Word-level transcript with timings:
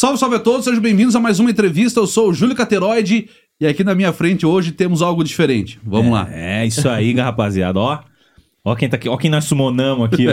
Salve, 0.00 0.16
salve 0.18 0.36
a 0.36 0.38
todos, 0.38 0.64
sejam 0.64 0.80
bem-vindos 0.80 1.14
a 1.14 1.20
mais 1.20 1.38
uma 1.40 1.50
entrevista. 1.50 2.00
Eu 2.00 2.06
sou 2.06 2.30
o 2.30 2.32
Júlio 2.32 2.56
Cateroide 2.56 3.28
e 3.60 3.66
aqui 3.66 3.84
na 3.84 3.94
minha 3.94 4.14
frente 4.14 4.46
hoje 4.46 4.72
temos 4.72 5.02
algo 5.02 5.22
diferente. 5.22 5.78
Vamos 5.84 6.10
lá. 6.10 6.26
É, 6.32 6.64
isso 6.64 6.88
aí, 6.88 7.12
rapaziada. 7.20 7.78
Ó, 7.78 7.98
ó 8.64 8.74
quem 8.74 8.88
tá 8.88 8.96
aqui, 8.96 9.10
ó 9.10 9.18
quem 9.18 9.30
nós 9.30 9.44
sumonamos 9.44 10.06
aqui, 10.06 10.24
ó. 10.26 10.32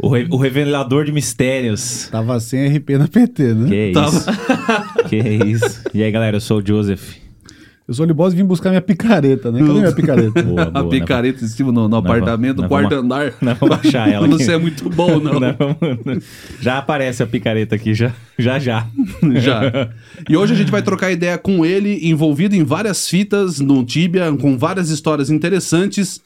o, 0.00 0.08
re- 0.08 0.26
o 0.30 0.38
revelador 0.38 1.04
de 1.04 1.12
mistérios. 1.12 2.08
Tava 2.10 2.40
sem 2.40 2.74
RP 2.74 2.88
na 2.96 3.06
PT, 3.06 3.52
né? 3.52 3.68
Que 3.68 3.92
Tava. 3.92 4.16
isso? 4.16 5.08
que 5.10 5.16
isso? 5.18 5.84
E 5.92 6.02
aí, 6.02 6.10
galera, 6.10 6.38
eu 6.38 6.40
sou 6.40 6.60
o 6.60 6.66
Joseph. 6.66 7.16
Eu 7.90 7.94
sou 7.94 8.04
o 8.04 8.06
Libosa 8.06 8.36
e 8.36 8.38
vim 8.38 8.44
buscar 8.44 8.68
minha 8.70 8.80
picareta, 8.80 9.50
né? 9.50 9.58
Cadê 9.58 9.72
minha 9.72 9.90
picareta? 9.92 10.42
Boa, 10.46 10.62
A 10.62 10.70
boa. 10.70 10.88
picareta 10.90 11.44
em 11.44 11.48
cima 11.48 11.72
no, 11.72 11.88
no 11.88 11.96
apartamento, 11.96 12.62
no 12.62 12.68
quarto 12.68 12.90
vamos- 12.90 13.04
andar. 13.04 13.34
nós 13.42 13.58
vamos 13.58 13.78
achar 13.84 14.06
ela 14.12 14.28
Não 14.28 14.36
aqui. 14.36 14.44
sei, 14.44 14.54
é 14.54 14.58
muito 14.58 14.88
bom, 14.88 15.18
não. 15.18 15.32
Vamos- 15.58 16.24
Já 16.60 16.78
aparece 16.78 17.20
a 17.20 17.26
picareta 17.26 17.74
aqui, 17.74 17.92
já 17.92 18.14
já. 18.38 18.60
já. 18.60 18.86
Já. 19.40 19.90
E 20.28 20.36
hoje 20.36 20.52
a 20.54 20.56
gente 20.56 20.70
vai 20.70 20.82
trocar 20.82 21.10
ideia 21.10 21.36
com 21.36 21.66
ele, 21.66 22.08
envolvido 22.08 22.54
em 22.54 22.62
várias 22.62 23.08
fitas 23.08 23.58
no 23.58 23.84
Tibia, 23.84 24.30
com 24.40 24.56
várias 24.56 24.88
histórias 24.90 25.28
interessantes. 25.28 26.20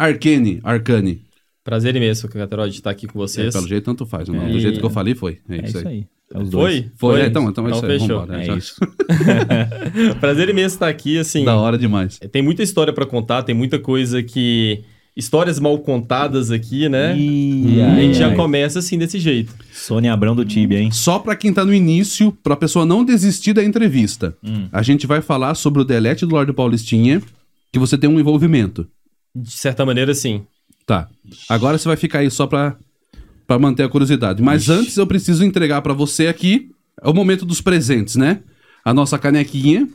Arcane, 0.00 0.60
Arcane. 0.64 1.20
Prazer 1.62 1.94
imenso, 1.94 2.26
Cateroide, 2.26 2.72
de 2.72 2.78
estar 2.80 2.90
aqui 2.90 3.06
com 3.06 3.18
É, 3.18 3.22
vocês. 3.22 3.52
pelo 3.54 3.68
jeito, 3.68 3.84
tanto 3.84 4.06
faz. 4.06 4.28
não? 4.30 4.40
É. 4.46 4.48
Do 4.50 4.58
jeito 4.60 4.78
que 4.80 4.86
eu 4.86 4.90
falei, 4.90 5.14
foi. 5.14 5.40
É, 5.48 5.56
É 5.56 5.64
isso, 5.66 5.76
isso 5.78 5.88
aí. 5.88 6.06
É 6.34 6.38
os 6.40 6.50
dois. 6.50 6.80
Foi? 6.80 6.90
Foi, 6.96 7.20
é, 7.22 7.26
então, 7.26 7.48
então 7.48 7.64
é 7.66 7.68
Então 7.70 7.78
isso 7.78 7.86
aí. 7.90 7.98
fechou. 8.00 8.20
Vambora, 8.20 8.42
É 8.42 8.44
já. 8.46 8.56
isso. 8.56 8.74
Prazer 10.20 10.48
imenso 10.48 10.74
estar 10.76 10.88
aqui, 10.88 11.18
assim. 11.18 11.44
Da 11.44 11.56
hora 11.56 11.78
demais. 11.78 12.18
Tem 12.32 12.42
muita 12.42 12.62
história 12.62 12.92
pra 12.92 13.06
contar, 13.06 13.42
tem 13.42 13.54
muita 13.54 13.78
coisa 13.78 14.22
que. 14.22 14.82
Histórias 15.16 15.58
mal 15.58 15.78
contadas 15.78 16.50
aqui, 16.50 16.90
né? 16.90 17.16
E 17.16 17.80
a 17.80 17.94
gente 17.94 18.18
já 18.18 18.34
começa 18.34 18.80
assim, 18.80 18.98
desse 18.98 19.18
jeito. 19.18 19.50
Sônia 19.72 20.12
Abrão 20.12 20.36
do 20.36 20.44
Tibia, 20.44 20.78
hein? 20.78 20.90
Só 20.90 21.18
pra 21.18 21.34
quem 21.34 21.54
tá 21.54 21.64
no 21.64 21.72
início, 21.72 22.32
pra 22.42 22.54
pessoa 22.54 22.84
não 22.84 23.02
desistir 23.02 23.54
da 23.54 23.64
entrevista, 23.64 24.36
Hum. 24.44 24.68
a 24.70 24.82
gente 24.82 25.06
vai 25.06 25.22
falar 25.22 25.54
sobre 25.54 25.80
o 25.80 25.84
delete 25.86 26.26
do 26.26 26.34
Lorde 26.34 26.52
Paulistinha, 26.52 27.22
que 27.72 27.78
você 27.78 27.96
tem 27.96 28.10
um 28.10 28.20
envolvimento. 28.20 28.86
De 29.34 29.50
certa 29.52 29.86
maneira, 29.86 30.12
sim. 30.12 30.42
Tá. 30.84 31.08
Agora 31.48 31.78
você 31.78 31.88
vai 31.88 31.96
ficar 31.96 32.18
aí 32.18 32.30
só 32.30 32.46
pra, 32.46 32.76
pra 33.46 33.58
manter 33.58 33.82
a 33.84 33.88
curiosidade. 33.88 34.42
Mas 34.42 34.68
antes 34.68 34.96
eu 34.96 35.06
preciso 35.06 35.44
entregar 35.44 35.80
pra 35.82 35.92
você 35.92 36.26
aqui, 36.26 36.70
é 37.02 37.08
o 37.08 37.14
momento 37.14 37.44
dos 37.44 37.60
presentes, 37.60 38.16
né? 38.16 38.40
A 38.84 38.92
nossa 38.94 39.18
canequinha. 39.18 39.88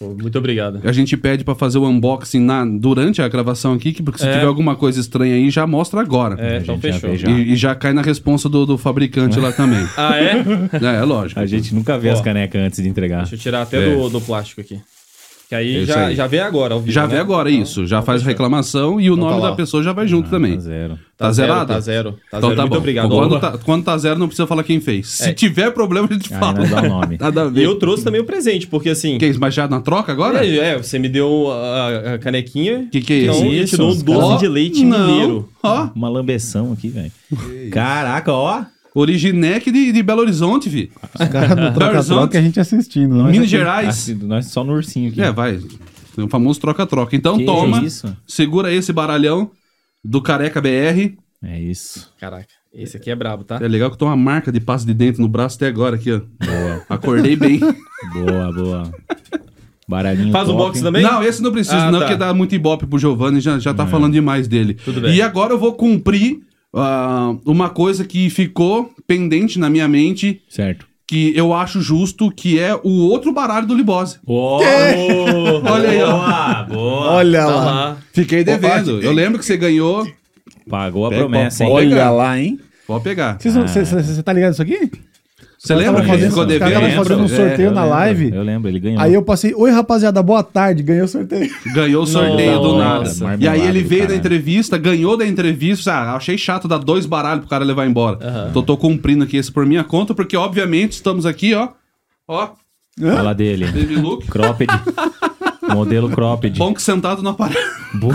Muito 0.00 0.36
obrigado. 0.36 0.80
A 0.84 0.92
gente 0.92 1.16
pede 1.16 1.44
pra 1.44 1.54
fazer 1.54 1.78
o 1.78 1.86
unboxing 1.88 2.40
na, 2.40 2.64
durante 2.64 3.22
a 3.22 3.28
gravação 3.28 3.72
aqui, 3.74 3.92
que- 3.92 4.02
porque 4.02 4.18
se 4.18 4.26
É. 4.26 4.32
tiver 4.34 4.44
alguma 4.44 4.74
coisa 4.76 5.00
estranha 5.00 5.34
aí, 5.36 5.48
já 5.50 5.66
mostra 5.66 6.00
agora. 6.00 6.36
É, 6.38 6.58
então 6.58 6.78
fechou. 6.78 7.16
já. 7.16 7.30
E, 7.30 7.52
e 7.52 7.56
já 7.56 7.74
cai 7.74 7.92
na 7.94 8.02
responsa 8.02 8.48
do, 8.48 8.66
do 8.66 8.76
fabricante 8.76 9.38
lá 9.38 9.52
também. 9.52 9.86
Ah, 9.96 10.16
é? 10.18 10.44
É, 10.82 10.96
é 11.00 11.04
lógico. 11.04 11.38
A 11.40 11.46
gente 11.46 11.72
nunca 11.74 11.96
vê 11.96 12.10
Ó. 12.10 12.12
as 12.12 12.20
canecas 12.20 12.60
antes 12.60 12.82
de 12.82 12.88
entregar. 12.88 13.18
Deixa 13.20 13.36
eu 13.36 13.38
tirar 13.38 13.62
até 13.62 13.78
É. 13.88 13.94
do, 13.94 14.10
do 14.10 14.20
plástico 14.20 14.60
aqui. 14.60 14.78
Que 15.48 15.54
aí 15.54 15.82
Isso 15.82 15.92
já, 15.92 16.06
aí. 16.06 16.14
já 16.16 16.26
vê 16.26 16.40
agora, 16.40 16.72
ao 16.74 16.80
vivo, 16.80 16.90
Já 16.90 17.02
né? 17.02 17.08
vê 17.08 17.18
agora 17.18 17.50
Então- 17.50 17.62
isso. 17.62 17.86
Já 17.86 17.96
então 17.98 18.06
faz 18.06 18.22
fechou. 18.22 18.28
reclamação 18.32 18.98
e 19.00 19.10
o 19.10 19.14
Então 19.14 19.28
nome 19.28 19.42
tá 19.42 19.50
da 19.50 19.54
pessoa 19.54 19.82
já 19.82 19.92
vai 19.92 20.08
junto 20.08 20.30
também. 20.30 20.54
Tá 20.54 20.60
zero. 20.60 20.98
Tá, 21.16 21.30
zero, 21.32 21.52
zerado? 21.52 21.72
Tá 21.72 21.80
zero. 21.80 22.12
Tá 22.30 22.38
Então 22.38 22.40
zero. 22.50 22.56
tá 22.56 22.62
Muito 22.62 22.72
bom. 22.72 22.78
obrigado. 22.78 23.08
Quando 23.10 23.38
tá, 23.40 23.58
quando 23.58 23.84
tá 23.84 23.98
zero, 23.98 24.18
não 24.18 24.26
precisa 24.26 24.46
falar 24.46 24.64
quem 24.64 24.80
fez. 24.80 25.06
Se 25.08 25.28
É. 25.28 25.32
tiver 25.34 25.70
problema, 25.70 26.08
a 26.10 26.14
gente 26.14 26.32
Aí 26.32 26.40
fala. 26.40 26.66
dá 26.66 26.82
o 26.82 26.88
nome. 26.88 27.18
Nada 27.20 27.48
a 27.48 27.50
E 27.60 27.62
eu 27.62 27.76
trouxe 27.76 28.02
também 28.02 28.20
o 28.22 28.24
presente, 28.24 28.66
porque 28.66 28.88
assim. 28.88 29.18
Que 29.18 29.26
é 29.26 29.28
isso? 29.28 29.38
Mas 29.38 29.52
já 29.54 29.68
na 29.68 29.80
troca 29.80 30.10
agora? 30.10 30.44
É, 30.44 30.56
é, 30.56 30.76
você 30.82 30.98
me 30.98 31.08
deu 31.10 31.52
a, 31.52 32.14
a 32.14 32.18
canequinha. 32.18 32.88
Que 32.90 33.00
que 33.02 33.12
é 33.12 33.22
então 33.24 33.46
isso? 33.52 33.54
eu 33.54 33.66
te 33.66 33.76
dou 33.76 33.92
um 33.92 33.98
doce 34.30 34.38
de 34.40 34.48
leite 34.48 34.82
não. 34.84 35.06
mineiro. 35.06 35.48
Ó, 35.62 35.88
Uma 35.94 36.08
lambeção 36.08 36.72
aqui, 36.72 36.88
velho. 36.88 37.12
Caraca, 37.70 38.32
ó. 38.32 38.64
Originec 38.94 39.70
de, 39.72 39.90
de 39.92 40.02
Belo 40.02 40.20
Horizonte, 40.20 40.68
vi. 40.68 40.90
Os 41.18 41.28
caras 41.28 41.50
Horizonte. 41.52 41.74
troca-troca 41.74 42.38
a 42.38 42.42
gente 42.42 42.60
assistindo. 42.60 43.22
Né? 43.24 43.30
Minas 43.32 43.48
Gerais. 43.48 44.08
Nós 44.22 44.46
só 44.46 44.62
no 44.62 44.72
ursinho 44.74 45.10
aqui. 45.10 45.20
É, 45.20 45.32
vai. 45.32 45.58
Tem 46.14 46.24
o 46.24 46.28
famoso 46.28 46.60
troca-troca. 46.60 47.16
Então 47.16 47.36
Que 47.38 47.44
toma, 47.44 47.82
isso? 47.82 48.16
segura 48.26 48.72
esse 48.72 48.92
baralhão 48.92 49.50
do 50.04 50.22
Careca 50.22 50.60
BR. 50.60 51.14
É 51.42 51.60
isso. 51.60 52.08
Caraca, 52.20 52.46
esse 52.72 52.96
aqui 52.96 53.10
é 53.10 53.16
brabo, 53.16 53.42
tá? 53.44 53.58
É 53.60 53.66
legal 53.68 53.90
que 53.90 53.98
tem 53.98 54.06
uma 54.06 54.16
marca 54.16 54.52
de 54.52 54.60
pasta 54.60 54.86
de 54.86 54.94
dente 54.94 55.20
no 55.20 55.28
braço 55.28 55.56
até 55.56 55.66
agora 55.66 55.96
aqui, 55.96 56.12
ó. 56.12 56.20
Boa, 56.44 56.82
Acordei 56.88 57.34
bem. 57.36 57.58
boa, 58.14 58.52
boa. 58.52 58.92
Baralhinho 59.86 60.32
Faz 60.32 60.48
o 60.48 60.52
top. 60.52 60.64
box 60.64 60.80
também? 60.80 61.02
Não, 61.02 61.22
esse 61.22 61.42
não 61.42 61.52
precisa, 61.52 61.76
Ah, 61.76 61.90
não, 61.92 61.98
tá. 61.98 62.06
porque 62.06 62.16
dá 62.18 62.32
muito 62.32 62.54
ibope 62.54 62.86
pro 62.86 62.98
Giovanni, 62.98 63.40
já, 63.40 63.58
já 63.58 63.74
tá 63.74 63.86
falando 63.86 64.14
demais 64.14 64.48
dele. 64.48 64.74
Tudo 64.74 65.00
bem. 65.02 65.14
E 65.14 65.20
agora 65.20 65.52
eu 65.52 65.58
vou 65.58 65.74
cumprir 65.74 66.40
ah, 66.74 67.34
uma 67.46 67.70
coisa 67.70 68.04
que 68.04 68.28
ficou 68.30 68.90
pendente 69.06 69.58
na 69.58 69.68
minha 69.70 69.86
mente, 69.88 70.42
Certo. 70.48 70.86
que 71.06 71.32
eu 71.36 71.52
acho 71.54 71.80
justo, 71.80 72.30
que 72.30 72.58
é 72.58 72.74
o 72.74 73.08
outro 73.08 73.32
baralho 73.32 73.66
do 73.66 73.74
Libose. 73.74 74.18
Oh, 74.26 74.58
Olha 75.70 75.90
aí, 75.90 76.02
ó. 76.02 76.10
Boa, 76.12 76.62
boa. 76.64 77.10
Olha 77.12 77.40
Tá 77.40 77.46
lá. 77.46 77.64
lá. 77.64 77.96
Fiquei 78.12 78.42
devendo. 78.44 79.00
Eu 79.02 79.12
lembro 79.12 79.38
que 79.38 79.44
você 79.44 79.56
ganhou. 79.56 80.06
Pagou 80.68 81.06
a 81.06 81.10
Pega, 81.10 81.20
promessa, 81.22 81.64
pode- 81.64 81.84
hein? 81.86 81.90
pegar. 81.92 82.10
lá, 82.10 82.38
hein? 82.38 82.58
Pode 82.86 83.04
pegar. 83.04 83.38
Você 83.40 84.22
tá 84.22 84.32
ligado 84.32 84.50
nisso 84.50 84.62
aqui? 84.62 84.90
Você 85.64 85.74
lembra 85.74 86.02
que 86.02 86.08
ele 86.08 86.16
fazendo- 86.16 86.28
ficou 86.30 86.44
devendo? 86.46 86.68
estavam 86.72 86.90
fazendo 87.04 87.20
um 87.22 87.24
É, 87.24 87.28
sorteio 87.28 87.68
eu 87.68 87.72
na 87.72 87.80
lembro, 87.84 87.96
live. 87.98 88.30
Eu 88.34 88.42
lembro, 88.42 88.68
ele 88.70 88.78
ganhou. 88.80 89.00
Aí 89.00 89.14
eu 89.14 89.22
passei, 89.22 89.54
oi 89.54 89.70
rapaziada, 89.70 90.22
boa 90.22 90.42
tarde, 90.42 90.82
ganhei 90.82 91.02
o 91.02 91.08
sorteio. 91.08 91.50
Ganhou 91.74 92.02
o 92.02 92.06
sorteio 92.06 92.60
do 92.60 92.76
nada. 92.76 92.98
Nossa, 93.00 93.36
E 93.40 93.48
aí 93.48 93.66
ele 93.66 93.82
veio 93.82 94.06
da 94.06 94.14
entrevista, 94.14 94.76
ganhou 94.76 95.16
da 95.16 95.26
entrevista. 95.26 95.92
Ah, 95.92 96.16
achei 96.16 96.36
chato 96.36 96.68
dar 96.68 96.76
dois 96.78 97.06
baralhos 97.06 97.40
pro 97.40 97.48
cara 97.48 97.64
levar 97.64 97.86
embora. 97.86 98.18
Aham. 98.20 98.46
Então 98.50 98.62
tô 98.62 98.76
cumprindo 98.76 99.24
aqui 99.24 99.38
esse 99.38 99.50
por 99.50 99.64
minha 99.64 99.82
conta, 99.84 100.14
porque 100.14 100.36
obviamente 100.36 100.92
estamos 100.92 101.24
aqui, 101.24 101.54
ó. 101.54 101.68
Ó, 102.28 102.50
Fala 103.00 103.34
dele. 103.34 103.66
baby 103.66 103.96
look. 103.96 104.26
Cropped. 104.26 104.68
Modelo 105.72 106.08
cropped. 106.10 106.58
Bonk 106.58 106.80
sentado 106.82 107.22
no 107.22 107.30
aparelho. 107.30 107.60
Boa. 107.94 108.14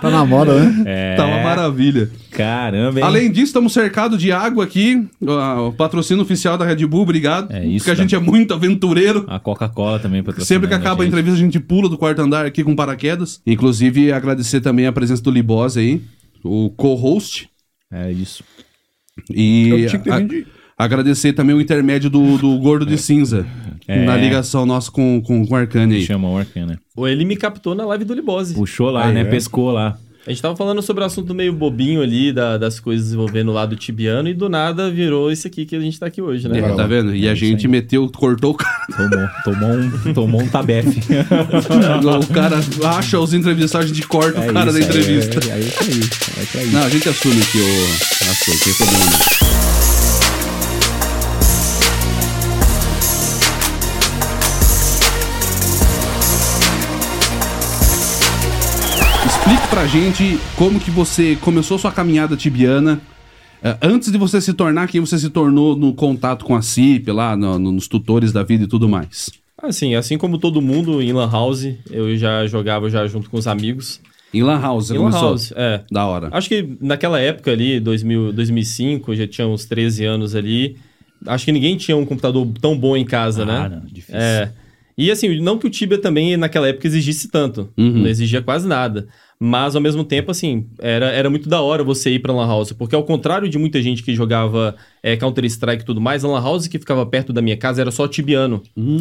Tá 0.00 0.10
na 0.10 0.24
moda, 0.24 0.54
né? 0.58 0.82
É, 0.86 1.16
Tá 1.16 1.26
uma 1.26 1.42
maravilha. 1.42 2.10
Caramba, 2.30 3.00
hein? 3.00 3.04
Além 3.06 3.30
disso, 3.30 3.46
estamos 3.46 3.72
cercados 3.72 4.18
de 4.20 4.32
água 4.32 4.64
aqui. 4.64 5.06
O 5.20 5.72
patrocínio 5.72 6.22
oficial 6.22 6.56
da 6.56 6.64
Red 6.64 6.86
Bull, 6.86 7.02
obrigado. 7.02 7.52
É 7.52 7.64
isso, 7.66 7.78
Porque 7.84 7.90
a 7.90 7.94
gente 8.02 8.14
é 8.14 8.18
muito 8.18 8.54
aventureiro. 8.54 9.24
A 9.28 9.38
Coca-Cola 9.38 9.98
também 9.98 10.22
patrocinando 10.22 10.46
Sempre 10.46 10.68
que 10.68 10.74
acaba 10.74 11.02
a, 11.02 11.04
gente. 11.04 11.12
entrevista, 11.12 11.38
a 11.38 11.42
gente 11.42 11.60
pula 11.60 11.88
do 11.88 11.98
quarto 11.98 12.20
andar 12.22 12.46
aqui 12.46 12.62
com 12.64 12.74
paraquedas. 12.76 13.40
Inclusive, 13.46 14.12
agradecer 14.12 14.60
também 14.60 14.86
a 14.86 14.92
presença 14.92 15.22
do 15.22 15.30
Libose 15.30 15.80
aí, 15.80 16.02
o 16.44 16.70
co-host. 16.70 17.48
É 17.92 18.10
isso. 18.10 18.44
E 19.30 19.68
Eu 19.68 19.86
tinha 19.88 19.98
que 19.98 20.04
ter 20.04 20.12
a- 20.12 20.18
vindo 20.18 20.30
de- 20.30 20.46
agradecer 20.84 21.32
também 21.32 21.54
o 21.54 21.60
intermédio 21.60 22.08
do, 22.10 22.38
do 22.38 22.58
Gordo 22.58 22.86
de 22.86 22.96
Cinza. 22.98 23.46
É. 23.86 24.04
Na 24.04 24.16
ligação 24.16 24.64
nossa 24.64 24.90
com, 24.90 25.20
com, 25.20 25.44
com 25.46 25.54
o 25.54 25.56
Arcane 25.56 25.96
aí. 25.96 26.02
Chama 26.02 26.28
o 26.28 26.36
Arcana. 26.38 26.80
Ou 26.96 27.08
ele 27.08 27.24
me 27.24 27.36
captou 27.36 27.74
na 27.74 27.84
live 27.86 28.04
do 28.04 28.14
Libose. 28.14 28.54
Puxou 28.54 28.90
lá, 28.90 29.06
Aí, 29.06 29.14
né? 29.14 29.22
é. 29.22 29.24
Pescou 29.24 29.70
lá. 29.72 29.96
A 30.26 30.30
gente 30.30 30.42
tava 30.42 30.54
falando 30.54 30.82
sobre 30.82 31.02
o 31.02 31.06
assunto 31.06 31.34
meio 31.34 31.50
bobinho 31.50 32.02
ali, 32.02 32.30
da- 32.30 32.58
das 32.58 32.78
coisas 32.78 33.10
envolvendo 33.12 33.48
o 33.48 33.54
lado 33.54 33.74
tibiano, 33.74 34.28
e 34.28 34.34
do 34.34 34.50
nada 34.50 34.90
virou 34.90 35.32
isso 35.32 35.46
aqui 35.46 35.64
que 35.64 35.74
a 35.74 35.80
gente 35.80 35.98
tá 35.98 36.06
aqui 36.06 36.20
hoje, 36.20 36.46
né? 36.46 36.58
É, 36.58 36.74
tá 36.74 36.86
vendo? 36.86 37.16
E 37.16 37.26
a 37.26 37.32
isso 37.32 37.40
gente 37.44 37.64
aí. 37.66 37.70
meteu, 37.72 38.06
cortou 38.10 38.50
o 38.52 38.54
cara. 38.54 38.86
Tomou, 38.96 39.28
tomou 39.44 39.70
um, 39.70 40.12
tomou 40.12 40.42
um 40.42 40.48
tabefe. 40.48 41.00
o 42.22 42.26
cara 42.32 42.60
acha 42.98 43.18
os 43.18 43.32
entrevistados, 43.32 43.90
a 43.90 43.94
gente 43.94 44.06
corta 44.06 44.40
o 44.40 44.52
cara 44.52 44.70
da 44.70 44.78
isso, 44.78 44.88
entrevista. 44.90 45.40
É, 45.48 45.52
é, 45.52 45.56
é 45.56 45.60
isso 45.60 45.82
aí. 45.82 45.90
É 46.60 46.62
isso. 46.64 46.72
Não, 46.72 46.82
a 46.84 46.88
gente 46.90 47.08
assume 47.08 47.40
que 47.40 47.58
o. 47.58 47.84
Assume, 48.30 48.56
não 48.56 48.64
tem 48.64 48.74
problema 48.74 49.49
pra 59.70 59.86
gente 59.86 60.38
como 60.56 60.80
que 60.80 60.90
você 60.90 61.36
começou 61.36 61.78
sua 61.78 61.92
caminhada 61.92 62.36
tibiana. 62.36 63.00
eh, 63.62 63.76
Antes 63.82 64.10
de 64.10 64.18
você 64.18 64.40
se 64.40 64.52
tornar 64.52 64.88
quem 64.88 65.00
você 65.00 65.18
se 65.18 65.28
tornou 65.30 65.76
no 65.76 65.92
contato 65.92 66.44
com 66.44 66.56
a 66.56 66.62
CIP, 66.62 67.10
lá 67.12 67.36
no- 67.36 67.58
no- 67.58 67.72
nos 67.72 67.86
tutores 67.88 68.32
da 68.32 68.42
vida 68.42 68.64
e 68.64 68.66
tudo 68.66 68.88
mais. 68.88 69.30
Assim, 69.62 69.94
assim 69.94 70.16
como 70.16 70.38
todo 70.38 70.62
mundo 70.62 71.02
em 71.02 71.12
Lan 71.12 71.30
House, 71.30 71.68
eu 71.90 72.16
já 72.16 72.46
jogava 72.46 72.88
já 72.88 73.06
junto 73.06 73.28
com 73.28 73.36
os 73.36 73.46
amigos. 73.46 74.00
Em 74.32 74.42
Lan 74.42 74.60
House, 74.60 74.90
Em 74.90 74.94
Lan 74.94 75.00
começou? 75.10 75.22
House, 75.28 75.52
é. 75.54 75.82
Da 75.90 76.06
hora. 76.06 76.28
Acho 76.32 76.48
que 76.48 76.76
naquela 76.80 77.20
época 77.20 77.50
ali, 77.50 77.78
2000, 77.80 78.32
2005, 78.32 79.12
eu 79.12 79.16
já 79.16 79.26
tinha 79.26 79.46
uns 79.46 79.66
13 79.66 80.04
anos 80.04 80.34
ali. 80.34 80.76
Acho 81.26 81.44
que 81.44 81.52
ninguém 81.52 81.76
tinha 81.76 81.96
um 81.96 82.06
computador 82.06 82.46
tão 82.62 82.78
bom 82.78 82.96
em 82.96 83.04
casa, 83.04 83.44
né? 83.44 83.56
Ah, 83.56 83.68
não, 83.68 83.80
difícil. 83.84 84.14
É. 84.18 84.50
E 84.96 85.10
assim, 85.10 85.38
não 85.40 85.58
que 85.58 85.66
o 85.66 85.70
Tibia 85.70 85.98
também 85.98 86.36
naquela 86.38 86.68
época 86.68 86.86
exigisse 86.86 87.28
tanto. 87.28 87.68
Uhum. 87.76 87.98
Não 88.00 88.06
exigia 88.06 88.40
quase 88.40 88.66
nada. 88.66 89.06
Mas 89.42 89.74
ao 89.74 89.80
mesmo 89.80 90.04
tempo, 90.04 90.30
assim, 90.30 90.66
era, 90.78 91.06
era 91.06 91.30
muito 91.30 91.48
da 91.48 91.62
hora 91.62 91.82
você 91.82 92.10
ir 92.10 92.18
pra 92.18 92.30
Lan 92.32 92.46
House. 92.46 92.72
Porque 92.72 92.94
ao 92.94 93.02
contrário 93.04 93.48
de 93.48 93.56
muita 93.56 93.80
gente 93.80 94.02
que 94.02 94.14
jogava 94.14 94.76
é, 95.02 95.16
Counter-Strike 95.16 95.82
e 95.82 95.86
tudo 95.86 95.98
mais, 96.00 96.22
a 96.24 96.28
Lan 96.28 96.42
House 96.42 96.68
que 96.68 96.78
ficava 96.78 97.06
perto 97.06 97.32
da 97.32 97.40
minha 97.40 97.56
casa 97.56 97.80
era 97.80 97.90
só 97.90 98.06
tibiano, 98.06 98.62
Hum, 98.76 98.98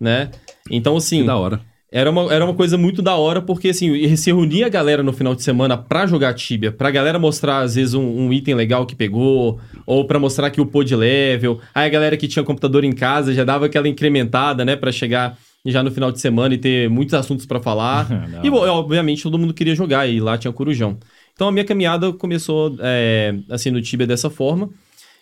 né? 0.00 0.30
Então, 0.70 0.96
assim. 0.96 1.20
que 1.20 1.26
da 1.26 1.36
hora. 1.36 1.60
Era 1.92 2.10
uma, 2.10 2.32
era 2.34 2.44
uma 2.44 2.54
coisa 2.54 2.76
muito 2.76 3.00
da 3.00 3.14
hora, 3.14 3.40
porque 3.40 3.68
assim, 3.68 4.16
se 4.16 4.32
reunia 4.32 4.66
a 4.66 4.68
galera 4.68 5.00
no 5.02 5.12
final 5.12 5.32
de 5.32 5.42
semana 5.44 5.76
pra 5.76 6.06
jogar 6.06 6.34
Tibia, 6.34 6.72
pra 6.72 6.90
galera 6.90 7.20
mostrar, 7.20 7.58
às 7.60 7.76
vezes, 7.76 7.94
um, 7.94 8.02
um 8.02 8.32
item 8.32 8.54
legal 8.54 8.84
que 8.84 8.96
pegou, 8.96 9.60
ou 9.86 10.04
pra 10.04 10.18
mostrar 10.18 10.50
que 10.50 10.60
upou 10.60 10.82
de 10.82 10.96
level. 10.96 11.60
Aí 11.72 11.86
a 11.86 11.90
galera 11.90 12.16
que 12.16 12.26
tinha 12.26 12.42
computador 12.42 12.82
em 12.82 12.90
casa 12.90 13.32
já 13.32 13.44
dava 13.44 13.66
aquela 13.66 13.86
incrementada, 13.86 14.64
né, 14.64 14.74
pra 14.74 14.90
chegar 14.90 15.38
já 15.70 15.82
no 15.82 15.90
final 15.90 16.12
de 16.12 16.20
semana 16.20 16.54
e 16.54 16.58
ter 16.58 16.88
muitos 16.90 17.14
assuntos 17.14 17.46
pra 17.46 17.60
falar. 17.60 18.08
E, 18.42 18.50
obviamente, 18.50 19.22
todo 19.22 19.38
mundo 19.38 19.54
queria 19.54 19.74
jogar, 19.74 20.06
e 20.06 20.20
lá 20.20 20.36
tinha 20.36 20.52
Corujão. 20.52 20.98
Então 21.32 21.48
a 21.48 21.52
minha 21.52 21.64
caminhada 21.64 22.12
começou, 22.12 22.76
é, 22.80 23.34
assim, 23.50 23.70
no 23.70 23.80
Tibia 23.80 24.06
dessa 24.06 24.30
forma. 24.30 24.70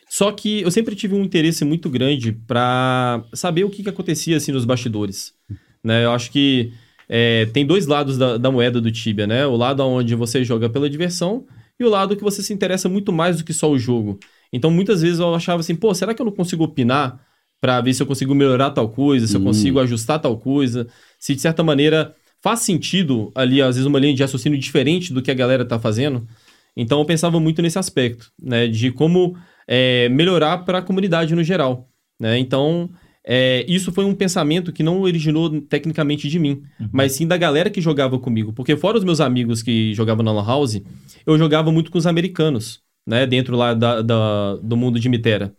Só 0.09 0.31
que 0.31 0.61
eu 0.61 0.71
sempre 0.71 0.95
tive 0.95 1.15
um 1.15 1.23
interesse 1.23 1.65
muito 1.65 1.89
grande 1.89 2.33
pra 2.33 3.25
saber 3.33 3.65
o 3.65 3.71
que, 3.71 3.83
que 3.83 3.89
acontecia, 3.89 4.37
assim, 4.37 4.53
nos 4.53 4.65
bastidores 4.65 5.33
né? 5.83 6.05
Eu 6.05 6.13
acho 6.13 6.31
que 6.31 6.73
é, 7.09 7.47
tem 7.47 7.67
dois 7.67 7.87
lados 7.87 8.17
da, 8.17 8.39
da 8.39 8.51
moeda 8.51 8.81
do 8.81 8.91
Tibia, 8.91 9.27
né? 9.27 9.47
O 9.47 9.57
lado 9.57 9.85
onde 9.85 10.15
você 10.15 10.45
joga 10.45 10.69
pela 10.69 10.89
diversão 10.89 11.47
e 11.79 11.85
o 11.85 11.89
lado 11.89 12.17
que 12.17 12.23
você 12.23 12.43
se 12.43 12.53
interessa 12.53 12.89
muito 12.89 13.13
mais 13.13 13.39
do 13.39 13.45
que 13.45 13.53
só 13.53 13.71
o 13.71 13.79
jogo. 13.79 14.19
Então, 14.53 14.71
muitas 14.71 15.03
vezes 15.03 15.19
eu 15.19 15.35
achava 15.35 15.61
assim, 15.61 15.75
pô, 15.75 15.93
será 15.95 16.15
que 16.15 16.21
eu 16.21 16.27
não 16.27 16.33
consigo 16.33 16.65
opinar 16.65 17.21
pra 17.63 17.81
ver 17.81 17.95
se 17.95 18.03
eu 18.03 18.07
consigo 18.09 18.35
melhorar 18.35 18.71
tal 18.73 18.89
coisa, 18.91 19.27
se 19.27 19.37
eu 19.37 19.41
Hum. 19.41 19.45
consigo 19.45 19.79
ajustar 19.81 20.19
tal 20.21 20.37
coisa, 20.37 20.87
se 21.19 21.35
de 21.35 21.41
certa 21.41 21.63
maneira 21.63 22.13
faz 22.43 22.59
sentido 22.61 23.31
ali, 23.37 23.63
às 23.63 23.77
vezes, 23.77 23.87
uma 23.87 24.01
linha 24.01 24.13
de 24.13 24.21
raciocínio 24.21 24.59
diferente 24.59 25.13
do 25.15 25.23
que 25.23 25.31
a 25.31 25.35
galera 25.35 25.65
tá 25.65 25.79
fazendo. 25.79 26.27
Então, 26.77 26.99
eu 26.99 27.05
pensava 27.05 27.39
muito 27.39 27.63
nesse 27.63 27.79
aspecto, 27.79 28.33
né? 28.43 28.67
De 28.67 28.91
como 28.91 29.37
é, 29.69 30.09
melhorar 30.09 30.59
para 30.65 30.79
a 30.79 30.83
comunidade 30.83 31.35
no 31.37 31.45
geral, 31.45 31.89
né? 32.19 32.37
Então, 32.39 32.91
é, 33.25 33.65
isso 33.69 33.93
foi 33.93 34.05
um 34.05 34.15
pensamento 34.15 34.73
que 34.73 34.83
não 34.83 35.01
originou 35.03 35.61
tecnicamente 35.61 36.29
de 36.29 36.39
mim, 36.41 36.63
mas 36.91 37.13
sim 37.13 37.29
da 37.29 37.37
galera 37.37 37.71
que 37.71 37.81
jogava 37.81 38.19
comigo. 38.19 38.53
Porque 38.53 38.77
fora 38.77 38.99
os 38.99 39.05
meus 39.05 39.21
amigos 39.21 39.63
que 39.63 39.95
jogavam 39.95 40.25
na 40.25 40.33
Lan 40.33 40.45
House, 40.45 40.83
eu 41.25 41.39
jogava 41.39 41.71
muito 41.71 41.93
com 41.93 41.99
os 41.99 42.09
americanos, 42.09 42.81
né? 43.07 43.25
Dentro 43.25 43.57
lá 43.57 43.73
da, 43.73 44.03
da- 44.03 44.57
do 44.61 44.77
mundo 44.77 44.99
de 44.99 45.09
Mitera. 45.09 45.55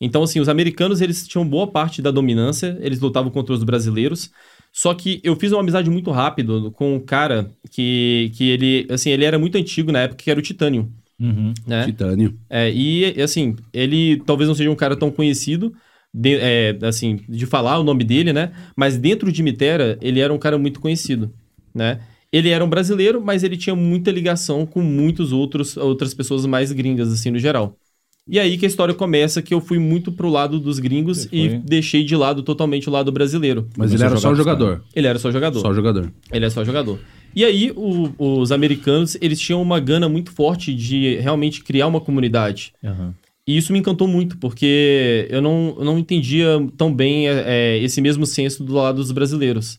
Então, 0.00 0.22
assim, 0.22 0.40
os 0.40 0.48
americanos, 0.48 1.00
eles 1.00 1.26
tinham 1.26 1.46
boa 1.48 1.66
parte 1.66 2.02
da 2.02 2.10
dominância, 2.10 2.76
eles 2.80 3.00
lutavam 3.00 3.30
contra 3.30 3.54
os 3.54 3.64
brasileiros. 3.64 4.30
Só 4.72 4.92
que 4.92 5.20
eu 5.24 5.34
fiz 5.36 5.52
uma 5.52 5.60
amizade 5.60 5.88
muito 5.88 6.10
rápido 6.10 6.70
com 6.72 6.96
um 6.96 7.00
cara 7.00 7.50
que, 7.70 8.30
que 8.34 8.50
ele, 8.50 8.86
assim, 8.90 9.10
ele 9.10 9.24
era 9.24 9.38
muito 9.38 9.56
antigo 9.56 9.90
na 9.90 10.00
época, 10.00 10.22
que 10.22 10.30
era 10.30 10.38
o 10.38 10.42
Titânio, 10.42 10.92
Uhum. 11.18 11.54
né? 11.66 11.86
Titânio. 11.86 12.38
É, 12.50 12.70
e, 12.70 13.20
assim, 13.22 13.56
ele 13.72 14.18
talvez 14.26 14.48
não 14.48 14.54
seja 14.54 14.70
um 14.70 14.76
cara 14.76 14.94
tão 14.94 15.10
conhecido, 15.10 15.72
de- 16.12 16.36
é, 16.36 16.78
assim, 16.82 17.20
de 17.26 17.46
falar 17.46 17.78
o 17.78 17.82
nome 17.82 18.04
dele, 18.04 18.32
né? 18.34 18.52
Mas 18.76 18.98
dentro 18.98 19.32
de 19.32 19.42
Mitera, 19.42 19.98
ele 20.02 20.20
era 20.20 20.32
um 20.32 20.38
cara 20.38 20.58
muito 20.58 20.78
conhecido, 20.78 21.32
né? 21.74 22.00
Ele 22.30 22.50
era 22.50 22.62
um 22.62 22.68
brasileiro, 22.68 23.22
mas 23.22 23.42
ele 23.42 23.56
tinha 23.56 23.74
muita 23.74 24.10
ligação 24.10 24.66
com 24.66 24.82
muitos 24.82 25.32
outros 25.32 25.76
outras 25.76 26.12
pessoas 26.12 26.44
mais 26.44 26.70
gringas, 26.70 27.10
assim, 27.10 27.30
no 27.30 27.38
geral. 27.38 27.78
E 28.28 28.40
aí 28.40 28.58
que 28.58 28.64
a 28.66 28.68
história 28.68 28.92
começa, 28.92 29.40
que 29.40 29.54
eu 29.54 29.60
fui 29.60 29.78
muito 29.78 30.10
pro 30.10 30.28
lado 30.28 30.58
dos 30.58 30.78
gringos 30.80 31.18
Você 31.22 31.28
e 31.32 31.48
foi? 31.50 31.58
deixei 31.58 32.02
de 32.04 32.16
lado 32.16 32.42
totalmente 32.42 32.88
o 32.88 32.92
lado 32.92 33.12
brasileiro. 33.12 33.68
Mas 33.76 33.92
ele 33.92 34.02
era 34.02 34.16
só 34.16 34.34
jogador. 34.34 34.82
Ele 34.94 35.06
era 35.06 35.18
só 35.18 35.30
jogador. 35.30 35.60
Só 35.60 35.72
jogador. 35.72 36.12
Ele 36.32 36.44
é 36.44 36.50
só 36.50 36.64
jogador. 36.64 36.98
E 37.34 37.44
aí, 37.44 37.70
o- 37.76 38.10
os 38.18 38.50
americanos, 38.50 39.16
eles 39.20 39.38
tinham 39.38 39.62
uma 39.62 39.78
gana 39.78 40.08
muito 40.08 40.32
forte 40.32 40.74
de 40.74 41.16
realmente 41.16 41.62
criar 41.62 41.86
uma 41.86 42.00
comunidade. 42.00 42.72
Aham. 42.82 43.14
E 43.46 43.56
isso 43.56 43.72
me 43.72 43.78
encantou 43.78 44.08
muito, 44.08 44.36
porque 44.38 45.28
eu 45.30 45.40
não, 45.40 45.76
eu 45.78 45.84
não 45.84 45.96
entendia 45.98 46.46
tão 46.76 46.92
bem 46.92 47.28
é, 47.28 47.44
é, 47.46 47.78
esse 47.78 48.00
mesmo 48.00 48.26
senso 48.26 48.64
do 48.64 48.74
lado 48.74 48.96
dos 48.96 49.12
brasileiros. 49.12 49.78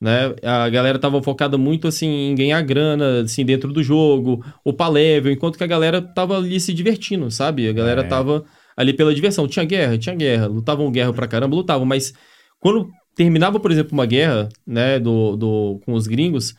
Né? 0.00 0.34
A 0.42 0.68
galera 0.68 0.98
tava 0.98 1.22
focada 1.22 1.56
muito 1.56 1.88
assim 1.88 2.06
em 2.30 2.34
ganhar 2.34 2.60
grana 2.62 3.22
assim 3.22 3.44
dentro 3.44 3.72
do 3.72 3.82
jogo, 3.82 4.44
upar 4.64 4.90
level, 4.90 5.32
enquanto 5.32 5.56
que 5.56 5.64
a 5.64 5.66
galera 5.66 6.02
tava 6.02 6.36
ali 6.36 6.60
se 6.60 6.74
divertindo, 6.74 7.30
sabe? 7.30 7.66
A 7.68 7.72
galera 7.72 8.02
É. 8.02 8.04
tava 8.04 8.44
ali 8.76 8.92
pela 8.92 9.14
diversão. 9.14 9.48
Tinha 9.48 9.64
guerra, 9.64 9.96
tinha 9.96 10.14
guerra, 10.14 10.46
lutavam 10.46 10.90
guerra 10.90 11.12
pra 11.12 11.26
caramba, 11.26 11.56
lutavam, 11.56 11.86
mas 11.86 12.12
quando 12.60 12.90
terminava, 13.14 13.58
por 13.58 13.70
exemplo, 13.72 13.94
uma 13.94 14.04
guerra, 14.04 14.48
né, 14.66 14.98
do, 15.00 15.36
do, 15.36 15.80
com 15.86 15.94
os 15.94 16.06
gringos, 16.06 16.54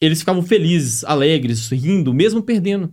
eles 0.00 0.20
ficavam 0.20 0.42
felizes, 0.42 1.04
alegres, 1.04 1.68
rindo, 1.70 2.14
mesmo 2.14 2.42
perdendo. 2.42 2.90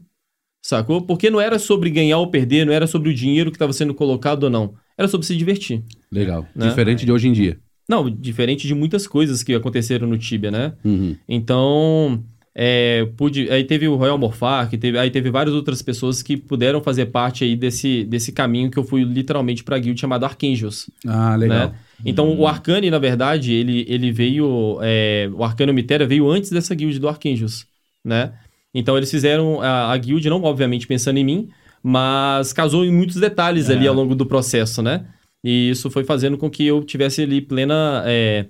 Sacou? 0.61 1.03
Porque 1.03 1.29
não 1.29 1.39
era 1.39 1.57
sobre 1.59 1.89
ganhar 1.89 2.17
ou 2.17 2.29
perder, 2.29 2.65
não 2.65 2.73
era 2.73 2.87
sobre 2.87 3.09
o 3.09 3.13
dinheiro 3.13 3.51
que 3.51 3.55
estava 3.55 3.71
sendo 3.71 3.93
colocado 3.93 4.45
ou 4.45 4.49
não. 4.49 4.73
Era 4.97 5.07
sobre 5.07 5.27
se 5.27 5.37
divertir. 5.37 5.83
Legal. 6.11 6.45
Né? 6.55 6.67
Diferente 6.67 7.05
de 7.05 7.11
hoje 7.11 7.27
em 7.27 7.33
dia. 7.33 7.59
Não, 7.87 8.09
diferente 8.09 8.67
de 8.67 8.73
muitas 8.73 9.05
coisas 9.07 9.43
que 9.43 9.53
aconteceram 9.53 10.07
no 10.07 10.17
Tibia, 10.17 10.49
né? 10.51 10.73
Uhum. 10.83 11.15
Então, 11.27 12.23
é, 12.53 13.05
pude, 13.17 13.49
aí 13.51 13.63
teve 13.63 13.87
o 13.87 13.95
Royal 13.95 14.17
Morfar, 14.17 14.69
que 14.69 14.77
teve, 14.77 14.97
aí 14.97 15.11
teve 15.11 15.29
várias 15.29 15.53
outras 15.53 15.81
pessoas 15.81 16.23
que 16.23 16.35
puderam 16.37 16.81
fazer 16.81 17.07
parte 17.07 17.43
aí 17.43 17.55
desse, 17.55 18.03
desse 18.05 18.31
caminho 18.31 18.71
que 18.71 18.77
eu 18.79 18.83
fui 18.83 19.03
literalmente 19.03 19.63
pra 19.63 19.77
guild 19.77 19.99
chamado 19.99 20.23
Archangels. 20.25 20.89
Ah, 21.05 21.35
legal. 21.35 21.69
né? 21.69 21.75
Então, 22.03 22.37
o 22.37 22.47
Arcane, 22.47 22.89
na 22.89 22.99
verdade, 22.99 23.53
ele, 23.53 23.85
ele 23.87 24.11
veio. 24.11 24.79
é, 24.81 25.29
o 25.33 25.43
Arcane 25.43 25.71
Mitera 25.71 26.05
veio 26.07 26.29
antes 26.29 26.49
dessa 26.49 26.73
guild 26.73 26.97
do 26.99 27.07
Archangels, 27.07 27.65
né? 28.03 28.33
Então, 28.73 28.97
eles 28.97 29.09
fizeram 29.11 29.61
a, 29.61 29.91
a 29.93 29.97
guild, 29.97 30.27
não 30.29 30.43
obviamente 30.43 30.85
pensando 30.87 31.17
em 31.17 31.23
mim, 31.23 31.49
mas 31.81 32.51
casou 32.51 32.83
em 32.83 32.91
muitos 32.91 33.15
detalhes 33.17 33.69
ali 33.69 33.85
É. 33.85 33.87
ao 33.87 33.93
longo 33.95 34.15
do 34.15 34.25
processo, 34.25 34.81
né? 34.81 35.05
E 35.45 35.69
isso 35.69 35.89
foi 35.91 36.03
fazendo 36.03 36.37
com 36.37 36.49
que 36.49 36.65
eu 36.65 36.83
tivesse 36.83 37.21
ali 37.21 37.39
plena. 37.39 38.03
é, 38.05 38.47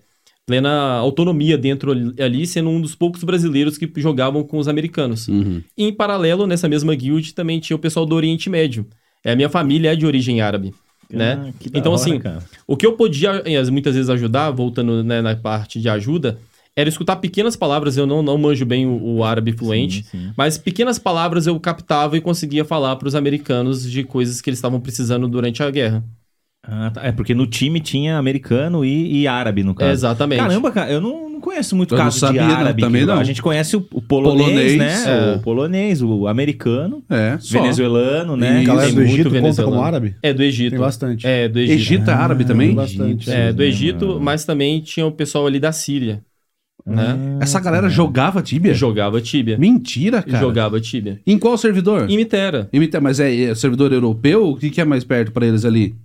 plena 0.47 0.69
autonomia 0.97 1.57
dentro 1.57 1.91
ali- 1.91 2.45
sendo 2.45 2.69
um 2.69 2.79
dos 2.79 2.93
poucos 2.93 3.23
brasileiros 3.23 3.77
que 3.79 3.91
jogavam 3.97 4.43
com 4.43 4.59
os 4.59 4.67
americanos. 4.67 5.27
Uhum. 5.27 5.61
E 5.75 5.85
em 5.85 5.91
paralelo, 5.91 6.45
nessa 6.45 6.69
mesma 6.69 6.93
guild, 6.93 7.33
também 7.33 7.59
tinha 7.59 7.75
o 7.75 7.79
pessoal 7.79 8.05
do 8.05 8.13
Oriente 8.13 8.47
Médio. 8.47 8.85
É, 9.23 9.31
a 9.31 9.35
minha 9.35 9.49
família 9.49 9.91
é 9.93 9.95
de 9.95 10.05
origem 10.05 10.41
árabe, 10.41 10.71
né? 11.11 11.33
Ah, 11.33 11.43
da 11.71 11.79
Então, 11.79 11.93
hora, 11.93 11.99
assim, 12.01 12.19
cara. 12.19 12.43
o 12.67 12.77
que 12.77 12.85
eu 12.85 12.93
podia 12.93 13.41
eh, 13.43 13.71
muitas 13.71 13.95
vezes 13.95 14.07
ajudar, 14.07 14.51
voltando 14.51 15.03
né, 15.03 15.19
na 15.19 15.35
parte 15.35 15.81
de 15.81 15.89
ajuda, 15.89 16.37
era 16.75 16.87
escutar 16.87 17.15
pequenas 17.15 17.55
palavras. 17.55 17.97
Eu 17.97 18.05
não, 18.05 18.21
não 18.21 18.37
manjo 18.37 18.67
bem 18.67 18.85
o, 18.85 19.01
o 19.15 19.23
árabe 19.23 19.51
fluente, 19.51 20.03
Sim, 20.03 20.09
sim. 20.27 20.31
mas 20.37 20.59
pequenas 20.59 20.99
palavras 20.99 21.47
eu 21.47 21.59
captava 21.59 22.15
e 22.17 22.21
conseguia 22.21 22.63
falar 22.63 22.97
para 22.97 23.07
os 23.07 23.15
americanos 23.15 23.89
de 23.89 24.03
coisas 24.03 24.41
que 24.41 24.49
eles 24.51 24.59
estavam 24.59 24.79
precisando 24.79 25.27
durante 25.27 25.63
a 25.63 25.71
guerra. 25.71 26.03
Ah, 26.67 26.89
tá. 26.91 27.01
É 27.05 27.11
porque 27.11 27.35
no 27.35 27.45
time 27.45 27.79
tinha 27.79 28.17
americano 28.17 28.83
e, 28.83 29.21
e 29.21 29.27
árabe, 29.27 29.63
no 29.63 29.75
caso. 29.75 29.91
Exatamente. 29.91 30.39
Caramba, 30.39 30.71
cara, 30.71 30.91
eu 30.91 30.99
não, 30.99 31.29
não 31.29 31.39
conheço 31.39 31.75
muito 31.75 31.93
Eu 31.93 31.97
não 31.99 32.05
caso 32.05 32.17
sabia, 32.19 32.41
de 32.41 32.47
não, 32.47 32.55
árabe. 32.55 32.81
também 32.81 33.01
que- 33.01 33.07
não. 33.07 33.19
A 33.19 33.23
gente 33.23 33.41
conhece 33.41 33.77
o, 33.77 33.85
o 33.93 34.01
polonês, 34.01 34.47
Polonês, 34.47 34.77
né? 34.77 35.03
é. 35.05 35.35
O 35.35 35.41
polonês, 35.41 36.01
o 36.01 36.27
americano, 36.27 37.03
É, 37.09 37.37
só. 37.39 37.61
venezuelano, 37.61 38.35
né? 38.35 38.63
E 38.63 38.65
Galera 38.65 38.89
do 38.89 38.95
muito 38.95 39.09
Egito 39.11 39.23
conta 39.25 39.41
venezuelano. 39.41 39.75
como 39.77 39.85
árabe? 39.87 40.15
É, 40.23 40.33
do 40.33 40.41
Egito. 40.41 40.71
Tem 40.71 40.79
bastante. 40.79 41.27
É, 41.27 41.47
do 41.47 41.59
Egito. 41.59 41.73
Egito 41.79 42.09
é 42.09 42.13
árabe 42.13 42.45
também? 42.45 42.67
tem 42.69 42.75
bastante. 42.75 43.31
É, 43.31 43.53
do 43.53 43.61
Egito, 43.61 44.19
mas 44.19 44.43
também 44.43 44.79
tinha 44.81 45.05
o 45.05 45.11
pessoal 45.11 45.45
ali 45.45 45.59
da 45.59 45.71
Síria, 45.71 46.23
né? 46.85 47.15
Essa 47.41 47.59
galera 47.59 47.89
jogava 47.89 48.41
Tibia? 48.41 48.73
Jogava 48.73 49.21
Tibia. 49.21 49.57
Mentira, 49.57 50.21
cara. 50.23 50.39
Jogava 50.39 50.79
Tibia. 50.81 51.19
Em 51.27 51.37
qual 51.37 51.57
servidor? 51.57 52.09
E 52.09 52.15
Mitera. 52.15 52.67
Imita- 52.73 52.99
Mas 53.01 53.19
é, 53.19 53.35
é 53.43 53.55
servidor 53.55 53.91
europeu? 53.93 54.49
O 54.49 54.55
que, 54.57 54.69
que 54.71 54.81
é 54.81 54.85
mais 54.85 55.03
perto 55.03 55.31
pra 55.31 55.45
eles 55.45 55.63
ali? 55.65 55.95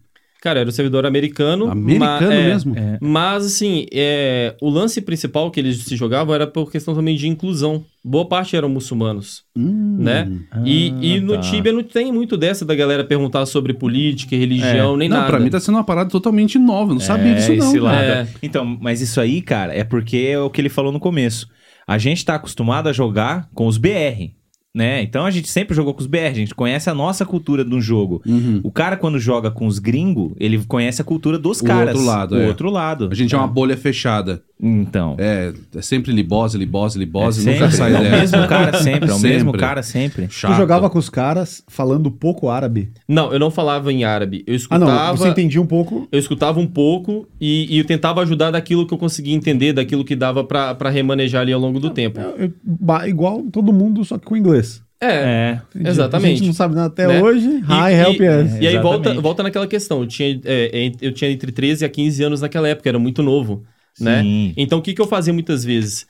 Cara, 0.42 0.60
era 0.60 0.68
o 0.68 0.72
servidor 0.72 1.04
americano. 1.04 1.70
Americano 1.70 2.28
ma- 2.28 2.34
é, 2.34 2.44
mesmo? 2.46 2.74
É. 2.78 2.98
Mas, 3.00 3.44
assim, 3.44 3.84
é, 3.92 4.54
o 4.60 4.70
lance 4.70 5.00
principal 5.02 5.50
que 5.50 5.60
eles 5.60 5.78
se 5.84 5.94
jogavam 5.96 6.34
era 6.34 6.46
por 6.46 6.72
questão 6.72 6.94
também 6.94 7.14
de 7.16 7.28
inclusão. 7.28 7.84
Boa 8.02 8.26
parte 8.26 8.56
eram 8.56 8.68
muçulmanos, 8.70 9.42
Hum. 9.54 9.96
né? 9.98 10.30
E, 10.64 10.94
Ah, 10.96 10.98
e 11.02 11.20
no 11.20 11.34
tá. 11.34 11.40
Tibia 11.40 11.72
não 11.72 11.82
tem 11.82 12.10
muito 12.10 12.36
dessa 12.38 12.64
da 12.64 12.74
galera 12.74 13.04
perguntar 13.04 13.44
sobre 13.44 13.74
política, 13.74 14.34
religião, 14.34 14.96
nem 14.96 15.08
não, 15.10 15.18
nada. 15.18 15.28
pra 15.28 15.38
mim 15.38 15.50
tá 15.50 15.60
sendo 15.60 15.74
uma 15.74 15.84
parada 15.84 16.08
totalmente 16.08 16.58
nova. 16.58 16.92
Eu 16.92 16.94
não 16.94 17.00
sabia 17.02 17.34
disso, 17.34 17.54
não. 17.54 17.58
esse 17.68 17.78
cara. 17.78 17.82
lado. 17.82 18.04
É. 18.04 18.26
Então, 18.42 18.64
mas 18.80 19.02
isso 19.02 19.20
aí, 19.20 19.42
cara, 19.42 19.74
é 19.74 19.84
porque 19.84 20.16
é 20.30 20.38
o 20.38 20.48
que 20.48 20.60
ele 20.60 20.70
falou 20.70 20.90
no 20.90 20.98
começo. 20.98 21.46
A 21.86 21.98
gente 21.98 22.24
tá 22.24 22.36
acostumado 22.36 22.88
a 22.88 22.92
jogar 22.94 23.48
com 23.52 23.66
os 23.66 23.76
BR, 23.76 24.30
né? 24.74 25.02
Então 25.02 25.24
a 25.26 25.30
gente 25.30 25.48
sempre 25.48 25.74
jogou 25.74 25.92
com 25.94 26.00
os 26.00 26.06
BR, 26.06 26.18
a 26.28 26.32
gente 26.32 26.54
conhece 26.54 26.88
a 26.88 26.94
nossa 26.94 27.24
cultura 27.26 27.64
do 27.64 27.80
jogo. 27.80 28.22
Uhum. 28.26 28.60
O 28.62 28.70
cara, 28.70 28.96
quando 28.96 29.18
joga 29.18 29.50
com 29.50 29.66
os 29.66 29.78
gringos, 29.78 30.32
ele 30.38 30.58
conhece 30.66 31.00
a 31.02 31.04
cultura 31.04 31.38
dos 31.38 31.60
O 31.60 31.64
caras. 31.64 31.94
outro 31.94 32.06
lado, 32.06 32.34
O 32.36 32.40
é. 32.40 32.46
outro 32.48 32.70
lado. 32.70 33.08
A 33.10 33.14
gente 33.14 33.34
é 33.34 33.38
uma 33.38 33.46
bolha 33.48 33.76
fechada. 33.76 34.42
Então. 34.62 35.16
É, 35.18 35.54
é 35.74 35.80
sempre 35.82 36.12
libose, 36.12 36.58
libose, 36.58 36.98
libose. 36.98 37.48
É 37.48 37.52
nunca 37.54 37.70
sai 37.70 37.94
é 37.94 37.98
o 37.98 38.02
mesmo 38.02 38.46
cara 38.46 38.76
sempre, 38.82 39.10
é 39.10 39.14
o 39.14 39.18
mesmo 39.18 39.48
Sempre. 39.48 39.60
cara 39.60 39.82
sempre. 39.82 40.26
Chato. 40.30 40.52
Tu 40.52 40.56
jogava 40.58 40.90
com 40.90 40.98
os 40.98 41.08
caras 41.08 41.64
falando 41.66 42.10
pouco 42.10 42.50
árabe. 42.50 42.90
Não, 43.08 43.32
eu 43.32 43.38
não 43.38 43.50
falava 43.50 43.90
em 43.90 44.04
árabe. 44.04 44.44
Eu 44.46 44.52
Ah, 44.52 44.56
escutava. 44.56 45.06
não. 45.08 45.16
Você 45.16 45.28
entendia 45.28 45.62
um 45.62 45.66
pouco. 45.66 46.06
Eu 46.12 46.18
escutava 46.18 46.60
um 46.60 46.66
pouco 46.66 47.26
e, 47.40 47.74
e 47.74 47.78
eu 47.78 47.84
tentava 47.86 48.20
ajudar 48.20 48.50
daquilo 48.50 48.86
que 48.86 48.92
eu 48.92 48.98
conseguia 48.98 49.34
entender, 49.34 49.72
daquilo 49.72 50.04
que 50.04 50.14
dava 50.14 50.44
pra 50.44 50.74
pra 50.74 50.90
remanejar 50.90 51.40
ali 51.40 51.52
ao 51.54 51.60
longo 51.60 51.80
do 51.80 51.88
tempo. 51.88 52.20
eu- 52.20 52.36
eu- 52.38 53.08
igual 53.08 53.42
todo 53.50 53.72
mundo, 53.72 54.04
só 54.04 54.18
que 54.18 54.26
com 54.26 54.36
inglês. 54.36 54.69
É, 55.02 55.06
É. 55.06 55.60
Exatamente. 55.88 56.32
A 56.32 56.36
gente 56.36 56.46
não 56.46 56.52
sabe 56.52 56.74
nada 56.74 56.88
até 56.88 57.06
Né? 57.06 57.22
hoje. 57.22 57.46
E- 57.48 57.58
Hi, 57.60 57.92
e- 57.92 57.94
help 57.94 58.14
us. 58.16 58.20
E 58.20 58.26
aí 58.26 58.74
Exatamente. 58.74 58.82
volta, 58.82 59.20
volta 59.20 59.42
naquela 59.42 59.66
questão. 59.66 60.00
Eu 60.00 60.06
tinha, 60.06 60.40
é, 60.44 60.92
eu 61.00 61.12
tinha 61.12 61.30
entre 61.30 61.50
13 61.50 61.84
a 61.84 61.88
15 61.88 62.22
anos 62.22 62.40
naquela 62.42 62.68
época, 62.68 62.88
era 62.88 62.98
muito 62.98 63.22
novo. 63.22 63.64
né? 64.00 64.22
Sim. 64.22 64.54
Então, 64.56 64.78
o 64.78 64.82
que, 64.82 64.94
que 64.94 65.00
eu 65.02 65.06
fazia 65.06 65.32
muitas 65.32 65.62
vezes? 65.64 66.06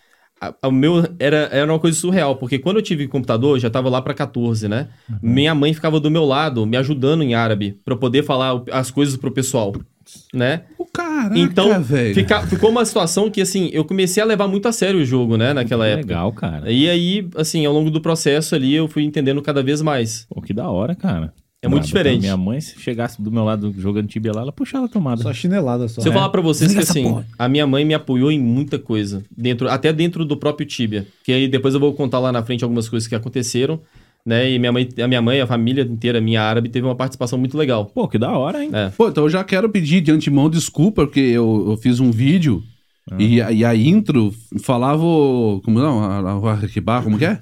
O 0.65 0.71
meu 0.71 1.05
era, 1.19 1.49
era 1.51 1.73
uma 1.73 1.79
coisa 1.79 1.99
surreal, 1.99 2.37
porque 2.37 2.59
quando 2.59 2.77
eu 2.77 2.83
tive 2.83 3.09
computador, 3.09 3.59
já 3.59 3.69
tava 3.69 3.89
lá 3.89 4.01
pra 4.01 4.15
14, 4.15 4.69
né? 4.69 4.89
Uhum. 5.09 5.17
Minha 5.23 5.55
mãe 5.55 5.73
ficava 5.75 5.99
do 5.99 6.11
meu 6.11 6.25
lado, 6.25 6.65
me 6.67 6.77
ajudando 6.77 7.23
em 7.23 7.35
árabe, 7.35 7.77
pra 7.85 7.95
eu 7.95 7.99
poder 7.99 8.23
falar 8.23 8.63
as 8.71 8.91
coisas 8.91 9.17
pro 9.17 9.31
pessoal, 9.33 9.73
né? 10.33 10.63
O 10.79 10.85
caraca, 10.87 11.39
Então, 11.39 11.83
velho. 11.83 12.15
fica- 12.15 12.47
ficou 12.47 12.71
uma 12.71 12.85
situação 12.85 13.31
que, 13.31 13.41
assim, 13.41 13.71
eu 13.73 13.85
comecei 13.85 14.23
a 14.23 14.27
levar 14.27 14.47
muito 14.49 14.67
a 14.69 14.73
sério 14.73 15.01
o 15.01 15.05
jogo, 15.05 15.37
né, 15.37 15.53
naquela 15.53 15.85
Que 15.85 15.91
época. 15.93 16.07
Legal, 16.09 16.33
cara. 16.33 16.71
E 16.73 16.89
aí, 16.89 17.29
assim, 17.37 17.65
ao 17.67 17.73
longo 17.73 17.91
do 17.91 18.01
processo 18.01 18.55
ali, 18.55 18.75
eu 18.75 18.89
fui 18.89 19.03
entendendo 19.05 19.41
cada 19.43 19.63
vez 19.63 19.83
mais. 19.83 20.27
Pô, 20.29 20.41
que 20.41 20.53
da 20.53 20.69
hora, 20.69 20.95
cara. 20.95 21.33
É 21.63 21.69
muito 21.69 21.85
diferente. 21.85 22.21
Minha 22.23 22.39
mãe, 22.39 22.59
se 22.59 22.81
chegasse 22.81 23.21
do 23.21 23.31
meu 23.31 23.45
lado 23.45 23.75
jogando 23.77 24.09
tibia 24.09 24.33
lá, 24.35 24.41
ela 24.41 24.51
puxava 24.51 24.87
a 24.87 24.89
tomada. 24.89 25.23
Só 25.23 25.31
chinelada 25.31 25.87
só. 25.89 26.01
Se 26.01 26.09
eu 26.09 26.13
É. 26.13 26.15
falar 26.15 26.31
pra 26.31 26.41
vocês 26.41 26.73
que, 26.73 26.79
Desliga 26.79 26.91
assim, 27.03 27.13
porra. 27.13 27.27
a 27.39 27.49
minha 27.51 27.67
mãe 27.67 27.85
me 27.85 27.93
apoiou 27.93 28.33
em 28.33 28.41
muita 28.41 28.79
coisa, 28.79 29.23
dentro, 29.37 29.69
até 29.69 29.93
dentro 29.93 30.25
do 30.25 30.39
próprio 30.39 30.67
Tibia. 30.67 31.07
Que 31.23 31.33
aí 31.33 31.47
depois 31.49 31.75
eu 31.75 31.81
vou 31.81 31.93
contar 31.93 32.19
lá 32.19 32.33
na 32.33 32.43
frente 32.43 32.65
algumas 32.65 32.89
coisas 32.89 33.07
que 33.07 33.15
aconteceram, 33.15 33.79
né? 34.27 34.51
E 34.51 34.59
minha 34.59 34.73
mãe, 34.73 34.89
a 35.03 35.09
minha 35.09 35.23
mãe, 35.23 35.41
a 35.41 35.47
família 35.47 35.83
inteira, 35.83 36.21
minha 36.21 36.43
árabe, 36.43 36.69
teve 36.69 36.87
uma 36.87 36.95
participação 36.97 37.39
muito 37.39 37.57
legal. 37.57 37.87
Pô, 37.87 38.07
que 38.09 38.19
da 38.19 38.31
hora, 38.37 38.63
hein? 38.65 38.71
É. 38.73 38.89
Pô, 38.91 39.09
então 39.09 39.25
eu 39.25 39.31
já 39.31 39.43
quero 39.45 39.69
pedir 39.71 40.01
de 40.01 40.11
antemão 40.13 40.49
desculpa, 40.51 41.05
porque 41.07 41.21
eu, 41.21 41.67
eu 41.71 41.77
fiz 41.77 42.01
um 42.01 42.11
vídeo 42.11 42.63
e, 43.19 43.41
a- 43.43 43.51
e 43.51 43.65
a 43.65 43.75
intro 43.75 44.33
falava. 44.63 45.03
o- 45.03 45.61
Como 45.65 45.79
não? 45.81 46.01
A- 46.05 46.19
a- 46.31 46.39
o 46.39 46.47
Arquibá, 46.49 47.03
como 47.03 47.19
que 47.19 47.25
é? 47.25 47.41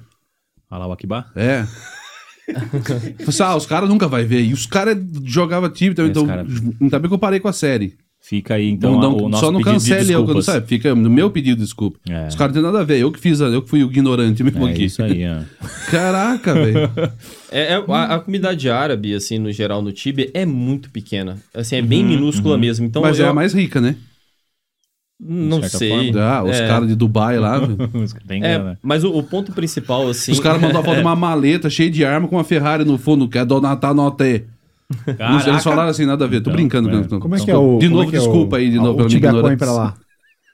Alá 0.69 0.87
o 0.87 0.91
Akbar. 0.91 1.31
É. 1.35 1.65
Falei 2.49 3.15
assim, 3.27 3.43
ah, 3.43 3.55
os 3.55 3.65
caras 3.65 3.87
nunca 3.89 4.07
vai 4.07 4.23
ver. 4.23 4.41
E 4.43 4.53
os 4.53 4.65
caras 4.65 4.97
jogavam 5.23 5.69
time 5.69 5.93
também, 5.93 6.11
Esse 6.11 6.19
então 6.19 6.27
cara- 6.27 6.47
ainda 6.81 6.99
bem 6.99 7.07
que 7.07 7.13
eu 7.13 7.19
parei 7.19 7.39
com 7.39 7.47
a 7.47 7.53
série. 7.53 7.95
Fica 8.21 8.55
aí, 8.55 8.69
então, 8.69 8.97
Então, 8.97 9.11
a- 9.11 9.23
o 9.23 9.29
nosso 9.29 9.45
só 9.45 9.51
não 9.51 9.61
cancele 9.61 10.11
eu, 10.13 10.23
quando 10.25 10.41
sabe? 10.43 10.67
Fica 10.67 10.93
no 10.93 11.09
meu 11.09 11.31
pedido 11.31 11.55
de 11.57 11.63
desculpa. 11.63 11.97
É. 12.07 12.27
Os 12.27 12.35
caras 12.35 12.53
não 12.53 12.61
tem 12.61 12.71
nada 12.71 12.83
a 12.83 12.85
ver. 12.85 12.99
Eu 12.99 13.11
que 13.11 13.19
fiz, 13.19 13.39
eu 13.39 13.61
que 13.61 13.69
fui 13.69 13.83
o 13.83 13.87
ignorante 13.89 14.43
mesmo 14.43 14.67
É 14.67 14.71
aqui. 14.71 14.83
isso 14.85 15.01
aí, 15.01 15.23
ó. 15.25 15.41
Caraca, 15.89 16.53
velho. 16.53 16.91
É, 17.51 17.73
é- 17.73 17.83
a, 17.87 18.03
a 18.15 18.19
comunidade 18.19 18.69
árabe, 18.69 19.15
assim, 19.15 19.39
no 19.39 19.51
geral, 19.51 19.81
no 19.81 19.91
Tibia, 19.91 20.29
é 20.35 20.45
muito 20.45 20.91
pequena. 20.91 21.37
Assim, 21.51 21.77
é 21.77 21.81
bem 21.81 22.05
minúscula 22.05 22.55
mesmo. 22.59 22.85
Então, 22.85 23.01
Mas 23.01 23.17
eu 23.17 23.25
é 23.25 23.29
a 23.29 23.33
mais 23.33 23.53
rica, 23.55 23.81
né? 23.81 23.95
não 25.19 25.61
sei. 25.63 26.11
Ah, 26.17 26.43
os 26.43 26.55
É. 26.55 26.67
caras 26.67 26.87
de 26.87 26.95
Dubai 26.95 27.39
lá. 27.39 27.57
velho. 27.59 27.75
Os 28.03 28.13
caras 28.13 28.27
têm 28.27 28.43
É, 28.43 28.77
mas 28.81 29.03
o, 29.03 29.11
o 29.17 29.21
ponto 29.23 29.51
principal, 29.51 30.07
assim... 30.07 30.31
Os 30.31 30.39
caras 30.39 30.61
mandam 30.61 30.79
a 30.79 30.83
foto 30.83 30.95
de 30.95 31.01
uma 31.01 31.15
maleta 31.15 31.69
cheia 31.69 31.89
de 31.89 32.05
arma 32.05 32.27
com 32.27 32.35
uma 32.37 32.43
Ferrari 32.43 32.85
no 32.85 32.97
fundo, 32.97 33.27
que 33.27 33.37
é 33.37 33.43
Donatar 33.43 33.93
Noté. 33.93 34.29
Não 34.39 34.39
sei, 34.39 34.49
Caraca. 35.17 35.49
Eles 35.49 35.63
falaram 35.63 35.89
assim, 35.89 36.05
nada 36.05 36.25
a 36.25 36.27
ver. 36.27 36.37
Tô 36.41 36.49
Então, 36.49 36.53
brincando. 36.53 36.89
é. 36.89 36.93
mesmo. 36.93 37.19
Como 37.19 37.35
é 37.35 37.39
que 37.39 37.51
é 37.51 37.55
o. 37.55 37.77
de 37.77 37.87
como 37.87 37.97
novo, 37.97 38.07
é 38.07 38.11
que 38.11 38.15
é 38.17 38.19
desculpa 38.19 38.55
o- 38.55 38.59
aí, 38.59 38.69
de 38.69 38.77
novo, 38.77 38.95
pela 38.97 39.07
minha 39.07 39.17
ignorância. 39.17 39.57
pra 39.57 39.71
lá. 39.71 39.93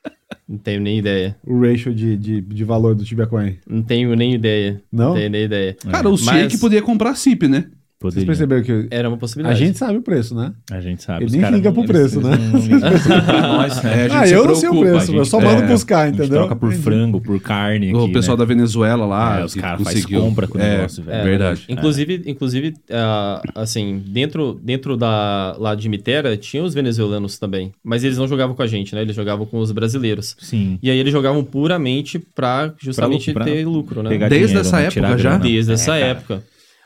Não 0.48 0.58
tenho 0.58 0.82
nem 0.82 1.00
ideia. 1.00 1.36
O 1.46 1.60
ratio 1.62 1.94
de, 1.94 2.18
de, 2.18 2.42
de 2.42 2.64
valor 2.64 2.94
do 2.96 3.04
Tibia 3.04 3.26
Coin. 3.26 3.58
Não 3.68 3.82
tenho 3.82 4.14
nem 4.16 4.34
ideia. 4.34 4.82
Não? 4.92 5.14
tenho 5.14 5.30
nem 5.30 5.44
ideia. 5.46 5.76
Cara, 5.90 6.08
o 6.10 6.12
Mas- 6.12 6.22
Sheik 6.22 6.58
podia 6.60 6.82
comprar 6.82 7.16
CIP, 7.16 7.48
né? 7.48 7.66
Vocês 8.12 8.26
Poderia. 8.26 8.48
perceberam 8.48 8.64
que. 8.88 8.96
Era 8.96 9.08
uma 9.10 9.16
A 9.16 9.20
possibilidade. 9.20 9.60
gente 9.60 9.78
sabe 9.78 9.98
o 9.98 10.02
preço, 10.02 10.34
né? 10.36 10.52
A 10.72 10.80
gente 10.82 11.04
sabe. 11.04 11.26
Ele 11.26 11.38
nem 11.38 11.52
liga 11.52 11.70
não- 11.70 11.74
pro 11.74 11.86
preço, 11.86 12.22
né? 12.22 12.32
Nós, 13.42 13.82
né? 13.84 13.92
É, 13.92 14.06
a 14.06 14.08
gente 14.08 14.14
ah, 14.16 14.28
eu 14.28 14.46
não 14.46 14.56
sei 14.56 14.70
o 14.70 14.80
preço, 14.80 15.12
a 15.12 15.14
eu 15.16 15.24
gente- 15.24 15.30
só 15.30 15.40
mando 15.40 15.64
é, 15.64 15.68
buscar, 15.68 16.00
A 16.02 16.06
gente 16.08 16.16
entendeu? 16.16 16.40
troca 16.40 16.56
por 16.56 16.72
frango, 16.74 17.22
por 17.22 17.40
carne 17.40 17.90
aqui, 17.90 17.98
O 17.98 18.12
pessoal 18.12 18.38
né? 18.38 18.42
da 18.44 18.46
Venezuela 18.46 19.06
lá. 19.06 19.40
É, 19.40 19.46
os 19.46 19.54
caras 19.56 19.82
faz 19.84 19.96
conseguiu. 19.98 20.22
compra 20.22 20.48
com 20.48 20.58
o 20.58 20.62
É, 20.62 20.78
negócio, 20.78 21.04
velho. 21.04 21.18
É, 21.18 21.24
verdade. 21.24 21.66
Inclusive, 21.70 22.24
inclusive 22.26 22.74
ah, 22.92 23.42
assim, 23.56 24.02
dentro, 24.08 24.60
dentro 24.64 24.96
da, 24.98 25.56
lá 25.60 25.76
de 25.76 25.88
Mitera, 25.90 26.36
tinha 26.38 26.64
os 26.64 26.74
venezuelanos 26.74 27.38
também. 27.38 27.72
Mas 27.84 28.04
eles 28.04 28.18
não 28.18 28.28
jogavam 28.28 28.56
com 28.56 28.62
a 28.62 28.68
gente, 28.68 28.94
né? 28.96 29.02
Eles 29.02 29.16
jogavam 29.16 29.46
com 29.46 29.60
os 29.60 29.72
brasileiros. 29.72 30.36
Sim. 30.40 30.78
E 30.82 30.90
aí 30.90 30.98
eles 30.98 31.12
jogavam 31.12 31.44
puramente 31.44 32.20
pra 32.20 32.74
justamente 32.80 33.32
Pra 33.34 33.44
pra 33.44 33.54
ter 33.54 33.66
lucro, 33.66 34.02
né? 34.04 34.10
Desde 34.10 34.28
dinheiro, 34.30 34.60
essa 34.60 34.78
não 34.78 34.84
época 34.86 35.18
já? 35.18 35.38
Desde 35.38 35.72
É, 35.72 35.74
essa 35.74 35.92
cara. 35.92 36.06
época. 36.06 36.44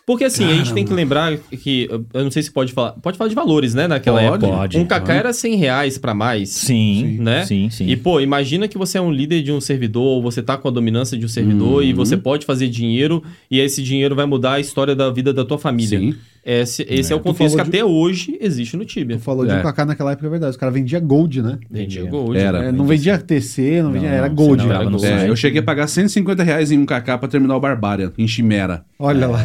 Porque 0.10 0.24
assim, 0.24 0.44
a 0.50 0.56
gente 0.56 0.74
tem 0.74 0.84
que 0.84 0.92
lembrar 0.92 1.38
que, 1.38 1.88
eu 2.16 2.24
não 2.24 2.32
sei 2.32 2.42
se 2.42 2.50
pode 2.52 2.74
falar, 2.74 2.94
pode 2.94 3.16
falar 3.16 3.28
de 3.28 3.36
valores, 3.36 3.76
né, 3.76 3.88
naquela 3.88 4.20
Pode, 4.20 4.44
época. 4.44 4.58
pode, 4.58 4.78
um 4.80 4.84
cacá 4.86 5.14
era 5.14 5.32
100 5.32 5.56
reais 5.56 6.00
pra 6.00 6.16
mais. 6.16 6.50
Sim, 6.50 7.20
Né? 7.20 7.46
sim, 7.46 7.70
sim. 7.70 7.86
E, 7.88 7.96
pô, 7.96 8.20
imagina 8.20 8.68
que 8.68 8.76
você 8.76 8.98
é 8.98 9.02
um 9.02 9.12
líder 9.12 9.44
de 9.44 9.52
um 9.52 9.62
servidor, 9.62 10.02
ou 10.04 10.20
você 10.24 10.42
tá 10.42 10.58
com 10.58 10.68
a 10.68 10.72
dominância 10.72 11.16
de 11.16 11.26
um 11.26 11.30
servidor 11.30 11.84
e 11.84 11.92
Uhum. 11.92 11.96
você 11.96 12.18
pode 12.18 12.44
fazer 12.44 12.70
dinheiro, 12.70 13.24
e 13.52 13.60
esse 13.60 13.84
dinheiro 13.84 14.16
vai 14.16 14.26
mudar 14.26 14.54
a 14.54 14.60
história 14.60 14.96
da 14.96 15.12
vida 15.12 15.32
da 15.32 15.46
tua 15.46 15.60
família. 15.60 16.00
Sim. 16.00 16.16
Esse, 16.46 16.86
esse 16.90 17.12
é, 17.12 17.16
o 17.16 17.20
Tu 17.20 17.24
contexto 17.24 17.58
que 17.58 17.64
de- 17.64 17.70
até 17.70 17.86
hoje 17.86 18.38
existe 18.42 18.76
no 18.78 18.86
Tibia. 18.86 19.18
Tu 19.18 19.22
falou 19.24 19.46
de 19.46 19.52
É. 19.52 19.60
um 19.60 19.62
Kaká 19.62 19.86
naquela 19.86 20.12
época, 20.14 20.28
é 20.28 20.30
verdade. 20.30 20.52
Os 20.52 20.58
caras 20.58 20.74
vendiam 20.74 21.02
gold, 21.02 21.42
né? 21.42 21.60
Vendia 21.70 22.04
gold. 22.06 22.38
Era. 22.38 22.66
É, 22.66 22.72
não 22.72 22.86
vendia 22.86 23.18
TC, 23.18 23.82
não 23.84 23.92
vendia. 23.92 24.10
Não, 24.10 24.16
era 24.18 24.28
gold. 24.30 24.66
não 24.66 24.72
era. 25.06 25.26
É, 25.26 25.30
eu 25.30 25.36
cheguei 25.36 25.60
a 25.60 25.64
pagar 25.64 25.88
150 25.88 26.42
reais 26.44 26.72
em 26.72 26.78
um 26.78 26.86
KK 26.86 27.18
pra 27.20 27.28
terminar 27.28 27.56
o 27.56 27.60
Barbarian, 27.60 28.12
em 28.18 28.28
Chimera. 28.28 28.84
Olha 28.98 29.28
lá. 29.28 29.44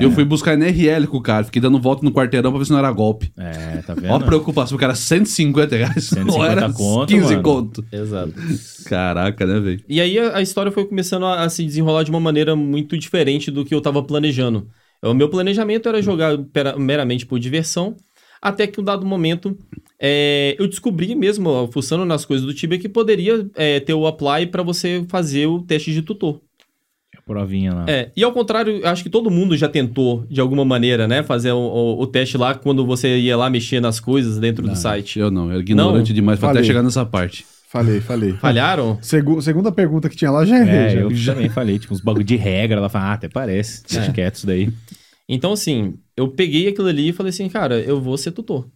Eu 0.00 0.10
fui 0.10 0.24
buscar 0.24 0.54
NRL 0.54 1.06
com 1.06 1.16
o 1.16 1.22
cara, 1.22 1.44
fiquei 1.44 1.60
dando 1.60 1.78
volta 1.80 2.04
no 2.04 2.12
quarteirão 2.12 2.50
pra 2.50 2.58
ver 2.58 2.64
se 2.66 2.70
não 2.70 2.78
era 2.78 2.90
golpe. 2.92 3.30
É, 3.36 3.78
tá 3.86 3.94
vendo? 3.94 4.10
Ó 4.12 4.16
a 4.16 4.20
preocupação, 4.20 4.76
porque 4.76 4.84
era 4.84 4.94
150 4.94 5.76
reais. 5.76 6.04
150 6.04 6.24
não 6.38 6.44
era 6.44 6.72
conto, 6.72 7.08
15 7.08 7.30
mano. 7.30 7.42
conto. 7.42 7.84
Exato. 7.92 8.32
Caraca, 8.86 9.46
né, 9.46 9.60
velho? 9.60 9.80
E 9.88 10.00
aí 10.00 10.18
a, 10.18 10.36
a 10.38 10.42
história 10.42 10.70
foi 10.70 10.84
começando 10.84 11.24
a, 11.26 11.42
a 11.44 11.48
se 11.48 11.64
desenrolar 11.64 12.02
de 12.02 12.10
uma 12.10 12.20
maneira 12.20 12.54
muito 12.56 12.96
diferente 12.98 13.50
do 13.50 13.64
que 13.64 13.74
eu 13.74 13.80
tava 13.80 14.02
planejando. 14.02 14.66
O 15.02 15.12
meu 15.14 15.28
planejamento 15.28 15.88
era 15.88 16.00
jogar 16.02 16.36
pera- 16.52 16.78
meramente 16.78 17.26
por 17.26 17.38
diversão, 17.38 17.96
até 18.40 18.66
que 18.66 18.80
um 18.80 18.84
dado 18.84 19.04
momento 19.06 19.56
é, 20.00 20.54
eu 20.58 20.66
descobri 20.66 21.14
mesmo, 21.14 21.68
fuçando 21.72 22.04
nas 22.04 22.24
coisas 22.24 22.44
do 22.46 22.52
Tibia, 22.54 22.78
que 22.78 22.88
poderia 22.88 23.46
é, 23.54 23.80
ter 23.80 23.94
o 23.94 24.06
apply 24.06 24.46
para 24.48 24.62
você 24.62 25.04
fazer 25.08 25.46
o 25.46 25.62
teste 25.62 25.92
de 25.92 26.02
tutor. 26.02 26.40
A 27.16 27.22
provinha 27.22 27.72
lá. 27.72 27.84
É, 27.88 28.10
e 28.14 28.22
ao 28.22 28.32
contrário, 28.32 28.86
acho 28.86 29.02
que 29.02 29.08
todo 29.08 29.30
mundo 29.30 29.56
já 29.56 29.68
tentou, 29.68 30.26
de 30.28 30.40
alguma 30.40 30.64
maneira, 30.64 31.08
né, 31.08 31.22
fazer 31.22 31.52
o, 31.52 31.58
o- 31.58 32.02
o 32.02 32.06
teste 32.06 32.36
lá 32.36 32.54
quando 32.54 32.84
você 32.84 33.16
ia 33.18 33.36
lá 33.36 33.48
mexer 33.48 33.80
nas 33.80 33.98
coisas 34.00 34.38
dentro 34.38 34.66
do 34.66 34.76
site. 34.76 35.18
Eu 35.18 35.30
não, 35.30 35.44
eu 35.46 35.52
era 35.52 35.60
ignorante 35.60 36.10
Não, 36.10 36.14
demais 36.14 36.38
pra 36.38 36.50
até 36.50 36.62
chegar 36.62 36.82
nessa 36.82 37.04
parte. 37.06 37.46
Falei, 37.74 38.00
falei. 38.00 38.32
Falharam? 38.34 38.98
Segu- 39.02 39.42
segunda 39.42 39.72
pergunta 39.72 40.08
que 40.08 40.14
tinha 40.14 40.30
lá 40.30 40.44
já 40.44 40.58
errei. 40.60 40.76
É, 40.78 40.90
já. 40.90 41.00
eu 41.00 41.10
Já- 41.14 41.34
também 41.34 41.48
falei, 41.48 41.76
tipo, 41.76 41.92
uns 41.92 42.00
bagulho 42.00 42.24
de 42.24 42.36
regra. 42.36 42.78
Ela 42.78 42.88
fala, 42.88 43.06
ah, 43.06 43.12
até 43.14 43.28
parece. 43.28 43.82
Deixa 43.90 44.12
quieto 44.12 44.36
isso 44.36 44.46
daí. 44.46 44.70
Então, 45.28 45.52
assim, 45.52 45.94
eu 46.16 46.28
peguei 46.28 46.68
aquilo 46.68 46.86
ali 46.86 47.08
e 47.08 47.12
falei 47.12 47.30
assim, 47.30 47.48
cara, 47.48 47.80
eu 47.80 48.00
vou 48.00 48.16
ser 48.16 48.30
tutor. 48.30 48.68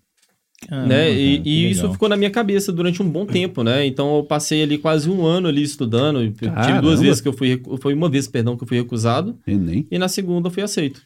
Caramba, 0.68 0.88
né? 0.88 1.12
E, 1.12 1.40
e 1.44 1.70
isso 1.70 1.88
ficou 1.92 2.08
na 2.08 2.16
minha 2.16 2.30
cabeça 2.30 2.72
durante 2.72 3.00
um 3.00 3.08
bom 3.08 3.24
tempo, 3.24 3.62
né? 3.62 3.86
Então 3.86 4.16
eu 4.16 4.24
passei 4.24 4.64
ali 4.64 4.76
quase 4.76 5.08
um 5.08 5.24
ano 5.24 5.46
ali 5.46 5.62
estudando. 5.62 6.20
Eu 6.20 6.32
tive 6.32 6.50
Caramba. 6.50 6.82
duas 6.82 7.00
vezes 7.00 7.20
que 7.20 7.28
eu 7.28 7.32
fui. 7.32 7.62
Foi 7.80 7.94
uma 7.94 8.08
vez, 8.10 8.26
perdão, 8.26 8.56
que 8.56 8.64
eu 8.64 8.68
fui 8.68 8.76
recusado. 8.78 9.38
Enem. 9.46 9.86
E 9.88 9.96
na 9.96 10.08
segunda 10.08 10.48
eu 10.48 10.50
fui 10.50 10.64
aceito. 10.64 11.00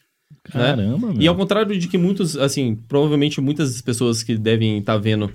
né? 0.54 0.60
Caramba, 0.68 1.08
meu. 1.12 1.20
E 1.20 1.28
ao 1.28 1.36
contrário 1.36 1.78
de 1.78 1.86
que 1.86 1.98
muitos, 1.98 2.34
assim, 2.38 2.74
provavelmente 2.88 3.38
muitas 3.42 3.82
pessoas 3.82 4.22
que 4.22 4.38
devem 4.38 4.78
estar 4.78 4.96
vendo 4.96 5.30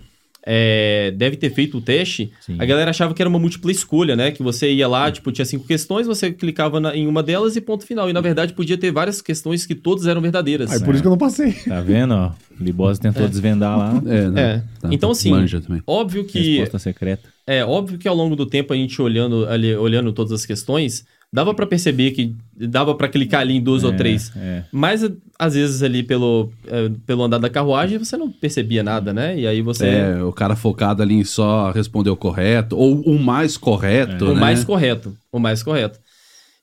é, 0.49 1.11
devem 1.11 1.37
ter 1.37 1.49
feito 1.49 1.77
o 1.77 1.81
teste, 1.81 2.31
Sim. 2.39 2.55
a 2.57 2.63
galera 2.65 2.89
achava 2.91 3.13
que 3.13 3.21
era 3.21 3.27
uma 3.27 3.37
múltipla 3.37 3.69
escolha, 3.69 4.15
né? 4.15 4.31
Que 4.31 4.41
você 4.41 4.71
ia 4.71 4.87
lá, 4.87 5.11
tipo, 5.11 5.29
tinha 5.29 5.43
cinco 5.43 5.67
questões, 5.67 6.07
você 6.07 6.31
clicava 6.31 6.79
na- 6.79 6.95
em 6.95 7.05
uma 7.05 7.21
delas 7.21 7.57
e 7.57 7.61
ponto 7.61 7.85
final. 7.85 8.09
E 8.09 8.13
na 8.13 8.21
verdade 8.21 8.53
podia 8.53 8.77
ter 8.77 8.89
várias 8.91 9.21
questões 9.21 9.65
que 9.65 9.75
todas 9.75 10.07
eram 10.07 10.21
verdadeiras. 10.21 10.71
Aí 10.71 10.79
por 10.81 10.93
isso 10.93 11.03
que 11.03 11.07
eu 11.07 11.11
não 11.11 11.17
passei. 11.17 11.51
Tá 11.51 11.81
vendo, 11.81 12.13
ó? 12.13 12.31
O 12.59 12.63
Libosa 12.63 13.01
tentou 13.01 13.27
desvendar 13.27 13.77
lá. 13.77 14.01
É, 14.07 14.29
né? 14.29 14.41
É. 14.41 14.63
Tá, 14.79 14.89
Então, 14.91 15.11
assim, 15.11 15.31
Manja 15.31 15.59
também. 15.59 15.81
Óbvio 15.85 16.23
que 16.23 16.59
Resposta 16.59 16.79
secreta. 16.79 17.27
É, 17.45 17.63
óbvio 17.65 17.97
que 17.97 18.07
ao 18.07 18.15
longo 18.15 18.35
do 18.35 18.45
tempo 18.45 18.71
a 18.73 18.75
gente 18.75 19.01
olhando 19.01 19.45
ali, 19.47 19.75
olhando 19.75 20.13
todas 20.13 20.31
as 20.31 20.45
questões, 20.45 21.05
dava 21.31 21.53
pra 21.53 21.65
perceber 21.67 22.11
que 22.11 22.33
dava 22.55 22.95
pra 22.95 23.07
clicar 23.07 23.41
ali 23.41 23.55
em 23.55 23.61
duas 23.61 23.83
ou 23.83 23.91
É, 23.91 23.95
três. 23.95 24.31
É. 24.35 24.63
Mas 24.71 25.01
às 25.37 25.53
vezes 25.53 25.83
ali 25.83 26.01
pelo, 26.03 26.51
é, 26.65 26.89
pelo 27.05 27.23
andar 27.23 27.37
da 27.37 27.49
carruagem 27.49 27.97
você 27.97 28.15
não 28.17 28.31
percebia 28.31 28.81
nada, 28.83 29.13
né? 29.13 29.37
E 29.37 29.45
aí 29.45 29.61
você 29.61 29.85
É, 29.85 30.23
o 30.23 30.31
cara 30.31 30.55
focado 30.55 31.01
ali 31.03 31.15
em 31.15 31.23
só 31.23 31.71
responder 31.71 32.09
o 32.09 32.15
correto, 32.17 32.77
ou 32.77 33.01
o 33.01 33.19
mais 33.19 33.57
correto, 33.57 34.25
o 34.25 34.33
né? 34.33 34.39
mais 34.41 34.63
correto, 34.63 35.15
o 35.31 35.39
mais 35.39 35.61
correto. 35.61 35.99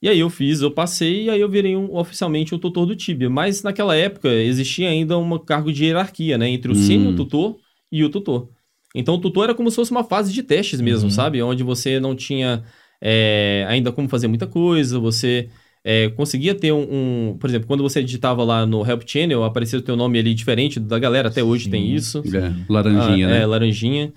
E 0.02 0.08
aí 0.08 0.18
eu 0.20 0.28
fiz, 0.28 0.60
eu 0.60 0.70
passei 0.70 1.24
e 1.24 1.30
aí 1.30 1.40
eu 1.40 1.48
virei 1.48 1.74
um- 1.76 1.94
oficialmente 1.96 2.54
o 2.54 2.58
tutor 2.58 2.84
do 2.84 2.94
Tibia. 2.96 3.30
Mas 3.30 3.62
naquela 3.62 3.96
época 3.96 4.28
existia 4.28 4.88
ainda 4.88 5.16
um 5.16 5.38
cargo 5.38 5.72
de 5.72 5.84
hierarquia, 5.84 6.36
né? 6.36 6.48
Entre 6.50 6.70
o 6.70 6.74
Hum. 6.74 6.74
sênior 6.74 7.14
tutor 7.14 7.56
e 7.90 8.04
o 8.04 8.10
tutor. 8.10 8.48
Então 8.94 9.14
o 9.14 9.18
tutor 9.18 9.44
era 9.44 9.54
como 9.54 9.70
se 9.70 9.76
fosse 9.76 9.90
uma 9.90 10.04
fase 10.04 10.30
de 10.32 10.42
testes 10.42 10.80
mesmo, 10.80 11.04
Uhum. 11.06 11.10
sabe? 11.10 11.42
Onde 11.42 11.62
você 11.62 11.98
não 11.98 12.14
tinha 12.14 12.62
é, 13.06 13.66
ainda 13.68 13.92
como 13.92 14.08
fazer 14.08 14.26
muita 14.28 14.46
coisa, 14.46 14.98
você 14.98 15.50
é, 15.84 16.08
conseguia 16.08 16.54
ter 16.54 16.72
um, 16.72 16.86
um- 17.32 17.36
Por 17.38 17.50
exemplo, 17.50 17.66
quando 17.68 17.82
você 17.82 18.02
digitava 18.02 18.42
lá 18.42 18.64
no 18.64 18.84
Help 18.88 19.02
Channel, 19.06 19.44
aparecia 19.44 19.78
o 19.78 19.82
teu 19.82 19.94
nome 19.96 20.18
ali 20.18 20.32
diferente 20.32 20.80
da 20.80 20.98
galera, 20.98 21.28
até 21.28 21.42
hoje 21.44 21.64
Sim. 21.64 21.70
tem 21.70 21.94
isso. 21.94 22.22
É, 22.34 22.50
laranjinha, 22.72 23.26
Ah, 23.26 23.30
né? 23.30 23.42
É, 23.42 23.46
laranjinha. 23.46 24.10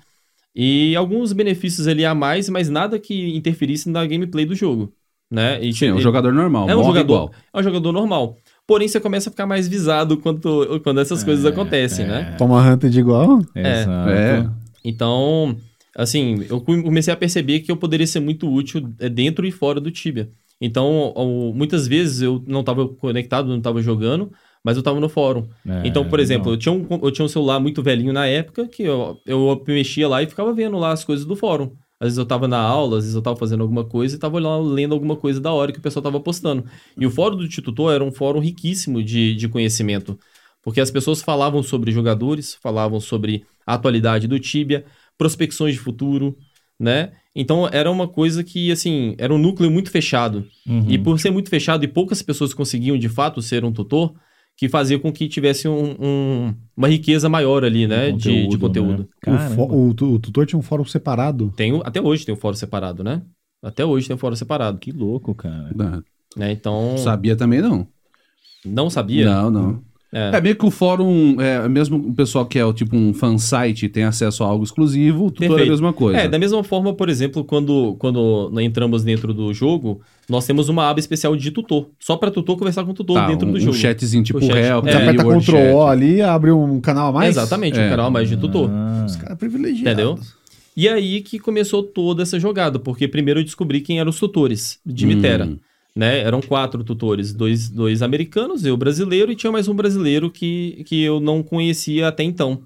E 0.56 0.96
alguns 0.96 1.32
benefícios 1.34 1.86
ali 1.86 2.04
a 2.06 2.14
mais, 2.14 2.48
mas 2.48 2.70
nada 2.70 2.98
que 2.98 3.36
interferisse 3.36 3.90
na 3.90 4.04
gameplay 4.06 4.46
do 4.46 4.54
jogo, 4.54 4.92
né? 5.30 5.62
E, 5.62 5.72
Sim, 5.74 5.88
é 5.88 5.94
um 5.94 6.00
jogador 6.00 6.32
normal, 6.32 6.68
é 6.70 6.74
um 6.74 6.82
jogador, 6.82 7.00
igual. 7.14 7.32
é 7.54 7.58
um 7.58 7.62
jogador 7.62 7.92
normal. 7.92 8.38
Porém, 8.66 8.88
você 8.88 8.98
começa 8.98 9.28
a 9.28 9.32
ficar 9.32 9.46
mais 9.46 9.68
visado 9.68 10.16
quando, 10.16 10.80
quando 10.82 11.00
essas 11.00 11.22
coisas 11.22 11.44
É, 11.44 11.48
acontecem, 11.50 12.04
é. 12.06 12.08
né? 12.08 12.34
Toma 12.38 12.60
hunter 12.62 12.88
de 12.90 12.98
igual. 12.98 13.40
É. 13.54 13.82
Exato. 13.82 14.10
É. 14.10 14.50
Então, 14.84 15.54
assim, 15.98 16.46
eu 16.48 16.60
comecei 16.60 17.12
a 17.12 17.16
perceber 17.16 17.60
que 17.60 17.70
eu 17.70 17.76
poderia 17.76 18.06
ser 18.06 18.20
muito 18.20 18.48
útil 18.48 18.94
é, 19.00 19.08
dentro 19.08 19.44
e 19.44 19.50
fora 19.50 19.80
do 19.80 19.90
Tibia. 19.90 20.30
Então, 20.60 21.12
muitas 21.54 21.86
vezes 21.86 22.22
eu 22.22 22.42
não 22.46 22.60
estava 22.60 22.88
conectado, 22.88 23.48
não 23.48 23.58
estava 23.58 23.82
jogando, 23.82 24.32
mas 24.64 24.76
eu 24.76 24.80
estava 24.80 24.98
no 24.98 25.08
fórum. 25.08 25.48
É, 25.66 25.82
então, 25.84 26.08
por 26.08 26.20
exemplo, 26.20 26.46
não. 26.46 26.52
eu 26.52 26.56
tinha, 26.56 26.72
um, 26.72 26.86
eu 27.02 27.10
tinha 27.10 27.24
um 27.24 27.28
celular 27.28 27.60
muito 27.60 27.82
velhinho 27.82 28.12
na 28.12 28.26
época 28.26 28.66
que 28.66 28.82
eu, 28.82 29.18
eu 29.26 29.62
mexia 29.66 30.08
lá 30.08 30.22
e 30.22 30.26
ficava 30.26 30.52
vendo 30.52 30.76
lá 30.78 30.92
as 30.92 31.04
coisas 31.04 31.24
do 31.24 31.36
fórum. 31.36 31.72
Às 32.00 32.06
vezes 32.06 32.18
eu 32.18 32.26
tava 32.26 32.46
na 32.46 32.58
aula, 32.58 32.98
às 32.98 33.04
vezes 33.04 33.16
eu 33.16 33.22
tava 33.22 33.36
fazendo 33.36 33.62
alguma 33.62 33.84
coisa 33.84 34.14
e 34.14 34.18
tava 34.18 34.38
lá 34.38 34.56
lendo 34.58 34.94
alguma 34.94 35.16
coisa 35.16 35.40
da 35.40 35.52
hora 35.52 35.72
que 35.72 35.78
o 35.78 35.82
pessoal 35.82 36.02
tava 36.02 36.20
postando. 36.20 36.64
E 36.96 37.04
o 37.04 37.10
fórum 37.10 37.36
do 37.36 37.48
Titutor 37.48 37.92
era 37.92 38.04
um 38.04 38.12
fórum 38.12 38.38
riquíssimo 38.38 39.02
de, 39.02 39.34
de 39.34 39.48
conhecimento. 39.48 40.18
Porque 40.62 40.80
as 40.80 40.90
pessoas 40.90 41.22
falavam 41.22 41.62
sobre 41.62 41.90
jogadores, 41.90 42.54
falavam 42.60 43.00
sobre 43.00 43.44
a 43.66 43.74
atualidade 43.74 44.28
do 44.28 44.38
Tibia, 44.38 44.84
prospecções 45.18 45.74
de 45.74 45.80
futuro, 45.80 46.36
né? 46.80 47.12
Então 47.34 47.68
era 47.70 47.90
uma 47.90 48.08
coisa 48.08 48.42
que, 48.42 48.72
assim, 48.72 49.14
era 49.18 49.34
um 49.34 49.38
núcleo 49.38 49.70
muito 49.70 49.90
fechado. 49.90 50.46
Uhum. 50.66 50.84
E 50.88 50.96
por 50.98 51.20
ser 51.20 51.30
muito 51.30 51.50
fechado 51.50 51.84
e 51.84 51.88
poucas 51.88 52.22
pessoas 52.22 52.54
conseguiam 52.54 52.96
de 52.98 53.08
fato 53.08 53.42
ser 53.42 53.64
um 53.64 53.72
tutor, 53.72 54.14
que 54.56 54.68
fazia 54.68 54.98
com 54.98 55.12
que 55.12 55.28
tivesse 55.28 55.68
um- 55.68 55.94
um- 56.00 56.54
uma 56.76 56.88
riqueza 56.88 57.28
maior 57.28 57.64
ali, 57.64 57.86
né? 57.86 58.10
de, 58.10 58.48
de 58.48 58.58
conteúdo. 58.58 59.08
né? 59.24 59.54
O, 59.56 59.88
o 59.90 59.94
tu- 59.94 60.14
o 60.14 60.18
tutor 60.18 60.46
tinha 60.46 60.58
um 60.58 60.62
fórum 60.62 60.84
separado. 60.84 61.52
Tem, 61.56 61.80
até 61.84 62.00
hoje 62.00 62.24
tem 62.26 62.34
o 62.34 62.38
fórum 62.38 62.56
separado, 62.56 63.04
né? 63.04 63.22
Até 63.62 63.84
hoje 63.84 64.06
tem 64.08 64.16
o 64.16 64.18
fórum 64.18 64.34
separado. 64.34 64.78
Que 64.78 64.90
louco, 64.90 65.32
cara. 65.34 65.70
Não, 65.76 66.02
Né? 66.36 66.50
Então, 66.52 66.96
sabia 66.98 67.36
também 67.36 67.60
não. 67.60 67.86
não 68.64 68.90
sabia? 68.90 69.26
Não, 69.26 69.50
não. 69.50 69.82
É. 70.12 70.36
É 70.36 70.40
meio 70.40 70.56
que 70.56 70.64
o 70.64 70.70
fórum, 70.70 71.38
é, 71.38 71.68
mesmo 71.68 71.96
o 71.98 72.14
pessoal 72.14 72.46
que 72.46 72.58
é 72.58 72.64
o 72.64 72.72
tipo 72.72 72.96
um 72.96 73.12
fansite 73.12 73.88
tem 73.90 74.04
acesso 74.04 74.42
a 74.42 74.46
algo 74.46 74.64
exclusivo, 74.64 75.26
o 75.26 75.30
tutor 75.30 75.60
é 75.60 75.64
a 75.64 75.66
mesma 75.66 75.92
coisa. 75.92 76.18
É, 76.20 76.28
da 76.28 76.38
mesma 76.38 76.64
forma, 76.64 76.94
por 76.94 77.08
exemplo, 77.10 77.44
quando, 77.44 77.94
quando 77.98 78.50
entramos 78.60 79.04
dentro 79.04 79.34
do 79.34 79.52
jogo, 79.52 80.00
nós 80.28 80.46
temos 80.46 80.68
uma 80.70 80.88
aba 80.88 80.98
especial 80.98 81.36
de 81.36 81.50
tutor. 81.50 81.88
Só 82.00 82.16
para 82.16 82.30
tutor 82.30 82.56
conversar 82.56 82.84
com 82.84 82.92
o 82.92 82.94
tutor 82.94 83.16
Tá, 83.16 83.26
dentro 83.26 83.46
um, 83.46 83.52
do 83.52 83.58
um 83.58 83.60
jogo. 83.60 83.76
chatzinho 83.76 84.22
tipo 84.24 84.38
O 84.38 84.42
chat. 84.42 84.56
É. 84.56 84.74
Você 84.74 84.88
ali, 84.88 85.08
aperta 85.08 85.24
Ctrl 85.24 85.40
chat. 85.40 85.72
O 85.74 85.82
ali, 85.82 86.22
abre 86.22 86.50
um 86.52 86.80
canal 86.80 87.08
a 87.08 87.12
mais. 87.12 87.36
Exatamente, 87.36 87.78
É. 87.78 87.86
um 87.86 87.90
canal 87.90 88.06
a 88.06 88.10
mais 88.10 88.28
de 88.30 88.36
tutor. 88.38 88.70
Ah, 88.72 89.04
Os 89.06 89.14
caras 89.16 89.36
privilegiados. 89.36 89.82
Entendeu? 89.92 90.18
E 90.74 90.88
aí 90.88 91.20
que 91.20 91.38
começou 91.38 91.82
toda 91.82 92.22
essa 92.22 92.38
jogada, 92.38 92.78
porque 92.78 93.06
primeiro 93.08 93.40
eu 93.40 93.44
descobri 93.44 93.80
quem 93.80 93.98
eram 94.00 94.10
os 94.10 94.18
tutores 94.18 94.78
de 94.86 95.04
Hum. 95.44 95.58
Né? 95.98 96.20
Eram 96.20 96.40
quatro 96.40 96.84
tutores, 96.84 97.32
dois, 97.32 97.68
dois 97.68 98.02
americanos, 98.02 98.64
eu 98.64 98.76
brasileiro, 98.76 99.32
e 99.32 99.34
tinha 99.34 99.50
mais 99.50 99.66
um 99.66 99.74
brasileiro 99.74 100.30
que, 100.30 100.84
que 100.86 101.02
eu 101.02 101.18
não 101.18 101.42
conhecia 101.42 102.06
até 102.06 102.22
então, 102.22 102.62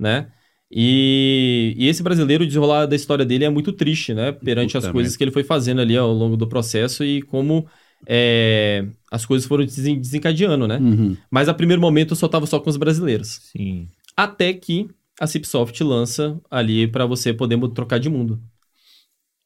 né? 0.00 0.26
E, 0.68 1.74
e 1.76 1.86
esse 1.86 2.02
brasileiro, 2.02 2.42
o 2.42 2.46
desenrolar 2.46 2.86
da 2.86 2.96
história 2.96 3.24
dele 3.24 3.44
é 3.44 3.48
muito 3.50 3.72
triste, 3.72 4.12
né? 4.12 4.32
Perante 4.32 4.72
Puta 4.72 4.86
as 4.88 4.92
coisas 4.92 5.12
merda. 5.12 5.18
que 5.18 5.22
ele 5.24 5.30
foi 5.30 5.44
fazendo 5.44 5.80
ali 5.80 5.96
ao 5.96 6.12
longo 6.12 6.36
do 6.36 6.48
processo 6.48 7.04
e 7.04 7.22
como 7.22 7.66
é, 8.04 8.84
as 9.12 9.24
coisas 9.24 9.46
foram 9.46 9.64
desen- 9.64 10.00
desencadeando, 10.00 10.66
né? 10.66 10.78
Uhum. 10.78 11.16
Mas 11.30 11.48
a 11.48 11.54
primeiro 11.54 11.80
momento 11.80 12.12
eu 12.12 12.16
só 12.16 12.26
tava 12.26 12.46
só 12.46 12.58
com 12.58 12.68
os 12.68 12.76
brasileiros. 12.76 13.42
sim. 13.52 13.86
Até 14.16 14.52
que 14.52 14.88
a 15.20 15.26
Cipsoft 15.28 15.80
lança 15.84 16.36
ali 16.50 16.88
pra 16.88 17.06
você 17.06 17.32
poder 17.32 17.56
trocar 17.68 18.00
de 18.00 18.08
mundo. 18.08 18.40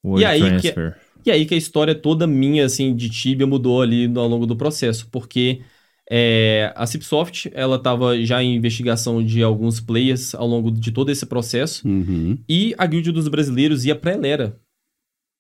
Word 0.02 0.25
aí 0.25 0.40
que- 0.40 0.73
transfer. 0.73 1.05
E 1.26 1.30
aí 1.30 1.45
que 1.45 1.54
a 1.54 1.59
história 1.59 1.95
toda 1.95 2.26
minha, 2.26 2.64
assim, 2.64 2.95
de 2.95 3.11
Tibia 3.11 3.47
mudou 3.47 3.83
ali 3.83 4.06
no- 4.06 4.21
ao 4.21 4.28
longo 4.28 4.47
do 4.47 4.54
processo, 4.56 5.09
porque 5.11 5.61
é, 6.09 6.73
a 6.76 6.87
Cipsoft, 6.87 7.50
ela 7.52 7.78
tava 7.80 8.16
já 8.25 8.40
em 8.40 8.54
investigação 8.54 9.21
de 9.25 9.42
alguns 9.42 9.80
players 9.80 10.37
ao 10.37 10.47
longo 10.47 10.71
de 10.71 10.92
todo 10.92 11.11
esse 11.11 11.26
processo, 11.26 11.87
Uhum. 11.87 12.38
e 12.49 12.75
a 12.78 12.87
Guild 12.87 13.11
dos 13.11 13.26
Brasileiros 13.26 13.85
ia 13.85 13.97
pra 13.97 14.12
Elera. 14.14 14.56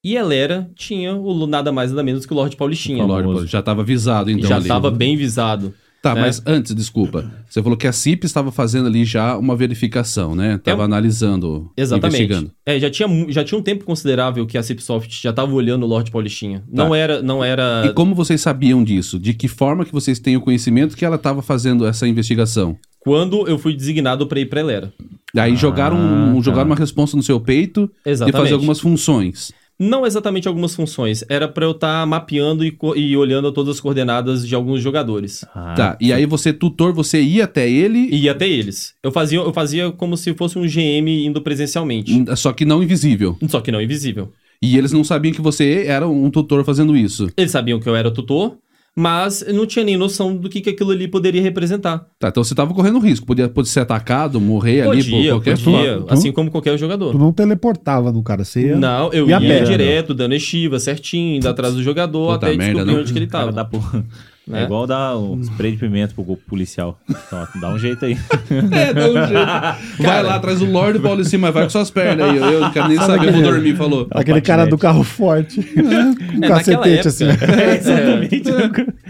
E 0.04 0.16
Elera 0.16 0.68
tinha 0.74 1.14
o 1.14 1.46
nada 1.46 1.70
mais 1.70 1.90
nada 1.90 2.02
menos 2.02 2.26
que 2.26 2.32
o 2.32 2.36
Lorde 2.36 2.56
Paulistinha. 2.56 3.02
Ó, 3.04 3.06
Lorde, 3.06 3.46
já 3.50 3.60
estava 3.60 3.82
avisado 3.82 4.30
então 4.30 4.48
já 4.48 4.56
ali. 4.56 4.66
tava 4.68 4.90
bem 4.90 5.16
visado. 5.16 5.72
Tá, 6.10 6.14
né? 6.14 6.20
mas 6.22 6.42
antes, 6.46 6.74
desculpa. 6.74 7.30
Você 7.48 7.62
falou 7.62 7.76
que 7.76 7.86
a 7.86 7.92
CIP 7.92 8.24
estava 8.26 8.52
fazendo 8.52 8.86
ali 8.86 9.04
já 9.04 9.36
uma 9.36 9.56
verificação, 9.56 10.34
né? 10.34 10.58
Tava 10.58 10.78
É 10.78 10.82
um- 10.82 10.84
analisando, 10.84 11.70
Exatamente. 11.76 12.22
investigando. 12.22 12.50
É, 12.64 12.78
já 12.78 12.90
tinha, 12.90 13.08
já 13.28 13.42
tinha 13.44 13.58
um 13.58 13.62
tempo 13.62 13.84
considerável 13.84 14.46
que 14.46 14.56
a 14.58 14.62
Cipsoft 14.62 15.22
já 15.22 15.32
tava 15.32 15.52
olhando 15.52 15.82
o 15.84 15.86
Lorde 15.86 16.10
Paulistinha. 16.10 16.62
Não 16.70 16.94
era, 16.94 17.22
não 17.22 17.42
era... 17.42 17.82
Tá. 17.82 17.88
E 17.88 17.92
como 17.94 18.14
vocês 18.14 18.40
sabiam 18.40 18.84
disso? 18.84 19.18
De 19.18 19.34
que 19.34 19.48
forma 19.48 19.84
que 19.84 19.92
vocês 19.92 20.18
têm 20.18 20.36
o 20.36 20.40
conhecimento 20.40 20.96
que 20.96 21.04
ela 21.04 21.16
estava 21.16 21.42
fazendo 21.42 21.86
essa 21.86 22.06
investigação? 22.06 22.76
Quando 23.00 23.46
eu 23.48 23.58
fui 23.58 23.74
designado 23.74 24.26
pra 24.26 24.40
ir 24.40 24.46
pra 24.46 24.60
Elera. 24.60 24.92
Aí 25.36 25.54
jogaram, 25.56 25.96
um- 25.96 26.36
tá. 26.36 26.42
jogaram 26.42 26.66
uma 26.70 26.76
resposta 26.76 27.16
no 27.16 27.22
seu 27.22 27.38
peito 27.38 27.90
de 28.04 28.10
Exatamente. 28.12 28.40
fazer 28.42 28.54
algumas 28.54 28.80
funções. 28.80 29.52
Não 29.78 30.06
exatamente 30.06 30.48
algumas 30.48 30.74
funções. 30.74 31.22
Era 31.28 31.46
pra 31.46 31.64
eu 31.64 31.72
estar 31.72 32.06
mapeando 32.06 32.64
e, 32.64 32.76
e 32.96 33.16
olhando 33.16 33.52
todas 33.52 33.76
as 33.76 33.80
coordenadas 33.80 34.46
de 34.46 34.54
alguns 34.54 34.80
jogadores. 34.80 35.44
Ah, 35.54 35.74
tá, 35.76 35.98
e 36.00 36.12
aí 36.12 36.24
você, 36.24 36.52
tutor, 36.52 36.92
você 36.92 37.20
ia 37.20 37.44
até 37.44 37.68
ele, 37.68 38.08
ia 38.14 38.32
até 38.32 38.48
eles. 38.48 38.94
Eu 39.02 39.12
fazia, 39.12 39.38
eu 39.38 39.52
fazia 39.52 39.92
como 39.92 40.16
se 40.16 40.32
fosse 40.34 40.58
um 40.58 40.66
GM 40.66 41.26
indo 41.26 41.42
presencialmente. 41.42 42.24
só 42.36 42.52
que 42.52 42.64
não 42.64 42.82
invisível. 42.82 43.36
Só 43.48 43.60
que 43.60 43.70
não 43.70 43.80
invisível. 43.80 44.32
E 44.62 44.78
eles 44.78 44.92
não 44.92 45.04
sabiam 45.04 45.34
que 45.34 45.40
você 45.40 45.84
era 45.86 46.08
um 46.08 46.30
tutor 46.30 46.64
fazendo 46.64 46.96
isso. 46.96 47.28
Eles 47.36 47.50
sabiam 47.50 47.78
que 47.78 47.88
eu 47.88 47.94
era 47.94 48.10
tutor, 48.10 48.56
mas 48.98 49.44
não 49.52 49.66
tinha 49.66 49.84
nem 49.84 49.94
noção 49.96 50.34
do 50.34 50.48
que, 50.48 50.60
que 50.62 50.70
aquilo 50.70 50.90
ali 50.90 51.06
poderia 51.06 51.42
representar. 51.42 52.06
Tá, 52.18 52.28
então 52.28 52.42
você 52.42 52.54
tava 52.54 52.72
correndo 52.72 52.98
risco. 52.98 53.26
Podia, 53.26 53.46
podia 53.46 53.70
ser 53.70 53.80
atacado, 53.80 54.40
morrer 54.40 54.80
ali 54.88 55.04
por 55.04 55.10
Podia, 55.10 55.30
qualquer 55.32 55.58
podia. 55.58 55.94
forma. 55.98 56.06
Assim 56.08 56.32
como 56.32 56.50
qualquer 56.50 56.78
jogador. 56.78 57.12
Tu 57.12 57.18
não 57.18 57.30
teleportava 57.32 58.10
no 58.10 58.22
cara, 58.22 58.42
você 58.42 58.68
ia... 58.68 58.76
Não, 58.76 59.12
eu 59.12 59.28
ia 59.28 59.38
perna? 59.38 59.66
direto, 59.66 60.14
dando 60.14 60.34
estiva, 60.34 60.78
certinho, 60.78 61.36
indo 61.36 61.46
atrás 61.48 61.74
do 61.74 61.82
jogador, 61.82 62.32
Puta 62.34 62.46
até 62.46 62.56
merda, 62.56 62.72
descobrir 62.72 62.92
não. 62.94 63.00
onde 63.02 63.12
que 63.12 63.18
ele 63.18 63.26
Cara, 63.26 63.52
tava. 63.52 63.56
dá 63.56 63.64
pro- 63.66 64.04
Né? 64.46 64.60
É 64.60 64.64
igual 64.64 64.86
dar 64.86 65.16
um 65.18 65.40
spray 65.40 65.72
de 65.72 65.78
pimenta 65.78 66.14
pro 66.14 66.36
policial. 66.36 66.98
Então, 67.10 67.48
dá 67.60 67.70
um 67.74 67.78
jeito 67.78 68.04
aí. 68.04 68.16
É, 68.72 68.94
dá 68.94 69.08
um 69.08 69.26
jeito. 69.26 70.02
Vai 70.02 70.22
lá 70.22 70.36
atrás 70.36 70.60
do 70.60 70.66
Lorde 70.70 71.00
Paulo 71.00 71.20
em 71.20 71.24
cima, 71.24 71.50
vai 71.50 71.64
com 71.64 71.70
suas 71.70 71.90
pernas 71.90 72.30
aí. 72.30 72.36
Eu, 72.36 72.44
eu 72.52 72.60
não 72.60 72.70
quero 72.70 72.88
nem 72.88 72.96
saber, 72.96 73.26
eu 73.28 73.32
vou 73.32 73.42
dormir, 73.42 73.74
falou. 73.76 74.06
Aquele 74.10 74.40
cara 74.40 74.64
do 74.66 74.78
carro 74.78 75.02
forte. 75.02 75.60
com 75.74 75.80
É, 75.80 76.48
naquela 76.48 76.84
cacetete 76.84 77.08
assim. 77.08 77.24
época- 77.28 77.52
É, 77.60 77.76
exatamente. 77.76 78.42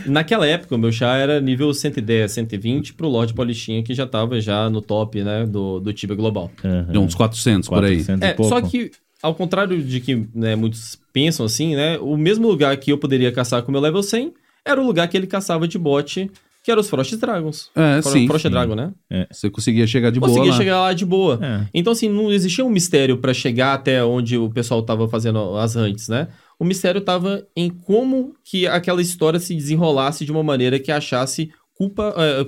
Naquela 0.07 0.47
época, 0.47 0.75
o 0.75 0.79
meu 0.79 0.91
chá 0.93 1.17
era 1.17 1.41
nível 1.41 1.73
110, 1.75 2.31
120 2.33 2.95
pro 2.95 3.09
Lorde 3.09 3.35
Paulistinha, 3.35 3.83
que 3.83 3.93
já 3.95 4.07
tava 4.07 4.41
já 4.41 4.71
no 4.71 4.81
top, 4.81 5.23
né, 5.23 5.45
do, 5.47 5.81
do 5.81 5.93
Tibia 5.93 6.17
Global. 6.17 6.51
De 6.91 6.97
uns 6.99 7.15
400 7.15 7.69
por 7.69 7.85
aí. 7.85 7.97
400 7.97 8.23
e 8.27 8.31
É, 8.31 8.33
pouco. 8.35 8.49
só 8.49 8.61
que, 8.61 8.91
ao 9.23 9.35
contrário 9.35 9.83
de 9.83 10.01
que 10.01 10.27
né, 10.35 10.57
muitos 10.57 10.99
pensam 11.13 11.45
assim, 11.45 11.75
né, 11.77 11.99
o 12.01 12.17
mesmo 12.17 12.47
lugar 12.49 12.77
que 12.79 12.91
eu 12.93 12.99
poderia 12.99 13.31
caçar 13.33 13.63
com 13.63 13.69
o 13.69 13.73
meu 13.73 13.81
level 13.81 14.03
100 14.03 14.33
era 14.67 14.81
o 14.81 14.85
lugar 14.87 15.09
que 15.09 15.17
ele 15.17 15.27
caçava 15.27 15.67
de 15.69 15.79
bot, 15.79 16.31
que 16.63 16.71
era 16.71 16.81
os 16.81 16.91
Frost 16.91 17.15
Dragons. 17.17 17.71
É, 17.77 18.03
Fro- 18.03 18.13
sim. 18.13 18.27
Frost 18.27 18.43
sim. 18.43 18.51
Dragon, 18.51 18.75
né? 18.75 18.93
Você 19.31 19.49
conseguia 19.49 19.87
chegar 19.87 20.11
de 20.11 20.19
Conseguia 20.19 20.43
boa 20.43 20.53
lá. 20.53 20.57
chegar 20.59 20.81
lá 20.81 20.93
de 20.93 21.07
boa. 21.07 21.39
É. 21.41 21.67
Então, 21.73 21.93
assim, 21.93 22.09
não 22.09 22.33
existia 22.33 22.65
um 22.65 22.69
mistério 22.69 23.19
pra 23.19 23.33
chegar 23.33 23.73
até 23.75 24.05
onde 24.05 24.37
o 24.37 24.51
pessoal 24.51 24.83
tava 24.83 25.09
fazendo 25.09 25.57
as 25.57 25.77
hunts, 25.77 26.09
né? 26.09 26.29
O 26.59 26.65
mistério 26.65 27.01
tava 27.01 27.47
em 27.55 27.71
como 27.71 28.35
que 28.43 28.67
aquela 28.67 29.01
história 29.01 29.39
se 29.39 29.55
desenrolasse 29.55 30.25
de 30.25 30.33
uma 30.33 30.43
maneira 30.43 30.79
que 30.81 30.91
achasse 30.91 31.51
culpa, 31.75 32.15
é, 32.17 32.47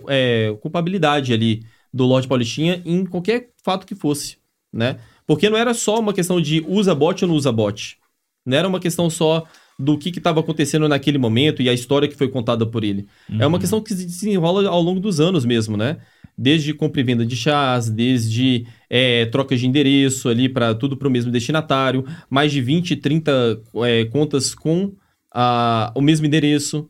é, 0.49 0.57
culpabilidade 0.61 1.33
ali 1.33 1.63
do 1.95 2.05
Lorde 2.05 2.27
Paulistinha 2.27 2.83
em 2.85 3.05
qualquer 3.05 3.51
fato 3.63 3.87
que 3.87 3.95
fosse, 3.95 4.37
né? 4.73 4.97
Porque 5.27 5.49
não 5.51 5.59
era 5.59 5.75
só 5.75 6.01
uma 6.01 6.13
questão 6.15 6.41
de 6.41 6.65
usa 6.67 6.95
bot 6.95 7.23
ou 7.25 7.29
não 7.29 7.37
usa 7.37 7.53
bot. 7.53 7.99
Não 8.47 8.57
era 8.57 8.67
uma 8.67 8.81
questão 8.81 9.11
só 9.11 9.45
do 9.79 9.97
que 9.97 10.09
estava 10.09 10.41
acontecendo 10.41 10.89
naquele 10.89 11.19
momento 11.19 11.63
e 11.63 11.69
a 11.69 11.73
história 11.73 12.09
que 12.09 12.17
foi 12.17 12.29
contada 12.29 12.67
por 12.67 12.83
ele. 12.83 13.07
É 13.39 13.47
uma 13.47 13.61
questão 13.61 13.81
que 13.81 13.95
se 13.95 14.05
desenrola 14.05 14.69
ao 14.69 14.83
longo 14.83 14.99
dos 14.99 15.21
anos 15.21 15.45
mesmo, 15.45 15.77
né? 15.77 15.99
Desde 16.37 16.75
compra 16.75 17.01
e 17.01 17.05
venda 17.05 17.25
de 17.25 17.37
chás, 17.37 17.89
desde 17.89 18.67
é, 18.91 19.27
trocas 19.27 19.61
de 19.61 19.67
endereço 19.67 20.29
ali 20.29 20.49
para 20.49 20.75
tudo 20.75 20.97
para 20.97 21.07
o 21.07 21.11
mesmo 21.11 21.31
destinatário, 21.31 22.05
mais 22.29 22.51
de 22.51 22.61
20, 22.61 22.97
30 22.97 23.61
é, 23.85 24.05
contas 24.07 24.55
com 24.55 24.93
a, 25.33 25.93
o 25.95 26.01
mesmo 26.01 26.27
endereço, 26.27 26.89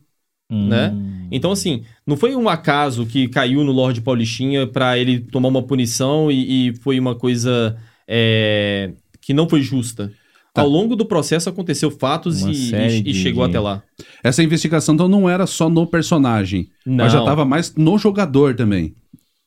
né? 0.51 0.89
Hum. 0.89 1.27
Então, 1.31 1.51
assim, 1.51 1.83
não 2.07 2.17
foi 2.17 2.35
um 2.35 2.49
acaso 2.49 3.05
que 3.05 3.27
caiu 3.27 3.63
no 3.63 3.71
Lorde 3.71 4.01
Paulistinha 4.01 4.65
para 4.65 4.97
ele 4.97 5.19
tomar 5.19 5.49
uma 5.49 5.61
punição 5.61 6.31
e, 6.31 6.69
e 6.69 6.75
foi 6.77 6.99
uma 6.99 7.13
coisa 7.13 7.77
é, 8.07 8.93
que 9.21 9.31
não 9.31 9.47
foi 9.47 9.61
justa. 9.61 10.11
Tá. 10.59 10.63
Ao 10.63 10.69
longo 10.69 10.95
do 10.95 11.05
processo 11.05 11.49
aconteceu 11.49 11.89
fatos 11.91 12.41
Uma 12.43 12.51
e, 12.51 12.55
série 12.55 12.93
e- 12.95 12.99
e 12.99 13.01
de- 13.03 13.13
chegou 13.13 13.43
de- 13.45 13.49
até 13.51 13.59
lá. 13.59 13.83
Essa 14.23 14.43
investigação 14.43 14.95
então 14.95 15.07
não 15.07 15.29
era 15.29 15.45
só 15.47 15.69
no 15.69 15.85
personagem, 15.87 16.69
Não. 16.85 16.97
mas 17.05 17.13
já 17.13 17.23
tava 17.23 17.45
mais 17.45 17.73
no 17.75 17.97
jogador 17.97 18.55
também. 18.55 18.93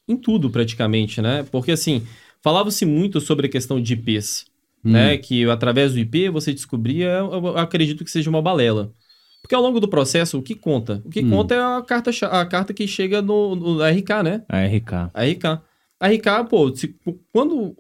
em 0.08 0.16
tudo 0.16 0.50
praticamente, 0.50 1.22
né? 1.22 1.44
Porque 1.50 1.70
assim, 1.72 2.02
falava-se 2.42 2.84
muito 2.84 3.20
sobre 3.20 3.46
a 3.46 3.48
questão 3.48 3.80
de 3.80 3.92
IPs, 3.94 4.44
Hum. 4.84 4.90
né? 4.90 5.16
Que 5.16 5.44
através 5.48 5.92
do 5.92 5.98
IP 6.00 6.28
você 6.28 6.52
descobria, 6.52 7.06
eu 7.08 7.30
eu 7.32 7.56
acredito 7.58 8.04
que 8.04 8.10
seja 8.10 8.28
uma 8.28 8.42
balela. 8.42 8.92
Porque 9.40 9.54
ao 9.54 9.62
longo 9.62 9.78
do 9.80 9.88
processo, 9.88 10.38
o 10.38 10.42
que 10.42 10.54
conta? 10.54 11.00
O 11.04 11.08
que 11.08 11.20
Hum. 11.20 11.30
conta 11.30 11.54
é 11.54 11.58
a 11.60 11.80
carta, 11.82 12.12
cha- 12.12 12.28
a 12.28 12.44
carta 12.44 12.74
que 12.74 12.86
chega 12.86 13.22
no, 13.22 13.54
no 13.54 13.82
RK, 13.82 14.22
né? 14.22 14.42
A 14.48 14.58
RK. 14.66 15.10
A 15.14 15.24
RK. 15.24 15.62
A 16.00 16.08
RK, 16.08 16.44
pô, 16.50 16.74
se- 16.74 16.94
quando 17.32 17.74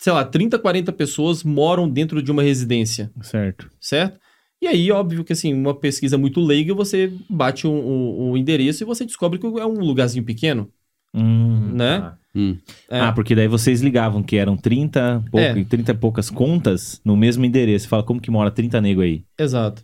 sei 0.00 0.12
lá, 0.12 0.24
30, 0.24 0.58
40 0.58 0.92
pessoas 0.92 1.44
moram 1.44 1.88
dentro 1.88 2.22
de 2.22 2.30
uma 2.32 2.42
residência, 2.42 3.10
Certo. 3.22 3.70
certo? 3.80 4.18
E 4.62 4.66
aí, 4.66 4.90
óbvio 4.90 5.24
que 5.24 5.32
assim, 5.32 5.52
uma 5.54 5.74
pesquisa 5.74 6.16
muito 6.18 6.40
leiga, 6.40 6.74
você 6.74 7.12
bate 7.28 7.66
o, 7.66 7.70
o- 7.70 8.30
o 8.32 8.36
endereço 8.36 8.82
e 8.82 8.86
você 8.86 9.04
descobre 9.06 9.38
que 9.38 9.46
é 9.46 9.66
um 9.66 9.78
lugarzinho 9.80 10.24
pequeno, 10.24 10.70
Hum, 11.14 11.72
Né? 11.74 11.98
tá. 12.00 12.16
Hum. 12.34 12.56
É. 12.88 13.00
Ah, 13.00 13.12
porque 13.12 13.34
daí 13.34 13.48
vocês 13.48 13.80
ligavam 13.80 14.22
que 14.22 14.36
eram 14.36 14.56
30, 14.56 15.20
pouco, 15.32 15.38
É. 15.58 15.64
30 15.64 15.90
e 15.90 15.94
poucas 15.94 16.30
contas 16.30 17.00
no 17.04 17.16
mesmo 17.16 17.44
endereço. 17.44 17.84
Você 17.84 17.88
fala, 17.88 18.04
como 18.04 18.20
que 18.20 18.30
mora 18.30 18.50
30 18.52 18.80
nego 18.80 19.00
aí? 19.00 19.24
Exato. 19.36 19.82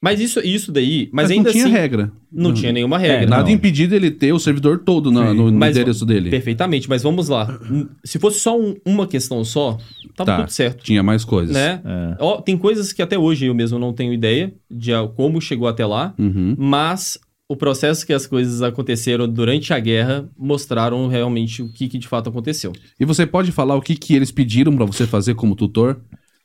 Mas 0.00 0.20
isso, 0.20 0.38
isso 0.40 0.70
daí, 0.70 1.08
mas, 1.12 1.24
Mas, 1.24 1.30
ainda 1.32 1.44
não 1.48 1.52
tinha 1.52 1.64
assim, 1.64 1.72
regra. 1.72 2.12
não 2.30 2.54
tinha 2.54 2.70
nenhuma 2.70 2.98
regra. 2.98 3.24
É, 3.24 3.26
Nada 3.26 3.42
não. 3.42 3.50
impediu 3.50 3.88
dele 3.88 4.12
ter 4.12 4.32
o 4.32 4.38
servidor 4.38 4.78
todo 4.78 5.10
na- 5.10 5.34
no, 5.34 5.50
no 5.50 5.58
Mas- 5.58 5.76
endereço 5.76 6.06
dele. 6.06 6.30
Perfeitamente, 6.30 6.88
mas 6.88 7.02
vamos 7.02 7.28
lá. 7.28 7.58
Se 8.04 8.16
fosse 8.18 8.38
só 8.38 8.56
um- 8.56 8.76
uma 8.86 9.08
questão 9.08 9.42
só, 9.44 9.76
tava 10.14 10.26
Tá. 10.30 10.36
tudo 10.42 10.50
certo, 10.50 10.84
Tinha 10.84 11.02
mais 11.02 11.24
coisas. 11.24 11.52
né? 11.52 11.80
É. 11.84 12.16
Ó, 12.20 12.40
tem 12.40 12.56
coisas 12.56 12.92
que 12.92 13.02
até 13.02 13.18
hoje 13.18 13.46
eu 13.46 13.54
mesmo 13.54 13.76
não 13.78 13.92
tenho 13.92 14.12
ideia 14.12 14.54
de 14.70 14.92
como 15.16 15.40
chegou 15.40 15.66
até 15.66 15.84
lá, 15.84 16.14
Uhum. 16.16 16.54
mas 16.56 17.18
o 17.50 17.56
processo 17.56 18.06
que 18.06 18.12
as 18.12 18.24
coisas 18.24 18.62
aconteceram 18.62 19.26
durante 19.26 19.72
a 19.72 19.80
guerra 19.80 20.28
mostraram 20.38 21.08
realmente 21.08 21.60
o 21.62 21.72
que, 21.72 21.88
que 21.88 21.98
de 21.98 22.06
fato 22.06 22.28
aconteceu. 22.28 22.72
E 23.00 23.04
você 23.04 23.26
pode 23.26 23.50
falar 23.50 23.74
o 23.74 23.80
que, 23.82 23.96
que 23.96 24.14
eles 24.14 24.30
pediram 24.30 24.76
pra 24.76 24.84
você 24.84 25.06
fazer 25.08 25.34
como 25.34 25.56
tutor? 25.56 25.98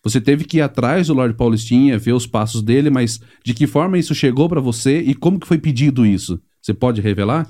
Você 0.03 0.19
teve 0.19 0.43
que 0.43 0.57
ir 0.57 0.61
atrás 0.61 1.07
do 1.07 1.13
Lord 1.13 1.33
Paulistinha, 1.35 1.97
ver 1.97 2.11
os 2.11 2.27
passos 2.27 2.61
dele, 2.61 2.89
mas 2.89 3.21
de 3.43 3.53
que 3.53 3.65
forma 3.65 3.97
isso 3.97 4.13
chegou 4.13 4.49
pra 4.49 4.59
você 4.59 4.99
e 4.99 5.15
como 5.15 5.39
que 5.39 5.47
foi 5.47 5.57
pedido 5.57 6.05
isso? 6.05 6.41
Você 6.61 6.73
pode 6.73 6.99
revelar? 6.99 7.49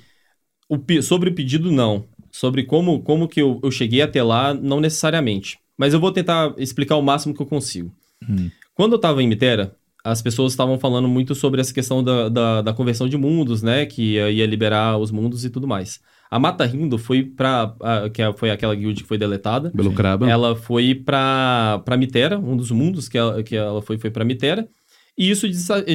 O 0.69 0.77
sobre 1.01 1.29
o 1.31 1.35
pedido, 1.35 1.71
não. 1.71 2.05
Sobre 2.31 2.63
como, 2.63 3.01
como 3.01 3.27
que 3.27 3.41
eu, 3.41 3.59
eu 3.63 3.71
cheguei 3.71 4.01
até 4.01 4.21
lá, 4.21 4.53
não 4.53 4.79
necessariamente. 4.79 5.59
Mas 5.77 5.93
eu 5.93 5.99
vou 5.99 6.11
tentar 6.11 6.53
explicar 6.57 6.95
o 6.95 7.01
máximo 7.01 7.33
que 7.33 7.41
eu 7.41 7.45
consigo. 7.45 7.93
Hum. 8.27 8.49
Quando 8.75 8.93
eu 8.93 8.97
estava 8.97 9.21
em 9.21 9.27
Mitera, 9.27 9.75
as 10.03 10.21
pessoas 10.21 10.53
estavam 10.53 10.77
falando 10.79 11.07
muito 11.07 11.33
sobre 11.33 11.61
essa 11.61 11.73
questão 11.73 12.03
da, 12.03 12.29
da, 12.29 12.61
da 12.61 12.73
conversão 12.73 13.07
de 13.07 13.17
mundos, 13.17 13.61
né? 13.61 13.85
Que 13.85 14.13
ia, 14.13 14.29
ia 14.29 14.45
liberar 14.45 14.97
os 14.97 15.11
mundos 15.11 15.45
e 15.45 15.49
tudo 15.49 15.67
mais. 15.67 15.99
A 16.31 16.39
Mata 16.39 16.65
Rindo 16.65 16.97
foi 16.97 17.23
para 17.23 17.75
que 18.13 18.21
é- 18.21 18.33
foi 18.33 18.49
aquela 18.49 18.73
guild 18.73 19.01
que 19.01 19.07
foi 19.07 19.17
deletada. 19.17 19.71
Belocraba? 19.73 20.29
Ela 20.29 20.55
foi 20.55 20.95
pra, 20.95 21.81
pra 21.86 21.95
Mitera, 21.97 22.39
um 22.39 22.57
dos 22.57 22.71
mundos 22.71 23.07
que 23.07 23.17
ela, 23.17 23.43
que 23.43 23.55
ela 23.55 23.81
foi, 23.81 23.97
foi 23.97 24.09
pra 24.09 24.25
Mitera. 24.25 24.67
E 25.15 25.29
isso 25.29 25.45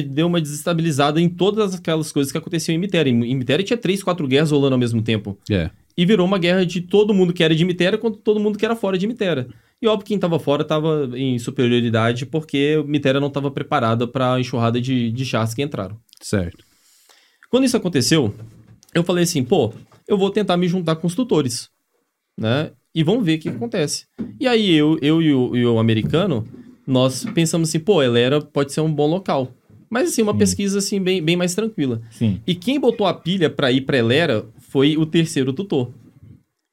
deu 0.07 0.27
uma 0.27 0.39
desestabilizada 0.39 1.19
em 1.19 1.27
todas 1.27 1.75
aquelas 1.75 2.09
coisas 2.09 2.31
que 2.31 2.37
aconteciam 2.37 2.73
em 2.73 2.77
Mitera. 2.77 3.09
Em, 3.09 3.21
em 3.25 3.35
Mitera 3.35 3.61
tinha 3.61 3.75
três, 3.75 4.01
quatro 4.01 4.25
guerras 4.27 4.51
rolando 4.51 4.75
ao 4.75 4.79
mesmo 4.79 5.01
tempo. 5.01 5.37
É. 5.49 5.69
E 5.97 6.05
virou 6.05 6.25
uma 6.25 6.37
guerra 6.39 6.65
de 6.65 6.79
todo 6.79 7.13
mundo 7.13 7.33
que 7.33 7.43
era 7.43 7.53
de 7.53 7.65
Mitera 7.65 7.97
contra 7.97 8.21
todo 8.21 8.39
mundo 8.39 8.57
que 8.57 8.63
era 8.63 8.77
fora 8.77 8.97
de 8.97 9.05
Mitera. 9.05 9.47
E 9.81 9.87
óbvio 9.87 10.05
que 10.05 10.13
quem 10.13 10.19
tava 10.19 10.39
fora 10.39 10.63
tava 10.63 11.09
em 11.15 11.37
superioridade 11.37 12.25
porque 12.25 12.81
Mitera 12.87 13.19
não 13.19 13.29
tava 13.29 13.51
preparada 13.51 14.07
pra 14.07 14.39
enxurrada 14.39 14.79
de, 14.79 15.11
de 15.11 15.25
chás 15.25 15.53
que 15.53 15.61
entraram. 15.61 15.97
Certo. 16.21 16.63
Quando 17.49 17.65
isso 17.65 17.75
aconteceu, 17.75 18.33
eu 18.93 19.03
falei 19.03 19.25
assim, 19.25 19.43
pô, 19.43 19.73
eu 20.09 20.17
vou 20.17 20.31
tentar 20.31 20.57
me 20.57 20.67
juntar 20.67 20.95
com 20.95 21.07
os 21.07 21.15
tutores, 21.15 21.69
né? 22.37 22.71
E 22.93 23.03
vamos 23.03 23.23
ver 23.23 23.37
o 23.37 23.39
que 23.39 23.49
acontece. 23.49 24.07
E 24.39 24.47
aí 24.47 24.73
eu, 24.73 24.97
eu 25.01 25.21
e, 25.21 25.33
o, 25.33 25.55
e 25.55 25.65
o 25.65 25.77
americano, 25.77 26.45
nós 26.85 27.23
pensamos 27.35 27.69
assim, 27.69 27.79
pô, 27.79 28.01
Elera 28.01 28.41
pode 28.41 28.73
ser 28.73 28.81
um 28.81 28.91
bom 28.91 29.07
local. 29.07 29.53
Mas 29.87 30.09
assim, 30.09 30.23
uma 30.23 30.35
pesquisa 30.35 30.79
assim 30.79 31.01
bem, 31.01 31.21
bem 31.21 31.35
mais 31.35 31.53
tranquila. 31.53 32.01
Sim. 32.09 32.41
E 32.45 32.55
quem 32.55 32.79
botou 32.79 33.05
a 33.05 33.13
pilha 33.13 33.49
pra 33.49 33.71
ir 33.71 33.81
pra 33.81 33.97
Elera 33.97 34.45
foi 34.57 34.97
o 34.97 35.05
terceiro 35.05 35.53
tutor. 35.53 35.91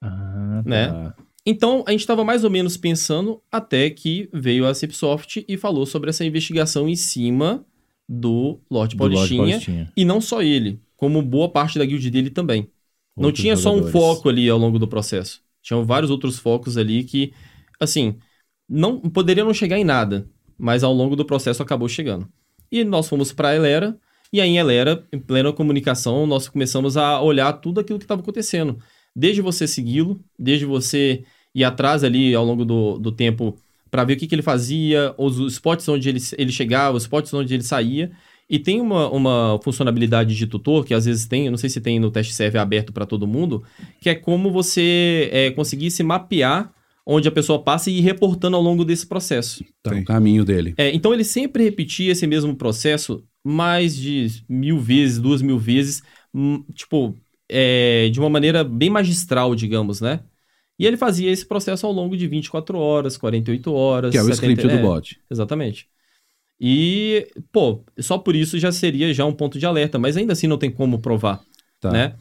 Ah, 0.01 0.63
tá. 0.65 0.69
Né? 0.69 1.13
Então, 1.45 1.85
a 1.87 1.93
gente 1.93 2.01
estava 2.01 2.25
mais 2.25 2.43
ou 2.43 2.51
menos 2.51 2.77
pensando 2.77 3.41
até 3.53 3.89
que 3.89 4.29
veio 4.33 4.67
a 4.67 4.75
Cipsoft 4.75 5.45
e 5.47 5.57
falou 5.57 5.87
sobre 5.87 6.11
essa 6.11 6.25
investigação 6.25 6.89
em 6.89 6.97
cima 6.97 7.65
do 8.09 8.59
Lord 8.71 8.97
Do 8.97 8.99
Paulistinha. 8.99 9.39
Paulistinha. 9.39 9.93
E 9.97 10.05
não 10.05 10.21
só 10.21 10.43
ele, 10.43 10.81
como 10.97 11.23
boa 11.23 11.49
parte 11.49 11.79
da 11.79 11.85
guild 11.85 12.11
dele 12.11 12.31
também. 12.31 12.69
Não 13.17 13.33
tinha 13.33 13.57
só 13.57 13.71
um 13.71 13.79
jogadores. 13.79 13.93
foco 13.93 14.29
ali 14.29 14.49
ao 14.49 14.59
longo 14.59 14.79
do 14.79 14.87
processo. 14.87 15.41
Tinham 15.63 15.85
vários 15.85 16.11
outros 16.11 16.39
focos 16.39 16.77
ali 16.77 17.03
que, 17.03 17.33
assim, 17.81 18.17
não 18.69 19.01
poderia 19.01 19.45
não 19.45 19.55
chegar 19.55 19.79
em 19.79 19.85
nada, 19.85 20.29
mas 20.59 20.85
ao 20.85 20.93
longo 20.93 21.17
do 21.17 21.25
processo 21.25 21.63
acabou 21.63 21.89
chegando. 21.89 22.29
E 22.71 22.85
nós 22.85 23.09
fomos 23.09 23.33
para 23.33 23.55
Elera, 23.55 23.99
e 24.33 24.41
aí 24.41 24.51
em 24.51 24.59
Elera, 24.59 25.07
em 25.13 25.19
plena 25.19 25.53
comunicação, 25.53 26.27
nós 26.27 26.49
começamos 26.49 26.97
a 26.97 27.21
olhar 27.21 27.53
tudo 27.55 27.81
aquilo 27.81 27.99
que 27.99 28.05
estava 28.05 28.21
acontecendo. 28.21 28.79
Desde 29.15 29.41
você 29.41 29.67
segui-lo, 29.67 30.21
desde 30.39 30.67
você 30.67 31.25
ir 31.55 31.65
atrás 31.65 32.05
ali 32.05 32.35
ao 32.35 32.45
longo 32.45 32.65
do, 32.65 32.99
do 32.99 33.13
tempo 33.13 33.57
para 33.91 34.05
ver 34.05 34.15
o 34.15 34.17
que, 34.17 34.27
que 34.27 34.35
ele 34.35 34.43
fazia, 34.43 35.15
os 35.17 35.39
spots 35.53 35.89
onde 35.89 36.09
ele, 36.09 36.21
ele 36.37 36.53
chegava, 36.53 36.97
os 36.97 37.05
spots 37.05 37.33
onde 37.33 37.55
ele 37.55 37.63
saía. 37.63 38.11
E 38.49 38.59
tem 38.59 38.81
uma, 38.81 39.09
uma 39.11 39.59
funcionalidade 39.63 40.37
de 40.37 40.47
tutor, 40.47 40.85
que 40.85 40.95
às 40.95 41.05
vezes 41.05 41.27
tem, 41.27 41.47
eu 41.47 41.51
não 41.51 41.59
sei 41.59 41.69
se 41.69 41.81
tem 41.81 41.99
no 41.99 42.11
teste 42.11 42.33
serve 42.33 42.59
aberto 42.59 42.93
para 42.93 43.05
todo 43.05 43.27
mundo, 43.27 43.65
que 44.01 44.09
é 44.09 44.15
como 44.15 44.53
você 44.53 45.29
é, 45.33 45.51
conseguir 45.51 45.91
se 45.91 46.03
mapear 46.03 46.73
onde 47.05 47.29
a 47.29 47.33
pessoa 47.33 47.63
passa 47.63 47.91
e 47.91 47.99
ir 47.99 48.01
reportando 48.01 48.57
ao 48.57 48.63
longo 48.63 48.85
desse 48.85 49.07
processo. 49.07 49.65
Tá, 49.83 49.95
o 49.95 50.05
caminho 50.05 50.45
dele. 50.45 50.75
É, 50.77 50.93
então 50.95 51.15
ele 51.15 51.23
sempre 51.23 51.65
repetia 51.65 52.13
esse 52.13 52.27
mesmo 52.27 52.55
processo 52.57 53.23
mais 53.45 53.97
de 53.97 54.27
mil 54.49 54.81
vezes, 54.81 55.19
duas 55.19 55.41
mil 55.41 55.59
vezes, 55.59 56.03
hum, 56.35 56.65
tipo, 56.75 57.17
é, 57.49 58.09
de 58.11 58.19
uma 58.19 58.29
maneira 58.29 58.65
bem 58.65 58.91
magistral, 58.91 59.55
digamos, 59.55 60.01
né? 60.01 60.21
E 60.79 60.85
ele 60.85 60.97
fazia 60.97 61.31
esse 61.31 61.47
processo 61.47 61.87
ao 61.87 61.93
longo 61.93 62.17
de 62.17 62.27
24 62.27 62.77
horas, 62.77 63.17
48 63.17 63.73
horas. 63.73 64.11
Que 64.11 64.19
é 64.19 64.23
o 64.23 64.25
70 64.25 64.35
script 64.35 64.67
do 64.67 64.79
é, 64.79 64.83
bot. 64.83 65.19
Exatamente. 65.31 65.89
E, 66.61 67.29
pô, 67.53 67.85
só 67.99 68.17
por 68.19 68.35
isso 68.35 68.59
já 68.59 68.73
seria 68.73 69.13
já 69.13 69.25
um 69.27 69.33
ponto 69.33 69.59
de 69.59 69.67
alerta, 69.67 69.99
mas 69.99 70.17
ainda 70.17 70.33
assim 70.33 70.47
não 70.47 70.59
tem 70.59 70.71
como 70.71 70.99
provar, 71.01 71.43
Tá. 71.81 71.91
né? 71.91 72.17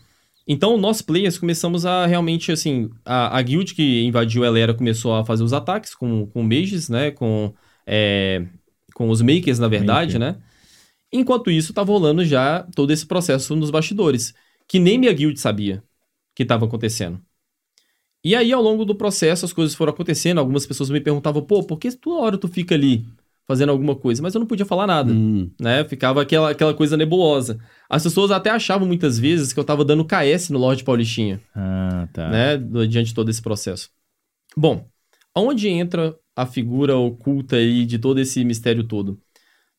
Então, 0.47 0.77
nós 0.77 1.01
players 1.01 1.37
começamos 1.39 1.85
a 1.85 2.05
realmente, 2.05 2.51
assim, 2.51 2.89
a, 3.03 3.35
a 3.37 3.41
guild 3.41 3.73
que 3.73 4.03
invadiu 4.03 4.43
a 4.43 4.47
Elera 4.47 4.73
começou 4.75 5.15
a 5.15 5.25
fazer 5.25 5.43
os 5.43 5.53
ataques 5.53 5.95
com, 5.95 6.27
com 6.27 6.43
mages, 6.43 6.87
né? 6.87 7.09
Com, 7.11 7.53
é, 7.85 8.45
com 8.93 9.09
os 9.09 9.21
makers, 9.21 9.57
na 9.57 9.67
verdade, 9.67 10.19
né? 10.19 10.37
Enquanto 11.11 11.49
isso, 11.49 11.73
tava 11.73 11.91
rolando 11.91 12.23
já 12.25 12.63
todo 12.75 12.91
esse 12.91 13.05
processo 13.07 13.55
nos 13.55 13.71
bastidores, 13.71 14.33
que 14.67 14.79
nem 14.79 14.97
minha 14.99 15.13
guild 15.13 15.39
sabia 15.39 15.83
que 16.35 16.43
estava 16.43 16.65
acontecendo. 16.65 17.19
E 18.23 18.35
aí, 18.35 18.51
ao 18.51 18.61
longo 18.61 18.85
do 18.85 18.95
processo, 18.95 19.45
as 19.45 19.53
coisas 19.53 19.75
foram 19.75 19.93
acontecendo. 19.93 20.39
Algumas 20.39 20.65
pessoas 20.65 20.89
me 20.89 20.99
perguntavam, 20.99 21.43
pô, 21.43 21.63
por 21.63 21.77
que 21.77 21.91
toda 21.91 22.21
hora 22.21 22.37
tu 22.37 22.47
fica 22.47 22.73
ali 22.75 23.05
fazendo 23.47 23.69
alguma 23.69 23.95
coisa? 23.95 24.21
Mas 24.21 24.33
eu 24.33 24.39
não 24.39 24.47
podia 24.47 24.65
falar 24.65 24.87
nada, 24.87 25.11
Hum, 25.11 25.49
né? 25.59 25.83
Ficava 25.85 26.21
aquela, 26.21 26.51
aquela 26.51 26.73
coisa 26.73 26.97
nebulosa. 26.97 27.59
As 27.89 28.03
pessoas 28.03 28.31
até 28.31 28.49
achavam 28.49 28.87
muitas 28.87 29.17
vezes 29.19 29.53
que 29.53 29.59
eu 29.59 29.63
tava 29.63 29.85
dando 29.85 30.05
KS 30.05 30.49
no 30.49 30.59
Lorde 30.59 30.83
Paulistinha, 30.83 31.41
Ah, 31.55 32.07
tá. 32.11 32.29
né? 32.29 32.57
Diante 32.87 33.09
de 33.09 33.13
todo 33.13 33.29
esse 33.29 33.41
processo. 33.41 33.89
Bom, 34.57 34.87
aonde 35.33 35.67
entra 35.67 36.15
a 36.35 36.45
figura 36.45 36.97
oculta 36.97 37.55
aí 37.57 37.85
de 37.85 37.99
todo 37.99 38.19
esse 38.19 38.43
mistério 38.43 38.83
todo? 38.83 39.19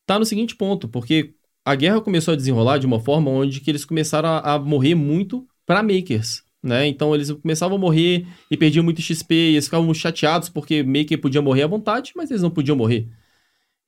Tá 0.05 0.17
no 0.17 0.25
seguinte 0.25 0.55
ponto, 0.55 0.87
porque 0.87 1.33
a 1.65 1.75
guerra 1.75 1.99
começou 1.99 2.33
a 2.33 2.37
desenrolar 2.37 2.77
de 2.77 2.85
uma 2.85 2.99
forma 2.99 3.29
onde 3.29 3.59
que 3.59 3.69
eles 3.69 3.83
começaram 3.83 4.29
a, 4.29 4.53
a 4.53 4.59
morrer 4.59 4.95
muito 4.95 5.45
para 5.65 5.83
makers, 5.83 6.43
né? 6.63 6.87
Então 6.87 7.13
eles 7.13 7.29
começavam 7.31 7.75
a 7.77 7.79
morrer 7.81 8.25
e 8.49 8.55
perdiam 8.55 8.83
muito 8.85 9.01
XP, 9.01 9.35
e 9.35 9.53
eles 9.55 9.65
ficavam 9.65 9.93
chateados 9.93 10.47
porque 10.47 10.81
maker 10.81 11.19
podia 11.19 11.41
morrer 11.41 11.63
à 11.63 11.67
vontade, 11.67 12.13
mas 12.15 12.31
eles 12.31 12.41
não 12.41 12.49
podiam 12.49 12.77
morrer. 12.77 13.09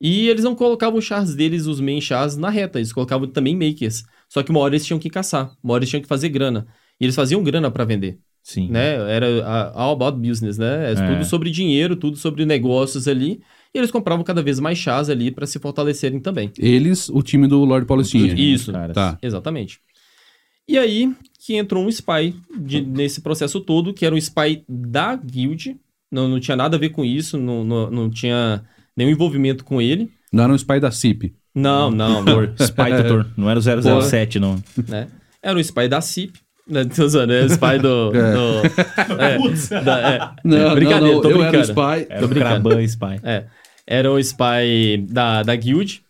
E 0.00 0.28
eles 0.28 0.44
não 0.44 0.54
colocavam 0.54 0.98
os 0.98 1.04
chars 1.04 1.34
deles, 1.34 1.66
os 1.66 1.80
main 1.80 2.00
chars, 2.00 2.36
na 2.36 2.48
reta, 2.48 2.78
eles 2.78 2.92
colocavam 2.92 3.28
também 3.28 3.54
makers. 3.54 4.02
Só 4.28 4.42
que 4.42 4.50
uma 4.50 4.60
hora 4.60 4.74
eles 4.74 4.86
tinham 4.86 4.98
que 4.98 5.10
caçar, 5.10 5.52
uma 5.62 5.74
hora 5.74 5.82
eles 5.82 5.90
tinham 5.90 6.00
que 6.02 6.08
fazer 6.08 6.28
grana. 6.30 6.66
E 7.00 7.04
eles 7.04 7.14
faziam 7.14 7.42
grana 7.42 7.70
para 7.70 7.84
vender 7.84 8.18
Sim. 8.42 8.68
né? 8.70 8.94
Era 9.14 9.72
all 9.74 9.92
about 9.92 10.18
business, 10.18 10.56
né? 10.56 10.88
É, 10.88 10.92
É. 10.92 10.94
Tudo 11.14 11.24
sobre 11.24 11.50
dinheiro, 11.50 11.96
tudo 11.96 12.16
sobre 12.16 12.46
negócios 12.46 13.06
ali. 13.06 13.40
E 13.74 13.78
eles 13.78 13.90
compravam 13.90 14.24
cada 14.24 14.42
vez 14.42 14.58
mais 14.58 14.78
chás 14.78 15.08
ali 15.10 15.30
para 15.30 15.46
se 15.46 15.58
fortalecerem 15.58 16.18
também. 16.18 16.50
Eles, 16.58 17.08
o 17.08 17.22
time 17.22 17.46
do 17.46 17.64
Lord 17.64 17.86
Paulistinha. 17.86 18.34
Isso. 18.34 18.72
Caras. 18.72 18.94
Tá. 18.94 19.18
Exatamente. 19.22 19.80
E 20.66 20.78
aí 20.78 21.12
que 21.38 21.56
entrou 21.56 21.84
um 21.84 21.88
spy 21.88 22.34
de- 22.58 22.80
nesse 22.82 23.20
processo 23.20 23.60
todo, 23.60 23.92
que 23.94 24.04
era 24.06 24.14
um 24.14 24.18
spy 24.18 24.62
da 24.68 25.16
guild. 25.16 25.76
Não, 26.10 26.28
não 26.28 26.40
tinha 26.40 26.56
nada 26.56 26.76
a 26.76 26.80
ver 26.80 26.90
com 26.90 27.04
isso, 27.04 27.38
não, 27.38 27.64
não, 27.64 27.90
não 27.90 28.10
tinha 28.10 28.62
nenhum 29.00 29.10
envolvimento 29.12 29.64
com 29.64 29.80
ele. 29.80 30.10
Não 30.32 30.44
era 30.44 30.52
um 30.52 30.56
spy 30.56 30.78
da 30.78 30.90
CIP. 30.90 31.34
Não, 31.54 31.90
não, 31.90 32.22
não. 32.22 32.44
Spy 32.60 32.96
Tutor. 33.02 33.26
Não 33.36 33.50
era 33.50 33.58
o 33.58 33.62
007, 34.02 34.38
não. 34.38 34.62
né? 34.86 35.08
Era 35.42 35.56
um 35.56 35.60
spy 35.60 35.88
da 35.88 36.00
CIP. 36.00 36.38
Né? 36.68 36.84
Tô 36.84 37.04
usando, 37.04 37.32
é 37.32 37.42
o 37.42 37.46
spy 37.46 37.78
do. 37.82 38.10
do- 38.12 39.16
é, 39.18 39.82
da- 39.82 40.00
é. 40.00 40.18
Não, 40.44 40.74
Brincadeira, 40.74 41.14
não, 41.14 41.20
tô 41.20 41.30
eu 41.30 41.42
era 41.42 41.48
o 41.48 41.50
brincando. 41.50 41.64
spy. 41.64 42.06
Era 42.08 42.24
o 42.24 42.28
brincando. 42.28 42.80
Spy. 42.82 43.20
É. 43.24 43.44
Era 43.86 44.12
o 44.12 44.18
spy 44.20 44.98
da, 45.08 45.42
da 45.42 45.56
guild. 45.56 46.02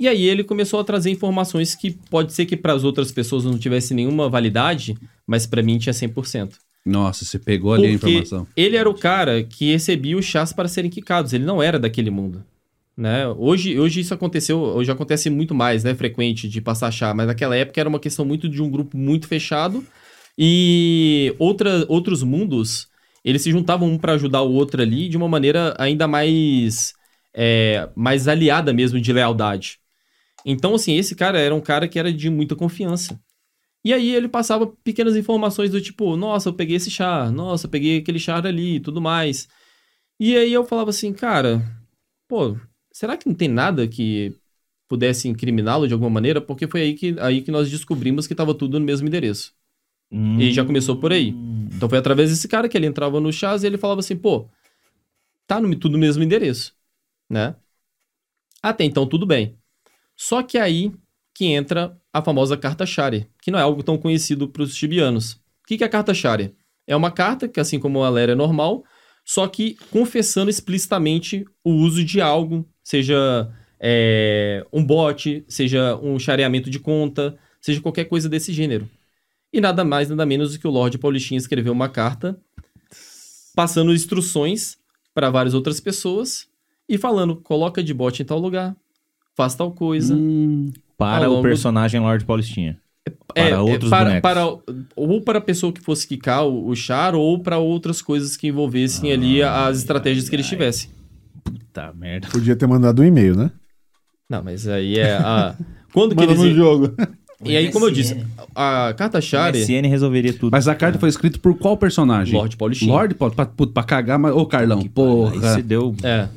E 0.00 0.08
aí 0.08 0.24
ele 0.24 0.42
começou 0.42 0.80
a 0.80 0.84
trazer 0.84 1.10
informações 1.10 1.74
que 1.76 1.90
pode 2.10 2.32
ser 2.32 2.46
que 2.46 2.56
para 2.56 2.72
as 2.72 2.82
outras 2.82 3.12
pessoas 3.12 3.44
não 3.44 3.58
tivesse 3.58 3.92
nenhuma 3.94 4.28
validade, 4.28 4.96
mas 5.26 5.46
para 5.46 5.62
mim 5.62 5.78
tinha 5.78 5.92
100%. 5.92 6.54
Nossa, 6.84 7.24
você 7.24 7.38
pegou 7.38 7.74
ali 7.74 7.86
a 7.86 7.92
informação. 7.92 8.46
ele 8.56 8.76
era 8.76 8.88
o 8.88 8.94
cara 8.94 9.42
que 9.42 9.72
recebia 9.72 10.16
os 10.16 10.24
chás 10.24 10.52
para 10.52 10.68
serem 10.68 10.90
quicados. 10.90 11.32
Ele 11.32 11.44
não 11.44 11.62
era 11.62 11.78
daquele 11.78 12.10
mundo. 12.10 12.44
Né? 12.96 13.26
Hoje, 13.28 13.78
hoje 13.78 14.00
isso 14.00 14.12
aconteceu, 14.12 14.58
hoje 14.60 14.90
acontece 14.90 15.30
muito 15.30 15.54
mais, 15.54 15.84
né? 15.84 15.94
Frequente 15.94 16.48
de 16.48 16.60
passar 16.60 16.90
chá, 16.90 17.14
mas 17.14 17.26
naquela 17.26 17.56
época 17.56 17.80
era 17.80 17.88
uma 17.88 18.00
questão 18.00 18.24
muito 18.24 18.48
de 18.48 18.62
um 18.62 18.70
grupo 18.70 18.96
muito 18.96 19.26
fechado 19.26 19.84
e 20.36 21.34
outra, 21.38 21.84
outros 21.88 22.22
mundos 22.22 22.88
eles 23.24 23.42
se 23.42 23.50
juntavam 23.50 23.88
um 23.88 23.98
para 23.98 24.14
ajudar 24.14 24.42
o 24.42 24.52
outro 24.52 24.82
ali 24.82 25.08
de 25.08 25.16
uma 25.16 25.28
maneira 25.28 25.74
ainda 25.78 26.06
mais 26.06 26.94
é, 27.34 27.88
mais 27.94 28.28
aliada 28.28 28.72
mesmo 28.72 29.00
de 29.00 29.12
lealdade. 29.12 29.78
Então, 30.44 30.74
assim, 30.74 30.96
esse 30.96 31.14
cara 31.14 31.38
era 31.38 31.54
um 31.54 31.60
cara 31.60 31.86
que 31.86 31.98
era 31.98 32.12
de 32.12 32.30
muita 32.30 32.56
confiança. 32.56 33.20
E 33.84 33.92
aí 33.94 34.14
ele 34.14 34.28
passava 34.28 34.66
pequenas 34.66 35.16
informações 35.16 35.70
do 35.70 35.80
tipo, 35.80 36.16
nossa, 36.16 36.50
eu 36.50 36.52
peguei 36.52 36.76
esse 36.76 36.90
char, 36.90 37.32
nossa, 37.32 37.66
eu 37.66 37.70
peguei 37.70 37.98
aquele 37.98 38.18
char 38.18 38.46
ali 38.46 38.76
e 38.76 38.80
tudo 38.80 39.00
mais. 39.00 39.48
E 40.18 40.36
aí 40.36 40.52
eu 40.52 40.64
falava 40.64 40.90
assim, 40.90 41.12
cara, 41.12 41.62
pô, 42.28 42.56
será 42.92 43.16
que 43.16 43.26
não 43.26 43.34
tem 43.34 43.48
nada 43.48 43.88
que 43.88 44.36
pudesse 44.86 45.28
incriminá-lo 45.28 45.86
de 45.88 45.94
alguma 45.94 46.10
maneira? 46.10 46.40
Porque 46.40 46.68
foi 46.68 46.82
aí 46.82 46.94
que, 46.94 47.16
aí 47.20 47.40
que 47.40 47.50
nós 47.50 47.70
descobrimos 47.70 48.26
que 48.26 48.34
estava 48.34 48.54
tudo 48.54 48.78
no 48.78 48.84
mesmo 48.84 49.08
endereço. 49.08 49.54
E 50.40 50.52
já 50.52 50.64
começou 50.64 50.96
por 50.96 51.12
aí. 51.12 51.28
Então 51.74 51.88
foi 51.88 51.98
através 51.98 52.30
desse 52.30 52.48
cara 52.48 52.68
que 52.68 52.76
ele 52.76 52.86
entrava 52.86 53.20
no 53.20 53.32
chás 53.32 53.62
e 53.62 53.66
ele 53.66 53.78
falava 53.78 54.00
assim, 54.00 54.16
pô, 54.16 54.48
tá 55.46 55.60
no, 55.60 55.74
tudo 55.76 55.92
no 55.92 55.98
mesmo 55.98 56.22
endereço, 56.22 56.74
né? 57.28 57.54
Até 58.62 58.84
então 58.84 59.06
tudo 59.06 59.24
bem. 59.24 59.56
Só 60.16 60.42
que 60.42 60.58
aí 60.58 60.92
que 61.32 61.46
entra 61.46 61.99
a 62.12 62.22
famosa 62.22 62.56
carta 62.56 62.84
Shari, 62.84 63.28
que 63.42 63.50
não 63.50 63.58
é 63.58 63.62
algo 63.62 63.82
tão 63.82 63.96
conhecido 63.96 64.48
para 64.48 64.62
os 64.62 64.74
tibianos. 64.74 65.32
O 65.32 65.66
que, 65.66 65.82
é 65.82 65.86
a 65.86 65.90
carta 65.90 66.12
Shari? 66.12 66.54
É 66.86 66.96
uma 66.96 67.10
carta 67.10 67.48
que, 67.48 67.60
assim 67.60 67.78
como 67.78 68.02
a 68.02 68.08
Lera 68.08 68.32
é 68.32 68.34
normal, 68.34 68.84
só 69.24 69.46
que 69.46 69.76
confessando 69.90 70.50
explicitamente 70.50 71.44
o 71.64 71.70
uso 71.70 72.04
de 72.04 72.20
algo, 72.20 72.68
seja 72.82 73.48
é, 73.78 74.66
um 74.72 74.84
bot, 74.84 75.44
seja 75.48 75.96
um 75.96 76.18
chareamento 76.18 76.68
de 76.68 76.80
conta, 76.80 77.38
seja 77.60 77.80
qualquer 77.80 78.06
coisa 78.06 78.28
desse 78.28 78.52
gênero. 78.52 78.88
E 79.52 79.60
nada 79.60 79.84
mais, 79.84 80.08
nada 80.08 80.26
menos 80.26 80.52
do 80.52 80.58
que 80.58 80.66
o 80.66 80.70
Lorde 80.70 80.98
Paulistinha 80.98 81.38
escreveu 81.38 81.72
uma 81.72 81.88
carta 81.88 82.38
passando 83.54 83.92
instruções 83.92 84.78
para 85.14 85.30
várias 85.30 85.54
outras 85.54 85.80
pessoas 85.80 86.48
e 86.88 86.96
falando: 86.96 87.36
coloca 87.36 87.82
de 87.82 87.92
bot 87.92 88.22
em 88.22 88.24
tal 88.24 88.38
lugar, 88.38 88.76
faz 89.36 89.54
tal 89.54 89.72
coisa. 89.72 90.14
Hum, 90.14 90.72
Para 91.00 91.30
o 91.30 91.42
personagem 91.42 92.00
Lord 92.00 92.24
Paulistinha. 92.24 92.78
Para 93.34 93.62
outros 93.62 93.88
para, 93.90 94.04
bonecos. 94.04 94.20
para- 94.22 94.46
ou 94.94 95.20
para 95.22 95.38
a 95.38 95.40
pessoa 95.42 95.72
que 95.72 95.80
fosse 95.80 96.06
quicar 96.06 96.44
o, 96.44 96.68
o 96.68 96.76
char, 96.76 97.14
ou 97.14 97.38
para 97.38 97.58
outras 97.58 98.02
coisas 98.02 98.36
que 98.36 98.48
envolvessem 98.48 99.10
ali 99.12 99.42
as 99.42 99.78
estratégias 99.78 100.28
que 100.28 100.36
eles 100.36 100.46
tivessem. 100.46 100.90
Tá, 101.72 101.92
merda. 101.94 102.28
Podia 102.30 102.54
ter 102.54 102.66
mandado 102.66 103.00
um 103.02 103.04
e-mail, 103.04 103.34
né? 103.36 103.50
Não, 104.28 104.42
mas 104.42 104.68
aí 104.68 104.98
é 104.98 105.14
a. 105.14 105.56
Quando 105.92 106.14
que 106.14 106.20
Manda 106.26 106.32
eles. 106.32 106.44
no 106.44 106.54
jogo. 106.54 106.94
E 107.42 107.56
aí, 107.56 107.72
como 107.72 107.86
eu 107.86 107.90
disse, 107.90 108.22
a 108.54 108.92
carta 108.94 109.18
Shari, 109.18 109.60
MSN 109.60 109.88
resolveria 109.88 110.30
tudo. 110.34 110.50
Mas 110.52 110.68
a 110.68 110.74
carta 110.74 110.98
foi 110.98 111.08
escrita 111.08 111.38
por 111.38 111.56
qual 111.56 111.74
personagem? 111.74 112.34
Lorde 112.38 112.54
Paulistinha. 112.54 112.92
Lorde 112.92 113.14
Paulo, 113.14 113.34
pra, 113.34 113.46
puta, 113.46 113.72
pra 113.72 113.82
cagar, 113.82 114.18
mas. 114.18 114.34
Ô, 114.34 114.44
Carlão, 114.44 114.80
Aí 114.80 114.88
porra. 114.90 115.34
você 115.40 115.62
deu... 115.62 115.94
É. 116.02 116.28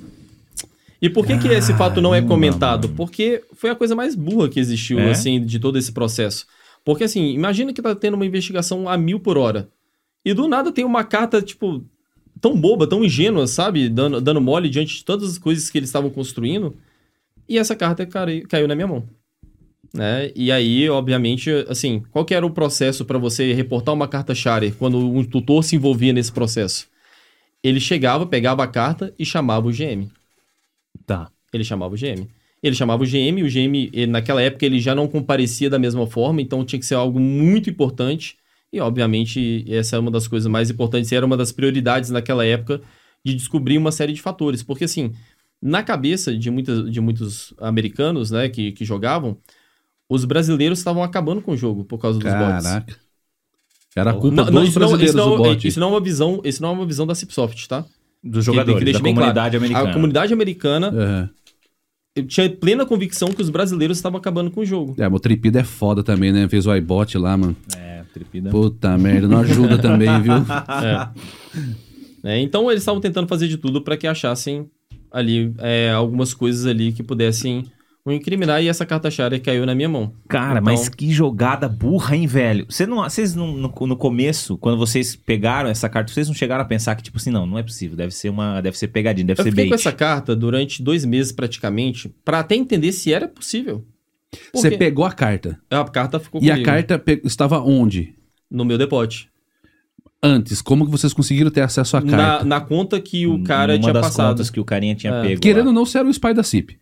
E 1.04 1.10
por 1.10 1.26
que, 1.28 1.38
que 1.38 1.50
esse 1.50 1.74
fato 1.74 2.00
não 2.00 2.16
é 2.16 2.22
comentado? 2.22 2.88
Porque 2.88 3.44
foi 3.56 3.70
a 3.70 3.76
coisa 3.76 3.94
mais 3.94 4.16
burra 4.16 4.48
que 4.48 4.58
existiu, 4.58 5.00
É? 5.00 5.12
assim, 5.12 5.44
de 5.46 5.60
todo 5.60 5.78
esse 5.78 5.92
processo. 5.92 6.46
Porque, 6.86 7.04
assim, 7.04 7.34
imagina 7.34 7.74
que 7.74 7.82
tá 7.82 7.94
tendo 7.94 8.14
uma 8.14 8.26
investigação 8.26 8.88
a 8.88 8.98
mil 8.98 9.20
por 9.20 9.38
hora. 9.38 9.68
E 10.24 10.34
do 10.34 10.48
nada 10.48 10.72
tem 10.72 10.86
uma 10.86 11.04
carta, 11.04 11.42
tipo, 11.42 11.84
tão 12.40 12.56
boba, 12.60 12.88
tão 12.88 13.04
ingênua, 13.04 13.46
sabe? 13.48 13.90
Dando, 13.90 14.22
dando 14.22 14.40
mole 14.40 14.70
diante 14.70 14.96
de 14.96 15.04
todas 15.04 15.30
as 15.32 15.38
coisas 15.38 15.70
que 15.70 15.78
eles 15.78 15.90
estavam 15.90 16.10
construindo. 16.10 16.74
E 17.50 17.58
essa 17.58 17.76
carta 17.76 18.06
cai- 18.06 18.42
caiu 18.42 18.68
na 18.68 18.74
minha 18.76 18.88
mão. 18.88 19.04
Né? 19.94 20.32
E 20.34 20.54
aí, 20.54 20.90
obviamente, 20.90 21.52
assim, 21.68 22.02
qual 22.12 22.24
que 22.24 22.34
era 22.34 22.46
o 22.46 22.50
processo 22.50 23.04
para 23.04 23.18
você 23.20 23.52
reportar 23.54 23.94
uma 23.94 24.08
carta 24.08 24.34
Shari 24.34 24.72
quando 24.72 24.98
um 24.98 25.24
tutor 25.24 25.64
se 25.66 25.76
envolvia 25.76 26.14
nesse 26.14 26.32
processo? 26.32 26.88
Ele 27.62 27.80
chegava, 27.82 28.26
pegava 28.26 28.64
a 28.64 28.68
carta 28.68 29.14
e 29.20 29.26
chamava 29.26 29.68
o 29.68 29.72
GM. 29.72 30.10
Tá. 31.06 31.30
Ele 31.54 31.64
chamava 31.64 31.94
o 31.94 31.98
GM. 31.98 32.28
Ele 32.62 32.76
chamava 32.76 33.04
o 33.04 33.06
GM, 33.06 33.44
o 33.44 33.50
GM, 33.50 33.90
ele, 33.92 34.08
naquela 34.08 34.42
época, 34.42 34.66
ele 34.66 34.80
já 34.80 34.96
não 34.96 35.08
comparecia 35.08 35.70
da 35.70 35.78
mesma 35.78 36.08
forma, 36.08 36.42
então 36.42 36.64
tinha 36.64 36.80
que 36.80 36.86
ser 36.86 36.96
algo 36.96 37.20
muito 37.20 37.70
importante. 37.70 38.38
E, 38.72 38.80
obviamente, 38.80 39.66
essa 39.68 39.98
é 39.98 40.00
uma 40.00 40.10
das 40.10 40.28
coisas 40.28 40.50
mais 40.50 40.70
importantes, 40.70 41.12
e 41.12 41.16
era 41.16 41.26
uma 41.26 41.36
das 41.36 41.52
prioridades 41.52 42.10
naquela 42.10 42.46
época 42.46 42.82
de 43.24 43.36
descobrir 43.36 43.78
uma 43.78 43.92
série 43.92 44.14
de 44.14 44.22
fatores. 44.22 44.64
Porque, 44.64 44.86
assim, 44.86 45.12
na 45.62 45.84
cabeça 45.84 46.36
de, 46.36 46.50
muitas, 46.50 46.90
de 46.90 47.02
muitos 47.02 47.54
americanos, 47.60 48.32
né, 48.32 48.48
que, 48.50 48.72
que 48.72 48.86
jogavam, 48.86 49.38
os 50.10 50.26
brasileiros 50.26 50.80
estavam 50.80 51.04
acabando 51.04 51.42
com 51.42 51.52
o 51.52 51.58
jogo 51.58 51.84
por 51.84 51.98
causa 51.98 52.18
dos 52.18 52.32
bots. 52.32 52.64
Caraca. 52.64 52.98
Era 53.96 54.12
a 54.12 54.14
culpa 54.14 54.36
Não, 54.36 54.46
não, 54.46 54.62
dos 54.62 54.70
isso, 54.70 54.80
não, 54.80 54.88
brasileiros 54.88 55.16
isso, 55.16 55.18
não, 55.18 55.38
do 55.38 55.44
bot. 55.44 55.68
isso 55.68 55.80
não 55.80 55.88
é 55.88 55.92
uma 55.92 56.02
visão, 56.02 56.42
isso 56.44 56.62
não 56.62 56.70
é 56.70 56.72
uma 56.72 56.86
visão 56.86 57.06
da 57.06 57.14
Cipsoft, 57.14 57.68
tá? 57.68 57.86
Dos 58.24 58.46
Que- 58.46 58.52
que 58.52 58.56
jogadores, 58.58 58.84
deixe 58.86 59.00
da 59.00 59.04
bem 59.04 59.14
claro. 59.14 59.32
comunidade 59.34 59.58
americana. 59.58 59.90
A 59.90 59.94
comunidade 59.94 60.34
americana 60.34 60.88
Aham. 60.88 61.30
eu 62.16 62.26
tinha 62.26 62.50
plena 62.50 62.86
convicção 62.86 63.30
que 63.34 63.42
os 63.42 63.50
brasileiros 63.50 63.98
estavam 63.98 64.18
acabando 64.18 64.50
com 64.50 64.62
o 64.62 64.66
jogo. 64.66 64.96
É, 64.98 65.08
o 65.08 65.20
Tripida 65.20 65.60
é 65.60 65.64
foda 65.64 66.02
também, 66.04 66.32
né? 66.32 66.48
Fez 66.48 66.66
o 66.66 66.74
iBot 66.76 67.18
lá, 67.18 67.36
mano. 67.36 67.56
É, 67.78 68.04
tripida. 68.14 68.50
Puta 68.50 68.98
merda, 68.98 69.28
não 69.28 69.40
ajuda 69.40 69.78
também, 69.78 70.10
viu? 70.22 70.34
É, 72.26 72.40
então 72.40 72.72
eles 72.72 72.84
estavam 72.84 73.02
tentando 73.02 73.28
fazer 73.28 73.50
de 73.50 73.58
tudo 73.58 73.82
para 73.82 73.98
que 73.98 74.08
achassem 74.08 74.70
ali 75.12 75.54
é, 75.58 75.92
algumas 75.92 76.34
coisas 76.34 76.66
ali 76.66 76.94
que 76.94 77.04
pudessem 77.04 77.66
o 78.06 78.12
incriminar 78.12 78.62
e 78.62 78.68
essa 78.68 78.86
carta 78.86 79.10
chave 79.10 79.40
caiu 79.40 79.66
na 79.66 79.74
minha 79.74 79.88
mão. 79.88 80.12
Cara, 80.28 80.60
Então- 80.60 80.64
mas 80.74 80.90
que 80.90 81.10
jogada 81.12 81.70
burra, 81.70 82.16
hein, 82.18 82.28
velho? 82.28 82.66
Você 82.70 82.86
não, 82.86 82.98
vocês 83.04 83.34
não, 83.34 83.48
no, 83.54 83.70
no 83.88 83.96
começo, 83.96 84.58
quando 84.58 84.78
vocês 84.78 85.16
pegaram 85.16 85.70
essa 85.70 85.88
carta, 85.88 86.12
vocês 86.12 86.28
não 86.28 86.36
chegaram 86.36 86.64
a 86.64 86.66
pensar 86.66 86.96
que, 86.96 87.04
tipo 87.04 87.18
assim, 87.18 87.30
não, 87.32 87.46
não 87.46 87.58
é 87.58 87.64
possível, 87.64 87.96
deve 87.96 88.14
ser 88.14 88.28
uma, 88.30 88.60
deve 88.60 88.78
ser 88.78 88.90
pegadinha, 88.90 89.26
deve 89.26 89.40
Eu 89.40 89.46
ser 89.46 89.52
bait. 89.56 89.70
com 89.70 89.76
essa 89.76 89.92
carta 89.94 90.36
durante 90.36 90.84
dois 90.84 91.06
meses 91.06 91.32
praticamente 91.32 92.14
para 92.26 92.40
até 92.40 92.56
entender 92.56 92.92
se 92.92 93.14
era 93.14 93.26
possível. 93.28 93.86
Você 94.54 94.72
pegou 94.72 95.06
a 95.06 95.12
carta. 95.12 95.58
a 95.70 95.84
carta 95.86 96.20
ficou 96.20 96.42
E 96.44 96.52
a 96.52 96.62
carta 96.62 97.00
pe- 97.00 97.22
estava 97.24 97.60
onde? 97.62 98.16
no 98.52 98.66
meu 98.66 98.78
depote. 98.78 99.30
Antes, 100.22 100.62
como 100.62 100.86
que 100.86 100.92
vocês 100.92 101.14
conseguiram 101.14 101.52
ter 101.52 101.62
acesso 101.62 101.98
à 101.98 102.02
Na, 102.02 102.12
carta? 102.12 102.46
na 102.46 102.62
conta 102.62 103.00
que 103.00 103.28
o 103.28 103.44
cara 103.44 103.74
Uma 103.74 103.80
tinha 103.80 103.94
das 103.94 104.06
passado. 104.08 104.30
contas 104.30 104.50
que 104.50 104.60
o 104.60 104.64
carinha 104.66 104.96
tinha 104.96 105.14
É. 105.14 105.22
pego. 105.22 105.42
Querendo 105.42 105.68
ou 105.68 105.74
não, 105.74 105.86
você 105.86 105.98
era 106.00 106.08
o 106.08 106.12
spy 106.12 106.34
da 106.34 106.44
CIP. 106.44 106.78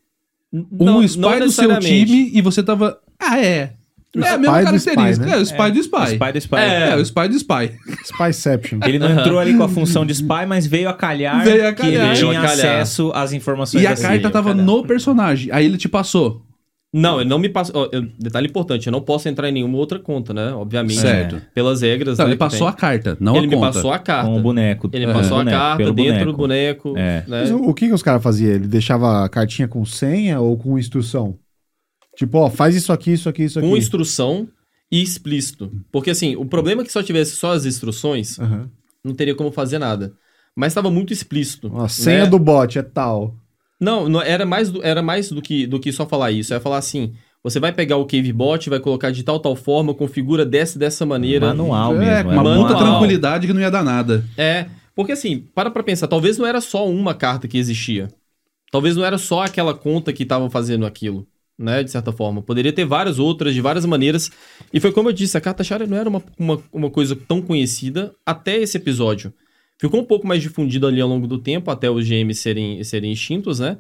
N- 0.54 0.66
Um 0.80 0.86
não- 0.86 1.04
spy 1.04 1.20
não 1.22 1.40
do 1.40 1.52
seu 1.52 1.80
time 1.80 2.30
e 2.34 2.42
você 2.42 2.62
tava. 2.62 2.98
Ah, 3.20 3.40
é. 3.40 3.74
O 4.14 4.20
é 4.22 4.30
a 4.30 4.38
mesma 4.38 4.62
característica. 4.64 5.10
spy, 5.10 5.26
né? 5.26 5.34
É 5.34 5.38
o 5.38 5.42
spy 5.42 5.72
do 5.72 5.80
spy. 5.80 5.96
O 5.96 6.04
Spy 6.16 6.32
do 6.34 6.38
Spy. 6.38 6.56
É. 6.58 6.90
É, 6.90 6.96
o 6.98 7.00
spy 7.02 7.28
do 7.30 7.36
spy. 7.36 7.72
Spyception. 8.04 8.80
Ele 8.86 9.00
não 9.00 9.10
entrou 9.10 9.40
ali 9.40 9.54
com 9.56 9.64
a 9.64 9.70
função 9.70 10.06
de 10.06 10.12
spy, 10.12 10.46
mas 10.48 10.66
veio 10.68 10.90
a 10.90 10.94
calhar 10.94 11.42
Veio 11.46 11.66
a 11.68 11.72
que 11.72 11.82
calhar. 11.84 12.08
ele 12.08 12.16
tinha 12.18 12.34
calhar. 12.42 12.52
acesso 12.52 13.12
às 13.16 13.32
informações 13.32 13.82
E 13.82 13.88
a 13.88 13.96
carta 13.96 14.30
tava 14.30 14.54
no 14.54 14.84
personagem. 14.86 15.50
Aí 15.54 15.66
ele 15.66 15.78
te 15.78 15.88
passou. 15.88 16.42
Não, 16.94 17.22
ele 17.22 17.30
não 17.30 17.40
me 17.40 17.48
passou. 17.48 17.84
ó, 17.84 17.90
eu- 17.92 18.06
detalhe 18.20 18.48
importante, 18.48 18.86
eu 18.88 18.92
não 18.92 19.00
posso 19.02 19.30
entrar 19.30 19.48
em 19.48 19.54
nenhuma 19.54 19.78
outra 19.78 19.98
conta, 19.98 20.34
né? 20.34 20.52
Obviamente. 20.52 21.00
Certo. 21.00 21.42
Pelas 21.54 21.82
regras. 21.82 22.18
Não, 22.18 22.26
né, 22.26 22.32
ele 22.32 22.38
passou 22.38 22.68
a 22.68 22.74
carta, 22.74 23.16
não 23.20 23.36
Ele 23.38 23.46
a 23.46 23.50
me 23.50 23.56
conta. 23.56 23.68
passou 23.74 23.94
a 23.94 24.00
carta. 24.00 24.30
Com 24.30 24.38
o 24.38 24.42
boneco. 24.42 24.90
Ele 24.92 25.06
É, 25.06 25.14
passou 25.14 25.36
a 25.38 25.40
boneco, 25.40 25.58
carta 25.58 25.78
pelo 25.78 25.94
dentro 25.94 26.14
boneco. 26.14 26.32
do 26.32 26.38
boneco. 26.38 26.98
É. 26.98 27.18
né? 27.22 27.26
Mas 27.28 27.52
o 27.52 27.74
que, 27.74 27.88
que 27.88 27.94
os 27.94 28.04
caras 28.04 28.22
faziam? 28.22 28.52
Ele 28.52 28.68
deixava 28.68 29.24
a 29.24 29.30
cartinha 29.30 29.68
com 29.70 29.86
senha 29.86 30.42
ou 30.42 30.58
com 30.58 30.78
instrução? 30.78 31.38
Tipo, 32.18 32.40
ó, 32.40 32.50
faz 32.50 32.76
isso 32.76 32.92
aqui, 32.92 33.14
isso 33.14 33.30
aqui, 33.30 33.44
isso 33.44 33.58
aqui. 33.58 33.68
Com 33.70 33.78
instrução 33.78 34.50
e 34.92 35.02
explícito. 35.02 35.72
Porque 35.94 36.10
assim, 36.10 36.36
o 36.36 36.44
problema 36.44 36.82
é 36.82 36.84
que 36.84 36.90
se 36.92 36.94
só 37.00 37.02
tivesse 37.04 37.38
só 37.38 37.54
as 37.54 37.66
instruções, 37.66 38.38
Aham. 38.38 38.70
não 39.02 39.14
teria 39.14 39.34
como 39.34 39.50
fazer 39.50 39.80
nada. 39.80 40.12
Mas 40.54 40.72
estava 40.74 40.92
muito 40.92 41.14
explícito. 41.14 41.72
A 41.78 41.88
senha 41.88 42.26
né? 42.26 42.30
do 42.30 42.38
bot 42.38 42.78
é 42.78 42.82
tal. 42.82 43.34
Não, 43.82 44.08
não, 44.08 44.22
era 44.22 44.46
mais, 44.46 44.70
do, 44.70 44.84
era 44.86 45.02
mais 45.02 45.30
do, 45.32 45.42
que, 45.42 45.66
do 45.66 45.80
que 45.80 45.92
só 45.92 46.06
falar 46.06 46.32
isso. 46.32 46.54
Era 46.54 46.62
falar 46.62 46.78
assim: 46.78 47.14
você 47.44 47.60
vai 47.60 47.72
pegar 47.74 47.98
o 47.98 48.06
CaveBot, 48.06 48.70
vai 48.70 48.80
colocar 48.80 49.10
de 49.12 49.24
tal, 49.24 49.40
tal 49.40 49.56
forma, 49.56 49.94
configura 49.94 50.46
dessa 50.46 50.78
dessa 50.78 51.06
maneira. 51.06 51.48
Manual 51.48 51.96
É, 51.96 52.00
mesmo. 52.00 52.30
com 52.30 52.36
uma 52.36 52.44
manual. 52.44 52.68
puta 52.68 52.78
tranquilidade 52.80 53.48
que 53.48 53.54
não 53.54 53.60
ia 53.62 53.72
dar 53.72 53.84
nada. 53.84 54.24
É, 54.38 54.68
porque 54.96 55.14
assim, 55.14 55.48
para 55.56 55.72
pra 55.72 55.82
pensar, 55.82 56.08
talvez 56.08 56.38
não 56.38 56.46
era 56.46 56.62
só 56.62 56.88
uma 56.88 57.14
carta 57.16 57.48
que 57.48 57.58
existia. 57.58 58.08
Talvez 58.72 58.96
não 58.96 59.04
era 59.04 59.18
só 59.18 59.42
aquela 59.44 59.74
conta 59.74 60.14
que 60.14 60.24
estavam 60.24 60.50
fazendo 60.50 60.86
aquilo, 60.86 61.28
né, 61.60 61.84
de 61.84 61.92
certa 61.92 62.12
forma. 62.14 62.42
Poderia 62.42 62.72
ter 62.72 62.86
várias 62.86 63.20
outras, 63.20 63.54
de 63.54 63.60
várias 63.62 63.86
maneiras. 63.86 64.32
E 64.74 64.80
foi 64.80 64.92
como 64.94 65.10
eu 65.10 65.14
disse, 65.14 65.36
a 65.38 65.42
carta 65.42 65.64
Shara 65.64 65.86
não 65.86 65.98
era 65.98 66.08
uma, 66.08 66.24
uma, 66.40 66.62
uma 66.72 66.90
coisa 66.90 67.14
tão 67.16 67.42
conhecida 67.42 68.14
até 68.26 68.58
esse 68.58 68.78
episódio. 68.78 69.34
Ficou 69.82 70.00
um 70.00 70.06
pouco 70.06 70.28
mais 70.28 70.44
difundido 70.44 70.86
ali 70.86 71.02
ao 71.02 71.10
longo 71.10 71.26
do 71.26 71.40
tempo, 71.40 71.72
até 71.72 71.90
os 71.90 72.08
GMs 72.08 72.40
serem, 72.40 72.84
serem 72.84 73.12
extintos, 73.12 73.60
né? 73.60 73.80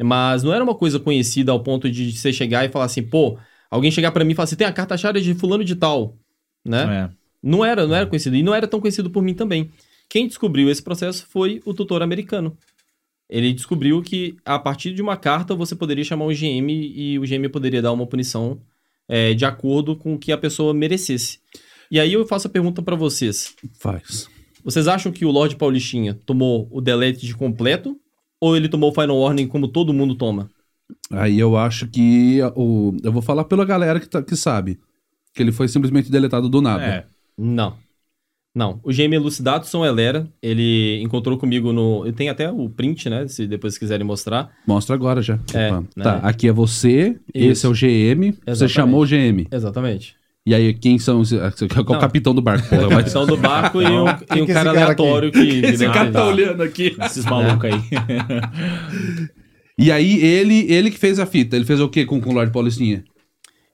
Mas 0.00 0.44
não 0.44 0.54
era 0.54 0.62
uma 0.62 0.76
coisa 0.76 1.00
conhecida 1.00 1.50
ao 1.50 1.58
ponto 1.58 1.90
de 1.90 2.12
você 2.12 2.32
chegar 2.32 2.64
e 2.64 2.68
falar 2.68 2.84
assim, 2.84 3.02
pô, 3.02 3.36
alguém 3.68 3.90
chegar 3.90 4.12
pra 4.12 4.24
mim 4.24 4.30
e 4.30 4.34
falar 4.36 4.44
assim, 4.44 4.54
tem 4.54 4.64
a 4.64 4.72
carta 4.72 4.96
Shara 4.96 5.20
de 5.20 5.34
fulano 5.34 5.64
de 5.64 5.74
tal, 5.74 6.16
né? 6.64 7.10
É. 7.10 7.16
Não 7.42 7.64
era, 7.64 7.84
não 7.84 7.96
era 7.96 8.06
conhecido. 8.06 8.36
E 8.36 8.44
não 8.44 8.54
era 8.54 8.68
tão 8.68 8.80
conhecido 8.80 9.10
por 9.10 9.24
mim 9.24 9.34
também. 9.34 9.72
Quem 10.08 10.28
descobriu 10.28 10.70
esse 10.70 10.84
processo 10.84 11.26
foi 11.28 11.60
o 11.64 11.74
tutor 11.74 12.00
americano. 12.00 12.56
Ele 13.28 13.52
descobriu 13.52 14.00
que 14.02 14.36
a 14.44 14.56
partir 14.56 14.94
de 14.94 15.02
uma 15.02 15.16
carta 15.16 15.56
você 15.56 15.74
poderia 15.74 16.04
chamar 16.04 16.26
o 16.26 16.32
GM 16.32 16.70
e 16.70 17.18
o 17.18 17.22
GM 17.22 17.48
poderia 17.50 17.82
dar 17.82 17.90
uma 17.90 18.06
punição 18.06 18.60
é, 19.08 19.34
de 19.34 19.44
acordo 19.44 19.96
com 19.96 20.14
o 20.14 20.18
que 20.18 20.30
a 20.30 20.38
pessoa 20.38 20.72
merecesse. 20.72 21.40
E 21.90 21.98
aí 21.98 22.12
eu 22.12 22.24
faço 22.24 22.46
a 22.46 22.50
pergunta 22.50 22.80
pra 22.82 22.94
vocês. 22.94 23.52
Faz. 23.80 24.28
Vocês 24.64 24.86
acham 24.88 25.10
que 25.12 25.24
o 25.24 25.30
Lorde 25.30 25.56
Paulistinha 25.56 26.14
tomou 26.26 26.68
o 26.70 26.80
delete 26.80 27.26
de 27.26 27.34
completo? 27.34 27.96
Ou 28.40 28.56
ele 28.56 28.68
tomou 28.68 28.90
o 28.90 28.94
Final 28.94 29.18
Warning 29.18 29.46
como 29.46 29.68
todo 29.68 29.92
mundo 29.92 30.14
toma? 30.14 30.48
Aí 31.10 31.38
eu 31.38 31.56
acho 31.56 31.86
que 31.86 32.38
o. 32.56 32.96
Eu 33.02 33.12
vou 33.12 33.22
falar 33.22 33.44
pela 33.44 33.64
galera 33.64 34.00
que, 34.00 34.08
tá- 34.08 34.22
que 34.22 34.34
sabe. 34.36 34.78
Que 35.34 35.42
ele 35.42 35.52
foi 35.52 35.68
simplesmente 35.68 36.10
deletado 36.10 36.48
do 36.48 36.60
nada. 36.62 36.82
É. 36.84 37.04
Não. 37.36 37.74
Não. 38.54 38.80
O 38.82 38.90
GM 38.92 39.14
elucidado 39.14 39.64
Son 39.66 39.84
Elera, 39.84 40.26
ele 40.42 41.00
encontrou 41.02 41.38
comigo 41.38 41.72
no. 41.72 42.04
Eu 42.04 42.12
tenho 42.12 42.32
até 42.32 42.50
o 42.50 42.68
print, 42.68 43.08
né? 43.08 43.28
Se 43.28 43.46
depois 43.46 43.78
quiserem 43.78 44.04
mostrar. 44.04 44.50
Mostra 44.66 44.94
agora 44.96 45.22
já. 45.22 45.38
É, 45.54 45.70
né? 45.70 45.84
Tá, 46.02 46.16
aqui 46.16 46.48
é 46.48 46.52
você, 46.52 47.16
esse 47.32 47.64
é 47.64 47.68
o 47.68 47.72
GM, 47.72 48.32
você 48.32 48.50
Exatamente. 48.64 48.72
chamou 48.72 49.02
o 49.02 49.06
GM. 49.06 49.46
Exatamente. 49.52 50.16
E 50.46 50.54
aí, 50.54 50.72
quem 50.72 50.98
são 50.98 51.20
os. 51.20 51.30
Qual 51.32 51.94
é 51.94 51.98
o 51.98 52.00
capitão 52.00 52.34
do 52.34 52.40
barco? 52.40 52.68
Porra, 52.68 52.86
O 52.86 52.90
mas- 52.90 52.98
capitão 53.12 53.26
do 53.26 53.36
barco 53.36 53.82
e 53.82 53.86
um, 53.86 54.06
e 54.08 54.10
um 54.10 54.14
que 54.26 54.32
é 54.32 54.42
esse 54.44 54.52
cara 54.54 54.72
cara 54.72 54.82
aleatório 54.84 55.30
que. 55.30 55.38
Esse 55.38 55.86
que- 55.86 55.92
cara 55.92 56.10
tá 56.10 56.20
Ah, 56.22 56.26
olhando 56.28 56.62
aqui. 56.62 56.96
Esses 57.04 57.24
malucos 57.24 57.70
aí. 57.70 57.80
E 59.78 59.90
aí, 59.90 60.22
ele, 60.22 60.70
ele 60.70 60.90
que 60.90 60.98
fez 60.98 61.18
a 61.18 61.24
fita. 61.24 61.56
Ele 61.56 61.64
fez 61.64 61.80
o 61.80 61.88
quê 61.88 62.04
com, 62.04 62.20
com 62.20 62.30
o 62.30 62.32
Lorde 62.34 62.52
Paulistinha? 62.52 63.02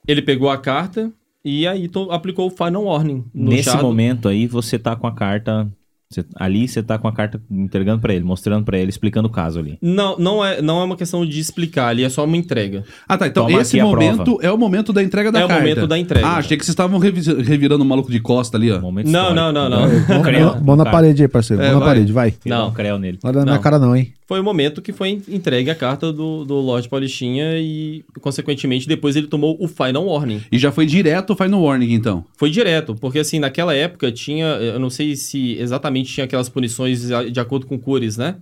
Ele 0.06 0.22
pegou 0.22 0.48
a 0.48 0.56
carta 0.56 1.12
e 1.44 1.66
aí 1.66 1.90
aplicou 2.10 2.46
o 2.46 2.50
Final 2.50 2.84
Warning. 2.84 3.24
no 3.34 3.50
Nesse 3.50 3.64
char 3.70 3.78
do- 3.78 3.82
momento 3.82 4.28
aí, 4.28 4.46
você 4.46 4.78
tá 4.78 4.94
com 4.94 5.08
a 5.08 5.12
carta. 5.12 5.68
Você- 6.08 6.24
ali 6.36 6.68
você 6.68 6.82
tá 6.82 6.98
com 6.98 7.08
a 7.08 7.12
carta 7.12 7.40
entregando 7.50 8.00
pra 8.00 8.14
ele, 8.14 8.24
mostrando 8.24 8.64
pra 8.64 8.78
ele, 8.78 8.88
explicando 8.90 9.28
o 9.28 9.30
caso 9.30 9.58
ali. 9.58 9.76
Não, 9.82 10.16
não 10.18 10.44
é, 10.44 10.62
não 10.62 10.80
é 10.80 10.84
uma 10.84 10.96
questão 10.96 11.26
de 11.26 11.38
explicar, 11.40 11.88
ali 11.88 12.04
é 12.04 12.08
só 12.08 12.24
uma 12.24 12.36
entrega. 12.36 12.84
Ah, 13.08 13.18
tá. 13.18 13.26
Então, 13.26 13.46
Toma 13.46 13.60
esse 13.60 13.80
momento 13.80 14.38
é 14.42 14.50
o 14.50 14.56
momento 14.58 14.92
da 14.92 15.02
entrega 15.02 15.32
da 15.32 15.40
É 15.40 15.44
o 15.44 15.48
carta. 15.48 15.62
momento 15.62 15.86
da 15.86 15.98
entrega. 15.98 16.26
Ah, 16.26 16.36
achei 16.36 16.56
que 16.56 16.64
vocês 16.64 16.72
estavam 16.72 16.98
revi- 16.98 17.42
revirando 17.42 17.82
o 17.82 17.86
maluco 17.86 18.10
de 18.10 18.20
costa 18.20 18.56
ali, 18.56 18.70
ó. 18.70 18.80
Momento 18.80 19.08
Não, 19.10 19.34
não, 19.34 19.52
não, 19.52 19.68
não. 19.68 19.86
Um 19.86 20.64
Mão, 20.64 20.76
na 20.76 20.84
cara. 20.84 20.96
parede 20.96 21.22
aí, 21.22 21.28
parceiro. 21.28 21.62
É, 21.62 21.70
mão 21.70 21.80
na 21.80 21.86
parede, 21.86 22.12
vai. 22.12 22.34
Não. 22.44 22.72
creu 22.72 22.98
nele. 22.98 23.18
Olha 23.24 23.38
na 23.38 23.44
minha 23.44 23.54
Não. 23.56 23.62
cara 23.62 23.78
não, 23.78 23.94
hein? 23.96 24.12
Foi 24.28 24.40
o 24.40 24.44
momento 24.44 24.82
que 24.82 24.92
foi 24.92 25.22
entregue 25.28 25.70
a 25.70 25.74
carta 25.74 26.12
do, 26.12 26.44
do 26.44 26.54
Lorde 26.56 26.88
Paulistinha 26.88 27.58
e, 27.58 28.04
consequentemente, 28.20 28.88
depois 28.88 29.14
ele 29.14 29.28
tomou 29.28 29.56
o 29.60 29.68
Final 29.68 30.04
Warning. 30.04 30.42
E 30.50 30.58
já 30.58 30.72
foi 30.72 30.84
direto 30.84 31.32
o 31.32 31.36
Final 31.36 31.62
Warning, 31.62 31.92
então. 31.92 32.24
Foi 32.36 32.50
direto, 32.50 32.96
porque 32.96 33.20
assim, 33.20 33.38
naquela 33.38 33.72
época 33.72 34.10
tinha, 34.10 34.46
eu 34.46 34.80
não 34.80 34.90
sei 34.90 35.14
se 35.14 35.56
exatamente 35.60 35.95
tinha 36.04 36.24
aquelas 36.24 36.48
punições 36.48 37.08
de 37.32 37.40
acordo 37.40 37.66
com 37.66 37.78
cores, 37.78 38.16
né? 38.16 38.36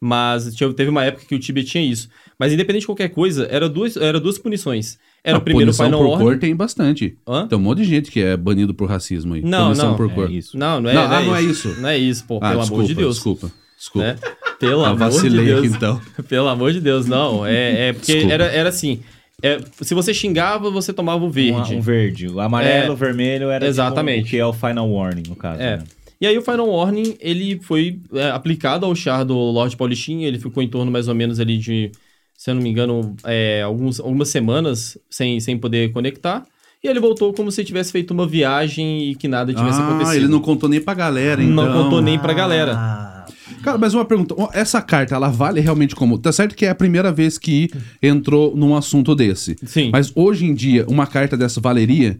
Mas 0.00 0.54
tinha- 0.54 0.72
teve 0.72 0.90
uma 0.90 1.04
época 1.04 1.26
que 1.26 1.34
o 1.34 1.38
Tibia 1.40 1.64
tinha 1.64 1.82
isso. 1.84 2.08
Mas 2.38 2.52
independente 2.52 2.82
de 2.82 2.86
qualquer 2.86 3.08
coisa, 3.08 3.48
era 3.50 3.68
duas, 3.68 3.96
era 3.96 4.20
duas 4.20 4.38
punições. 4.38 4.96
Era 5.24 5.38
a 5.38 5.40
o 5.40 5.42
primeiro 5.42 5.66
punição 5.72 5.86
Final 5.86 6.00
por 6.04 6.18
cor 6.18 6.38
tem 6.38 6.54
bastante. 6.54 7.18
Hã? 7.26 7.48
Tem 7.48 7.58
um 7.58 7.60
monte 7.60 7.78
de 7.78 7.84
gente 7.84 8.10
que 8.10 8.20
é 8.20 8.36
banido 8.36 8.72
por 8.72 8.88
racismo 8.88 9.34
aí. 9.34 9.42
Não, 9.42 9.64
punição 9.66 9.88
não. 9.90 9.96
por 9.96 10.08
É 10.10 10.14
cor. 10.14 10.30
isso. 10.30 10.56
Não, 10.56 10.80
não 10.80 10.88
é, 10.88 10.94
Não, 10.94 11.08
não, 11.08 11.16
ah, 11.16 11.20
é 11.22 11.26
não 11.26 11.36
é 11.36 11.42
isso. 11.42 11.68
Não 11.80 11.88
é 11.88 11.98
isso, 11.98 12.24
pô, 12.26 12.36
Ah, 12.40 12.50
pelo 12.50 12.60
desculpa, 12.60 12.82
amor 12.84 12.88
de 12.88 12.94
Deus. 12.94 13.14
desculpa. 13.16 13.50
Desculpa. 13.76 14.06
Né? 14.08 14.18
Pelo 14.60 14.72
Eu 14.72 14.84
amor 14.84 14.92
de 14.94 14.98
vacilei 15.16 15.46
Deus. 15.46 15.66
então. 15.66 16.00
Pelo 16.28 16.48
amor 16.48 16.72
de 16.72 16.80
Deus, 16.80 17.06
não. 17.06 17.44
É, 17.46 17.88
é 17.88 17.92
porque 17.92 18.12
Desculpa. 18.12 18.34
era, 18.34 18.44
era 18.46 18.68
assim. 18.68 19.00
é, 19.42 19.60
se 19.82 19.94
você 19.94 20.12
xingava, 20.14 20.68
você 20.70 20.92
tomava 20.92 21.24
o 21.24 21.30
verde. 21.30 21.74
Um, 21.74 21.78
um 21.78 21.80
verde. 21.80 22.28
O 22.28 22.40
amarelo, 22.40 22.86
É. 22.86 22.90
o 22.90 22.96
vermelho 22.96 23.44
era 23.50 23.60
tipo, 23.60 23.70
Exatamente. 23.70 24.26
o 24.26 24.30
que 24.30 24.36
é 24.36 24.44
o 24.46 24.52
final 24.52 24.88
warning, 24.90 25.22
no 25.28 25.36
caso. 25.36 25.60
É. 25.62 25.76
né? 25.76 25.84
E 26.20 26.26
aí 26.26 26.36
o 26.36 26.42
Final 26.42 26.68
Warning, 26.68 27.16
ele 27.20 27.60
foi 27.62 28.00
é, 28.12 28.30
aplicado 28.30 28.84
ao 28.84 28.94
char 28.94 29.24
do 29.24 29.34
Lorde 29.36 29.76
Paulistinha, 29.76 30.26
ele 30.26 30.38
ficou 30.38 30.62
em 30.62 30.68
torno 30.68 30.90
mais 30.90 31.06
ou 31.06 31.14
menos 31.14 31.38
ali 31.38 31.56
de, 31.58 31.92
se 32.36 32.50
eu 32.50 32.54
não 32.56 32.62
me 32.62 32.68
engano, 32.68 33.14
é, 33.24 33.62
alguns, 33.62 34.00
algumas 34.00 34.28
semanas 34.28 34.98
sem, 35.08 35.38
sem 35.38 35.56
poder 35.56 35.92
conectar. 35.92 36.44
E 36.82 36.88
ele 36.88 37.00
voltou 37.00 37.32
como 37.32 37.50
se 37.50 37.64
tivesse 37.64 37.90
feito 37.92 38.12
uma 38.12 38.26
viagem 38.26 39.10
e 39.10 39.14
que 39.14 39.26
nada 39.28 39.52
tivesse 39.52 39.80
Ah, 39.80 39.88
acontecido. 39.88 40.14
ele 40.16 40.28
não 40.28 40.40
contou 40.40 40.68
nem 40.68 40.80
pra 40.80 40.94
galera, 40.94 41.42
então. 41.42 41.54
Não 41.54 41.82
contou 41.84 42.00
nem 42.00 42.18
pra 42.18 42.32
galera. 42.32 43.26
Cara, 43.62 43.76
mas 43.78 43.94
uma 43.94 44.04
pergunta. 44.04 44.34
Essa 44.52 44.80
carta, 44.80 45.14
ela 45.16 45.28
vale 45.28 45.60
realmente 45.60 45.96
como... 45.96 46.16
Tá 46.18 46.30
certo 46.30 46.54
que 46.54 46.64
é 46.64 46.70
a 46.70 46.74
primeira 46.74 47.10
vez 47.10 47.36
que 47.38 47.68
entrou 48.00 48.56
num 48.56 48.76
assunto 48.76 49.14
desse. 49.16 49.56
Sim. 49.66 49.90
Mas 49.92 50.12
hoje 50.14 50.44
em 50.44 50.54
dia, 50.54 50.84
uma 50.88 51.06
carta 51.06 51.36
dessa 51.36 51.60
valeria? 51.60 52.18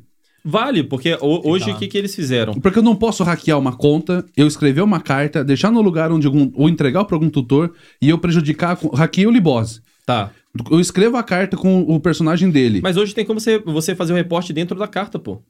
Vale, 0.51 0.83
porque 0.83 1.13
ho- 1.21 1.43
hoje 1.45 1.71
o 1.71 1.77
que, 1.77 1.87
que 1.87 1.99
eles 1.99 2.15
fizeram? 2.15 2.55
Porque 2.55 2.79
eu 2.79 2.83
não 2.83 2.97
posso 2.97 3.23
hackear 3.23 3.59
uma 3.59 3.77
conta, 3.77 4.25
eu 4.35 4.47
escrever 4.47 4.81
uma 4.81 4.99
carta, 5.01 5.45
deixar 5.45 5.71
no 5.71 5.83
lugar 5.83 6.11
onde 6.11 6.27
algum... 6.27 6.51
Ou 6.55 6.69
entregar 6.71 7.05
pra 7.05 7.17
algum 7.17 7.29
tutor 7.29 7.75
e 8.01 8.09
eu 8.09 8.17
prejudicar... 8.19 8.77
com- 8.77 8.89
Hackei 8.97 9.27
o 9.27 9.31
Libose. 9.31 9.81
Tá. 10.07 10.31
Eu 10.71 10.81
escrevo 10.81 11.19
a 11.19 11.23
carta 11.23 11.55
com 11.57 11.83
o 11.83 12.01
personagem 12.01 12.51
dele. 12.51 12.81
Mas 12.83 12.97
hoje 12.97 13.15
tem 13.15 13.27
como 13.27 13.39
você, 13.39 13.59
você 13.59 13.95
fazer 13.95 14.15
o 14.15 14.17
reporte 14.17 14.53
dentro 14.55 14.79
da 14.79 14.89
carta, 14.89 15.19
pô. 15.19 15.43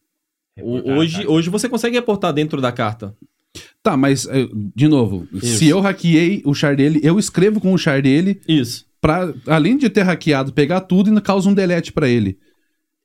O- 0.61 0.95
hoje, 0.95 1.25
hoje 1.29 1.49
você 1.49 1.69
consegue 1.69 1.95
reportar 1.95 2.33
dentro 2.33 2.61
da 2.61 2.73
carta. 2.73 3.15
Tá, 3.83 3.97
mas, 3.97 4.27
eh, 4.27 4.49
de 4.75 4.89
novo, 4.89 5.29
Isso. 5.33 5.59
se 5.59 5.69
eu 5.69 5.81
hackeei 5.81 6.43
o 6.45 6.53
char 6.53 6.75
dele, 6.75 6.99
eu 7.05 7.19
escrevo 7.19 7.61
com 7.61 7.73
o 7.73 7.79
char 7.79 8.03
dele 8.03 8.41
Isso. 8.49 8.85
pra, 9.01 9.33
além 9.47 9.77
de 9.79 9.89
ter 9.89 10.03
hackeado, 10.03 10.53
pegar 10.53 10.81
tudo 10.81 11.17
e 11.17 11.21
causa 11.21 11.49
um 11.49 11.55
delete 11.55 11.93
pra 11.93 12.09
ele. 12.09 12.37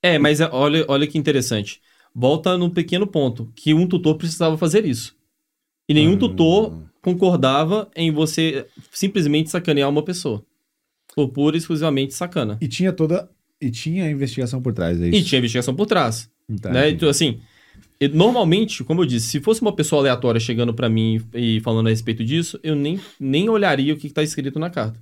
É, 0.04 0.20
mas 0.20 0.42
é- 0.42 0.50
olha, 0.52 0.86
olha 0.88 1.08
que 1.08 1.18
interessante. 1.18 1.82
Volta 2.14 2.58
num 2.58 2.70
pequeno 2.70 3.08
ponto, 3.08 3.52
que 3.56 3.74
um 3.74 3.88
tutor 3.88 4.16
precisava 4.18 4.58
fazer 4.58 4.86
isso. 4.86 5.16
E 5.90 5.94
nenhum 5.94 6.18
tutor 6.18 6.84
concordava 7.02 7.90
em 7.96 8.12
você 8.12 8.66
simplesmente 8.92 9.50
sacanear 9.50 9.90
uma 9.90 10.04
pessoa. 10.04 10.46
Por 11.16 11.30
pura 11.30 11.56
e 11.56 11.60
exclusivamente 11.60 12.14
sacana. 12.14 12.58
E 12.62 12.68
tinha 12.68 12.92
toda. 12.94 13.30
E 13.62 13.72
tinha 13.72 14.10
investigação 14.10 14.62
por 14.62 14.74
trás, 14.74 15.02
é 15.02 15.08
E 15.08 15.18
isso. 15.18 15.30
tinha 15.30 15.40
investigação 15.40 15.74
por 15.76 15.86
trás. 15.86 16.30
Tá, 16.62 16.70
né? 16.72 16.90
Então, 16.90 17.08
assim, 17.08 17.40
e- 18.00 18.08
normalmente, 18.10 18.84
como 18.84 19.02
eu 19.02 19.06
disse, 19.06 19.28
se 19.28 19.40
fosse 19.40 19.62
uma 19.62 19.74
pessoa 19.74 20.02
aleatória 20.02 20.40
chegando 20.40 20.74
pra 20.74 20.90
mim 20.90 21.22
e 21.34 21.62
falando 21.62 21.88
a 21.88 21.90
respeito 21.90 22.24
disso, 22.26 22.60
eu 22.62 22.76
nem, 22.76 23.00
nem 23.20 23.48
olharia 23.50 23.94
o 23.94 23.98
que, 23.98 24.08
que 24.10 24.14
tá 24.14 24.22
escrito 24.24 24.60
na 24.60 24.70
carta. 24.70 25.00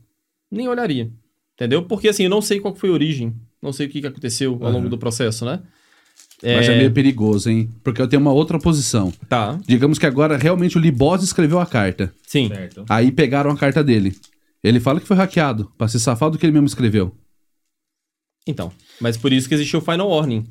Nem 0.50 0.68
olharia. 0.68 1.10
Entendeu? 1.56 1.84
Porque, 1.84 2.10
assim, 2.10 2.24
eu 2.24 2.30
não 2.30 2.42
sei 2.42 2.60
qual 2.60 2.76
foi 2.76 2.90
a 2.90 2.94
origem. 2.94 3.34
Não 3.62 3.71
sei 3.71 3.88
o 3.88 3.89
que, 3.89 4.02
que 4.02 4.08
aconteceu 4.08 4.58
ao 4.62 4.71
longo 4.71 4.89
do 4.89 4.97
processo, 4.97 5.45
né? 5.45 5.62
Mas 6.43 6.67
é 6.67 6.76
meio 6.76 6.91
perigoso, 6.91 7.50
hein? 7.52 7.69
Porque 7.84 8.02
eu 8.02 8.08
tenho 8.08 8.21
uma 8.21 8.32
outra 8.34 8.58
posição. 8.58 9.13
Tá, 9.30 9.60
Digamos 9.67 10.00
que 10.00 10.06
agora 10.08 10.38
realmente 10.38 10.76
o 10.78 10.82
Libose 10.82 11.24
escreveu 11.24 11.60
a 11.60 11.65
carta. 11.67 12.12
sim. 12.26 12.47
Certo. 12.47 12.84
Aí 12.89 13.12
pegaram 13.12 13.52
a 13.52 13.56
carta 13.58 13.84
dele. 13.84 14.15
Ele 14.63 14.80
fala 14.80 15.00
que 15.00 15.08
foi 15.08 15.15
hackeado, 15.17 15.71
pra 15.78 15.88
se 15.88 16.00
safar 16.00 16.32
do 16.32 16.38
que 16.39 16.45
ele 16.45 16.54
mesmo 16.54 16.65
escreveu. 16.67 17.15
Então, 18.47 18.71
mas 19.00 19.17
por 19.17 19.32
isso 19.32 19.47
que 19.47 19.54
existiu 19.54 19.80
o 19.80 19.82
Final 19.84 20.10
Warning. 20.10 20.47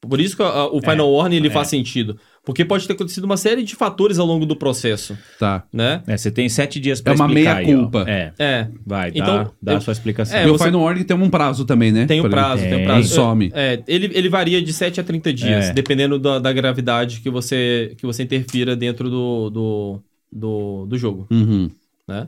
Por 0.00 0.18
isso 0.20 0.34
que 0.36 0.42
a- 0.42 0.46
a- 0.46 0.66
o 0.72 0.80
Final 0.80 1.10
Warning 1.12 1.36
ele 1.36 1.48
é. 1.48 1.50
faz 1.50 1.68
sentido. 1.68 2.18
Porque 2.44 2.64
pode 2.64 2.86
ter 2.86 2.94
acontecido 2.94 3.24
uma 3.24 3.36
série 3.36 3.62
de 3.62 3.76
fatores 3.76 4.18
ao 4.18 4.26
longo 4.26 4.46
do 4.46 4.56
processo, 4.56 5.16
Tá. 5.38 5.62
né? 5.70 6.02
É, 6.06 6.16
você 6.16 6.30
tem 6.30 6.48
sete 6.48 6.80
dias 6.80 6.98
pra 7.00 7.12
É 7.12 7.16
uma 7.16 7.26
explicar 7.26 7.56
aí, 7.58 7.64
ó. 7.64 7.66
meia-culpa. 7.68 8.04
É, 8.08 8.32
É, 8.38 8.68
vai, 8.84 9.12
Então, 9.14 9.44
dá, 9.44 9.50
dá 9.62 9.72
eu- 9.72 9.76
a 9.76 9.80
sua 9.80 9.92
explicação. 9.92 10.38
É, 10.38 10.46
e 10.46 10.50
o 10.50 10.56
você- 10.56 10.64
Final 10.64 10.80
Warning 10.80 11.04
tem 11.04 11.16
um 11.16 11.28
prazo 11.28 11.66
também, 11.66 11.92
né? 11.92 12.06
tem 12.06 12.20
um 12.20 12.30
prazo, 12.30 12.62
tem 12.62 12.72
um 12.72 12.76
Tem. 12.78 12.84
prazo. 12.86 13.00
E 13.00 13.14
some. 13.14 13.52
É, 13.54 13.82
ele, 13.86 14.10
ele 14.14 14.28
varia 14.30 14.62
de 14.62 14.72
7 14.72 14.98
a 14.98 15.04
30 15.04 15.32
dias, 15.34 15.66
É. 15.66 15.72
dependendo 15.74 16.18
da, 16.18 16.38
da 16.38 16.52
gravidade 16.52 17.20
que 17.20 17.28
você, 17.28 17.94
que 17.98 18.06
você 18.06 18.22
interfira 18.22 18.74
dentro 18.74 19.10
do, 19.10 19.50
do, 19.50 20.00
do, 20.32 20.86
do 20.86 20.98
jogo, 20.98 21.26
Uhum. 21.30 21.70
né? 22.08 22.26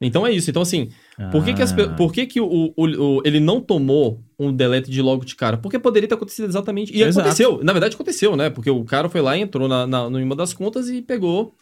Então 0.00 0.26
é 0.26 0.32
isso. 0.32 0.48
Então, 0.48 0.62
assim, 0.62 0.88
por 1.30 1.44
que, 1.44 1.52
que, 1.54 1.62
as 1.62 1.72
Ah. 1.78 1.88
por 1.96 2.12
que, 2.12 2.26
que 2.26 2.40
o, 2.40 2.72
o- 2.76 2.84
o- 3.16 3.22
ele 3.24 3.40
não 3.40 3.60
tomou 3.60 4.20
um 4.38 4.52
delete 4.52 4.90
de 4.90 5.02
logo 5.02 5.24
de 5.24 5.34
cara? 5.36 5.56
Porque 5.56 5.78
poderia 5.78 6.08
ter 6.08 6.14
acontecido 6.14 6.46
exatamente. 6.48 6.92
E 6.96 7.02
Exato. 7.02 7.20
aconteceu. 7.20 7.60
Na 7.62 7.72
verdade, 7.72 7.94
aconteceu, 7.94 8.36
né? 8.36 8.48
Porque 8.50 8.70
o 8.70 8.84
cara 8.84 9.08
foi 9.08 9.20
lá, 9.20 9.36
entrou 9.36 9.68
na, 9.68 9.86
na, 9.86 10.08
numa 10.08 10.34
das 10.36 10.52
contas 10.52 10.88
e 10.88 11.02
pegou 11.02 11.54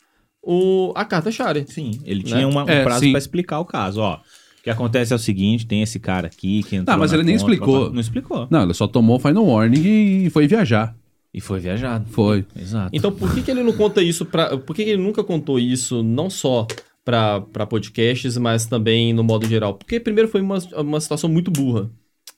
o, 0.43 0.93
a 0.95 1.05
carta 1.05 1.31
Share. 1.31 1.65
Sim, 1.69 2.01
ele 2.05 2.21
Né? 2.23 2.27
tinha 2.31 2.49
uma- 2.49 2.65
um 2.65 2.69
É, 2.69 2.83
prazo 2.85 3.01
sim. 3.01 3.11
pra 3.11 3.19
explicar 3.19 3.59
o 3.61 3.65
caso, 3.65 4.01
ó. 4.01 4.15
O 4.17 4.63
que 4.63 4.71
acontece 4.71 5.13
é 5.13 5.17
o 5.17 5.19
seguinte, 5.19 5.67
tem 5.67 5.83
esse 5.83 5.99
cara 5.99 6.27
aqui 6.27 6.63
que 6.63 6.77
entrou 6.77 6.93
Não, 6.95 7.01
mas 7.01 7.11
na 7.13 7.19
ele 7.19 7.25
nem 7.27 7.37
conta, 7.39 7.51
explicou. 7.53 7.81
papá. 7.83 7.93
Não 7.95 8.01
explicou. 8.01 8.47
Não, 8.51 8.63
ele 8.65 8.75
só 8.75 8.87
tomou 8.87 9.17
o 9.17 9.19
Final 9.21 9.45
Warning 9.47 10.25
e 10.27 10.31
foi 10.31 10.47
viajar. 10.47 10.95
E 11.33 11.41
foi 11.41 11.61
viajado. 11.61 12.07
Foi. 12.11 12.45
Exato. 12.59 12.91
Então, 12.93 13.13
por 13.13 13.33
que, 13.35 13.43
que 13.43 13.51
ele 13.51 13.63
não 13.63 13.73
conta 13.73 14.03
isso 14.03 14.25
pra. 14.25 14.57
Por 14.59 14.75
que, 14.75 14.83
que 14.85 14.91
ele 14.91 15.03
nunca 15.03 15.23
contou 15.23 15.59
isso, 15.59 16.03
não 16.03 16.29
só 16.31 16.67
pra, 17.09 17.41
pra 17.41 17.65
podcasts, 17.67 18.37
mas 18.37 18.67
também 18.67 19.15
no 19.15 19.25
modo 19.25 19.47
geral? 19.47 19.73
Porque, 19.73 19.99
primeiro, 19.99 20.29
foi 20.29 20.43
uma, 20.43 20.59
uma 20.77 21.01
situação 21.01 21.31
muito 21.31 21.51
burra, 21.51 21.91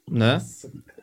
né? 0.09 0.39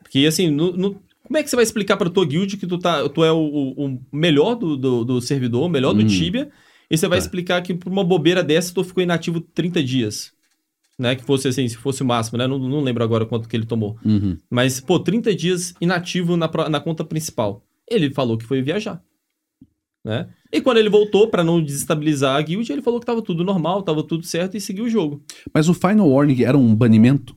Porque, 0.01 0.25
assim, 0.25 0.49
no- 0.49 0.71
no- 0.71 1.01
como 1.23 1.37
é 1.37 1.43
que 1.43 1.49
você 1.49 1.57
vai 1.57 1.63
explicar 1.63 1.97
pra 1.97 2.09
tua 2.09 2.25
guild 2.25 2.55
que 2.55 2.65
tu, 2.65 2.77
tá, 2.77 3.09
tu 3.09 3.25
é 3.25 3.31
o, 3.33 3.37
o- 3.77 3.99
melhor 4.09 4.55
do, 4.55 4.77
do, 4.77 5.03
do 5.03 5.19
servidor, 5.21 5.65
o 5.65 5.69
melhor 5.69 5.93
do 5.93 6.01
Hum. 6.01 6.07
Tibia, 6.07 6.49
e 6.89 6.97
você 6.97 7.09
vai 7.09 7.19
Tá. 7.19 7.25
explicar 7.25 7.61
que 7.61 7.73
por 7.73 7.91
uma 7.91 8.05
bobeira 8.05 8.41
dessa 8.41 8.73
tu 8.73 8.85
ficou 8.85 9.03
inativo 9.03 9.41
30 9.41 9.83
dias? 9.83 10.31
Né? 10.97 11.13
Que 11.17 11.25
fosse 11.25 11.49
assim, 11.49 11.67
se 11.67 11.75
fosse 11.75 12.01
o 12.01 12.05
máximo, 12.05 12.37
né? 12.37 12.47
Não, 12.47 12.57
não 12.57 12.79
lembro 12.79 13.03
agora 13.03 13.25
quanto 13.25 13.49
que 13.49 13.55
ele 13.57 13.65
tomou. 13.65 13.97
Uhum. 14.05 14.37
Mas, 14.49 14.79
pô, 14.79 14.97
30 14.97 15.35
dias 15.35 15.73
inativo 15.81 16.37
na, 16.37 16.49
na 16.69 16.79
conta 16.79 17.03
principal. 17.03 17.61
Ele 17.87 18.09
falou 18.11 18.37
que 18.37 18.45
foi 18.45 18.61
viajar. 18.61 19.03
Né? 20.07 20.27
E 20.51 20.61
quando 20.61 20.77
ele 20.77 20.89
voltou 20.89 21.27
pra 21.27 21.43
não 21.43 21.61
desestabilizar 21.61 22.35
a 22.37 22.41
guild, 22.41 22.71
ele 22.71 22.81
falou 22.81 22.99
que 22.99 23.05
tava 23.05 23.21
tudo 23.21 23.43
normal, 23.43 23.83
tava 23.83 24.01
tudo 24.01 24.25
certo 24.25 24.55
e 24.55 24.61
seguiu 24.61 24.85
o 24.85 24.89
jogo. 24.89 25.21
Mas 25.53 25.67
o 25.69 25.73
Final 25.73 26.09
Warning 26.09 26.43
era 26.43 26.57
um 26.57 26.73
banimento? 26.73 27.35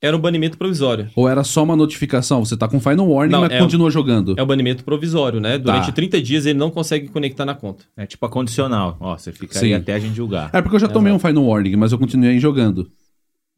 Era 0.00 0.16
um 0.16 0.20
banimento 0.20 0.58
provisório. 0.58 1.08
Ou 1.16 1.26
era 1.28 1.42
só 1.42 1.62
uma 1.62 1.74
notificação? 1.74 2.44
Você 2.44 2.56
tá 2.56 2.68
com 2.68 2.78
Final 2.78 3.08
Warning, 3.08 3.32
Não, 3.32 3.40
mas 3.40 3.50
é 3.52 3.58
continua 3.58 3.90
jogando. 3.90 4.34
É 4.36 4.42
o 4.42 4.46
banimento 4.46 4.84
provisório, 4.84 5.40
né? 5.40 5.56
Durante 5.58 5.86
Tá. 5.86 5.92
30 5.92 6.20
dias 6.20 6.44
ele 6.46 6.58
não 6.58 6.70
consegue 6.70 7.08
conectar 7.08 7.44
na 7.46 7.54
conta. 7.54 7.84
É 7.96 8.04
tipo 8.06 8.24
a 8.26 8.28
condicional. 8.28 8.96
Ó, 9.00 9.16
você 9.16 9.32
fica 9.32 9.58
Sim. 9.58 9.66
aí 9.66 9.74
até 9.74 9.94
a 9.94 9.98
gente 9.98 10.14
julgar. 10.14 10.50
É 10.52 10.60
porque 10.60 10.76
eu 10.76 10.80
já 10.80 10.88
tomei 10.88 11.10
um 11.12 11.18
Final 11.18 11.44
Warning, 11.46 11.76
mas 11.76 11.90
eu 11.90 11.98
continuei 11.98 12.38
jogando. 12.38 12.90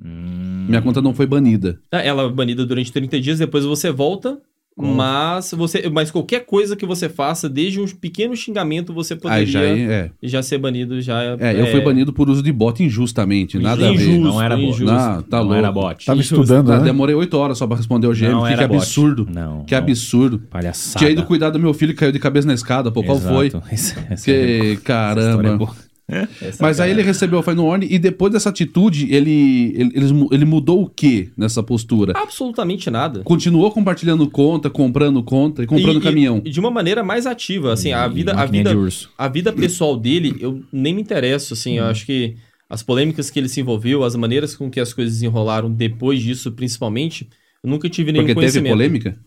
Hum, 0.02 0.66
Minha 0.68 0.82
conta 0.82 1.02
não 1.02 1.14
foi 1.14 1.26
banida. 1.26 1.80
Ah, 1.90 2.00
Ela 2.02 2.22
é 2.24 2.28
banida 2.28 2.64
durante 2.64 2.92
30 2.92 3.20
dias, 3.20 3.38
depois 3.38 3.64
você 3.64 3.90
volta, 3.90 4.38
mas 4.78 5.52
você, 5.52 5.88
mas 5.88 6.10
qualquer 6.10 6.40
coisa 6.44 6.76
que 6.76 6.84
você 6.84 7.08
faça, 7.08 7.48
desde 7.48 7.80
um 7.80 7.86
pequeno 7.86 8.36
xingamento, 8.36 8.92
você 8.92 9.14
Aí 9.14 9.18
poderia 9.20 9.46
já, 9.46 9.60
já, 9.60 9.66
é, 9.66 10.10
é. 10.22 10.42
ser 10.42 10.58
banido. 10.58 11.00
Já 11.00 11.22
É, 11.40 11.58
eu 11.58 11.66
fui 11.68 11.80
banido 11.80 12.12
por 12.12 12.28
uso 12.28 12.42
de 12.42 12.52
bot 12.52 12.82
injustamente, 12.82 13.58
nada 13.58 13.88
a 13.88 13.92
ver. 13.92 13.94
Injusto, 13.94 14.20
não 14.20 14.42
era 14.42 14.54
bot. 14.56 14.66
injusto. 14.68 14.84
Não, 14.84 15.22
tá 15.22 15.36
não 15.38 15.44
louco. 15.44 15.54
era 15.58 15.72
bot. 15.72 16.04
Tava 16.04 16.18
Injusto. 16.18 16.34
estudando, 16.42 16.72
Ah, 16.72 16.78
né? 16.78 16.84
demorei 16.84 17.14
oito 17.14 17.38
horas 17.38 17.56
só 17.56 17.66
pra 17.66 17.76
responder 17.76 18.06
o 18.06 18.12
GM, 18.12 18.42
que, 18.48 18.56
que 18.56 18.62
absurdo. 18.64 19.26
Não, 19.32 19.64
Que 19.64 19.74
não. 19.74 19.82
absurdo. 19.82 20.38
Palhaçada. 20.50 20.98
Tinha 20.98 21.10
ido 21.10 21.24
cuidar 21.24 21.50
do 21.50 21.58
meu 21.58 21.72
filho 21.72 21.92
que 21.94 22.00
caiu 22.00 22.12
de 22.12 22.18
cabeça 22.18 22.46
na 22.46 22.54
escada, 22.54 22.90
pô. 22.92 23.02
Qual 23.02 23.16
Exato. 23.16 23.34
foi? 23.34 23.46
Essa- 23.72 24.06
essa- 24.10 24.24
Que 24.24 24.30
essa 24.30 24.30
história 24.30 24.72
é 24.72 24.76
caramba. 24.76 25.70
Essa 26.08 26.62
Mas 26.62 26.78
aí 26.78 26.90
ele 26.92 27.02
recebeu 27.02 27.40
o 27.40 27.42
Final 27.42 27.66
Warning 27.66 27.88
e 27.90 27.98
depois 27.98 28.32
dessa 28.32 28.48
atitude, 28.50 29.12
ele, 29.12 29.72
ele, 29.76 29.90
ele 30.30 30.44
mudou 30.44 30.82
o 30.84 30.88
que 30.88 31.32
nessa 31.36 31.62
postura? 31.64 32.12
Absolutamente 32.14 32.88
nada. 32.90 33.22
Continuou 33.24 33.72
compartilhando 33.72 34.30
conta, 34.30 34.70
comprando 34.70 35.20
conta 35.24 35.64
e 35.64 35.66
comprando 35.66 35.98
E- 35.98 36.02
caminhão. 36.02 36.40
E 36.44 36.50
de 36.50 36.60
uma 36.60 36.70
maneira 36.70 37.02
mais 37.02 37.26
ativa, 37.26 37.72
assim, 37.72 37.92
a 37.92 38.06
E 38.06 38.10
vida, 38.12 38.32
a 38.34 38.46
vida, 38.46 38.70
de 38.70 38.76
urso. 38.76 39.10
a 39.18 39.26
vida 39.26 39.52
pessoal 39.52 39.96
dele, 39.96 40.36
eu 40.38 40.62
nem 40.72 40.94
me 40.94 41.02
interesso, 41.02 41.54
assim, 41.54 41.72
Hum. 41.74 41.82
eu 41.82 41.84
acho 41.86 42.06
que 42.06 42.36
as 42.70 42.82
polêmicas 42.84 43.28
que 43.28 43.38
ele 43.40 43.48
se 43.48 43.60
envolveu, 43.60 44.04
as 44.04 44.14
maneiras 44.14 44.54
com 44.54 44.70
que 44.70 44.78
as 44.78 44.92
coisas 44.92 45.14
desenrolaram 45.14 45.68
depois 45.72 46.22
disso, 46.22 46.52
principalmente, 46.52 47.28
eu 47.64 47.68
nunca 47.70 47.88
tive 47.90 48.12
nenhum 48.12 48.24
Porque 48.26 48.34
teve 48.34 48.40
conhecimento. 48.60 48.72
polêmica? 48.72 49.18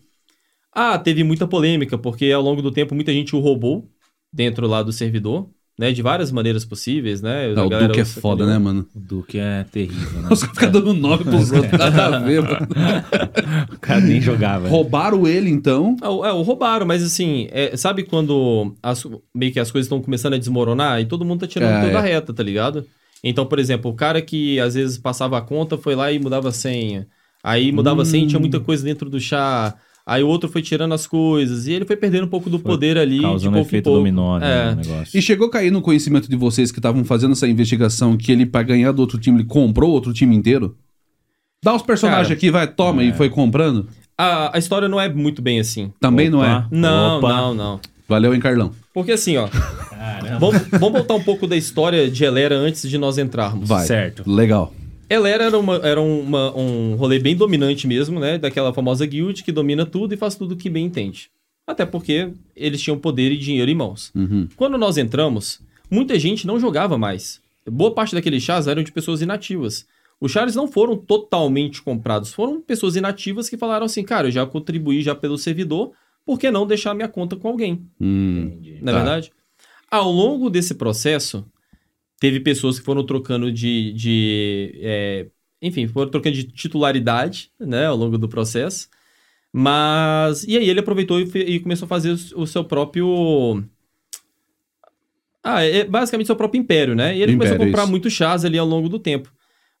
Ah, 0.72 0.98
teve 0.98 1.24
muita 1.24 1.46
polêmica, 1.46 1.98
porque 1.98 2.30
ao 2.32 2.42
longo 2.42 2.62
do 2.62 2.70
tempo 2.70 2.94
muita 2.94 3.12
gente 3.12 3.34
o 3.36 3.40
roubou 3.40 3.90
dentro 4.32 4.66
lá 4.66 4.82
do 4.82 4.92
servidor, 4.92 5.48
né, 5.80 5.92
de 5.92 6.02
várias 6.02 6.30
maneiras 6.30 6.62
possíveis, 6.62 7.22
né? 7.22 7.54
Ah, 7.56 7.60
A 7.60 7.64
o 7.64 7.68
galera 7.70 7.88
Duque 7.88 8.00
é 8.00 8.04
foda, 8.04 8.44
né, 8.44 8.58
mano? 8.58 8.86
O 8.94 9.00
Duque 9.00 9.38
é 9.38 9.64
terrível, 9.72 10.20
né? 10.20 10.28
Os 10.30 10.40
caras 10.42 10.54
ficam 10.58 10.70
dando 10.72 10.92
nome 10.92 11.24
pros 11.24 11.50
outros, 11.50 11.72
nada 11.72 12.16
a 12.18 12.20
ver, 12.20 12.42
mano. 12.42 12.68
O 13.72 13.78
cara 13.80 14.00
nem 14.02 14.20
jogava. 14.20 14.68
Roubaram 14.68 15.26
ele, 15.26 15.48
então. 15.48 15.96
Ah, 16.02 16.10
o- 16.10 16.24
É, 16.24 16.32
o 16.32 16.42
roubaram, 16.42 16.84
mas 16.86 17.02
assim, 17.02 17.48
é, 17.50 17.74
sabe 17.78 18.02
quando 18.02 18.74
as- 18.82 19.06
meio 19.34 19.52
que 19.52 19.58
as 19.58 19.70
coisas 19.70 19.86
estão 19.86 20.02
começando 20.02 20.34
a 20.34 20.38
desmoronar 20.38 21.00
e 21.00 21.06
todo 21.06 21.24
mundo 21.24 21.40
tá 21.40 21.46
tirando 21.46 21.70
É, 21.72 21.86
toda 21.86 21.98
a 22.00 22.06
é. 22.06 22.12
reta, 22.12 22.32
tá 22.34 22.42
ligado? 22.42 22.84
Então, 23.24 23.46
por 23.46 23.58
exemplo, 23.58 23.90
o 23.90 23.94
cara 23.94 24.20
que 24.20 24.60
às 24.60 24.74
vezes 24.74 24.98
passava 24.98 25.38
a 25.38 25.40
conta 25.40 25.78
foi 25.78 25.94
lá 25.94 26.12
e 26.12 26.18
mudava 26.18 26.50
a 26.50 26.52
senha. 26.52 27.06
Aí 27.42 27.72
mudava 27.72 28.02
a 28.02 28.04
senha 28.04 28.24
e 28.24 28.26
tinha 28.26 28.38
Hum. 28.38 28.42
muita 28.42 28.60
coisa 28.60 28.84
dentro 28.84 29.08
do 29.08 29.18
chá. 29.18 29.74
Aí 30.10 30.24
o 30.24 30.26
outro 30.26 30.50
foi 30.50 30.60
tirando 30.60 30.92
as 30.92 31.06
coisas. 31.06 31.68
E 31.68 31.72
ele 31.72 31.84
foi 31.84 31.94
perdendo 31.96 32.24
um 32.24 32.28
pouco 32.28 32.50
do 32.50 32.58
poder 32.58 32.98
ali. 32.98 33.18
de 33.18 33.22
Causando 33.22 33.58
em 33.58 33.60
efeito 33.60 33.84
pouco. 33.84 33.98
dominó, 34.00 34.40
né? 34.40 34.70
É. 34.70 34.72
o 34.72 34.74
negócio. 34.74 35.16
E 35.16 35.22
chegou 35.22 35.46
a 35.46 35.50
cair 35.52 35.70
no 35.70 35.80
conhecimento 35.80 36.28
de 36.28 36.34
vocês 36.34 36.72
que 36.72 36.80
estavam 36.80 37.04
fazendo 37.04 37.30
essa 37.30 37.46
investigação 37.46 38.16
que 38.16 38.32
ele, 38.32 38.44
pra 38.44 38.64
ganhar 38.64 38.90
do 38.90 38.98
outro 38.98 39.18
time, 39.20 39.38
ele 39.38 39.46
comprou 39.46 39.92
outro 39.92 40.12
time 40.12 40.34
inteiro? 40.34 40.76
Dá 41.62 41.76
os 41.76 41.82
personagens 41.82 42.26
Cara, 42.26 42.34
aqui, 42.36 42.50
vai, 42.50 42.66
toma, 42.66 43.04
e 43.04 43.12
foi 43.12 43.30
comprando? 43.30 43.86
A, 44.18 44.56
a 44.56 44.58
história 44.58 44.88
não 44.88 45.00
é 45.00 45.08
muito 45.08 45.40
bem 45.40 45.60
assim. 45.60 45.92
Também 46.00 46.28
não 46.28 46.40
Opa. 46.40 46.66
é. 46.72 46.76
Não, 46.76 47.18
Opa. 47.18 47.28
não, 47.28 47.54
não. 47.54 47.80
Valeu, 48.08 48.34
hein, 48.34 48.40
Carlão? 48.40 48.72
Porque 48.92 49.12
assim, 49.12 49.36
ó. 49.36 49.48
vamos, 50.40 50.60
vamos 50.72 50.92
voltar 50.92 51.14
um 51.14 51.22
pouco 51.22 51.46
da 51.46 51.56
história 51.56 52.10
de 52.10 52.24
Elera 52.24 52.56
antes 52.56 52.90
de 52.90 52.98
nós 52.98 53.16
entrarmos. 53.16 53.68
Vai. 53.68 53.86
Certo. 53.86 54.28
Legal. 54.28 54.74
Elera 55.10 55.44
era, 55.44 55.58
uma, 55.58 55.76
era 55.76 56.00
uma- 56.00 56.56
um 56.56 56.94
rolê 56.94 57.18
bem 57.18 57.34
dominante 57.36 57.86
mesmo, 57.86 58.20
né? 58.20 58.38
Daquela 58.38 58.72
famosa 58.72 59.04
guild 59.04 59.42
que 59.42 59.50
domina 59.50 59.84
tudo 59.84 60.14
e 60.14 60.16
faz 60.16 60.36
tudo 60.36 60.56
que 60.56 60.70
bem 60.70 60.86
entende. 60.86 61.28
Até 61.66 61.84
porque 61.84 62.32
eles 62.56 62.80
tinham 62.80 62.96
poder 62.98 63.32
e 63.32 63.36
dinheiro 63.36 63.70
em 63.70 63.74
mãos. 63.74 64.12
Uhum. 64.14 64.48
Quando 64.56 64.78
nós 64.78 64.96
entramos, 64.96 65.60
muita 65.90 66.18
gente 66.18 66.46
não 66.46 66.58
jogava 66.60 66.96
mais. 66.96 67.40
Boa 67.68 67.92
parte 67.92 68.14
daqueles 68.14 68.42
chás 68.42 68.66
eram 68.68 68.82
de 68.82 68.92
pessoas 68.92 69.20
inativas. 69.20 69.84
Os 70.20 70.30
chars 70.32 70.54
não 70.54 70.68
foram 70.68 70.96
totalmente 70.96 71.82
comprados, 71.82 72.32
foram 72.32 72.60
pessoas 72.60 72.94
inativas 72.94 73.48
que 73.48 73.56
falaram 73.56 73.86
assim, 73.86 74.02
cara, 74.04 74.28
eu 74.28 74.32
já 74.32 74.44
contribuí 74.46 75.02
já 75.02 75.14
pelo 75.14 75.38
servidor, 75.38 75.92
por 76.26 76.38
que 76.38 76.50
não 76.50 76.66
deixar 76.66 76.94
minha 76.94 77.08
conta 77.08 77.36
com 77.36 77.48
alguém? 77.48 77.82
Hum. 78.00 78.52
Não 78.82 78.92
é 78.92 78.96
Tá. 78.96 79.02
verdade? 79.02 79.32
Ao 79.90 80.10
longo 80.10 80.48
desse 80.50 80.74
processo, 80.74 81.44
teve 82.20 82.38
pessoas 82.38 82.78
que 82.78 82.84
foram 82.84 83.04
trocando 83.04 83.50
de. 83.50 83.92
de 83.94 84.78
é, 84.82 85.26
enfim, 85.60 85.88
foram 85.88 86.10
trocando 86.10 86.36
de 86.36 86.44
titularidade, 86.44 87.50
né, 87.58 87.86
ao 87.86 87.96
longo 87.96 88.16
do 88.16 88.28
processo. 88.28 88.88
Mas. 89.52 90.44
E 90.44 90.56
aí 90.56 90.68
ele 90.68 90.78
aproveitou 90.78 91.18
e, 91.18 91.24
e 91.34 91.58
começou 91.58 91.86
a 91.86 91.88
fazer 91.88 92.12
o, 92.12 92.42
o 92.42 92.46
seu 92.46 92.62
próprio. 92.62 93.64
Ah, 95.42 95.62
é 95.62 95.84
basicamente 95.84 96.26
seu 96.26 96.36
próprio 96.36 96.60
império, 96.60 96.94
né? 96.94 97.16
E 97.16 97.22
ele 97.22 97.32
começou 97.32 97.54
a 97.54 97.56
Império, 97.56 97.72
comprar 97.72 97.84
isso. 97.84 97.90
muitos 97.90 98.12
chás 98.12 98.44
ali 98.44 98.58
ao 98.58 98.66
longo 98.66 98.88
do 98.90 98.98
tempo. 98.98 99.32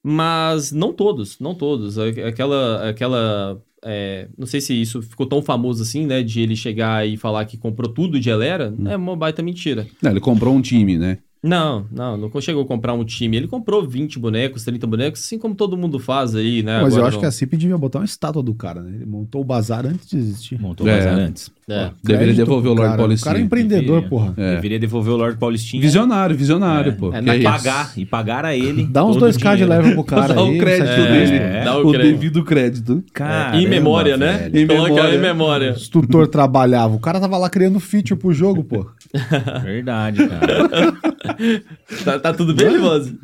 Mas 0.02 0.72
não 0.72 0.92
todos, 0.92 1.38
não 1.38 1.54
todos. 1.54 1.98
Aquela. 1.98 2.88
aquela 2.88 3.62
é, 3.82 4.28
não 4.36 4.46
sei 4.46 4.60
se 4.60 4.78
isso 4.78 5.00
ficou 5.02 5.26
tão 5.26 5.42
famoso 5.42 5.82
assim, 5.82 6.06
né? 6.06 6.22
De 6.22 6.40
ele 6.40 6.56
chegar 6.56 7.06
e 7.06 7.18
falar 7.18 7.44
que 7.44 7.58
comprou 7.58 7.92
tudo 7.92 8.18
de 8.18 8.30
Elera. 8.30 8.74
É 8.86 8.96
uma 8.96 9.14
baita 9.14 9.42
mentira. 9.42 9.86
Não, 10.02 10.10
ele 10.10 10.20
comprou 10.20 10.54
um 10.54 10.62
time, 10.62 10.96
né? 10.96 11.18
Não, 11.42 11.86
não, 11.90 12.16
não 12.18 12.40
chegou 12.40 12.62
a 12.62 12.66
comprar 12.66 12.92
um 12.92 13.04
time. 13.04 13.36
Ele 13.36 13.48
comprou 13.48 13.86
20 13.86 14.18
bonecos, 14.18 14.62
30 14.64 14.86
bonecos, 14.86 15.20
assim 15.20 15.38
como 15.38 15.54
todo 15.54 15.76
mundo 15.76 15.98
faz 15.98 16.34
aí, 16.34 16.62
né? 16.62 16.82
Mas 16.82 16.92
eu 16.92 16.98
Agora 16.98 17.08
acho 17.08 17.16
não- 17.16 17.20
que 17.22 17.26
a 17.26 17.30
CIP 17.30 17.56
devia 17.56 17.78
botar 17.78 18.00
uma 18.00 18.04
estátua 18.04 18.42
do 18.42 18.54
cara, 18.54 18.82
né? 18.82 18.94
Ele 18.96 19.06
montou 19.06 19.40
o 19.40 19.44
bazar 19.44 19.86
antes 19.86 20.06
de 20.08 20.18
existir. 20.18 20.60
Montou 20.60 20.86
É. 20.86 20.92
o 20.92 20.96
bazar 20.98 21.18
antes. 21.18 21.50
É. 21.68 21.90
Deveria 22.02 22.34
devolver 22.34 22.72
o 22.72 22.74
pro 22.74 22.82
Lord 22.82 22.90
cara. 22.90 22.98
Paulistinha. 22.98 23.30
O 23.30 23.32
cara 23.32 23.38
é 23.38 23.42
empreendedor, 23.42 23.84
Deveria. 24.02 24.08
porra. 24.08 24.34
É. 24.36 24.54
Deveria 24.56 24.78
devolver 24.78 25.12
o 25.12 25.16
Lord 25.16 25.38
Paulistinha. 25.38 25.80
Visionário, 25.80 26.36
visionário, 26.36 26.92
pô. 26.96 27.12
É, 27.14 27.20
na 27.20 27.34
é 27.34 27.36
E 27.36 27.40
isso? 27.40 27.50
pagar, 27.50 27.92
e 27.96 28.06
pagar 28.06 28.44
a 28.44 28.56
ele. 28.56 28.86
Dá 28.86 29.04
uns 29.04 29.16
todo 29.16 29.26
o 29.26 29.28
2k 29.32 29.56
de 29.56 29.64
leva 29.64 29.90
pro 29.92 30.04
cara 30.04 30.34
Dá 30.34 30.42
o 30.42 30.58
crédito 30.58 30.86
sete 30.86 31.00
é, 31.00 31.12
dele. 31.12 31.36
é. 31.36 31.64
Dá 31.64 31.78
o 31.78 31.88
o 31.88 31.92
crédito. 31.92 32.12
devido 32.12 32.44
crédito. 32.44 33.04
Caramba, 33.12 33.56
em 33.56 33.68
memória, 33.68 34.16
né? 34.16 34.50
Em 34.52 34.66
memória. 34.66 35.14
em 35.14 35.18
memória. 35.18 35.72
Os 35.72 35.88
tutor 35.88 36.26
trabalhava. 36.26 36.94
O 36.94 37.00
cara 37.00 37.20
tava 37.20 37.38
lá 37.38 37.48
criando 37.48 37.78
feature 37.78 38.18
pro 38.18 38.32
jogo, 38.32 38.64
pô. 38.64 38.86
Verdade, 39.62 40.26
cara. 40.26 40.92
Tá, 42.04 42.18
tá 42.18 42.32
tudo 42.34 42.54
bem, 42.54 42.68
Limoso? 42.70 43.18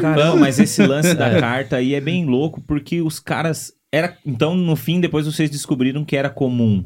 Caramba, 0.00 0.36
mas 0.36 0.58
esse 0.58 0.84
lance 0.86 1.14
da 1.14 1.30
carta 1.40 1.76
aí 1.76 1.94
é 1.94 2.00
bem 2.00 2.24
louco, 2.24 2.60
porque 2.60 3.00
os 3.00 3.18
caras. 3.18 3.72
Era, 3.92 4.16
então, 4.24 4.54
no 4.56 4.76
fim, 4.76 5.00
depois 5.00 5.26
vocês 5.26 5.50
descobriram 5.50 6.04
que 6.04 6.16
era 6.16 6.30
comum. 6.30 6.84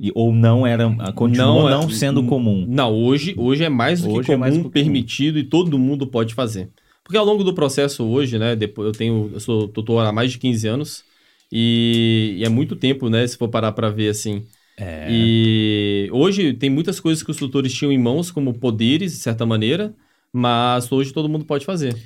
E- 0.00 0.12
ou 0.14 0.32
não 0.32 0.66
era. 0.66 0.88
Continuou 1.12 1.68
não, 1.68 1.82
é- 1.88 1.90
sendo 1.90 2.22
comum. 2.24 2.64
Não, 2.68 2.92
hoje, 2.94 3.34
hoje 3.36 3.64
é 3.64 3.68
mais 3.68 4.00
do 4.02 4.10
Hoje 4.10 4.26
que 4.26 4.32
é 4.32 4.34
comum, 4.34 4.40
mais 4.40 4.54
do 4.54 4.58
que 4.58 4.62
comum. 4.64 4.70
permitido 4.70 5.38
e 5.38 5.42
todo 5.44 5.78
mundo 5.78 6.06
pode 6.06 6.34
fazer. 6.34 6.68
Porque 7.02 7.16
ao 7.16 7.24
longo 7.24 7.42
do 7.42 7.54
processo 7.54 8.04
hoje, 8.04 8.38
né, 8.38 8.54
depois 8.54 8.86
eu 8.86 8.92
tenho, 8.92 9.30
eu 9.32 9.40
sou 9.40 9.66
tutor 9.66 10.04
há 10.06 10.12
mais 10.12 10.30
de 10.32 10.38
15 10.38 10.68
anos 10.68 11.02
e, 11.50 12.34
e 12.38 12.44
é 12.44 12.48
muito 12.48 12.76
tempo, 12.76 13.08
né, 13.08 13.26
se 13.26 13.36
for 13.36 13.48
parar 13.48 13.72
pra 13.72 13.88
ver 13.90 14.10
assim. 14.10 14.44
É. 14.76 15.08
E 15.10 16.08
hoje 16.12 16.52
tem 16.52 16.70
muitas 16.70 17.00
coisas 17.00 17.22
que 17.22 17.30
os 17.30 17.36
tutores 17.36 17.72
tinham 17.72 17.90
em 17.90 17.98
mãos 17.98 18.30
como 18.30 18.54
poderes, 18.54 19.12
de 19.12 19.18
certa 19.18 19.44
maneira, 19.44 19.92
mas 20.32 20.92
hoje 20.92 21.12
todo 21.12 21.28
mundo 21.28 21.44
pode 21.44 21.64
fazer. 21.64 21.96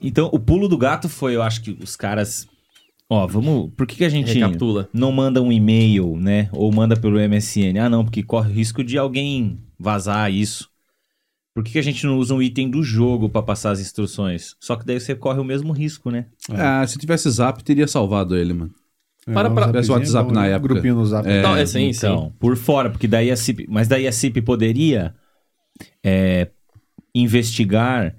Então, 0.00 0.30
o 0.32 0.38
pulo 0.38 0.66
do 0.68 0.78
gato 0.78 1.08
foi, 1.08 1.36
eu 1.36 1.42
acho 1.42 1.60
que 1.60 1.76
os 1.82 1.94
caras. 1.96 2.48
Ó, 3.12 3.26
vamos. 3.26 3.72
Por 3.76 3.88
que, 3.88 3.96
que 3.96 4.04
a 4.04 4.08
gente 4.08 4.32
Recapitula. 4.32 4.88
não 4.92 5.10
manda 5.10 5.42
um 5.42 5.50
e-mail, 5.50 6.16
né? 6.16 6.48
Ou 6.52 6.72
manda 6.72 6.96
pelo 6.96 7.18
MSN? 7.18 7.76
Ah, 7.80 7.88
não, 7.88 8.04
porque 8.04 8.22
corre 8.22 8.48
o 8.50 8.54
risco 8.54 8.84
de 8.84 8.96
alguém 8.96 9.58
vazar 9.76 10.32
isso. 10.32 10.70
Por 11.52 11.64
que, 11.64 11.72
que 11.72 11.78
a 11.80 11.82
gente 11.82 12.06
não 12.06 12.16
usa 12.16 12.32
um 12.32 12.40
item 12.40 12.70
do 12.70 12.84
jogo 12.84 13.28
pra 13.28 13.42
passar 13.42 13.72
as 13.72 13.80
instruções? 13.80 14.54
Só 14.60 14.76
que 14.76 14.86
daí 14.86 15.00
você 15.00 15.16
corre 15.16 15.40
o 15.40 15.44
mesmo 15.44 15.72
risco, 15.72 16.08
né? 16.08 16.26
Ah, 16.50 16.86
se 16.86 16.96
tivesse 16.96 17.28
zap, 17.28 17.64
teria 17.64 17.88
salvado 17.88 18.36
ele, 18.36 18.52
mano. 18.54 18.72
Para 19.26 19.50
um 19.50 19.54
pra- 19.54 19.66
Tivesse 19.66 19.90
WhatsApp 19.90 20.26
é 20.26 20.28
bom, 20.28 20.34
na 20.34 20.42
né? 20.42 20.52
época. 20.52 20.74
Grupinho 20.74 20.94
no 20.94 21.04
zap. 21.04 21.28
É. 21.28 21.40
Então, 21.40 21.56
é 21.56 21.66
sim, 21.66 21.90
então, 21.90 22.26
sim. 22.26 22.32
por 22.38 22.56
fora, 22.56 22.88
porque 22.90 23.08
daí 23.08 23.30
a 23.30 23.36
CIP. 23.36 23.66
Mas 23.68 23.88
daí 23.88 24.06
a 24.06 24.12
CIP 24.12 24.40
poderia 24.40 25.14
é, 26.04 26.48
investigar 27.14 28.14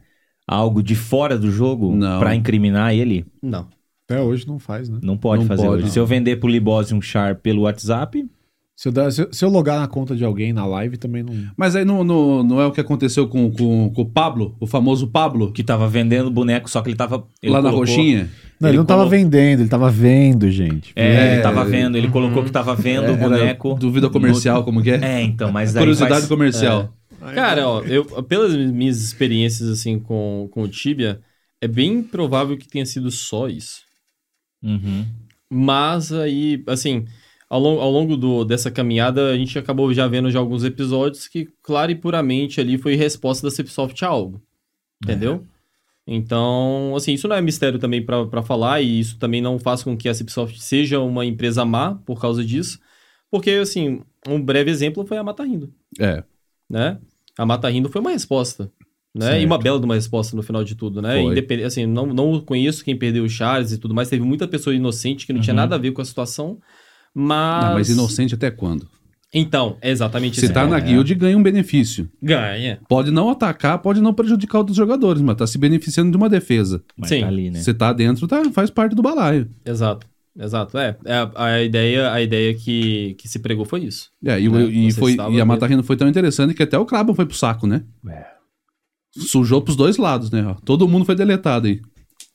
algo 0.46 0.84
de 0.84 0.96
fora 0.96 1.38
do 1.38 1.50
jogo 1.50 1.98
pra 2.20 2.36
incriminar 2.36 2.94
ele? 2.94 3.26
Não. 3.42 3.68
Até 4.14 4.22
hoje 4.22 4.48
não 4.48 4.60
faz, 4.60 4.90
né? 4.90 5.00
Não 5.02 5.18
pode 5.18 5.42
Não 5.42 5.48
fazer 5.48 5.64
pode, 5.64 5.74
hoje. 5.76 5.84
não. 5.86 5.92
Se 5.92 6.00
eu 6.00 6.06
vender 6.06 6.38
pro 6.38 6.50
Libose 6.50 6.94
um 6.94 7.02
char 7.02 7.36
pelo 7.36 7.62
WhatsApp, 7.64 8.26
Se 8.74 8.88
eu, 8.88 8.92
dar- 8.92 9.12
se 9.12 9.22
eu- 9.22 9.32
se 9.32 9.46
eu 9.46 9.50
logar 9.50 9.80
na 9.80 9.88
conta 9.88 10.16
de 10.16 10.26
alguém 10.26 10.52
na 10.52 10.66
live, 10.66 10.98
também 10.98 11.22
não. 11.22 11.36
Mas 11.56 11.76
aí 11.76 11.86
não, 11.86 12.04
não, 12.04 12.42
não 12.42 12.60
é 12.60 12.66
o 12.66 12.72
que 12.72 12.82
aconteceu 12.82 13.28
com, 13.28 13.52
com, 13.52 13.92
com 13.92 14.02
o 14.02 14.06
Pablo, 14.10 14.56
o 14.60 14.66
famoso 14.66 15.06
Pablo, 15.08 15.52
que 15.52 15.64
tava 15.64 15.88
vendendo 15.88 16.32
boneco, 16.32 16.68
só 16.68 16.82
que 16.82 16.90
ele 16.90 16.96
tava. 16.96 17.24
ele 17.44 17.52
lá 17.52 17.62
na 17.62 17.70
colocou- 17.70 17.94
roxinha. 17.96 18.28
Não, 18.60 18.68
ele, 18.70 18.72
Ele 18.72 18.78
não 18.80 18.86
tava 18.86 19.06
vendendo, 19.08 19.60
ele 19.60 19.70
tava 19.70 19.92
vendo, 19.92 20.50
gente. 20.50 20.94
É, 20.96 21.06
É, 21.16 21.34
ele 21.34 21.42
tava 21.44 21.64
vendo, 21.64 21.96
ele 21.96 22.08
colocou 22.08 22.44
que 22.44 22.52
tava 22.52 22.74
vendo 22.76 23.04
o 23.10 23.14
Era 23.14 23.18
boneco. 23.18 23.76
Dúvida 23.80 24.10
comercial, 24.10 24.64
como 24.64 24.82
que 24.82 24.90
é? 24.90 25.00
É, 25.04 25.22
então, 25.22 25.52
mas 25.52 25.74
daí 25.74 25.82
Curiosidade 25.82 26.14
faz- 26.14 26.28
comercial. 26.28 26.92
é. 27.24 27.34
Cara, 27.36 27.68
ó, 27.68 27.82
eu, 27.82 28.04
pelas 28.24 28.56
minhas 28.56 29.00
experiências, 29.00 29.70
assim, 29.70 30.00
com, 30.00 30.48
com 30.50 30.64
o 30.64 30.68
Tibia, 30.68 31.20
é 31.62 31.68
bem 31.68 32.02
provável 32.02 32.58
que 32.58 32.68
tenha 32.68 32.86
sido 32.88 33.12
só 33.12 33.48
isso. 33.48 33.82
Uhum. 34.64 35.06
Mas 35.50 36.12
aí, 36.14 36.64
assim, 36.68 37.06
ao, 37.50 37.60
lon- 37.60 37.80
ao 37.80 37.92
longo 37.92 38.16
do, 38.16 38.46
dessa 38.46 38.72
caminhada, 38.72 39.32
a 39.32 39.38
gente 39.38 39.58
acabou 39.60 39.94
já 39.94 40.08
vendo 40.08 40.32
já 40.32 40.40
alguns 40.40 40.64
episódios 40.64 41.28
que, 41.28 41.50
claro 41.62 41.92
e 41.92 41.96
puramente, 41.96 42.62
ali 42.62 42.78
foi 42.78 42.96
resposta 42.96 43.46
da 43.48 43.52
Cipsoft 43.52 44.02
a 44.04 44.08
algo. 44.08 44.42
Entendeu? 45.04 45.46
Então, 46.08 46.94
assim, 46.96 47.14
isso 47.14 47.28
não 47.28 47.36
é 47.36 47.42
mistério 47.42 47.80
também 47.80 48.04
pra 48.06 48.42
falar, 48.44 48.82
e 48.82 49.00
isso 49.00 49.18
também 49.18 49.42
não 49.42 49.60
faz 49.60 49.84
com 49.84 49.96
que 49.96 50.10
a 50.10 50.14
Cipsoft 50.14 50.60
seja 50.60 51.00
uma 51.00 51.26
empresa 51.26 51.64
má 51.64 51.96
por 52.06 52.20
causa 52.20 52.44
disso. 52.44 52.80
Porque, 53.30 53.52
assim, 53.52 54.02
um 54.28 54.42
breve 54.42 54.70
exemplo 54.72 55.06
foi 55.06 55.18
a 55.18 55.24
Mata 55.24 55.44
Rindo, 55.44 55.74
É. 56.00 56.24
né? 56.70 57.00
A 57.38 57.46
Mata 57.46 57.70
Rindo 57.70 57.90
foi 57.90 58.02
uma 58.02 58.12
resposta, 58.12 58.70
né? 59.14 59.26
Certo. 59.28 59.42
E 59.42 59.46
uma 59.46 59.58
bela 59.58 59.80
de 59.80 59.86
uma 59.86 59.96
resposta 59.96 60.36
no 60.36 60.44
final 60.44 60.64
de 60.64 60.76
tudo, 60.76 61.02
né? 61.02 61.22
Foi. 61.22 61.32
Independ... 61.32 61.64
Assim, 61.64 61.86
não, 61.86 62.06
não 62.08 62.40
conheço 62.40 62.84
quem 62.84 62.96
perdeu 62.96 63.24
o 63.24 63.30
Charles 63.30 63.72
e 63.72 63.78
tudo 63.78 63.94
mais, 63.94 64.10
teve 64.10 64.24
muita 64.24 64.48
pessoa 64.48 64.76
inocente 64.76 65.26
que 65.26 65.34
não 65.34 65.42
tinha 65.42 65.54
Uhum. 65.54 65.58
nada 65.62 65.76
a 65.76 65.78
ver 65.80 65.92
com 65.92 66.02
a 66.02 66.06
situação, 66.06 66.58
mas... 67.14 67.66
Não, 67.66 67.74
mas 67.74 67.90
inocente 67.90 68.36
até 68.36 68.50
quando? 68.52 68.88
Então, 69.34 69.78
é 69.82 69.90
exatamente 69.90 70.38
Você 70.40 70.48
isso. 70.48 70.54
tá 70.54 70.64
É. 70.64 70.68
na 70.68 70.78
guild 70.80 71.16
ganha 71.16 71.38
um 71.38 71.44
benefício. 71.44 72.10
Ganha. 72.22 72.80
Pode 72.90 73.12
não 73.12 73.30
atacar, 73.30 73.80
pode 73.80 74.02
não 74.02 74.14
prejudicar 74.14 74.58
outros 74.58 74.76
jogadores, 74.76 75.22
mas 75.22 75.38
tá 75.38 75.48
se 75.48 75.58
beneficiando 75.58 76.12
de 76.12 76.18
uma 76.18 76.28
defesa. 76.28 76.84
Mas 76.98 77.10
Sim. 77.10 77.22
tá 77.22 77.28
ali, 77.28 77.50
né? 77.50 77.60
Você 77.60 77.74
tá 77.74 77.94
dentro, 77.94 78.28
tá, 78.28 78.44
faz 78.52 78.70
parte 78.70 78.94
do 78.94 79.02
balaio. 79.02 79.50
Exato. 79.66 80.06
Exato. 80.38 80.78
É, 80.78 80.98
é 81.06 81.14
a, 81.14 81.32
a 81.46 81.62
ideia, 81.64 82.12
a 82.12 82.22
ideia 82.22 82.54
que, 82.54 83.16
que 83.18 83.28
se 83.28 83.40
pregou 83.40 83.64
foi 83.66 83.82
isso. 83.86 84.10
É, 84.24 84.40
e, 84.40 84.48
o- 84.50 84.58
É, 84.58 84.64
e 84.66 84.92
você 84.92 85.00
foi, 85.00 85.16
e 85.16 85.20
a 85.22 85.30
mesmo. 85.30 85.46
Mata 85.46 85.66
Rino 85.66 85.84
foi 85.84 85.96
tão 85.98 86.08
interessante 86.10 86.54
que 86.54 86.64
até 86.64 86.78
o 86.78 86.86
Kraban 86.86 87.14
foi 87.14 87.26
pro 87.26 87.36
saco, 87.36 87.66
né? 87.68 87.84
É. 88.10 88.26
Sujou 89.18 89.62
pros 89.62 89.76
dois 89.76 89.98
lados, 89.98 90.32
né? 90.32 90.56
Todo 90.64 90.88
mundo 90.88 91.06
foi 91.06 91.16
deletado 91.16 91.68
aí. 91.68 91.82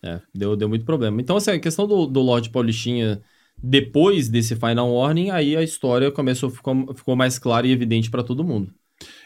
É, 0.03 0.20
deu, 0.35 0.57
deu 0.57 0.68
muito 0.68 0.85
problema. 0.85 1.20
Então, 1.20 1.37
assim, 1.37 1.51
a 1.51 1.59
questão 1.59 1.87
do, 1.87 2.07
do 2.07 2.20
Lorde 2.20 2.51
Paulistinha, 2.51 3.20
depois 3.62 4.29
desse 4.29 4.55
Final 4.55 4.93
Warning, 4.93 5.31
aí 5.31 5.57
a 5.57 5.62
história 5.62 6.11
começou, 6.11 6.51
ficou, 6.51 6.95
ficou 6.95 7.16
mais 7.16 7.39
clara 7.39 7.66
e 7.66 7.72
evidente 7.72 8.11
pra 8.11 8.22
todo 8.22 8.45
mundo. 8.45 8.72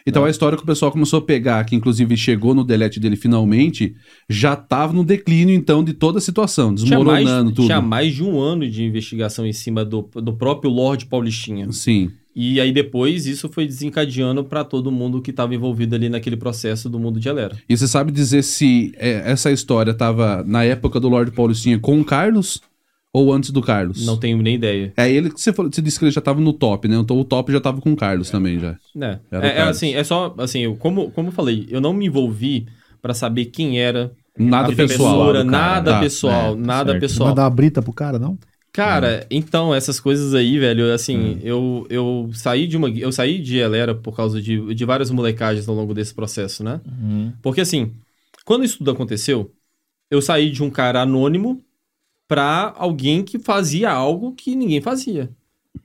Então 0.04 0.24
a 0.24 0.30
história 0.30 0.56
que 0.56 0.64
o 0.64 0.66
pessoal 0.66 0.90
começou 0.90 1.18
a 1.18 1.22
pegar, 1.22 1.64
que 1.64 1.76
inclusive 1.76 2.16
chegou 2.16 2.54
no 2.54 2.64
delete 2.64 2.98
dele 2.98 3.16
finalmente, 3.16 3.94
já 4.28 4.56
tava 4.56 4.92
no 4.92 5.04
declínio, 5.04 5.54
então, 5.54 5.84
de 5.84 5.92
toda 5.92 6.18
a 6.18 6.20
situação, 6.20 6.74
Tinha 6.74 6.88
desmoronando 6.98 7.44
mais, 7.44 7.54
tudo. 7.54 7.66
tinha 7.66 7.80
mais 7.80 8.14
de 8.14 8.24
um 8.24 8.40
ano 8.40 8.68
de 8.68 8.82
investigação 8.82 9.46
em 9.46 9.52
cima 9.52 9.84
do, 9.84 10.02
do 10.02 10.36
próprio 10.36 10.70
Lorde 10.70 11.06
Paulistinha. 11.06 11.70
Sim. 11.70 12.10
E 12.34 12.60
aí 12.60 12.72
depois 12.72 13.26
isso 13.26 13.48
foi 13.48 13.66
desencadeando 13.66 14.44
pra 14.44 14.64
todo 14.64 14.90
mundo 14.90 15.20
que 15.20 15.30
estava 15.30 15.54
envolvido 15.54 15.94
ali 15.94 16.08
naquele 16.08 16.36
processo 16.36 16.88
do 16.88 16.98
mundo 16.98 17.18
de 17.18 17.28
Elera. 17.28 17.56
E 17.68 17.76
você 17.76 17.88
sabe 17.88 18.12
dizer 18.12 18.42
se 18.42 18.92
é, 18.96 19.22
essa 19.30 19.50
história 19.50 19.92
tava 19.92 20.44
na 20.46 20.64
época 20.64 21.00
do 21.00 21.08
Lorde 21.08 21.32
Paulistinha 21.32 21.78
com 21.78 22.00
o 22.00 22.04
Carlos 22.04 22.60
ou 23.12 23.32
antes 23.32 23.50
do 23.50 23.60
Carlos? 23.60 24.06
Não 24.06 24.16
tenho 24.16 24.40
nem 24.40 24.54
ideia. 24.54 24.92
É 24.96 25.10
ele 25.10 25.30
que 25.30 25.40
você, 25.40 25.52
falou, 25.52 25.70
você 25.72 25.82
disse 25.82 25.98
que 25.98 26.04
ele 26.04 26.12
já 26.12 26.20
tava 26.20 26.40
no 26.40 26.52
top, 26.52 26.86
né? 26.86 26.96
Então 26.96 27.18
o 27.18 27.24
top 27.24 27.50
já 27.50 27.60
tava 27.60 27.80
com 27.80 27.92
o 27.92 27.96
Carlos 27.96 28.30
também 28.30 28.60
já. 28.60 28.76
É, 28.96 29.18
é, 29.32 29.36
é 29.36 29.54
Carlos. 29.54 29.76
assim, 29.76 29.94
é 29.94 30.04
só, 30.04 30.32
assim, 30.38 30.60
eu, 30.60 30.76
como, 30.76 31.10
como 31.10 31.28
eu 31.28 31.32
falei, 31.32 31.66
eu 31.68 31.80
não 31.80 31.92
me 31.92 32.06
envolvi 32.06 32.66
pra 33.02 33.12
saber 33.12 33.46
quem 33.46 33.80
era 33.80 34.12
Nada 34.38 34.72
a 34.72 34.76
pessoal. 34.76 35.26
cara, 35.26 35.44
nada 35.44 35.92
tá, 35.92 36.00
pessoal, 36.00 36.54
é, 36.54 36.56
nada 36.56 36.92
certo. 36.92 37.00
pessoal. 37.02 37.28
Mandar 37.30 37.42
uma 37.42 37.50
brita 37.50 37.82
pro 37.82 37.92
cara, 37.92 38.18
não? 38.18 38.38
Cara, 38.72 39.26
então, 39.30 39.74
essas 39.74 39.98
coisas 39.98 40.32
aí, 40.32 40.58
velho, 40.58 40.92
assim, 40.92 41.40
eu, 41.42 41.86
eu 41.90 42.30
saí 42.32 42.66
de 42.66 42.76
uma. 42.76 42.88
Eu 42.88 43.10
saí 43.10 43.40
de 43.40 43.58
Elera 43.58 43.94
por 43.94 44.14
causa 44.14 44.40
de, 44.40 44.74
de 44.74 44.84
várias 44.84 45.10
molecagens 45.10 45.68
ao 45.68 45.74
longo 45.74 45.92
desse 45.92 46.14
processo, 46.14 46.62
né? 46.62 46.80
Uhum. 46.86 47.32
Porque 47.42 47.60
assim, 47.60 47.92
quando 48.44 48.64
isso 48.64 48.78
tudo 48.78 48.92
aconteceu, 48.92 49.52
eu 50.10 50.22
saí 50.22 50.50
de 50.50 50.62
um 50.62 50.70
cara 50.70 51.02
anônimo 51.02 51.60
pra 52.28 52.72
alguém 52.76 53.24
que 53.24 53.40
fazia 53.40 53.90
algo 53.90 54.32
que 54.34 54.54
ninguém 54.54 54.80
fazia, 54.80 55.28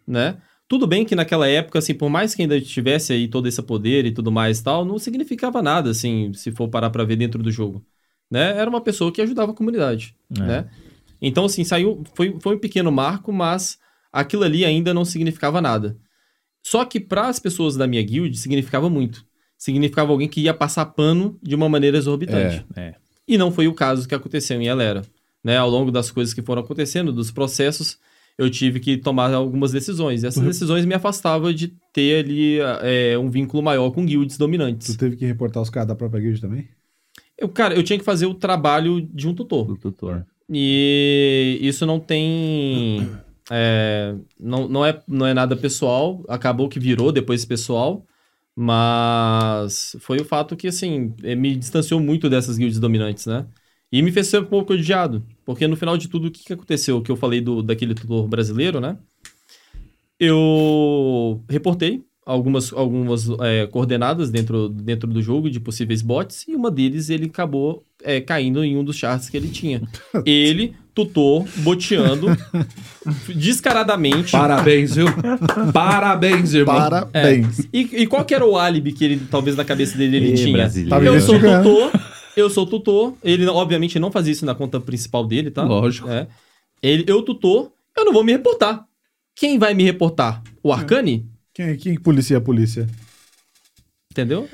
né? 0.07 0.37
Tudo 0.67 0.85
bem 0.85 1.05
que 1.05 1.15
naquela 1.15 1.47
época, 1.47 1.79
assim, 1.79 1.93
por 1.93 2.09
mais 2.09 2.35
que 2.35 2.41
ainda 2.43 2.59
tivesse 2.61 3.13
aí 3.13 3.27
todo 3.27 3.47
esse 3.47 3.61
poder 3.61 4.05
e 4.05 4.11
tudo 4.11 4.31
mais 4.31 4.59
e 4.59 4.63
tal, 4.63 4.85
não 4.85 4.97
significava 4.99 5.61
nada, 5.61 5.89
assim, 5.89 6.33
se 6.33 6.51
for 6.51 6.67
parar 6.67 6.89
pra 6.91 7.03
ver 7.03 7.15
dentro 7.15 7.41
do 7.41 7.51
jogo, 7.51 7.83
né? 8.29 8.57
Era 8.57 8.69
uma 8.69 8.81
pessoa 8.81 9.11
que 9.11 9.21
ajudava 9.21 9.51
a 9.51 9.55
comunidade, 9.55 10.15
É. 10.37 10.39
né? 10.39 10.69
Então, 11.27 11.45
assim, 11.45 11.63
saiu, 11.63 12.03
foi, 12.13 12.37
foi 12.39 12.55
um 12.55 12.59
pequeno 12.59 12.91
marco, 12.91 13.33
mas 13.33 13.77
aquilo 14.13 14.43
ali 14.43 14.63
ainda 14.63 14.93
não 14.93 15.03
significava 15.03 15.59
nada. 15.59 15.97
Só 16.63 16.85
que 16.85 16.99
para 16.99 17.27
as 17.27 17.39
pessoas 17.39 17.75
da 17.75 17.87
minha 17.87 18.01
guild 18.03 18.37
significava 18.37 18.89
muito. 18.89 19.25
Significava 19.57 20.11
alguém 20.11 20.27
que 20.27 20.41
ia 20.41 20.53
passar 20.53 20.85
pano 20.85 21.39
de 21.41 21.55
uma 21.55 21.67
maneira 21.67 21.97
exorbitante. 21.97 22.65
É, 22.75 22.81
é. 22.81 22.95
E 23.27 23.37
não 23.37 23.51
foi 23.51 23.67
o 23.67 23.73
caso 23.73 24.07
que 24.07 24.13
aconteceu 24.13 24.61
em 24.61 24.67
Elera. 24.67 25.01
Né? 25.43 25.57
Ao 25.57 25.69
longo 25.69 25.91
das 25.91 26.11
coisas 26.11 26.33
que 26.33 26.41
foram 26.41 26.61
acontecendo, 26.61 27.11
dos 27.11 27.31
processos, 27.31 27.97
eu 28.37 28.49
tive 28.49 28.79
que 28.79 28.97
tomar 28.97 29.33
algumas 29.33 29.71
decisões. 29.71 30.23
E 30.23 30.27
essas 30.27 30.41
Uhum. 30.41 30.47
decisões 30.47 30.85
me 30.85 30.93
afastavam 30.93 31.51
de 31.53 31.73
ter 31.93 32.23
ali 32.23 32.59
é, 32.81 33.17
um 33.17 33.29
vínculo 33.29 33.63
maior 33.63 33.89
com 33.91 34.05
guilds 34.05 34.37
dominantes. 34.37 34.87
Tu 34.95 34.97
teve 34.97 35.15
que 35.15 35.25
reportar 35.25 35.61
os 35.63 35.69
caras 35.69 35.87
da 35.87 35.95
própria 35.95 36.21
guild 36.21 36.39
também? 36.41 36.67
Eu, 37.37 37.49
cara, 37.49 37.75
eu 37.75 37.83
tinha 37.83 37.97
que 37.99 38.05
fazer 38.05 38.25
o 38.27 38.33
trabalho 38.33 39.01
de 39.01 39.27
um 39.27 39.33
tutor. 39.33 39.65
Do 39.65 39.77
tutor. 39.77 40.25
E 40.49 41.57
isso 41.61 41.85
não 41.85 41.99
tem. 41.99 43.09
é, 43.51 44.15
não, 44.39 44.67
não, 44.67 44.85
é, 44.85 45.01
não 45.07 45.25
é 45.25 45.33
nada 45.33 45.55
pessoal. 45.55 46.23
Acabou 46.27 46.69
que 46.69 46.79
virou 46.79 47.11
depois 47.11 47.45
pessoal. 47.45 48.05
Mas 48.55 49.97
foi 49.99 50.17
o 50.21 50.25
fato 50.25 50.55
que, 50.55 50.67
assim, 50.67 51.13
eh, 51.23 51.35
me 51.35 51.55
distanciou 51.55 51.99
muito 51.99 52.29
dessas 52.29 52.57
guilds 52.57 52.79
dominantes, 52.79 53.25
né? 53.25 53.45
E 53.91 54.01
me 54.01 54.11
fez 54.11 54.27
ser 54.27 54.39
um 54.39 54.45
pouco 54.45 54.73
odiado. 54.73 55.25
Porque 55.45 55.67
no 55.67 55.75
final 55.75 55.97
de 55.97 56.07
tudo, 56.07 56.27
o 56.27 56.31
que, 56.31 56.43
que 56.43 56.53
aconteceu? 56.53 57.01
Que 57.01 57.11
eu 57.11 57.17
falei 57.17 57.41
do, 57.41 57.61
daquele 57.61 57.93
tutor 57.93 58.27
brasileiro, 58.27 58.79
né? 58.79 58.97
Eu 60.19 61.43
reportei 61.49 62.05
algumas, 62.25 62.71
algumas 62.73 63.27
é, 63.41 63.67
coordenadas 63.67 64.29
dentro, 64.31 64.69
dentro 64.69 65.09
do 65.09 65.21
jogo 65.21 65.49
de 65.49 65.59
possíveis 65.59 66.01
bots. 66.01 66.47
E 66.47 66.55
uma 66.55 66.71
deles, 66.71 67.09
ele 67.09 67.25
acabou 67.25 67.85
é, 68.05 68.21
caindo 68.21 68.63
em 68.63 68.77
um 68.77 68.83
dos 68.83 68.95
charts 68.95 69.29
que 69.29 69.35
ele 69.35 69.49
tinha. 69.49 69.81
Ele, 70.25 70.75
tutor, 70.93 71.45
boteando 71.57 72.27
descaradamente. 73.35 74.31
Parabéns, 74.31 74.95
viu? 74.95 75.07
Parabéns, 75.73 76.53
irmão. 76.53 76.75
Parabéns. 76.75 77.67
E, 77.73 77.79
e 77.81 78.07
qual 78.07 78.23
que 78.23 78.33
era 78.33 78.45
o 78.45 78.57
álibi 78.57 78.93
que 78.93 79.03
ele, 79.03 79.21
talvez, 79.29 79.55
na 79.57 79.65
cabeça 79.65 79.97
dele 79.97 80.17
ele 80.17 80.31
Ih, 80.31 80.35
tinha? 80.35 80.53
brasileiro. 80.53 81.05
Eu 81.05 81.19
sou 81.19 81.39
tutor, 81.39 81.91
eu 82.37 82.49
sou 82.49 82.65
tutor. 82.65 83.13
Ele, 83.23 83.45
obviamente, 83.47 83.99
não 83.99 84.11
fazia 84.11 84.31
isso 84.31 84.45
na 84.45 84.55
conta 84.55 84.79
principal 84.79 85.25
dele, 85.25 85.51
tá? 85.51 85.63
Lógico. 85.63 86.09
É. 86.09 86.27
Ele, 86.81 87.03
eu, 87.07 87.21
tutor, 87.23 87.71
eu 87.97 88.05
não 88.05 88.13
vou 88.13 88.23
me 88.23 88.31
reportar. 88.31 88.85
Quem 89.35 89.59
vai 89.59 89.73
me 89.73 89.83
reportar? 89.83 90.41
O 90.63 90.71
Arcane? 90.71 91.27
Quem, 91.53 91.75
quem 91.75 91.95
que 91.95 92.01
policia 92.01 92.37
a 92.37 92.41
polícia? 92.41 92.87
Entendeu? 94.11 94.47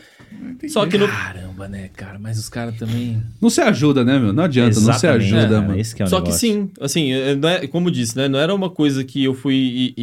Só 0.69 0.85
que 0.85 0.97
no, 0.97 1.07
Caramba, 1.07 1.67
né, 1.67 1.89
cara? 1.89 2.17
Mas 2.19 2.37
os 2.37 2.47
caras 2.49 2.77
também. 2.77 3.21
Não 3.41 3.49
se 3.49 3.61
ajuda, 3.61 4.03
né, 4.05 4.17
meu? 4.19 4.31
Não 4.31 4.43
adianta, 4.43 4.79
não 4.79 4.93
se 4.93 5.05
Exatamente, 5.05 5.33
ajuda, 5.35 5.55
é, 5.57 5.61
mano. 5.61 5.79
Esse 5.79 5.95
que 5.95 6.01
é 6.01 6.05
o 6.05 6.07
Só 6.09 6.17
que 6.21 6.27
negócio. 6.29 6.39
sim, 6.49 6.69
assim, 6.79 7.11
é, 7.11 7.35
não 7.35 7.49
é, 7.49 7.67
como 7.67 7.89
disse, 7.91 8.15
né? 8.15 8.27
Não 8.27 8.39
era 8.39 8.53
uma 8.53 8.69
coisa 8.69 9.03
que 9.03 9.23
eu 9.23 9.33
fui 9.33 9.55
e, 9.55 9.93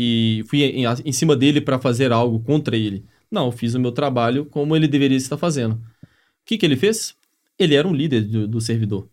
e 0.41 0.45
fui 0.49 0.63
em, 0.65 0.85
em 1.05 1.13
cima 1.13 1.35
dele 1.37 1.61
pra 1.61 1.79
fazer 1.79 2.13
algo 2.13 2.41
contra 2.41 2.77
ele. 2.77 3.05
Não, 3.31 3.47
eu 3.47 3.53
fiz 3.53 3.75
o 3.75 3.81
meu 3.81 3.93
trabalho 3.93 4.45
como 4.47 4.75
ele 4.77 4.89
deveria 4.89 5.17
estar 5.17 5.37
fazendo. 5.37 5.73
O 5.75 5.79
que, 6.45 6.57
que 6.59 6.65
ele 6.67 6.77
fez? 6.77 7.15
Ele 7.59 7.75
era 7.75 7.87
um 7.87 7.95
líder 7.95 8.23
do, 8.23 8.47
do 8.49 8.61
servidor, 8.61 9.09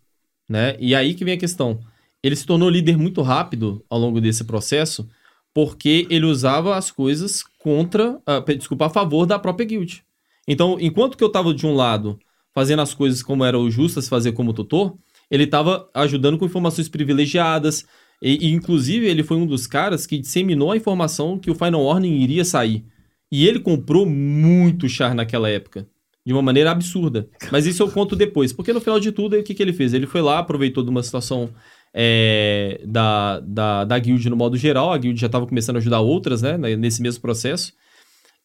né? 0.48 0.76
E 0.78 0.94
aí 0.94 1.14
que 1.14 1.24
vem 1.24 1.34
a 1.34 1.38
questão. 1.38 1.80
Ele 2.22 2.34
se 2.34 2.46
tornou 2.46 2.68
líder 2.70 2.96
muito 2.96 3.22
rápido 3.22 3.84
ao 3.90 3.98
longo 3.98 4.20
desse 4.20 4.42
processo, 4.44 5.08
porque 5.54 6.06
ele 6.10 6.26
usava 6.26 6.76
as 6.76 6.90
coisas 6.90 7.42
contra, 7.58 8.18
pe- 8.44 8.56
desculpa, 8.56 8.86
a 8.86 8.90
favor 8.90 9.26
da 9.26 9.38
própria 9.38 9.66
guild. 9.66 10.02
Então, 10.46 10.76
enquanto 10.80 11.16
que 11.16 11.24
eu 11.24 11.28
tava 11.28 11.52
de 11.52 11.66
um 11.66 11.74
lado 11.74 12.18
fazendo 12.54 12.80
as 12.80 12.94
coisas 12.94 13.22
como 13.22 13.44
era 13.44 13.58
o 13.58 13.70
justo 13.70 13.98
a 13.98 14.02
se 14.02 14.08
fazer 14.08 14.32
como 14.32 14.52
tutor, 14.52 14.96
ele 15.30 15.44
estava 15.44 15.88
ajudando 15.92 16.38
com 16.38 16.46
informações 16.46 16.88
privilegiadas. 16.88 17.84
E, 18.22 18.46
e, 18.46 18.52
inclusive, 18.52 19.06
ele 19.06 19.22
foi 19.22 19.36
um 19.36 19.46
dos 19.46 19.66
caras 19.66 20.06
que 20.06 20.18
disseminou 20.18 20.72
a 20.72 20.76
informação 20.76 21.38
que 21.38 21.50
o 21.50 21.54
Final 21.54 21.84
Warning 21.84 22.20
iria 22.20 22.44
sair. 22.44 22.84
E 23.30 23.46
ele 23.46 23.58
comprou 23.60 24.06
muito 24.06 24.88
char 24.88 25.14
naquela 25.14 25.48
época. 25.48 25.86
De 26.24 26.32
uma 26.32 26.42
maneira 26.42 26.70
absurda. 26.70 27.28
Mas 27.52 27.66
isso 27.66 27.82
eu 27.82 27.90
conto 27.90 28.16
depois. 28.16 28.52
Porque 28.52 28.72
no 28.72 28.80
final 28.80 28.98
de 28.98 29.12
tudo, 29.12 29.36
o 29.36 29.42
que, 29.44 29.54
que 29.54 29.62
ele 29.62 29.72
fez? 29.72 29.94
Ele 29.94 30.06
foi 30.06 30.20
lá, 30.20 30.38
aproveitou 30.38 30.82
de 30.82 30.90
uma 30.90 31.02
situação 31.02 31.50
é, 31.94 32.80
da, 32.84 33.38
da, 33.40 33.84
da 33.84 33.98
guild 33.98 34.28
no 34.28 34.36
modo 34.36 34.56
geral. 34.56 34.92
A 34.92 34.98
guild 34.98 35.20
já 35.20 35.26
estava 35.26 35.46
começando 35.46 35.76
a 35.76 35.78
ajudar 35.78 36.00
outras, 36.00 36.42
né? 36.42 36.56
Nesse 36.76 37.00
mesmo 37.00 37.20
processo. 37.20 37.72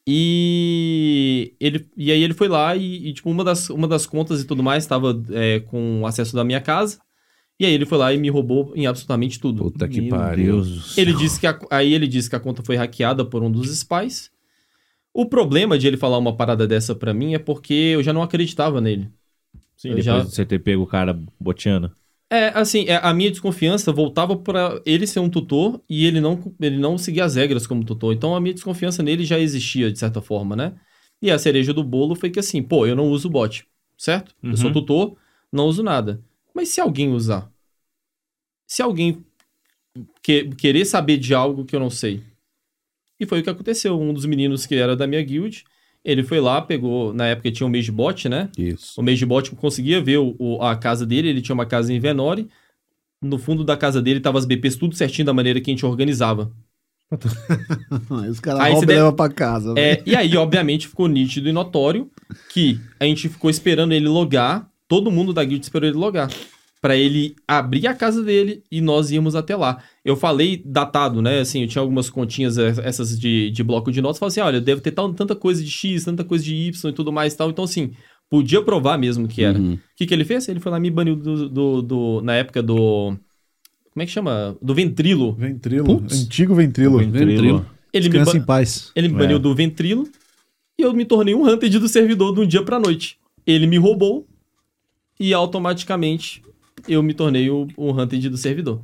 E, 0.08 1.54
ele, 1.60 1.88
e 1.95 2.12
aí 2.12 2.22
ele 2.24 2.34
foi 2.34 2.47
lá 2.47 2.76
e, 2.76 3.10
e, 3.10 3.14
tipo, 3.14 3.30
uma 3.30 3.43
das, 3.43 3.70
uma 3.70 3.88
das 3.88 4.06
contas 4.06 4.41
e 4.41 4.45
tudo 4.45 4.64
mais 4.64 4.84
estava 4.84 5.22
é, 5.32 5.60
com 5.62 6.06
acesso 6.06 6.36
da 6.36 6.43
minha 6.43 6.62
casa. 6.62 6.99
E 7.60 7.66
aí 7.66 7.74
ele 7.74 7.86
foi 7.86 7.97
lá 7.97 8.12
e 8.12 8.18
me 8.18 8.30
roubou 8.30 8.74
em 8.76 8.88
absolutamente 8.88 9.39
tudo. 9.39 9.64
Puta 9.64 9.88
que 9.88 10.02
Meu 10.02 10.10
pariu. 10.10 10.64
Ele 10.97 11.14
disse 11.14 11.39
que 11.39 11.45
a- 11.45 11.60
aí 11.70 11.93
ele 11.93 12.08
disse 12.08 12.30
que 12.30 12.36
a 12.36 12.39
conta 12.39 12.64
foi 12.64 12.76
hackeada 12.76 13.24
por 13.24 13.43
um 13.43 13.52
dos 13.52 13.70
spies. 13.78 14.32
O 15.14 15.26
problema 15.28 15.78
de 15.78 15.86
ele 15.88 15.97
falar 15.97 16.18
uma 16.18 16.36
parada 16.36 16.66
dessa 16.68 16.95
pra 16.95 17.14
mim 17.14 17.34
é 17.36 17.39
porque 17.39 17.74
eu 17.74 18.02
já 18.02 18.12
não 18.14 18.24
acreditava 18.24 18.82
nele. 18.82 19.10
Sim, 19.78 19.89
Eu 19.89 19.95
depois 19.97 20.06
já- 20.06 20.20
de 20.22 20.32
você 20.34 20.45
ter 20.45 20.60
pego 20.60 20.82
o 20.84 20.88
cara 20.88 21.20
boteando. 21.39 21.91
É, 22.34 22.47
assim, 22.57 22.86
é, 22.88 22.95
a 22.95 23.13
minha 23.13 23.29
desconfiança 23.29 23.91
voltava 23.91 24.38
pra 24.38 24.82
ele 24.86 25.05
ser 25.05 25.19
um 25.19 25.29
tutor 25.29 25.82
e 25.89 26.05
ele 26.05 26.21
não, 26.21 26.41
ele 26.61 26.77
não 26.77 26.97
seguir 26.97 27.19
as 27.19 27.36
regras 27.36 27.67
como 27.67 27.84
tutor. 27.84 28.13
Então 28.13 28.34
a 28.34 28.39
minha 28.39 28.53
desconfiança 28.53 29.03
nele 29.03 29.25
já 29.25 29.38
existia, 29.38 29.91
de 29.91 29.99
certa 29.99 30.21
forma, 30.21 30.55
né? 30.55 30.73
E 31.21 31.29
a 31.29 31.38
cereja 31.38 31.73
do 31.73 31.84
bolo 31.84 32.15
foi 32.15 32.29
que 32.29 32.39
assim, 32.39 32.63
pô, 32.63 32.88
eu 32.88 32.95
não 32.95 33.09
uso 33.09 33.29
bot, 33.29 33.67
certo? 33.97 34.34
Eu 34.41 34.55
sou 34.55 34.67
Uhum. 34.67 34.73
tutor, 34.73 35.17
não 35.51 35.65
uso 35.65 35.84
nada. 35.84 36.23
Mas 36.55 36.69
se 36.69 36.79
alguém 36.79 37.11
usar? 37.11 37.51
Se 38.65 38.82
alguém 38.82 39.25
que- 40.23 40.45
querer 40.55 40.86
saber 40.86 41.17
de 41.17 41.34
algo 41.34 41.65
que 41.65 41.75
eu 41.75 41.79
não 41.82 41.89
sei? 41.89 42.23
E 43.19 43.25
foi 43.25 43.41
o 43.41 43.43
que 43.43 43.49
aconteceu. 43.49 43.99
Um 43.99 44.13
dos 44.13 44.25
meninos 44.25 44.65
que 44.65 44.75
era 44.75 44.95
da 44.95 45.05
minha 45.05 45.21
guild, 45.21 45.65
ele 46.04 46.24
foi 46.24 46.39
lá, 46.39 46.62
pegou, 46.62 47.14
na 47.14 47.28
época 47.28 47.52
tinha 47.52 47.68
um 47.68 47.72
mage 47.72 47.91
bot, 47.91 48.28
né? 48.30 48.49
Isso. 48.58 48.99
O 48.99 49.04
Magebot 49.04 49.52
conseguia 49.56 50.02
ver 50.02 50.18
o- 50.18 50.36
o- 50.39 50.62
a 50.62 50.76
casa 50.76 51.06
dele, 51.06 51.30
ele 51.30 51.41
tinha 51.41 51.54
uma 51.54 51.66
casa 51.66 51.93
em 51.93 51.99
Venore. 51.99 52.47
No 53.22 53.38
fundo 53.38 53.64
da 53.64 53.78
casa 53.78 54.02
dele 54.02 54.20
tava 54.20 54.39
as 54.39 54.45
BPs 54.45 54.76
tudo 54.76 54.95
certinho 54.95 55.26
da 55.28 55.34
maneira 55.34 55.62
que 55.62 55.70
a 55.70 55.74
gente 55.74 55.86
organizava. 55.86 56.52
Aí 58.24 58.30
os 58.30 58.39
caras 58.39 58.62
roubam 58.64 58.84
e 58.84 58.86
deve- 58.86 58.99
levam 58.99 59.14
pra 59.16 59.30
casa. 59.30 59.74
velho. 59.74 59.99
É, 59.99 60.04
e 60.06 60.16
aí, 60.16 60.36
obviamente, 60.38 60.88
ficou 60.88 61.08
nítido 61.08 61.49
e 61.49 61.52
notório 61.52 62.10
que 62.54 62.80
a 62.99 63.06
gente 63.06 63.28
ficou 63.30 63.49
esperando 63.49 63.91
ele 63.93 64.08
logar, 64.08 64.70
todo 64.88 65.12
mundo 65.12 65.34
da 65.34 65.43
guild 65.43 65.62
esperou 65.64 65.88
ele 65.89 65.97
logar. 65.97 66.30
Pra 66.82 66.97
ele 66.97 67.36
abrir 67.47 67.86
a 67.86 67.93
casa 67.93 68.23
dele 68.23 68.63
e 68.71 68.82
nós 68.82 69.11
íamos 69.11 69.36
até 69.36 69.55
lá. 69.55 69.84
Eu 70.03 70.15
falei 70.15 70.61
datado, 70.65 71.21
né? 71.21 71.39
Assim, 71.41 71.61
eu 71.61 71.67
tinha 71.67 71.82
algumas 71.82 72.09
continhas, 72.09 72.57
eh, 72.57 72.73
essas 72.84 73.19
de, 73.19 73.51
de 73.51 73.63
bloco 73.63 73.91
de 73.91 74.01
notas. 74.01 74.17
Falei 74.17 74.29
assim: 74.32 74.39
olha, 74.39 74.59
deve 74.59 74.82
ter 74.82 74.89
tal, 74.91 75.13
tanta 75.13 75.36
coisa 75.36 75.63
de 75.63 75.69
X, 75.69 76.03
tanta 76.05 76.23
coisa 76.23 76.43
de 76.43 76.55
Y 76.55 76.89
e 76.89 76.93
tudo 76.93 77.11
mais 77.11 77.34
e 77.34 77.38
tal. 77.38 77.51
Então, 77.51 77.63
assim, 77.65 77.91
podia 78.27 78.63
provar 78.63 78.97
mesmo 78.97 79.27
que 79.27 79.43
era. 79.43 79.59
O 79.59 79.61
Uhum. 79.61 79.77
que, 79.95 80.07
que 80.07 80.13
ele 80.13 80.25
fez? 80.25 80.49
Ele 80.49 80.59
foi 80.59 80.71
lá 80.71 80.79
e 80.79 80.82
me 80.82 80.89
baniu 80.89 81.15
do, 81.15 81.47
do- 81.47 81.82
do- 81.84 82.21
na 82.23 82.34
época 82.34 82.63
do. 82.63 83.15
Como 83.93 84.01
é 84.01 84.05
que 84.07 84.11
chama? 84.11 84.57
Do 84.59 84.73
ventrilo. 84.73 85.34
Ventrilo. 85.34 85.86
Putz. 85.86 86.23
Antigo 86.23 86.55
ventrilo. 86.55 86.97
Ventrilo. 86.97 87.63
Ele 87.93 88.05
me, 88.05 88.09
Descansa 88.09 88.32
ba- 88.32 88.38
em 88.39 88.43
paz. 88.43 88.91
ele 88.95 89.07
me 89.09 89.15
É. 89.15 89.17
baniu 89.19 89.38
do 89.38 89.53
ventrilo 89.53 90.07
e 90.79 90.82
eu 90.82 90.91
me 90.93 91.05
tornei 91.05 91.36
um 91.36 91.45
hunted 91.47 91.77
do 91.77 91.88
servidor 91.88 92.34
de 92.34 92.39
um 92.39 92.47
dia 92.47 92.63
pra 92.63 92.79
noite. 92.79 93.17
Ele 93.45 93.67
me 93.67 93.77
roubou 93.77 94.25
e 95.19 95.32
automaticamente 95.32 96.41
eu 96.88 97.01
me 97.01 97.13
tornei 97.13 97.49
o, 97.49 97.67
o 97.77 97.91
hunted 97.91 98.29
do 98.29 98.38
servidor. 98.38 98.82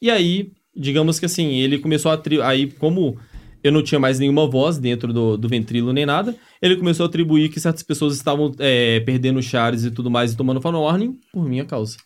E 0.00 0.10
aí, 0.10 0.52
digamos 0.74 1.18
que 1.18 1.26
assim, 1.26 1.54
ele 1.56 1.78
começou 1.78 2.10
a. 2.12 2.22
Aí, 2.46 2.70
como 2.70 3.18
eu 3.62 3.72
não 3.72 3.82
tinha 3.82 3.98
mais 3.98 4.18
nenhuma 4.18 4.46
voz 4.46 4.78
dentro 4.78 5.12
do, 5.12 5.36
do 5.36 5.48
ventrilo 5.48 5.92
nem 5.92 6.06
nada, 6.06 6.36
ele 6.60 6.76
começou 6.76 7.04
a 7.04 7.08
atribuir 7.08 7.48
que 7.48 7.60
certas 7.60 7.82
pessoas 7.82 8.14
estavam 8.14 8.52
é, 8.58 9.00
perdendo 9.00 9.42
chares 9.42 9.84
e 9.84 9.90
tudo 9.90 10.10
mais 10.10 10.32
e 10.32 10.36
tomando 10.36 10.60
fan 10.60 10.76
warning 10.76 11.18
por 11.32 11.48
minha 11.48 11.64
causa. 11.64 11.96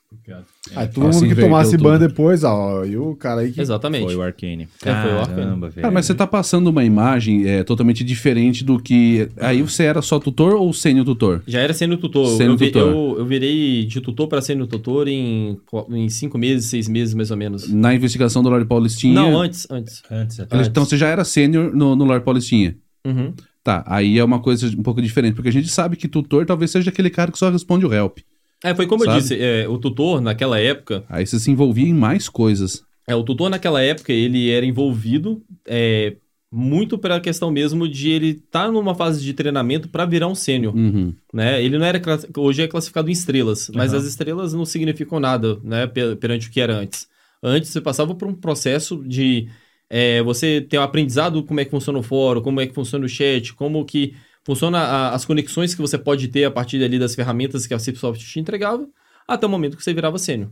Aí 0.76 0.86
todo 0.88 1.08
Assim 1.08 1.22
mundo 1.22 1.34
que 1.34 1.40
tomasse 1.40 1.70
tudo. 1.72 1.84
ban 1.84 1.98
depois, 1.98 2.44
ó. 2.44 2.84
E 2.84 2.96
o 2.96 3.16
cara 3.16 3.40
aí 3.40 3.52
que. 3.52 3.60
Exatamente. 3.60 4.04
Foi 4.04 4.14
o 4.14 4.22
Arcane. 4.22 4.68
É, 4.84 5.02
foi 5.02 5.12
o 5.12 5.18
Arcane. 5.18 5.72
Cara, 5.72 5.90
mas 5.90 6.06
você 6.06 6.14
tá 6.14 6.26
passando 6.26 6.68
uma 6.68 6.84
imagem 6.84 7.48
é, 7.48 7.64
totalmente 7.64 8.04
diferente 8.04 8.62
do 8.62 8.78
que. 8.78 9.28
Aí 9.38 9.62
você 9.62 9.84
era 9.84 10.02
só 10.02 10.18
tutor 10.20 10.54
ou 10.54 10.72
sênior 10.72 11.04
tutor? 11.04 11.42
Já 11.46 11.60
era 11.60 11.72
sendo 11.72 11.96
tutor. 11.96 12.36
Sênior 12.36 12.58
tutor. 12.58 12.92
Eu, 12.92 13.16
eu 13.18 13.26
virei 13.26 13.84
de 13.84 14.00
tutor 14.00 14.28
para 14.28 14.40
sênior 14.40 14.66
tutor 14.66 15.08
em, 15.08 15.58
em 15.90 16.08
cinco 16.08 16.38
meses, 16.38 16.66
seis 16.66 16.88
meses 16.88 17.14
mais 17.14 17.30
ou 17.30 17.36
menos. 17.36 17.68
Na 17.72 17.94
investigação 17.94 18.42
do 18.42 18.48
Lorde 18.48 18.66
Paulistinha. 18.66 19.14
Não, 19.14 19.40
antes, 19.40 19.66
antes. 19.70 20.02
Antes 20.10 20.38
Então 20.68 20.84
você 20.84 20.96
já 20.96 21.08
era 21.08 21.24
sênior 21.24 21.74
no, 21.74 21.96
no 21.96 22.04
Lorde 22.04 22.24
Paulistinha. 22.24 22.76
Uhum. 23.04 23.32
Tá, 23.64 23.84
aí 23.86 24.18
é 24.18 24.24
uma 24.24 24.40
coisa 24.40 24.66
um 24.76 24.82
pouco 24.82 25.00
diferente, 25.00 25.34
porque 25.34 25.48
a 25.48 25.52
gente 25.52 25.68
sabe 25.68 25.96
que 25.96 26.08
tutor 26.08 26.44
talvez 26.44 26.70
seja 26.70 26.90
aquele 26.90 27.10
cara 27.10 27.30
que 27.30 27.38
só 27.38 27.48
responde 27.48 27.86
o 27.86 27.92
help. 27.92 28.18
É, 28.64 28.74
foi 28.74 28.86
como 28.86 29.02
eu 29.02 29.06
Sabe? 29.06 29.20
disse, 29.20 29.38
é, 29.40 29.68
o 29.68 29.78
tutor 29.78 30.20
naquela 30.20 30.58
época, 30.58 31.04
Aí 31.08 31.24
você 31.26 31.38
se 31.38 31.50
envolvia 31.50 31.86
em 31.88 31.94
mais 31.94 32.28
coisas. 32.28 32.82
é, 33.06 33.14
o 33.14 33.22
tutor 33.22 33.48
naquela 33.50 33.80
época, 33.82 34.12
ele 34.12 34.50
era 34.50 34.64
envolvido 34.66 35.42
é, 35.66 36.16
muito 36.50 36.98
pela 36.98 37.20
questão 37.20 37.50
mesmo 37.50 37.88
de 37.88 38.10
ele 38.10 38.28
estar 38.44 38.70
numa 38.70 38.94
fase 38.94 39.22
de 39.22 39.32
treinamento 39.32 39.88
para 39.88 40.04
virar 40.06 40.26
um 40.28 40.34
sênior, 40.34 40.74
Uhum. 40.76 41.14
né? 41.32 41.62
Ele 41.62 41.78
não 41.78 41.86
era, 41.86 42.00
hoje 42.36 42.62
é 42.62 42.68
classificado 42.68 43.08
em 43.08 43.12
estrelas, 43.12 43.70
mas 43.74 43.92
Aham. 43.92 44.00
as 44.00 44.06
estrelas 44.08 44.52
não 44.52 44.64
significam 44.64 45.18
nada, 45.20 45.58
né, 45.64 45.86
pe- 45.86 46.16
perante 46.16 46.48
o 46.48 46.50
que 46.50 46.60
era 46.60 46.74
antes. 46.76 47.06
Antes 47.42 47.70
você 47.70 47.80
passava 47.80 48.14
por 48.14 48.28
um 48.28 48.34
processo 48.34 49.02
de 49.04 49.48
é, 49.94 50.22
você 50.22 50.60
ter 50.62 50.78
um 50.78 50.82
aprendizado 50.82 51.44
como 51.44 51.60
é 51.60 51.64
que 51.66 51.70
funciona 51.70 51.98
o 51.98 52.02
fórum, 52.02 52.40
como 52.40 52.60
é 52.62 52.66
que 52.66 52.72
funciona 52.74 53.04
o 53.04 53.08
chat, 53.08 53.52
como 53.54 53.84
que 53.84 54.14
funciona 54.44 54.78
a- 54.78 55.14
as 55.14 55.24
conexões 55.26 55.74
que 55.74 55.82
você 55.82 55.98
pode 55.98 56.28
ter 56.28 56.44
a 56.44 56.50
partir 56.50 56.82
ali 56.82 56.98
das 56.98 57.14
ferramentas 57.14 57.66
que 57.66 57.74
a 57.74 57.78
Cipsoft 57.78 58.24
te 58.24 58.40
entregava, 58.40 58.88
até 59.28 59.46
o 59.46 59.50
momento 59.50 59.76
que 59.76 59.84
você 59.84 59.92
virava 59.94 60.18
sênior, 60.18 60.50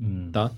Hum. 0.00 0.30
tá? 0.32 0.52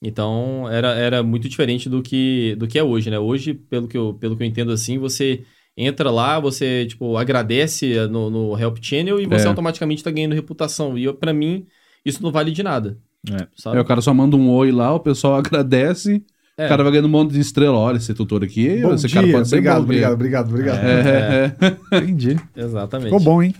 Então, 0.00 0.68
era, 0.70 0.88
era 0.94 1.22
muito 1.22 1.48
diferente 1.48 1.88
do 1.88 2.02
que, 2.02 2.54
do 2.56 2.68
que 2.68 2.78
é 2.78 2.82
hoje, 2.82 3.10
né? 3.10 3.18
Hoje, 3.18 3.54
pelo 3.54 3.88
que, 3.88 3.96
eu, 3.96 4.14
pelo 4.14 4.36
que 4.36 4.42
eu 4.42 4.46
entendo 4.46 4.70
assim, 4.70 4.96
você 4.98 5.44
entra 5.76 6.10
lá, 6.10 6.38
você, 6.38 6.86
tipo, 6.86 7.16
agradece 7.16 8.06
no, 8.08 8.30
no 8.30 8.58
Help 8.58 8.78
Channel 8.80 9.20
e 9.20 9.26
você 9.26 9.46
É. 9.46 9.48
automaticamente 9.48 10.02
tá 10.04 10.10
ganhando 10.10 10.34
reputação. 10.34 10.96
E 10.98 11.12
pra 11.12 11.32
mim, 11.32 11.66
isso 12.04 12.22
não 12.22 12.30
vale 12.30 12.50
de 12.52 12.62
nada, 12.62 12.98
É. 13.28 13.34
Aí 13.42 13.48
sabe? 13.56 13.80
o 13.80 13.84
cara 13.84 14.00
só 14.00 14.14
manda 14.14 14.36
um 14.36 14.50
oi 14.50 14.70
lá, 14.70 14.94
o 14.94 15.00
pessoal 15.00 15.34
agradece, 15.38 16.24
É. 16.58 16.66
o 16.66 16.68
cara 16.68 16.82
vai 16.82 16.90
ganhando 16.90 17.06
um 17.06 17.10
monte 17.10 17.32
de 17.32 17.38
estrela. 17.38 17.78
Olha, 17.78 17.98
esse 17.98 18.12
tutor 18.12 18.42
aqui, 18.42 18.80
Bom 18.82 18.92
esse 18.92 19.06
dia, 19.06 19.20
cara 19.20 19.32
pode 19.32 19.48
ser 19.48 19.54
obrigado, 19.56 19.76
bom, 19.76 19.82
obrigado, 19.84 20.12
obrigado, 20.12 20.48
obrigado, 20.50 20.84
É, 20.84 21.54
é, 21.60 21.66
é. 21.94 21.98
Entendi. 21.98 22.36
Exatamente. 22.56 23.06
Ficou 23.06 23.20
bom, 23.20 23.40
hein? 23.40 23.54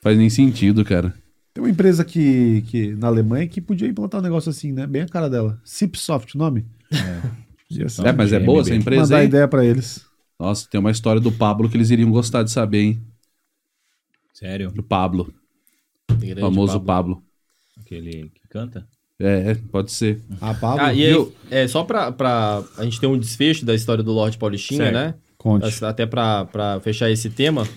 Faz 0.00 0.16
nem 0.16 0.30
sentido, 0.30 0.84
cara. 0.84 1.12
Tem 1.52 1.62
uma 1.62 1.70
empresa 1.70 2.04
que, 2.04 2.62
que, 2.68 2.94
na 2.94 3.08
Alemanha 3.08 3.48
que 3.48 3.60
podia 3.60 3.88
implantar 3.88 4.20
um 4.20 4.24
negócio 4.24 4.50
assim, 4.50 4.72
né? 4.72 4.86
Bem 4.86 5.02
a 5.02 5.08
cara 5.08 5.28
dela. 5.28 5.60
Cipsoft, 5.64 6.34
o 6.36 6.38
nome? 6.38 6.64
Ser. 7.70 8.06
É, 8.06 8.12
mas 8.12 8.32
é 8.32 8.38
boa 8.38 8.60
essa 8.60 8.74
empresa 8.74 9.02
Mandar 9.02 9.16
aí? 9.18 9.26
ideia 9.26 9.48
pra 9.48 9.64
eles. 9.64 10.06
Nossa, 10.38 10.68
tem 10.68 10.78
uma 10.78 10.90
história 10.90 11.20
do 11.20 11.32
Pablo 11.32 11.68
que 11.68 11.76
eles 11.76 11.90
iriam 11.90 12.10
gostar 12.10 12.42
de 12.42 12.50
saber, 12.50 12.82
hein? 12.82 13.02
Sério? 14.32 14.70
Do 14.70 14.82
Pablo, 14.82 15.32
Grande 16.08 16.40
famoso 16.40 16.74
Pablo. 16.80 16.86
Pablo. 16.86 17.22
Aquele 17.80 18.30
que 18.30 18.48
canta? 18.48 18.86
É, 19.20 19.52
é, 19.52 19.54
pode 19.70 19.92
ser. 19.92 20.20
Ah, 20.40 20.54
Pablo, 20.54 20.80
Ah, 20.84 20.92
e 20.92 21.06
aí, 21.06 21.28
é, 21.50 21.68
só 21.68 21.84
pra, 21.84 22.10
pra 22.10 22.62
a 22.76 22.84
gente 22.84 22.98
ter 23.00 23.06
um 23.06 23.18
desfecho 23.18 23.64
da 23.64 23.74
história 23.74 24.02
do 24.02 24.12
Lorde 24.12 24.36
Paulistinha, 24.38 24.84
Certo. 24.84 24.94
né? 24.94 25.14
conte. 25.38 25.84
Até 25.84 26.06
pra, 26.06 26.46
pra 26.46 26.80
fechar 26.80 27.10
esse 27.10 27.28
tema. 27.30 27.68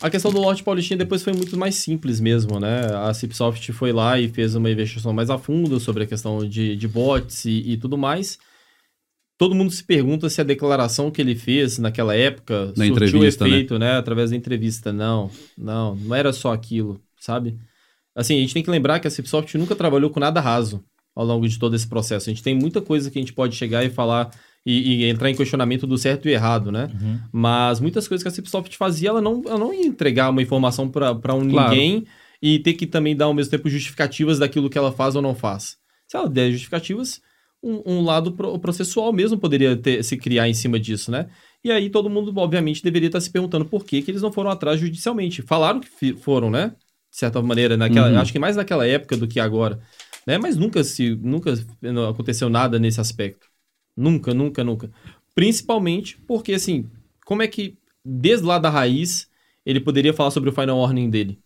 A 0.00 0.10
questão 0.10 0.30
do 0.30 0.38
Lorde 0.38 0.62
Paulistinha 0.62 0.98
depois 0.98 1.22
foi 1.22 1.32
muito 1.32 1.56
mais 1.56 1.76
simples 1.76 2.20
mesmo, 2.20 2.60
né? 2.60 2.82
A 3.08 3.14
Cipsoft 3.14 3.72
foi 3.72 3.92
lá 3.92 4.20
e 4.20 4.28
fez 4.28 4.54
uma 4.54 4.70
investigação 4.70 5.12
mais 5.14 5.30
a 5.30 5.38
fundo 5.38 5.80
sobre 5.80 6.04
a 6.04 6.06
questão 6.06 6.46
de, 6.46 6.76
de 6.76 6.86
bots 6.86 7.46
e, 7.46 7.72
e 7.72 7.76
tudo 7.78 7.96
mais. 7.96 8.38
Todo 9.38 9.54
mundo 9.54 9.70
se 9.72 9.82
pergunta 9.82 10.28
se 10.28 10.40
a 10.40 10.44
declaração 10.44 11.10
que 11.10 11.20
ele 11.20 11.34
fez 11.34 11.78
naquela 11.78 12.14
época 12.14 12.72
Na 12.76 12.86
surtiu 12.86 13.20
né? 13.20 13.26
efeito, 13.26 13.78
né? 13.78 13.96
Através 13.96 14.30
da 14.30 14.36
entrevista. 14.36 14.92
Não, 14.92 15.30
não, 15.56 15.96
não 15.96 16.14
era 16.14 16.32
só 16.32 16.52
aquilo, 16.52 17.00
sabe? 17.18 17.58
Assim, 18.14 18.36
a 18.36 18.40
gente 18.40 18.54
tem 18.54 18.62
que 18.62 18.70
lembrar 18.70 19.00
que 19.00 19.08
a 19.08 19.10
Cipsoft 19.10 19.56
nunca 19.58 19.74
trabalhou 19.74 20.10
com 20.10 20.20
nada 20.20 20.40
raso 20.40 20.84
ao 21.14 21.24
longo 21.24 21.48
de 21.48 21.58
todo 21.58 21.74
esse 21.74 21.86
processo. 21.88 22.28
A 22.28 22.32
gente 22.32 22.42
tem 22.42 22.54
muita 22.54 22.80
coisa 22.80 23.10
que 23.10 23.18
a 23.18 23.22
gente 23.22 23.32
pode 23.32 23.56
chegar 23.56 23.84
e 23.84 23.90
falar 23.90 24.30
e, 24.66 25.04
e 25.04 25.04
entrar 25.04 25.30
em 25.30 25.34
questionamento 25.34 25.86
do 25.86 25.98
certo 25.98 26.28
e 26.28 26.32
errado, 26.32 26.72
né? 26.72 26.88
Uhum. 27.00 27.20
Mas 27.32 27.80
muitas 27.80 28.08
coisas 28.08 28.22
que 28.22 28.28
a 28.28 28.32
Cipsoft 28.32 28.76
fazia, 28.76 29.10
ela 29.10 29.20
não, 29.20 29.42
ela 29.46 29.58
não 29.58 29.74
ia 29.74 29.86
entregar 29.86 30.30
uma 30.30 30.42
informação 30.42 30.88
para 30.88 31.12
um 31.34 31.48
Claro. 31.48 31.70
ninguém 31.70 32.04
e 32.40 32.58
ter 32.58 32.74
que 32.74 32.86
também 32.86 33.14
dar 33.16 33.26
ao 33.26 33.34
mesmo 33.34 33.50
tempo 33.50 33.68
justificativas 33.68 34.38
daquilo 34.38 34.70
que 34.70 34.78
ela 34.78 34.92
faz 34.92 35.16
ou 35.16 35.22
não 35.22 35.34
faz. 35.34 35.76
Se 36.08 36.16
ela 36.16 36.28
der 36.28 36.50
justificativas, 36.50 37.20
um, 37.62 37.82
um 37.86 38.02
lado 38.04 38.32
pro- 38.32 38.58
processual 38.58 39.12
mesmo 39.12 39.38
poderia 39.38 39.76
ter- 39.76 40.02
se 40.02 40.16
criar 40.16 40.48
em 40.48 40.54
cima 40.54 40.78
disso, 40.78 41.10
né? 41.10 41.26
E 41.62 41.70
aí 41.70 41.88
todo 41.88 42.10
mundo, 42.10 42.32
obviamente, 42.36 42.82
deveria 42.82 43.06
estar 43.08 43.20
se 43.20 43.30
perguntando 43.30 43.64
por 43.64 43.84
que, 43.84 44.02
que 44.02 44.10
eles 44.10 44.20
não 44.22 44.30
foram 44.32 44.50
atrás 44.50 44.78
judicialmente. 44.78 45.40
Falaram 45.42 45.80
que 45.80 46.14
foram, 46.16 46.50
né? 46.50 46.72
De 47.14 47.18
certa 47.20 47.40
maneira, 47.40 47.76
naquela, 47.76 48.10
Uhum. 48.10 48.18
acho 48.18 48.32
que 48.32 48.40
mais 48.40 48.56
naquela 48.56 48.84
época 48.84 49.16
do 49.16 49.28
que 49.28 49.38
agora. 49.38 49.78
Né? 50.26 50.36
Mas 50.36 50.56
nunca 50.56 50.82
se 50.82 51.14
nunca 51.14 51.54
aconteceu 52.10 52.48
nada 52.48 52.76
nesse 52.76 53.00
aspecto. 53.00 53.46
Nunca, 53.96 54.34
nunca, 54.34 54.64
nunca. 54.64 54.90
Principalmente 55.32 56.18
porque, 56.26 56.54
assim, 56.54 56.90
como 57.24 57.40
é 57.40 57.46
que, 57.46 57.78
desde 58.04 58.44
lá 58.44 58.58
da 58.58 58.68
raiz, 58.68 59.30
ele 59.64 59.78
poderia 59.78 60.12
falar 60.12 60.32
sobre 60.32 60.50
o 60.50 60.52
Final 60.52 60.76
Warning 60.76 61.08
dele? 61.08 61.38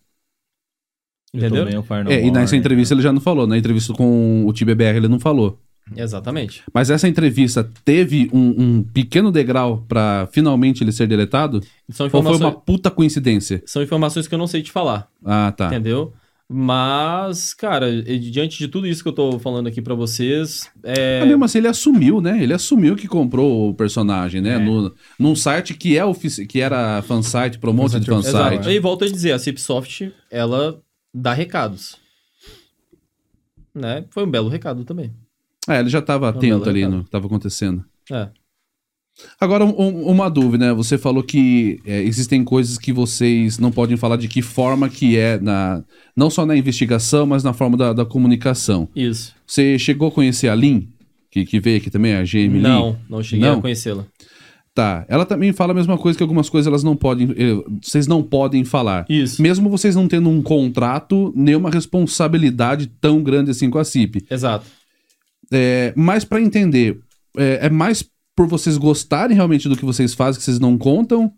Eu 1.31 1.39
Entendeu? 1.39 1.65
No 1.65 2.11
É, 2.11 2.25
e 2.25 2.31
nessa 2.31 2.53
né? 2.53 2.59
entrevista 2.59 2.95
ele 2.95 3.03
já 3.03 3.13
não 3.13 3.21
falou. 3.21 3.45
Na 3.45 3.55
entrevista 3.55 3.93
com 3.93 4.47
o 4.47 4.51
TBBR 4.51 4.97
ele 4.97 5.07
não 5.07 5.19
falou. 5.19 5.61
Exatamente. 5.95 6.63
Mas 6.73 6.89
essa 6.89 7.07
entrevista 7.07 7.69
teve 7.83 8.29
um, 8.33 8.55
um 8.63 8.83
pequeno 8.83 9.31
degrau 9.31 9.85
pra 9.87 10.27
finalmente 10.31 10.83
ele 10.83 10.91
ser 10.91 11.07
deletado? 11.07 11.61
São 11.89 12.05
Ou 12.05 12.09
foi 12.11 12.19
informações, 12.19 12.41
uma 12.41 12.51
puta 12.51 12.91
coincidência? 12.91 13.61
são 13.65 13.81
informações 13.81 14.27
que 14.27 14.33
eu 14.35 14.39
não 14.39 14.47
sei 14.47 14.61
te 14.61 14.71
falar, 14.71 15.07
Ah, 15.25 15.51
tá. 15.55 15.67
entendeu? 15.67 16.13
Mas, 16.51 17.53
cara, 17.53 18.01
diante 18.01 18.57
de 18.57 18.67
tudo 18.67 18.87
isso 18.87 19.03
que 19.03 19.09
eu 19.09 19.13
tô 19.13 19.37
falando 19.37 19.67
aqui 19.67 19.83
pra 19.83 19.93
vocês, 19.93 20.67
é... 20.81 21.19
Mas 21.19 21.29
mesmo 21.29 21.45
assim, 21.45 21.59
ele 21.59 21.67
assumiu, 21.67 22.19
né? 22.19 22.41
Ele 22.41 22.53
assumiu 22.55 22.95
que 22.95 23.07
comprou 23.07 23.69
o 23.69 23.73
personagem, 23.75 24.41
né? 24.41 24.55
É. 24.55 24.57
No, 24.57 24.91
num 25.19 25.35
site 25.35 25.75
que, 25.75 25.95
é 25.95 26.03
ofici- 26.03 26.47
que 26.47 26.59
era 26.59 27.03
fansite, 27.03 27.59
promote 27.59 27.99
de 27.99 28.05
Fansite 28.07 28.35
Exato. 28.35 28.71
E 28.71 28.79
volto 28.79 29.05
a 29.05 29.07
dizer, 29.07 29.31
a 29.33 29.37
Cipsoft, 29.37 30.11
ela 30.31 30.81
dá 31.13 31.33
recados. 31.33 31.97
Né? 33.75 34.05
Foi 34.09 34.25
um 34.25 34.31
belo 34.31 34.49
recado 34.49 34.83
também. 34.83 35.13
É, 35.67 35.79
ele 35.79 35.89
já 35.89 35.99
estava 35.99 36.31
Não, 36.31 36.37
atento 36.37 36.69
ali 36.69 36.87
no 36.87 36.99
que 37.01 37.07
estava 37.07 37.25
acontecendo. 37.27 37.83
É. 38.11 38.29
Agora, 39.39 39.65
um- 39.65 39.75
um- 39.77 40.05
uma 40.07 40.29
dúvida, 40.29 40.67
né? 40.67 40.73
Você 40.73 40.97
falou 40.97 41.21
que 41.21 41.79
é, 41.85 42.01
existem 42.03 42.41
coisas 42.43 42.77
que 42.77 42.93
vocês 42.93 43.59
não 43.59 43.69
podem 43.71 43.97
falar 43.97 44.15
de 44.15 44.29
que 44.29 44.41
forma 44.41 44.87
que 44.87 45.17
é, 45.17 45.37
na, 45.39 45.83
não 46.15 46.29
só 46.29 46.45
na 46.45 46.55
investigação, 46.55 47.25
mas 47.25 47.43
na 47.43 47.51
forma 47.51 47.75
da, 47.75 47.91
da 47.91 48.05
comunicação. 48.05 48.87
Isso. 48.95 49.35
Você 49.45 49.77
chegou 49.77 50.07
a 50.07 50.11
conhecer 50.11 50.47
a 50.47 50.55
Lin, 50.55 50.87
que, 51.29 51.43
que 51.45 51.59
veio 51.59 51.77
aqui 51.77 51.89
também, 51.89 52.13
a 52.15 52.23
GM 52.23 52.53
Lin? 52.53 52.61
Não, 52.61 52.97
não 53.09 53.21
cheguei 53.21 53.45
Não? 53.49 53.57
a 53.59 53.61
conhecê-la. 53.61 54.05
Tá. 54.73 55.05
Ela 55.09 55.25
também 55.25 55.51
fala 55.51 55.73
a 55.73 55.75
mesma 55.75 55.97
coisa 55.97 56.17
que 56.17 56.23
algumas 56.23 56.47
coisas 56.49 56.65
elas 56.67 56.83
não 56.83 56.95
podem. 56.95 57.29
eh, 57.35 57.61
Vocês 57.83 58.07
não 58.07 58.23
podem 58.23 58.63
falar. 58.63 59.05
Isso. 59.09 59.41
Mesmo 59.41 59.69
vocês 59.69 59.95
não 59.97 60.07
tendo 60.07 60.29
um 60.29 60.41
contrato, 60.41 61.33
nenhuma 61.35 61.69
responsabilidade 61.69 62.87
tão 63.01 63.21
grande 63.21 63.51
assim 63.51 63.69
com 63.69 63.77
a 63.79 63.83
CIP. 63.83 64.25
Exato. 64.31 64.65
É, 65.51 65.93
mas 65.95 66.23
pra 66.23 66.41
entender, 66.41 66.99
é, 67.37 67.67
é 67.67 67.69
mais 67.69 68.03
por 68.35 68.47
vocês 68.47 68.77
gostarem 68.77 69.35
realmente 69.35 69.67
do 69.67 69.75
que 69.75 69.85
vocês 69.85 70.13
fazem, 70.13 70.39
que 70.39 70.45
vocês 70.45 70.59
não 70.59 70.77
contam? 70.77 71.31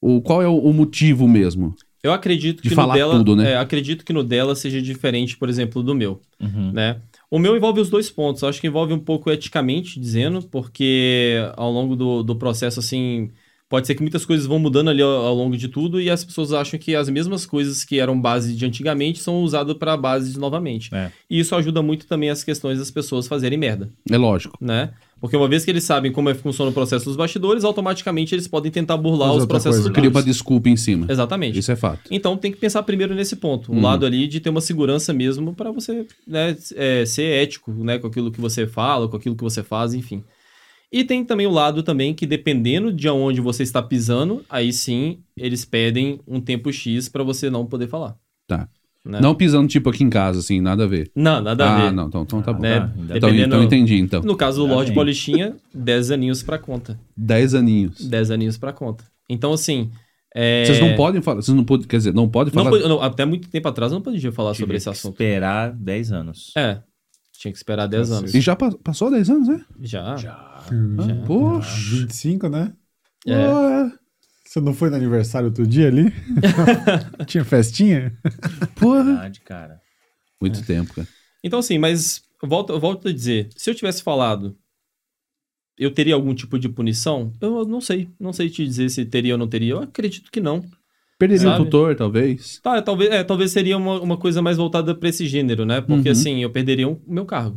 Ou 0.00 0.20
qual 0.20 0.42
é 0.42 0.48
o, 0.48 0.56
o 0.58 0.72
motivo 0.74 1.26
mesmo? 1.26 1.74
Eu 2.02 2.12
acredito 2.12 2.62
De 2.62 2.68
que 2.68 2.74
falar 2.74 2.94
no 2.94 2.98
dela, 2.98 3.14
tudo, 3.16 3.34
né? 3.36 3.52
é, 3.52 3.56
acredito 3.56 4.04
que 4.04 4.12
no 4.12 4.22
dela 4.22 4.54
seja 4.54 4.80
diferente, 4.80 5.36
por 5.36 5.48
exemplo, 5.48 5.82
do 5.82 5.94
meu, 5.94 6.20
Uhum. 6.40 6.70
né? 6.72 6.98
O 7.30 7.38
meu 7.38 7.56
envolve 7.56 7.80
os 7.80 7.90
dois 7.90 8.08
pontos. 8.10 8.42
Eu 8.42 8.48
acho 8.48 8.60
que 8.60 8.66
envolve 8.68 8.92
um 8.92 8.98
pouco 8.98 9.28
eticamente 9.30 9.98
dizendo, 9.98 10.42
porque 10.42 11.34
ao 11.56 11.72
longo 11.72 11.96
do, 11.96 12.22
do 12.22 12.36
processo, 12.36 12.78
assim, 12.78 13.30
pode 13.68 13.86
ser 13.86 13.94
que 13.94 14.02
muitas 14.02 14.24
coisas 14.24 14.46
vão 14.46 14.58
mudando 14.58 14.90
ali 14.90 15.02
ao, 15.02 15.10
ao 15.10 15.34
longo 15.34 15.56
de 15.56 15.68
tudo 15.68 16.00
e 16.00 16.08
as 16.08 16.24
pessoas 16.24 16.52
acham 16.52 16.78
que 16.78 16.94
as 16.94 17.08
mesmas 17.08 17.44
coisas 17.44 17.84
que 17.84 17.98
eram 17.98 18.20
base 18.20 18.54
de 18.54 18.64
antigamente 18.64 19.18
são 19.18 19.42
usadas 19.42 19.76
para 19.76 19.96
base 19.96 20.32
de 20.32 20.38
novamente. 20.38 20.94
É. 20.94 21.10
E 21.28 21.40
isso 21.40 21.54
ajuda 21.54 21.82
muito 21.82 22.06
também 22.06 22.30
as 22.30 22.44
questões 22.44 22.78
das 22.78 22.90
pessoas 22.90 23.26
fazerem 23.26 23.58
merda, 23.58 23.90
É 24.10 24.16
lógico. 24.16 24.56
né? 24.60 24.90
Porque 25.18 25.34
uma 25.34 25.48
vez 25.48 25.64
que 25.64 25.70
eles 25.70 25.82
sabem 25.82 26.12
como 26.12 26.28
é 26.28 26.34
que 26.34 26.40
funciona 26.42 26.70
o 26.70 26.74
processo 26.74 27.06
dos 27.06 27.16
bastidores, 27.16 27.64
automaticamente 27.64 28.34
eles 28.34 28.46
podem 28.46 28.70
tentar 28.70 28.98
burlar 28.98 29.32
os 29.34 29.46
processos 29.46 29.80
coisa. 29.80 29.92
Cria 29.94 30.10
uma 30.10 30.22
desculpa 30.22 30.68
em 30.68 30.76
cima. 30.76 31.06
Exatamente. 31.08 31.58
Isso 31.58 31.72
é 31.72 31.76
fato. 31.76 32.02
Então 32.10 32.36
tem 32.36 32.52
que 32.52 32.58
pensar 32.58 32.82
primeiro 32.82 33.14
nesse 33.14 33.34
ponto. 33.34 33.72
O 33.72 33.76
Uhum. 33.76 33.80
lado 33.82 34.04
ali 34.04 34.28
de 34.28 34.40
ter 34.40 34.50
uma 34.50 34.60
segurança 34.60 35.14
mesmo 35.14 35.54
para 35.54 35.72
você 35.72 36.06
né, 36.28 36.54
é, 36.74 37.04
ser 37.06 37.22
ético 37.42 37.72
né, 37.72 37.98
com 37.98 38.06
aquilo 38.08 38.30
que 38.30 38.40
você 38.40 38.66
fala, 38.66 39.08
com 39.08 39.16
aquilo 39.16 39.34
que 39.34 39.42
você 39.42 39.62
faz, 39.62 39.94
enfim. 39.94 40.22
E 40.98 41.04
tem 41.04 41.24
também 41.24 41.46
o 41.46 41.50
lado 41.50 41.82
também 41.82 42.14
que 42.14 42.26
dependendo 42.26 42.92
de 42.92 43.08
onde 43.08 43.40
você 43.40 43.62
está 43.62 43.82
pisando, 43.82 44.44
aí 44.48 44.72
sim 44.72 45.18
eles 45.36 45.64
pedem 45.64 46.18
um 46.26 46.40
tempo 46.40 46.72
X 46.72 47.08
para 47.08 47.22
você 47.22 47.50
não 47.50 47.66
poder 47.66 47.86
falar. 47.88 48.16
Tá. 48.46 48.68
Né? 49.04 49.20
Não 49.20 49.34
pisando 49.34 49.68
tipo 49.68 49.88
aqui 49.90 50.02
em 50.02 50.10
casa, 50.10 50.40
assim, 50.40 50.60
nada 50.60 50.84
a 50.84 50.86
ver. 50.86 51.10
Não, 51.14 51.40
nada 51.40 51.64
a 51.64 51.74
ah, 51.76 51.80
ver. 51.84 51.92
não, 51.92 52.08
então, 52.08 52.22
então 52.22 52.42
tá 52.42 52.52
bom. 52.52 52.60
Né? 52.62 52.80
Tá, 52.80 52.86
Então, 52.96 53.06
Dependendo- 53.06 53.46
então 53.46 53.62
entendi, 53.62 53.96
então. 53.98 54.20
No 54.22 54.36
caso 54.36 54.56
do 54.58 54.62
Ainda 54.64 54.74
Lorde 54.74 54.90
bem. 54.90 54.94
Paulistinha, 54.96 55.56
10 55.72 56.10
aninhos 56.10 56.42
pra 56.42 56.58
conta. 56.58 56.98
10 57.16 57.54
aninhos. 57.54 58.04
10 58.08 58.30
aninhos 58.32 58.56
pra 58.58 58.72
conta. 58.72 59.04
Então, 59.30 59.52
assim. 59.52 59.90
é, 60.34 60.64
Vocês 60.64 60.80
não 60.80 60.96
podem 60.96 61.22
falar, 61.22 61.40
vocês 61.42 61.54
não 61.56 61.62
podem, 61.62 61.86
quer 61.86 61.98
dizer, 61.98 62.12
não 62.14 62.28
podem 62.28 62.52
não 62.54 62.64
falar. 62.64 62.80
po- 62.82 62.88
não, 62.88 63.00
até 63.00 63.24
muito 63.24 63.48
tempo 63.48 63.68
atrás 63.68 63.92
eu 63.92 63.96
não 63.96 64.02
podia 64.02 64.32
falar 64.32 64.52
Tive 64.52 64.62
sobre 64.62 64.76
esse 64.78 64.84
que 64.86 64.90
assunto. 64.90 65.12
esperar 65.12 65.72
10 65.72 66.10
anos. 66.10 66.52
É. 66.56 66.80
Tinha 67.38 67.52
que 67.52 67.58
esperar 67.58 67.86
10 67.86 68.10
anos. 68.10 68.34
E 68.34 68.40
já 68.40 68.56
pa- 68.56 68.74
passou 68.82 69.10
10 69.10 69.28
anos, 69.30 69.46
né? 69.46 69.60
Já. 69.82 70.16
Ah, 70.72 71.26
Poxa. 71.26 71.96
25, 71.96 72.48
né? 72.48 72.72
É. 73.26 73.32
Ué, 73.32 73.92
Você 74.44 74.60
não 74.60 74.72
foi 74.74 74.90
no 74.90 74.96
aniversário 74.96 75.48
outro 75.48 75.66
dia 75.66 75.88
ali? 75.88 76.12
Tinha 77.26 77.44
festinha? 77.44 78.16
Porra. 78.74 79.04
Verdade, 79.04 79.40
cara. 79.40 79.80
Muito 80.40 80.64
tempo, 80.64 80.94
cara. 80.94 81.08
Então, 81.42 81.58
assim, 81.58 81.78
mas 81.78 82.22
eu 82.42 82.48
volto, 82.48 82.78
volto 82.78 83.08
a 83.08 83.12
dizer: 83.12 83.48
se 83.56 83.70
eu 83.70 83.74
tivesse 83.74 84.02
falado, 84.02 84.56
eu 85.78 85.90
teria 85.92 86.14
algum 86.14 86.34
tipo 86.34 86.58
de 86.58 86.68
punição? 86.68 87.32
Eu 87.40 87.64
não 87.64 87.80
sei. 87.80 88.08
Não 88.18 88.32
sei 88.32 88.48
te 88.48 88.64
dizer 88.64 88.88
se 88.90 89.04
teria 89.04 89.34
ou 89.34 89.38
não 89.38 89.48
teria. 89.48 89.72
Eu 89.74 89.80
acredito 89.80 90.30
que 90.30 90.40
não. 90.40 90.64
Perderia 91.18 91.50
o 91.50 91.56
tutor, 91.64 91.96
talvez. 91.96 92.60
Tá, 92.60 92.82
talvez, 92.82 93.10
é, 93.10 93.24
talvez 93.24 93.50
seria 93.50 93.76
uma, 93.78 94.00
uma 94.00 94.18
coisa 94.18 94.42
mais 94.42 94.58
voltada 94.58 94.94
pra 94.94 95.08
esse 95.08 95.26
gênero, 95.26 95.64
né? 95.64 95.80
Porque 95.80 96.08
Uhum. 96.08 96.12
assim, 96.12 96.42
eu 96.42 96.50
perderia 96.50 96.88
o 96.88 97.00
meu 97.06 97.24
cargo, 97.24 97.56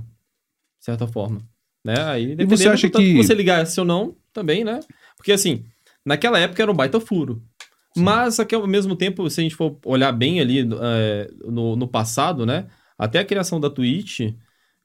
de 0.79 0.85
certa 0.85 1.05
forma. 1.05 1.41
Né? 1.89 2.03
Aí, 2.03 2.27
dependendo 2.27 2.57
você 2.57 2.69
acha 2.69 2.89
que- 2.89 3.15
você 3.15 3.33
ligasse 3.33 3.79
ou 3.79 3.85
não, 3.85 4.15
também, 4.31 4.63
né? 4.63 4.79
Porque 5.17 5.31
assim, 5.31 5.63
naquela 6.05 6.37
época 6.37 6.61
era 6.61 6.71
um 6.71 6.75
baita 6.75 6.99
furo. 6.99 7.41
Mas 7.97 8.39
aqui, 8.39 8.53
ao 8.53 8.67
mesmo 8.67 8.95
tempo, 8.95 9.27
se 9.29 9.41
a 9.41 9.43
gente 9.43 9.55
for 9.55 9.77
olhar 9.83 10.11
bem 10.11 10.39
ali 10.39 10.59
é, 10.59 11.27
no, 11.43 11.75
no 11.75 11.87
passado, 11.87 12.45
né? 12.45 12.67
Até 12.97 13.19
a 13.19 13.25
criação 13.25 13.59
da 13.59 13.69
Twitch, 13.69 14.19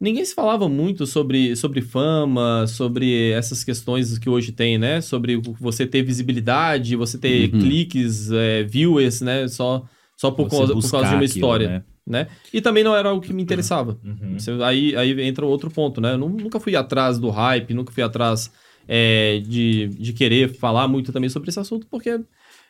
ninguém 0.01 0.25
se 0.25 0.35
falava 0.35 0.69
muito 0.69 1.07
sobre, 1.07 1.55
sobre 1.55 1.83
fama, 1.83 2.67
sobre 2.67 3.31
essas 3.33 3.63
questões 3.63 4.19
que 4.19 4.31
hoje 4.31 4.53
tem, 4.53 4.79
né? 4.79 5.01
Sobre 5.03 5.37
você 5.61 5.87
ter 5.87 6.03
visibilidade, 6.03 6.97
você 6.97 7.19
ter 7.19 7.53
Uhum. 7.53 7.61
cliques, 7.61 8.31
é, 8.33 8.63
viewers, 8.63 9.21
né? 9.21 9.47
Só, 9.49 9.85
só 10.17 10.31
por, 10.31 10.49
causa, 10.49 10.73
por 10.73 10.91
causa 10.91 11.11
de 11.11 11.15
uma 11.15 11.25
aquilo, 11.25 11.27
história, 11.27 11.69
né? 11.69 11.85
Né? 12.07 12.27
E 12.53 12.61
também 12.61 12.83
não 12.85 12.95
era 12.95 13.09
algo 13.09 13.21
que 13.23 13.33
me 13.33 13.43
interessava. 13.43 13.99
Uhum. 14.05 14.39
Você- 14.39 14.53
Aí, 14.63 14.95
aí 14.97 15.21
entra 15.23 15.45
outro 15.47 15.71
ponto, 15.71 16.01
né? 16.01 16.13
Eu 16.15 16.19
nu- 16.19 16.29
nunca 16.29 16.61
fui 16.61 16.77
atrás 16.77 17.19
do 17.19 17.31
hype, 17.31 17.73
nunca 17.75 17.93
fui 17.93 18.03
atrás 18.03 18.51
é, 18.87 19.41
de, 19.47 19.89
de 19.89 20.13
querer 20.13 20.49
falar 20.55 20.87
muito 20.89 21.11
também 21.13 21.31
sobre 21.31 21.49
esse 21.49 21.59
assunto, 21.59 21.87
porque 21.91 22.21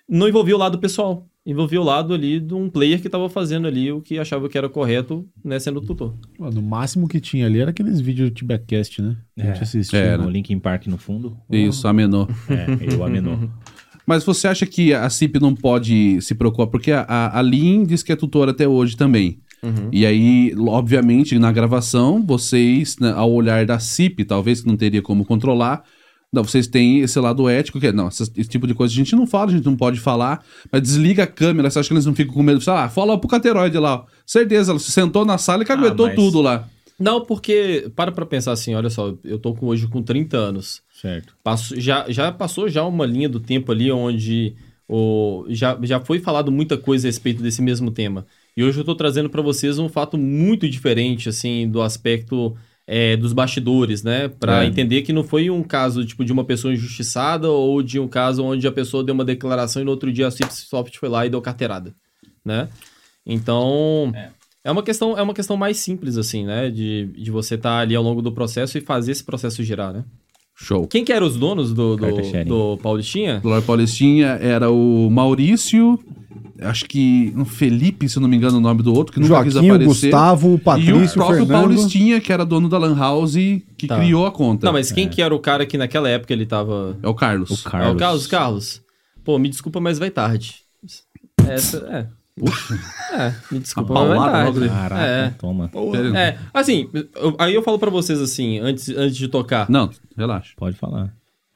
não 0.08 0.28
envolvia 0.28 0.54
o 0.54 0.58
lado 0.58 0.78
pessoal. 0.78 1.26
Envolvia 1.46 1.78
o 1.80 1.84
lado 1.84 2.14
ali 2.14 2.40
de 2.40 2.54
um 2.54 2.70
player 2.70 3.00
que 3.00 3.08
estava 3.08 3.28
fazendo 3.28 3.66
ali 3.68 3.92
o 3.92 4.00
que 4.00 4.18
achava 4.18 4.48
que 4.48 4.56
era 4.56 4.66
correto, 4.68 5.28
né? 5.44 5.58
Sendo 5.58 5.80
tutor. 5.80 6.14
Pô, 6.38 6.48
no 6.50 6.62
máximo 6.62 7.06
que 7.06 7.20
tinha 7.20 7.44
ali 7.46 7.58
era 7.60 7.70
aqueles 7.70 8.00
vídeos 8.00 8.30
do 8.30 8.34
Tibacast, 8.34 9.02
né? 9.02 9.16
A 9.38 9.42
gente 9.46 9.58
É. 9.58 9.62
assistia. 9.62 9.98
Era. 9.98 10.22
O 10.22 10.30
Linkin 10.30 10.58
Park 10.58 10.86
no 10.86 10.96
fundo. 10.96 11.36
Isso, 11.50 11.86
amenou. 11.86 12.26
É, 12.48 12.94
eu 12.94 13.04
amenou. 13.04 13.38
Mas 14.06 14.24
você 14.24 14.48
acha 14.48 14.66
que 14.66 14.92
a 14.92 15.08
CIP 15.08 15.40
não 15.40 15.54
pode 15.54 16.20
se 16.20 16.34
preocupar? 16.34 16.66
Porque 16.66 16.92
a, 16.92 17.02
a, 17.02 17.38
a 17.38 17.42
Lin 17.42 17.84
diz 17.84 18.02
que 18.02 18.12
é 18.12 18.16
tutora 18.16 18.50
até 18.50 18.68
hoje 18.68 18.96
também. 18.96 19.38
Uhum. 19.62 19.88
E 19.90 20.04
aí, 20.04 20.54
obviamente, 20.58 21.38
na 21.38 21.50
gravação, 21.50 22.22
vocês, 22.22 22.98
né, 22.98 23.12
ao 23.16 23.32
olhar 23.32 23.64
da 23.64 23.78
CIP, 23.78 24.24
talvez 24.24 24.60
que 24.60 24.66
não 24.66 24.76
teria 24.76 25.00
como 25.00 25.24
controlar, 25.24 25.84
não, 26.34 26.42
vocês 26.42 26.66
têm 26.66 26.98
esse 26.98 27.18
lado 27.20 27.48
ético, 27.48 27.78
que 27.78 27.86
é, 27.86 27.92
não, 27.92 28.08
esse, 28.08 28.24
esse 28.36 28.48
tipo 28.50 28.66
de 28.66 28.74
coisa 28.74 28.92
a 28.92 28.96
gente 28.96 29.14
não 29.14 29.24
fala, 29.24 29.52
a 29.52 29.54
gente 29.54 29.64
não 29.64 29.76
pode 29.76 30.00
falar, 30.00 30.44
mas 30.70 30.82
desliga 30.82 31.22
a 31.22 31.26
câmera, 31.28 31.70
você 31.70 31.78
acha 31.78 31.88
que 31.88 31.94
eles 31.94 32.04
não 32.04 32.14
ficam 32.14 32.34
com 32.34 32.42
medo? 32.42 32.60
Sei 32.60 32.72
lá, 32.72 32.88
fala 32.88 33.16
pro 33.16 33.28
cateroide 33.28 33.78
lá, 33.78 34.04
certeza, 34.26 34.72
ela 34.72 34.80
se 34.80 34.90
sentou 34.90 35.24
na 35.24 35.38
sala 35.38 35.62
e 35.62 35.66
caguetou 35.66 36.08
mas- 36.08 36.16
tudo 36.16 36.42
lá. 36.42 36.68
Não, 36.98 37.24
porque, 37.24 37.90
para 37.96 38.12
pra 38.12 38.26
pensar 38.26 38.52
assim, 38.52 38.74
olha 38.74 38.90
só, 38.90 39.14
eu 39.24 39.38
tô 39.38 39.54
com, 39.54 39.66
hoje 39.66 39.86
com 39.88 40.02
30 40.02 40.36
anos. 40.36 40.80
Certo. 41.04 41.34
Passo- 41.44 41.78
já, 41.78 42.06
já 42.08 42.32
passou 42.32 42.66
já 42.66 42.82
uma 42.82 43.04
linha 43.04 43.28
do 43.28 43.38
tempo 43.38 43.70
ali 43.70 43.92
onde 43.92 44.54
o, 44.88 45.44
já, 45.50 45.78
já 45.82 46.00
foi 46.00 46.18
falado 46.18 46.50
muita 46.50 46.78
coisa 46.78 47.06
a 47.06 47.10
respeito 47.10 47.42
desse 47.42 47.60
mesmo 47.60 47.90
tema. 47.90 48.24
E 48.56 48.64
hoje 48.64 48.78
eu 48.80 48.84
tô 48.84 48.94
trazendo 48.94 49.28
para 49.28 49.42
vocês 49.42 49.78
um 49.78 49.86
fato 49.86 50.16
muito 50.16 50.66
diferente, 50.66 51.28
assim, 51.28 51.68
do 51.68 51.82
aspecto 51.82 52.56
é, 52.86 53.18
dos 53.18 53.34
bastidores, 53.34 54.02
né? 54.02 54.28
Para 54.28 54.64
É. 54.64 54.66
entender 54.66 55.02
que 55.02 55.12
não 55.12 55.22
foi 55.22 55.50
um 55.50 55.62
caso, 55.62 56.06
tipo, 56.06 56.24
de 56.24 56.32
uma 56.32 56.42
pessoa 56.44 56.72
injustiçada 56.72 57.50
ou 57.50 57.82
de 57.82 58.00
um 58.00 58.08
caso 58.08 58.42
onde 58.42 58.66
a 58.66 58.72
pessoa 58.72 59.04
deu 59.04 59.14
uma 59.14 59.26
declaração 59.26 59.82
e 59.82 59.84
no 59.84 59.90
outro 59.90 60.10
dia 60.10 60.26
a 60.28 60.30
Cipsoft 60.30 60.98
foi 60.98 61.10
lá 61.10 61.26
e 61.26 61.30
deu 61.30 61.42
carteirada, 61.42 61.94
né? 62.42 62.70
Então... 63.26 64.10
É. 64.64 64.70
uma 64.70 64.82
questão, 64.82 65.18
é 65.18 65.20
uma 65.22 65.34
questão 65.34 65.56
mais 65.58 65.76
simples, 65.76 66.16
assim, 66.16 66.46
né? 66.46 66.70
De, 66.70 67.06
de 67.14 67.30
você 67.30 67.56
estar 67.56 67.80
ali 67.80 67.94
ao 67.94 68.02
longo 68.02 68.22
do 68.22 68.32
processo 68.32 68.78
e 68.78 68.80
fazer 68.80 69.12
esse 69.12 69.22
processo 69.22 69.62
girar, 69.62 69.92
né? 69.92 70.02
Show. 70.56 70.86
Quem 70.86 71.04
que 71.04 71.12
eram 71.12 71.26
os 71.26 71.36
donos 71.36 71.72
do, 71.74 71.96
do, 71.96 72.06
do 72.44 72.78
Paulistinha? 72.82 73.40
Do 73.40 73.62
Paulistinha 73.62 74.26
era 74.40 74.70
o 74.70 75.10
Maurício, 75.10 75.98
acho 76.60 76.84
que 76.84 77.32
o 77.36 77.44
Felipe, 77.44 78.08
se 78.08 78.16
eu 78.16 78.22
não 78.22 78.28
me 78.28 78.36
engano 78.36 78.58
o 78.58 78.60
nome 78.60 78.82
do 78.82 78.94
outro, 78.94 79.12
que 79.12 79.18
nunca 79.20 79.42
quis 79.42 79.54
Joaquim, 79.54 79.70
o 79.70 79.74
aparecer. 79.74 80.06
Gustavo, 80.10 80.48
o 80.48 80.52
e 80.52 80.54
o 80.54 80.58
Patrício, 80.58 80.96
o 81.02 81.12
próprio 81.14 81.38
Fernando. 81.46 81.60
Paulistinha, 81.62 82.20
que 82.20 82.32
era 82.32 82.44
dono 82.46 82.68
da 82.68 82.78
Lan 82.78 82.96
House, 82.96 83.34
que 83.76 83.86
Tá. 83.86 83.96
criou 83.98 84.26
a 84.26 84.30
conta. 84.30 84.66
Não, 84.66 84.72
mas 84.72 84.92
quem 84.92 85.08
que 85.08 85.20
era 85.20 85.34
o 85.34 85.40
cara 85.40 85.66
que 85.66 85.76
naquela 85.76 86.08
época 86.08 86.32
ele 86.32 86.46
tava... 86.46 86.96
É 87.02 87.08
o 87.08 87.14
Carlos. 87.14 87.50
O 87.50 87.64
Carlos. 87.64 87.88
É 87.88 87.92
o 87.92 87.96
Carlos? 87.96 88.26
Carlos? 88.26 88.82
Pô, 89.24 89.38
me 89.38 89.48
desculpa, 89.48 89.80
mas 89.80 89.98
vai 89.98 90.10
tarde. 90.10 90.56
Essa, 91.48 91.78
é. 91.90 92.23
É, 93.12 93.32
me 93.50 93.60
desculpa, 93.60 93.92
Uma 93.92 94.16
mas 94.16 94.54
logo 94.56 94.68
Caraca, 94.68 95.02
É. 95.02 95.30
toma. 95.38 95.70
É, 96.16 96.36
assim, 96.52 96.88
eu- 97.14 97.36
aí 97.38 97.54
eu 97.54 97.62
falo 97.62 97.78
pra 97.78 97.90
vocês 97.90 98.20
assim, 98.20 98.58
antes, 98.58 98.88
antes 98.88 99.16
de 99.16 99.28
tocar. 99.28 99.70
Não, 99.70 99.88
relaxa. 100.16 100.52
Pode 100.56 100.76
falar. 100.76 101.12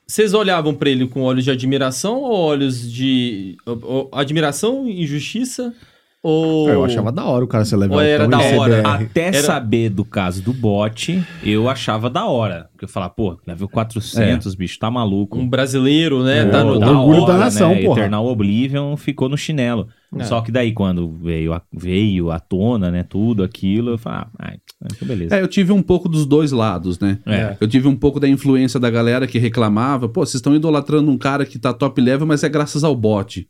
Vocês 0.06 0.32
olhavam 0.34 0.72
pra 0.74 0.88
ele 0.88 1.06
com 1.06 1.22
olhos 1.22 1.44
de 1.44 1.50
admiração 1.50 2.22
ou 2.22 2.32
olhos 2.32 2.90
de... 2.90 3.56
ou- 3.66 3.80
ou- 3.82 4.10
admiração, 4.12 4.88
injustiça 4.88 5.74
Ou... 6.22 6.68
Eu 6.68 6.84
achava 6.84 7.12
da 7.12 7.24
hora 7.24 7.44
o 7.44 7.48
cara 7.48 7.64
ser 7.64 7.76
level 7.76 8.00
era 8.00 8.26
da 8.26 8.38
e 8.52 8.56
hora. 8.56 8.82
CBR. 8.82 9.04
Até 9.04 9.26
Era- 9.28 9.42
saber 9.42 9.88
do 9.90 10.04
caso 10.04 10.42
do 10.42 10.52
bot, 10.52 11.22
eu 11.44 11.68
achava 11.68 12.08
da 12.08 12.24
hora. 12.26 12.68
Porque 12.72 12.86
eu 12.86 12.88
falava, 12.88 13.12
pô, 13.12 13.38
level 13.46 13.68
400, 13.68 14.54
bicho, 14.54 14.78
tá 14.78 14.90
maluco. 14.90 15.38
Um 15.38 15.48
brasileiro, 15.48 16.24
né? 16.24 16.38
É, 16.38 16.46
tá 16.46 16.62
Pô, 16.64 16.74
no... 16.78 16.86
o 16.86 16.98
orgulho 17.00 17.26
da 17.26 17.36
nação, 17.36 17.74
né? 17.74 17.82
porra. 17.82 18.00
Eternal 18.00 18.26
Oblivion 18.26 18.96
ficou 18.96 19.28
no 19.28 19.36
chinelo. 19.36 19.88
É. 20.16 20.24
Só 20.24 20.40
que 20.40 20.50
daí, 20.50 20.72
quando 20.72 21.10
veio 21.10 21.52
a, 21.52 21.60
veio 21.72 22.30
à 22.30 22.40
tona, 22.40 22.90
né, 22.90 23.02
tudo 23.02 23.42
aquilo, 23.42 23.90
eu 23.90 23.98
falei, 23.98 24.20
ah, 24.20 24.28
ai, 24.38 24.60
então 24.84 25.06
beleza. 25.06 25.36
É, 25.36 25.42
eu 25.42 25.48
tive 25.48 25.70
um 25.70 25.82
pouco 25.82 26.08
dos 26.08 26.24
dois 26.24 26.50
lados, 26.50 26.98
né? 26.98 27.18
É. 27.26 27.56
Eu 27.60 27.68
tive 27.68 27.88
um 27.88 27.96
pouco 27.96 28.18
da 28.18 28.26
influência 28.26 28.80
da 28.80 28.88
galera 28.88 29.26
que 29.26 29.38
reclamava, 29.38 30.08
pô, 30.08 30.24
vocês 30.24 30.36
estão 30.36 30.56
idolatrando 30.56 31.10
um 31.10 31.18
cara 31.18 31.44
que 31.44 31.58
tá 31.58 31.74
top 31.74 32.00
level, 32.00 32.26
mas 32.26 32.42
é 32.42 32.48
graças 32.48 32.84
ao 32.84 32.96
bot. 32.96 33.46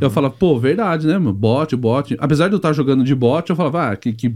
Eu 0.00 0.10
falava, 0.10 0.34
pô, 0.34 0.58
verdade, 0.58 1.06
né, 1.06 1.18
mano? 1.18 1.34
Bot, 1.34 1.76
bot. 1.76 2.16
Apesar 2.18 2.48
de 2.48 2.54
eu 2.54 2.58
estar 2.58 2.72
jogando 2.72 3.04
de 3.04 3.14
bot, 3.14 3.48
eu 3.48 3.56
falava, 3.56 3.90
ah, 3.90 3.96
que, 3.96 4.12
que 4.12 4.34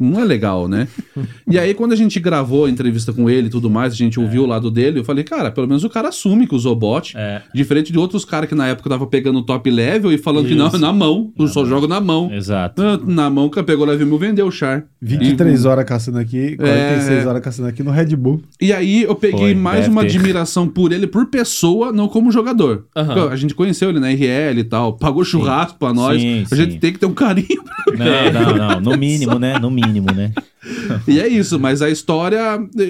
não 0.00 0.20
é 0.20 0.24
legal, 0.24 0.66
né? 0.68 0.88
e 1.50 1.58
aí, 1.58 1.72
quando 1.74 1.92
a 1.92 1.96
gente 1.96 2.18
gravou 2.18 2.64
a 2.64 2.70
entrevista 2.70 3.12
com 3.12 3.30
ele 3.30 3.46
e 3.46 3.50
tudo 3.50 3.70
mais, 3.70 3.92
a 3.92 3.96
gente 3.96 4.18
ouviu 4.18 4.42
o 4.42 4.46
lado 4.46 4.70
dele, 4.70 4.98
eu 5.00 5.04
falei, 5.04 5.22
cara, 5.24 5.50
pelo 5.50 5.68
menos 5.68 5.84
o 5.84 5.88
cara 5.90 6.08
assume 6.08 6.46
que 6.46 6.54
usou 6.54 6.74
bot. 6.74 7.16
É. 7.16 7.42
Diferente 7.54 7.92
de 7.92 7.98
outros 7.98 8.24
caras 8.24 8.48
que 8.48 8.54
na 8.54 8.66
época 8.68 8.88
tava 8.90 9.06
pegando 9.06 9.42
top 9.42 9.70
level 9.70 10.12
e 10.12 10.18
falando 10.18 10.48
que 10.48 10.54
não, 10.54 10.66
Isso. 10.68 10.78
na 10.78 10.92
mão, 10.92 11.32
eu 11.38 11.46
só 11.48 11.64
jogo 11.64 11.86
na 11.86 12.00
mão. 12.00 12.32
Exato. 12.32 12.82
Ah, 12.82 12.98
Na 13.04 13.30
mão 13.30 13.48
que 13.48 13.62
pegou 13.62 13.86
level 13.86 14.06
1000, 14.06 14.18
vendeu 14.18 14.46
o 14.46 14.50
char. 14.50 14.84
23 15.00 15.64
horas 15.64 15.84
caçando 15.84 16.18
aqui, 16.18 16.56
46 16.56 17.24
É. 17.24 17.28
horas 17.28 17.42
caçando 17.42 17.68
aqui 17.68 17.82
no 17.82 17.90
Red 17.90 18.16
Bull. 18.16 18.42
E 18.60 18.72
aí 18.72 19.02
eu 19.02 19.14
peguei 19.14 19.38
Foi, 19.38 19.54
mais 19.54 19.86
uma 19.86 20.00
ter. 20.02 20.08
admiração 20.08 20.66
por 20.68 20.92
ele, 20.92 21.06
por 21.06 21.26
pessoa, 21.26 21.92
não 21.92 22.08
como 22.08 22.32
jogador. 22.32 22.86
A 22.94 23.36
gente 23.36 23.54
conheceu 23.54 23.90
ele 23.90 24.00
na 24.00 24.08
RL 24.08 24.58
e 24.58 24.64
tal, 24.64 24.94
pagou 24.94 25.24
churrasco 25.24 25.78
pra 25.78 25.92
nós. 25.92 26.20
Sim, 26.20 26.44
a 26.50 26.54
gente 26.56 26.72
sim. 26.72 26.78
tem 26.78 26.92
que 26.92 26.98
ter 26.98 27.06
um 27.06 27.14
carinho. 27.14 27.62
Não, 27.98 28.32
não, 28.32 28.56
não. 28.56 28.80
No 28.80 28.96
mínimo, 28.98 29.38
né? 29.38 29.58
No 29.58 29.70
mínimo, 29.70 29.83
né? 29.86 30.32
e 31.06 31.20
é 31.20 31.28
isso, 31.28 31.58
mas 31.58 31.82
a 31.82 31.90
história, 31.90 32.40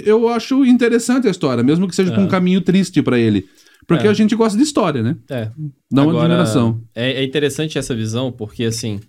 eu 0.04 0.28
acho 0.28 0.64
interessante 0.64 1.26
a 1.26 1.30
história, 1.30 1.62
mesmo 1.62 1.88
que 1.88 1.94
seja 1.94 2.14
com 2.14 2.22
um 2.22 2.28
caminho 2.28 2.60
triste 2.60 3.02
pra 3.02 3.18
ele. 3.18 3.46
Porque 3.86 4.06
É. 4.06 4.10
a 4.10 4.14
gente 4.14 4.34
gosta 4.34 4.56
de 4.56 4.64
história, 4.64 5.02
né? 5.02 5.16
É. 5.28 5.50
Dá 5.90 6.02
uma 6.02 6.10
Agora, 6.12 6.24
admiração. 6.26 6.80
É, 6.94 7.12
é 7.20 7.24
interessante 7.24 7.76
essa 7.78 7.94
visão, 7.94 8.32
porque 8.32 8.64
assim. 8.64 9.00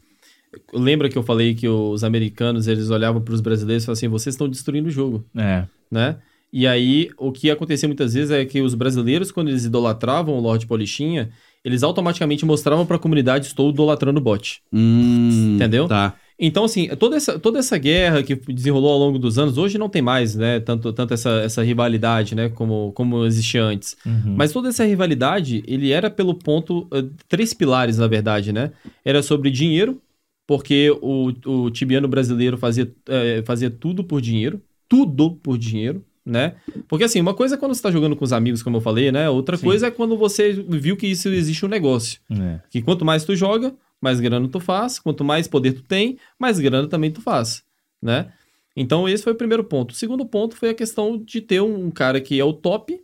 Lembra 0.74 1.10
que 1.10 1.18
eu 1.18 1.24
falei 1.24 1.54
que 1.54 1.68
os 1.68 2.04
americanos 2.04 2.66
eles 2.68 2.90
olhavam 2.90 3.22
para 3.22 3.34
os 3.34 3.42
brasileiros 3.42 3.84
e 3.84 3.86
falavam 3.86 3.98
assim: 4.00 4.08
vocês 4.08 4.34
estão 4.36 4.48
destruindo 4.50 4.88
o 4.88 4.92
jogo, 4.92 5.26
É. 5.36 5.66
né? 5.92 6.18
E 6.52 6.66
aí, 6.66 7.10
o 7.18 7.32
que 7.34 7.52
acontecia 7.52 7.88
muitas 7.90 8.14
vezes 8.14 8.32
é 8.32 8.46
que 8.46 8.62
os 8.62 8.74
brasileiros, 8.74 9.32
quando 9.32 9.50
eles 9.50 9.66
idolatravam 9.66 10.34
o 10.36 10.40
Lorde 10.40 10.66
Polichinha, 10.66 11.30
eles 11.66 11.84
automaticamente 11.84 12.46
mostravam 12.46 12.86
para 12.86 12.96
a 12.96 13.00
comunidade: 13.00 13.48
estou 13.48 13.70
idolatrando 13.70 14.20
o 14.20 14.24
bot. 14.24 14.62
Hum, 14.72 15.56
Entendeu? 15.56 15.88
Tá. 15.88 16.16
Então, 16.38 16.66
assim, 16.66 16.88
toda 17.00 17.16
essa, 17.16 17.40
toda 17.40 17.60
essa 17.60 17.78
guerra 17.78 18.22
que 18.22 18.36
desenrolou 18.36 18.92
ao 18.92 19.00
longo 19.00 19.18
dos 19.18 19.40
anos, 19.40 19.58
hoje 19.58 19.78
não 19.78 19.88
tem 19.88 20.02
mais, 20.02 20.36
né? 20.36 20.60
Tanto, 20.60 20.92
tanto 20.92 21.14
essa, 21.14 21.30
essa 21.42 21.64
rivalidade, 21.64 22.36
né? 22.36 22.50
Como, 22.50 22.92
como 22.92 23.26
existia 23.26 23.64
antes. 23.64 23.96
Uhum. 24.06 24.36
Mas 24.36 24.52
toda 24.52 24.68
essa 24.68 24.84
rivalidade, 24.84 25.64
ele 25.66 25.92
era 25.92 26.10
pelo 26.10 26.36
ponto. 26.36 26.88
eh, 26.92 27.06
três 27.30 27.54
pilares, 27.54 27.98
na 27.98 28.08
verdade, 28.08 28.52
né? 28.52 28.72
Era 29.04 29.24
sobre 29.24 29.50
dinheiro, 29.50 30.02
porque 30.46 30.92
o, 31.02 31.32
o 31.46 31.70
tibiano 31.72 32.08
brasileiro 32.08 32.58
fazia, 32.58 32.92
eh, 33.08 33.42
fazia 33.46 33.70
tudo 33.70 34.04
por 34.04 34.20
dinheiro. 34.20 34.62
Tudo 34.90 35.32
por 35.32 35.58
dinheiro, 35.58 36.04
né? 36.26 36.56
Porque 36.88 37.06
assim, 37.06 37.20
uma 37.22 37.34
coisa 37.34 37.56
é 37.56 37.58
quando 37.58 37.74
você 37.74 37.82
tá 37.82 37.90
jogando 37.90 38.16
com 38.16 38.26
os 38.26 38.34
amigos, 38.34 38.62
como 38.62 38.78
eu 38.78 38.82
falei, 38.82 39.12
né? 39.12 39.30
Outra 39.30 39.58
Sim. 39.58 39.66
coisa 39.66 39.88
é 39.88 39.92
quando 39.92 40.18
você 40.18 40.52
viu 40.52 40.98
que 40.98 41.08
isso 41.08 41.30
existe 41.30 41.66
um 41.66 41.70
negócio. 41.70 42.20
É. 42.30 42.60
Que 42.70 42.82
quanto 42.82 43.06
mais 43.06 43.24
tu 43.24 43.36
joga, 43.36 43.74
mais 44.06 44.20
grana 44.22 44.48
tu 44.48 44.60
faz. 44.60 45.00
Quanto 45.00 45.24
mais 45.24 45.48
poder 45.48 45.74
tu 45.74 45.82
tem, 45.84 46.18
mais 46.40 46.60
grana 46.60 46.88
também 46.88 47.12
tu 47.12 47.20
faz, 47.22 47.64
né? 48.02 48.32
Então 48.78 49.08
esse 49.10 49.24
foi 49.24 49.34
o 49.34 49.38
primeiro 49.38 49.64
ponto. 49.64 49.92
O 49.92 49.96
segundo 49.96 50.26
ponto 50.26 50.56
foi 50.56 50.70
a 50.70 50.74
questão 50.74 51.18
de 51.18 51.42
ter 51.42 51.62
um 51.62 51.90
cara 51.92 52.22
que 52.22 52.40
é 52.40 52.44
o 52.44 52.54
top 52.54 53.00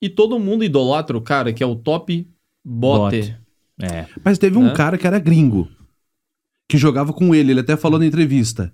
e 0.00 0.08
todo 0.08 0.38
mundo 0.38 0.64
idolatra 0.64 1.16
o 1.16 1.20
cara 1.20 1.52
que 1.52 1.62
é 1.62 1.66
o 1.66 1.74
top 1.76 2.26
bote. 2.64 3.20
Bot. 3.20 3.36
É. 3.80 4.06
Mas 4.24 4.38
teve 4.38 4.58
um 4.58 4.64
Né? 4.64 4.74
cara 4.74 4.98
que 4.98 5.06
era 5.06 5.18
gringo, 5.18 5.68
que 6.68 6.76
jogava 6.76 7.12
com 7.12 7.34
ele, 7.34 7.52
ele 7.52 7.60
até 7.60 7.76
falou 7.76 7.98
na 7.98 8.06
entrevista. 8.06 8.72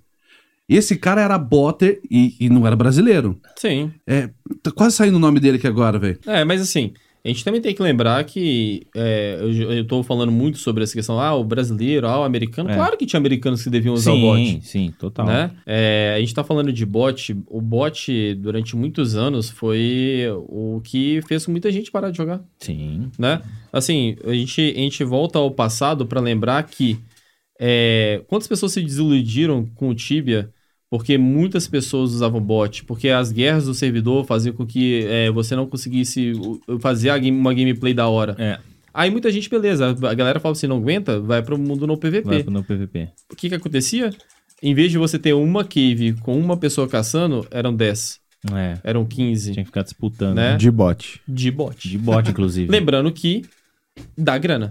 Esse 0.69 0.97
cara 0.97 1.21
era 1.21 1.37
botter 1.39 2.01
e, 2.11 2.35
e 2.41 2.49
não 2.49 2.67
era 2.67 2.75
brasileiro. 2.75 3.39
Sim. 3.57 3.93
É, 4.07 4.31
tá 4.63 4.71
quase 4.73 4.97
saindo 4.97 5.17
o 5.17 5.21
nome 5.21 5.39
dele 5.39 5.59
aqui 5.59 5.67
agora, 5.67 5.99
velho. 5.99 6.19
É, 6.27 6.43
mas 6.43 6.61
assim, 6.63 6.95
a 7.25 7.29
gente 7.29 7.43
também 7.43 7.61
tem 7.61 7.75
que 7.75 7.83
lembrar 7.83 8.23
que 8.25 8.87
é, 8.95 9.39
eu, 9.41 9.87
tô 9.87 10.03
falando 10.03 10.31
muito 10.31 10.59
sobre 10.59 10.85
essa 10.85 10.93
questão, 10.93 11.19
ah, 11.19 11.35
o 11.35 11.43
brasileiro, 11.43 12.07
ah, 12.07 12.21
o 12.21 12.23
americano. 12.23 12.69
É. 12.69 12.75
Claro 12.75 12.99
que 12.99 13.07
tinha 13.07 13.19
americanos 13.19 13.63
que 13.63 13.71
deviam 13.71 13.95
usar 13.95 14.13
o 14.13 14.21
bot. 14.21 14.39
Sim, 14.39 14.61
sim, 14.61 14.95
total. 14.99 15.25
né? 15.25 15.51
É, 15.65 16.13
a 16.15 16.21
gente 16.21 16.35
tá 16.35 16.45
falando 16.45 16.71
de 16.71 16.85
bot. 16.85 17.35
O 17.47 17.63
bot, 17.63 18.35
durante 18.35 18.77
muitos 18.77 19.17
anos, 19.17 19.49
foi 19.49 20.25
o 20.49 20.83
que 20.85 21.23
fez 21.27 21.47
com 21.47 21.51
muita 21.51 21.73
gente 21.73 21.91
parar 21.91 22.11
de 22.11 22.19
jogar, 22.19 22.45
Sim. 22.59 23.11
né? 23.19 23.41
Assim, 23.73 24.17
a 24.23 24.35
gente, 24.35 24.61
a 24.61 24.81
gente 24.81 25.03
volta 25.03 25.39
ao 25.39 25.51
passado 25.51 26.05
para 26.05 26.21
lembrar 26.21 26.63
que 26.65 27.01
é, 27.59 28.23
quantas 28.27 28.47
pessoas 28.47 28.73
se 28.73 28.83
desiludiram 28.83 29.65
com 29.75 29.89
o 29.89 29.95
Tibia 29.95 30.51
porque 30.97 31.19
muitas 31.19 31.67
pessoas 31.67 32.13
usavam 32.13 32.41
bot, 32.41 32.85
porque 32.85 33.09
as 33.09 33.33
guerras 33.33 33.65
do 33.67 33.75
servidor 33.75 34.25
faziam 34.25 34.55
com 34.55 34.65
que 34.65 35.05
é, 35.09 35.29
você 35.29 35.57
não 35.57 35.67
conseguisse 35.67 36.31
fazer 36.79 37.11
a 37.11 37.19
game- 37.19 37.37
uma 37.37 37.53
gameplay 37.53 37.93
da 37.93 38.07
hora. 38.07 38.37
É. 38.39 38.61
Aí 38.95 39.11
muita 39.11 39.29
gente, 39.33 39.51
beleza, 39.51 39.89
a 39.91 40.15
galera 40.15 40.39
fala 40.39 40.53
assim, 40.53 40.69
não 40.69 40.77
aguenta, 40.77 41.19
vai 41.19 41.43
pro 41.43 41.59
mundo 41.59 41.85
no 41.85 41.97
PVP 41.97 42.23
Vai 42.23 42.43
pro 42.45 42.53
no 42.53 42.63
PVP. 42.63 43.09
o 43.29 43.35
que 43.35 43.49
que 43.49 43.57
acontecia? 43.57 44.11
Em 44.63 44.73
vez 44.73 44.93
de 44.93 44.97
você 44.97 45.19
ter 45.19 45.33
uma 45.33 45.65
cave 45.65 46.13
com 46.21 46.39
uma 46.39 46.57
pessoa 46.57 46.87
caçando, 46.87 47.45
eram 47.51 47.75
10, 47.75 48.21
É. 48.55 48.79
eram 48.85 49.05
15 49.05 49.51
Tinha 49.53 49.65
que 49.65 49.71
ficar 49.71 49.83
disputando. 49.83 50.37
Né? 50.37 50.57
De 50.57 50.71
bot. 50.71 51.21
de 51.27 51.51
bot. 51.51 51.89
De 51.89 51.99
bot, 51.99 52.31
inclusive. 52.31 52.71
Lembrando 52.71 53.11
que 53.11 53.43
dá 54.17 54.39
grana, 54.39 54.69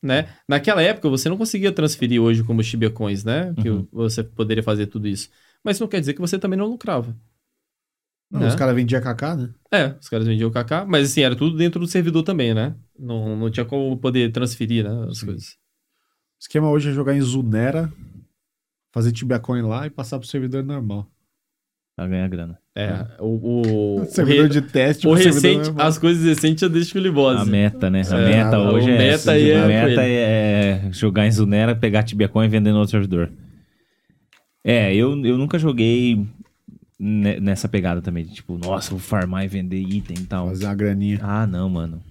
né? 0.00 0.28
Naquela 0.48 0.80
época 0.80 1.08
você 1.08 1.28
não 1.28 1.36
conseguia 1.36 1.72
transferir 1.72 2.22
hoje 2.22 2.44
como 2.44 2.62
Shiba 2.62 2.88
Coins, 2.88 3.24
né? 3.24 3.52
Que 3.60 3.68
Uhum. 3.68 3.84
você 3.92 4.22
poderia 4.22 4.62
fazer 4.62 4.86
tudo 4.86 5.08
isso. 5.08 5.28
Mas 5.64 5.76
isso 5.76 5.84
não 5.84 5.88
quer 5.88 6.00
dizer 6.00 6.14
que 6.14 6.20
você 6.20 6.38
também 6.38 6.58
não 6.58 6.66
lucrava. 6.66 7.16
Não, 8.30 8.40
né? 8.40 8.48
Os 8.48 8.54
caras 8.56 8.74
vendiam 8.74 9.00
KK, 9.00 9.22
né? 9.36 9.50
É, 9.72 9.94
os 10.00 10.08
caras 10.08 10.26
vendiam 10.26 10.48
o 10.48 10.52
KK, 10.52 10.84
mas 10.86 11.10
assim, 11.10 11.22
era 11.22 11.36
tudo 11.36 11.56
dentro 11.56 11.78
do 11.78 11.86
servidor 11.86 12.22
também, 12.22 12.52
né? 12.54 12.74
Não, 12.98 13.36
não 13.36 13.50
tinha 13.50 13.64
como 13.64 13.96
poder 13.96 14.32
transferir, 14.32 14.84
né? 14.84 15.06
As 15.08 15.22
coisas. 15.22 15.50
O 15.50 16.40
esquema 16.42 16.68
hoje 16.70 16.90
é 16.90 16.92
jogar 16.92 17.14
em 17.14 17.20
Zunera, 17.20 17.92
fazer 18.92 19.12
Tibia 19.12 19.38
Coin 19.38 19.62
lá 19.62 19.86
e 19.86 19.90
passar 19.90 20.18
pro 20.18 20.26
servidor 20.28 20.64
normal. 20.64 21.06
Pra 21.96 22.06
ganhar 22.08 22.28
grana. 22.28 22.58
É, 22.74 23.06
o, 23.20 23.26
o, 23.26 24.00
o, 24.02 24.04
servidor 24.06 24.44
re- 24.44 24.50
de 24.50 24.60
teste 24.60 25.06
o 25.08 25.14
recente, 25.14 25.72
as 25.78 25.96
coisas 25.96 26.22
recentes 26.24 26.62
eu 26.62 26.68
deixo 26.68 26.92
com 26.92 26.98
o 26.98 27.02
Libose. 27.02 27.40
A 27.40 27.44
meta, 27.46 27.88
né? 27.88 28.02
A 28.10 28.18
É, 28.18 28.26
meta 28.44 28.58
o 28.58 28.74
hoje 28.74 28.90
é 28.90 28.98
meta 28.98 29.38
é 29.38 29.62
a 29.62 29.66
meta 29.66 30.02
é 30.04 30.92
jogar 30.92 31.26
em 31.26 31.30
Zunera, 31.30 31.74
pegar 31.74 32.02
Tibia 32.02 32.28
Coin 32.28 32.44
e 32.46 32.50
vender 32.50 32.72
no 32.72 32.78
outro 32.78 32.90
servidor. 32.90 33.32
É, 34.68 34.92
eu, 34.92 35.10
eu 35.24 35.38
nunca 35.38 35.58
joguei 35.60 36.26
ne- 36.98 37.38
nessa 37.38 37.68
pegada 37.68 38.02
também. 38.02 38.24
de, 38.24 38.34
Tipo, 38.34 38.58
nossa, 38.58 38.90
vou 38.90 38.98
farmar 38.98 39.44
e 39.44 39.48
vender 39.48 39.78
item 39.80 40.16
e 40.18 40.24
tal. 40.26 40.48
Fazer 40.48 40.64
uma 40.66 40.74
graninha. 40.74 41.20
Ah, 41.22 41.46
não, 41.46 41.68
mano. 41.70 42.02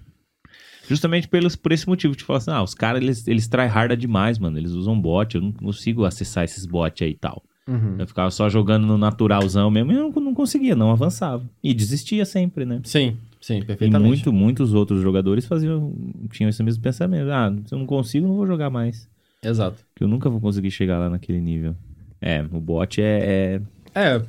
Justamente 0.88 1.28
pelos, 1.28 1.54
por 1.54 1.72
esse 1.72 1.86
motivo. 1.86 2.14
Tipo, 2.14 2.32
assim, 2.32 2.50
ah, 2.50 2.62
os 2.62 2.72
caras, 2.72 3.02
eles, 3.02 3.28
eles 3.28 3.46
tryharda 3.46 3.96
demais, 3.96 4.38
mano. 4.38 4.56
Eles 4.58 4.70
usam 4.72 4.98
bot, 4.98 5.34
eu 5.34 5.42
não 5.42 5.52
consigo 5.52 6.04
acessar 6.04 6.44
esses 6.44 6.64
bots 6.64 7.02
aí 7.02 7.10
e 7.10 7.14
tal. 7.14 7.42
Uhum. 7.68 7.96
Eu 7.98 8.06
ficava 8.06 8.30
só 8.30 8.48
jogando 8.48 8.86
no 8.86 8.96
naturalzão 8.96 9.68
mesmo 9.70 9.90
e 9.92 9.96
eu 9.96 10.10
não, 10.10 10.22
não 10.22 10.32
conseguia, 10.34 10.76
não 10.76 10.90
avançava. 10.92 11.44
E 11.62 11.74
desistia 11.74 12.24
sempre, 12.24 12.64
né? 12.64 12.80
Sim, 12.84 13.16
sim, 13.40 13.58
E 13.58 13.64
perfeitamente. 13.64 14.06
muito, 14.08 14.32
muitos 14.32 14.72
outros 14.72 15.02
jogadores 15.02 15.44
faziam, 15.44 15.92
tinham 16.30 16.48
esse 16.48 16.62
mesmo 16.62 16.80
pensamento. 16.82 17.28
Ah, 17.30 17.52
se 17.66 17.74
eu 17.74 17.78
não 17.80 17.86
consigo, 17.86 18.26
não 18.28 18.36
vou 18.36 18.46
jogar 18.46 18.70
mais. 18.70 19.08
Exato. 19.42 19.78
Porque 19.92 20.04
eu 20.04 20.08
nunca 20.08 20.30
vou 20.30 20.40
conseguir 20.40 20.70
chegar 20.70 20.98
lá 21.00 21.10
naquele 21.10 21.40
nível. 21.40 21.74
É, 22.20 22.42
o 22.42 22.60
bot 22.60 23.00
é. 23.00 23.60
É, 23.94 24.00
é, 24.00 24.22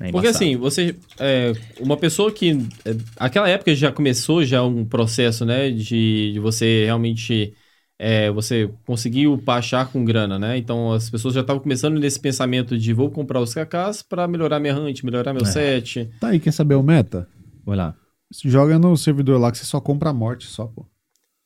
é 0.00 0.10
porque 0.12 0.26
assim, 0.28 0.56
você. 0.56 0.96
É, 1.18 1.52
uma 1.80 1.96
pessoa 1.96 2.30
que. 2.32 2.50
É, 2.84 2.96
aquela 3.18 3.48
época 3.48 3.74
já 3.74 3.90
começou 3.92 4.44
já 4.44 4.62
um 4.62 4.84
processo, 4.84 5.44
né? 5.44 5.70
De, 5.70 6.32
de 6.32 6.38
você 6.40 6.84
realmente. 6.84 7.54
É, 7.96 8.28
você 8.32 8.68
conseguir 8.84 9.28
upar 9.28 9.62
char 9.62 9.86
com 9.90 10.04
grana, 10.04 10.36
né? 10.36 10.58
Então 10.58 10.92
as 10.92 11.08
pessoas 11.08 11.32
já 11.32 11.42
estavam 11.42 11.62
começando 11.62 11.98
nesse 11.98 12.18
pensamento 12.18 12.76
de 12.76 12.92
vou 12.92 13.08
comprar 13.08 13.40
os 13.40 13.54
KKs 13.54 14.02
pra 14.02 14.26
melhorar 14.26 14.58
minha 14.58 14.76
hunt, 14.76 15.04
melhorar 15.04 15.32
meu 15.32 15.42
É. 15.42 15.46
set. 15.46 16.10
Tá 16.20 16.28
aí, 16.28 16.40
quer 16.40 16.52
saber 16.52 16.74
o 16.74 16.82
meta? 16.82 17.28
Vai 17.64 17.76
lá. 17.76 17.94
Você 18.32 18.48
joga 18.50 18.80
no 18.80 18.96
servidor 18.96 19.38
lá 19.40 19.52
que 19.52 19.58
você 19.58 19.64
só 19.64 19.80
compra 19.80 20.10
a 20.10 20.12
morte 20.12 20.46
só, 20.46 20.66
pô. 20.66 20.84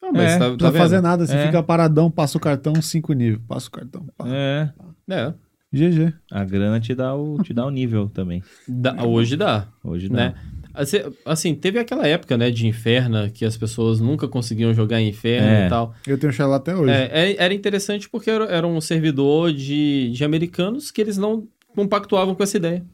Ah, 0.03 0.11
mas 0.11 0.32
É, 0.32 0.38
tá, 0.38 0.49
Não 0.49 0.57
tá 0.57 0.57
precisa 0.57 0.70
vendo? 0.72 0.82
fazer 0.82 1.01
nada, 1.03 1.26
você 1.26 1.34
É. 1.34 1.46
fica 1.46 1.62
paradão, 1.62 2.11
passa 2.11 2.38
o 2.38 2.40
cartão, 2.40 2.80
5 2.80 3.12
níveis. 3.12 3.42
Passa 3.46 3.68
o 3.68 3.70
cartão. 3.70 4.07
pá. 4.16 4.24
É, 4.26 4.70
É, 5.11 5.34
GG. 5.72 6.12
a 6.30 6.44
grana 6.44 6.80
te 6.80 6.94
dá 6.94 7.14
o, 7.14 7.42
te 7.42 7.52
dá 7.52 7.66
o 7.66 7.70
nível 7.70 8.08
também. 8.08 8.42
dá- 8.66 9.04
hoje 9.04 9.36
dá. 9.36 9.68
Hoje 9.84 10.08
não. 10.08 10.16
né? 10.16 10.34
Assim, 10.72 10.98
assim, 11.26 11.54
teve 11.54 11.78
aquela 11.78 12.06
época, 12.06 12.36
né, 12.38 12.50
de 12.50 12.66
Inferno, 12.66 13.28
que 13.30 13.44
as 13.44 13.56
pessoas 13.56 14.00
nunca 14.00 14.28
conseguiam 14.28 14.72
jogar 14.72 15.00
em 15.00 15.08
Inferno 15.08 15.48
É. 15.48 15.66
e 15.66 15.68
tal. 15.68 15.92
Eu 16.06 16.16
tenho 16.18 16.32
Shell 16.32 16.52
até 16.54 16.74
hoje. 16.74 16.92
É, 16.92 17.10
é- 17.32 17.36
era 17.38 17.52
interessante 17.52 18.08
porque 18.08 18.30
era, 18.30 18.44
era 18.44 18.66
um 18.66 18.80
servidor 18.80 19.52
de, 19.52 20.10
de 20.12 20.24
americanos 20.24 20.90
que 20.90 21.00
eles 21.00 21.18
não 21.18 21.46
compactuavam 21.74 22.34
com 22.34 22.42
essa 22.42 22.56
ideia. 22.56 22.84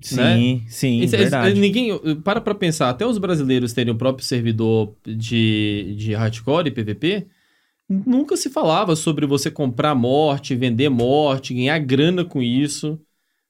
Sim, 0.00 0.62
sim, 0.68 1.00
Isso- 1.00 1.16
verdade. 1.16 1.52
isso- 1.52 1.60
ninguém, 1.60 1.90
para 2.22 2.40
pra 2.40 2.54
pensar, 2.54 2.88
até 2.88 3.04
os 3.06 3.18
brasileiros 3.18 3.72
terem 3.72 3.92
o 3.92 3.96
próprio 3.96 4.24
servidor 4.24 4.94
de, 5.04 5.94
de 5.96 6.14
hardcore 6.14 6.68
e 6.68 6.70
PVP, 6.70 7.26
nunca 7.88 8.36
se 8.36 8.50
falava 8.50 8.94
sobre 8.94 9.26
você 9.26 9.50
comprar 9.50 9.94
morte, 9.94 10.54
vender 10.54 10.88
morte, 10.88 11.54
ganhar 11.54 11.78
grana 11.78 12.24
com 12.24 12.42
isso. 12.42 12.98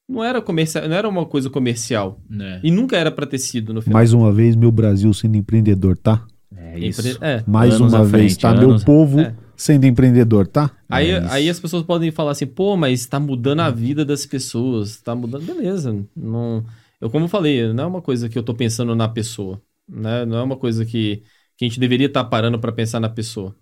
Não 0.08 0.24
era 0.24 0.40
comercial, 0.40 0.88
não 0.88 0.96
era 0.96 1.08
uma 1.08 1.26
coisa 1.26 1.50
comercial. 1.50 2.20
É, 2.40 2.60
E 2.64 2.70
nunca 2.70 2.96
era 2.96 3.10
pra 3.10 3.26
ter 3.26 3.38
sido 3.38 3.74
no 3.74 3.82
final. 3.82 3.94
Mais 3.94 4.12
uma 4.12 4.32
vez, 4.32 4.56
meu 4.56 4.70
Brasil 4.72 5.12
sendo 5.12 5.36
empreendedor, 5.36 5.96
tá? 5.98 6.24
é 6.56 6.78
isso. 6.78 7.00
Empre- 7.06 7.18
É. 7.26 7.44
Mais 7.46 7.74
Anos 7.74 7.92
uma 7.92 8.04
vez, 8.04 8.10
frente, 8.10 8.38
tá? 8.38 8.50
anos- 8.50 8.82
Meu 8.82 8.84
povo 8.84 9.20
É. 9.20 9.34
sendo 9.54 9.84
empreendedor, 9.84 10.46
tá? 10.46 10.70
Aí, 10.88 11.10
É 11.10 11.22
aí 11.28 11.48
as 11.50 11.60
pessoas 11.60 11.82
podem 11.82 12.10
falar 12.10 12.30
assim, 12.30 12.46
pô, 12.46 12.76
mas 12.76 13.04
tá 13.06 13.20
mudando 13.20 13.60
a 13.60 13.70
vida 13.70 14.04
das 14.04 14.24
pessoas, 14.24 14.96
tá 15.00 15.14
mudando, 15.14 15.44
beleza. 15.44 16.04
Não, 16.16 16.64
eu, 17.00 17.10
como 17.10 17.26
eu 17.26 17.28
falei, 17.28 17.70
não 17.72 17.84
é 17.84 17.86
uma 17.86 18.00
coisa 18.00 18.28
que 18.30 18.38
eu 18.38 18.42
tô 18.42 18.54
pensando 18.54 18.94
na 18.94 19.08
pessoa, 19.08 19.60
né? 19.88 20.24
Não 20.24 20.38
é 20.38 20.42
uma 20.42 20.56
coisa 20.56 20.84
que, 20.86 21.22
que 21.56 21.64
a 21.66 21.68
gente 21.68 21.78
deveria 21.78 22.06
estar 22.06 22.24
parando 22.24 22.58
pra 22.58 22.72
pensar 22.72 22.98
na 22.98 23.08
pessoa. 23.10 23.54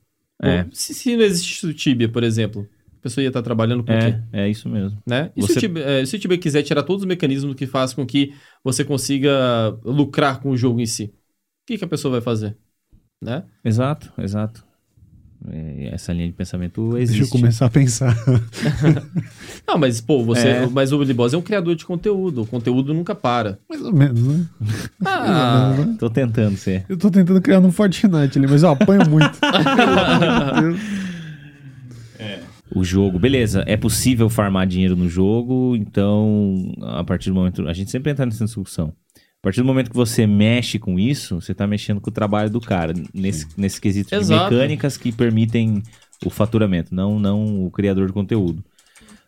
É. 0.42 0.66
se, 0.72 0.94
se 0.94 1.16
não 1.16 1.24
existisse 1.24 1.66
o 1.66 1.74
Tibia, 1.74 2.08
por 2.08 2.22
exemplo, 2.22 2.68
a 2.98 3.02
pessoa 3.02 3.22
ia 3.22 3.28
estar 3.28 3.42
trabalhando 3.42 3.84
com 3.84 3.92
o 3.92 3.98
quê? 3.98 4.14
É, 4.32 4.42
é 4.42 4.48
isso 4.48 4.68
mesmo. 4.68 5.00
Né? 5.06 5.32
E 5.36 5.42
se, 5.42 5.48
Você- 5.48 5.58
o 5.58 5.60
Tibia, 5.60 5.84
é, 5.84 6.06
se 6.06 6.16
o 6.16 6.18
Tibia 6.18 6.38
quiser 6.38 6.62
tirar 6.62 6.82
todos 6.82 7.02
os 7.02 7.08
mecanismos 7.08 7.54
que 7.54 7.66
faz 7.66 7.94
com 7.94 8.04
que 8.04 8.34
você 8.62 8.84
consiga 8.84 9.78
lucrar 9.84 10.40
com 10.40 10.50
o 10.50 10.56
jogo 10.56 10.80
em 10.80 10.86
si, 10.86 11.04
o 11.04 11.12
que, 11.66 11.78
que 11.78 11.84
a 11.84 11.88
pessoa 11.88 12.12
vai 12.12 12.20
fazer? 12.20 12.56
Né? 13.22 13.44
Exato, 13.64 14.12
exato. 14.18 14.65
É, 15.50 15.90
essa 15.92 16.12
linha 16.12 16.26
de 16.26 16.32
pensamento 16.32 16.96
existe. 16.96 17.20
Deixa 17.20 17.34
eu 17.34 17.40
começar 17.40 17.66
a 17.66 17.70
pensar. 17.70 18.16
Não, 19.66 19.78
mas, 19.78 20.00
pô, 20.00 20.24
você. 20.24 20.48
É. 20.48 20.66
Mas 20.66 20.92
o 20.92 20.98
Billy 20.98 21.14
Boss 21.14 21.32
é 21.32 21.36
um 21.36 21.42
criador 21.42 21.74
de 21.74 21.84
conteúdo. 21.84 22.42
O 22.42 22.46
conteúdo 22.46 22.92
nunca 22.94 23.14
para. 23.14 23.58
Mais 23.68 23.82
ou 23.82 23.92
menos, 23.92 24.22
né? 24.22 24.46
Ah, 25.04 25.72
menos, 25.76 25.86
né? 25.86 25.96
Tô 25.98 26.10
tentando 26.10 26.56
ser. 26.56 26.84
Eu 26.88 26.96
tô 26.96 27.10
tentando 27.10 27.40
criar 27.40 27.60
no 27.60 27.70
Fortnite 27.70 28.38
ali, 28.38 28.46
mas 28.46 28.62
eu 28.62 28.70
apanho 28.70 29.08
muito. 29.08 29.38
Deus. 30.60 30.80
O 32.74 32.82
jogo, 32.82 33.18
beleza, 33.18 33.62
é 33.66 33.76
possível 33.76 34.28
farmar 34.28 34.66
dinheiro 34.66 34.96
no 34.96 35.08
jogo, 35.08 35.76
então 35.76 36.72
a 36.82 37.04
partir 37.04 37.30
do 37.30 37.34
momento. 37.34 37.66
A 37.68 37.72
gente 37.72 37.90
sempre 37.90 38.10
entra 38.10 38.26
nessa 38.26 38.44
discussão. 38.44 38.92
A 39.46 39.48
partir 39.48 39.60
do 39.60 39.66
momento 39.66 39.90
que 39.90 39.96
você 39.96 40.26
mexe 40.26 40.76
com 40.76 40.98
isso, 40.98 41.40
você 41.40 41.54
tá 41.54 41.68
mexendo 41.68 42.00
com 42.00 42.10
o 42.10 42.12
trabalho 42.12 42.50
do 42.50 42.60
cara, 42.60 42.92
nesse, 43.14 43.46
nesse 43.56 43.80
quesito 43.80 44.10
de 44.10 44.16
Exato. 44.16 44.52
mecânicas 44.52 44.96
que 44.96 45.12
permitem 45.12 45.84
o 46.24 46.30
faturamento, 46.30 46.92
não, 46.92 47.20
não 47.20 47.64
o 47.64 47.70
criador 47.70 48.08
de 48.08 48.12
conteúdo. 48.12 48.64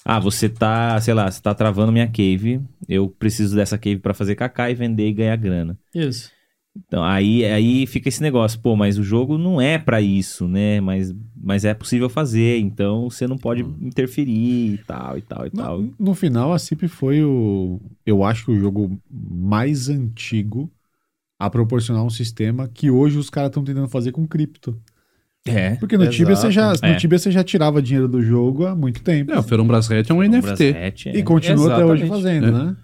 Ah, 0.04 0.18
você 0.18 0.48
tá, 0.48 1.00
sei 1.00 1.14
lá, 1.14 1.30
você 1.30 1.40
tá 1.40 1.54
travando 1.54 1.92
minha 1.92 2.08
cave, 2.08 2.60
eu 2.88 3.08
preciso 3.08 3.54
dessa 3.54 3.78
cave 3.78 4.00
pra 4.00 4.12
fazer 4.12 4.34
kaká 4.34 4.68
e 4.68 4.74
vender 4.74 5.06
e 5.06 5.12
ganhar 5.12 5.36
grana. 5.36 5.78
isso. 5.94 6.32
Então, 6.86 7.02
aí, 7.02 7.44
aí 7.44 7.86
fica 7.86 8.08
esse 8.08 8.22
negócio, 8.22 8.60
pô, 8.60 8.76
mas 8.76 8.98
o 8.98 9.02
jogo 9.02 9.36
não 9.36 9.60
é 9.60 9.76
pra 9.78 10.00
isso, 10.00 10.46
né? 10.46 10.80
Mas, 10.80 11.14
mas 11.36 11.64
é 11.64 11.74
possível 11.74 12.08
fazer, 12.08 12.58
então 12.58 13.10
você 13.10 13.26
não 13.26 13.36
pode 13.36 13.62
interferir 13.80 14.74
e 14.74 14.78
tal, 14.86 15.18
e 15.18 15.22
tal, 15.22 15.46
e 15.46 15.50
tal. 15.50 15.82
No, 15.82 15.94
no 15.98 16.14
final, 16.14 16.52
a 16.52 16.58
CIP 16.58 16.86
foi 16.88 17.22
o. 17.22 17.80
Eu 18.06 18.22
acho 18.24 18.44
que 18.46 18.52
o 18.52 18.58
jogo 18.60 18.98
mais 19.10 19.88
antigo 19.88 20.70
a 21.38 21.50
proporcionar 21.50 22.02
um 22.04 22.10
sistema 22.10 22.68
que 22.68 22.90
hoje 22.90 23.18
os 23.18 23.28
caras 23.30 23.48
estão 23.50 23.64
tentando 23.64 23.88
fazer 23.88 24.12
com 24.12 24.26
cripto. 24.26 24.76
É. 25.46 25.76
Porque 25.76 25.96
no. 25.96 26.08
Tibia, 26.08 26.36
você 26.36 26.50
já, 26.50 26.72
É. 26.82 26.92
no 26.92 26.98
Tibia 26.98 27.18
você 27.18 27.30
já 27.30 27.42
tirava 27.44 27.80
dinheiro 27.82 28.08
do 28.08 28.22
jogo 28.22 28.66
há 28.66 28.74
muito 28.74 29.02
tempo. 29.02 29.32
É, 29.32 29.38
o 29.38 29.42
Ferombras 29.42 29.88
Red 29.88 30.04
é 30.08 30.12
um 30.12 30.22
NFT. 30.22 30.72
Brasret, 30.72 31.06
E 31.14 31.18
é. 31.20 31.22
continua 31.22 31.72
até 31.74 31.84
hoje 31.84 32.04
Exatamente. 32.04 32.08
fazendo, 32.24 32.46
É. 32.46 32.50
né? 32.50 32.76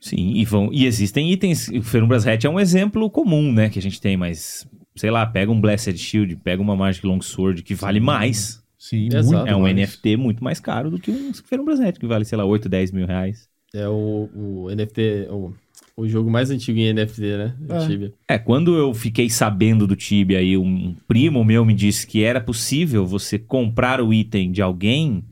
Sim, 0.00 0.32
e, 0.34 0.44
vão, 0.44 0.70
e 0.72 0.86
existem 0.86 1.32
itens. 1.32 1.68
O 1.68 1.82
Ferumbras 1.82 2.26
Hat 2.26 2.46
é 2.46 2.50
um 2.50 2.60
exemplo 2.60 3.08
comum, 3.10 3.52
né? 3.52 3.68
Que 3.68 3.78
a 3.78 3.82
gente 3.82 4.00
tem, 4.00 4.16
mas. 4.16 4.66
Sei 4.96 5.10
lá, 5.10 5.26
pega 5.26 5.50
um 5.50 5.60
Blessed 5.60 5.98
Shield, 5.98 6.36
pega 6.36 6.62
uma 6.62 6.76
Magic 6.76 7.04
Longsword 7.04 7.62
que 7.62 7.74
vale 7.74 7.98
mais. 7.98 8.62
Sim, 8.78 9.06
Exato. 9.06 9.26
muito 9.26 9.48
É 9.48 9.56
um 9.56 9.62
mais. 9.62 9.76
NFT 9.76 10.16
muito 10.16 10.44
mais 10.44 10.60
caro 10.60 10.90
do 10.90 10.98
que 10.98 11.10
um 11.10 11.32
Ferumbras 11.32 11.80
Hat, 11.80 11.98
que 11.98 12.06
vale, 12.06 12.24
sei 12.24 12.36
lá, 12.36 12.44
8, 12.44 12.68
10 12.68 12.92
mil 12.92 13.06
reais. 13.06 13.48
É 13.74 13.88
o, 13.88 14.28
o 14.34 14.68
NFT, 14.70 15.28
o, 15.30 15.52
o 15.96 16.06
jogo 16.06 16.30
mais 16.30 16.50
antigo 16.50 16.78
em 16.78 16.92
NFT, 16.92 17.20
né? 17.22 17.54
É. 17.68 17.86
Tibia. 17.86 18.12
É, 18.28 18.38
quando 18.38 18.76
eu 18.76 18.92
fiquei 18.92 19.30
sabendo 19.30 19.86
do 19.86 19.96
Tibia 19.96 20.38
aí, 20.38 20.56
um 20.56 20.94
primo 21.08 21.44
meu 21.44 21.64
me 21.64 21.74
disse 21.74 22.06
que 22.06 22.22
era 22.22 22.40
possível 22.40 23.06
você 23.06 23.38
comprar 23.38 24.00
o 24.00 24.12
item 24.12 24.52
de 24.52 24.60
alguém. 24.60 25.24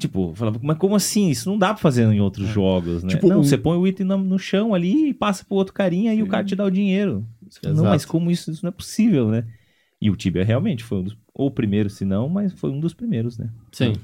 Tipo, 0.00 0.32
falava, 0.34 0.60
mas 0.62 0.78
como 0.78 0.94
assim? 0.94 1.28
Isso 1.28 1.50
não 1.50 1.58
dá 1.58 1.68
pra 1.74 1.82
fazer 1.82 2.06
em 2.06 2.20
outros 2.20 2.46
jogos, 2.48 3.02
né? 3.02 3.10
Tipo, 3.10 3.28
não, 3.28 3.40
um- 3.40 3.42
você 3.42 3.58
põe 3.58 3.76
o 3.76 3.86
item 3.86 4.06
no, 4.06 4.16
no 4.18 4.38
chão 4.38 4.72
ali 4.72 5.08
e 5.08 5.14
passa 5.14 5.44
pro 5.44 5.56
outro 5.56 5.74
carinha 5.74 6.14
e 6.14 6.22
o 6.22 6.28
cara 6.28 6.44
te 6.44 6.54
dá 6.54 6.64
o 6.64 6.70
dinheiro. 6.70 7.26
Fala, 7.60 7.74
Não, 7.74 7.84
mas 7.84 8.04
como 8.04 8.30
isso, 8.30 8.50
isso 8.50 8.64
não 8.64 8.68
é 8.68 8.72
possível, 8.72 9.28
né? 9.28 9.44
E 10.00 10.08
o 10.08 10.14
Tibia 10.16 10.44
realmente 10.44 10.84
foi 10.84 10.98
um 10.98 11.02
dos. 11.02 11.16
Ou 11.34 11.48
o 11.48 11.50
primeiro, 11.50 11.90
se 11.90 12.04
não, 12.04 12.28
mas 12.28 12.52
foi 12.52 12.70
um 12.70 12.78
dos 12.78 12.94
primeiros, 12.94 13.38
né? 13.38 13.50
Sim. 13.72 13.94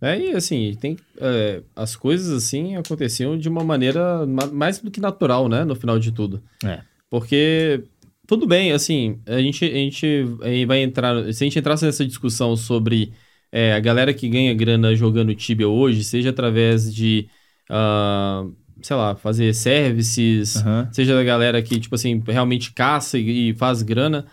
É, 0.00 0.18
e 0.20 0.30
assim, 0.34 0.76
tem, 0.80 0.96
é, 1.18 1.62
as 1.74 1.96
coisas 1.96 2.30
assim 2.30 2.76
aconteciam 2.76 3.38
de 3.38 3.48
uma 3.48 3.64
maneira 3.64 4.26
ma- 4.26 4.46
mais 4.46 4.78
do 4.78 4.90
que 4.90 5.00
natural, 5.00 5.48
né? 5.48 5.64
No 5.64 5.74
final 5.74 5.98
de 5.98 6.12
tudo. 6.12 6.42
É. 6.64 6.80
Porque, 7.08 7.84
tudo 8.26 8.46
bem, 8.46 8.72
assim, 8.72 9.18
a 9.26 9.40
gente, 9.40 9.64
a 9.64 9.68
gente 9.68 10.06
eh, 10.42 10.66
vai 10.66 10.82
entrar. 10.82 11.32
Se 11.32 11.42
a 11.42 11.46
gente 11.46 11.58
entrasse 11.58 11.84
nessa 11.84 12.04
discussão 12.04 12.54
sobre 12.56 13.12
é, 13.54 13.72
a 13.72 13.78
galera 13.80 14.12
que 14.12 14.28
ganha 14.28 14.52
grana 14.52 14.94
jogando 14.96 15.32
Tibia 15.34 15.68
hoje, 15.68 16.02
seja 16.02 16.30
através 16.30 16.92
de, 16.92 17.28
ah, 17.70 18.44
sei 18.82 18.96
lá, 18.96 19.14
fazer 19.14 19.54
services, 19.54 20.56
Aham. 20.56 20.88
seja 20.92 21.14
da 21.14 21.22
galera 21.22 21.62
que, 21.62 21.78
tipo 21.78 21.94
assim, 21.94 22.20
realmente 22.26 22.72
caça 22.72 23.16
e, 23.18 23.50
e 23.50 23.54
faz 23.54 23.80
grana. 23.82 24.26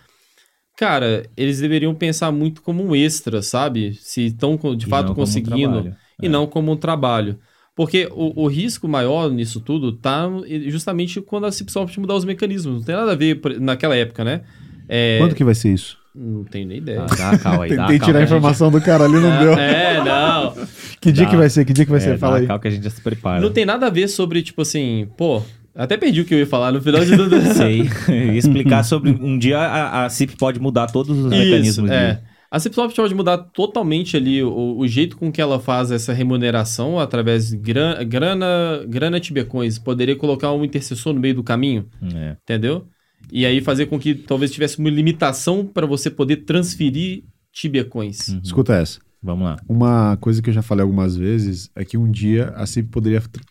Cara, 0.78 1.24
eles 1.38 1.60
deveriam 1.60 1.94
pensar 1.94 2.32
muito 2.32 2.62
como 2.64 2.84
um 2.84 2.96
extra, 2.96 3.42
sabe? 3.44 3.94
Se 3.94 4.26
estão 4.28 4.58
de 4.76 4.88
E 4.88 4.90
fato 4.90 5.12
um 5.12 5.16
conseguindo 5.16 5.70
trabalho. 5.84 5.96
e 6.22 6.28
não 6.28 6.48
como 6.48 6.72
um 6.72 6.76
trabalho. 6.78 7.40
Porque 7.76 8.08
o, 8.12 8.44
o 8.44 8.48
risco 8.48 8.88
maior 8.88 9.30
nisso 9.32 9.62
tudo 9.62 9.92
tá 9.94 10.28
justamente 10.68 11.22
quando 11.22 11.46
a 11.46 11.52
Cipsoft 11.52 11.98
mudar 12.00 12.16
os 12.16 12.26
mecanismos. 12.26 12.78
Não 12.80 12.84
tem 12.84 12.96
nada 12.96 13.12
a 13.12 13.16
ver 13.16 13.40
naquela 13.60 13.96
época, 13.96 14.24
né? 14.24 14.42
É, 14.90 15.20
Quando 15.20 15.36
que 15.36 15.44
vai 15.44 15.56
ser 15.56 15.74
isso? 15.74 16.01
Não 16.14 16.44
tenho 16.44 16.68
nem 16.68 16.78
ideia. 16.80 17.04
Ah, 17.10 17.16
dá 17.16 17.30
a 17.32 17.38
cal 17.38 17.62
aí, 17.62 17.70
dá 17.76 17.84
Tentei 17.88 18.00
cal, 18.00 18.08
tirar 18.08 18.20
a 18.20 18.22
que 18.22 18.28
gente- 18.28 18.38
informação 18.38 18.70
do 18.72 18.82
cara 18.82 19.06
ali, 19.06 19.14
não 19.14 19.40
deu. 19.40 19.54
É, 19.54 20.04
não. 20.04 20.54
Que 21.00 21.12
dia 21.12 21.24
Dá. 21.26 21.30
que 21.32 21.38
vai 21.38 21.50
ser? 21.50 21.64
Que 21.66 21.74
dia 21.74 21.86
que 21.86 21.92
vai 21.92 22.00
É, 22.00 22.04
ser? 22.04 22.12
dá 22.12 22.18
Fala 22.18 22.38
aí. 22.38 22.48
cal 22.48 22.60
que 22.60 22.68
a 22.68 22.72
gente 22.72 22.84
já 22.84 22.90
se 22.90 23.02
prepara. 23.02 23.40
Não 23.42 23.50
tem 23.52 23.66
nada 23.66 23.88
a 23.88 23.90
ver 23.90 24.08
sobre, 24.08 24.42
tipo 24.42 24.62
assim, 24.62 25.08
pô. 25.18 25.42
Até 25.74 25.96
perdi 25.96 26.20
o 26.22 26.26
que 26.26 26.34
eu 26.34 26.40
ia 26.40 26.46
falar 26.48 26.72
no 26.74 26.82
final 26.82 27.04
de 27.06 27.16
tudo. 27.16 27.40
Sei. 27.56 27.90
Explicar 28.36 28.84
sobre. 28.84 29.12
Um 29.12 29.38
dia 29.40 29.58
a, 29.58 30.06
a 30.06 30.10
CIP 30.10 30.36
pode 30.38 30.60
mudar 30.60 30.88
todos 30.88 31.18
os 31.18 31.32
Isso, 31.32 31.44
mecanismos 31.46 31.90
é. 31.92 32.14
de. 32.16 32.20
A 32.52 32.60
Cipsoft 32.60 32.94
pode 32.98 33.16
mudar 33.16 33.38
totalmente 33.38 34.18
ali 34.18 34.44
o, 34.44 34.76
o 34.78 34.86
jeito 34.86 35.16
com 35.16 35.32
que 35.32 35.40
ela 35.42 35.58
faz 35.58 35.90
essa 35.90 36.12
remuneração 36.12 37.00
através 37.00 37.50
de 37.52 37.56
gran- 37.58 38.04
grana, 38.04 38.84
grana 38.90 39.22
Tibiacoins. 39.22 39.80
Poderia 39.80 40.18
colocar 40.18 40.52
um 40.52 40.66
intercessor 40.66 41.14
no 41.14 41.22
meio 41.22 41.36
do 41.36 41.44
caminho, 41.44 41.86
É. 42.14 42.36
entendeu? 42.44 42.84
E 43.32 43.46
aí 43.46 43.62
fazer 43.62 43.88
com 43.88 44.00
que 44.00 44.16
talvez 44.16 44.52
tivesse 44.52 44.80
uma 44.80 44.90
limitação 44.90 45.66
para 45.66 45.86
você 45.86 46.10
poder 46.10 46.38
transferir 46.38 47.24
Tibiacoins. 47.52 48.30
Uhum. 48.30 48.42
Escuta 48.44 48.74
essa. 48.76 49.00
Vamos 49.22 49.46
lá. 49.46 49.58
Uma 49.68 50.18
coisa 50.18 50.42
que 50.42 50.50
eu 50.50 50.54
já 50.54 50.62
falei 50.62 50.82
algumas 50.84 51.16
vezes 51.16 51.70
é 51.76 51.84
que 51.86 51.98
um 51.98 52.10
dia 52.10 52.50
a 52.56 52.66
CIP 52.66 52.90
poderia 52.90 53.22
tr- 53.22 53.42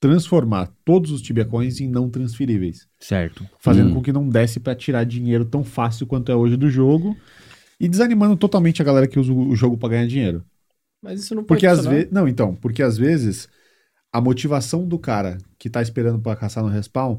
transformar 0.00 0.70
todos 0.84 1.10
os 1.10 1.22
Tibia 1.22 1.44
Coins 1.44 1.80
em 1.80 1.88
não 1.88 2.10
transferíveis, 2.10 2.86
Certo. 3.00 3.48
fazendo 3.58 3.90
Hum. 3.90 3.94
com 3.94 4.02
que 4.02 4.12
não 4.12 4.28
desse 4.28 4.60
pra 4.60 4.74
tirar 4.74 5.04
dinheiro 5.04 5.44
tão 5.44 5.64
fácil 5.64 6.06
quanto 6.06 6.30
é 6.30 6.36
hoje 6.36 6.56
do 6.56 6.68
jogo 6.68 7.16
e 7.80 7.88
desanimando 7.88 8.36
totalmente 8.36 8.82
a 8.82 8.84
galera 8.84 9.08
que 9.08 9.18
usa 9.18 9.32
o 9.32 9.56
jogo 9.56 9.76
pra 9.78 9.88
ganhar 9.88 10.06
dinheiro. 10.06 10.44
Mas 11.02 11.20
isso 11.20 11.34
não 11.34 11.42
pode 11.42 11.48
Porque 11.60 11.66
às 11.66 11.84
vezes, 11.86 12.10
não, 12.12 12.28
então, 12.28 12.54
porque 12.54 12.82
às 12.82 12.98
vezes 12.98 13.48
a 14.12 14.20
motivação 14.20 14.86
do 14.86 14.98
cara 14.98 15.38
que 15.58 15.70
tá 15.70 15.80
esperando 15.80 16.18
pra 16.18 16.36
caçar 16.36 16.62
no 16.62 16.70
respawn 16.70 17.18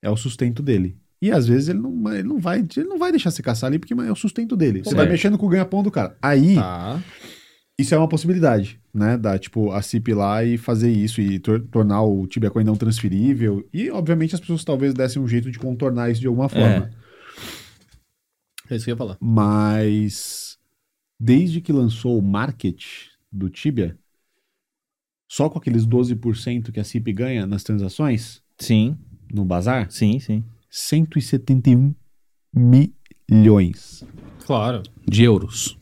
é 0.00 0.08
o 0.08 0.16
sustento 0.16 0.62
dele. 0.62 0.96
E 1.24 1.30
às 1.32 1.46
vezes 1.46 1.70
ele 1.70 1.78
não, 1.78 2.12
ele 2.12 2.28
não 2.28 2.38
vai, 2.38 2.58
ele 2.58 2.86
não 2.86 2.98
vai 2.98 3.10
deixar 3.10 3.30
você 3.30 3.42
caçar 3.42 3.68
ali 3.68 3.78
porque 3.78 3.94
é 3.94 4.12
o 4.12 4.14
sustento 4.14 4.54
dele. 4.54 4.80
Você 4.80 4.90
Certo. 4.90 4.96
vai 4.96 5.08
mexendo 5.08 5.38
com 5.38 5.46
o 5.46 5.48
ganha-pão 5.48 5.82
do 5.82 5.90
cara. 5.90 6.14
Aí, 6.20 6.56
Tá. 6.56 7.02
isso 7.78 7.94
é 7.94 7.98
uma 7.98 8.06
possibilidade, 8.08 8.78
né? 8.92 9.16
Da, 9.16 9.38
tipo, 9.38 9.72
a 9.72 9.80
CIP 9.80 10.12
lá 10.12 10.44
e 10.44 10.58
fazer 10.58 10.90
isso 10.92 11.22
e 11.22 11.38
tor- 11.38 11.62
tornar 11.70 12.02
o 12.02 12.26
Tibia 12.26 12.50
Coin 12.50 12.62
não 12.62 12.76
transferível. 12.76 13.66
E, 13.72 13.90
obviamente, 13.90 14.34
as 14.34 14.40
pessoas 14.40 14.64
talvez 14.64 14.92
dessem 14.92 15.22
um 15.22 15.26
jeito 15.26 15.50
de 15.50 15.58
contornar 15.58 16.10
isso 16.10 16.20
de 16.20 16.26
alguma 16.26 16.48
forma. 16.50 16.90
É 18.70 18.76
isso 18.76 18.84
que 18.84 18.90
eu 18.90 18.94
ia 18.94 18.98
falar. 18.98 19.16
Mas, 19.18 20.58
desde 21.18 21.62
que 21.62 21.72
lançou 21.72 22.18
o 22.18 22.22
market 22.22 22.84
do 23.32 23.48
Tibia, 23.48 23.96
só 25.30 25.48
com 25.48 25.58
aqueles 25.58 25.86
12% 25.86 26.70
que 26.70 26.80
a 26.80 26.84
CIP 26.84 27.14
ganha 27.14 27.46
nas 27.46 27.62
transações, 27.64 28.42
Sim. 28.58 28.96
no 29.32 29.42
bazar? 29.44 29.90
Sim, 29.90 30.18
sim. 30.18 30.44
171 30.76 31.94
milhões. 32.52 34.04
Claro. 34.44 34.82
De 35.06 35.22
euros. 35.22 35.78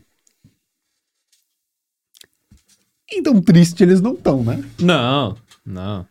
Então, 3.10 3.40
triste 3.40 3.82
eles 3.82 4.02
não 4.02 4.12
estão, 4.12 4.44
né? 4.44 4.62
Não, 4.78 5.34
não. 5.64 6.06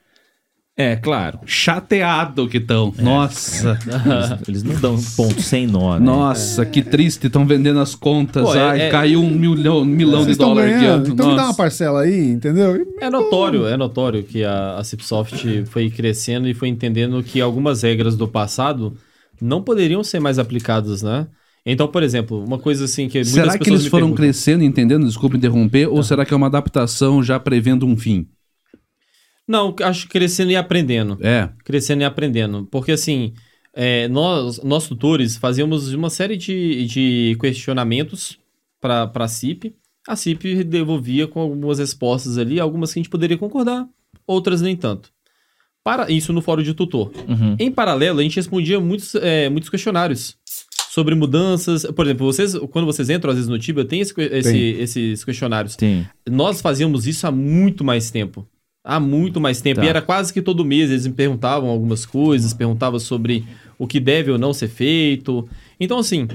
É, 0.81 0.95
claro. 0.95 1.39
Chateado 1.45 2.47
que 2.47 2.57
estão. 2.57 2.93
Nossa. 2.99 3.77
Eles, 3.85 4.47
eles 4.47 4.63
não 4.63 4.75
dão 4.79 4.97
ponto 5.15 5.41
sem 5.41 5.67
nó, 5.67 5.99
né? 5.99 6.05
Nossa, 6.05 6.65
que 6.65 6.81
triste. 6.81 7.27
Estão 7.27 7.45
vendendo 7.45 7.79
as 7.79 7.93
contas. 7.93 8.43
Pô, 8.43 8.55
é- 8.55 8.59
Ai, 8.61 8.81
é- 8.83 8.89
caiu 8.89 9.21
um 9.21 9.29
milhão, 9.29 9.85
milhão 9.85 10.25
de 10.25 10.35
dólares 10.35 10.75
aqui. 10.75 11.11
então 11.11 11.29
me 11.29 11.35
dá 11.35 11.45
uma 11.45 11.53
parcela 11.53 12.01
aí, 12.01 12.29
entendeu? 12.31 12.85
É 12.99 13.09
notório, 13.09 13.67
é 13.67 13.77
notório 13.77 14.23
que 14.23 14.43
a, 14.43 14.77
a 14.77 14.83
Cipsoft 14.83 15.65
foi 15.65 15.89
crescendo 15.89 16.47
e 16.47 16.53
foi 16.53 16.67
entendendo 16.67 17.21
que 17.21 17.39
algumas 17.39 17.81
regras 17.83 18.15
do 18.15 18.27
passado 18.27 18.95
não 19.41 19.61
poderiam 19.61 20.03
ser 20.03 20.19
mais 20.19 20.39
aplicadas, 20.39 21.01
né? 21.01 21.27
Então, 21.65 21.87
por 21.87 22.01
exemplo, 22.01 22.43
uma 22.43 22.57
coisa 22.57 22.85
assim 22.85 23.07
que 23.07 23.19
muitas 23.19 23.33
Será 23.33 23.53
que 23.53 23.59
pessoas 23.59 23.81
eles 23.81 23.91
foram 23.91 24.07
perguntam. 24.07 24.23
crescendo, 24.25 24.63
entendendo? 24.63 25.05
Desculpa 25.05 25.37
interromper. 25.37 25.87
Ou 25.87 26.01
será 26.01 26.25
que 26.25 26.33
é 26.33 26.37
uma 26.37 26.47
adaptação 26.47 27.21
já 27.21 27.39
prevendo 27.39 27.85
um 27.85 27.95
fim? 27.95 28.25
Não, 29.51 29.75
acho 29.83 30.03
que 30.07 30.13
crescendo 30.13 30.51
e 30.51 30.55
aprendendo. 30.55 31.17
É. 31.21 31.49
Crescendo 31.65 32.01
e 32.01 32.05
aprendendo. 32.05 32.67
Porque 32.71 32.91
assim, 32.93 33.33
é, 33.73 34.07
nós, 34.07 34.61
nós 34.63 34.87
tutores 34.87 35.35
fazíamos 35.35 35.93
uma 35.93 36.09
série 36.09 36.37
de, 36.37 36.85
de 36.85 37.37
questionamentos 37.39 38.39
para 38.79 39.11
a 39.13 39.27
CIP. 39.27 39.75
A 40.07 40.15
CIP 40.15 40.63
devolvia 40.63 41.27
com 41.27 41.39
algumas 41.41 41.79
respostas 41.79 42.37
ali, 42.37 42.59
algumas 42.59 42.91
que 42.93 42.99
a 42.99 43.01
gente 43.03 43.09
poderia 43.11 43.37
concordar, 43.37 43.85
outras 44.25 44.61
nem 44.61 44.75
tanto. 44.75 45.11
Para 45.83 46.11
isso 46.11 46.31
no 46.31 46.41
fórum 46.41 46.63
de 46.63 46.73
tutor. 46.73 47.11
Uhum. 47.27 47.55
Em 47.59 47.71
paralelo, 47.71 48.19
a 48.19 48.23
gente 48.23 48.35
respondia 48.35 48.79
muitos, 48.79 49.15
é, 49.15 49.49
muitos 49.49 49.69
questionários 49.69 50.37
sobre 50.91 51.15
mudanças. 51.15 51.85
Por 51.85 52.05
exemplo, 52.05 52.25
vocês, 52.25 52.55
quando 52.71 52.85
vocês 52.85 53.09
entram 53.09 53.31
às 53.31 53.35
vezes 53.37 53.49
no 53.49 53.57
Tibia, 53.59 53.83
tem, 53.85 53.99
esse 53.99 54.13
esse- 54.19 54.51
Tem. 54.51 54.79
esses 54.81 55.23
questionários. 55.25 55.75
Sim. 55.79 56.05
Nós 56.29 56.61
fazíamos 56.61 57.07
isso 57.07 57.25
há 57.27 57.31
muito 57.31 57.83
mais 57.83 58.11
tempo. 58.11 58.47
Há 58.83 58.99
muito 58.99 59.39
mais 59.39 59.61
tempo. 59.61 59.79
Tá. 59.79 59.85
E 59.85 59.89
era 59.89 60.01
quase 60.01 60.33
que 60.33 60.41
todo 60.41 60.65
mês 60.65 60.89
eles 60.89 61.05
me 61.05 61.13
perguntavam 61.13 61.69
algumas 61.69 62.05
coisas, 62.05 62.53
perguntavam 62.53 62.99
sobre 62.99 63.45
o 63.77 63.85
que 63.87 63.99
deve 63.99 64.31
ou 64.31 64.37
não 64.37 64.53
ser 64.53 64.67
feito. 64.67 65.47
Então, 65.79 65.99
assim, 65.99 66.27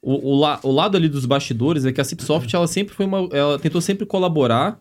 o, 0.00 0.32
o, 0.32 0.40
la- 0.40 0.60
o 0.64 0.72
lado 0.72 0.96
ali 0.96 1.08
dos 1.08 1.24
bastidores 1.24 1.84
é 1.84 1.92
que 1.92 2.00
a 2.00 2.04
Cipsoft, 2.04 2.52
ela 2.54 2.66
sempre 2.66 2.94
foi 2.94 3.06
uma. 3.06 3.28
Ela 3.32 3.58
tentou 3.58 3.80
sempre 3.80 4.04
colaborar 4.04 4.80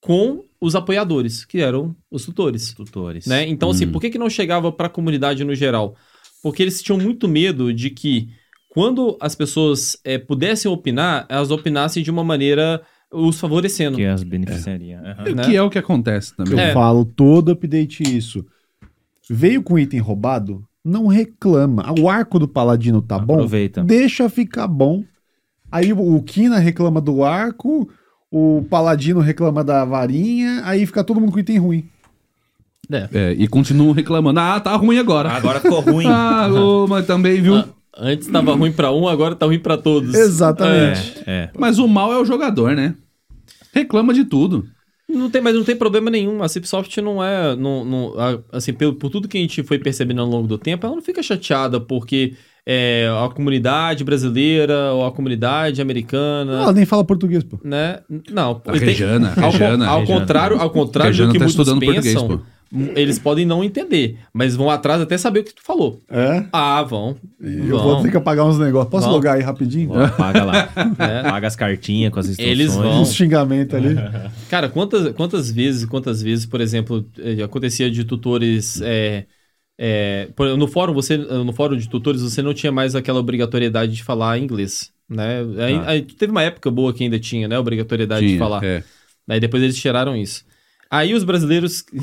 com 0.00 0.44
os 0.60 0.74
apoiadores, 0.74 1.44
que 1.44 1.58
eram 1.60 1.94
os 2.10 2.24
tutores. 2.24 2.74
Tutores. 2.74 3.26
Né? 3.26 3.48
Então, 3.48 3.70
assim, 3.70 3.86
por 3.90 4.00
que, 4.00 4.10
que 4.10 4.18
não 4.18 4.28
chegava 4.28 4.70
para 4.72 4.86
a 4.86 4.90
comunidade 4.90 5.44
no 5.44 5.54
geral? 5.54 5.96
Porque 6.42 6.62
eles 6.62 6.82
tinham 6.82 6.98
muito 6.98 7.26
medo 7.28 7.72
de 7.72 7.90
que, 7.90 8.28
quando 8.68 9.16
as 9.20 9.34
pessoas 9.34 9.96
eh, 10.04 10.18
pudessem 10.18 10.70
opinar, 10.70 11.26
elas 11.28 11.50
opinassem 11.50 12.02
de 12.02 12.10
uma 12.10 12.24
maneira 12.24 12.82
os 13.14 13.38
favorecendo. 13.40 13.96
Que 13.96 14.04
as 14.04 14.22
beneficiaria. 14.22 15.00
Aham. 15.00 15.30
O 15.30 15.34
Né? 15.34 15.44
que 15.44 15.56
é 15.56 15.62
o 15.62 15.70
que 15.70 15.78
acontece 15.78 16.36
também. 16.36 16.52
Eu 16.54 16.58
É. 16.58 16.72
falo 16.72 17.04
todo 17.04 17.50
update 17.52 18.02
isso. 18.02 18.44
Veio 19.30 19.62
com 19.62 19.78
item 19.78 20.00
roubado, 20.00 20.62
não 20.84 21.06
reclama. 21.06 21.94
O 21.98 22.08
arco 22.10 22.38
do 22.38 22.46
paladino 22.48 23.00
tá 23.00 23.18
bom? 23.18 23.34
Aproveita. 23.34 23.82
Deixa 23.82 24.28
ficar 24.28 24.66
bom. 24.66 25.02
Aí 25.72 25.92
o 25.92 26.22
Kina 26.22 26.58
reclama 26.58 27.00
do 27.00 27.24
arco, 27.24 27.88
o 28.30 28.64
paladino 28.68 29.20
reclama 29.20 29.64
da 29.64 29.84
varinha, 29.84 30.60
aí 30.64 30.84
fica 30.86 31.02
todo 31.02 31.20
mundo 31.20 31.32
com 31.32 31.38
item 31.38 31.58
ruim. 31.58 31.88
É. 32.92 33.08
É, 33.12 33.32
e 33.32 33.48
continuam 33.48 33.92
reclamando. 33.92 34.38
Ah, 34.40 34.60
tá 34.60 34.76
ruim 34.76 34.98
agora. 34.98 35.30
Agora 35.30 35.58
ficou 35.58 35.80
ruim. 35.80 36.04
Ah, 36.06 36.48
ô, 36.52 36.86
mas 36.86 37.06
também, 37.06 37.40
viu? 37.40 37.56
Ah, 37.56 37.64
antes 37.96 38.28
tava 38.28 38.54
ruim 38.54 38.70
pra 38.72 38.92
um, 38.92 39.08
agora 39.08 39.34
tá 39.34 39.46
ruim 39.46 39.58
pra 39.58 39.78
todos. 39.78 40.14
Exatamente. 40.14 41.18
É, 41.26 41.32
é. 41.44 41.50
Mas 41.58 41.78
o 41.78 41.88
mal 41.88 42.12
é 42.12 42.18
o 42.20 42.24
jogador, 42.26 42.76
né? 42.76 42.94
Reclama 43.74 44.14
de 44.14 44.24
tudo. 44.24 44.64
Não 45.08 45.28
tem, 45.28 45.42
mas 45.42 45.54
não 45.54 45.64
tem 45.64 45.76
problema 45.76 46.10
nenhum. 46.10 46.42
A 46.42 46.48
Cipsoft 46.48 46.96
não 46.98 47.22
é. 47.22 47.54
Não, 47.56 47.84
não- 47.84 48.14
a- 48.18 48.38
assim, 48.56 48.72
pelo, 48.72 48.94
por 48.94 49.10
tudo 49.10 49.28
que 49.28 49.36
a 49.36 49.40
gente 49.40 49.62
foi 49.62 49.78
percebendo 49.78 50.20
ao 50.22 50.26
longo 50.26 50.46
do 50.48 50.56
tempo, 50.56 50.86
ela 50.86 50.94
não 50.94 51.02
fica 51.02 51.22
chateada 51.22 51.78
porque 51.78 52.34
é, 52.66 53.06
a 53.22 53.28
comunidade 53.28 54.02
brasileira 54.04 54.92
ou 54.94 55.04
a 55.04 55.12
comunidade 55.12 55.82
americana. 55.82 56.62
Ela 56.62 56.72
nem 56.72 56.86
fala 56.86 57.04
português, 57.04 57.44
pô. 57.44 57.58
né? 57.62 57.98
Não, 58.30 58.52
A 58.64 58.72
tem- 58.72 58.80
Rejana, 58.80 59.28
ao, 59.30 59.34
con- 59.34 59.58
Rejana. 59.58 59.86
ao 59.86 60.00
Rejana. 60.00 60.20
contrário, 60.20 60.56
ao 60.58 60.66
A 60.68 60.70
contrário 60.70 61.12
do 61.14 61.26
que 61.32 61.38
tá 61.38 61.44
muitos 61.44 61.50
estudando 61.50 61.80
português, 61.84 62.14
pensam, 62.14 62.28
pô. 62.28 62.40
Eles 62.96 63.18
podem 63.18 63.44
não 63.46 63.62
entender, 63.62 64.18
mas 64.32 64.56
vão 64.56 64.68
atrás 64.70 65.00
até 65.00 65.16
saber 65.16 65.40
o 65.40 65.44
que 65.44 65.54
tu 65.54 65.62
falou. 65.62 66.00
É? 66.10 66.44
Ah, 66.52 66.82
vão. 66.82 67.16
Eu 67.40 67.76
vão. 67.78 67.82
vou 67.84 68.02
ter 68.02 68.10
que 68.10 68.16
apagar 68.16 68.44
uns 68.46 68.58
negócios. 68.58 68.90
Posso 68.90 69.04
Vão. 69.06 69.14
logar 69.14 69.36
aí 69.36 69.42
rapidinho? 69.42 69.90
Ó, 69.92 70.08
paga 70.08 70.44
lá. 70.44 70.68
É. 70.98 71.22
Paga 71.22 71.46
as 71.46 71.56
cartinhas 71.56 72.12
com 72.12 72.20
as 72.20 72.28
instruções. 72.28 72.50
Eles 72.58 72.74
vão. 72.74 73.02
Uns 73.02 73.14
xingamentos 73.14 73.74
ali. 73.74 73.94
Cara, 74.50 74.68
quantas, 74.68 75.12
quantas 75.14 75.50
vezes, 75.50 75.84
quantas 75.84 76.20
vezes, 76.22 76.46
por 76.46 76.60
exemplo, 76.60 77.06
eh, 77.18 77.42
acontecia 77.42 77.90
de 77.90 78.04
tutores. 78.04 78.80
é, 78.82 79.24
é, 79.78 80.28
no 80.56 80.66
fórum, 80.68 80.92
você, 80.94 81.16
no 81.16 81.52
fórum 81.52 81.76
de 81.76 81.88
tutores, 81.88 82.22
você 82.22 82.40
não 82.42 82.54
tinha 82.54 82.70
mais 82.72 82.94
aquela 82.94 83.18
obrigatoriedade 83.20 83.92
de 83.92 84.02
falar 84.04 84.38
inglês. 84.38 84.90
Né? 85.08 85.40
Aí- 85.58 85.78
Tá. 85.78 85.84
aí 85.90 86.02
teve 86.02 86.30
uma 86.30 86.42
época 86.42 86.70
boa 86.70 86.92
que 86.94 87.04
ainda 87.04 87.18
tinha, 87.18 87.46
né? 87.48 87.58
Obrigatoriedade 87.58 88.22
de 88.22 88.28
Tinha, 88.32 88.38
falar. 88.38 88.64
é. 88.64 88.82
Aí 89.28 89.40
depois 89.40 89.62
eles 89.62 89.76
tiraram 89.76 90.16
isso. 90.16 90.44
Aí 90.90 91.12
os 91.14 91.24
brasileiros. 91.24 91.84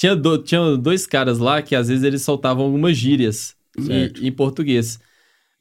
tinha, 0.00 0.16
do- 0.16 0.38
tinha 0.38 0.78
dois 0.78 1.06
caras 1.06 1.38
lá 1.38 1.60
que 1.60 1.76
às 1.76 1.88
vezes 1.88 2.02
eles 2.02 2.22
soltavam 2.22 2.64
algumas 2.64 2.96
gírias 2.96 3.54
em, 3.78 4.28
em 4.28 4.32
português. 4.32 4.98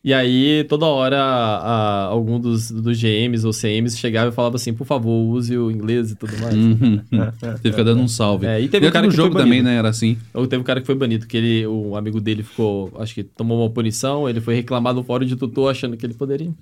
E 0.01 0.13
aí, 0.13 0.63
toda 0.63 0.85
hora, 0.85 1.21
a- 1.21 2.05
algum 2.05 2.39
dos, 2.39 2.71
dos 2.71 2.97
GMs 2.97 3.45
ou 3.45 3.51
CMs 3.51 3.97
chegava 3.97 4.29
e 4.29 4.33
falava 4.33 4.55
assim: 4.55 4.73
por 4.73 4.87
favor, 4.87 5.11
use 5.11 5.57
o 5.57 5.69
inglês 5.69 6.11
e 6.11 6.15
tudo 6.15 6.31
mais. 6.39 6.55
Uhum. 6.55 7.01
Você 7.61 7.69
fica 7.69 7.83
dando 7.83 8.01
um 8.01 8.07
salve. 8.07 8.45
É, 8.45 8.61
e 8.61 8.69
teve 8.69 8.87
um 8.87 8.91
cara 8.91 9.07
do 9.07 9.11
que 9.11 9.17
jogo 9.17 9.33
foi 9.33 9.41
também, 9.41 9.59
banido. 9.59 9.73
né? 9.73 9.77
Era 9.77 9.89
assim. 9.89 10.17
Ou 10.33 10.47
teve 10.47 10.61
um 10.61 10.63
cara 10.63 10.79
que 10.79 10.87
foi 10.87 10.95
banido, 10.95 11.27
que 11.27 11.35
ele, 11.35 11.67
o 11.67 11.97
amigo 11.97 12.21
dele 12.21 12.41
ficou, 12.41 12.93
acho 12.97 13.13
que 13.13 13.23
tomou 13.23 13.59
uma 13.59 13.69
punição, 13.69 14.29
ele 14.29 14.39
foi 14.39 14.55
reclamar 14.55 14.93
no 14.93 15.03
fórum 15.03 15.25
de 15.25 15.35
tutor 15.35 15.69
achando 15.69 15.97
que 15.97 16.05
ele 16.05 16.13
poderia. 16.13 16.53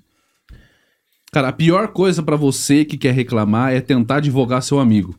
Cara, 1.30 1.48
a 1.48 1.52
pior 1.52 1.88
coisa 1.92 2.24
pra 2.24 2.34
você 2.34 2.84
que 2.84 2.98
quer 2.98 3.12
reclamar 3.14 3.72
é 3.72 3.80
tentar 3.80 4.16
advogar 4.16 4.62
seu 4.62 4.80
amigo. 4.80 5.14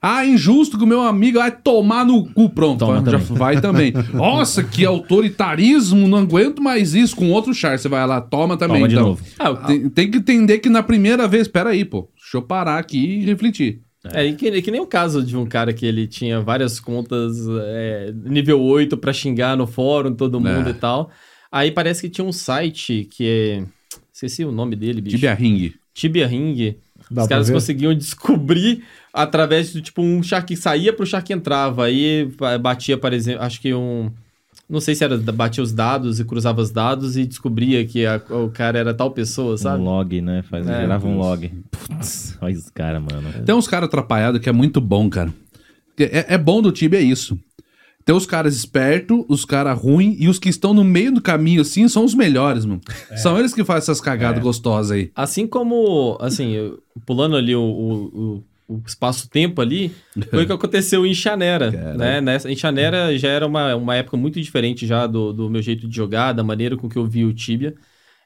Ah, 0.00 0.24
injusto 0.24 0.78
que 0.78 0.84
o 0.84 0.86
meu 0.86 1.00
amigo 1.02 1.38
vai 1.38 1.50
tomar 1.50 2.04
no 2.04 2.24
cu. 2.32 2.48
Pronto, 2.50 2.78
Toma 2.80 3.00
vai, 3.00 3.12
já 3.12 3.18
também. 3.20 3.36
vai 3.38 3.60
também. 3.60 3.92
Nossa, 4.14 4.62
que 4.62 4.84
autoritarismo, 4.84 6.06
não 6.06 6.18
aguento 6.18 6.62
mais 6.62 6.94
isso. 6.94 7.16
Com 7.16 7.30
outro 7.30 7.52
char, 7.52 7.78
você 7.78 7.88
vai 7.88 8.06
lá, 8.06 8.20
toma 8.20 8.56
também. 8.56 8.76
Toma 8.78 8.88
de 8.88 8.94
então. 8.94 9.06
novo. 9.08 9.24
Ah, 9.38 9.54
Tem, 9.54 9.88
tem 9.88 10.10
que 10.10 10.18
entender 10.18 10.58
que 10.58 10.68
na 10.68 10.82
primeira 10.82 11.26
vez, 11.26 11.48
peraí, 11.48 11.84
pô, 11.84 12.08
deixa 12.16 12.36
eu 12.36 12.42
parar 12.42 12.78
aqui 12.78 12.98
e 13.20 13.24
refletir. 13.24 13.80
É, 14.14 14.24
e 14.24 14.34
que, 14.34 14.62
que 14.62 14.70
nem 14.70 14.80
o 14.80 14.86
caso 14.86 15.22
de 15.22 15.36
um 15.36 15.44
cara 15.44 15.72
que 15.72 15.84
ele 15.84 16.06
tinha 16.06 16.40
várias 16.40 16.78
contas 16.78 17.36
é, 17.62 18.12
nível 18.24 18.60
8 18.62 18.96
pra 18.96 19.12
xingar 19.12 19.56
no 19.56 19.66
fórum, 19.66 20.14
todo 20.14 20.38
mundo 20.40 20.68
É. 20.68 20.70
e 20.70 20.74
tal. 20.74 21.10
Aí 21.50 21.70
parece 21.72 22.02
que 22.02 22.08
tinha 22.08 22.24
um 22.24 22.32
site 22.32 23.08
que 23.10 23.26
é. 23.26 23.64
Esqueci 24.12 24.44
o 24.44 24.52
nome 24.52 24.76
dele, 24.76 25.00
bicho. 25.00 25.16
Tibia 25.16 25.34
Ring. 25.34 25.72
Tibia 25.92 26.26
Ring. 26.26 26.76
Dá 27.10 27.22
Os 27.22 27.28
caras 27.28 27.48
ver? 27.48 27.54
conseguiam 27.54 27.94
descobrir 27.94 28.82
através 29.12 29.72
de 29.72 29.80
tipo 29.82 30.02
um 30.02 30.22
char 30.22 30.42
que 30.42 30.56
saía 30.56 30.92
pro 30.92 31.06
char 31.06 31.22
que 31.22 31.32
entrava. 31.32 31.84
Aí 31.84 32.30
ba- 32.38 32.58
batia, 32.58 32.96
por 32.98 33.12
exemplo, 33.12 33.42
acho 33.42 33.60
que 33.60 33.72
um. 33.74 34.10
Não 34.68 34.80
sei 34.80 34.94
se 34.94 35.02
era. 35.02 35.16
Batia 35.16 35.62
os 35.62 35.72
dados 35.72 36.20
e 36.20 36.24
cruzava 36.24 36.60
os 36.60 36.70
dados 36.70 37.16
e 37.16 37.24
descobria 37.24 37.84
que 37.86 38.04
a- 38.04 38.20
o 38.30 38.50
cara 38.50 38.78
era 38.78 38.92
tal 38.92 39.10
pessoa, 39.10 39.56
sabe? 39.56 39.80
Um 39.80 39.84
log, 39.84 40.20
né? 40.20 40.42
Faz, 40.42 40.66
É, 40.68 40.80
gerava 40.82 41.06
um 41.06 41.16
log. 41.16 41.50
Putz, 41.70 42.36
olha 42.40 42.54
os 42.56 42.68
caras, 42.70 43.02
mano. 43.02 43.44
Tem 43.44 43.54
uns 43.54 43.66
caras 43.66 43.86
atrapalhados 43.88 44.40
que 44.40 44.48
é 44.48 44.52
muito 44.52 44.80
bom, 44.80 45.08
cara. 45.08 45.32
É, 45.98 46.34
é 46.34 46.38
bom 46.38 46.60
do 46.62 46.70
Tibia 46.70 47.00
é 47.00 47.02
isso. 47.02 47.38
Tem 48.04 48.14
os 48.14 48.24
caras 48.24 48.56
espertos, 48.56 49.22
os 49.28 49.44
caras 49.44 49.78
ruins 49.78 50.16
e 50.18 50.28
os 50.28 50.38
que 50.38 50.48
estão 50.48 50.72
no 50.72 50.82
meio 50.82 51.12
do 51.12 51.20
caminho, 51.20 51.60
assim, 51.60 51.86
são 51.88 52.04
os 52.06 52.14
melhores, 52.14 52.64
mano. 52.64 52.80
São 53.16 53.38
eles 53.38 53.52
que 53.52 53.62
fazem 53.64 53.82
essas 53.82 54.00
cagadas 54.00 54.42
gostosas 54.42 54.92
aí. 54.92 55.10
Assim 55.14 55.46
como, 55.46 56.16
assim, 56.20 56.72
pulando 57.04 57.36
ali 57.36 57.54
o, 57.54 57.60
o, 57.60 57.94
o- 58.04 58.44
o 58.68 58.82
espaço-tempo 58.86 59.62
ali, 59.62 59.90
foi 60.30 60.44
o 60.44 60.46
que 60.46 60.52
aconteceu 60.52 61.06
em 61.06 61.14
Chanera, 61.14 61.70
né? 61.96 62.20
Nessa, 62.20 62.52
em 62.52 62.54
Chanera 62.54 63.16
já 63.16 63.28
era 63.28 63.46
uma, 63.46 63.74
uma 63.74 63.96
época 63.96 64.16
muito 64.16 64.38
diferente 64.40 64.86
já 64.86 65.06
do, 65.06 65.32
do 65.32 65.48
meu 65.48 65.62
jeito 65.62 65.88
de 65.88 65.96
jogar, 65.96 66.32
da 66.32 66.44
maneira 66.44 66.76
com 66.76 66.88
que 66.88 66.96
eu 66.96 67.06
vi 67.06 67.24
o 67.24 67.32
Tibia. 67.32 67.74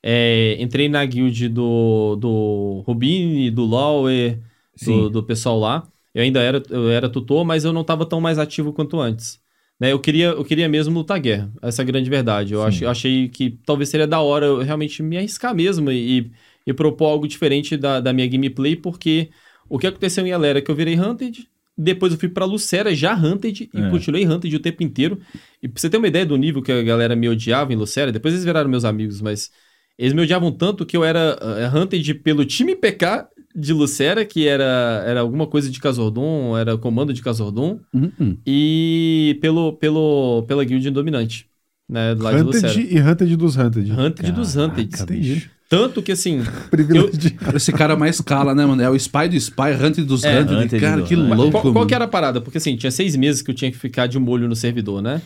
É, 0.02 0.56
entrei 0.58 0.88
na 0.88 1.04
guild 1.04 1.48
do, 1.48 2.16
do 2.16 2.82
Rubini, 2.84 3.52
do 3.52 3.64
Lowe, 3.64 4.42
do, 4.84 5.08
do 5.08 5.22
pessoal 5.22 5.60
lá. 5.60 5.86
Eu 6.12 6.24
ainda 6.24 6.40
era, 6.40 6.60
eu 6.70 6.90
era 6.90 7.08
tutor, 7.08 7.44
mas 7.44 7.64
eu 7.64 7.72
não 7.72 7.82
estava 7.82 8.04
tão 8.04 8.20
mais 8.20 8.36
ativo 8.36 8.72
quanto 8.72 9.00
antes. 9.00 9.40
Né, 9.78 9.92
eu, 9.92 9.98
queria, 9.98 10.26
eu 10.26 10.44
queria 10.44 10.68
mesmo 10.68 10.94
lutar 10.94 11.18
guerra. 11.20 11.52
Essa 11.62 11.82
é 11.82 11.84
a 11.84 11.86
grande 11.86 12.10
verdade. 12.10 12.52
Eu, 12.52 12.60
Sim. 12.60 12.66
ach, 12.66 12.82
eu 12.82 12.90
achei 12.90 13.28
que 13.28 13.58
talvez 13.64 13.88
seria 13.88 14.06
da 14.06 14.20
hora 14.20 14.46
eu 14.46 14.58
realmente 14.58 15.02
me 15.02 15.16
arriscar 15.16 15.54
mesmo 15.54 15.90
e, 15.90 16.30
e 16.66 16.72
propor 16.74 17.06
algo 17.06 17.26
diferente 17.26 17.76
da, 17.76 18.00
da 18.00 18.12
minha 18.12 18.26
gameplay, 18.26 18.76
porque 18.76 19.30
o 19.74 19.78
que 19.78 19.86
aconteceu 19.86 20.26
em 20.26 20.32
Alera 20.32 20.58
é 20.58 20.62
que 20.62 20.70
eu 20.70 20.74
virei 20.74 20.98
Hunted, 20.98 21.48
Depois 21.76 22.12
eu 22.12 22.18
fui 22.18 22.28
pra 22.28 22.44
Lucera, 22.44 22.94
já 22.94 23.14
Hunted, 23.14 23.70
e 23.72 23.80
É. 23.80 23.88
continuei 23.90 24.26
Hunted 24.26 24.54
o 24.54 24.60
tempo 24.60 24.82
inteiro. 24.82 25.18
E 25.62 25.66
pra 25.66 25.80
você 25.80 25.88
ter 25.88 25.96
uma 25.96 26.06
ideia 26.06 26.26
do 26.26 26.36
nível 26.36 26.60
que 26.62 26.70
a 26.70 26.82
galera 26.82 27.16
me 27.16 27.26
odiava 27.30 27.72
em 27.72 27.76
Lucera, 27.76 28.12
depois 28.12 28.34
eles 28.34 28.44
viraram 28.44 28.68
meus 28.68 28.84
amigos, 28.84 29.22
mas 29.22 29.50
eles 29.98 30.12
me 30.12 30.20
odiavam 30.20 30.52
tanto 30.52 30.84
que 30.84 30.94
eu 30.94 31.02
era 31.02 31.34
uh, 31.40 31.74
Hunted 31.78 32.14
pelo 32.16 32.44
time 32.44 32.76
PK 32.76 33.24
de 33.56 33.72
Lucera, 33.72 34.22
que 34.24 34.46
era, 34.46 35.02
era 35.06 35.20
alguma 35.20 35.46
coisa 35.46 35.70
de 35.70 35.80
Casordon, 35.80 36.56
era 36.58 36.76
comando 36.76 37.12
de 37.12 37.22
Casordon, 37.22 37.80
Hum, 37.94 38.10
hum. 38.20 38.36
e 38.46 39.38
pelo, 39.40 39.72
pelo, 39.74 40.42
pela 40.46 40.64
guild 40.64 40.90
dominante, 40.90 41.46
né, 41.88 42.14
do 42.14 42.22
lado 42.22 42.36
de 42.36 42.42
Lucera. 42.42 42.68
Hunted 42.72 42.94
e 42.94 43.00
Hunted 43.00 43.36
dos 43.36 43.56
Hunted. 43.56 43.92
Hunted 43.92 44.32
dos 44.32 44.56
Hunted. 44.56 45.02
Entendi. 45.02 45.50
Tanto 45.72 46.02
que 46.02 46.12
assim, 46.12 46.42
Privilegiado. 46.70 47.56
Esse 47.56 47.72
cara 47.72 47.96
mais 47.96 48.20
cala, 48.20 48.54
né, 48.54 48.66
mano? 48.66 48.82
É 48.82 48.90
o 48.90 48.94
Spy 48.94 49.28
do 49.30 49.36
Spy, 49.36 49.72
Hunter 49.82 50.04
dos 50.04 50.22
É, 50.22 50.40
Hunter. 50.40 50.58
Hunter 50.58 50.80
Cara, 50.80 51.00
do- 51.00 51.06
que 51.06 51.16
louco. 51.16 51.50
qual, 51.62 51.72
qual 51.72 51.86
que 51.86 51.94
era 51.94 52.04
a 52.04 52.08
parada? 52.08 52.40
Porque 52.42 52.58
assim, 52.58 52.76
tinha 52.76 52.90
seis 52.90 53.16
meses 53.16 53.40
que 53.40 53.50
eu 53.50 53.54
tinha 53.54 53.70
que 53.70 53.78
ficar 53.78 54.06
de 54.06 54.18
molho 54.18 54.46
no 54.46 54.54
servidor, 54.54 55.00
né? 55.00 55.22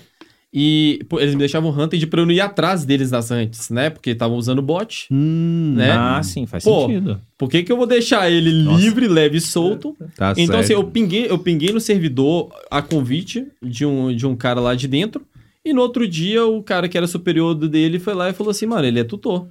E 0.55 1.01
pô, 1.09 1.19
eles 1.19 1.35
me 1.35 1.41
deixavam 1.41 1.71
Hunted 1.77 2.07
pra 2.07 2.21
eu 2.21 2.27
não 2.27 2.33
ir 2.33 2.41
atrás 2.41 2.85
deles 2.85 3.11
nas 3.11 3.31
antes, 3.33 3.69
né? 3.71 3.91
Porque 3.91 4.11
estavam 4.11 4.37
usando 4.37 4.63
bot, 4.63 5.07
Hum, 5.11 5.75
né? 5.77 5.93
Ah, 5.93 6.23
sim, 6.23 6.47
faz 6.47 6.63
Pô, 6.63 6.83
sentido. 6.87 7.21
Por 7.37 7.51
que, 7.51 7.65
que 7.65 7.73
eu 7.73 7.77
vou 7.77 7.87
deixar 7.87 8.31
ele 8.31 8.53
Nossa. 8.63 8.81
livre, 8.81 9.09
leve 9.09 9.39
e 9.39 9.41
solto? 9.41 9.97
Tá 10.17 10.33
Então, 10.37 10.61
assim, 10.61 10.73
eu 10.73 10.85
pinguei, 10.85 11.27
eu 11.29 11.39
pinguei 11.39 11.73
no 11.73 11.81
servidor 11.81 12.49
a 12.71 12.81
convite 12.81 13.45
de 13.61 13.85
um, 13.85 14.15
de 14.15 14.25
um 14.27 14.37
cara 14.37 14.61
lá 14.61 14.75
de 14.77 14.87
dentro. 14.87 15.27
E 15.65 15.73
no 15.75 15.83
outro 15.83 16.07
dia, 16.07 16.47
o 16.47 16.63
cara 16.63 16.89
que 16.89 16.97
era 16.97 17.09
superior 17.09 17.53
dele 17.55 17.99
foi 17.99 18.15
lá 18.15 18.31
e 18.31 18.33
falou 18.33 18.53
assim: 18.53 18.67
mano, 18.67 18.87
ele 18.87 19.01
é 19.01 19.05
tutor. 19.05 19.49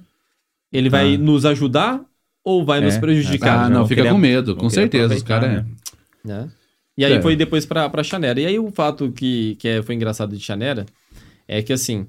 Ele 0.72 0.88
vai 0.90 1.14
Ah. 1.14 1.18
nos 1.18 1.44
ajudar 1.46 2.00
ou 2.44 2.64
vai 2.64 2.78
É, 2.78 2.82
nos 2.84 2.96
prejudicar? 2.98 3.66
Ah, 3.66 3.68
não, 3.68 3.86
fica 3.86 4.08
com 4.08 4.18
medo, 4.18 4.54
vão 4.54 4.64
com 4.64 4.68
querer 4.68 4.82
certeza. 4.82 5.14
Os 5.14 5.22
caras. 5.22 5.50
né? 5.52 5.66
né? 6.24 6.48
E 6.98 7.04
aí 7.04 7.12
É. 7.14 7.22
foi 7.22 7.36
depois 7.36 7.66
pra, 7.66 7.88
pra 7.90 8.02
Chanera. 8.02 8.40
E 8.40 8.46
aí 8.46 8.58
o 8.58 8.70
fato 8.70 9.10
que, 9.12 9.56
que 9.56 9.68
é- 9.68 9.82
foi 9.82 9.94
engraçado 9.94 10.34
de 10.36 10.42
Chanera 10.42 10.86
é 11.46 11.62
que 11.62 11.72
assim. 11.72 12.06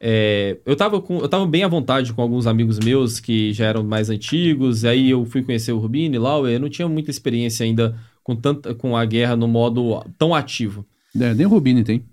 é, 0.00 0.56
eu, 0.64 0.76
tava 0.76 1.00
com, 1.02 1.18
eu 1.18 1.28
tava 1.28 1.44
bem 1.44 1.64
à 1.64 1.68
vontade 1.68 2.12
com 2.12 2.22
alguns 2.22 2.46
amigos 2.46 2.78
meus 2.78 3.18
que 3.18 3.52
já 3.52 3.66
eram 3.66 3.82
mais 3.82 4.08
antigos. 4.08 4.84
Aí 4.84 5.10
eu 5.10 5.24
fui 5.24 5.42
conhecer 5.42 5.72
o 5.72 5.78
Rubini 5.78 6.14
e 6.14 6.18
lá. 6.20 6.36
Eu 6.38 6.60
não 6.60 6.68
tinha 6.68 6.86
muita 6.88 7.10
experiência 7.10 7.64
ainda 7.64 7.98
com, 8.22 8.36
tanta, 8.36 8.74
com 8.76 8.96
a 8.96 9.04
guerra 9.04 9.34
no 9.34 9.48
modo 9.48 10.00
tão 10.16 10.32
ativo. 10.34 10.86
É, 11.20 11.34
nem 11.34 11.46
o 11.46 11.48
Rubini 11.48 11.82
tem. 11.82 12.04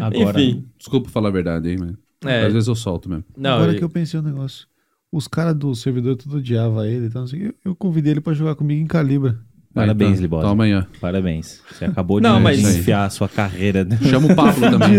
Agora, 0.00 0.40
Enfim. 0.40 0.66
Desculpa 0.78 1.08
falar 1.08 1.28
a 1.28 1.32
verdade 1.32 1.68
aí, 1.70 1.78
mas. 1.78 1.94
É, 2.24 2.46
Às 2.46 2.52
vezes 2.52 2.68
eu 2.68 2.74
solto 2.74 3.08
mesmo. 3.08 3.24
não, 3.36 3.54
Agora 3.56 3.72
eu- 3.72 3.78
que 3.78 3.84
eu 3.84 3.90
pensei 3.90 4.18
um 4.18 4.22
negócio. 4.22 4.66
Os 5.12 5.28
caras 5.28 5.54
do 5.54 5.74
servidor 5.74 6.16
tudo 6.16 6.38
odiava 6.38 6.86
ele, 6.88 7.06
então 7.06 7.24
quê. 7.26 7.54
eu, 7.64 7.70
eu 7.70 7.76
convidei 7.76 8.12
ele 8.12 8.20
pra 8.20 8.32
jogar 8.32 8.54
comigo 8.54 8.82
em 8.82 8.86
Calibra. 8.86 9.38
Parabéns, 9.72 10.12
então, 10.12 10.22
Libosa. 10.22 10.48
Toma 10.48 10.64
aí, 10.64 10.74
ó. 10.74 10.82
parabéns. 11.00 11.60
Você 11.70 11.84
acabou 11.84 12.18
de 12.20 12.22
Não, 12.26 12.40
mas- 12.40 12.58
enfiar 12.78 13.04
a 13.04 13.10
sua 13.10 13.28
carreira. 13.28 13.86
Chama 14.08 14.32
o 14.32 14.34
Pablo 14.34 14.60
também. 14.70 14.98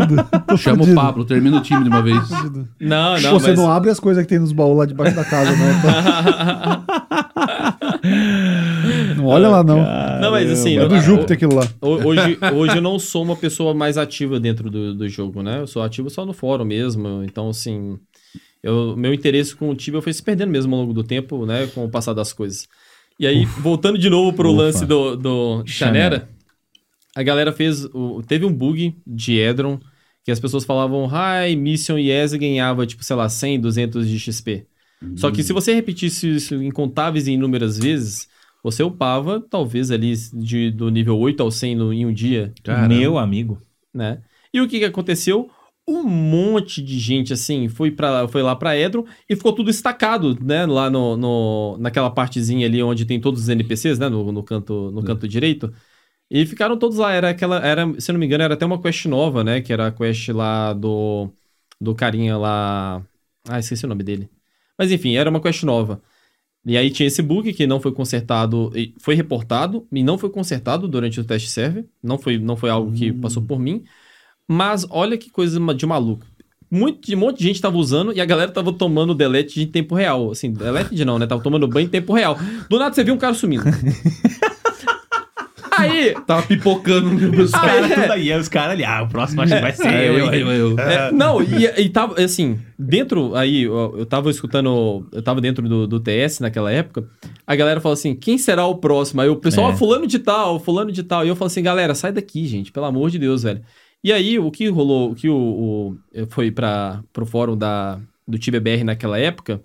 Chama 0.58 0.84
o. 0.84 0.94
Pablo, 0.94 1.26
termina 1.26 1.58
o 1.58 1.62
time 1.62 1.82
de 1.84 1.90
uma 1.90 2.02
vez. 2.04 2.20
Fudido. 2.28 2.68
não, 2.80 3.20
não, 3.20 3.32
Você 3.40 3.50
mas... 3.50 3.58
não 3.60 3.72
abre 3.72 3.90
as 3.90 4.00
coisas 4.00 4.24
que 4.24 4.30
tem 4.30 4.38
nos 4.40 4.52
baús 4.52 4.78
lá 4.78 4.86
debaixo 4.86 5.16
da 5.16 5.26
casa, 5.26 5.52
né? 5.52 5.82
Olha 9.28 9.48
lá, 9.50 9.64
não. 9.64 9.78
Não, 10.22 10.32
mas 10.32 10.50
assim, 10.52 10.78
É 10.78 10.84
eu- 10.84 10.90
do 10.90 11.00
Júpiter 11.00 11.36
aquilo 11.36 11.56
lá. 11.56 11.68
Ho- 11.82 12.08
Hoje, 12.08 12.38
hoje 12.54 12.78
eu 12.78 12.82
não 12.82 12.98
sou 13.00 13.24
uma 13.24 13.36
pessoa 13.36 13.74
mais 13.74 13.98
ativa 13.98 14.40
dentro 14.40 14.70
do, 14.70 14.94
do 14.96 15.08
jogo, 15.10 15.42
né? 15.44 15.60
Eu 15.62 15.68
sou 15.68 15.82
ativo 15.82 16.10
só 16.10 16.26
no 16.26 16.34
fórum 16.34 16.66
mesmo. 16.66 17.24
Então, 17.24 17.50
assim, 17.50 17.98
eu, 18.64 18.96
meu 18.98 19.14
interesse 19.14 19.56
com 19.56 19.70
o 19.70 19.76
Tibia 19.76 20.02
foi 20.02 20.14
se 20.14 20.22
perdendo 20.24 20.50
mesmo 20.52 20.74
ao 20.76 20.82
longo 20.82 20.94
do 20.94 21.04
tempo, 21.04 21.46
né? 21.46 21.68
Com 21.74 21.86
o 21.86 21.90
passar 21.90 22.14
das 22.14 22.34
coisas. 22.34 22.68
E 23.20 23.26
aí, 23.26 23.46
voltando 23.46 23.98
de 23.98 24.10
novo 24.10 24.34
pro 24.34 24.52
Ufa. 24.52 24.62
lance 24.62 24.86
do, 24.86 25.16
do 25.16 25.64
Chanera, 25.66 26.30
a 27.16 27.24
galera 27.24 27.52
fez. 27.52 27.86
o- 27.94 28.22
teve 28.28 28.46
um 28.46 28.54
bug 28.54 28.96
de 29.06 29.38
Edron 29.40 29.80
que 30.24 30.32
as 30.32 30.40
pessoas 30.40 30.66
falavam, 30.66 31.08
hi, 31.10 31.56
Mission 31.56 31.98
e 31.98 32.12
Eze 32.12 32.38
ganhava, 32.38 32.86
tipo, 32.86 33.04
sei 33.04 33.16
lá, 33.16 33.30
100, 33.30 33.60
200 33.62 34.08
de 34.10 34.20
XP. 34.20 34.66
Só 35.16 35.32
que 35.32 35.42
se 35.44 35.54
você 35.54 35.74
repetisse 35.74 36.28
isso 36.36 36.56
incontáveis 36.62 37.28
e 37.28 37.32
inúmeras 37.32 37.78
vezes, 37.78 38.28
você 38.72 38.84
upava, 38.84 39.40
talvez 39.40 39.92
ali 39.92 40.14
de, 40.34 40.72
do 40.72 40.90
nível 40.90 41.18
8 41.18 41.42
ao 41.42 41.50
100 41.52 41.76
no, 41.76 41.94
em 41.94 42.06
um 42.06 42.14
dia, 42.14 42.54
Caramba. 42.64 42.88
Meu 42.94 43.18
amigo. 43.18 43.58
né? 43.94 44.22
E 44.54 44.60
o 44.62 44.68
que, 44.68 44.80
que 44.80 44.86
aconteceu? 44.86 45.50
Um 45.90 46.04
monte 46.04 46.82
de 46.82 47.00
gente, 47.00 47.32
assim, 47.32 47.70
foi, 47.70 47.92
pra, 47.92 48.28
foi 48.28 48.42
lá 48.42 48.56
pra 48.56 48.78
Edron 48.78 49.06
e 49.30 49.36
ficou 49.38 49.54
tudo 49.54 49.70
estacado, 49.70 50.38
né? 50.44 50.66
Lá 50.66 50.90
no, 50.90 51.16
no- 51.16 51.78
naquela 51.80 52.10
partezinha 52.10 52.68
ali 52.68 52.84
onde 52.84 53.06
tem 53.06 53.22
todos 53.22 53.44
os 53.44 53.50
NPCs, 53.50 53.98
né? 53.98 54.10
No, 54.10 54.32
no 54.32 54.44
canto, 54.44 54.92
no 54.92 55.02
canto 55.04 55.28
direito. 55.28 55.72
E 56.30 56.46
ficaram 56.46 56.78
todos 56.78 56.98
lá. 56.98 57.14
Era 57.14 57.30
aquela. 57.30 57.66
Era, 57.66 57.86
se 58.02 58.12
eu 58.12 58.14
não 58.14 58.20
me 58.20 58.26
engano, 58.26 58.44
era 58.44 58.54
até 58.56 58.66
uma 58.66 58.82
quest 58.82 59.06
nova, 59.06 59.44
né? 59.46 59.62
Que 59.62 59.72
era 59.72 59.88
a 59.88 59.92
quest 59.92 60.28
lá 60.30 60.74
do. 60.74 61.30
Do 61.80 61.96
carinha 61.96 62.38
lá. 62.38 63.02
Ah, 63.48 63.60
esqueci 63.60 63.86
o 63.86 63.90
nome 63.90 64.04
dele. 64.04 64.30
Mas 64.78 64.92
enfim, 64.92 65.16
era 65.16 65.30
uma 65.30 65.40
quest 65.42 65.64
nova. 65.64 66.02
E 66.68 66.76
aí 66.76 66.90
tinha 66.90 67.08
esse 67.08 67.22
bug 67.22 67.54
que 67.54 67.66
não 67.66 67.80
foi 67.80 67.94
consertado, 67.94 68.70
e 68.76 68.94
foi 69.00 69.16
reportado 69.16 69.88
e 69.90 70.04
não 70.04 70.18
foi 70.18 70.30
consertado 70.30 70.86
durante 70.86 71.18
o 71.18 71.24
teste 71.24 71.50
server. 71.50 71.86
Não 72.04 72.20
foi, 72.20 72.38
não 72.38 72.58
foi 72.58 72.70
algo 72.70 72.92
que 72.92 73.14
passou 73.14 73.42
por 73.42 73.58
mim. 73.58 73.86
Mas 74.46 74.86
olha 74.90 75.18
que 75.18 75.30
coisa 75.30 75.58
de 75.74 75.86
maluco. 75.86 76.26
Muito, 76.70 77.10
um 77.14 77.18
monte 77.18 77.38
de 77.38 77.46
gente 77.46 77.62
tava 77.62 77.78
usando 77.78 78.12
e 78.12 78.20
a 78.20 78.26
galera 78.26 78.52
tava 78.52 78.74
tomando 78.74 79.16
delete 79.16 79.62
em 79.62 79.68
tempo 79.68 79.96
real. 79.96 80.30
Assim, 80.32 80.52
delete 80.52 80.94
de 80.94 81.06
não, 81.06 81.18
né? 81.18 81.26
Tava 81.26 81.42
tomando 81.42 81.70
banho 81.70 81.86
em 81.86 81.90
tempo 81.90 82.12
real. 82.12 82.38
Do 82.70 82.78
nada 82.78 82.94
você 82.94 83.02
viu 83.02 83.14
um 83.14 83.18
cara 83.18 83.34
sumindo. 83.34 83.64
Aí, 85.78 86.16
Tava 86.26 86.42
pipocando 86.44 87.10
no 87.10 87.32
meu 87.32 87.44
Os 87.46 87.52
caras 87.52 87.92
é. 87.92 87.96
tudo 88.02 88.12
aí, 88.14 88.34
os 88.38 88.48
caras 88.48 88.72
ali, 88.74 88.84
ah, 88.84 89.04
o 89.04 89.08
próximo 89.10 89.42
acho 89.42 89.54
que 89.56 89.62
vai 89.62 89.74
ser 89.74 89.88
É, 89.88 90.10
eu, 90.10 90.18
eu, 90.18 90.34
eu, 90.34 90.52
eu. 90.72 90.80
É, 90.80 91.12
não, 91.12 91.42
e, 91.42 91.66
e 91.82 91.90
tava, 91.90 92.22
assim, 92.22 92.60
dentro, 92.78 93.36
aí, 93.36 93.64
eu, 93.64 93.96
eu 94.00 94.06
tava 94.06 94.30
escutando, 94.30 95.08
eu 95.12 95.22
tava 95.22 95.40
dentro 95.42 95.68
do, 95.68 95.88
do 95.88 96.00
TS 96.00 96.40
naquela 96.40 96.72
época, 96.72 97.08
a 97.46 97.56
galera 97.56 97.80
falou 97.82 97.94
assim, 97.94 98.16
quem 98.16 98.38
será 98.38 98.66
o 98.66 98.76
próximo? 98.76 99.22
Aí 99.22 99.30
o 99.30 99.36
pessoal, 99.36 99.70
É. 99.70 99.74
ah, 99.74 99.78
fulano 99.78 100.08
de 100.08 100.20
tal, 100.20 100.60
fulano 100.60 100.92
de 100.92 101.04
tal, 101.04 101.26
e 101.26 101.30
eu 101.30 101.36
falo 101.36 101.48
assim, 101.48 101.64
galera, 101.64 101.94
sai 101.96 102.12
daqui, 102.12 102.46
gente, 102.48 102.72
pelo 102.72 102.86
amor 102.86 103.10
de 103.10 103.20
Deus, 103.20 103.44
velho. 103.44 103.62
E 104.04 104.14
aí, 104.14 104.38
o 104.40 104.52
que 104.52 104.68
rolou, 104.70 105.12
o 105.12 105.16
que 105.16 105.28
o, 105.28 105.36
o- 105.36 105.98
foi 106.30 106.52
para 106.52 107.02
pro 107.12 107.26
fórum 107.26 107.58
da, 107.58 108.00
do 108.28 108.38
TBBR 108.38 108.84
naquela 108.84 109.18
época, 109.20 109.62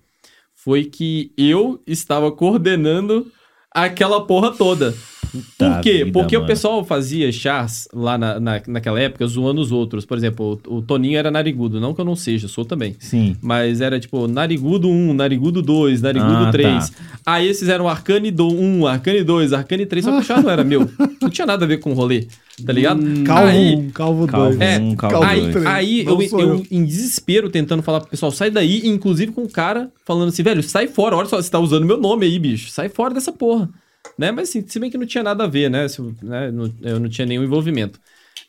foi 0.55 0.85
que 0.85 1.33
eu 1.37 1.83
estava 1.87 2.31
coordenando 2.33 3.27
aquela 3.75 4.25
porra 4.27 4.51
toda. 4.53 4.95
Por 5.33 5.43
Tá 5.57 5.81
quê? 5.81 6.05
vida, 6.05 6.13
Porque 6.13 6.37
o 6.37 6.41
mano. 6.41 6.47
pessoal 6.49 6.85
fazia 6.85 7.33
chars 7.33 7.89
lá 7.93 8.19
na, 8.19 8.39
na, 8.39 8.63
naquela 8.67 9.01
época 9.01 9.27
zoando 9.27 9.61
os 9.61 9.73
outros. 9.73 10.05
Por 10.05 10.17
exemplo, 10.19 10.61
o, 10.69 10.77
o 10.77 10.83
Toninho 10.83 11.19
era 11.19 11.31
narigudo. 11.31 11.81
Não 11.81 11.95
que 11.95 12.01
eu 12.01 12.05
não 12.05 12.15
seja, 12.15 12.49
sou 12.49 12.65
também. 12.65 12.95
Sim. 12.99 13.37
Mas 13.41 13.81
era 13.81 13.99
tipo 13.99 14.29
Narigudo 14.29 14.89
1, 14.89 15.15
Narigudo 15.15 15.63
2, 15.63 16.03
Narigudo 16.03 16.45
Ah, 16.47 16.51
3. 16.53 16.93
Aí 17.25 17.49
esses 17.49 17.69
eram 17.69 17.89
Arcane 17.89 18.31
do 18.31 18.47
1, 18.49 18.87
Arcane 18.87 19.23
2, 19.25 19.53
Arcane 19.53 19.87
3. 19.87 20.05
Só 20.05 20.13
que 20.13 20.19
o 20.19 20.23
char 20.23 20.43
não 20.43 20.51
era 20.51 20.63
meu. 20.63 20.89
Não 21.21 21.31
tinha 21.31 21.47
nada 21.47 21.65
a 21.65 21.69
ver 21.69 21.79
com 21.79 21.93
o 21.93 21.95
rolê. 21.95 22.27
Tá 22.67 22.73
ligado? 22.73 23.01
Calvo 23.25 23.47
Aí- 23.49 23.75
1, 23.77 23.91
calvo 23.91 24.27
2. 24.27 24.31
Calvo 24.31 24.63
É, 24.63 24.79
um, 24.79 24.95
calvo 24.95 25.15
calvo 25.15 25.27
Aí, 25.27 25.41
dois. 25.41 25.53
três. 25.53 25.67
aí 25.67 26.05
Não 26.05 26.21
eu, 26.21 26.29
eu, 26.31 26.39
eu. 26.57 26.67
em 26.71 26.85
desespero, 26.85 27.49
tentando 27.49 27.83
falar 27.83 28.01
pro 28.01 28.11
pessoal, 28.11 28.31
sai 28.31 28.51
daí, 28.51 28.87
inclusive 28.87 29.33
com 29.33 29.43
o 29.45 29.49
cara 29.49 29.91
falando 30.05 30.29
assim, 30.29 30.43
velho, 30.43 30.63
sai 30.63 30.87
fora, 30.87 31.17
olha 31.17 31.27
só, 31.29 31.41
você 31.41 31.51
tá 31.51 31.59
usando 31.59 31.87
meu 31.87 31.97
nome 31.97 32.27
aí, 32.27 32.39
bicho, 32.39 32.69
sai 32.71 32.89
fora 32.91 33.15
dessa 33.15 33.33
porra. 33.33 33.71
Né? 34.19 34.31
Mas 34.31 34.49
assim, 34.49 34.65
se 34.67 34.79
bem 34.79 34.91
que 34.91 34.99
não 34.99 35.07
tinha 35.07 35.23
nada 35.25 35.45
a 35.45 35.47
ver, 35.47 35.71
né? 35.71 35.89
Se- 35.89 36.03
né? 36.23 36.51
Não- 36.51 36.73
eu 36.83 37.01
não 37.01 37.09
tinha 37.09 37.27
nenhum 37.27 37.45
envolvimento. 37.45 38.01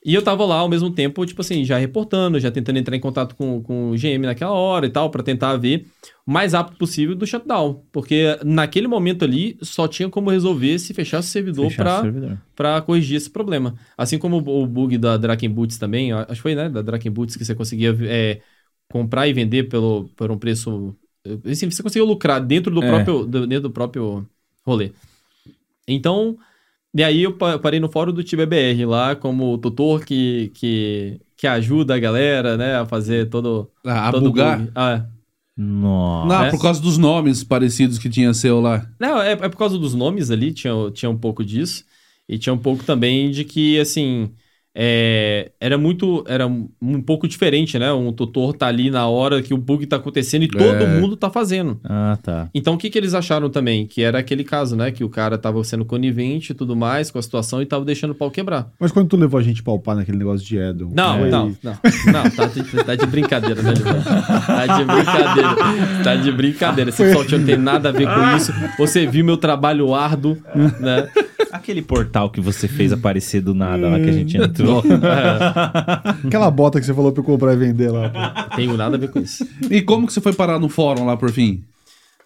E 0.05 0.13
eu 0.13 0.21
tava 0.21 0.45
lá 0.45 0.55
ao 0.57 0.67
mesmo 0.67 0.89
tempo, 0.91 1.25
tipo 1.25 1.39
assim, 1.41 1.63
já 1.63 1.77
reportando, 1.77 2.37
já 2.39 2.51
tentando 2.51 2.77
entrar 2.77 2.95
em 2.95 2.99
contato 2.99 3.35
com, 3.35 3.61
com 3.63 3.91
o 3.91 3.97
GM 3.97 4.25
naquela 4.25 4.51
hora 4.51 4.85
e 4.85 4.89
tal, 4.89 5.09
pra 5.09 5.23
tentar 5.23 5.55
ver 5.55 5.85
o 6.27 6.31
mais 6.31 6.51
rápido 6.51 6.77
possível 6.77 7.15
do 7.15 7.25
shutdown. 7.25 7.83
Porque 7.91 8.37
naquele 8.43 8.87
momento 8.87 9.23
ali, 9.23 9.57
só 9.61 9.87
tinha 9.87 10.09
como 10.09 10.29
resolver 10.29 10.77
se 10.79 10.93
fechasse 10.93 11.29
o 11.29 11.31
servidor 11.31 11.71
pra 12.55 12.81
corrigir 12.81 13.15
esse 13.15 13.29
problema. 13.29 13.75
Assim 13.97 14.17
como 14.17 14.37
o 14.37 14.63
o 14.63 14.67
bug 14.67 14.97
da 14.97 15.15
Draken 15.15 15.49
Boots 15.49 15.77
também, 15.77 16.11
acho 16.11 16.27
que 16.35 16.41
foi, 16.41 16.55
né, 16.55 16.67
da 16.69 16.81
Draken 16.81 17.11
Boots 17.11 17.35
que 17.37 17.45
você 17.45 17.55
conseguia 17.55 17.95
é, 18.01 18.41
comprar 18.91 19.27
e 19.27 19.33
vender 19.33 19.63
pelo, 19.69 20.09
por 20.15 20.29
um 20.31 20.37
preço... 20.37 20.93
Assim, 21.45 21.69
você 21.69 21.81
conseguia 21.81 22.05
lucrar 22.05 22.41
dentro 22.41 22.73
do, 22.73 22.83
É. 22.83 22.87
próprio, 22.87 23.25
dentro 23.25 23.61
do 23.61 23.71
próprio 23.71 24.27
rolê. 24.65 24.91
Então, 25.87 26.37
e 26.95 27.03
aí 27.03 27.23
eu 27.23 27.37
pa- 27.37 27.59
parei 27.59 27.79
no 27.79 27.89
fórum 27.91 28.13
do 28.13 28.23
TBBR 28.23 28.85
lá 28.85 29.15
como 29.15 29.57
tutor 29.57 30.05
que, 30.05 30.51
que, 30.55 31.19
que 31.35 31.47
ajuda 31.47 31.95
a 31.95 31.99
galera, 31.99 32.55
né, 32.57 32.75
a 32.75 32.85
fazer 32.85 33.29
todo... 33.29 33.71
Ah, 33.85 34.09
a 34.09 34.11
todo 34.11 34.25
bugar? 34.29 34.59
bug. 34.59 34.71
Ah, 34.75 35.05
Nossa. 35.57 36.27
Não, 36.27 36.41
né? 36.43 36.51
por 36.51 36.61
causa 36.61 36.81
dos 36.81 36.97
nomes 36.97 37.43
parecidos 37.43 37.97
que 37.97 38.09
tinha 38.09 38.33
seu 38.33 38.59
lá. 38.61 38.87
Não, 38.99 39.21
é, 39.21 39.31
é 39.33 39.35
por 39.49 39.57
causa 39.57 39.77
dos 39.77 39.93
nomes 39.93 40.31
ali, 40.31 40.51
tinha, 40.53 40.73
tinha 40.91 41.09
um 41.09 41.17
pouco 41.17 41.43
disso. 41.43 41.83
E 42.27 42.37
tinha 42.37 42.53
um 42.53 42.57
pouco 42.57 42.83
também 42.83 43.29
de 43.31 43.43
que, 43.43 43.79
assim, 43.79 44.31
é, 44.75 45.51
era 45.59 45.77
muito. 45.77 46.23
Era 46.27 46.47
um, 46.47 46.67
pouco 47.05 47.27
diferente, 47.27 47.77
né? 47.77 47.93
Um 47.93 48.11
tutor 48.11 48.53
tá 48.53 48.67
ali 48.67 48.89
na 48.89 49.07
hora 49.07 49.41
que 49.41 49.53
o 49.53 49.57
bug 49.57 49.85
tá 49.85 49.97
acontecendo 49.97 50.43
e 50.43 50.47
todo 50.47 50.63
É. 50.63 50.99
mundo 50.99 51.15
tá 51.15 51.29
fazendo. 51.29 51.79
Ah, 51.83 52.17
tá. 52.21 52.49
Então, 52.55 52.73
o 52.73 52.77
que, 52.77 52.89
que 52.89 52.97
eles 52.97 53.13
acharam 53.13 53.49
também? 53.49 53.85
Que 53.85 54.01
era 54.01 54.17
aquele 54.17 54.43
caso, 54.43 54.75
né? 54.75 54.91
Que 54.91 55.03
o 55.03 55.09
cara 55.09 55.37
tava 55.37 55.63
sendo 55.63 55.85
conivente 55.85 56.51
e 56.51 56.55
tudo 56.55 56.75
mais 56.75 57.11
com 57.11 57.19
a 57.19 57.21
situação 57.21 57.61
e 57.61 57.65
tava 57.65 57.85
deixando 57.85 58.11
o 58.11 58.15
pau 58.15 58.31
quebrar. 58.31 58.71
Mas 58.79 58.91
quando 58.91 59.07
tu 59.09 59.17
levou 59.17 59.39
a 59.39 59.43
gente 59.43 59.61
pra 59.61 59.73
upar 59.73 59.95
naquele 59.95 60.17
negócio 60.17 60.45
de 60.45 60.57
Edon... 60.57 60.89
Não, 60.93 61.19
não, 61.27 61.55
não. 61.61 61.77
Não, 62.11 62.29
tá 62.31 62.45
de, 62.47 62.63
tá 62.83 62.95
de 62.95 63.05
brincadeira, 63.05 63.61
né? 63.61 63.73
Tá 64.45 64.77
de 64.77 64.85
brincadeira. 64.85 66.03
Tá 66.03 66.15
de 66.15 66.31
brincadeira. 66.31 66.89
Esse 66.89 67.03
pessoal 67.03 67.25
não 67.39 67.45
tem 67.45 67.57
nada 67.57 67.89
a 67.89 67.91
ver 67.91 68.07
com 68.07 68.35
isso. 68.37 68.53
Você 68.77 69.05
viu 69.05 69.23
meu 69.23 69.37
trabalho 69.37 69.93
árduo, 69.93 70.37
né? 70.79 71.09
Aquele 71.53 71.81
portal 71.81 72.29
que 72.29 72.41
você 72.41 72.67
fez 72.67 72.91
aparecer 72.91 73.41
do 73.41 73.53
nada 73.53 73.87
lá 73.89 73.99
que 73.99 74.09
a 74.09 74.13
gente 74.13 74.35
entrou. 74.37 74.83
Aquela 76.25 76.49
bota 76.51 76.79
que 76.79 76.85
você 76.85 76.93
falou 76.93 77.11
pra 77.11 77.21
eu 77.21 77.25
comprar 77.25 77.53
e 77.53 77.57
vender 77.57 77.89
lá. 77.91 78.09
pô. 78.09 78.55
Tenho 78.55 78.75
nada 78.77 78.95
a 78.95 78.99
ver 78.99 79.09
com 79.11 79.19
isso. 79.19 79.47
E 79.69 79.81
como 79.81 80.07
que 80.07 80.13
você 80.13 80.21
foi 80.21 80.33
parar 80.33 80.59
no 80.59 80.69
fórum 80.69 81.05
lá 81.05 81.15
por 81.17 81.31
fim? 81.31 81.63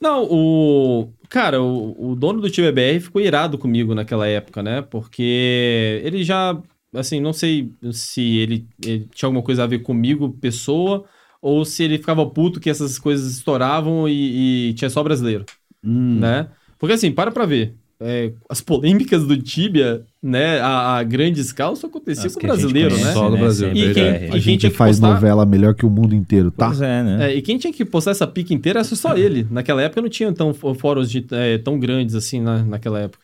Não, 0.01 0.23
o. 0.29 1.09
Cara, 1.29 1.61
o, 1.61 2.11
o 2.11 2.15
dono 2.15 2.39
do 2.39 2.49
time 2.49 2.71
BR 2.71 2.99
ficou 3.01 3.21
irado 3.21 3.57
comigo 3.57 3.93
naquela 3.93 4.27
época, 4.27 4.61
né? 4.63 4.81
Porque 4.81 6.01
ele 6.03 6.23
já. 6.23 6.57
Assim, 6.95 7.19
não 7.19 7.33
sei 7.33 7.69
se 7.91 8.21
ele, 8.37 8.65
ele 8.83 9.07
tinha 9.13 9.27
alguma 9.27 9.43
coisa 9.43 9.63
a 9.63 9.67
ver 9.67 9.79
comigo, 9.79 10.29
pessoa, 10.39 11.03
ou 11.41 11.65
se 11.65 11.83
ele 11.83 11.97
ficava 11.97 12.25
puto 12.25 12.59
que 12.61 12.69
essas 12.69 12.97
coisas 12.97 13.29
estouravam 13.35 14.07
e, 14.07 14.69
e 14.69 14.73
tinha 14.73 14.89
só 14.89 15.03
brasileiro, 15.03 15.43
Hum. 15.83 16.17
né? 16.19 16.47
Porque 16.79 16.93
assim, 16.93 17.11
para 17.11 17.29
pra 17.29 17.45
ver. 17.45 17.75
É, 17.99 18.31
as 18.47 18.61
polêmicas 18.61 19.25
do 19.25 19.35
Tibia, 19.35 20.03
né, 20.21 20.59
a, 20.59 20.97
a 20.97 21.03
grande 21.03 21.41
escala, 21.41 21.75
só 21.75 21.87
acontecia 21.87 22.25
com 22.29 22.39
gente 22.39 22.45
brasileiro, 22.45 22.89
conhece, 22.91 23.07
né? 23.07 23.13
Só 23.13 23.29
do 23.29 23.37
Brasil, 23.37 23.69
E 23.69 23.73
quem, 23.73 23.93
verdade. 23.93 24.25
e 24.25 24.35
A 24.35 24.39
gente 24.39 24.69
faz 24.69 24.99
postar... 24.99 25.13
novela 25.15 25.45
melhor 25.47 25.73
que 25.73 25.83
o 25.85 25.89
mundo 25.89 26.13
inteiro, 26.13 26.51
tá? 26.51 26.67
Pois 26.67 26.81
é, 26.81 27.01
né? 27.01 27.31
É, 27.31 27.35
e 27.35 27.41
quem 27.41 27.57
tinha 27.57 27.73
que 27.73 27.83
postar 27.83 28.11
essa 28.11 28.27
pica 28.27 28.53
inteira 28.53 28.79
era 28.79 28.83
só 28.83 29.17
ele. 29.17 29.47
Naquela 29.49 29.81
época 29.81 30.01
não 30.01 30.09
tinha 30.09 30.31
tão, 30.31 30.53
fóruns 30.53 31.09
de- 31.09 31.25
é, 31.31 31.57
tão 31.57 31.79
grandes 31.79 32.13
assim 32.13 32.39
na, 32.39 32.63
naquela 32.63 32.99
época. 32.99 33.23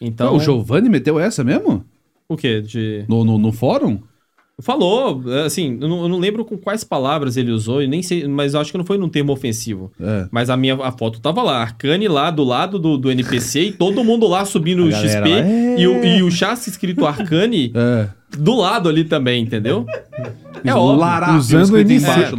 Então. 0.00 0.36
o 0.36 0.40
Giovanni 0.40 0.88
meteu 0.90 1.18
essa 1.18 1.42
mesmo? 1.42 1.82
O 2.28 2.36
quê? 2.36 2.60
De... 2.60 3.04
No, 3.08 3.24
no, 3.24 3.38
no 3.38 3.52
fórum? 3.52 3.98
Falou, 4.62 5.22
assim, 5.44 5.78
eu 5.80 5.88
não, 5.88 6.02
eu 6.02 6.08
não 6.08 6.18
lembro 6.18 6.44
com 6.44 6.56
quais 6.56 6.84
palavras 6.84 7.36
ele 7.36 7.50
usou, 7.50 7.82
e 7.82 7.88
nem 7.88 8.02
sei, 8.02 8.28
mas 8.28 8.54
eu 8.54 8.60
acho 8.60 8.70
que 8.70 8.78
não 8.78 8.84
foi 8.84 8.96
num 8.96 9.08
termo 9.08 9.32
ofensivo. 9.32 9.90
É. 10.00 10.28
Mas 10.30 10.48
a 10.48 10.56
minha 10.56 10.76
a 10.76 10.92
foto 10.92 11.20
tava 11.20 11.42
lá, 11.42 11.60
Arcane 11.60 12.06
lá 12.06 12.30
do 12.30 12.44
lado 12.44 12.78
do, 12.78 12.96
do 12.96 13.10
NPC 13.10 13.60
e 13.60 13.72
todo 13.72 14.04
mundo 14.04 14.28
lá 14.28 14.44
subindo 14.44 14.84
o 14.84 14.92
XP 14.92 15.18
lá, 15.18 15.28
é. 15.28 15.74
e, 15.76 15.88
o, 15.88 16.04
e 16.04 16.22
o 16.22 16.30
chassi 16.30 16.70
escrito 16.70 17.04
Arcane 17.04 17.72
É. 17.74 18.08
do 18.38 18.54
lado 18.56 18.88
ali 18.88 19.04
também, 19.04 19.42
entendeu? 19.42 19.86
É 20.64 20.72
óbvio. 20.74 21.00
Larápio, 21.00 21.36
Usando 21.36 21.72
o 21.72 21.78
MC. 21.78 22.06
embaixo, 22.06 22.36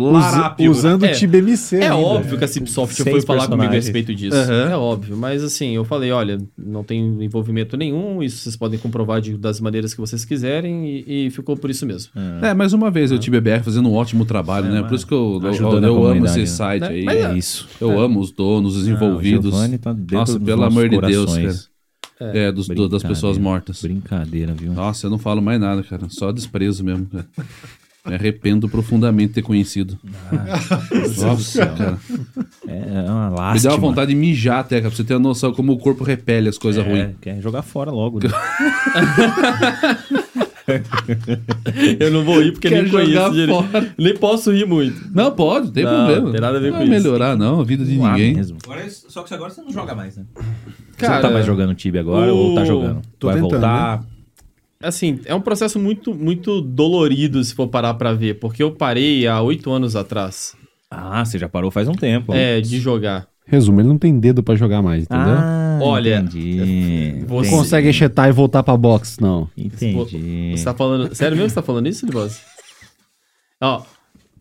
usando 0.72 1.04
o 1.04 1.06
É. 1.06 1.12
Tib 1.12 1.36
MC. 1.36 1.76
É 1.78 1.84
ainda. 1.84 1.98
óbvio 1.98 2.38
que 2.40 2.44
a 2.44 2.48
Cipsoft 2.48 3.04
foi 3.04 3.22
falar 3.22 3.48
comigo 3.48 3.72
a 3.72 3.76
respeito 3.76 4.16
disso. 4.16 4.36
Aham. 4.36 4.70
É 4.72 4.76
óbvio. 4.76 5.16
Mas 5.16 5.44
assim, 5.44 5.76
eu 5.76 5.84
falei, 5.86 6.12
olha, 6.12 6.40
não 6.58 6.84
tem 6.84 7.00
envolvimento 7.24 7.78
nenhum, 7.78 8.24
isso 8.24 8.38
vocês 8.38 8.56
podem 8.56 8.80
comprovar 8.80 9.22
de- 9.22 9.38
das 9.38 9.60
maneiras 9.60 9.94
que 9.94 10.00
vocês 10.02 10.26
quiserem, 10.26 10.88
e, 10.88 11.28
e 11.28 11.30
ficou 11.30 11.56
por 11.56 11.70
isso 11.70 11.86
mesmo. 11.86 12.12
É, 12.42 12.54
mais 12.54 12.74
uma 12.74 12.90
vez, 12.90 13.12
eu 13.12 13.20
tive 13.20 13.40
BR 13.40 13.62
fazendo 13.64 13.90
um 13.90 13.94
ótimo 13.94 14.26
trabalho, 14.26 14.70
né? 14.72 14.80
mas 14.80 14.88
Por 14.90 14.96
isso 14.96 15.08
que 15.08 15.14
eu, 15.14 15.40
eu, 15.44 15.84
eu 15.84 16.06
amo 16.08 16.26
esse 16.26 16.40
né? 16.40 16.46
site 16.48 16.82
Né? 16.82 16.88
aí. 16.88 17.04
Mas 17.04 17.18
É 17.18 17.38
isso. 17.38 17.68
Eu 17.80 18.00
amo 18.00 18.20
os 18.20 18.32
donos, 18.32 18.76
os 18.76 18.88
envolvidos. 18.88 19.46
Ah, 19.46 19.50
o 19.50 19.52
Giovanni 19.60 19.78
tá 19.78 19.94
dentro 19.94 20.16
Nossa, 20.18 20.40
dos 20.40 20.46
pelo 20.48 20.64
amor 20.64 20.90
de 20.90 21.00
Deus, 21.00 21.26
corações. 21.32 21.70
É, 22.20 22.52
dos, 22.52 22.68
do- 22.68 22.90
das 22.90 23.04
pessoas 23.04 23.38
mortas. 23.38 23.82
Brincadeira, 23.82 24.54
viu? 24.54 24.74
Nossa, 24.74 25.08
eu 25.08 25.12
não 25.12 25.18
falo 25.18 25.42
mais 25.42 25.60
nada, 25.60 25.84
cara. 25.84 26.08
Só 26.10 26.32
desprezo 26.32 26.84
mesmo, 26.84 27.06
cara. 27.08 27.26
Me 28.08 28.14
arrependo 28.14 28.70
profundamente 28.70 29.30
de 29.30 29.34
ter 29.36 29.42
conhecido. 29.42 29.98
Nossa, 31.18 31.66
cara. 31.66 31.98
É 32.68 33.02
uma 33.10 33.30
Me 33.32 33.36
lástima. 33.38 33.72
deu 33.72 33.72
uma 33.72 33.78
vontade 33.90 34.14
de 34.14 34.16
mijar 34.16 34.60
até, 34.60 34.78
cara, 34.78 34.90
pra 34.90 34.96
você 34.98 35.04
ter 35.04 35.16
uma 35.16 35.22
noção 35.22 35.52
como 35.54 35.74
o 35.74 35.78
corpo 35.80 36.04
repele 36.04 36.48
as 36.48 36.58
coisas 36.58 36.86
é, 36.86 36.88
ruins. 36.88 37.16
Quer 37.20 37.42
jogar 37.42 37.64
fora 37.64 37.90
logo. 37.92 38.20
Né? 38.20 38.30
Eu 42.00 42.12
não 42.12 42.24
vou 42.24 42.40
rir 42.42 42.52
porque 42.54 42.70
Quer 42.70 42.84
nem 42.84 42.92
conheço 42.92 43.32
direito. 43.32 43.64
fora. 43.64 43.94
Nem 43.98 44.16
posso 44.18 44.52
rir 44.52 44.66
muito. 44.66 45.10
Não, 45.14 45.32
pode, 45.32 45.68
não 45.68 45.74
tem 45.74 45.84
Não, 45.84 45.96
problema. 46.06 46.32
tem 46.32 46.42
nada 46.42 46.58
a 46.58 46.62
ver 46.62 46.72
não 46.72 46.80
com 46.80 46.86
vai 46.86 46.96
isso. 46.98 47.04
melhorar, 47.08 47.36
não, 47.38 47.60
a 47.60 47.64
vida 47.64 47.84
de 47.86 47.98
Lá 47.98 48.12
ninguém. 48.14 48.36
mesmo. 48.36 48.58
Agora, 48.64 48.86
só 48.90 49.24
que 49.24 49.34
agora 49.34 49.50
você 49.52 49.62
não 49.62 49.72
joga 49.72 49.94
mais, 49.96 50.18
né? 50.18 50.24
você 50.98 51.08
não 51.08 51.22
tá 51.22 51.30
mais 51.30 51.46
jogando 51.46 51.74
Tibia 51.76 52.02
agora 52.02 52.34
o- 52.34 52.38
ou 52.38 52.56
tá 52.56 52.64
jogando? 52.64 53.02
Tô 53.20 53.28
Vai 53.28 53.36
tentando, 53.36 53.52
voltar? 53.52 54.04
Assim, 54.82 55.20
é 55.26 55.34
um 55.34 55.42
processo 55.42 55.80
muito, 55.80 56.14
muito 56.14 56.62
dolorido 56.62 57.44
se 57.44 57.56
for 57.56 57.68
parar 57.68 57.94
pra 57.96 58.14
ver, 58.14 58.36
porque 58.36 58.62
eu 58.62 58.72
parei 58.72 59.26
há 59.26 59.42
oito 59.42 59.72
anos 59.72 59.96
atrás 59.96 60.56
Ah, 60.92 61.24
você 61.26 61.40
já 61.40 61.50
parou 61.50 61.72
faz 61.72 61.88
um 61.88 61.94
tempo. 61.94 62.34
é, 62.34 62.62
de 62.62 62.80
jogar. 62.80 63.28
Resumo, 63.48 63.80
ele 63.80 63.88
não 63.88 63.98
tem 63.98 64.18
dedo 64.20 64.42
pra 64.44 64.56
jogar 64.56 64.82
mais, 64.82 65.04
entendeu? 65.04 65.36
Ah, 65.38 65.65
Olha, 65.82 66.18
entendi. 66.20 66.56
você- 66.58 67.26
não 67.28 67.38
Entendi. 67.40 67.50
consegue 67.50 67.90
enxetar 67.90 68.30
e 68.30 68.32
voltar 68.32 68.64
pra 68.64 68.76
box, 68.78 69.18
não. 69.20 69.50
Entendi. 69.58 70.52
Você 70.56 70.64
tá 70.66 70.74
falando. 70.74 71.14
Sério 71.16 71.36
mesmo 71.36 71.48
que 71.48 71.54
você 71.54 71.56
tá 71.56 71.62
falando 71.64 71.88
isso, 71.88 72.06
Libose? 72.06 72.40
Ó. 73.62 73.84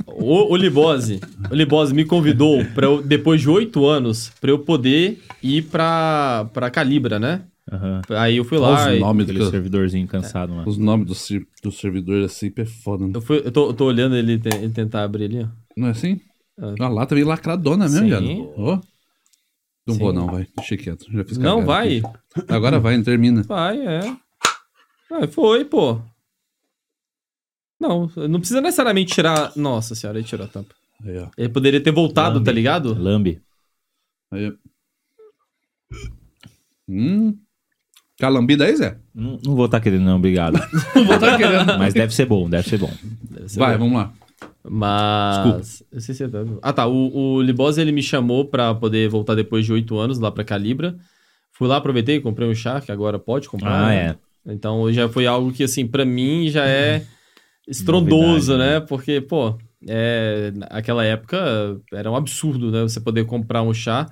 O, 0.07 0.53
o 0.53 0.57
Libose, 0.57 1.21
o 1.51 1.55
Libose 1.55 1.95
me 1.95 2.05
convidou 2.05 2.65
para 2.75 2.87
eu, 2.87 3.01
depois 3.01 3.41
de 3.41 3.49
oito 3.49 3.87
anos, 3.87 4.31
pra 4.41 4.51
eu 4.51 4.59
poder 4.59 5.21
ir 5.43 5.63
pra, 5.63 6.51
pra 6.53 6.69
Calibra, 6.69 7.19
né? 7.19 7.43
Aham. 7.73 8.03
Aí 8.11 8.37
eu 8.37 8.45
fui 8.45 8.59
Olha 8.59 8.67
lá. 8.69 8.91
os 8.91 8.97
e- 8.97 9.01
nomes 9.01 9.27
do, 9.27 9.51
servidorzinho 9.51 10.07
cansado 10.07 10.55
lá. 10.55 10.65
os 10.67 10.77
nomes 10.77 11.07
dos 11.07 11.19
ser- 11.19 11.47
dos 11.63 11.79
servidores 11.79 12.25
assim 12.27 12.53
é 12.57 12.65
foda. 12.67 13.07
né? 13.07 13.13
Eu, 13.15 13.21
fui, 13.23 13.39
eu, 13.45 13.53
tô, 13.53 13.69
eu 13.69 13.73
tô 13.73 13.85
olhando 13.87 14.17
ele, 14.17 14.33
ele 14.45 14.69
tentar 14.71 15.05
abrir 15.05 15.25
ali, 15.27 15.43
ó. 15.45 15.47
Não 15.77 15.89
é 15.89 15.91
assim? 15.93 16.21
Ah. 16.61 16.75
A 16.81 16.89
lata 16.89 17.15
veio 17.15 17.27
lacradona 17.27 17.85
mesmo, 17.85 18.01
Sim. 18.01 18.07
viado. 18.07 18.81
Não 19.87 19.95
Sim. 19.95 20.01
vou 20.01 20.13
não, 20.13 20.27
vai. 20.27 20.47
Deixa 20.57 20.77
quieto. 20.77 21.07
Já 21.13 21.25
fiz 21.25 21.37
Não 21.39 21.65
vai. 21.65 21.99
aqui. 21.99 22.19
Agora 22.49 22.81
vai, 22.81 23.01
termina. 23.03 23.43
Vai, 23.43 23.79
é. 23.87 24.01
Ah, 25.13 25.27
foi, 25.31 25.65
pô. 25.65 26.01
Não, 27.79 28.11
não 28.29 28.39
precisa 28.39 28.61
necessariamente 28.63 29.13
tirar. 29.13 29.53
Nossa 29.57 29.95
senhora, 29.95 30.19
ele 30.19 30.27
tirou 30.27 30.47
a 30.47 30.49
tampa. 30.49 30.75
Aí, 31.05 31.19
ó. 31.19 31.29
Ele 31.37 31.49
poderia 31.51 31.83
ter 31.83 31.93
voltado, 31.93 32.37
Lambe. 32.37 32.47
tá 32.47 32.53
ligado? 32.53 32.95
Lambe. 32.95 33.43
Aí. 34.33 34.53
Hum. 36.89 37.37
Calambida 38.19 38.65
aí, 38.65 38.77
Zé? 38.77 38.97
Não, 39.15 39.39
não 39.45 39.55
vou 39.57 39.67
estar 39.67 39.81
querendo, 39.81 40.05
não, 40.05 40.17
obrigado. 40.17 40.55
Não 40.95 41.05
vou 41.05 41.17
estar 41.17 41.37
querendo. 41.37 41.79
Mas 41.79 41.93
deve 41.93 42.15
ser 42.15 42.27
bom, 42.27 42.49
deve 42.49 42.69
ser 42.69 42.79
bom. 42.79 42.91
Deve 43.29 43.49
ser 43.49 43.59
Vai, 43.59 43.73
bom. 43.77 43.85
vamos 43.91 43.99
lá. 43.99 44.13
Mas. 44.67 45.83
Eu 45.93 46.01
sei 46.01 46.15
se 46.15 46.25
é... 46.25 46.29
Ah, 46.63 46.73
tá. 46.73 46.87
O, 46.87 47.35
o 47.37 47.43
Libose 47.43 47.81
ele 47.81 47.93
me 47.93 48.03
chamou 48.03 48.47
pra 48.47 48.75
poder 48.75 49.09
voltar 49.09 49.35
depois 49.35 49.65
de 49.65 49.73
oito 49.73 49.99
anos 49.99 50.19
lá 50.19 50.31
pra 50.31 50.45
Calibra. 50.45 50.97
Fui 51.53 51.69
lá, 51.69 51.77
aproveitei, 51.77 52.21
comprei 52.21 52.49
um 52.49 52.55
chá, 52.55 52.81
que 52.81 52.91
agora 52.91 53.19
pode 53.19 53.49
comprar. 53.49 53.85
Ah, 53.85 53.89
né? 53.89 54.17
é. 54.47 54.53
Então 54.53 54.93
já 54.93 55.09
foi 55.09 55.27
algo 55.27 55.53
que, 55.53 55.63
assim, 55.65 55.87
pra 55.87 56.05
mim 56.05 56.49
já 56.49 56.67
é 56.67 57.03
estrondoso, 57.69 58.53
Novidade, 58.53 58.59
né? 58.59 58.81
Porque, 58.81 59.21
pô, 59.21 59.57
é, 59.89 60.53
naquela 60.55 61.05
época 61.05 61.81
era 61.93 62.11
um 62.11 62.17
absurdo, 62.17 62.71
né? 62.71 62.83
Você 62.83 63.01
poder 63.01 63.25
comprar 63.25 63.63
um 63.63 63.73
chá. 63.73 64.07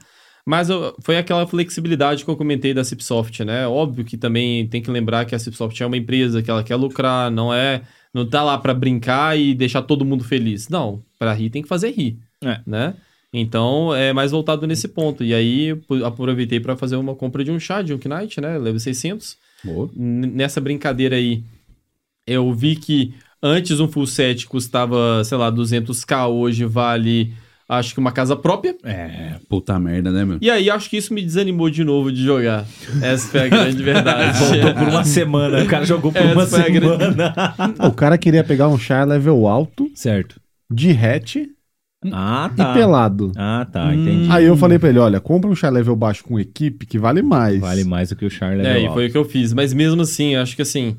Mas 0.44 0.70
eu- 0.70 0.94
foi 1.02 1.16
aquela 1.16 1.46
flexibilidade 1.46 2.24
que 2.24 2.30
eu 2.30 2.36
comentei 2.36 2.74
da 2.74 2.82
Cipsoft, 2.82 3.44
né? 3.44 3.66
Óbvio 3.66 4.04
que 4.04 4.16
também 4.16 4.66
tem 4.66 4.82
que 4.82 4.90
lembrar 4.90 5.24
que 5.24 5.34
a 5.34 5.38
Cipsoft 5.38 5.80
é 5.80 5.86
uma 5.86 5.96
empresa 5.96 6.42
que 6.42 6.50
ela 6.50 6.64
quer 6.64 6.74
lucrar, 6.76 7.30
não 7.30 7.52
é. 7.54 7.82
Não 8.14 8.26
tá 8.26 8.42
lá 8.42 8.58
pra 8.58 8.74
brincar 8.74 9.38
e 9.38 9.54
deixar 9.54 9.82
todo 9.82 10.04
mundo 10.04 10.22
feliz. 10.24 10.68
Não, 10.68 11.02
pra 11.18 11.32
rir 11.32 11.50
tem 11.50 11.62
que 11.62 11.68
fazer 11.68 11.90
rir, 11.92 12.18
É. 12.42 12.60
né? 12.66 12.94
Então 13.32 13.94
é 13.94 14.12
mais 14.12 14.30
voltado 14.32 14.66
nesse 14.66 14.86
ponto. 14.88 15.24
E 15.24 15.32
aí 15.32 15.70
aproveitei 16.04 16.60
pra 16.60 16.76
fazer 16.76 16.96
uma 16.96 17.14
compra 17.14 17.42
de 17.42 17.50
um 17.50 17.58
chá 17.58 17.80
de 17.80 17.94
um 17.94 17.98
Knight, 17.98 18.40
né? 18.40 18.58
Level 18.58 18.78
600 18.78 19.38
Boa. 19.64 19.88
nessa 19.96 20.60
brincadeira 20.60 21.16
aí, 21.16 21.42
eu 22.26 22.52
vi 22.52 22.76
que 22.76 23.14
antes 23.42 23.80
um 23.80 23.88
full 23.88 24.06
set 24.06 24.46
custava, 24.46 25.24
sei 25.24 25.38
lá, 25.38 25.50
200k, 25.50 26.28
hoje 26.28 26.66
vale, 26.66 27.32
acho 27.78 27.94
que 27.94 28.00
uma 28.00 28.12
casa 28.12 28.34
própria. 28.36 28.76
É. 28.84 29.36
Puta 29.48 29.78
merda, 29.78 30.10
né, 30.10 30.24
meu? 30.24 30.38
E 30.40 30.50
aí, 30.50 30.68
acho 30.70 30.88
que 30.90 30.96
isso 30.96 31.12
me 31.14 31.22
desanimou 31.22 31.68
de 31.70 31.82
novo 31.84 32.12
de 32.12 32.22
jogar. 32.22 32.64
Essa 33.02 33.28
foi 33.28 33.40
a 33.40 33.48
grande 33.48 33.82
verdade. 33.82 34.38
Voltou 34.44 34.74
por 34.74 34.88
uma 34.88 35.04
semana. 35.04 35.62
O 35.62 35.66
cara 35.66 35.84
jogou 35.84 36.12
por 36.12 36.20
Essa 36.22 36.32
uma 36.34 36.46
foi 36.46 36.60
a 36.60 36.68
grande- 36.68 37.04
semana. 37.04 37.34
O 37.88 37.92
cara 37.92 38.16
queria 38.18 38.44
pegar 38.44 38.68
um 38.68 38.78
char 38.78 39.06
level 39.06 39.46
alto, 39.46 39.90
certo. 39.94 40.40
de 40.70 40.90
hatch 40.90 41.36
Ah, 42.12 42.50
e 42.52 42.56
tá. 42.56 42.72
pelado. 42.74 43.30
Ah, 43.36 43.66
tá. 43.70 43.94
Entendi. 43.94 44.28
Aí 44.30 44.44
eu 44.44 44.56
falei 44.56 44.78
pra 44.78 44.88
ele, 44.88 44.98
olha, 44.98 45.20
compra 45.20 45.48
um 45.50 45.54
char 45.54 45.70
level 45.70 45.94
baixo 45.96 46.24
com 46.24 46.38
equipe 46.40 46.84
que 46.86 46.98
vale 46.98 47.22
mais. 47.22 47.60
Vale 47.60 47.84
mais 47.84 48.08
do 48.08 48.16
que 48.16 48.24
o 48.24 48.30
Char 48.30 48.52
É, 48.52 48.56
level 48.56 48.72
e 48.82 48.84
alto. 48.86 48.94
foi 48.94 49.06
o 49.06 49.10
que 49.10 49.16
eu 49.18 49.24
fiz. 49.24 49.52
Mas 49.52 49.72
mesmo 49.72 50.02
assim, 50.02 50.34
acho 50.36 50.56
que 50.56 50.62
assim. 50.62 50.96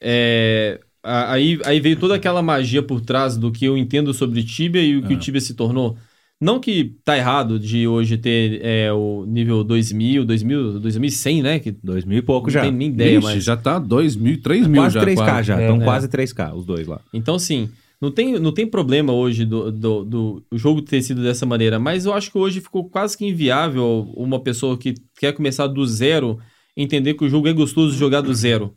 é, 0.00 0.78
Aí, 1.06 1.60
aí 1.66 1.80
veio 1.80 1.96
toda 1.96 2.14
aquela 2.14 2.40
magia 2.40 2.82
por 2.82 2.98
trás 2.98 3.36
do 3.36 3.52
que 3.52 3.66
eu 3.66 3.76
entendo 3.76 4.14
sobre 4.14 4.42
Tibia 4.42 4.80
e 4.80 4.96
o 4.96 5.02
que 5.02 5.12
Ah. 5.12 5.16
o 5.16 5.20
Tibia 5.20 5.40
se 5.40 5.52
tornou. 5.52 5.98
Não 6.40 6.60
que 6.60 6.96
tá 7.04 7.16
errado 7.16 7.58
de 7.58 7.86
hoje 7.86 8.18
ter 8.18 8.60
é, 8.62 8.92
o 8.92 9.24
nível 9.26 9.64
2000, 9.64 10.24
2000, 10.24 10.80
2100, 10.80 11.42
né? 11.42 11.58
Que 11.58 11.70
Dois 11.70 12.04
mil 12.04 12.18
e 12.18 12.22
pouco 12.22 12.50
já. 12.50 12.60
não 12.62 12.68
tem 12.68 12.76
nem 12.76 12.88
ideia, 12.88 13.20
Vixe, 13.20 13.34
mas... 13.34 13.44
já 13.44 13.56
tá 13.56 13.78
2 13.78 14.16
mil, 14.16 14.40
3 14.42 14.66
mil 14.66 14.82
quase 14.82 14.94
já. 14.94 15.04
3K 15.04 15.14
quase. 15.14 15.46
já. 15.48 15.60
É, 15.60 15.62
Estão 15.62 15.80
é. 15.80 15.84
quase 15.84 16.08
3K, 16.08 16.54
os 16.54 16.66
dois 16.66 16.86
lá. 16.86 17.00
Então, 17.12 17.36
assim, 17.36 17.70
não 18.00 18.10
tem, 18.10 18.38
não 18.38 18.52
tem 18.52 18.66
problema 18.66 19.12
hoje 19.12 19.46
do, 19.46 19.72
do, 19.72 20.04
do 20.04 20.44
jogo 20.52 20.82
ter 20.82 21.00
sido 21.02 21.22
dessa 21.22 21.46
maneira, 21.46 21.78
mas 21.78 22.04
eu 22.04 22.12
acho 22.12 22.30
que 22.30 22.36
hoje 22.36 22.60
ficou 22.60 22.88
quase 22.88 23.16
que 23.16 23.26
inviável 23.26 24.12
uma 24.14 24.40
pessoa 24.40 24.76
que 24.76 24.94
quer 25.18 25.32
começar 25.32 25.66
do 25.66 25.86
zero 25.86 26.38
entender 26.76 27.14
que 27.14 27.24
o 27.24 27.28
jogo 27.28 27.48
é 27.48 27.52
gostoso 27.52 27.96
jogar 27.96 28.20
do 28.20 28.34
zero. 28.34 28.74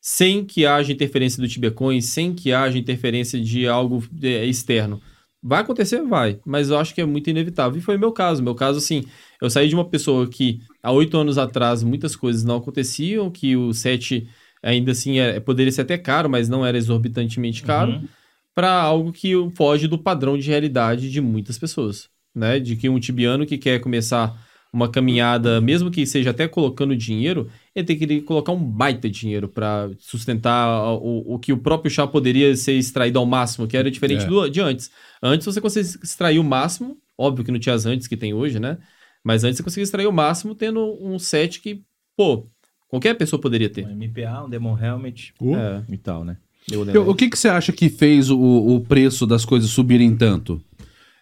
Sem 0.00 0.44
que 0.44 0.64
haja 0.64 0.92
interferência 0.92 1.42
do 1.42 1.48
Tibecoin, 1.48 2.00
sem 2.00 2.32
que 2.32 2.52
haja 2.52 2.78
interferência 2.78 3.38
de 3.38 3.66
algo 3.66 4.02
é, 4.22 4.46
externo. 4.46 5.00
Vai 5.42 5.60
acontecer? 5.60 6.02
Vai, 6.02 6.40
mas 6.44 6.68
eu 6.70 6.78
acho 6.78 6.94
que 6.94 7.00
é 7.00 7.04
muito 7.06 7.30
inevitável. 7.30 7.78
E 7.78 7.82
foi 7.82 7.96
o 7.96 7.98
meu 8.00 8.10
caso. 8.12 8.42
Meu 8.42 8.54
caso, 8.54 8.78
assim, 8.78 9.04
eu 9.40 9.48
saí 9.48 9.68
de 9.68 9.74
uma 9.74 9.84
pessoa 9.88 10.26
que 10.28 10.60
há 10.82 10.90
oito 10.90 11.16
anos 11.16 11.38
atrás 11.38 11.82
muitas 11.82 12.16
coisas 12.16 12.42
não 12.44 12.56
aconteciam, 12.56 13.30
que 13.30 13.56
o 13.56 13.72
set 13.72 14.28
ainda 14.62 14.90
assim 14.90 15.18
é, 15.20 15.38
poderia 15.38 15.70
ser 15.70 15.82
até 15.82 15.96
caro, 15.96 16.28
mas 16.28 16.48
não 16.48 16.66
era 16.66 16.76
exorbitantemente 16.76 17.62
caro, 17.62 17.92
Uhum. 17.92 18.08
para 18.54 18.72
algo 18.72 19.12
que 19.12 19.32
foge 19.54 19.86
do 19.86 19.96
padrão 19.98 20.36
de 20.36 20.48
realidade 20.48 21.08
de 21.10 21.20
muitas 21.20 21.56
pessoas, 21.56 22.08
né? 22.34 22.58
De 22.58 22.74
que 22.74 22.88
um 22.88 22.98
tibiano 22.98 23.46
que 23.46 23.56
quer 23.56 23.78
começar 23.80 24.34
uma 24.72 24.88
caminhada, 24.88 25.60
mesmo 25.60 25.90
que 25.90 26.04
seja 26.06 26.30
até 26.30 26.46
colocando 26.46 26.94
dinheiro, 26.96 27.48
ele 27.74 27.86
tem 27.86 27.98
que 27.98 28.20
colocar 28.22 28.52
um 28.52 28.62
baita 28.62 29.08
dinheiro 29.08 29.48
para 29.48 29.90
sustentar 29.98 30.92
o, 30.94 31.34
o 31.34 31.38
que 31.38 31.52
o 31.52 31.58
próprio 31.58 31.90
chá 31.90 32.06
poderia 32.06 32.54
ser 32.54 32.72
extraído 32.74 33.18
ao 33.18 33.26
máximo, 33.26 33.66
que 33.66 33.76
era 33.76 33.90
diferente 33.90 34.24
É. 34.24 34.26
do, 34.26 34.48
de 34.48 34.60
antes. 34.60 34.90
Antes 35.22 35.46
você 35.46 35.60
conseguia 35.60 35.90
extrair 36.02 36.38
o 36.38 36.44
máximo, 36.44 36.98
óbvio 37.16 37.44
que 37.44 37.50
não 37.50 37.58
tinha 37.58 37.74
as 37.74 37.86
antes 37.86 38.06
que 38.06 38.16
tem 38.16 38.34
hoje, 38.34 38.60
né? 38.60 38.78
Mas 39.24 39.42
antes 39.42 39.56
você 39.56 39.62
conseguia 39.62 39.84
extrair 39.84 40.06
o 40.06 40.12
máximo 40.12 40.54
tendo 40.54 40.96
um 41.02 41.18
set 41.18 41.60
que, 41.60 41.82
pô, 42.16 42.46
qualquer 42.88 43.14
pessoa 43.14 43.40
poderia 43.40 43.68
ter. 43.68 43.86
Um 43.86 43.90
MPA, 43.90 44.44
um 44.44 44.50
Demon 44.50 44.78
Helmet 44.78 45.32
Uh, 45.40 45.56
É, 45.56 45.84
e 45.90 45.96
tal, 45.96 46.24
né? 46.24 46.36
eu 46.70 47.08
O 47.08 47.14
que, 47.14 47.30
que 47.30 47.38
você 47.38 47.48
acha 47.48 47.72
que 47.72 47.88
fez 47.88 48.30
o, 48.30 48.38
o 48.38 48.80
preço 48.80 49.26
das 49.26 49.44
coisas 49.44 49.70
subirem 49.70 50.14
tanto? 50.14 50.62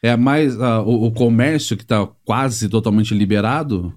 É 0.02 0.16
mais 0.16 0.60
ah, 0.60 0.82
o, 0.82 1.06
o 1.06 1.10
comércio 1.12 1.76
que 1.76 1.84
tá 1.84 2.06
quase 2.24 2.68
totalmente 2.68 3.14
liberado? 3.14 3.92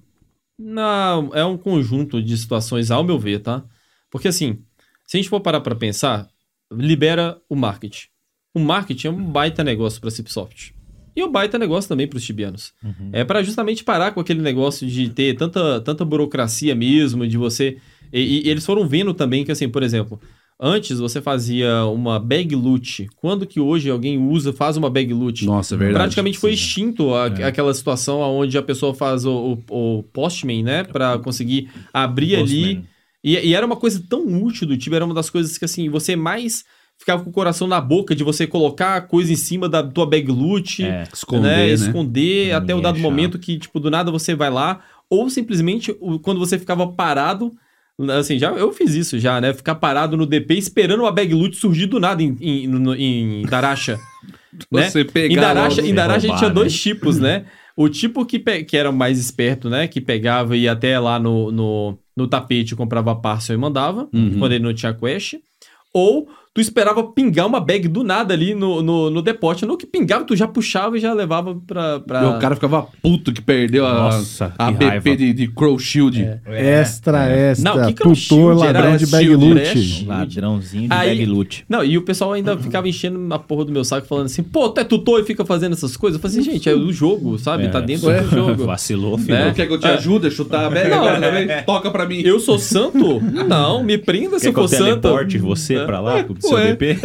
Não, 0.58 1.32
é 1.34 1.46
um 1.46 1.58
conjunto 1.58 2.22
de 2.22 2.38
situações, 2.38 2.92
ao 2.92 3.04
meu 3.04 3.18
ver, 3.18 3.40
tá? 3.40 3.64
Porque 4.12 4.28
assim, 4.28 4.60
se 5.06 5.18
a 5.18 5.20
gente 5.20 5.30
for 5.30 5.40
parar 5.40 5.62
pra 5.62 5.76
pensar, 5.76 6.28
libera 6.72 7.40
o 7.50 7.56
marketing. 7.56 8.08
O 8.54 8.60
marketing 8.60 9.08
é 9.08 9.12
um 9.12 9.24
baita 9.24 9.64
negócio 9.64 10.02
pra 10.02 10.12
Cipsoft. 10.12 10.74
E 11.16 11.24
um 11.24 11.32
baita 11.32 11.58
negócio 11.58 11.88
também 11.88 12.08
pros 12.08 12.24
tibianos. 12.24 12.74
É 13.12 13.24
para 13.24 13.44
justamente 13.44 13.84
parar 13.84 14.12
com 14.12 14.20
aquele 14.20 14.42
negócio 14.42 14.88
de 14.88 15.10
ter 15.10 15.36
tanta, 15.36 15.82
tanta 15.82 16.06
burocracia 16.06 16.76
mesmo, 16.76 17.28
de 17.28 17.38
você. 17.38 17.78
E, 18.12 18.48
e 18.48 18.50
eles 18.50 18.66
foram 18.66 18.88
vendo 18.88 19.14
também 19.14 19.44
que, 19.44 19.52
assim, 19.52 19.68
por 19.68 19.84
exemplo, 19.84 20.20
antes 20.60 21.00
você 21.00 21.22
fazia 21.22 21.86
uma 21.86 22.20
bag 22.20 22.56
loot. 22.56 23.08
Quando 23.16 23.46
que 23.48 23.60
hoje 23.60 23.90
alguém 23.90 24.18
usa, 24.18 24.52
faz 24.52 24.76
uma 24.76 24.90
bag 24.90 25.14
loot? 25.14 25.46
Nossa, 25.46 25.76
é 25.76 25.78
verdade. 25.78 25.98
praticamente 26.04 26.38
foi 26.38 26.52
extinto 26.54 27.14
a- 27.16 27.28
É. 27.40 27.44
aquela 27.46 27.74
situação 27.74 28.20
onde 28.22 28.58
a 28.58 28.62
pessoa 28.62 28.94
faz 28.94 29.26
o, 29.26 29.58
o, 29.70 29.98
o 30.00 30.04
postman, 30.04 30.64
né? 30.64 30.84
Pra 30.84 31.18
conseguir 31.20 31.70
abrir 31.94 32.36
ali. 32.36 32.84
E, 33.24 33.38
e 33.38 33.54
era 33.54 33.66
uma 33.66 33.76
coisa 33.76 34.04
tão 34.10 34.26
útil 34.44 34.68
do 34.68 34.78
Tibia, 34.78 34.98
era 34.98 35.06
uma 35.06 35.14
das 35.14 35.30
coisas 35.30 35.58
que, 35.58 35.66
assim, 35.66 35.90
você 35.90 36.16
mais 36.16 36.64
ficava 36.98 37.24
com 37.24 37.30
o 37.30 37.34
coração 37.34 37.66
na 37.68 37.80
boca 37.80 38.14
de 38.14 38.24
você 38.26 38.46
colocar 38.46 38.96
a 38.98 39.02
coisa 39.02 39.32
em 39.32 39.36
cima 39.38 39.70
da 39.70 39.82
tua 39.82 40.06
bag 40.06 40.30
loot, 40.30 40.84
É. 40.84 41.04
Esconder, 41.14 41.42
né? 41.50 41.68
né? 41.68 41.72
Esconder 41.72 42.52
até 42.54 42.74
o 42.74 42.78
Ninguém 42.78 42.82
dado 42.84 42.96
achava. 42.96 43.10
momento 43.10 43.40
que, 43.40 43.58
tipo, 43.58 43.80
do 43.80 43.90
nada 43.90 44.12
você 44.12 44.36
vai 44.36 44.50
lá. 44.50 44.82
Ou 45.10 45.30
simplesmente, 45.30 45.94
quando 46.22 46.40
você 46.40 46.60
ficava 46.60 46.86
parado... 46.88 47.54
Assim, 48.18 48.40
já, 48.40 48.52
eu 48.52 48.72
fiz 48.72 48.94
isso 48.96 49.20
já, 49.20 49.42
né? 49.42 49.54
Ficar 49.54 49.76
parado 49.76 50.16
no 50.16 50.26
DP 50.26 50.56
esperando 50.58 51.02
uma 51.02 51.12
bag 51.12 51.34
loot 51.34 51.56
surgir 51.58 51.88
do 51.88 52.00
nada 52.00 52.24
em, 52.24 52.36
em, 52.40 52.68
no- 52.68 52.96
em 52.96 53.42
Daracha. 53.44 54.00
né? 54.72 54.90
Você 54.90 55.04
pegar 55.04 55.34
Em 55.34 55.36
Daracha, 55.36 55.82
em 55.82 55.94
Daracha 55.94 56.18
a 56.18 56.20
gente 56.20 56.30
roubar, 56.30 56.40
tinha 56.40 56.50
né? 56.50 56.56
dois 56.56 56.80
tipos, 56.82 57.20
né? 57.20 57.46
O 57.76 57.88
tipo 57.90 58.26
que, 58.26 58.40
que 58.64 58.76
era 58.78 58.92
mais 58.92 59.20
esperto, 59.20 59.70
né? 59.70 59.88
Que 59.88 60.00
pegava 60.02 60.56
e 60.56 60.62
ia 60.62 60.72
até 60.74 61.00
lá 61.00 61.20
no, 61.20 61.52
no, 61.52 61.98
no 62.16 62.28
tapete, 62.28 62.76
comprava 62.76 63.16
parcel 63.16 63.56
e 63.56 63.60
mandava, 63.60 64.08
Uhum. 64.14 64.38
quando 64.40 64.52
ele 64.54 64.64
não 64.64 64.74
tinha 64.74 64.94
quest. 64.94 65.36
Ou 65.94 66.28
tu 66.54 66.60
esperava 66.62 67.04
pingar 67.04 67.46
uma 67.48 67.60
bag 67.60 67.88
do 67.88 68.04
nada 68.04 68.34
ali 68.34 68.54
no, 68.56 68.82
no, 68.82 69.10
no 69.10 69.22
depote. 69.22 69.66
No 69.66 69.78
que 69.78 69.86
pingava, 69.86 70.24
tu 70.26 70.36
já 70.36 70.48
puxava 70.48 70.98
e 70.98 71.00
já 71.00 71.14
levava 71.14 71.56
pra... 71.68 72.00
pra... 72.00 72.24
E 72.24 72.26
o 72.26 72.40
cara 72.40 72.56
ficava 72.56 72.88
puto 73.02 73.32
que 73.32 73.42
perdeu 73.42 73.86
a, 73.86 73.94
Nossa, 73.94 74.54
a 74.58 74.68
que 74.68 74.78
BP 74.80 74.86
raiva. 74.86 75.16
de, 75.16 75.34
de 75.34 75.48
Crow 75.48 75.78
Shield. 75.80 76.28
Extra, 76.46 77.30
extra. 77.30 77.74
Não, 77.76 77.86
que 77.88 77.94
que 77.94 78.04
é 78.04 78.08
um 78.08 78.14
tutor, 78.14 78.16
shield? 78.16 78.64
Era 78.64 78.80
ladrão 78.80 78.98
de 78.98 79.06
bag 79.08 79.26
shield, 79.26 79.46
loot. 79.46 80.04
né? 80.06 80.06
Ladrãozinho 80.08 80.90
de 80.90 80.94
Aí- 80.96 81.10
bag 81.10 81.26
loot. 81.26 81.66
Não, 81.70 81.84
e 81.84 81.98
o 81.98 82.02
pessoal 82.02 82.34
ainda 82.34 82.58
ficava 82.58 82.88
enchendo 82.88 83.34
a 83.34 83.40
porra 83.40 83.66
do 83.66 83.72
meu 83.72 83.84
saco, 83.84 84.08
falando 84.08 84.26
assim, 84.26 84.44
pô, 84.44 84.70
tu 84.70 84.82
é 84.82 84.84
tutor 84.84 85.20
e 85.22 85.24
fica 85.24 85.46
fazendo 85.46 85.74
essas 85.74 85.96
coisas? 85.96 86.18
Eu 86.18 86.22
falei 86.22 86.40
assim, 86.40 86.52
gente, 86.52 86.68
é 86.70 86.74
o 86.74 86.92
jogo, 86.92 87.38
sabe? 87.38 87.66
É. 87.66 87.68
Tá 87.70 87.80
dentro 87.80 88.10
É. 88.10 88.22
do 88.22 88.30
jogo. 88.30 88.66
Vacilou, 88.70 89.18
filho. 89.18 89.34
Né? 89.36 89.54
Quer 89.56 89.68
que 89.68 89.74
eu 89.74 89.80
te 89.80 89.88
ajude 89.88 90.28
a 90.28 90.32
chutar 90.32 90.66
a 90.66 90.70
bag 90.70 90.90
Não, 90.90 90.98
agora 90.98 91.20
também? 91.22 91.48
Toca 91.66 91.92
pra 91.92 92.06
mim. 92.06 92.22
Eu 92.22 92.40
sou 92.40 92.58
santo? 92.60 93.22
Não, 93.22 93.84
me 93.84 93.98
prenda 93.98 94.38
se 94.40 94.46
Quer 94.46 94.50
eu 94.50 94.54
que 94.54 94.60
eu 94.60 94.68
for 94.68 94.76
santo. 94.76 95.40
você 95.42 95.76
É. 95.76 95.86
pra 95.86 96.00
lá, 96.00 96.24
pro 96.40 96.48
seu 96.50 96.58
Ué. 96.58 96.72
DP? 96.76 96.98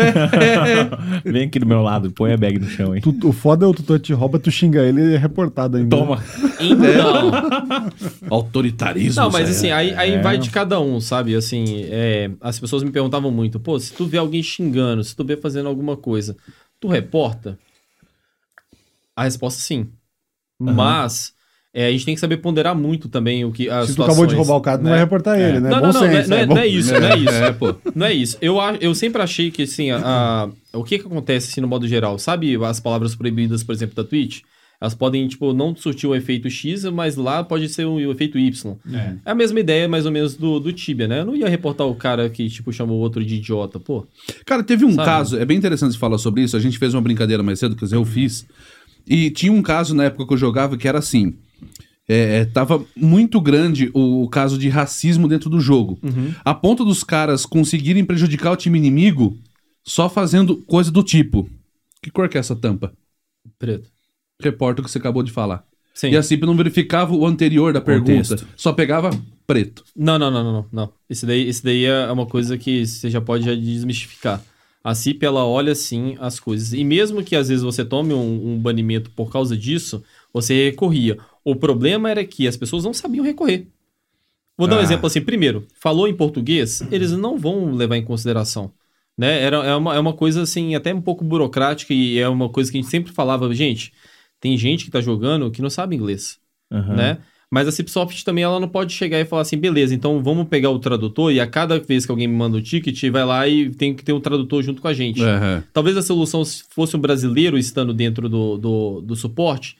Vem 1.25 1.43
aqui 1.45 1.59
do 1.59 1.67
meu 1.67 1.83
lado, 1.83 2.11
põe 2.13 2.33
a 2.33 2.37
bag 2.37 2.59
no 2.59 2.69
chão, 2.69 2.95
hein? 2.95 3.01
Tu- 3.03 3.29
o 3.29 3.33
foda 3.33 3.65
é 3.67 3.69
o 3.69 3.75
tutor 3.75 3.99
te 4.01 4.13
rouba, 4.13 4.39
tu 4.39 4.51
xinga 4.51 4.83
ele 4.83 5.01
e 5.03 5.15
é 5.15 5.19
reportado 5.19 5.77
ainda. 5.77 5.97
Toma. 5.97 6.23
Então. 6.65 7.31
Autoritarismo. 8.31 9.23
Não, 9.23 9.31
mas 9.31 9.51
assim, 9.51 9.71
aí, 9.71 9.93
aí 9.95 10.13
É. 10.15 10.23
vai 10.23 10.39
de 10.39 10.49
cada 10.51 10.81
um, 10.81 11.01
sabe? 11.01 11.35
Assim, 11.35 11.85
é, 11.91 12.31
as 12.41 12.59
pessoas 12.59 12.83
me 12.83 12.91
perguntavam 12.91 13.31
muito, 13.31 13.61
pô, 13.61 13.79
se 13.79 13.93
tu 13.93 14.07
vê 14.07 14.17
alguém 14.19 14.43
xingando, 14.43 15.03
se 15.05 15.15
tu 15.15 15.25
vê 15.25 15.37
fazendo 15.37 15.69
alguma 15.69 15.97
coisa, 15.97 16.37
tu 16.81 16.89
reporta? 16.89 17.59
A 19.17 19.25
resposta 19.25 19.61
é 19.61 19.63
sim. 19.65 19.89
Mas 20.59 21.34
é, 21.75 21.89
a 21.89 21.91
gente 21.91 22.05
tem 22.05 22.15
que 22.15 22.21
saber 22.21 22.37
ponderar 22.37 22.75
muito 22.75 23.09
também 23.09 23.45
o 23.45 23.51
que 23.51 23.69
as 23.69 23.89
Se 23.91 23.97
tu 23.97 24.05
acabou 24.05 24.25
de 24.27 24.35
roubar 24.37 24.55
o 24.57 24.61
cara, 24.61 24.79
tu 24.79 24.83
não 24.85 24.91
né? 24.91 24.97
vai 24.97 25.01
reportar 25.05 25.39
ele, 25.41 25.59
né? 25.59 25.69
Não, 25.71 25.81
Bom 25.81 25.87
não, 25.89 25.93
não, 25.93 26.01
não, 26.03 26.07
é- 26.09 26.17
senso, 26.17 26.31
não 26.31 26.37
é, 26.37 26.47
bom. 26.47 26.55
não 26.55 26.61
é 26.63 26.67
isso, 26.69 26.93
não 27.01 27.09
é 27.09 27.17
isso. 27.19 27.29
É, 27.35 27.53
pô. 27.53 27.75
Não 27.95 28.07
é 28.07 28.13
isso. 28.15 28.39
Eu, 28.41 28.61
a- 28.61 28.77
eu 28.81 28.95
sempre 28.95 29.21
achei 29.21 29.51
que, 29.51 29.63
assim, 29.63 29.91
a, 29.91 29.99
a- 30.73 30.79
o 30.79 30.85
que 30.85 30.99
que 31.01 31.07
acontece, 31.07 31.51
assim, 31.51 31.61
no 31.61 31.67
modo 31.69 31.87
geral? 31.89 32.17
Sabe 32.19 32.57
as 32.65 32.79
palavras 32.79 33.15
proibidas, 33.17 33.65
por 33.65 33.73
exemplo, 33.75 33.95
da 33.97 34.05
Twitch? 34.05 34.43
Elas 34.81 34.95
podem, 34.95 35.27
tipo, 35.27 35.53
não 35.55 35.75
surtir 35.75 36.07
o 36.09 36.15
efeito 36.15 36.51
X, 36.51 36.85
mas 36.85 37.17
lá 37.17 37.43
pode 37.43 37.69
ser 37.71 37.87
o, 37.87 38.11
efeito 38.11 38.39
Y. 38.39 38.75
É. 38.93 39.15
a 39.25 39.35
mesma 39.35 39.59
ideia, 39.61 39.89
mais 39.89 40.05
ou 40.05 40.13
menos, 40.13 40.35
do, 40.37 40.61
do 40.61 40.73
Tibia, 40.73 41.09
né? 41.09 41.21
Eu 41.21 41.25
não 41.25 41.35
ia 41.37 41.49
reportar 41.49 41.87
o 41.87 41.95
cara 41.95 42.29
que, 42.29 42.49
tipo, 42.51 42.71
chamou 42.73 42.99
o 42.99 43.01
outro 43.01 43.25
de 43.25 43.37
idiota, 43.37 43.81
pô. 43.81 44.07
Cara, 44.45 44.63
teve 44.63 44.85
um 44.85 44.93
Sabe? 44.93 45.07
caso, 45.07 45.39
é 45.39 45.45
bem 45.45 45.57
interessante 45.57 45.97
falar 45.97 46.19
sobre 46.19 46.43
isso. 46.43 46.57
A 46.57 46.61
gente 46.61 46.79
fez 46.79 46.93
uma 46.93 47.01
brincadeira 47.01 47.43
mais 47.43 47.59
cedo, 47.61 47.75
quer 47.77 47.85
dizer, 47.87 47.97
eu 47.97 48.05
fiz. 48.05 48.47
E 49.07 49.31
tinha 49.31 49.53
um 49.53 49.63
caso 49.63 49.95
na 49.95 50.05
época 50.05 50.27
que 50.27 50.33
eu 50.35 50.39
jogava 50.39 50.77
que 50.77 50.87
era 50.89 50.99
assim. 50.99 51.35
É, 52.09 52.41
é, 52.41 52.45
tava 52.45 52.85
muito 52.95 53.41
grande 53.41 53.91
o, 53.95 54.25
o 54.25 54.29
caso 54.29 54.59
de 54.59 54.69
racismo 54.69 55.27
dentro 55.27 55.49
do 55.49 55.61
jogo. 55.61 55.99
A 56.45 56.55
ponto 56.55 56.85
dos 56.85 57.03
caras 57.03 57.47
conseguirem 57.47 58.05
prejudicar 58.05 58.53
o 58.53 58.57
time 58.57 58.79
inimigo 58.79 59.39
só 59.83 60.09
fazendo 60.09 60.57
coisa 60.57 60.91
do 60.91 61.03
tipo. 61.03 61.49
Que 62.03 62.11
cor 62.11 62.29
que 62.29 62.37
é 62.37 62.41
essa 62.41 62.55
tampa? 62.55 62.93
Preto. 63.59 63.89
Reporta 64.43 64.81
o 64.81 64.85
que 64.85 64.91
você 64.91 64.99
acabou 64.99 65.23
de 65.23 65.33
falar. 65.33 65.65
Sim. 65.95 66.11
E 66.11 66.17
a 66.17 66.23
CIP 66.23 66.45
não 66.45 66.57
verificava 66.57 67.15
o 67.15 67.25
anterior 67.25 67.73
da 67.73 67.81
pergunta. 67.81 68.13
Contexto. 68.13 68.49
Só 68.57 68.73
pegava 68.73 69.11
preto. 69.47 69.85
Não, 69.95 70.19
não, 70.19 70.31
não, 70.31 70.45
não, 70.45 70.67
não. 70.73 70.93
Esse 71.09 71.25
daí, 71.25 71.49
esse 71.49 71.63
daí 71.63 71.85
é 71.85 72.11
uma 72.11 72.27
coisa 72.27 72.59
que 72.59 72.85
você 72.85 73.09
já 73.09 73.21
pode 73.21 73.45
já 73.45 73.55
desmistificar. 73.55 74.43
A 74.83 74.95
CIP, 74.95 75.25
ela 75.25 75.47
olha, 75.47 75.75
sim, 75.75 76.17
as 76.21 76.39
coisas. 76.41 76.73
E 76.75 76.85
mesmo 76.85 77.23
que, 77.23 77.37
às 77.37 77.49
vezes, 77.49 77.63
você 77.63 77.85
tome 77.85 78.13
um, 78.13 78.53
um 78.53 78.59
banimento 78.59 79.11
por 79.13 79.33
causa 79.33 79.57
disso, 79.57 80.03
você 80.33 80.67
recorria. 80.67 81.17
O 81.45 81.55
problema 81.55 82.11
era 82.11 82.25
que 82.25 82.49
as 82.49 82.57
pessoas 82.57 82.85
não 82.85 82.95
sabiam 82.95 83.25
recorrer. 83.25 83.67
Vou 84.57 84.67
dar 84.69 84.77
um 84.77 84.79
Ah. 84.79 84.83
exemplo 84.83 85.07
assim. 85.07 85.21
Primeiro, 85.21 85.67
falou 85.81 86.09
em 86.09 86.15
português, 86.15 86.81
eles 86.91 87.13
não 87.13 87.37
vão 87.39 87.73
levar 87.75 87.97
em 87.97 88.05
consideração. 88.05 88.73
Né? 89.17 89.43
Era, 89.43 89.59
é, 89.59 89.75
uma, 89.77 89.95
é 89.95 89.99
uma 89.99 90.13
coisa, 90.13 90.43
assim, 90.43 90.75
até 90.75 90.93
um 90.95 91.01
pouco 91.01 91.25
burocrática 91.25 91.93
e 91.95 92.19
é 92.19 92.29
uma 92.29 92.49
coisa 92.49 92.71
que 92.71 92.79
a 92.79 92.81
gente 92.81 92.91
sempre 92.91 93.13
falava. 93.13 93.53
Gente, 93.55 93.93
tem 94.41 94.57
gente 94.57 94.85
que 94.85 94.91
tá 94.91 95.01
jogando 95.01 95.51
que 95.51 95.63
não 95.63 95.71
sabe 95.71 95.95
inglês 95.97 96.39
Aham. 96.73 96.95
né? 96.95 97.19
Mas 97.51 97.69
a 97.69 97.73
Cipsoft 97.73 98.25
também 98.25 98.43
ela 98.43 98.59
não 98.59 98.67
pode 98.69 98.93
chegar 98.93 99.21
e 99.21 99.25
falar 99.25 99.43
assim, 99.43 99.57
beleza, 99.57 99.95
então 99.95 100.21
vamos 100.21 100.49
pegar 100.49 100.71
o 100.71 100.79
tradutor 100.81 101.31
e 101.33 101.39
a 101.39 101.47
cada 101.47 101.79
vez 101.79 102.05
que 102.05 102.11
alguém 102.11 102.27
me 102.27 102.35
manda 102.35 102.57
um 102.57 102.61
ticket, 102.61 103.01
vai 103.13 103.25
lá 103.25 103.47
e 103.47 103.71
tem 103.71 103.95
que 103.95 104.03
ter 104.03 104.13
um 104.13 104.19
tradutor 104.19 104.61
junto 104.65 104.83
com 104.83 104.89
a 104.89 104.93
gente. 104.93 105.23
É, 105.23 105.63
Talvez 105.73 105.97
a 105.97 106.03
solução 106.03 106.43
fosse 106.71 106.97
um 106.97 106.99
brasileiro 106.99 107.57
estando 107.57 107.95
dentro 107.95 108.29
do, 108.29 108.59
do, 108.59 109.01
do 109.03 109.15
suporte, 109.15 109.77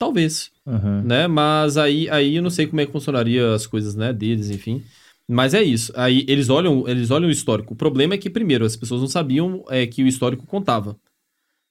talvez, 0.00 0.50
Aham. 0.66 1.02
né? 1.02 1.28
Mas 1.28 1.76
aí, 1.76 2.08
aí 2.08 2.36
eu 2.36 2.42
não 2.42 2.48
sei 2.48 2.66
como 2.66 2.80
é 2.80 2.86
que 2.86 2.92
funcionaria 2.92 3.52
as 3.54 3.66
coisas, 3.66 3.94
né, 3.94 4.14
deles, 4.14 4.48
enfim. 4.48 4.82
Mas 5.28 5.52
é 5.52 5.62
isso. 5.62 5.92
Aí 5.94 6.24
eles 6.26 6.48
olham, 6.48 6.88
eles 6.88 7.10
olham 7.10 7.28
o 7.28 7.30
histórico. 7.30 7.74
O 7.74 7.76
problema 7.76 8.14
é 8.14 8.18
que, 8.18 8.30
primeiro, 8.30 8.64
as 8.64 8.74
pessoas 8.74 9.02
não 9.02 9.08
sabiam 9.08 9.62
é, 9.68 9.86
que 9.86 10.02
o 10.02 10.06
histórico 10.06 10.46
contava. 10.46 10.98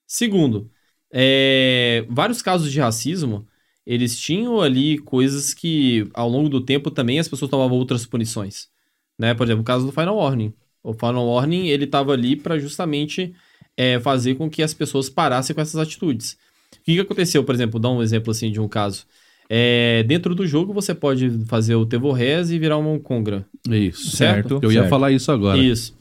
Segundo, 0.06 0.70
é, 1.12 2.06
vários 2.08 2.42
casos 2.42 2.72
de 2.72 2.80
racismo, 2.80 3.48
eles 3.86 4.18
tinham 4.18 4.62
ali 4.62 5.00
coisas 5.00 5.54
que, 5.54 6.08
ao 6.14 6.30
longo 6.30 6.48
do 6.48 6.62
tempo, 6.62 6.92
também 6.92 7.20
as 7.20 7.28
pessoas 7.28 7.50
tomavam 7.50 7.78
outras 7.78 8.06
punições. 8.06 8.70
Né? 9.18 9.34
Por 9.34 9.46
exemplo, 9.48 9.62
o 9.62 9.66
caso 9.66 9.88
do 9.88 9.92
Final 9.92 10.16
Warning. 10.16 10.54
O 10.84 10.94
Final 10.94 11.28
Warning, 11.28 11.68
ele 11.68 11.86
estava 11.86 12.14
ali 12.14 12.36
para 12.36 12.60
justamente 12.60 13.34
é, 13.76 14.00
fazer 14.00 14.36
com 14.36 14.50
que 14.50 14.62
as 14.62 14.74
pessoas 14.74 15.10
parassem 15.10 15.54
com 15.56 15.62
essas 15.62 15.82
atitudes. 15.82 16.38
O 16.76 16.84
que, 16.84 16.94
que 16.96 17.00
aconteceu, 17.00 17.44
por 17.44 17.54
exemplo, 17.54 17.80
dar 17.80 17.90
um 17.90 18.02
exemplo 18.02 18.32
assim 18.32 18.52
de 18.52 18.60
um 18.60 18.68
caso. 18.68 19.06
É, 19.50 20.04
dentro 20.04 20.36
do 20.36 20.46
jogo 20.46 20.72
você 20.74 20.94
pode 20.94 21.30
fazer 21.46 21.74
o 21.74 21.86
Tevorres 21.86 22.52
e 22.52 22.60
virar 22.60 22.78
uma 22.78 23.00
Congra. 23.00 23.46
Isso. 23.68 24.16
Certo? 24.16 24.60
Eu 24.62 24.72
ia 24.72 24.82
Certo. 24.82 24.90
falar 24.90 25.12
isso 25.12 25.32
agora. 25.32 25.58
Isso. 25.58 25.98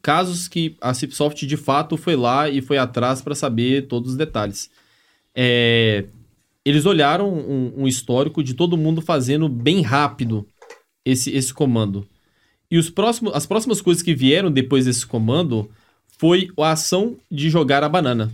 Casos 0.00 0.46
que 0.46 0.76
a 0.80 0.94
Cipsoft 0.94 1.44
de 1.44 1.56
fato 1.56 1.96
foi 1.96 2.14
lá 2.14 2.48
e 2.48 2.62
foi 2.62 2.78
atrás 2.78 3.20
para 3.20 3.34
saber 3.34 3.88
todos 3.88 4.12
os 4.12 4.16
detalhes. 4.16 4.70
É, 5.34 6.04
eles 6.64 6.86
olharam 6.86 7.32
um, 7.32 7.72
um 7.78 7.88
histórico 7.88 8.42
de 8.42 8.54
todo 8.54 8.76
mundo 8.76 9.00
fazendo 9.00 9.48
bem 9.48 9.82
rápido 9.82 10.46
esse, 11.04 11.30
esse 11.30 11.52
comando. 11.52 12.06
E 12.70 12.78
os 12.78 12.90
próximos, 12.90 13.34
as 13.34 13.46
próximas 13.46 13.80
coisas 13.80 14.02
que 14.02 14.14
vieram 14.14 14.50
depois 14.50 14.84
desse 14.84 15.06
comando 15.06 15.68
foi 16.18 16.50
a 16.58 16.72
ação 16.72 17.16
de 17.30 17.50
jogar 17.50 17.82
a 17.82 17.88
banana. 17.88 18.30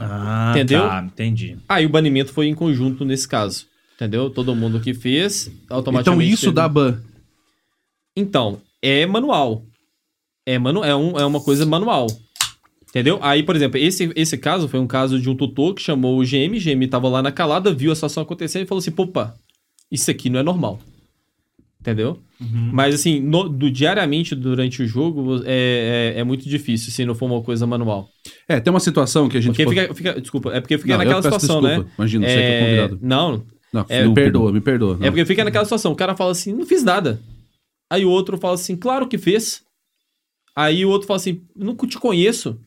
Ah, 0.00 0.52
Entendeu? 0.54 0.82
Tá, 0.88 1.02
entendi. 1.04 1.56
Aí 1.68 1.84
o 1.84 1.88
banimento 1.88 2.32
foi 2.32 2.46
em 2.46 2.54
conjunto 2.54 3.04
nesse 3.04 3.28
caso. 3.28 3.66
Entendeu? 3.94 4.30
Todo 4.30 4.54
mundo 4.56 4.80
que 4.80 4.94
fez, 4.94 5.48
Então 5.64 5.76
automaticamente. 5.76 6.32
isso 6.32 6.42
teve- 6.46 6.54
dá 6.54 6.68
ban. 6.68 7.00
Então, 8.16 8.60
é 8.80 9.06
manual. 9.06 9.64
É, 10.46 10.58
manu 10.58 10.82
é, 10.84 10.94
um, 10.94 11.18
é 11.18 11.24
uma 11.24 11.40
coisa 11.40 11.64
manual. 11.64 12.06
Entendeu? 12.88 13.18
Aí, 13.22 13.42
por 13.42 13.56
exemplo, 13.56 13.78
esse, 13.78 14.10
esse 14.16 14.36
caso 14.36 14.68
foi 14.68 14.78
um 14.80 14.86
caso 14.86 15.18
de 15.20 15.30
um 15.30 15.36
tutor 15.36 15.74
que 15.74 15.80
chamou 15.82 16.18
o 16.18 16.24
GM, 16.24 16.56
o 16.56 16.60
GM 16.60 16.86
tava 16.88 17.08
lá 17.08 17.22
na 17.22 17.32
calada, 17.32 17.72
viu 17.72 17.90
a 17.92 17.94
situação 17.94 18.22
acontecendo 18.22 18.62
e 18.64 18.66
falou 18.66 18.80
assim: 18.80 18.92
opa, 18.96 19.34
isso 19.90 20.10
aqui 20.10 20.28
não 20.28 20.40
é 20.40 20.42
normal. 20.42 20.78
Entendeu? 21.82 22.16
Mas 22.72 22.94
assim, 22.94 23.18
no- 23.18 23.48
do, 23.48 23.68
diariamente 23.68 24.36
durante 24.36 24.82
o 24.82 24.86
jogo 24.86 25.42
é, 25.44 26.14
é, 26.16 26.20
é 26.20 26.24
muito 26.24 26.48
difícil 26.48 26.92
se 26.92 27.04
não 27.04 27.12
for 27.12 27.26
uma 27.26 27.42
coisa 27.42 27.66
manual. 27.66 28.08
É, 28.48 28.60
tem 28.60 28.70
uma 28.72 28.78
situação 28.78 29.28
que 29.28 29.36
a 29.36 29.40
gente... 29.40 29.56
Porque 29.64 29.68
fica, 29.82 29.92
fica- 29.94 30.20
Desculpa, 30.20 30.52
é 30.52 30.60
porque 30.60 30.78
fica 30.78 30.90
Não, 30.94 30.94
eu 30.94 30.98
naquela 31.10 31.22
situação, 31.22 31.60
desculpa. 31.60 31.84
né? 31.88 31.92
Imagina, 31.98 32.26
você 32.28 32.34
que 32.34 32.40
é 32.40 32.60
convidado. 32.60 32.98
Não, 33.02 33.44
Não, 33.72 33.84
É, 33.88 34.06
me 34.06 34.14
perdoa, 34.14 34.52
me 34.52 34.60
perdoa. 34.60 34.96
é 35.00 35.10
porque 35.10 35.24
fica 35.24 35.42
naquela 35.44 35.64
situação. 35.64 35.90
O 35.90 35.96
cara 35.96 36.14
fala 36.14 36.30
assim, 36.30 36.52
não 36.52 36.64
fiz 36.64 36.84
nada. 36.84 37.20
Aí 37.92 38.04
o 38.04 38.10
outro 38.10 38.38
fala 38.38 38.54
assim, 38.54 38.76
claro 38.76 39.08
que 39.08 39.18
fez. 39.18 39.62
Aí 40.54 40.84
o 40.84 40.88
outro 40.88 41.08
fala 41.08 41.16
assim, 41.16 41.42
nunca 41.56 41.84
te 41.88 41.98
conheço. 41.98 42.58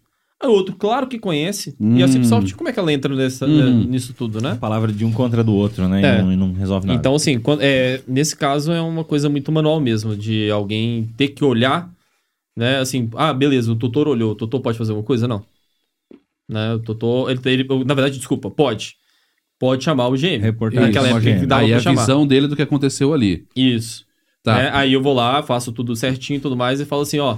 O 0.44 0.48
outro, 0.50 0.76
claro 0.76 1.08
que 1.08 1.18
conhece. 1.18 1.76
E 1.80 2.04
a 2.04 2.06
Hum. 2.06 2.08
Cipsoft, 2.12 2.54
como 2.56 2.70
é 2.70 2.74
que 2.74 2.78
ela 2.80 2.92
entra 2.94 3.14
nessa, 3.16 3.46
Hum. 3.48 3.86
nisso 3.86 4.14
tudo, 4.14 4.42
né? 4.42 4.52
A 4.52 4.56
palavra 4.56 4.92
de 4.92 5.04
um 5.06 5.12
contra 5.12 5.44
do 5.44 5.54
outro, 5.54 5.88
né? 5.88 6.02
É. 6.04 6.20
E, 6.20 6.22
não, 6.22 6.34
e 6.34 6.36
não 6.36 6.54
resolve 6.54 6.86
nada. 6.88 7.00
Então, 7.00 7.16
assim, 7.16 7.40
quando- 7.40 7.62
é, 7.62 8.02
nesse 8.08 8.36
caso 8.36 8.72
é 8.72 8.82
uma 8.82 9.04
coisa 9.04 9.30
muito 9.30 9.52
manual 9.52 9.80
mesmo, 9.80 10.16
de 10.16 10.52
alguém 10.52 11.10
ter 11.18 11.30
que 11.30 11.44
olhar, 11.44 11.90
né? 12.56 12.78
Assim, 12.80 13.10
ah, 13.16 13.34
beleza, 13.34 13.72
o 13.72 13.76
tutor 13.76 14.08
olhou, 14.08 14.34
o 14.34 14.36
tutor 14.36 14.60
pode 14.62 14.78
fazer 14.78 14.92
alguma 14.92 15.06
coisa? 15.08 15.28
Não. 15.28 15.44
Né? 16.48 16.74
O 16.76 16.80
tutor, 16.80 17.32
ele, 17.32 17.40
ele- 17.46 17.86
na 17.86 17.94
verdade, 17.94 18.18
desculpa, 18.18 18.52
pode. 18.52 18.96
Pode 19.58 19.84
chamar 19.86 20.10
o 20.10 20.18
GM. 20.18 20.42
Reportar 20.44 20.82
Naquela 20.84 21.08
época 21.08 21.24
que 21.24 21.32
GM. 21.34 21.46
dava 21.48 21.62
Aí 21.62 21.70
pra 21.70 21.78
a 21.78 21.82
chamar. 21.82 22.02
visão 22.02 22.28
dele 22.28 22.48
do 22.48 22.56
que 22.58 22.62
aconteceu 22.62 23.14
ali. 23.14 23.46
Isso. 23.56 24.06
Tá. 24.44 24.58
né? 24.58 24.70
Aí 24.74 24.94
eu 24.94 25.02
vou 25.02 25.14
lá, 25.16 25.42
faço 25.42 25.72
tudo 25.72 25.96
certinho 25.96 26.38
e 26.38 26.40
tudo 26.40 26.56
mais 26.56 26.80
e 26.80 26.86
falo 26.86 27.02
assim, 27.02 27.18
ó, 27.18 27.38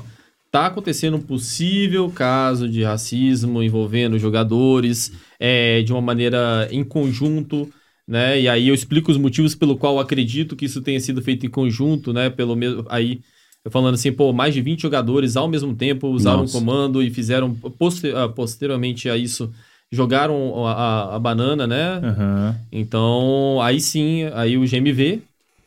tá 0.52 0.68
acontecendo 0.68 1.18
um 1.18 1.22
possível 1.22 2.10
caso 2.10 2.68
de 2.70 2.84
racismo 2.84 3.62
envolvendo 3.62 4.18
jogadores 4.20 5.12
é, 5.40 5.82
de 5.82 5.92
uma 5.92 6.02
maneira 6.02 6.68
em 6.72 6.84
conjunto, 6.84 7.70
né? 8.08 8.40
E 8.40 8.48
aí 8.48 8.68
eu 8.68 8.74
explico 8.76 9.12
os 9.12 9.18
motivos 9.18 9.54
pelo 9.56 9.78
qual 9.78 9.96
eu 9.96 10.00
acredito 10.00 10.56
que 10.56 10.66
isso 10.66 10.82
tenha 10.82 11.00
sido 11.00 11.22
feito 11.22 11.46
em 11.46 11.50
conjunto, 11.50 12.14
né? 12.14 12.30
Pelo 12.30 12.56
mesmo 12.56 12.86
aí 12.90 13.20
eu 13.66 13.72
falando 13.72 13.96
assim, 13.96 14.14
pô, 14.14 14.32
mais 14.32 14.54
de 14.54 14.62
20 14.62 14.82
jogadores 14.82 15.36
ao 15.36 15.48
mesmo 15.48 15.76
tempo 15.76 16.08
usaram 16.08 16.40
Nossa. 16.40 16.58
o 16.58 16.60
comando 16.60 17.04
e 17.04 17.10
fizeram 17.10 17.54
poster- 17.54 18.16
ah, 18.16 18.30
posteriormente 18.30 19.10
a 19.10 19.18
isso 19.18 19.52
jogaram 19.92 20.66
a, 20.66 20.72
a- 20.74 21.16
a 21.16 21.20
banana, 21.20 21.68
né? 21.68 22.00
Aham. 22.02 22.56
Então, 22.72 23.60
aí 23.62 23.80
sim, 23.82 24.24
aí 24.34 24.58
o 24.58 24.66
GM 24.66 24.92
vê 24.94 25.20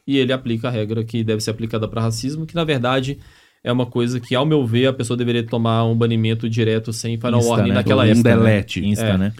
e 0.06 0.16
ele 0.16 0.32
aplica 0.32 0.68
a 0.68 0.70
regra 0.70 1.04
que 1.04 1.22
deve 1.22 1.42
ser 1.42 1.50
aplicada 1.50 1.86
para 1.86 2.00
racismo, 2.00 2.46
que 2.46 2.54
na 2.54 2.64
verdade 2.64 3.18
é 3.62 3.70
uma 3.72 3.86
coisa 3.86 4.18
que, 4.20 4.34
ao 4.34 4.46
meu 4.46 4.64
ver, 4.66 4.86
a 4.86 4.92
pessoa 4.92 5.16
deveria 5.16 5.42
tomar 5.44 5.84
um 5.84 5.94
banimento 5.96 6.48
direto 6.48 6.92
sem 6.92 7.16
final 7.18 7.38
Insta, 7.40 7.50
warning 7.50 7.68
né? 7.70 7.74
naquela 7.74 8.02
Um 8.04 8.06
época. 8.06 8.28
né? 8.30 8.36
delete. 8.36 8.84
Insta, 8.84 9.04
É. 9.04 9.18
né? 9.18 9.32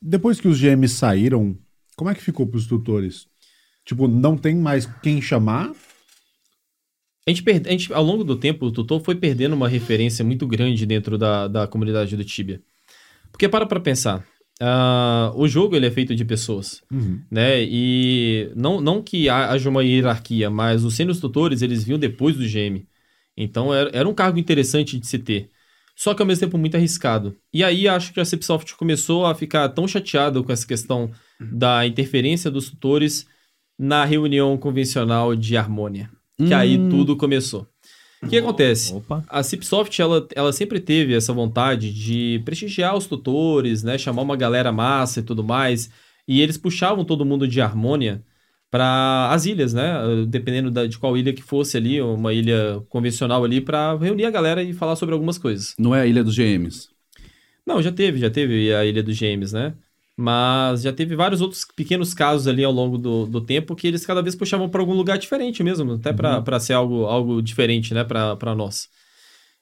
Depois 0.00 0.40
que 0.40 0.48
os 0.48 0.58
GMs 0.60 0.94
saíram, 0.94 1.56
como 1.96 2.08
é 2.10 2.14
que 2.14 2.22
ficou 2.22 2.46
pros 2.46 2.66
tutores? 2.66 3.26
Tipo, 3.84 4.06
não 4.06 4.36
tem 4.36 4.54
mais 4.56 4.86
quem 5.02 5.20
chamar? 5.20 5.72
A 7.26 7.30
gente, 7.30 7.42
perde, 7.42 7.68
a 7.68 7.72
gente, 7.72 7.92
ao 7.92 8.02
longo 8.02 8.24
do 8.24 8.36
tempo, 8.36 8.66
o 8.66 8.72
tutor 8.72 9.00
foi 9.02 9.14
perdendo 9.14 9.54
uma 9.54 9.68
referência 9.68 10.24
muito 10.24 10.46
grande 10.46 10.86
dentro 10.86 11.18
da, 11.18 11.46
da 11.46 11.66
comunidade 11.66 12.16
do 12.16 12.24
Tibia. 12.24 12.60
Porque 13.30 13.46
para 13.48 13.66
pra 13.66 13.78
pensar, 13.80 14.24
ah, 14.60 15.30
o 15.34 15.46
jogo 15.46 15.76
ele 15.76 15.84
é 15.86 15.90
feito 15.90 16.14
de 16.14 16.24
pessoas, 16.24 16.80
né? 17.30 17.62
E 17.62 18.50
não, 18.56 18.80
não 18.80 19.02
que 19.02 19.28
ha- 19.28 19.50
haja 19.50 19.68
uma 19.68 19.84
hierarquia, 19.84 20.48
mas 20.48 20.84
os 20.84 20.94
sênios 20.94 21.20
tutores, 21.20 21.60
eles 21.60 21.84
vinham 21.84 21.98
depois 21.98 22.34
do 22.34 22.46
GM. 22.48 22.86
Então 23.38 23.72
era, 23.72 23.90
era 23.92 24.08
um 24.08 24.14
cargo 24.14 24.38
interessante 24.38 24.98
de 24.98 25.06
se 25.06 25.18
ter. 25.18 25.48
Só 25.94 26.12
que 26.12 26.22
ao 26.22 26.26
mesmo 26.26 26.40
tempo 26.40 26.58
muito 26.58 26.76
arriscado. 26.76 27.36
E 27.52 27.62
aí 27.62 27.88
acho 27.88 28.12
que 28.12 28.20
a 28.20 28.24
Cipsoft 28.24 28.74
começou 28.76 29.26
a 29.26 29.34
ficar 29.34 29.68
tão 29.70 29.86
chateado 29.86 30.42
com 30.42 30.52
essa 30.52 30.66
questão 30.66 31.10
da 31.40 31.86
interferência 31.86 32.50
dos 32.50 32.70
tutores 32.70 33.26
na 33.78 34.04
reunião 34.04 34.56
convencional 34.56 35.36
de 35.36 35.56
Harmonia. 35.56 36.10
Que 36.36 36.54
aí 36.54 36.78
tudo 36.88 37.16
começou. 37.16 37.66
O 38.22 38.28
que 38.28 38.38
acontece? 38.38 38.92
Opa. 38.94 39.24
A 39.28 39.42
Cipsoft, 39.42 40.00
ela, 40.00 40.26
ela 40.34 40.52
sempre 40.52 40.80
teve 40.80 41.14
essa 41.14 41.32
vontade 41.32 41.92
de 41.92 42.40
prestigiar 42.44 42.96
os 42.96 43.06
tutores, 43.06 43.82
né? 43.82 43.96
Chamar 43.96 44.22
uma 44.22 44.36
galera 44.36 44.72
massa 44.72 45.20
e 45.20 45.22
tudo 45.22 45.44
mais. 45.44 45.90
E 46.26 46.40
eles 46.40 46.56
puxavam 46.56 47.04
todo 47.04 47.24
mundo 47.24 47.46
de 47.46 47.60
Harmonia 47.60 48.22
para 48.70 49.30
as 49.32 49.46
ilhas, 49.46 49.72
né? 49.72 50.04
Uh, 50.04 50.26
Dependendo 50.26 50.70
da- 50.70 50.86
de 50.86 50.98
qual 50.98 51.16
ilha 51.16 51.32
que 51.32 51.42
fosse 51.42 51.76
ali, 51.76 52.00
uma 52.02 52.32
ilha 52.32 52.82
convencional 52.88 53.44
ali, 53.44 53.60
para 53.60 53.96
reunir 53.96 54.24
a 54.26 54.30
galera 54.30 54.62
e 54.62 54.72
falar 54.72 54.96
sobre 54.96 55.14
algumas 55.14 55.38
coisas. 55.38 55.74
Não 55.78 55.94
é 55.94 56.02
a 56.02 56.06
Ilha 56.06 56.22
dos 56.22 56.34
GMs. 56.34 56.88
Não, 57.66 57.82
já 57.82 57.92
teve, 57.92 58.18
já 58.18 58.30
teve 58.30 58.74
a 58.74 58.84
Ilha 58.84 59.02
dos 59.02 59.16
Gêmeos, 59.16 59.52
né? 59.52 59.74
Mas 60.16 60.82
já 60.82 60.92
teve 60.92 61.14
vários 61.14 61.40
outros 61.40 61.64
pequenos 61.76 62.12
casos 62.12 62.48
ali 62.48 62.64
ao 62.64 62.72
longo 62.72 62.98
do, 62.98 63.24
do 63.26 63.40
tempo 63.40 63.76
que 63.76 63.86
eles 63.86 64.04
cada 64.04 64.20
vez 64.20 64.34
puxavam 64.34 64.68
para 64.68 64.80
algum 64.80 64.94
lugar 64.94 65.16
diferente 65.16 65.62
mesmo, 65.62 65.92
até 65.92 66.12
pra 66.12 66.42
para 66.42 66.58
ser 66.58 66.72
algo, 66.72 67.04
algo 67.04 67.40
diferente, 67.40 67.94
né, 67.94 68.02
pra 68.02 68.54
nós. 68.56 68.88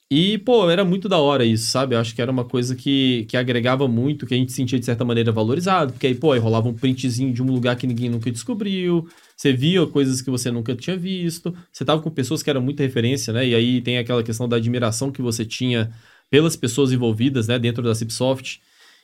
E, 0.09 0.39
pô, 0.39 0.71
era 0.71 0.85
muito 0.85 1.09
da 1.09 1.19
hora 1.19 1.45
isso, 1.45 1.67
sabe? 1.67 1.97
Eu 1.97 1.99
acho 1.99 2.15
que 2.15 2.23
era 2.23 2.31
uma 2.31 2.45
coisa 2.45 2.77
que, 2.77 3.27
que 3.29 3.37
agregava 3.37 3.89
muito, 3.89 4.25
que 4.25 4.35
a 4.35 4.37
gente 4.37 4.53
sentia 4.53 4.79
de 4.79 4.85
certa 4.85 5.05
maneira 5.05 5.33
valorizado, 5.33 5.93
porque 5.93 6.07
aí, 6.07 6.15
pô, 6.15 6.31
aí 6.31 6.39
rolava 6.39 6.69
um 6.69 6.75
printzinho 6.75 7.33
de 7.35 7.43
um 7.43 7.47
lugar 7.47 7.75
que 7.75 7.89
ninguém 7.89 8.09
nunca 8.09 8.31
descobriu, 8.31 9.09
você 9.37 9.53
via 9.53 9.85
coisas 9.89 10.23
que 10.23 10.31
você 10.31 10.49
nunca 10.49 10.77
tinha 10.77 10.97
visto, 10.97 11.53
você 11.73 11.85
tava 11.85 12.01
com 12.01 12.09
pessoas 12.11 12.41
que 12.41 12.49
eram 12.49 12.61
muita 12.63 12.85
referência, 12.85 13.33
né? 13.33 13.49
E 13.49 13.55
aí 13.55 13.81
tem 13.81 13.99
aquela 13.99 14.23
questão 14.23 14.49
da 14.49 14.59
admiração 14.59 15.11
que 15.11 15.21
você 15.21 15.45
tinha 15.45 15.93
pelas 16.31 16.55
pessoas 16.55 16.93
envolvidas, 16.93 17.49
né, 17.49 17.59
dentro 17.59 17.83
da 17.83 17.95
Cipsoft. 17.95 18.61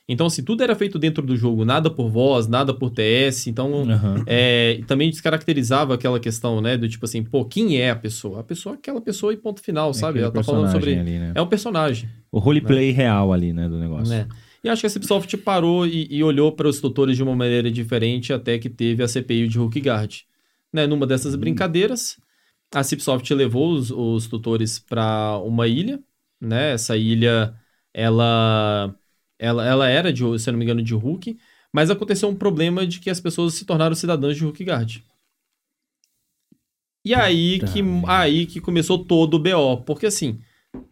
Então, 0.07 0.27
assim, 0.27 0.43
tudo 0.43 0.61
era 0.61 0.75
feito 0.75 0.99
dentro 0.99 1.25
do 1.25 1.35
jogo, 1.37 1.63
nada 1.63 1.89
por 1.89 2.09
voz, 2.09 2.47
nada 2.47 2.73
por 2.73 2.89
TS. 2.89 3.47
Então, 3.47 3.89
Aham. 3.89 4.23
é, 4.27 4.81
também 4.85 5.09
descaracterizava 5.09 5.93
aquela 5.93 6.19
questão, 6.19 6.59
né, 6.59 6.75
do 6.75 6.89
tipo 6.89 7.05
assim, 7.05 7.23
pô, 7.23 7.45
quem 7.45 7.77
é 7.77 7.89
a 7.89 7.95
pessoa? 7.95 8.41
A 8.41 8.43
pessoa 8.43 8.75
é 8.75 8.77
aquela 8.77 8.99
pessoa 8.99 9.31
e 9.33 9.37
ponto 9.37 9.61
final, 9.61 9.93
sabe? 9.93 10.19
Aquele 10.19 10.23
Ela 10.25 10.31
tá 10.33 10.43
falando 10.43 10.71
sobre. 10.71 10.99
ali, 10.99 11.19
né? 11.19 11.31
É 11.33 11.41
um 11.41 11.47
personagem. 11.47 12.09
O 12.29 12.39
roleplay 12.39 12.91
real 12.91 13.31
ali, 13.31 13.53
né, 13.53 13.69
do 13.69 13.77
negócio. 13.77 14.13
Né? 14.13 14.27
E 14.61 14.69
acho 14.69 14.81
que 14.81 14.87
a 14.87 14.89
Cipsoft 14.89 15.37
parou 15.37 15.85
e, 15.85 16.07
e 16.09 16.23
olhou 16.23 16.51
para 16.51 16.67
os 16.67 16.81
tutores 16.81 17.15
de 17.15 17.23
uma 17.23 17.35
maneira 17.35 17.71
diferente 17.71 18.33
até 18.33 18.57
que 18.57 18.69
teve 18.69 19.03
a 19.03 19.07
CPI 19.07 19.47
de 19.47 19.59
Hookguard. 19.59 20.25
Né? 20.71 20.87
Numa 20.87 21.05
dessas 21.05 21.35
brincadeiras, 21.35 22.17
a 22.73 22.83
Cipsoft 22.83 23.29
levou 23.33 23.73
os, 23.73 23.91
os 23.91 24.27
tutores 24.27 24.79
para 24.79 25.37
uma 25.39 25.67
ilha, 25.67 25.99
né? 26.41 26.73
Essa 26.73 26.97
ilha, 26.97 27.53
ela, 27.93 28.95
ela, 29.43 29.65
ela 29.65 29.89
era, 29.89 30.11
de, 30.13 30.21
se 30.39 30.49
eu 30.49 30.53
não 30.53 30.59
me 30.59 30.65
engano, 30.65 30.81
de 30.81 30.95
Hook, 30.95 31.37
mas 31.71 31.89
aconteceu 31.89 32.29
um 32.29 32.35
problema 32.35 32.85
de 32.87 32.99
que 32.99 33.09
as 33.09 33.19
pessoas 33.19 33.53
se 33.55 33.65
tornaram 33.65 33.95
cidadãs 33.95 34.37
de 34.37 34.45
Hookguard. 34.45 35.03
E 37.05 37.13
aí 37.13 37.59
que, 37.59 37.81
aí 38.07 38.45
que 38.45 38.61
começou 38.61 39.03
todo 39.03 39.33
o 39.35 39.39
BO, 39.39 39.77
porque 39.85 40.05
assim, 40.05 40.39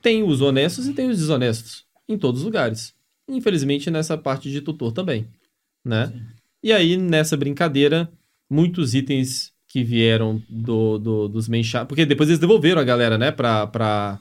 tem 0.02 0.23
os 0.23 0.41
honestos 0.41 0.88
e 0.88 0.94
tem 0.94 1.10
os 1.10 1.18
desonestos 1.18 1.86
em 2.07 2.18
todos 2.18 2.41
os 2.41 2.45
lugares. 2.45 2.94
Infelizmente 3.30 3.90
nessa 3.90 4.18
parte 4.18 4.52
de 4.52 4.60
tutor 4.61 4.91
também, 4.91 5.28
né? 5.86 6.11
E 6.64 6.73
aí 6.73 6.98
nessa 6.98 7.38
brincadeira, 7.38 8.11
muitos 8.49 8.94
itens 8.94 9.53
que 9.68 9.84
vieram 9.84 10.41
do, 10.49 10.98
do- 10.98 11.30
dos 11.30 11.48
main 11.48 11.64
porque 11.88 12.06
depois 12.06 12.28
eles 12.30 12.40
devolveram 12.40 12.82
a 12.82 12.84
galera, 12.84 13.18
né, 13.18 13.32
pra, 13.32 13.65
pra, 13.68 14.19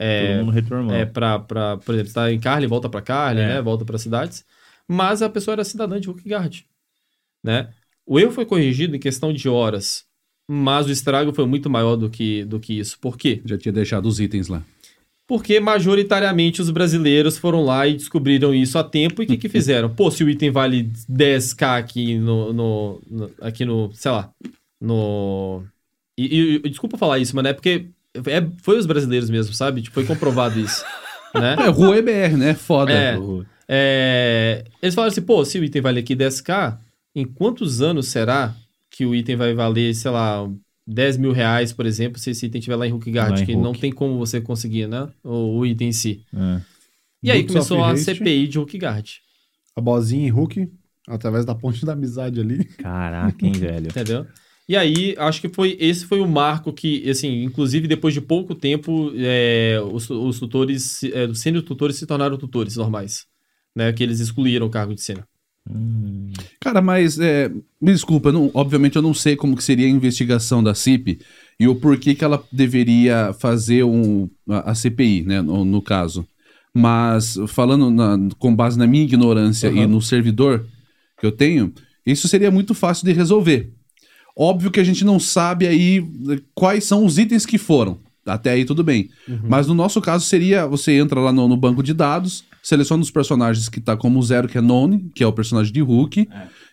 é, 0.00 0.28
Todo 0.36 0.44
mundo 0.46 0.52
retornou. 0.54 0.94
é, 0.94 1.04
pra, 1.04 1.38
pra, 1.38 1.76
por 1.76 1.94
exemplo, 1.94 2.08
você 2.10 2.14
tá 2.14 2.32
em 2.32 2.40
Carly, 2.40 2.66
volta 2.66 2.88
pra 2.88 3.02
Carly, 3.02 3.40
É. 3.42 3.46
né? 3.48 3.62
Volta 3.62 3.84
pra 3.84 3.98
cidades. 3.98 4.44
mas 4.88 5.20
a 5.22 5.28
pessoa 5.28 5.52
era 5.52 5.62
cidadã 5.64 6.00
de 6.00 6.08
Hulkgard, 6.08 6.66
né? 7.44 7.68
O 8.06 8.18
erro 8.18 8.32
foi 8.32 8.44
corrigido 8.46 8.96
em 8.96 8.98
questão 8.98 9.32
de 9.32 9.48
horas, 9.48 10.04
mas 10.50 10.86
o 10.86 10.90
estrago 10.90 11.32
foi 11.32 11.46
muito 11.46 11.70
maior 11.70 11.94
do 11.96 12.10
que, 12.10 12.44
do 12.44 12.58
que 12.58 12.78
isso. 12.78 12.98
Por 12.98 13.16
quê? 13.16 13.40
Já 13.44 13.56
tinha 13.56 13.72
deixado 13.72 14.06
os 14.06 14.18
itens 14.18 14.48
lá. 14.48 14.62
Porque 15.28 15.60
majoritariamente 15.60 16.60
os 16.60 16.70
brasileiros 16.70 17.38
foram 17.38 17.62
lá 17.62 17.86
e 17.86 17.92
descobriram 17.94 18.52
isso 18.52 18.76
a 18.76 18.82
tempo 18.82 19.22
e 19.22 19.24
o 19.24 19.28
que, 19.28 19.36
que 19.36 19.48
fizeram? 19.56 19.88
Pô, 19.94 20.10
se 20.10 20.24
o 20.24 20.28
item 20.28 20.50
vale 20.50 20.90
10k 21.08 21.78
aqui 21.78 22.18
no, 22.18 22.52
no- 22.52 23.02
no- 23.08 23.30
aqui 23.40 23.64
no, 23.64 23.92
sei 23.94 24.10
lá, 24.10 24.32
no 24.80 25.62
e- 26.18 26.60
e 26.64 26.68
desculpa 26.68 26.98
falar 26.98 27.18
isso, 27.20 27.36
mas 27.36 27.44
é 27.46 27.52
porque 27.52 27.86
é, 28.14 28.46
foi 28.62 28.78
os 28.78 28.86
brasileiros 28.86 29.30
mesmo, 29.30 29.54
sabe? 29.54 29.82
Tipo, 29.82 29.94
foi 29.94 30.04
comprovado 30.04 30.58
isso, 30.58 30.84
né? 31.34 31.56
É, 31.60 31.68
Rua 31.68 31.96
EBR, 31.98 32.36
né? 32.36 32.54
Foda. 32.54 32.92
É. 32.92 33.16
É, 33.72 34.64
eles 34.82 34.94
falaram 34.94 35.12
assim, 35.12 35.22
pô, 35.22 35.44
se 35.44 35.58
o 35.58 35.64
item 35.64 35.80
vale 35.80 36.00
aqui 36.00 36.16
10k, 36.16 36.76
em 37.14 37.24
quantos 37.24 37.80
anos 37.80 38.08
será 38.08 38.54
que 38.90 39.06
o 39.06 39.14
item 39.14 39.36
vai 39.36 39.54
valer, 39.54 39.94
sei 39.94 40.10
lá, 40.10 40.48
10 40.86 41.18
mil 41.18 41.30
reais, 41.30 41.72
por 41.72 41.86
exemplo, 41.86 42.18
se 42.18 42.30
esse 42.30 42.46
item 42.46 42.58
estiver 42.58 42.74
lá 42.76 42.86
em 42.86 42.92
em 42.92 42.98
que 42.98 43.54
não 43.54 43.66
Hulk. 43.66 43.80
tem 43.80 43.92
como 43.92 44.18
você 44.18 44.40
conseguir, 44.40 44.88
né? 44.88 45.08
O, 45.22 45.58
o 45.58 45.66
item 45.66 45.90
em 45.90 45.92
si. 45.92 46.24
É. 46.34 46.60
E 47.22 47.30
aí 47.30 47.38
Books 47.42 47.52
começou 47.54 47.84
a 47.84 47.92
Haste. 47.92 48.16
CPI 48.16 48.48
de 48.48 48.58
Hulkgard, 48.58 49.20
A 49.76 49.80
bozinha 49.80 50.26
em 50.26 50.30
Hulk, 50.30 50.68
através 51.06 51.44
da 51.44 51.54
ponte 51.54 51.84
da 51.86 51.92
amizade 51.92 52.40
ali. 52.40 52.64
Caraca, 52.64 53.46
hein, 53.46 53.52
velho. 53.56 53.86
entendeu? 53.86 54.26
E 54.70 54.76
aí, 54.76 55.16
acho 55.18 55.40
que 55.40 55.48
foi 55.48 55.76
esse 55.80 56.06
foi 56.06 56.20
o 56.20 56.28
marco 56.28 56.72
que, 56.72 57.10
assim, 57.10 57.42
inclusive 57.42 57.88
depois 57.88 58.14
de 58.14 58.20
pouco 58.20 58.54
tempo, 58.54 59.10
é, 59.16 59.80
os, 59.92 60.08
os 60.08 60.38
tutores, 60.38 61.02
é, 61.02 61.24
os 61.26 61.40
sênior 61.40 61.64
tutores 61.64 61.96
se 61.96 62.06
tornaram 62.06 62.36
tutores 62.36 62.76
normais, 62.76 63.26
né? 63.74 63.92
Que 63.92 64.04
eles 64.04 64.20
excluíram 64.20 64.68
o 64.68 64.70
cargo 64.70 64.94
de 64.94 65.00
sênior. 65.02 65.26
Hum, 65.68 66.30
Cara, 66.60 66.80
mas 66.80 67.18
é, 67.18 67.48
me 67.48 67.92
desculpa, 67.92 68.30
não- 68.30 68.48
obviamente 68.54 68.94
eu 68.94 69.02
não 69.02 69.12
sei 69.12 69.34
como 69.34 69.56
que 69.56 69.64
seria 69.64 69.86
a 69.86 69.90
investigação 69.90 70.62
da 70.62 70.72
CIP 70.72 71.18
e 71.58 71.66
o 71.66 71.74
porquê 71.74 72.14
que 72.14 72.22
ela 72.22 72.40
deveria 72.52 73.32
fazer 73.40 73.82
um, 73.82 74.30
a, 74.48 74.70
a 74.70 74.74
CPI, 74.76 75.22
né, 75.24 75.42
no, 75.42 75.64
no 75.64 75.82
caso. 75.82 76.24
Mas 76.72 77.36
falando 77.48 77.90
na- 77.90 78.16
com 78.38 78.54
base 78.54 78.78
na 78.78 78.86
minha 78.86 79.02
ignorância 79.02 79.66
e 79.66 79.78
Aham. 79.80 79.88
no 79.88 80.00
servidor 80.00 80.64
que 81.18 81.26
eu 81.26 81.32
tenho, 81.32 81.74
isso 82.06 82.28
seria 82.28 82.52
muito 82.52 82.72
fácil 82.72 83.04
de 83.04 83.12
resolver. 83.12 83.72
Óbvio 84.42 84.70
que 84.70 84.80
a 84.80 84.84
gente 84.84 85.04
não 85.04 85.20
sabe 85.20 85.66
aí 85.66 85.98
eh, 86.30 86.38
quais 86.54 86.84
são 86.84 87.04
os 87.04 87.18
itens 87.18 87.44
que 87.44 87.58
foram. 87.58 87.98
Até 88.24 88.52
aí 88.52 88.64
tudo 88.64 88.82
bem. 88.82 89.10
Mas 89.46 89.66
no 89.66 89.74
nosso 89.74 90.00
caso 90.00 90.24
seria, 90.24 90.66
você 90.66 90.92
entra 90.92 91.20
lá 91.20 91.30
no, 91.32 91.46
no 91.48 91.56
banco 91.56 91.82
de 91.82 91.92
dados, 91.92 92.44
seleciona 92.62 93.02
os 93.02 93.10
personagens 93.10 93.68
que 93.68 93.80
tá 93.80 93.96
como 93.96 94.22
zero, 94.22 94.46
que 94.48 94.56
é 94.56 94.60
None, 94.60 95.10
que 95.14 95.22
é 95.22 95.26
o 95.26 95.32
personagem 95.32 95.72
de 95.72 95.80
Hulk, 95.82 96.28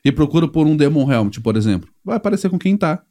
e 0.05 0.11
procura 0.11 0.47
por 0.47 0.65
um 0.67 0.77
Demon 0.77 1.11
Helmet, 1.11 1.41
por 1.41 1.57
exemplo. 1.57 1.89
Vai 2.05 2.15
aparecer 2.17 2.49
com 2.49 2.59
quem 2.59 2.77
tá. 2.77 3.01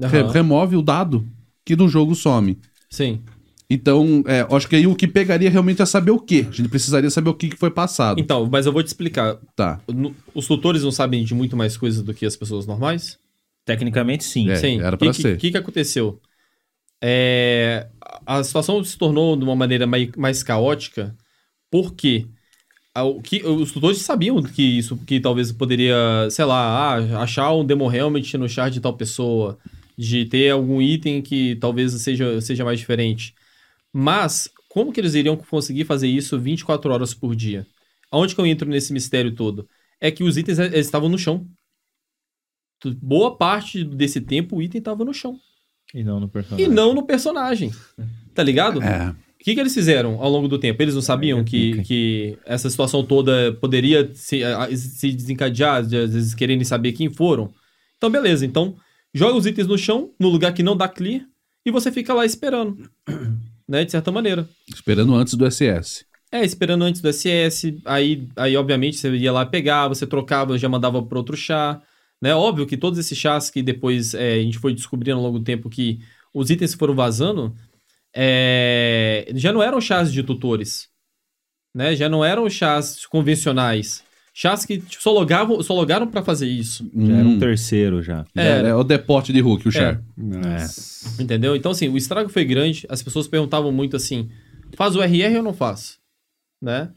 Re- 0.00 0.20
Aham. 0.22 0.30
remove 0.32 0.76
o 0.76 0.82
dado 0.82 1.24
que 1.64 1.76
do 1.76 1.88
jogo 1.88 2.14
some. 2.14 2.58
Sim. 2.90 3.20
Então, 3.68 4.22
é, 4.26 4.46
acho 4.50 4.68
que 4.68 4.76
aí 4.76 4.86
o 4.86 4.94
que 4.94 5.06
pegaria 5.08 5.50
realmente 5.50 5.82
é 5.82 5.86
saber 5.86 6.10
o 6.10 6.18
quê. 6.18 6.46
A 6.48 6.52
gente 6.52 6.68
precisaria 6.68 7.10
saber 7.10 7.30
o 7.30 7.34
que, 7.34 7.48
que 7.48 7.56
foi 7.56 7.70
passado. 7.70 8.20
Então, 8.20 8.48
mas 8.50 8.66
eu 8.66 8.72
vou 8.72 8.82
te 8.82 8.88
explicar. 8.88 9.36
Tá. 9.56 9.80
Os 10.34 10.46
tutores 10.46 10.82
não 10.82 10.90
sabem 10.92 11.24
de 11.24 11.34
muito 11.34 11.56
mais 11.56 11.76
coisas 11.76 12.02
do 12.02 12.12
que 12.14 12.26
as 12.26 12.36
pessoas 12.36 12.66
normais? 12.66 13.18
Tecnicamente, 13.64 14.24
sim. 14.24 14.50
É. 14.50 14.56
Sim. 14.56 14.80
era 14.80 14.96
que- 14.96 15.12
ser. 15.14 15.36
O 15.36 15.38
que, 15.38 15.50
que 15.50 15.56
aconteceu? 15.56 16.20
É, 17.02 17.88
a 18.24 18.42
situação 18.42 18.82
se 18.82 18.96
tornou 18.96 19.36
de 19.36 19.44
uma 19.44 19.56
maneira 19.56 19.86
mai- 19.86 20.10
mais 20.16 20.42
caótica 20.42 21.14
porque 21.70 22.26
que, 23.24 23.44
os 23.44 23.72
tutores 23.72 23.98
sabiam 23.98 24.40
que 24.42 24.62
isso 24.62 24.96
que 24.98 25.18
talvez 25.18 25.50
poderia, 25.50 25.96
sei 26.30 26.44
lá, 26.44 26.96
ah, 26.96 27.22
achar 27.22 27.52
um 27.52 27.64
Demo 27.64 27.92
Helmet 27.92 28.38
no 28.38 28.48
char 28.48 28.70
de 28.70 28.80
tal 28.80 28.96
pessoa, 28.96 29.58
de 29.98 30.24
ter 30.26 30.50
algum 30.50 30.80
item 30.80 31.20
que 31.20 31.56
talvez 31.56 31.92
seja, 31.94 32.40
seja 32.40 32.64
mais 32.64 32.78
diferente. 32.78 33.34
Mas, 33.92 34.48
como 34.68 34.92
que 34.92 35.00
eles 35.00 35.14
iriam 35.14 35.36
conseguir 35.36 35.84
fazer 35.84 36.08
isso 36.08 36.38
24 36.38 36.92
horas 36.92 37.12
por 37.14 37.34
dia? 37.34 37.66
Aonde 38.10 38.34
que 38.34 38.40
eu 38.40 38.46
entro 38.46 38.68
nesse 38.68 38.92
mistério 38.92 39.34
todo? 39.34 39.68
É 40.00 40.10
que 40.10 40.22
os 40.22 40.36
itens 40.36 40.58
eles 40.58 40.86
estavam 40.86 41.08
no 41.08 41.18
chão. 41.18 41.46
Boa 42.90 43.36
parte 43.36 43.84
desse 43.84 44.20
tempo 44.20 44.56
o 44.56 44.62
item 44.62 44.78
estava 44.78 45.04
no 45.04 45.14
chão. 45.14 45.38
E 45.92 46.02
não 46.02 46.18
no 46.18 46.28
personagem. 46.28 46.66
E 46.66 46.68
não 46.68 46.94
no 46.94 47.02
personagem. 47.04 47.72
Tá 48.34 48.42
ligado? 48.42 48.82
É. 48.82 49.10
O 49.10 49.44
que, 49.44 49.54
que 49.54 49.60
eles 49.60 49.74
fizeram 49.74 50.20
ao 50.22 50.30
longo 50.30 50.48
do 50.48 50.58
tempo? 50.58 50.82
Eles 50.82 50.94
não 50.94 51.02
sabiam 51.02 51.44
que, 51.44 51.82
que 51.82 52.38
essa 52.46 52.68
situação 52.68 53.04
toda 53.04 53.52
poderia 53.60 54.10
se, 54.14 54.40
se 54.76 55.12
desencadear, 55.12 55.84
de, 55.84 55.96
às 55.96 56.14
vezes 56.14 56.34
querendo 56.34 56.64
saber 56.64 56.92
quem 56.92 57.10
foram? 57.10 57.52
Então, 57.96 58.10
beleza. 58.10 58.46
Então, 58.46 58.74
joga 59.12 59.36
os 59.36 59.46
itens 59.46 59.66
no 59.66 59.76
chão, 59.76 60.10
no 60.18 60.30
lugar 60.30 60.54
que 60.54 60.62
não 60.62 60.76
dá 60.76 60.88
clear, 60.88 61.22
e 61.64 61.70
você 61.70 61.92
fica 61.92 62.14
lá 62.14 62.24
esperando. 62.24 62.90
né? 63.68 63.84
De 63.84 63.90
certa 63.90 64.10
maneira. 64.10 64.48
Esperando 64.68 65.14
antes 65.14 65.34
do 65.34 65.50
SS. 65.50 66.04
É, 66.30 66.44
esperando 66.44 66.82
antes 66.82 67.00
do 67.00 67.12
SS, 67.12 67.80
aí, 67.84 68.26
aí 68.34 68.56
obviamente 68.56 68.96
você 68.96 69.08
ia 69.14 69.30
lá 69.30 69.46
pegar, 69.46 69.88
você 69.88 70.06
trocava, 70.06 70.58
já 70.58 70.68
mandava 70.68 71.00
para 71.00 71.18
outro 71.18 71.36
chá, 71.36 71.80
né? 72.24 72.34
Óbvio 72.34 72.66
que 72.66 72.76
todos 72.78 72.98
esses 72.98 73.18
chás 73.18 73.50
que 73.50 73.62
depois 73.62 74.14
é, 74.14 74.32
a 74.34 74.42
gente 74.42 74.58
foi 74.58 74.72
descobrindo 74.74 75.18
ao 75.18 75.22
longo 75.24 75.38
do 75.38 75.44
tempo 75.44 75.68
que 75.68 76.00
os 76.32 76.48
itens 76.48 76.72
foram 76.72 76.94
vazando, 76.94 77.54
é, 78.16 79.30
já 79.34 79.52
não 79.52 79.62
eram 79.62 79.78
chás 79.80 80.10
de 80.12 80.22
tutores, 80.22 80.88
né? 81.74 81.94
Já 81.94 82.08
não 82.08 82.24
eram 82.24 82.48
chás 82.48 83.04
convencionais. 83.06 84.02
Chás 84.32 84.64
que 84.64 84.78
tipo, 84.78 85.00
só, 85.02 85.12
logavam, 85.12 85.62
só 85.62 85.74
logaram 85.74 86.06
para 86.08 86.22
fazer 86.22 86.48
isso, 86.48 86.90
Já 86.96 87.14
era 87.14 87.28
um 87.28 87.34
Hum. 87.34 87.38
terceiro 87.38 88.02
já. 88.02 88.24
É, 88.34 88.46
Era. 88.46 88.68
é 88.68 88.74
o 88.74 88.82
deporte 88.82 89.32
de 89.32 89.40
Hulk, 89.40 89.68
o 89.68 89.70
Char. 89.70 90.02
Nossa. 90.16 91.22
entendeu? 91.22 91.54
Então, 91.54 91.70
assim, 91.70 91.88
o 91.88 91.96
estrago 91.96 92.28
foi 92.30 92.44
grande, 92.44 92.84
as 92.88 93.00
pessoas 93.02 93.28
perguntavam 93.28 93.70
muito 93.70 93.94
assim, 93.94 94.28
faz 94.76 94.96
o 94.96 95.02
RR 95.02 95.36
ou 95.36 95.42
não 95.44 95.52
faz? 95.54 95.98
Né? 96.60 96.90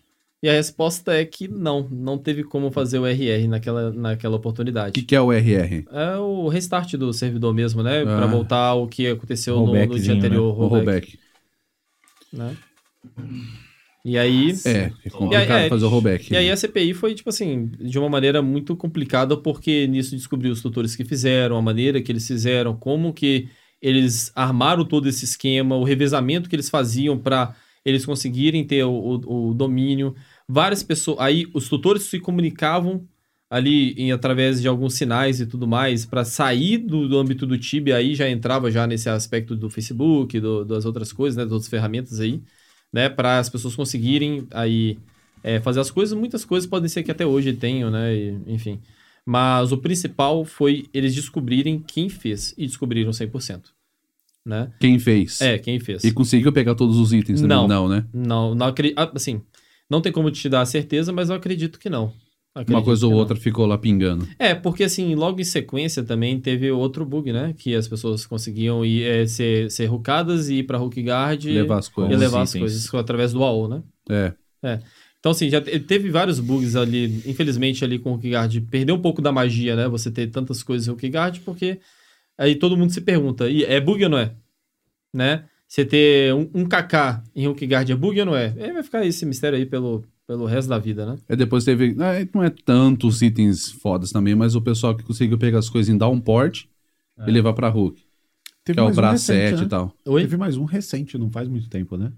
E 0.47 0.49
a 0.49 0.53
resposta 0.53 1.11
é 1.13 1.25
que 1.25 1.45
não, 1.45 1.89
não 1.89 2.17
teve 2.17 2.41
como 2.41 2.71
fazer 2.71 2.99
o 2.99 3.05
RR 3.05 3.49
naquela, 3.49 3.91
naquela 3.91 4.35
O 4.35 4.39
oportunidade. 4.39 4.93
que, 4.93 5.01
que 5.05 5.13
é 5.13 5.19
o 5.19 5.33
RR? 5.33 5.85
É 5.91 6.15
o 6.19 6.47
restart 6.47 6.93
do 6.93 7.11
servidor 7.11 7.53
mesmo, 7.53 7.83
né? 7.83 8.03
Pra 8.03 8.23
Ah. 8.23 8.27
voltar 8.27 8.67
ao 8.67 8.87
que 8.87 9.07
aconteceu 9.07 9.55
no, 9.57 9.65
no 9.65 9.71
dia 9.73 9.81
Rollbackzinho, 9.81 10.15
anterior. 10.17 10.57
O 10.57 10.67
rollback. 10.67 11.19
né? 12.31 12.55
E 14.05 14.17
aí... 14.17 14.53
É, 14.65 14.89
é 15.03 15.09
complicado 15.09 15.51
aí, 15.51 15.65
é, 15.65 15.69
fazer 15.69 15.83
o 15.85 15.89
rollback. 15.89 16.31
E 16.33 16.37
aí 16.37 16.49
a 16.49 16.55
CPI 16.55 16.93
foi, 16.93 17.13
tipo 17.13 17.29
assim, 17.29 17.67
de 17.67 17.99
uma 17.99 18.07
maneira 18.07 18.41
muito 18.41 18.73
complicada, 18.73 19.35
porque 19.35 19.85
nisso 19.85 20.15
descobriu 20.15 20.53
os 20.53 20.61
tutores 20.61 20.95
que 20.95 21.03
fizeram, 21.03 21.57
a 21.57 21.61
maneira 21.61 22.01
que 22.01 22.09
eles 22.09 22.25
fizeram, 22.25 22.73
como 22.73 23.13
que 23.13 23.49
eles 23.81 24.31
armaram 24.33 24.85
todo 24.85 25.09
esse 25.09 25.25
esquema, 25.25 25.75
o 25.75 25.83
revezamento 25.83 26.47
que 26.47 26.55
eles 26.55 26.69
faziam 26.69 27.17
para 27.17 27.53
eles 27.83 28.05
conseguirem 28.05 28.65
ter 28.65 28.83
o, 28.85 28.91
o- 28.91 29.49
o 29.49 29.53
domínio. 29.53 30.15
Várias 30.49 30.81
pessoas. 30.83 31.19
Aí 31.19 31.45
os 31.53 31.67
tutores 31.67 32.03
se 32.03 32.19
comunicavam 32.19 33.05
ali 33.49 33.93
em, 33.93 34.11
através 34.11 34.61
de 34.61 34.67
alguns 34.67 34.93
sinais 34.93 35.39
e 35.39 35.45
tudo 35.45 35.65
mais 35.67 36.05
para 36.05 36.25
sair 36.25 36.77
do, 36.77 37.07
do 37.07 37.17
âmbito 37.17 37.45
do 37.45 37.57
Tibia 37.57 37.95
aí 37.95 38.13
já 38.13 38.29
entrava 38.29 38.69
já 38.69 38.85
nesse 38.85 39.09
aspecto 39.09 39.55
do 39.55 39.69
Facebook 39.69 40.37
do- 40.39 40.65
das 40.65 40.83
outras 40.83 41.13
coisas 41.13 41.37
né 41.37 41.43
das 41.45 41.53
outras 41.53 41.69
ferramentas 41.69 42.19
aí 42.19 42.41
né 42.91 43.07
para 43.07 43.39
as 43.39 43.47
pessoas 43.49 43.73
conseguirem 43.73 44.45
aí 44.51 44.97
é, 45.41 45.61
fazer 45.61 45.79
as 45.79 45.89
coisas 45.89 46.17
muitas 46.17 46.43
coisas 46.43 46.69
podem 46.69 46.89
ser 46.89 47.03
que 47.03 47.11
até 47.11 47.25
hoje 47.25 47.53
tenham 47.53 47.89
né 47.89 48.13
e, 48.13 48.37
enfim 48.47 48.81
mas 49.25 49.71
o 49.71 49.77
principal 49.77 50.43
foi 50.43 50.87
eles 50.93 51.15
descobrirem 51.15 51.79
quem 51.79 52.09
fez 52.09 52.53
e 52.57 52.67
descobriram 52.67 53.13
100% 53.13 53.61
né 54.45 54.73
Quem 54.77 54.99
fez? 54.99 55.39
é 55.39 55.57
quem 55.57 55.79
fez 55.79 56.03
E 56.03 56.11
conseguiu 56.11 56.51
pegar 56.51 56.75
todos 56.75 56.97
os 56.97 57.13
itens? 57.13 57.41
Não. 57.41 57.65
Não, 57.65 57.87
né? 57.87 58.05
não 58.13 58.53
não 58.53 58.65
acredito 58.67 58.99
assim 59.15 59.41
não 59.89 60.01
tem 60.01 60.11
como 60.11 60.29
te 60.31 60.47
dar 60.49 60.61
a 60.61 60.65
certeza 60.65 61.11
mas 61.13 61.29
eu 61.29 61.35
acredito 61.35 61.79
que 61.79 61.89
não 61.89 62.05
Uma 62.55 62.61
Acredito 62.63 62.85
coisa 62.85 63.05
ou 63.05 63.11
não. 63.11 63.19
outra 63.19 63.35
ficou 63.35 63.65
lá 63.67 63.77
pingando. 63.77 64.27
É, 64.39 64.55
porque 64.55 64.83
assim, 64.83 65.13
logo 65.15 65.39
em 65.39 65.43
sequência 65.43 66.03
também 66.03 66.39
teve 66.39 66.71
outro 66.71 67.05
bug, 67.05 67.31
né? 67.31 67.53
Que 67.57 67.75
as 67.75 67.87
pessoas 67.87 68.25
conseguiam 68.25 68.83
ir, 68.83 69.03
é, 69.03 69.27
ser, 69.27 69.69
ser 69.69 69.87
hookadas 69.91 70.49
e 70.49 70.55
ir 70.55 70.63
pra 70.63 70.79
Hookguard 70.81 71.45
Levar 71.45 71.77
as 71.77 71.87
e 71.87 71.91
coisas. 71.91 72.19
levar 72.19 72.41
as 72.41 72.49
itens. 72.49 72.61
coisas 72.61 72.93
através 72.95 73.31
do 73.31 73.43
AO, 73.43 73.67
né? 73.67 73.83
É. 74.09 74.79
Então, 75.19 75.31
assim, 75.31 75.49
já 75.49 75.61
te- 75.61 75.79
teve 75.79 76.09
vários 76.09 76.39
bugs 76.39 76.75
ali, 76.75 77.21
infelizmente, 77.25 77.83
ali 77.85 77.99
com 77.99 78.11
o 78.11 78.13
Hookguard. 78.15 78.59
Perdeu 78.71 78.95
um 78.95 79.01
pouco 79.01 79.21
da 79.21 79.31
magia, 79.31 79.75
né? 79.75 79.87
Você 79.87 80.09
ter 80.09 80.27
tantas 80.27 80.63
coisas 80.63 80.87
em 80.87 80.91
Hookguard, 80.91 81.39
porque 81.41 81.79
aí 82.37 82.55
todo 82.55 82.75
mundo 82.77 82.91
se 82.91 83.01
pergunta, 83.01 83.49
e 83.49 83.63
é 83.65 83.79
bug 83.79 84.03
ou 84.03 84.09
não 84.09 84.17
é? 84.17 84.31
Né? 85.13 85.45
Você 85.67 85.85
ter 85.85 86.33
um, 86.33 86.49
um 86.53 86.65
KK 86.65 87.23
em 87.35 87.47
Hookguard 87.47 87.89
é 87.91 87.95
bug 87.95 88.19
ou 88.19 88.25
não 88.25 88.35
é? 88.35 88.55
Aí 88.57 88.71
vai 88.71 88.83
ficar 88.83 89.05
esse 89.05 89.25
mistério 89.25 89.57
aí 89.57 89.65
pelo, 89.65 90.05
pelo 90.25 90.45
resto 90.45 90.69
da 90.69 90.79
vida, 90.79 91.05
né? 91.05 91.17
Aí 91.27 91.35
depois 91.35 91.63
teve. 91.65 91.95
ah, 91.99 92.13
Não 92.33 92.43
é 92.43 92.49
tantos 92.49 93.21
itens 93.21 93.71
fodas 93.71 94.11
também, 94.11 94.33
mas 94.33 94.55
o 94.55 94.61
pessoal 94.61 94.95
que 94.95 95.03
conseguiu 95.03 95.37
pegar 95.37 95.59
as 95.59 95.69
coisas 95.69 95.93
em 95.93 95.97
downport 95.97 96.65
e 97.25 97.31
levar 97.31 97.53
pra 97.53 97.69
Hulk. 97.69 98.01
Teve 98.63 98.75
Que 98.75 98.79
é 98.79 98.83
o 98.83 98.85
mais 98.85 98.97
um 98.97 99.01
bracete 99.01 99.39
recente, 99.39 99.59
e 99.59 99.63
né? 99.63 99.69
tal. 99.69 99.93
Oi? 100.05 100.21
Teve 100.21 100.37
mais 100.37 100.57
um 100.57 100.65
recente, 100.65 101.17
não 101.17 101.29
faz 101.29 101.47
muito 101.47 101.69
tempo, 101.69 101.97
né? 101.97 102.11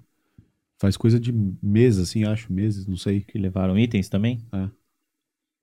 Faz 0.79 0.95
coisa 0.95 1.19
de 1.19 1.33
meses, 1.61 1.99
assim, 1.99 2.23
acho, 2.23 2.51
meses, 2.51 2.85
não 2.85 2.97
sei. 2.97 3.21
Que 3.21 3.37
levaram 3.37 3.77
itens 3.77 4.09
também? 4.09 4.39
É. 4.53 4.69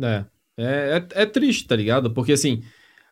É, 0.02 0.24
é, 0.58 1.22
é 1.22 1.26
triste, 1.26 1.66
tá 1.66 1.76
ligado? 1.76 2.12
Porque 2.12 2.32
assim, 2.32 2.62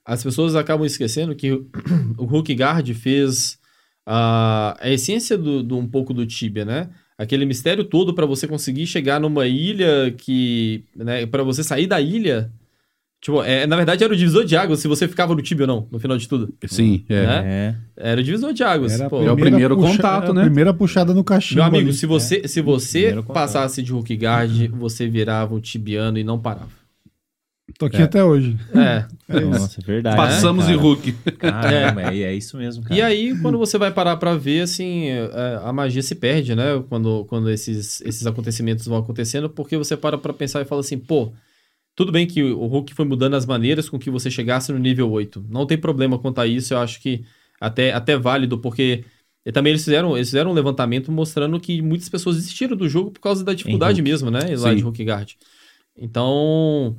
as 0.04 0.22
pessoas 0.22 0.54
acabam 0.54 0.86
esquecendo 0.86 1.34
que 1.34 1.52
o 1.52 1.68
o 2.18 2.24
Hulk 2.24 2.54
Guard 2.54 2.88
fez 2.94 3.58
a, 4.06 4.76
a 4.80 4.90
essência 4.90 5.36
do, 5.38 5.62
do- 5.62 5.78
um 5.78 5.86
pouco 5.86 6.12
do 6.12 6.26
Tibia, 6.26 6.64
né? 6.64 6.88
Aquele 7.16 7.46
mistério 7.46 7.84
todo 7.84 8.12
pra 8.12 8.26
você 8.26 8.46
conseguir 8.46 8.86
chegar 8.86 9.20
numa 9.20 9.46
ilha 9.46 10.12
que. 10.16 10.84
Né, 10.96 11.26
para 11.26 11.42
você 11.42 11.62
sair 11.62 11.86
da 11.86 12.00
ilha. 12.00 12.50
Tipo, 13.20 13.42
é, 13.42 13.66
na 13.66 13.74
verdade 13.76 14.04
era 14.04 14.12
o 14.12 14.16
divisor 14.16 14.44
de 14.44 14.54
águas 14.54 14.80
se 14.80 14.88
você 14.88 15.08
ficava 15.08 15.34
no 15.34 15.40
Tibia 15.40 15.64
ou 15.64 15.66
não, 15.66 15.88
no 15.90 15.98
final 15.98 16.18
de 16.18 16.28
tudo. 16.28 16.52
Sim, 16.66 17.06
é. 17.08 17.26
Né? 17.26 17.42
É. 17.96 18.10
Era 18.12 18.20
o 18.20 18.24
divisor 18.24 18.52
de 18.52 18.62
águas. 18.62 18.92
Era 19.00 19.08
pô. 19.08 19.22
É 19.22 19.32
o 19.32 19.36
primeiro 19.36 19.76
contato, 19.76 20.32
a 20.32 20.34
né? 20.34 20.42
primeira 20.42 20.74
puxada 20.74 21.14
no 21.14 21.24
cachimbo. 21.24 21.60
Meu 21.60 21.64
amigo, 21.64 21.88
ali. 21.88 21.96
se 21.96 22.04
você, 22.04 22.46
se 22.46 22.60
você 22.60 23.14
passasse 23.32 23.82
de 23.82 23.92
Hulk 23.92 24.14
Guard, 24.16 24.68
você 24.72 25.08
virava 25.08 25.54
um 25.54 25.60
tibiano 25.60 26.18
e 26.18 26.24
não 26.24 26.38
parava. 26.38 26.83
Tô 27.78 27.86
aqui 27.86 28.00
até 28.00 28.22
hoje. 28.22 28.56
É. 28.74 29.06
Nossa, 29.40 29.80
é 29.80 29.84
verdade. 29.84 30.16
Passamos 30.16 30.66
né, 30.66 30.74
em? 30.74 30.76
Hulk. 30.76 31.12
Caramba, 31.38 32.02
é, 32.12 32.20
é 32.20 32.34
isso 32.34 32.56
mesmo, 32.56 32.82
cara. 32.82 32.94
E 32.94 33.02
aí, 33.02 33.38
quando 33.40 33.58
você 33.58 33.76
vai 33.78 33.90
parar 33.90 34.16
pra 34.16 34.36
ver, 34.36 34.62
assim, 34.62 35.08
é, 35.08 35.60
a 35.62 35.72
magia 35.72 36.02
se 36.02 36.14
perde, 36.14 36.54
né? 36.54 36.82
Quando, 36.88 37.24
quando 37.24 37.50
esses, 37.50 38.00
esses 38.02 38.26
acontecimentos 38.26 38.86
vão 38.86 38.98
acontecendo, 38.98 39.48
porque 39.50 39.76
você 39.76 39.96
para 39.96 40.16
pra 40.16 40.32
pensar 40.32 40.60
e 40.60 40.64
fala 40.64 40.80
assim, 40.80 40.98
pô, 40.98 41.32
tudo 41.96 42.12
bem 42.12 42.26
que 42.26 42.42
o 42.42 42.66
Hulk 42.66 42.94
foi 42.94 43.04
mudando 43.04 43.34
as 43.34 43.46
maneiras 43.46 43.88
com 43.88 43.98
que 43.98 44.10
você 44.10 44.30
chegasse 44.30 44.72
no 44.72 44.78
nível 44.78 45.10
8. 45.10 45.44
Não 45.48 45.66
tem 45.66 45.78
problema 45.78 46.18
quanto 46.18 46.40
a 46.40 46.46
isso, 46.46 46.74
eu 46.74 46.78
acho 46.78 47.00
que 47.00 47.24
até, 47.60 47.92
até 47.92 48.16
válido, 48.16 48.58
porque 48.58 49.04
e 49.46 49.52
também 49.52 49.72
eles 49.72 49.84
fizeram, 49.84 50.16
eles 50.16 50.28
fizeram 50.28 50.50
um 50.50 50.54
levantamento 50.54 51.12
mostrando 51.12 51.60
que 51.60 51.82
muitas 51.82 52.08
pessoas 52.08 52.36
desistiram 52.36 52.76
do 52.76 52.88
jogo 52.88 53.10
por 53.10 53.20
causa 53.20 53.44
da 53.44 53.52
dificuldade 53.52 54.00
mesmo, 54.00 54.30
né? 54.30 54.40
Lá 54.56 54.70
Sim. 54.70 54.76
de 54.76 54.82
Hulk 54.82 55.04
Guard. 55.04 55.32
Então, 55.96 56.96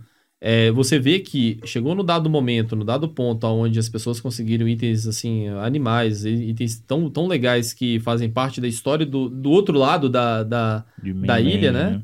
é, 0.48 0.70
você 0.70 1.00
vê 1.00 1.20
que 1.20 1.60
chegou 1.66 1.96
no 1.96 2.04
dado 2.04 2.30
momento, 2.30 2.76
no 2.76 2.84
dado 2.86 3.10
ponto, 3.10 3.48
onde 3.48 3.80
as 3.80 3.90
pessoas 3.90 4.22
conseguiram 4.22 4.68
itens 4.68 5.08
assim, 5.08 5.48
animais, 5.48 6.24
itens 6.24 6.78
tão, 6.78 7.10
tão 7.10 7.26
legais 7.26 7.74
que 7.74 8.00
fazem 8.02 8.30
parte 8.30 8.62
da 8.62 8.68
história 8.68 9.08
do, 9.08 9.28
do 9.28 9.50
outro 9.50 9.76
lado 9.76 10.08
da, 10.08 10.44
da, 10.44 10.86
da 11.26 11.42
ilha, 11.42 11.72
né? 11.72 12.00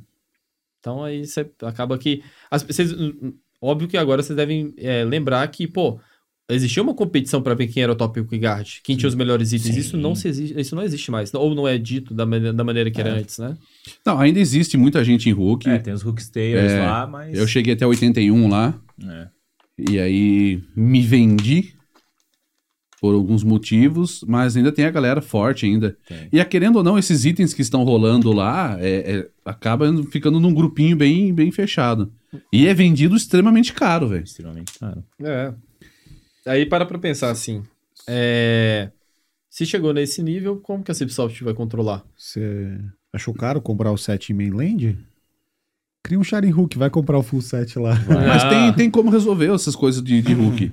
Então 0.80 1.03
aí 1.03 1.23
você 1.23 1.47
acaba 1.61 1.99
que. 1.99 2.23
As, 2.49 2.63
vocês, 2.63 2.91
óbvio 3.61 3.88
que 3.88 3.95
agora 3.95 4.23
vocês 4.23 4.35
devem 4.35 4.73
é, 4.76 5.03
lembrar 5.03 5.47
que, 5.49 5.68
pô, 5.68 5.99
existia 6.55 6.81
uma 6.83 6.93
competição 6.93 7.41
pra 7.41 7.53
ver 7.53 7.67
quem 7.67 7.81
era 7.83 7.91
o 7.91 7.95
top 7.95 8.19
Guard, 8.21 8.79
quem 8.83 8.95
tinha 8.97 9.07
os 9.09 9.15
melhores 9.15 9.51
itens. 9.53 9.73
Sim. 9.75 9.79
Isso 9.81 9.97
não, 9.97 10.13
se 10.15 10.27
existe, 10.27 10.59
isso 10.59 10.75
não 10.75 10.83
existe 10.83 11.09
mais. 11.11 11.33
Ou 11.33 11.53
não 11.55 11.67
é 11.67 11.77
dito 11.77 12.13
da, 12.13 12.25
mane- 12.25 12.53
da 12.53 12.63
maneira 12.63 12.89
que 12.91 12.99
era 12.99 13.13
antes, 13.13 13.37
né? 13.37 13.57
Não, 14.05 14.19
ainda 14.19 14.39
existe 14.39 14.77
muita 14.77 15.03
gente 15.03 15.29
em 15.29 15.31
Hulk. 15.33 15.69
É, 15.69 15.79
tem 15.79 15.93
os 15.93 16.01
Hulkstayers 16.01 16.71
É, 16.71 16.79
lá, 16.85 17.07
mas... 17.07 17.37
Eu 17.37 17.47
cheguei 17.47 17.73
até 17.73 17.85
81 17.85 18.47
lá. 18.47 18.79
É. 19.07 19.27
E 19.89 19.99
aí 19.99 20.61
me 20.75 21.01
vendi 21.01 21.73
por 23.01 23.15
alguns 23.15 23.43
motivos, 23.43 24.23
mas 24.27 24.55
ainda 24.55 24.71
tem 24.71 24.85
a 24.85 24.91
galera 24.91 25.21
forte 25.21 25.65
ainda. 25.65 25.97
Tem. 26.07 26.27
E 26.31 26.39
a, 26.39 26.45
querendo 26.45 26.75
ou 26.75 26.83
não, 26.83 26.99
esses 26.99 27.25
itens 27.25 27.51
que 27.51 27.63
estão 27.63 27.83
rolando 27.83 28.31
lá, 28.31 28.77
é, 28.79 28.89
é, 29.17 29.29
acaba 29.43 29.91
ficando 30.11 30.39
num 30.39 30.53
grupinho 30.53 30.95
bem, 30.95 31.33
bem 31.33 31.51
fechado. 31.51 32.13
E 32.53 32.67
é 32.67 32.73
vendido 32.75 33.15
extremamente 33.15 33.73
caro, 33.73 34.07
velho. 34.07 34.23
Extremamente 34.23 34.77
caro. 34.79 35.03
É. 35.19 35.51
Aí 36.45 36.65
para 36.65 36.85
pra 36.85 36.97
pensar 36.99 37.30
assim. 37.31 37.63
É... 38.07 38.89
Se 39.49 39.65
chegou 39.65 39.93
nesse 39.93 40.23
nível, 40.23 40.57
como 40.57 40.84
que 40.84 40.91
a 40.91 40.93
Cipsoft 40.93 41.43
vai 41.43 41.53
controlar? 41.53 42.03
Você 42.18 42.77
achou 43.13 43.34
caro 43.34 43.61
comprar 43.61 43.91
o 43.91 43.97
set 43.97 44.31
em 44.31 44.35
mainland? 44.35 44.97
Cria 46.03 46.18
um 46.18 46.23
Sharing 46.23 46.53
Hook, 46.53 46.77
vai 46.77 46.89
comprar 46.89 47.18
o 47.19 47.23
full 47.23 47.41
set 47.41 47.77
lá. 47.77 47.93
Mas 48.07 48.43
Ah. 48.43 48.49
tem, 48.49 48.73
tem 48.73 48.89
como 48.91 49.09
resolver 49.11 49.53
essas 49.53 49.76
coisas 49.76 50.01
de, 50.01 50.22
de 50.22 50.34
Hulk. 50.34 50.72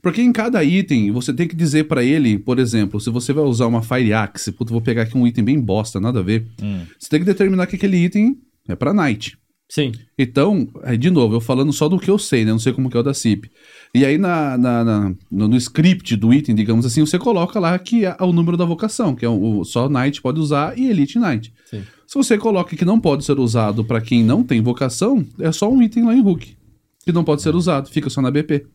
Porque 0.00 0.22
em 0.22 0.32
cada 0.32 0.64
item, 0.64 1.10
você 1.12 1.32
tem 1.32 1.46
que 1.46 1.54
dizer 1.54 1.84
pra 1.84 2.02
ele, 2.02 2.38
por 2.38 2.58
exemplo, 2.58 2.98
se 3.00 3.10
você 3.10 3.32
vai 3.32 3.44
usar 3.44 3.66
uma 3.66 3.82
Fire 3.82 4.12
Axe, 4.14 4.50
puta, 4.50 4.72
vou 4.72 4.80
pegar 4.80 5.02
aqui 5.02 5.16
um 5.18 5.26
item 5.26 5.44
bem 5.44 5.60
bosta, 5.60 6.00
nada 6.00 6.20
a 6.20 6.22
ver. 6.22 6.46
Hum. 6.62 6.86
Você 6.98 7.08
tem 7.10 7.20
que 7.20 7.26
determinar 7.26 7.66
que 7.66 7.76
aquele 7.76 7.96
item 7.98 8.40
é 8.66 8.74
pra 8.74 8.94
Knight. 8.94 9.36
Sim. 9.74 9.90
Então, 10.18 10.68
de 10.98 11.10
novo, 11.10 11.34
eu 11.36 11.40
falando 11.40 11.72
só 11.72 11.88
do 11.88 11.98
que 11.98 12.10
eu 12.10 12.18
sei, 12.18 12.44
né? 12.44 12.50
Não 12.52 12.58
sei 12.58 12.74
como 12.74 12.90
que 12.90 12.96
é 12.96 13.00
o 13.00 13.02
da 13.02 13.14
CIP. 13.14 13.50
E 13.94 14.04
aí, 14.04 14.18
na, 14.18 14.58
na- 14.58 14.84
na- 14.84 15.14
no, 15.30 15.48
no 15.48 15.56
script 15.56 16.14
do 16.14 16.30
item, 16.34 16.54
digamos 16.54 16.84
assim, 16.84 17.00
você 17.00 17.18
coloca 17.18 17.58
lá 17.58 17.78
que 17.78 18.04
é 18.04 18.14
o 18.20 18.34
número 18.34 18.58
da 18.58 18.66
vocação, 18.66 19.14
que 19.14 19.24
é 19.24 19.28
o, 19.30 19.60
o- 19.60 19.64
só 19.64 19.88
Knight 19.88 20.20
pode 20.20 20.38
usar 20.38 20.78
e 20.78 20.88
Elite 20.90 21.18
Knight. 21.18 21.54
Sim. 21.64 21.82
Se 22.06 22.14
você 22.14 22.36
coloca 22.36 22.76
que 22.76 22.84
não 22.84 23.00
pode 23.00 23.24
ser 23.24 23.38
usado 23.38 23.82
pra 23.82 23.98
quem 24.02 24.22
não 24.22 24.44
tem 24.44 24.60
vocação, 24.60 25.24
é 25.40 25.50
só 25.50 25.70
um 25.72 25.80
item 25.80 26.04
lá 26.04 26.14
em 26.14 26.20
Hulk. 26.20 26.54
Que 27.06 27.10
não 27.12 27.24
pode 27.24 27.40
ser 27.40 27.54
usado, 27.54 27.88
fica 27.88 28.10
só 28.10 28.20
na 28.20 28.30
BP. 28.30 28.66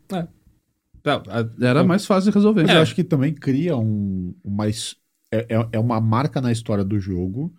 Tá, 1.04 1.22
a- 1.30 1.48
Era 1.64 1.84
mais 1.84 2.08
fácil 2.08 2.32
de 2.32 2.36
resolver. 2.36 2.62
Mas 2.64 2.72
eu 2.72 2.82
acho 2.82 2.96
que 2.96 3.04
também 3.04 3.36
cria 3.36 3.78
um, 3.78 4.34
uma. 4.44 4.68
É, 4.68 4.74
é- 5.32 5.68
é 5.74 5.80
uma 5.80 6.02
marca 6.02 6.42
na 6.42 6.52
história 6.52 6.84
do 6.84 7.00
jogo 7.00 7.54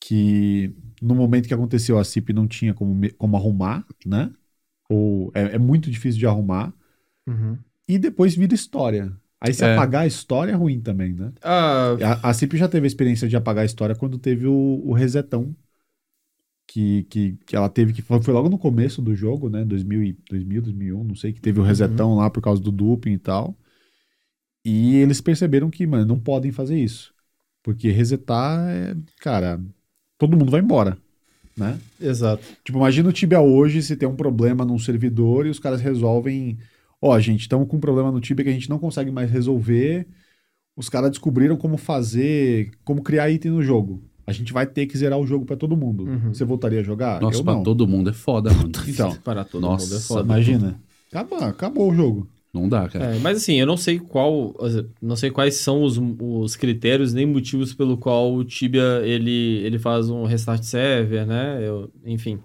que 0.00 0.72
no 1.00 1.14
momento 1.14 1.48
que 1.48 1.54
aconteceu 1.54 1.98
a 1.98 2.04
CIP 2.04 2.32
não 2.32 2.46
tinha 2.46 2.74
como, 2.74 2.94
como 3.16 3.36
arrumar, 3.36 3.86
né? 4.04 4.30
Ou 4.88 5.30
é, 5.34 5.54
é 5.56 5.58
muito 5.58 5.90
difícil 5.90 6.18
de 6.18 6.26
arrumar. 6.26 6.72
Uhum. 7.26 7.58
E 7.88 7.98
depois 7.98 8.34
vira 8.36 8.54
história. 8.54 9.12
Aí 9.40 9.54
se 9.54 9.64
É. 9.64 9.72
apagar 9.74 10.02
a 10.02 10.06
história 10.06 10.52
é 10.52 10.54
ruim 10.54 10.80
também, 10.80 11.14
né? 11.14 11.32
Ah, 11.42 11.96
A, 12.22 12.30
a 12.30 12.34
CIP 12.34 12.56
já 12.56 12.68
teve 12.68 12.86
a 12.86 12.88
experiência 12.88 13.28
de 13.28 13.36
apagar 13.36 13.62
a 13.62 13.66
história 13.66 13.94
quando 13.94 14.18
teve 14.18 14.46
o, 14.46 14.82
o 14.84 14.92
resetão. 14.92 15.54
Que, 16.66 17.02
que, 17.04 17.32
que 17.46 17.56
ela 17.56 17.68
teve 17.68 17.92
que. 17.92 18.00
Foi, 18.00 18.22
foi 18.22 18.32
logo 18.32 18.48
no 18.48 18.56
começo 18.58 19.02
do 19.02 19.12
jogo, 19.14 19.48
né? 19.50 19.64
2000, 19.64 20.04
e- 20.04 20.12
2000, 20.30 20.62
2001, 20.62 21.02
não 21.02 21.16
sei, 21.16 21.32
que 21.32 21.40
teve 21.40 21.58
o 21.58 21.64
resetão 21.64 22.14
lá 22.14 22.30
por 22.30 22.40
causa 22.40 22.62
do 22.62 22.70
duping 22.70 23.12
e 23.12 23.18
tal. 23.18 23.56
E 24.64 24.96
eles 24.96 25.20
perceberam 25.20 25.70
que, 25.70 25.86
mano, 25.86 26.04
não 26.04 26.20
podem 26.20 26.52
fazer 26.52 26.78
isso. 26.78 27.14
Porque 27.62 27.90
resetar 27.90 28.68
é. 28.68 28.94
Cara, 29.20 29.60
todo 30.20 30.36
mundo 30.36 30.50
vai 30.50 30.60
embora, 30.60 30.96
né? 31.56 31.78
exato. 32.00 32.44
Tipo, 32.62 32.78
imagina 32.78 33.08
o 33.08 33.12
Tibia 33.12 33.40
hoje 33.40 33.82
se 33.82 33.96
tem 33.96 34.08
um 34.08 34.14
problema 34.14 34.64
num 34.64 34.78
servidor 34.78 35.46
e 35.46 35.50
os 35.50 35.58
caras 35.58 35.80
resolvem. 35.80 36.58
Ó, 37.02 37.18
gente, 37.18 37.40
estamos 37.40 37.66
com 37.66 37.78
um 37.78 37.80
problema 37.80 38.12
no 38.12 38.20
Tibia 38.20 38.44
que 38.44 38.50
a 38.50 38.54
gente 38.54 38.68
não 38.70 38.78
consegue 38.78 39.10
mais 39.10 39.30
resolver. 39.30 40.06
Os 40.76 40.88
caras 40.88 41.10
descobriram 41.10 41.56
como 41.56 41.76
fazer, 41.76 42.70
como 42.84 43.02
criar 43.02 43.30
item 43.30 43.50
no 43.52 43.62
jogo. 43.62 44.02
A 44.26 44.32
gente 44.32 44.52
vai 44.52 44.66
ter 44.66 44.86
que 44.86 44.96
zerar 44.96 45.18
o 45.18 45.26
jogo 45.26 45.44
pra 45.44 45.56
todo 45.56 45.76
mundo. 45.76 46.04
Uhum. 46.04 46.32
Você 46.32 46.44
voltaria 46.44 46.80
a 46.80 46.84
jogar? 46.84 47.20
Nossa, 47.20 47.38
Eu 47.38 47.44
pra 47.44 47.54
não. 47.54 47.62
todo 47.62 47.88
mundo 47.88 48.10
é 48.10 48.12
foda, 48.12 48.52
mano. 48.52 48.70
Então, 48.86 49.14
Para 49.24 49.44
todo 49.44 49.62
Nossa, 49.62 49.86
mundo 49.86 49.96
é 49.96 50.00
foda. 50.00 50.22
imagina. 50.22 50.80
Acabou, 51.10 51.38
acabou 51.42 51.90
o 51.90 51.94
jogo. 51.94 52.28
Não 52.52 52.68
dá, 52.68 52.88
cara. 52.88 53.14
É, 53.14 53.18
mas 53.20 53.38
assim, 53.38 53.54
eu 53.60 53.66
não 53.66 53.76
sei 53.76 53.98
qual, 53.98 54.54
não 55.00 55.14
sei 55.16 55.30
quais 55.30 55.54
são 55.54 55.82
os, 55.82 55.98
os 55.98 56.56
critérios 56.56 57.12
nem 57.14 57.24
motivos 57.26 57.72
pelo 57.72 57.96
qual 57.96 58.34
o 58.34 58.44
Tibia 58.44 59.02
ele, 59.04 59.58
ele 59.64 59.78
faz 59.78 60.10
um 60.10 60.24
restart 60.24 60.62
server, 60.62 61.26
né? 61.26 61.66
Eu- 61.66 61.92
enfim, 62.04 62.40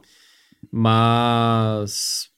mas 0.72 2.30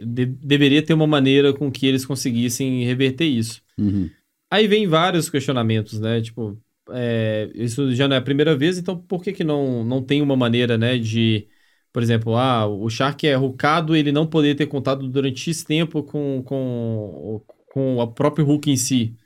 de- 0.00 0.26
deveria 0.26 0.82
ter 0.82 0.94
uma 0.94 1.06
maneira 1.06 1.52
com 1.52 1.70
que 1.70 1.86
eles 1.86 2.06
conseguissem 2.06 2.84
reverter 2.84 3.24
isso. 3.26 3.62
Uhum. 3.78 4.08
Aí 4.50 4.66
vem 4.66 4.86
vários 4.86 5.28
questionamentos, 5.28 5.98
né? 6.00 6.20
Tipo, 6.20 6.58
é, 6.90 7.50
isso 7.54 7.94
já 7.94 8.08
não 8.08 8.16
é 8.16 8.18
a 8.18 8.22
primeira 8.22 8.56
vez, 8.56 8.78
então 8.78 8.96
por 8.96 9.22
que 9.22 9.32
que 9.32 9.44
não, 9.44 9.84
não 9.84 10.02
tem 10.02 10.22
uma 10.22 10.36
maneira, 10.36 10.78
né, 10.78 10.96
de, 10.98 11.46
por 11.92 12.02
exemplo, 12.02 12.36
ah, 12.36 12.66
o 12.66 12.88
Shark 12.90 13.26
é 13.26 13.34
rucado, 13.34 13.96
ele 13.96 14.12
não 14.12 14.26
poder 14.26 14.54
ter 14.56 14.66
contato 14.66 15.08
durante 15.08 15.40
X 15.40 15.64
tempo 15.64 16.02
com, 16.02 16.42
com, 16.44 17.42
com 17.72 17.96
o 17.98 18.06
próprio 18.12 18.44
Hulk 18.46 18.70
em 18.70 18.76
si. 18.76 19.16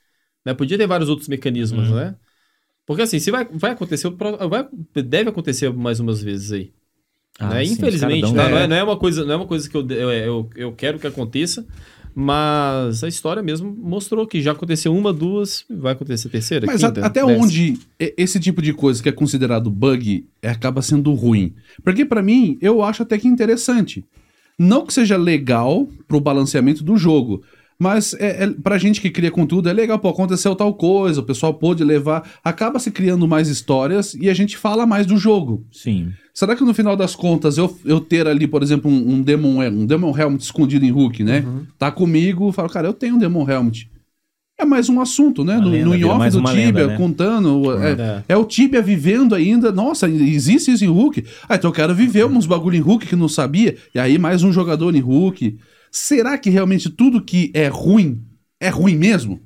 Né? 0.45 0.55
Podia 0.55 0.79
ter 0.79 0.87
vários 0.87 1.09
outros 1.11 1.29
mecanismos, 1.29 1.91
Uhum. 1.91 1.93
né? 1.93 2.17
Porque 2.87 3.03
assim, 3.03 3.19
se 3.21 3.31
vai, 3.31 3.45
vai 3.47 3.73
acontecer, 3.73 4.11
vai, 4.49 4.69
deve 5.05 5.31
acontecer 5.31 5.73
mais 5.73 6.01
umas 6.01 6.23
vezes 6.23 6.53
aí. 6.53 6.75
Ah, 7.39 7.49
né? 7.49 7.65
sim, 7.65 7.87
Infelizmente, 7.87 8.33
caras 8.33 8.33
tá? 8.35 8.49
dão- 8.49 8.49
não, 8.49 8.59
é, 8.59 8.67
não 8.67 8.77
é 8.77 8.83
uma 8.85 8.99
coisa, 8.99 9.25
não 9.25 9.35
é 9.35 9.37
uma 9.37 9.47
coisa 9.47 9.69
que 9.69 9.77
eu, 9.77 9.87
eu, 9.91 10.11
eu, 10.13 10.51
eu 10.57 10.73
quero 10.77 10.99
que 10.99 11.07
aconteça, 11.07 11.67
mas 12.15 13.03
a 13.03 13.09
história 13.09 13.43
mesmo 13.43 13.75
mostrou 13.77 14.27
que 14.27 14.41
já 14.43 14.53
aconteceu 14.53 14.95
uma, 14.95 15.13
duas, 15.13 15.65
vai 15.71 15.93
acontecer 15.93 16.29
a 16.29 16.31
terceira, 16.31 16.67
Mas 16.67 16.83
a- 16.85 16.89
quinta, 16.93 17.07
até 17.07 17.25
décima. 17.25 17.45
onde 17.45 17.79
esse 17.99 18.39
tipo 18.39 18.61
de 18.61 18.73
coisa 18.73 19.03
que 19.03 19.09
é 19.09 19.13
considerado 19.13 19.71
bug 19.71 20.27
é, 20.43 20.49
acaba 20.51 20.83
sendo 20.83 21.13
ruim? 21.15 21.55
Porque 21.83 22.05
pra 22.05 22.23
mim, 22.23 22.59
eu 22.61 22.83
acho 22.83 23.03
até 23.03 23.19
que 23.19 23.27
interessante. 23.29 24.05
Não 24.59 24.85
que 24.87 24.93
seja 24.93 25.17
legal 25.17 25.89
pro 26.07 26.21
balanceamento 26.21 26.85
do 26.85 26.97
jogo, 26.97 27.43
mas 27.83 28.15
é, 28.15 28.45
é, 28.45 28.47
pra 28.63 28.79
gente 28.79 29.01
que 29.01 29.11
cria 29.11 29.29
conteúdo 29.31 29.69
é 29.69 29.73
legal, 29.73 29.99
pô, 29.99 30.09
aconteceu 30.09 30.55
tal 30.55 30.73
coisa, 30.75 31.19
o 31.21 31.25
pessoal 31.25 31.53
pôde 31.53 31.83
levar, 31.83 32.31
acaba 32.45 32.79
se 32.79 32.93
criando 32.93 33.27
mais 33.27 33.49
histórias 33.49 34.15
e 34.15 34.31
a 34.31 34.35
gente 34.35 34.57
fala 34.57 34.87
mais 34.87 35.05
do 35.05 35.17
jogo. 35.17 35.67
Sim. 35.73 36.13
Será 36.33 36.55
que 36.55 36.63
no 36.65 36.73
final 36.73 36.97
das 36.97 37.17
contas 37.17 37.59
eu, 37.59 37.77
eu 37.85 38.01
ter 38.01 38.29
ali, 38.29 38.47
por 38.47 38.63
exemplo, 38.63 38.89
um, 38.89 39.15
um 39.15 39.21
Demon, 39.21 39.61
um 39.69 39.85
Demon 39.85 40.17
Helmet 40.17 40.45
escondido 40.45 40.85
em 40.85 40.91
Hulk, 40.91 41.25
né? 41.25 41.43
Uhum. 41.45 41.67
Tá 41.77 41.91
comigo, 41.91 42.53
falo, 42.53 42.69
cara, 42.69 42.87
eu 42.87 42.93
tenho 42.95 43.17
um 43.17 43.19
Demon 43.19 43.51
Helmet. 43.51 43.91
É 44.59 44.65
mais 44.65 44.89
um 44.89 45.01
assunto, 45.01 45.45
né? 45.45 45.57
Uma 45.57 45.65
No, 45.65 45.71
lenda, 45.71 45.85
no 45.87 45.91
vira 45.93 46.07
in-off 46.07 46.31
do 46.31 46.43
Tibia, 46.45 46.53
lenda, 46.67 46.87
né? 46.87 46.97
contando. 46.97 47.73
É, 47.83 47.91
É. 47.93 48.25
é 48.29 48.37
o 48.37 48.45
Tibia 48.45 48.81
vivendo 48.81 49.35
ainda. 49.35 49.73
Nossa, 49.73 50.09
existe 50.09 50.71
isso 50.71 50.85
em 50.85 50.89
Hulk. 50.89 51.25
Ah, 51.49 51.57
então 51.57 51.71
eu 51.71 51.75
quero 51.75 51.93
viver 51.95 52.25
uns 52.27 52.47
bagulho 52.47 52.77
em 52.77 52.81
Hulk 52.81 53.07
que 53.07 53.17
não 53.17 53.29
sabia. 53.29 53.77
E 53.93 53.99
aí 53.99 54.19
mais 54.19 54.45
um 54.45 54.53
jogador 54.53 54.95
em 54.95 55.01
Hulk. 55.01 55.59
Será 55.95 56.39
que 56.39 56.49
realmente 56.49 56.89
tudo 56.89 57.23
que 57.23 57.51
é 57.55 57.69
ruim 57.69 58.25
é 58.59 58.71
ruim 58.71 58.97
mesmo? 58.97 59.39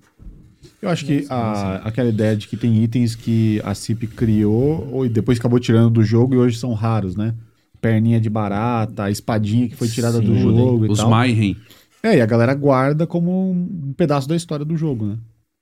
Eu 0.81 0.89
acho 0.89 1.05
que 1.05 1.27
a- 1.28 1.81
aquela 1.85 2.09
ideia 2.09 2.36
de 2.36 2.47
que 2.47 2.56
tem 2.56 2.82
itens 2.85 3.16
que 3.16 3.60
a 3.64 3.74
CIP 3.74 4.06
criou 4.06 4.89
ou 4.93 5.05
e 5.05 5.09
depois 5.09 5.39
acabou 5.40 5.59
tirando 5.59 5.90
do 5.90 6.05
jogo 6.05 6.35
e 6.35 6.39
hoje 6.39 6.56
são 6.59 6.73
raros, 6.73 7.16
né? 7.16 7.35
Perninha 7.81 8.20
de 8.20 8.31
barata, 8.31 9.05
a 9.05 9.10
espadinha 9.10 9.68
que 9.68 9.74
foi 9.74 9.89
tirada 9.89 10.20
do 10.20 10.35
Sim. 10.35 10.40
jogo 10.40 10.86
e 10.86 10.89
Os 10.90 10.98
tal. 10.98 11.10
Mayhem. 11.10 11.56
É, 12.02 12.16
e 12.16 12.20
a 12.20 12.27
galera 12.27 12.55
guarda 12.55 13.06
como 13.06 13.51
um 13.51 13.93
pedaço 13.97 14.28
da 14.28 14.36
história 14.36 14.64
do 14.64 14.77
jogo, 14.77 15.06
né? 15.06 15.18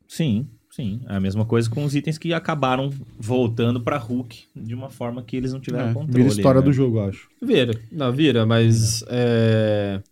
Sim, 0.06 0.46
sim. 0.70 1.00
É 1.08 1.16
a 1.16 1.20
mesma 1.20 1.46
coisa 1.46 1.70
com 1.70 1.84
os 1.84 1.94
itens 1.94 2.18
que 2.18 2.34
acabaram 2.34 2.90
voltando 3.18 3.80
pra 3.80 3.96
Hulk 3.96 4.44
de 4.54 4.74
uma 4.74 4.90
forma 4.90 5.22
que 5.22 5.36
eles 5.36 5.52
não 5.52 5.60
tiveram 5.60 5.90
É, 5.90 5.94
controle. 5.94 6.22
vira 6.24 6.28
história 6.28 6.60
né? 6.60 6.64
do 6.66 6.72
jogo, 6.72 6.98
eu 6.98 7.04
acho. 7.08 7.28
Vira, 7.40 7.72
não, 7.90 8.12
vira, 8.12 8.44
mas 8.44 9.02
é, 9.08 10.02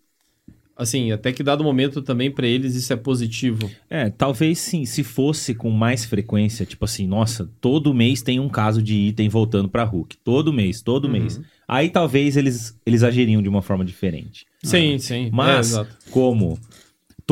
assim, 0.82 1.12
até 1.12 1.32
que 1.32 1.42
dado 1.42 1.64
momento 1.64 2.02
também 2.02 2.30
pra 2.30 2.46
eles 2.46 2.74
isso 2.74 2.92
é 2.92 2.96
positivo. 2.96 3.70
É, 3.88 4.10
talvez 4.10 4.58
sim, 4.58 4.84
se 4.84 5.02
fosse 5.02 5.54
com 5.54 5.70
mais 5.70 6.04
frequência, 6.04 6.66
tipo 6.66 6.84
assim, 6.84 7.06
nossa, 7.06 7.48
todo 7.60 7.94
mês 7.94 8.20
tem 8.22 8.38
um 8.40 8.48
caso 8.48 8.82
de 8.82 8.94
item 8.94 9.28
voltando 9.28 9.68
pra 9.68 9.84
Hulk. 9.84 10.16
Todo 10.24 10.52
mês, 10.52 10.82
todo 10.82 11.04
Uhum. 11.06 11.12
mês. 11.12 11.40
Aí 11.66 11.88
talvez 11.88 12.36
eles, 12.36 12.76
eles 12.84 13.02
agiriam 13.02 13.40
de 13.40 13.48
uma 13.48 13.62
forma 13.62 13.84
diferente. 13.84 14.44
Sim, 14.62 14.98
sim. 14.98 15.26
é, 15.26 15.30
Mas, 15.32 15.70
exato. 15.70 15.96
como 16.10 16.58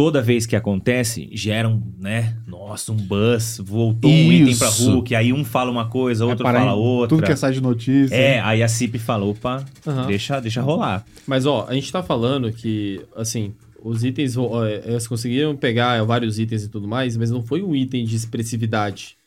toda 0.01 0.23
vez 0.23 0.47
que 0.47 0.57
acontece, 0.57 1.29
geram, 1.31 1.83
né? 1.99 2.35
Nossa, 2.47 2.91
um 2.91 2.97
buzz, 2.97 3.61
voltou 3.63 4.11
um 4.11 4.33
item 4.33 4.57
pra 4.57 4.69
Isso. 4.69 4.91
Hulk, 4.91 5.15
aí 5.15 5.31
um 5.31 5.45
fala 5.45 5.71
uma 5.71 5.91
coisa, 5.91 6.25
outro 6.25 6.43
para 6.43 6.59
fala 6.59 6.73
outra. 6.73 7.09
Tudo 7.09 7.27
que 7.27 7.31
é 7.31 7.37
site 7.37 7.57
de 7.57 7.61
notícia. 7.61 8.15
É, 8.15 8.41
aí 8.41 8.63
a 8.63 8.69
CIP 8.69 8.99
fala, 8.99 9.27
opa, 9.27 9.63
Aham. 9.87 10.07
deixa, 10.07 10.41
deixa 10.41 10.63
rolar. 10.63 11.05
Mas 11.27 11.45
ó, 11.45 11.67
a 11.69 11.75
gente 11.75 11.93
tá 11.93 12.03
falando 12.03 12.51
que, 12.51 13.03
assim, 13.15 13.53
os 13.85 14.03
itens, 14.03 14.39
ó, 14.39 14.67
eles 14.67 15.07
conseguiram 15.07 15.55
pegar 15.55 16.03
vários 16.05 16.39
itens 16.39 16.65
e 16.65 16.71
tudo 16.71 16.89
mais, 16.89 17.15
mas 17.19 17.31
não 17.31 17.43
foi 17.43 17.63
um 17.63 17.77
item 17.77 18.07
de 18.07 18.17
expressividade. 18.17 19.19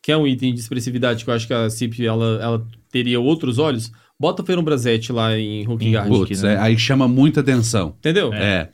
Que 0.00 0.12
é 0.12 0.16
um 0.16 0.28
item 0.28 0.54
de 0.54 0.60
expressividade 0.60 1.24
que 1.24 1.30
eu 1.30 1.34
acho 1.34 1.48
que 1.48 1.52
a 1.52 1.68
CIP 1.68 2.06
ela, 2.06 2.38
ela 2.40 2.66
teria 2.88 3.18
outros 3.18 3.58
olhos. 3.58 3.90
Bota 4.20 4.42
o 4.42 4.46
Ferumbrazete 4.46 5.12
lá 5.12 5.36
em 5.36 5.64
Hulk 5.64 5.84
Em 5.84 5.92
Guard. 5.92 6.08
Hulk, 6.08 6.28
Putz, 6.28 6.42
né? 6.44 6.54
é, 6.54 6.58
aí 6.58 6.78
chama 6.78 7.08
muita 7.08 7.40
atenção. 7.40 7.94
Entendeu? 7.98 8.32
É. 8.32 8.68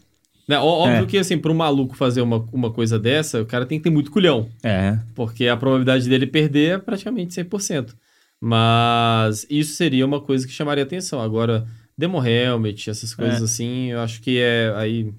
Né, 0.47 0.59
Óbvio 0.59 1.05
É. 1.05 1.07
que, 1.07 1.17
assim, 1.19 1.39
pra 1.39 1.51
um 1.51 1.55
maluco 1.55 1.97
fazer 1.97 2.21
uma, 2.21 2.37
uma 2.53 2.71
coisa 2.71 2.99
dessa, 2.99 3.41
o 3.41 3.47
cara 3.47 3.65
tem 3.65 3.79
que 3.79 3.85
ter 3.85 3.91
muito 3.91 4.11
culhão. 4.11 4.49
É. 4.63 4.99
Porque 5.15 5.49
a 5.49 5.57
probabilidade 5.57 6.09
dele 6.09 6.27
perder 6.27 6.75
é 6.75 6.79
praticamente 6.79 7.33
100%. 7.35 7.95
Mas 8.41 9.47
isso 9.49 9.75
seria 9.75 10.05
uma 10.05 10.21
coisa 10.21 10.47
que 10.47 10.53
chamaria 10.53 10.85
atenção. 10.85 11.21
Agora, 11.21 11.67
Demo 11.97 12.23
Helmet, 12.25 12.91
essas 12.91 13.15
coisas 13.15 13.41
É. 13.41 13.45
assim, 13.45 13.87
eu 13.93 14.01
acho 14.01 14.21
que 14.21 14.39
é 14.39 14.73
aí 14.77 15.11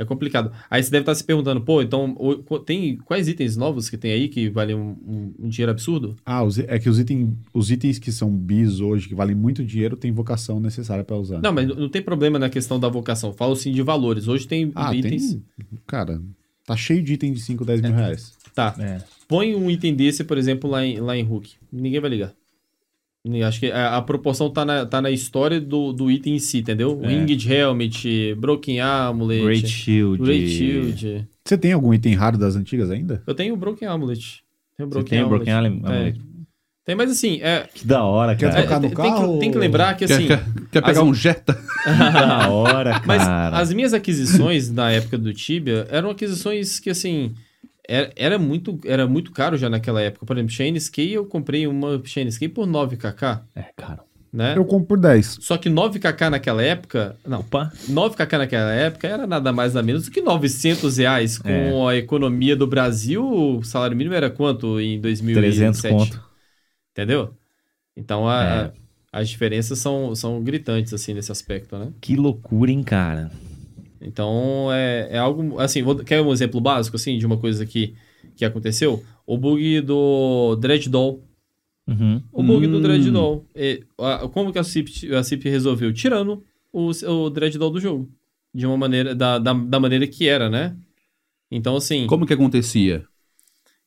é 0.00 0.04
complicado. 0.04 0.50
Aí 0.70 0.82
você 0.82 0.90
deve 0.90 1.02
estar 1.02 1.14
se 1.14 1.22
perguntando, 1.24 1.60
pô, 1.60 1.82
então 1.82 2.16
tem 2.64 2.96
quais 2.98 3.28
itens 3.28 3.56
novos 3.56 3.88
que 3.90 3.96
tem 3.96 4.12
aí 4.12 4.28
que 4.28 4.48
valem 4.48 4.74
um, 4.76 4.90
um- 5.06 5.34
um 5.40 5.48
dinheiro 5.48 5.70
absurdo? 5.72 6.16
Ah, 6.24 6.42
os- 6.42 6.58
é 6.58 6.78
que 6.78 6.88
os, 6.88 6.98
item, 6.98 7.36
os 7.52 7.70
itens 7.70 7.98
que 7.98 8.10
são 8.10 8.30
bis 8.30 8.80
hoje, 8.80 9.08
que 9.08 9.14
valem 9.14 9.34
muito 9.36 9.64
dinheiro, 9.64 9.96
tem 9.96 10.10
vocação 10.12 10.58
necessária 10.60 11.04
pra 11.04 11.16
usar. 11.16 11.40
Não, 11.40 11.52
mas 11.52 11.68
não 11.68 11.88
tem 11.88 12.02
problema 12.02 12.38
na 12.38 12.48
questão 12.48 12.78
da 12.80 12.88
vocação. 12.88 13.32
Falo 13.32 13.54
sim 13.56 13.72
de 13.72 13.82
valores. 13.82 14.26
Hoje 14.28 14.46
tem 14.48 14.72
ah, 14.74 14.94
itens. 14.94 15.34
tem. 15.34 15.44
Cara, 15.86 16.20
tá 16.66 16.76
cheio 16.76 17.02
de 17.02 17.12
item 17.14 17.32
de 17.32 17.40
5, 17.40 17.64
10 17.64 17.80
mil 17.80 17.92
reais. 17.92 18.32
Tá. 18.54 18.74
É. 18.78 18.98
Põe 19.28 19.54
um 19.54 19.70
item 19.70 19.94
desse, 19.94 20.24
por 20.24 20.36
exemplo, 20.36 20.68
lá 20.68 20.84
em, 20.84 20.98
lá 20.98 21.16
em 21.16 21.22
Hulk. 21.22 21.52
Ninguém 21.72 22.00
vai 22.00 22.10
ligar. 22.10 22.32
Acho 23.46 23.60
que 23.60 23.70
a, 23.70 23.96
a 23.96 24.02
proporção 24.02 24.48
tá 24.50 24.64
na, 24.64 24.86
tá 24.86 25.02
na 25.02 25.10
história 25.10 25.60
do, 25.60 25.92
do 25.92 26.10
item 26.10 26.36
em 26.36 26.38
si, 26.38 26.58
entendeu? 26.60 26.98
É. 27.02 27.06
Winged 27.08 27.52
Helmet, 27.52 28.34
Broken 28.38 28.80
Amulet, 28.80 29.42
Great 29.44 29.68
Shield. 29.68 30.22
Great 30.22 30.48
Shield. 30.48 31.28
Você 31.44 31.58
tem 31.58 31.72
algum 31.72 31.92
item 31.92 32.14
raro 32.14 32.38
das 32.38 32.56
antigas 32.56 32.90
ainda? 32.90 33.22
Eu 33.26 33.34
tenho 33.34 33.52
o 33.52 33.56
Broken 33.58 33.86
Amulet. 33.86 34.42
Tenho 34.76 34.88
o 34.88 34.92
Você 34.92 34.98
Broken 34.98 35.10
tem 35.10 35.22
o 35.22 35.26
Amulet. 35.26 35.44
Broken 35.44 35.52
Am- 35.54 35.80
Tem. 35.82 35.92
Amulet? 35.96 36.20
Tem, 36.82 36.94
mas 36.96 37.10
assim, 37.10 37.40
é, 37.42 37.68
Que 37.72 37.86
da 37.86 38.02
hora, 38.02 38.34
Quer 38.34 38.50
cara. 38.50 38.62
trocar 38.62 38.76
é, 38.76 38.78
no 38.80 38.88
tem, 38.88 38.96
tem 38.96 39.12
carro 39.12 39.32
que, 39.34 39.38
tem 39.40 39.50
que 39.52 39.58
lembrar 39.58 39.94
que 39.96 40.06
Quer, 40.06 40.14
assim... 40.14 40.26
quer- 40.26 40.44
quer 40.72 40.80
pegar 40.82 41.00
as- 41.02 41.06
um 41.06 41.12
Jetta? 41.14 41.58
Da 41.84 42.48
hora, 42.48 43.02
Mas 43.06 43.22
cara. 43.22 43.58
as 43.58 43.72
minhas 43.72 43.92
aquisições 43.92 44.70
na 44.70 44.90
época 44.90 45.16
do 45.18 45.32
Tibia 45.34 45.86
eram 45.90 46.10
aquisições 46.10 46.80
que, 46.80 46.88
assim, 46.90 47.32
era, 47.88 48.10
era, 48.16 48.38
muito, 48.38 48.78
era 48.84 49.06
muito 49.06 49.32
caro 49.32 49.56
já 49.56 49.68
naquela 49.68 50.00
época. 50.00 50.24
Por 50.26 50.36
exemplo, 50.36 50.52
Shane 50.52 50.76
Skate, 50.78 51.12
eu 51.14 51.24
comprei 51.26 51.66
uma 51.66 52.00
Shane 52.04 52.28
Skate 52.28 52.54
por 52.54 52.66
9kk, 52.66 53.42
É, 53.56 53.64
cara. 53.76 54.00
né? 54.32 54.54
Eu 54.56 54.64
compro 54.64 54.86
por 54.88 54.98
10. 55.00 55.38
Só 55.40 55.56
que 55.56 55.68
9kk 55.68 56.28
naquela 56.30 56.62
época... 56.62 57.16
Não, 57.26 57.40
Opa. 57.40 57.72
9kk 57.88 58.38
naquela 58.38 58.72
época 58.72 59.08
era 59.08 59.26
nada 59.26 59.52
mais 59.52 59.74
nada 59.74 59.84
menos 59.86 60.04
do 60.04 60.10
que 60.10 60.20
900 60.20 60.96
reais. 60.98 61.38
Com 61.38 61.48
É. 61.90 61.94
a 61.94 61.96
economia 61.96 62.54
do 62.54 62.66
Brasil, 62.66 63.24
o 63.24 63.62
salário 63.64 63.96
mínimo 63.96 64.14
era 64.14 64.30
quanto 64.30 64.80
em 64.80 65.00
2007? 65.00 65.40
300 65.44 65.80
conto. 65.82 66.22
Entendeu? 66.92 67.34
Então, 67.96 68.28
a- 68.28 68.72
É. 68.74 68.80
as 69.20 69.28
diferenças 69.28 69.78
são, 69.78 70.14
são 70.14 70.42
gritantes, 70.42 70.92
assim, 70.94 71.12
nesse 71.14 71.32
aspecto, 71.32 71.76
né? 71.76 71.88
Que 72.00 72.14
loucura, 72.16 72.70
hein, 72.70 72.82
cara. 72.82 73.30
Então, 74.00 74.68
é, 74.72 75.08
é 75.10 75.18
algo... 75.18 75.58
Assim, 75.58 75.82
vou, 75.82 75.96
quer 75.96 76.22
um 76.22 76.32
exemplo 76.32 76.60
básico, 76.60 76.96
assim, 76.96 77.18
de 77.18 77.26
uma 77.26 77.36
coisa 77.36 77.66
que, 77.66 77.94
que 78.34 78.44
aconteceu? 78.44 79.02
O 79.26 79.36
bug 79.36 79.80
do 79.82 80.56
Dread 80.56 80.88
Doll. 80.88 81.22
Uhum. 81.86 82.22
O 82.32 82.42
bug 82.42 82.66
do 82.66 82.78
Hum. 82.78 82.80
Dread 82.82 83.10
Doll. 83.10 83.44
A- 83.98 84.28
como 84.28 84.52
que 84.52 84.58
a 84.58 84.64
CIP, 84.64 85.14
a 85.14 85.22
CIP 85.22 85.48
resolveu? 85.48 85.92
Tirando 85.92 86.42
o, 86.72 86.90
o 86.90 87.30
Dread 87.30 87.58
Doll 87.58 87.70
do 87.70 87.80
jogo. 87.80 88.08
De 88.54 88.66
uma 88.66 88.76
maneira... 88.76 89.14
Da, 89.14 89.38
da, 89.38 89.52
da 89.52 89.78
maneira 89.80 90.06
que 90.06 90.26
era, 90.26 90.48
né? 90.48 90.76
Então, 91.50 91.76
assim... 91.76 92.06
Como 92.06 92.26
que 92.26 92.32
acontecia? 92.32 93.04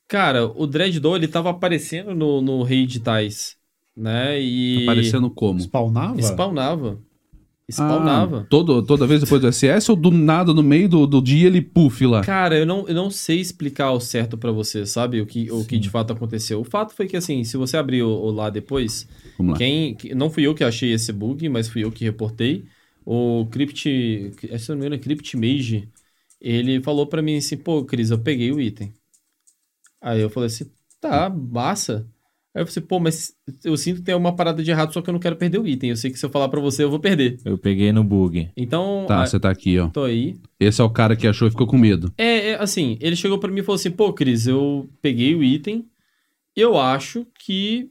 Cara, 0.07 0.45
o 0.45 0.67
Dread 0.67 0.99
Doll, 0.99 1.15
ele 1.15 1.27
tava 1.27 1.49
aparecendo 1.49 2.13
no, 2.13 2.41
no 2.41 2.61
Rei 2.61 2.85
de 2.85 2.99
Tais, 2.99 3.57
né? 3.95 4.39
E... 4.39 4.83
Aparecendo 4.83 5.29
como? 5.29 5.59
Spawnava? 5.59 6.21
Spawnava. 6.21 6.99
Spawnava. 7.71 8.41
Ah, 8.41 8.45
todo, 8.49 8.83
toda 8.85 9.07
vez 9.07 9.21
depois 9.21 9.41
do 9.41 9.47
SS 9.47 9.89
ou 9.89 9.95
do 9.95 10.11
nada, 10.11 10.53
no 10.53 10.61
meio 10.61 10.89
do, 10.89 11.07
do 11.07 11.21
dia, 11.21 11.47
ele 11.47 11.61
puff 11.61 12.05
lá? 12.05 12.21
Cara, 12.21 12.57
eu 12.57 12.65
não, 12.65 12.87
eu 12.87 12.93
não 12.93 13.09
sei 13.09 13.39
explicar 13.39 13.85
ao 13.85 14.01
certo 14.01 14.37
pra 14.37 14.51
você, 14.51 14.85
sabe? 14.85 15.21
O 15.21 15.25
que, 15.25 15.49
o 15.51 15.63
que 15.65 15.77
de 15.79 15.89
fato 15.89 16.11
aconteceu. 16.11 16.59
O 16.59 16.63
fato 16.65 16.93
foi 16.93 17.07
que, 17.07 17.15
assim, 17.15 17.43
se 17.43 17.55
você 17.55 17.77
abrir 17.77 18.03
o, 18.03 18.09
o 18.09 18.31
lá 18.31 18.49
depois, 18.49 19.07
lá. 19.39 19.55
quem. 19.55 19.95
que- 19.95 20.13
Não 20.13 20.29
fui 20.29 20.43
eu 20.45 20.53
que 20.53 20.63
achei 20.63 20.91
esse 20.91 21.11
bug, 21.13 21.47
mas 21.47 21.69
fui 21.69 21.83
eu 21.83 21.91
que 21.91 22.03
reportei. 22.03 22.65
O 23.05 23.45
Crypt. 23.51 24.31
Se 24.59 24.71
eu 24.71 24.75
não 24.75 24.75
me 24.75 24.81
engano, 24.81 24.95
é 24.95 24.99
Crypt 24.99 25.35
Mage. 25.37 25.89
Ele 26.41 26.81
falou 26.81 27.07
pra 27.07 27.21
mim 27.21 27.37
assim: 27.37 27.57
pô, 27.57 27.83
Cris, 27.85 28.11
eu 28.11 28.19
peguei 28.19 28.51
o 28.51 28.59
item. 28.59 28.93
Aí 30.01 30.21
eu 30.21 30.29
falei 30.29 30.47
assim: 30.47 30.69
tá, 30.99 31.29
massa. 31.29 32.05
Aí 32.55 32.61
eu 32.61 32.65
falei 32.67 32.69
assim: 32.77 32.81
pô, 32.81 32.99
mas 32.99 33.33
eu 33.63 33.75
sinto 33.75 33.97
que 33.97 34.03
tem 34.03 34.13
uma 34.15 34.35
parada 34.35 34.61
de 34.63 34.69
errado, 34.69 34.93
só 34.93 35.01
que 35.01 35.09
eu 35.09 35.13
não 35.13 35.19
quero 35.19 35.35
perder 35.35 35.57
o 35.59 35.67
item. 35.67 35.89
Eu 35.89 35.97
sei 35.97 36.11
que 36.11 36.19
se 36.19 36.25
eu 36.25 36.29
falar 36.29 36.49
pra 36.49 36.59
você, 36.59 36.83
eu 36.83 36.89
vou 36.89 36.99
perder. 36.99 37.39
Eu 37.43 37.57
peguei 37.57 37.91
no 37.91 38.03
bug. 38.03 38.49
Então. 38.55 39.05
Tá, 39.07 39.25
você 39.25 39.39
tá 39.39 39.49
aqui, 39.49 39.79
ó. 39.79 39.87
tô 39.87 40.03
aí. 40.03 40.35
Esse 40.59 40.79
é 40.81 40.83
o 40.83 40.89
cara 40.89 41.15
que 41.15 41.27
achou 41.27 41.47
e 41.47 41.51
ficou 41.51 41.65
com 41.67 41.77
medo. 41.77 42.13
É, 42.17 42.49
é, 42.51 42.55
assim, 42.61 42.97
ele 43.01 43.15
chegou 43.15 43.39
pra 43.39 43.51
mim 43.51 43.61
e 43.61 43.63
falou 43.63 43.75
assim, 43.75 43.89
pô, 43.91 44.13
Cris, 44.13 44.45
eu 44.47 44.87
peguei 45.01 45.33
o 45.35 45.43
item, 45.43 45.85
eu 46.55 46.77
acho 46.79 47.25
que... 47.39 47.89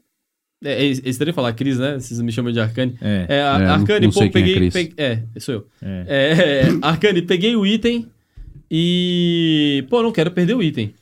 É, 0.65 0.75
é, 0.81 0.85
eles 0.87 1.19
devem 1.19 1.35
falar 1.35 1.53
Cris, 1.55 1.77
né? 1.81 1.99
Vocês 1.99 2.21
me 2.21 2.31
chamam 2.31 2.53
de 2.53 2.61
Arcane. 2.61 2.97
É. 3.03 3.27
É, 3.29 3.43
a- 3.43 3.59
É, 3.61 3.67
não- 3.67 3.75
Arcane, 3.75 4.07
não 4.07 4.13
pô, 4.13 4.21
sei 4.21 4.29
quem 4.31 4.43
é 4.43 4.45
peguei... 4.45 4.55
Cris. 4.55 4.73
peguei- 4.73 4.95
É, 4.97 5.41
sou 5.41 5.55
eu. 5.57 5.67
É. 5.83 6.05
É, 6.09 6.63
Arcane, 6.87 7.21
peguei 7.23 7.57
o 7.57 7.67
item 7.67 8.07
e... 8.71 9.85
Pô, 9.91 10.03
não 10.03 10.13
quero 10.13 10.31
perder 10.31 10.55
o 10.55 10.63
item. 10.63 10.95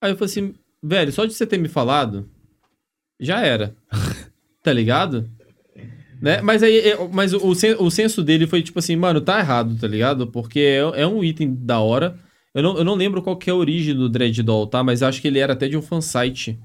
Aí 0.00 0.12
eu 0.12 0.16
falei 0.16 0.30
assim, 0.30 0.54
velho, 0.82 1.12
só 1.12 1.24
de 1.26 1.34
você 1.34 1.46
ter 1.46 1.58
me 1.58 1.68
falado, 1.68 2.28
já 3.20 3.40
era. 3.40 3.74
tá 4.62 4.72
ligado? 4.72 5.28
Né? 6.20 6.40
Mas 6.40 6.62
aí, 6.62 6.78
é, 6.78 7.08
mas 7.12 7.32
o, 7.34 7.38
o 7.46 7.90
senso 7.90 8.22
dele 8.22 8.46
foi 8.46 8.62
tipo 8.62 8.78
assim, 8.78 8.96
mano, 8.96 9.20
tá 9.20 9.38
errado, 9.38 9.76
tá 9.78 9.86
ligado? 9.86 10.26
Porque 10.26 10.60
é, 10.60 11.02
é 11.02 11.06
um 11.06 11.22
item 11.22 11.54
da 11.54 11.80
hora. 11.80 12.18
Eu 12.54 12.62
não, 12.62 12.78
eu 12.78 12.84
não 12.84 12.94
lembro 12.94 13.20
qual 13.20 13.36
que 13.36 13.50
é 13.50 13.52
a 13.52 13.56
origem 13.56 13.94
do 13.94 14.08
Dread 14.08 14.42
Doll, 14.42 14.66
tá? 14.66 14.82
Mas 14.82 15.02
acho 15.02 15.20
que 15.20 15.28
ele 15.28 15.38
era 15.38 15.52
até 15.52 15.68
de 15.68 15.76
um 15.76 15.82
fansite. 15.82 16.58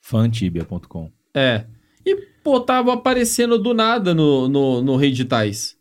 Fantibia.com. 0.00 1.10
É. 1.34 1.64
E, 2.04 2.14
pô, 2.44 2.60
tava 2.60 2.92
aparecendo 2.92 3.58
do 3.58 3.72
nada 3.72 4.14
no, 4.14 4.48
no, 4.48 4.82
no 4.82 4.96
Rei 4.96 5.10
de 5.10 5.24
Tais. 5.24 5.76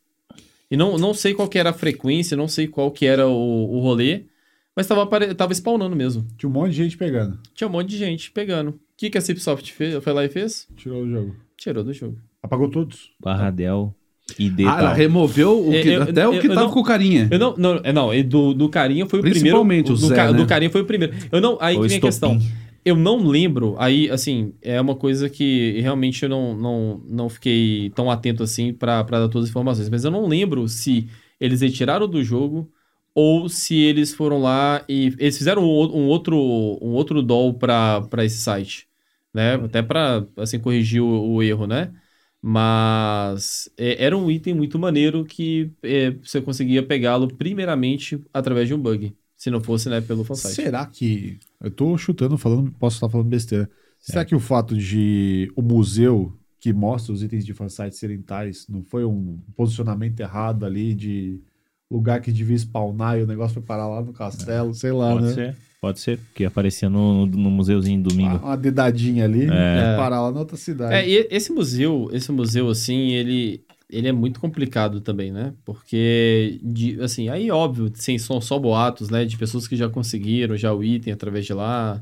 E 0.69 0.77
não, 0.77 0.97
não 0.97 1.13
sei 1.13 1.33
qual 1.33 1.49
que 1.49 1.59
era 1.59 1.71
a 1.71 1.73
frequência, 1.73 2.37
não 2.37 2.47
sei 2.47 2.65
qual 2.65 2.89
que 2.91 3.05
era 3.05 3.27
o, 3.27 3.75
o 3.75 3.79
rolê, 3.81 4.23
mas 4.75 4.87
tava, 4.87 5.03
apare... 5.03 5.35
tava 5.35 5.53
spawnando 5.53 5.95
mesmo. 5.95 6.25
Tinha 6.37 6.49
um 6.49 6.53
monte 6.53 6.71
de 6.71 6.77
gente 6.77 6.97
pegando. 6.97 7.37
Tinha 7.53 7.67
um 7.67 7.71
monte 7.71 7.89
de 7.89 7.97
gente 7.97 8.31
pegando. 8.31 8.79
O 9.01 9.03
que, 9.03 9.09
que 9.09 9.17
a 9.17 9.21
Cipsoft 9.21 9.73
fez, 9.73 10.03
foi 10.03 10.13
lá 10.13 10.23
e 10.23 10.29
fez? 10.29 10.67
Tirou 10.77 11.01
o 11.01 11.09
jogo. 11.09 11.35
Tirou 11.57 11.83
do 11.83 11.91
jogo. 11.91 12.17
Apagou 12.43 12.69
todos. 12.69 13.09
Barradel. 13.19 13.95
ID 14.37 14.59
Ah, 14.67 14.77
ela 14.79 14.93
removeu 14.93 15.59
o 15.67 15.71
que- 15.71 15.87
Eu- 15.89 15.93
eu- 15.93 16.01
até 16.03 16.27
o 16.27 16.31
que 16.39 16.45
eu 16.47 16.53
tava 16.53 16.67
não- 16.67 16.71
com 16.71 16.81
o 16.81 16.83
carinha. 16.83 17.27
Eu 17.31 17.39
não, 17.39 17.55
não, 17.57 17.81
é, 17.83 17.91
não, 17.91 18.13
e 18.13 18.21
do, 18.21 18.53
do 18.53 18.69
Carinha 18.69 19.07
foi 19.07 19.17
o 19.19 19.23
primeiro. 19.23 19.39
Principalmente 19.41 19.91
o 19.91 19.95
do, 19.95 20.07
Zé, 20.07 20.15
Ca- 20.15 20.31
né? 20.31 20.37
do 20.37 20.45
Carinha 20.45 20.69
foi 20.69 20.81
o 20.81 20.85
primeiro. 20.85 21.13
Eu 21.31 21.41
não, 21.41 21.57
aí 21.59 21.75
O 21.77 21.81
que 21.81 21.87
vem 21.87 21.97
a 21.97 22.01
questão. 22.01 22.39
Eu 22.85 22.95
não 22.95 23.25
lembro, 23.27 23.75
aí, 23.79 24.07
assim, 24.11 24.53
é 24.61 24.79
uma 24.79 24.93
coisa 24.95 25.27
que 25.29 25.79
realmente 25.81 26.21
eu 26.21 26.29
não, 26.29 26.55
não, 26.55 27.01
não 27.09 27.27
fiquei 27.27 27.89
tão 27.95 28.09
atento 28.11 28.43
assim 28.43 28.71
pra, 28.71 29.03
pra 29.03 29.19
dar 29.19 29.29
todas 29.29 29.45
as 29.45 29.49
informações. 29.49 29.89
Mas 29.89 30.05
eu 30.05 30.11
não 30.11 30.27
lembro 30.27 30.67
se 30.67 31.07
eles 31.39 31.61
retiraram 31.61 32.07
do 32.07 32.23
jogo 32.23 32.69
ou 33.15 33.49
se 33.49 33.75
eles 33.75 34.13
foram 34.13 34.39
lá 34.39 34.83
e. 34.87 35.13
Eles 35.19 35.37
fizeram 35.37 35.63
um, 35.63 35.67
um 35.67 36.05
outro, 36.07 36.37
um 36.81 36.91
outro 36.91 37.21
doll 37.23 37.55
pra 37.55 38.07
esse 38.19 38.37
site. 38.37 38.87
Né? 39.33 39.55
Até 39.55 39.81
pra, 39.81 40.25
assim, 40.37 40.59
corrigir 40.59 41.01
o, 41.01 41.33
o 41.33 41.43
erro, 41.43 41.65
né? 41.65 41.93
Mas 42.41 43.69
é, 43.77 44.03
era 44.03 44.17
um 44.17 44.29
item 44.29 44.55
muito 44.55 44.79
maneiro 44.79 45.23
que 45.23 45.71
é, 45.83 46.11
você 46.11 46.41
conseguia 46.41 46.81
pegá-lo 46.81 47.27
primeiramente 47.27 48.21
através 48.33 48.67
de 48.67 48.73
um 48.73 48.79
bug. 48.79 49.15
Se 49.37 49.49
não 49.49 49.61
fosse, 49.61 49.89
né, 49.89 50.01
pelo 50.01 50.23
fansite. 50.23 50.55
Será 50.55 50.85
que. 50.85 51.39
Eu 51.59 51.71
tô 51.71 51.97
chutando, 51.97 52.37
falando, 52.37 52.71
posso 52.73 52.97
estar 52.97 53.09
falando 53.09 53.27
besteira. 53.27 53.63
É. 53.63 53.67
Será 53.99 54.25
que 54.25 54.35
o 54.35 54.39
fato 54.39 54.75
de 54.75 55.51
o 55.55 55.61
museu 55.61 56.33
que 56.59 56.71
mostra 56.71 57.11
os 57.11 57.23
itens 57.23 57.43
de 57.43 57.53
fansite 57.53 57.95
serem 57.95 58.21
tais 58.21 58.67
não 58.67 58.83
foi 58.83 59.03
um 59.03 59.39
posicionamento 59.55 60.19
errado 60.19 60.63
ali 60.63 60.93
de 60.93 61.41
lugar 61.89 62.21
que 62.21 62.31
devia 62.31 62.55
spawnar 62.55 63.17
e 63.17 63.23
o 63.23 63.27
negócio 63.27 63.55
foi 63.55 63.63
parar 63.63 63.87
lá 63.87 64.01
no 64.01 64.13
castelo, 64.13 64.73
sei 64.73 64.91
lá, 64.91 65.13
Pode 65.13 65.25
né? 65.25 65.33
ser, 65.33 65.57
pode 65.81 65.99
ser, 65.99 66.19
porque 66.19 66.45
aparecia 66.45 66.87
no, 66.87 67.25
no, 67.25 67.37
no 67.37 67.49
museuzinho 67.49 68.03
domingo. 68.03 68.37
Uma, 68.37 68.49
uma 68.49 68.57
dedadinha 68.57 69.25
ali 69.25 69.45
É. 69.45 69.45
e 69.45 69.97
parar 69.97 70.21
lá 70.21 70.31
na 70.31 70.39
outra 70.39 70.55
cidade. 70.55 70.93
É, 70.93 71.09
e 71.09 71.27
esse 71.31 71.51
museu, 71.51 72.07
esse 72.13 72.31
museu, 72.31 72.69
assim, 72.69 73.09
ele, 73.09 73.65
ele 73.89 74.07
é 74.07 74.11
muito 74.11 74.39
complicado 74.39 75.01
também, 75.01 75.31
né? 75.31 75.53
Porque, 75.65 76.59
de, 76.63 77.01
assim, 77.01 77.29
aí 77.29 77.49
óbvio, 77.49 77.91
sem, 77.95 78.19
são 78.19 78.39
só 78.39 78.59
boatos, 78.59 79.09
né? 79.09 79.25
De 79.25 79.35
pessoas 79.35 79.67
que 79.67 79.75
já 79.75 79.89
conseguiram 79.89 80.55
já 80.55 80.71
o 80.71 80.83
item 80.83 81.11
através 81.11 81.47
de 81.47 81.53
lá, 81.53 81.99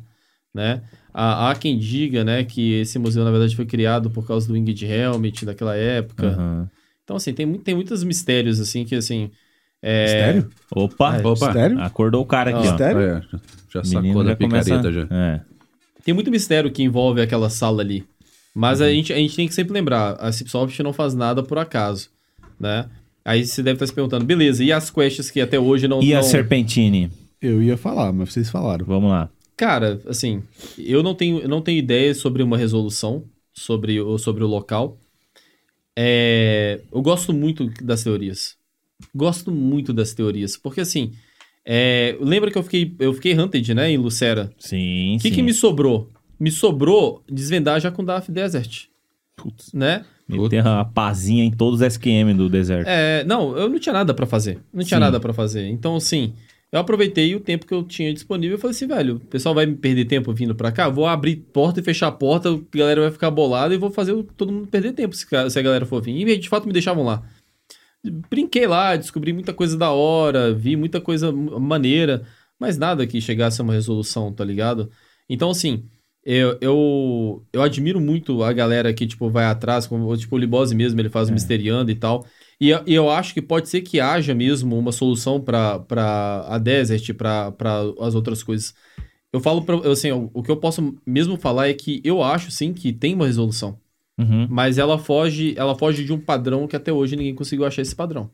né? 0.54 0.82
Há, 1.14 1.50
há 1.50 1.56
quem 1.56 1.78
diga, 1.80 2.24
né, 2.24 2.44
que 2.44 2.74
esse 2.74 3.00
museu, 3.00 3.24
na 3.24 3.32
verdade, 3.32 3.56
foi 3.56 3.66
criado 3.66 4.12
por 4.12 4.28
causa 4.28 4.46
do 4.48 4.54
Winged 4.54 4.86
Helmet 4.86 5.46
daquela 5.46 5.76
época. 5.76 6.28
Aham. 6.28 6.70
Então, 7.04 7.16
assim, 7.16 7.34
tem, 7.34 7.52
tem 7.54 7.74
muitos 7.74 8.04
mistérios, 8.04 8.60
assim, 8.60 8.84
que, 8.84 8.94
assim... 8.94 9.32
É... 9.82 10.04
Mistério? 10.34 10.50
Opa, 10.76 11.18
É, 11.18 11.26
Opa. 11.28 11.54
Sério? 11.54 11.80
acordou 11.82 12.22
o 12.22 12.26
cara 12.26 12.50
aqui, 12.52 12.60
ó. 12.68 12.72
Mistério? 12.72 13.02
É, 13.02 13.22
já, 13.74 13.84
sacou 13.84 14.02
menino 14.02 14.24
da 14.24 14.32
já 14.32 14.36
começa- 14.36 14.66
picareta 14.66 14.92
já. 14.92 15.08
É. 15.16 15.42
Tem 16.04 16.14
muito 16.14 16.30
mistério 16.32 16.72
que 16.72 16.84
envolve 16.84 17.22
aquela 17.22 17.50
sala 17.50 17.82
ali. 17.82 18.04
Mas 18.54 18.80
Uhum. 18.80 18.88
a, 18.88 18.90
gente, 18.90 19.14
a 19.14 19.16
gente 19.18 19.36
tem 19.36 19.48
que 19.48 19.54
sempre 19.54 19.74
lembrar, 19.74 20.14
a 20.20 20.32
Cipsoft 20.32 20.78
não 20.82 20.92
faz 20.92 21.14
nada 21.14 21.44
por 21.44 21.58
acaso, 21.58 22.10
né? 22.60 22.86
Aí 23.24 23.46
você 23.46 23.62
deve 23.62 23.76
estar 23.76 23.86
se 23.88 23.94
perguntando, 23.94 24.26
beleza, 24.26 24.64
e 24.64 24.72
as 24.72 24.90
quests 24.90 25.30
que 25.30 25.40
até 25.40 25.60
hoje 25.60 25.88
não... 25.88 26.02
E 26.02 26.14
a 26.14 26.18
não... 26.18 26.24
Serpentine? 26.24 27.12
Eu 27.42 27.62
ia 27.62 27.78
falar, 27.78 28.12
mas 28.12 28.34
vocês 28.34 28.50
falaram. 28.50 28.86
Vamos 28.86 29.10
lá. 29.12 29.30
Cara, 29.56 30.02
assim, 30.08 30.42
eu 30.78 31.04
não 31.04 31.14
tenho, 31.14 31.40
eu 31.40 31.48
não 31.48 31.62
tenho 31.62 31.78
ideia 31.78 32.14
sobre 32.16 32.42
uma 32.42 32.58
resolução, 32.58 33.24
sobre, 33.54 34.02
o- 34.02 34.18
sobre 34.18 34.44
o 34.44 34.48
local. 34.48 34.98
É, 35.98 36.80
eu 36.92 37.02
gosto 37.02 37.34
muito 37.34 37.70
das 37.84 38.04
teorias. 38.04 38.56
Gosto 39.16 39.52
muito 39.52 39.94
das 39.94 40.14
teorias, 40.14 40.58
porque 40.58 40.82
assim, 40.82 41.14
é, 41.66 42.18
lembra 42.20 42.52
que 42.52 42.58
eu 42.58 42.64
fiquei, 42.64 42.94
eu 43.00 43.14
fiquei 43.14 43.38
hunted, 43.38 43.74
né, 43.74 43.90
em 43.90 43.98
Lucera? 43.98 44.52
Sim, 44.58 45.16
O 45.16 45.20
que, 45.20 45.30
sim. 45.30 45.36
que 45.36 45.42
me 45.42 45.54
sobrou? 45.54 46.10
Me 46.40 46.52
sobrou 46.52 47.24
desvendar 47.30 47.80
já 47.80 47.92
com 47.92 48.04
Darth 48.04 48.30
Desert, 48.30 48.86
Putz, 49.36 49.72
né? 49.74 50.06
meter 50.28 50.66
a 50.68 50.86
pazinha 50.86 51.44
em 51.44 51.50
todos 51.52 51.82
os 51.82 51.86
SQM 51.88 52.36
do 52.36 52.48
deserto. 52.50 52.88
É, 52.88 53.24
não, 53.24 53.58
eu 53.58 53.68
não 53.68 53.80
tinha 53.80 53.94
nada 53.94 54.14
pra 54.14 54.28
fazer. 54.28 54.60
Não 54.72 54.84
tinha 54.84 54.98
Sim. 54.98 55.04
nada 55.06 55.20
pra 55.20 55.34
fazer. 55.34 55.68
Então, 55.68 55.96
assim, 55.96 56.34
eu 56.72 56.80
aproveitei 56.80 57.34
o 57.36 57.40
tempo 57.40 57.66
que 57.66 57.74
eu 57.74 57.82
tinha 57.84 58.14
disponível 58.14 58.56
e 58.58 58.62
falei 58.62 58.76
assim, 58.76 58.86
velho, 58.86 59.16
o 59.16 59.20
pessoal 59.22 59.56
vai 59.56 59.66
me 59.66 59.76
perder 59.76 60.06
tempo 60.06 60.32
vindo 60.34 60.54
pra 60.54 60.72
cá, 60.72 60.88
vou 60.88 61.08
abrir 61.08 61.38
porta 61.38 61.80
e 61.80 61.84
fechar 61.84 62.08
a 62.10 62.12
porta, 62.12 62.50
a 62.52 62.78
galera 62.78 63.02
vai 63.02 63.12
ficar 63.12 63.32
bolada 63.32 63.74
e 63.74 63.78
vou 63.78 63.90
fazer 63.90 64.14
todo 64.38 64.52
mundo 64.52 64.68
perder 64.68 64.92
tempo 64.94 65.16
se 65.16 65.26
a 65.36 65.62
galera 65.64 65.86
for 65.86 66.00
vir. 66.02 66.16
E 66.28 66.38
de 66.38 66.48
fato 66.48 66.68
me 66.68 66.74
deixavam 66.74 67.04
lá. 67.04 67.24
Brinquei 68.04 68.66
lá, 68.66 68.96
descobri 68.96 69.34
muita 69.34 69.54
coisa 69.54 69.78
da 69.78 69.92
hora, 69.92 70.54
vi 70.54 70.76
muita 70.76 71.02
coisa 71.02 71.32
maneira, 71.32 72.26
mas 72.58 72.78
nada 72.78 73.06
que 73.06 73.20
chegasse 73.20 73.60
a 73.60 73.64
uma 73.64 73.74
resolução, 73.74 74.34
tá 74.34 74.44
ligado? 74.46 74.90
Então, 75.28 75.50
assim, 75.50 75.86
eu, 76.24 76.58
eu, 76.62 77.46
eu 77.52 77.62
admiro 77.62 78.00
muito 78.00 78.42
a 78.44 78.54
galera 78.54 78.94
que, 78.94 79.06
tipo, 79.06 79.30
vai 79.30 79.46
atrás, 79.46 79.86
como 79.86 80.16
tipo, 80.18 80.36
o 80.36 80.40
Libose 80.40 80.74
mesmo, 80.76 81.00
ele 81.00 81.10
faz 81.10 81.30
o 81.30 81.34
Misteriando 81.34 81.92
e 81.92 81.96
tal. 81.96 82.26
E 82.60 82.70
eu, 82.70 82.84
e 82.86 82.94
eu 82.94 83.10
acho 83.10 83.34
que 83.34 83.42
pode 83.42 83.70
ser 83.70 83.82
que 83.82 84.00
haja 84.00 84.34
mesmo 84.34 84.78
uma 84.78 84.92
solução 84.92 85.40
pra 85.42 85.80
pra 85.80 86.46
a 86.48 86.58
Desert, 86.58 87.14
pra 87.16 87.52
pra 87.52 87.82
as 88.00 88.16
outras 88.16 88.44
coisas. 88.44 88.74
Eu 89.32 89.40
falo 89.40 89.64
pra, 89.64 89.76
assim, 89.92 90.12
o, 90.12 90.30
o 90.34 90.44
que 90.44 90.52
eu 90.52 90.58
posso 90.58 90.96
mesmo 91.06 91.38
falar 91.38 91.70
é 91.70 91.74
que 91.74 92.02
eu 92.04 92.24
acho, 92.24 92.52
sim, 92.52 92.74
que 92.74 92.92
tem 92.94 93.14
uma 93.16 93.28
resolução. 93.28 93.80
Uhum. 94.20 94.48
Mas 94.50 94.78
ela 94.78 94.98
foge, 94.98 95.54
ela 95.58 95.74
foge 95.76 96.04
de 96.04 96.12
um 96.14 96.20
padrão 96.20 96.68
que 96.68 96.76
até 96.76 96.92
hoje 96.92 97.16
ninguém 97.16 97.34
conseguiu 97.34 97.66
achar 97.66 97.82
esse 97.82 97.96
padrão. 97.96 98.30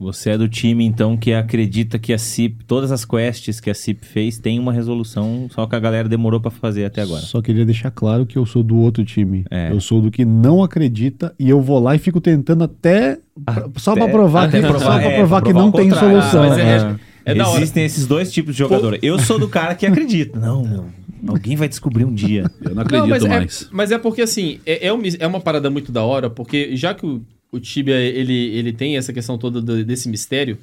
Você 0.00 0.30
é 0.30 0.38
do 0.38 0.48
time, 0.48 0.84
então, 0.84 1.16
que 1.16 1.32
acredita 1.32 1.96
que 1.96 2.12
a 2.12 2.18
CIP, 2.18 2.64
todas 2.64 2.90
as 2.90 3.04
quests 3.04 3.60
que 3.60 3.70
a 3.70 3.74
CIP 3.74 4.04
fez, 4.04 4.36
tem 4.36 4.58
uma 4.58 4.72
resolução, 4.72 5.46
só 5.48 5.64
que 5.64 5.76
a 5.76 5.78
galera 5.78 6.08
demorou 6.08 6.40
pra 6.40 6.50
fazer 6.50 6.84
até 6.84 7.02
agora. 7.02 7.22
Só 7.22 7.40
queria 7.40 7.64
deixar 7.64 7.92
claro 7.92 8.26
que 8.26 8.36
eu 8.36 8.44
sou 8.44 8.64
do 8.64 8.76
outro 8.78 9.04
time. 9.04 9.44
É. 9.48 9.70
Eu 9.70 9.80
sou 9.80 10.00
do 10.00 10.10
que 10.10 10.24
não 10.24 10.60
acredita 10.62 11.32
e 11.38 11.48
eu 11.48 11.60
vou 11.60 11.78
lá 11.78 11.94
e 11.94 11.98
fico 12.00 12.20
tentando 12.20 12.64
até. 12.64 13.18
pra- 13.44 13.68
só 13.76 13.94
pra 13.94 14.04
Até- 14.04 14.12
provar, 14.12 14.48
até 14.48 14.60
que, 14.60 14.66
provar, 14.66 14.84
só 14.84 14.98
pra 14.98 15.02
é, 15.12 15.16
provar 15.18 15.40
pra 15.40 15.46
que 15.46 15.52
provar 15.52 15.64
não 15.66 15.72
tem 15.72 15.90
solução. 15.90 16.42
Ah, 16.42 16.48
mas 16.48 16.58
é- 16.58 16.76
É. 16.98 17.12
É 17.24 17.34
da 17.36 17.46
hora. 17.48 17.58
Existem 17.58 17.84
esses 17.84 18.04
dois 18.04 18.32
tipos 18.32 18.52
de 18.56 18.58
jogador. 18.58 18.98
Eu 19.00 19.16
sou 19.20 19.38
do 19.38 19.48
cara 19.48 19.76
que 19.76 19.86
acredita. 19.86 20.36
Não, 20.40 20.64
meu, 20.66 20.86
alguém 21.26 21.56
vai 21.56 21.68
descobrir 21.68 22.04
um 22.04 22.14
dia. 22.14 22.50
Eu 22.62 22.74
não 22.74 22.82
acredito 22.82 23.08
mas 23.10 23.22
mais. 23.24 23.62
É, 23.62 23.66
mas 23.70 23.90
é 23.92 23.98
porque, 23.98 24.22
assim, 24.22 24.60
é, 24.66 24.86
é, 24.88 24.92
um- 24.92 25.02
é 25.18 25.26
uma 25.26 25.40
parada 25.40 25.68
muito 25.70 25.90
da 25.92 26.02
hora, 26.02 26.28
porque 26.30 26.76
já 26.76 26.94
que 26.94 27.04
o, 27.06 27.22
o 27.50 27.60
Tibia, 27.60 27.96
ele, 27.96 28.32
ele 28.56 28.72
tem 28.72 28.96
essa 28.96 29.12
questão 29.12 29.36
toda 29.38 29.60
do- 29.60 29.84
desse 29.84 30.08
mistério, 30.08 30.58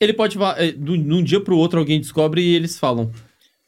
ele 0.00 0.12
pode... 0.12 0.36
é, 0.56 0.72
do- 0.72 0.96
De 0.98 1.12
um 1.12 1.22
dia 1.22 1.40
pro 1.40 1.56
outro 1.56 1.78
alguém 1.78 2.00
descobre 2.00 2.40
e 2.42 2.54
eles 2.54 2.78
falam, 2.78 3.10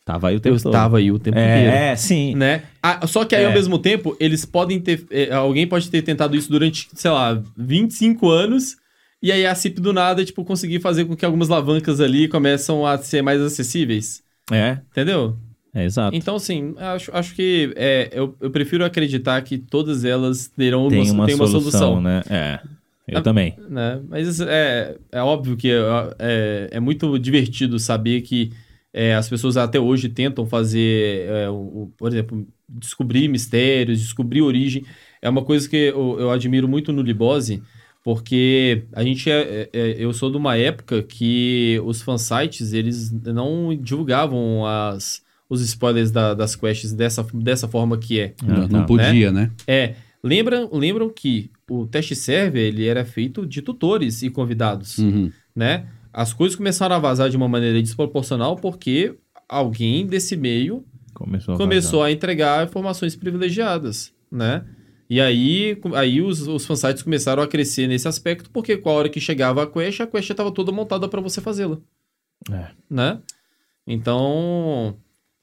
Tava 0.05 0.29
aí 0.29 0.35
o 0.35 0.37
eu 0.37 0.41
tempo 0.41 0.57
todo. 0.63 0.73
estava 0.73 0.99
aí 0.99 1.11
o 1.11 1.19
tempo 1.19 1.37
inteiro. 1.37 1.71
É, 1.71 1.89
é, 1.93 1.97
sim. 1.97 2.35
Né? 2.37 2.63
Ah, 2.83 3.05
só 3.09 3.25
que 3.25 3.35
aí, 3.35 3.43
É. 3.43 3.47
ao 3.47 3.53
mesmo 3.53 3.77
tempo, 3.79 4.17
eles 4.21 4.45
podem 4.45 4.79
ter... 4.81 5.05
é, 5.11 5.33
alguém 5.33 5.67
pode 5.67 5.91
ter 5.91 6.01
tentado 6.03 6.37
isso 6.37 6.49
durante, 6.51 6.89
sei 6.95 7.11
lá, 7.11 7.43
25 7.57 8.29
anos... 8.31 8.77
E 9.23 9.33
aí 9.33 9.47
a 9.47 9.55
CIP 9.55 9.81
do 9.81 9.95
nada, 9.95 10.23
tipo, 10.25 10.45
conseguir 10.45 10.79
fazer 10.79 11.07
com 11.07 11.17
que 11.17 11.25
algumas 11.25 11.51
alavancas 11.51 12.01
ali 12.03 12.29
começam 12.29 12.87
a 12.87 12.99
ser 12.99 13.23
mais 13.23 13.41
acessíveis. 13.41 14.23
É, 14.53 14.79
Entendeu? 14.93 15.37
É 15.77 15.85
exato. 15.85 16.17
Então, 16.17 16.37
assim, 16.37 16.75
acho, 16.79 17.11
acho 17.15 17.35
que 17.35 17.73
é, 17.77 18.09
eu, 18.13 18.35
eu 18.41 18.51
prefiro 18.51 18.85
acreditar 18.85 19.41
que 19.43 19.59
todas 19.59 20.05
elas 20.05 20.49
terão 20.49 20.89
tem 20.89 21.11
uma, 21.11 21.27
tem 21.27 21.35
uma 21.35 21.47
solução, 21.47 21.81
solução. 21.81 22.01
né? 22.01 22.23
É, 22.31 22.61
eu 23.09 23.19
Ah, 23.19 23.23
também. 23.23 23.55
né? 23.69 24.01
Mas 24.09 24.41
é, 24.41 24.97
é 25.13 25.23
óbvio 25.23 25.57
que 25.57 25.71
é, 25.71 25.79
é, 26.19 26.69
é 26.73 26.81
muito 26.81 27.19
divertido 27.19 27.79
saber 27.79 28.23
que 28.23 28.51
é, 28.93 29.15
as 29.15 29.29
pessoas 29.29 29.57
até 29.57 29.79
hoje 29.79 30.09
tentam 30.09 30.47
fazer, 30.47 31.29
é, 31.29 31.51
o, 31.51 31.91
por 31.99 32.09
exemplo, 32.09 32.47
descobrir 32.69 33.29
mistérios, 33.29 34.01
descobrir 34.01 34.41
origem. 34.43 34.85
É 35.21 35.29
uma 35.29 35.45
coisa 35.45 35.69
que 35.69 35.77
eu, 35.77 36.19
eu 36.19 36.31
admiro 36.31 36.67
muito 36.67 36.93
no 36.93 37.03
Libose, 37.03 37.63
porque 38.03 38.85
a 38.93 39.03
gente 39.03 39.31
é, 39.31 39.69
é- 39.73 39.79
é- 39.79 39.97
eu 39.99 40.13
sou 40.13 40.31
de 40.31 40.37
uma 40.37 40.57
época 40.57 41.03
que 41.03 41.81
os 41.85 42.01
fansites 42.03 42.73
eles 42.73 43.11
não 43.13 43.77
divulgavam 43.77 44.65
as, 44.65 45.23
os 45.49 45.61
spoilers 45.61 46.11
da- 46.11 46.35
das 46.35 46.57
quests 46.57 46.93
dessa, 46.93 47.23
dessa 47.35 47.69
forma 47.69 47.97
que 47.99 48.19
é. 48.21 48.35
Não, 48.43 48.55
Ah, 48.57 48.61
não 48.69 48.81
tá. 48.81 48.85
podia, 48.85 49.31
né? 49.31 49.51
É, 49.67 49.95
lembram, 50.23 50.69
lembram 50.73 51.09
que 51.09 51.51
o 51.71 51.87
teste 51.87 52.15
server 52.17 52.63
ele 52.67 52.87
era 52.87 53.05
feito 53.05 53.47
de 53.47 53.63
tutores 53.63 54.23
e 54.23 54.31
convidados, 54.31 54.99
Uhum. 54.99 55.31
né? 55.55 55.87
As 56.13 56.33
coisas 56.33 56.57
começaram 56.57 56.97
a 56.97 56.99
vazar 56.99 57.29
de 57.29 57.37
uma 57.37 57.49
maneira 57.49 57.81
desproporcional 57.83 58.57
porque 58.57 59.15
alguém 59.49 60.07
desse 60.07 60.37
meio 60.37 60.85
Começou 61.15 61.55
a 61.55 61.57
começou 61.59 62.03
a 62.03 62.11
entregar 62.13 62.67
informações 62.67 63.15
privilegiadas, 63.17 64.13
né? 64.31 64.65
E 65.09 65.21
aí, 65.21 65.79
aí 65.95 66.21
os, 66.21 66.47
os 66.49 66.67
fansites 66.67 67.03
começaram 67.03 67.41
a 67.43 67.47
crescer 67.47 67.87
nesse 67.87 68.09
aspecto, 68.09 68.51
porque 68.51 68.77
com 68.77 68.89
a 68.91 68.93
hora 68.93 69.09
que 69.09 69.21
chegava 69.21 69.63
a 69.63 69.67
quest, 69.67 70.01
a 70.01 70.07
quest 70.07 70.29
estava 70.31 70.51
toda 70.51 70.73
montada 70.73 71.09
para 71.09 71.21
você 71.21 71.41
fazê-la, 71.41 71.79
É. 72.51 72.67
né? 72.91 73.21
Então, 73.87 74.97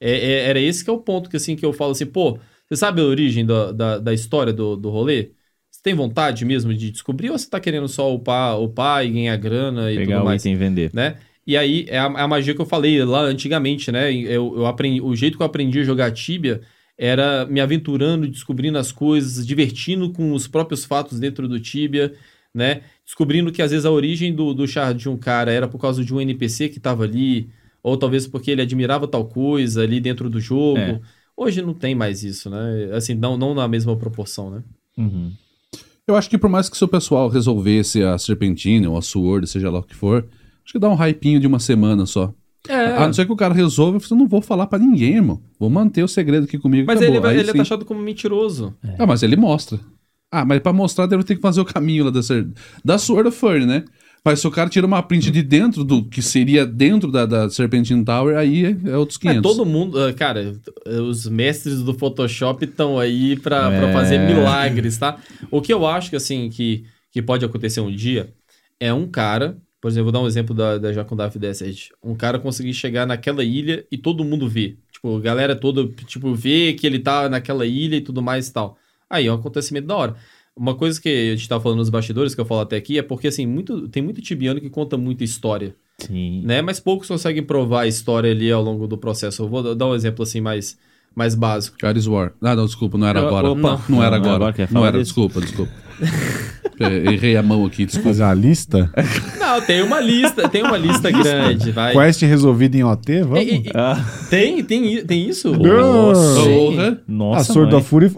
é- 0.09 0.31
é- 0.45 0.49
era 0.49 0.59
esse 0.59 0.83
que 0.83 0.89
é 0.89 0.93
o 0.93 0.99
ponto 0.99 1.29
que, 1.29 1.37
assim, 1.37 1.55
que 1.55 1.65
eu 1.65 1.73
falo 1.73 1.91
assim, 1.91 2.05
pô, 2.05 2.39
você 2.67 2.75
sabe 2.77 3.01
a 3.01 3.05
origem 3.05 3.45
da, 3.45 3.71
da, 3.71 3.97
da 3.99 4.13
história 4.13 4.53
do, 4.53 4.75
do 4.75 4.89
rolê? 4.89 5.31
Você 5.71 5.81
tem 5.83 5.93
vontade 5.95 6.45
mesmo 6.45 6.73
de 6.73 6.91
descobrir 6.91 7.29
ou 7.31 7.37
você 7.37 7.49
tá 7.49 7.59
querendo 7.59 7.87
só 7.87 8.13
upar, 8.13 8.59
upar 8.61 9.05
e 9.05 9.11
ganhar 9.11 9.35
grana 9.37 9.91
e 9.91 9.97
pegar 9.97 10.17
tudo 10.17 10.25
mais? 10.25 10.45
e 10.45 10.55
vender. 10.55 10.91
né? 10.93 11.17
E 11.45 11.57
aí 11.57 11.85
é 11.89 11.99
a, 11.99 12.03
é 12.05 12.21
a 12.21 12.27
magia 12.27 12.53
que 12.55 12.61
eu 12.61 12.65
falei 12.65 13.03
lá 13.03 13.21
antigamente, 13.21 13.91
né? 13.91 14.13
Eu, 14.13 14.53
eu 14.57 14.65
aprendi, 14.65 15.01
o 15.01 15.15
jeito 15.15 15.35
que 15.37 15.43
eu 15.43 15.47
aprendi 15.47 15.79
a 15.79 15.83
jogar 15.83 16.11
Tibia 16.11 16.61
era 16.97 17.45
me 17.47 17.59
aventurando, 17.59 18.27
descobrindo 18.27 18.77
as 18.77 18.91
coisas, 18.91 19.45
divertindo 19.45 20.11
com 20.11 20.31
os 20.33 20.47
próprios 20.47 20.85
fatos 20.85 21.19
dentro 21.19 21.47
do 21.47 21.59
Tibia, 21.59 22.13
né? 22.53 22.81
Descobrindo 23.05 23.51
que 23.51 23.61
às 23.61 23.71
vezes 23.71 23.85
a 23.85 23.91
origem 23.91 24.33
do, 24.33 24.53
do 24.53 24.67
char 24.67 24.93
de 24.93 25.09
um 25.09 25.17
cara 25.17 25.51
era 25.51 25.67
por 25.67 25.79
causa 25.79 26.03
de 26.05 26.13
um 26.13 26.21
NPC 26.21 26.69
que 26.69 26.79
tava 26.79 27.03
ali, 27.03 27.49
ou 27.83 27.97
talvez 27.97 28.25
porque 28.25 28.49
ele 28.49 28.61
admirava 28.61 29.07
tal 29.07 29.25
coisa 29.25 29.83
ali 29.83 29.99
dentro 29.99 30.29
do 30.29 30.39
jogo. 30.39 30.79
É. 30.79 30.99
Hoje 31.35 31.61
não 31.61 31.73
tem 31.73 31.93
mais 31.93 32.23
isso, 32.23 32.49
né? 32.49 32.89
Assim, 32.93 33.13
não, 33.13 33.35
não 33.37 33.53
na 33.53 33.67
mesma 33.67 33.95
proporção, 33.97 34.49
né? 34.49 34.63
Uhum. 34.97 35.31
Eu 36.07 36.15
acho 36.15 36.29
que 36.29 36.37
por 36.37 36.49
mais 36.49 36.69
que 36.69 36.77
seu 36.77 36.87
pessoal 36.87 37.27
resolvesse 37.29 38.03
a 38.03 38.17
Serpentina 38.17 38.89
ou 38.89 38.97
a 38.97 39.01
Sword, 39.01 39.47
seja 39.47 39.69
lá 39.69 39.79
o 39.79 39.83
que 39.83 39.95
for, 39.95 40.25
acho 40.63 40.73
que 40.73 40.79
dá 40.79 40.89
um 40.89 40.95
hypinho 40.95 41.39
de 41.39 41.47
uma 41.47 41.59
semana 41.59 42.05
só. 42.05 42.33
É. 42.67 42.95
A 42.95 43.05
não 43.07 43.13
ser 43.13 43.25
que 43.25 43.31
o 43.31 43.35
cara 43.35 43.53
resolva, 43.53 43.99
eu 44.09 44.17
não 44.17 44.27
vou 44.27 44.41
falar 44.41 44.67
pra 44.67 44.79
ninguém, 44.79 45.15
irmão. 45.15 45.41
Vou 45.59 45.69
manter 45.69 46.03
o 46.03 46.07
segredo 46.07 46.45
aqui 46.45 46.57
comigo. 46.57 46.87
Mas 46.87 46.97
acabou. 46.97 47.15
ele, 47.15 47.21
vai- 47.21 47.33
Aí 47.33 47.39
ele 47.39 47.49
é 47.49 47.53
taxado 47.53 47.83
como 47.83 48.01
mentiroso. 48.01 48.73
Ah, 48.97 49.05
mas 49.05 49.21
ele 49.23 49.35
mostra. 49.35 49.79
Ah, 50.31 50.45
mas 50.45 50.59
pra 50.61 50.71
mostrar 50.71 51.05
deve 51.05 51.23
ter 51.23 51.35
que 51.35 51.41
fazer 51.41 51.61
o 51.61 51.65
caminho 51.65 52.05
lá 52.05 52.11
da, 52.11 52.23
ser... 52.23 52.47
da 52.83 52.97
Sword 52.97 53.27
of 53.29 53.37
Fern, 53.37 53.65
né? 53.65 53.83
Mas 54.25 54.39
se 54.39 54.47
o 54.47 54.51
cara 54.51 54.69
tira 54.69 54.87
uma 54.87 55.03
print 55.03 55.29
de 55.29 55.43
dentro 55.43 55.83
do 55.83 56.03
que 56.05 56.21
seria 56.21 56.65
dentro 56.65 57.11
da, 57.11 57.25
da 57.25 57.49
Serpentine 57.49 58.05
Tower, 58.05 58.37
aí 58.37 58.65
é, 58.65 58.91
é 58.91 58.97
outros 58.97 59.17
500. 59.17 59.41
Mas 59.41 59.55
todo 59.57 59.65
mundo, 59.69 59.99
ah, 59.99 60.13
cara, 60.13 60.55
os 60.85 61.27
mestres 61.27 61.81
do 61.81 61.93
Photoshop 61.93 62.63
estão 62.63 62.97
aí 62.97 63.35
pra, 63.37 63.69
pra 63.69 63.89
É. 63.89 63.93
fazer 63.93 64.19
milagres, 64.19 64.97
tá? 64.97 65.17
O 65.51 65.61
que 65.61 65.73
eu 65.73 65.85
acho 65.85 66.09
que, 66.09 66.15
assim, 66.15 66.49
que, 66.49 66.85
que 67.11 67.21
pode 67.21 67.43
acontecer 67.43 67.81
um 67.81 67.93
dia 67.93 68.33
é 68.79 68.93
um 68.93 69.05
cara, 69.07 69.57
por 69.81 69.89
exemplo, 69.89 70.05
vou 70.05 70.13
dar 70.13 70.21
um 70.21 70.27
exemplo 70.27 70.55
da, 70.55 70.77
da 70.77 70.93
Jacundaf 70.93 71.37
Desert. 71.37 71.89
Um 72.01 72.15
cara 72.15 72.39
conseguir 72.39 72.73
chegar 72.73 73.05
naquela 73.05 73.43
ilha 73.43 73.85
e 73.91 73.97
todo 73.97 74.23
mundo 74.23 74.47
vê. 74.47 74.77
Tipo, 74.93 75.17
a 75.17 75.19
galera 75.19 75.53
toda, 75.53 75.85
tipo, 76.07 76.33
vê 76.33 76.71
que 76.73 76.87
ele 76.87 76.99
tá 76.99 77.27
naquela 77.27 77.65
ilha 77.65 77.97
e 77.97 78.01
tudo 78.01 78.21
mais 78.21 78.47
e 78.47 78.53
tal. 78.53 78.77
Aí 79.09 79.27
é 79.27 79.31
um 79.31 79.35
acontecimento 79.35 79.87
da 79.87 79.95
hora. 79.97 80.15
Uma 80.55 80.75
coisa 80.75 81.01
que 81.01 81.09
a 81.31 81.35
gente 81.35 81.49
tava 81.49 81.61
falando 81.63 81.79
nos 81.79 81.89
bastidores, 81.89 82.35
que 82.35 82.41
eu 82.41 82.45
falo 82.45 82.61
até 82.61 82.75
aqui, 82.75 82.97
é 82.99 83.01
porque, 83.01 83.27
assim, 83.27 83.45
muito, 83.47 83.87
tem 83.89 84.03
muito 84.03 84.21
tibiano 84.21 84.61
que 84.61 84.69
conta 84.69 84.95
muita 84.97 85.23
história 85.23 85.75
Sim. 85.99 86.41
né? 86.45 86.61
Mas 86.61 86.79
poucos 86.79 87.07
conseguem 87.07 87.41
provar 87.43 87.81
a 87.81 87.87
história 87.87 88.29
ali 88.31 88.51
ao 88.51 88.61
longo 88.61 88.87
do 88.87 88.97
processo. 88.97 89.41
Eu 89.43 89.47
vou 89.49 89.73
dar 89.75 89.87
um 89.87 89.95
exemplo 89.95 90.21
assim 90.23 90.41
mais, 90.41 90.77
mais 91.15 91.33
básico. 91.33 91.77
Ares 91.83 92.05
War. 92.05 92.33
Ah, 92.41 92.55
não, 92.55 92.65
desculpa, 92.67 92.97
não 92.99 93.07
era 93.07 93.19
Eu- 93.19 93.27
agora. 93.27 93.49
opa. 93.49 93.61
Não, 93.61 93.81
não 93.89 94.03
era 94.03 94.19
Não, 94.19 94.25
agora. 94.25 94.49
agora 94.49 94.57
não 94.59 94.67
falar 94.67 94.87
era, 94.87 94.97
disso? 94.99 95.05
desculpa, 95.13 95.41
desculpa. 95.41 95.71
É, 96.79 97.13
Errei 97.13 97.35
a 97.37 97.43
mão 97.43 97.65
aqui, 97.65 97.85
desculpa. 97.85 98.09
Fazer 98.09 98.23
uma 98.23 98.33
lista? 98.33 98.91
Não, 99.39 99.61
tem 99.61 99.81
uma 99.81 99.99
lista, 99.99 100.49
tem 100.49 100.63
uma 100.63 100.77
lista 100.77 101.09
grande, 101.11 101.71
vai. 101.71 101.93
Quest 101.93 102.21
resolvida 102.23 102.77
em 102.77 102.83
OT, 102.83 103.21
vamos? 103.23 103.39
E- 103.43 103.55
e- 103.57 103.71
Ah, 103.75 103.95
tem, 104.29 104.63
tem, 104.63 105.05
tem 105.05 105.29
isso? 105.29 105.51
Nossa. 105.55 106.41
A 106.81 106.97
nossa, 107.07 107.53
Sword 107.53 107.71
mãe. 107.71 107.79
of 107.81 107.89
Fury... 107.89 108.11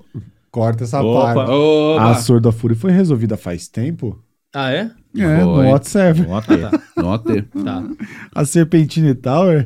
Corta 0.55 0.85
essa 0.85 1.01
Opa. 1.01 1.33
parte. 1.33 1.51
Opa. 1.51 2.01
A 2.01 2.47
of 2.47 2.57
Fury 2.59 2.75
foi 2.75 2.91
resolvida 2.91 3.35
faz 3.35 3.67
tempo? 3.67 4.23
Ah, 4.53 4.71
é? 4.71 4.89
É, 5.17 5.43
no 5.43 5.55
Foi. 5.55 5.83
Server. 5.83 6.25
Vamos 6.25 6.43
até. 6.45 6.79
Não 6.95 7.13
até. 7.13 7.41
Tá. 7.41 7.83
A 8.33 8.45
Serpentine 8.45 9.13
Tower... 9.15 9.65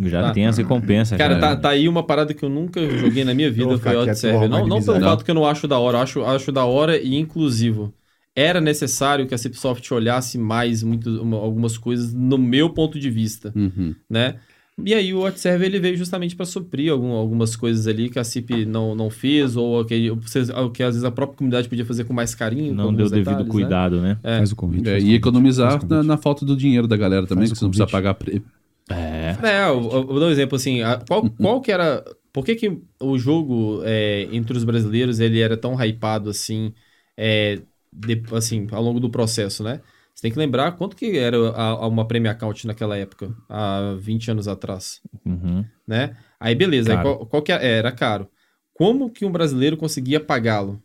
Já 0.00 0.22
Tá. 0.22 0.32
tem 0.32 0.46
as 0.46 0.56
recompensas. 0.56 1.18
Cara, 1.18 1.38
cara. 1.38 1.56
tá, 1.56 1.60
tá 1.60 1.68
aí 1.68 1.86
uma 1.86 2.02
parada 2.02 2.32
que 2.32 2.42
eu 2.42 2.48
nunca 2.48 2.80
joguei 2.98 3.22
na 3.22 3.34
minha 3.34 3.50
vida, 3.50 3.66
Vou 3.66 3.78
foi 3.78 3.90
ficar 3.92 3.98
Odd 4.02 4.06
quieto, 4.18 4.22
vou 4.22 4.32
Não, 4.32 4.38
arrumar 4.40 4.58
não 4.60 4.64
pelo 4.68 4.76
inimizade. 4.78 5.04
fato 5.04 5.24
que 5.26 5.30
eu 5.30 5.34
não 5.34 5.44
acho 5.46 5.68
da 5.68 5.78
hora, 5.78 5.98
eu 5.98 6.02
acho, 6.02 6.24
acho 6.24 6.50
da 6.52 6.64
hora 6.64 6.96
e 6.98 7.16
inclusivo. 7.16 7.92
Era 8.34 8.62
necessário 8.62 9.26
que 9.26 9.34
a 9.34 9.38
Cipsoft 9.38 9.92
olhasse 9.92 10.38
mais 10.38 10.82
muito, 10.82 11.20
uma- 11.20 11.36
algumas 11.36 11.76
coisas 11.76 12.14
no 12.14 12.38
meu 12.38 12.70
ponto 12.70 12.98
de 12.98 13.10
vista. 13.10 13.52
Uhum. 13.54 13.94
né? 14.08 14.36
E 14.84 14.94
aí 14.94 15.12
o 15.14 15.20
WhatsApp 15.20 15.62
ele 15.64 15.78
veio 15.80 15.96
justamente 15.96 16.34
para 16.36 16.46
suprir 16.46 16.90
algum- 16.92 17.12
algumas 17.12 17.54
coisas 17.56 17.86
ali 17.86 18.08
que 18.08 18.18
a 18.18 18.24
CIP 18.24 18.64
não, 18.64 18.94
não 18.94 19.10
fez, 19.10 19.56
ou 19.56 19.84
que, 19.84 20.10
ou 20.10 20.70
que 20.70 20.82
às 20.82 20.94
vezes 20.94 21.04
a 21.04 21.10
própria 21.10 21.36
comunidade 21.36 21.68
podia 21.68 21.84
fazer 21.84 22.04
com 22.04 22.12
mais 22.12 22.34
carinho. 22.34 22.74
Não 22.74 22.92
deu 22.94 23.04
alguns 23.06 23.10
devido 23.10 23.24
detalhes, 23.24 23.46
né? 23.46 23.50
cuidado, 23.52 24.00
né? 24.00 24.18
É. 24.22 24.38
Faz 24.38 24.52
o 24.52 24.56
convite. 24.56 24.88
É, 24.88 24.92
faz 24.92 25.02
e 25.02 25.06
convite, 25.06 25.16
economizar 25.16 25.68
o 25.68 25.74
na, 25.74 25.78
convite. 25.80 26.06
na 26.06 26.16
falta 26.16 26.44
do 26.44 26.56
dinheiro 26.56 26.86
da 26.86 26.96
galera 26.96 27.26
também, 27.26 27.42
Faz 27.46 27.52
que 27.52 27.58
você 27.58 27.64
não 27.64 27.70
precisa 27.70 27.86
convite. 27.86 27.92
pagar. 27.92 28.14
Pre... 28.14 28.42
É. 28.90 29.36
É, 29.42 29.68
eu, 29.68 29.74
eu 29.92 30.06
vou 30.06 30.18
dar 30.20 30.26
um 30.26 30.30
exemplo 30.30 30.56
assim. 30.56 30.82
a- 30.82 31.00
qual, 31.06 31.28
qual 31.30 31.60
que 31.60 31.70
era. 31.70 32.04
Por 32.32 32.44
que, 32.44 32.54
que 32.54 32.78
o 33.00 33.18
jogo 33.18 33.80
é, 33.84 34.28
entre 34.32 34.56
os 34.56 34.64
brasileiros 34.64 35.18
ele 35.20 35.40
era 35.40 35.56
tão 35.56 35.74
hypado 35.80 36.30
assim, 36.30 36.72
é, 37.16 37.60
de- 37.92 38.22
assim, 38.32 38.66
ao 38.70 38.82
longo 38.82 39.00
do 39.00 39.10
processo, 39.10 39.62
né? 39.64 39.80
Você 40.14 40.22
tem 40.22 40.32
que 40.32 40.38
lembrar 40.38 40.72
quanto 40.72 40.96
que 40.96 41.16
era 41.16 41.36
a- 41.50 41.70
a 41.70 41.86
uma 41.86 42.06
Premium 42.06 42.30
Account 42.30 42.66
naquela 42.66 42.96
época, 42.96 43.34
há 43.48 43.96
20 43.98 44.30
anos 44.30 44.46
atrás. 44.48 45.00
Uhum. 45.24 45.64
né? 45.86 46.16
Aí 46.38 46.54
beleza, 46.54 46.92
aí 46.96 47.02
qual, 47.02 47.26
qual 47.26 47.42
que 47.42 47.52
é? 47.52 47.78
Era 47.78 47.90
caro. 47.92 48.28
Como 48.74 49.10
que 49.10 49.24
um 49.24 49.32
brasileiro 49.32 49.76
conseguia 49.76 50.20
pagá-lo? 50.20 50.82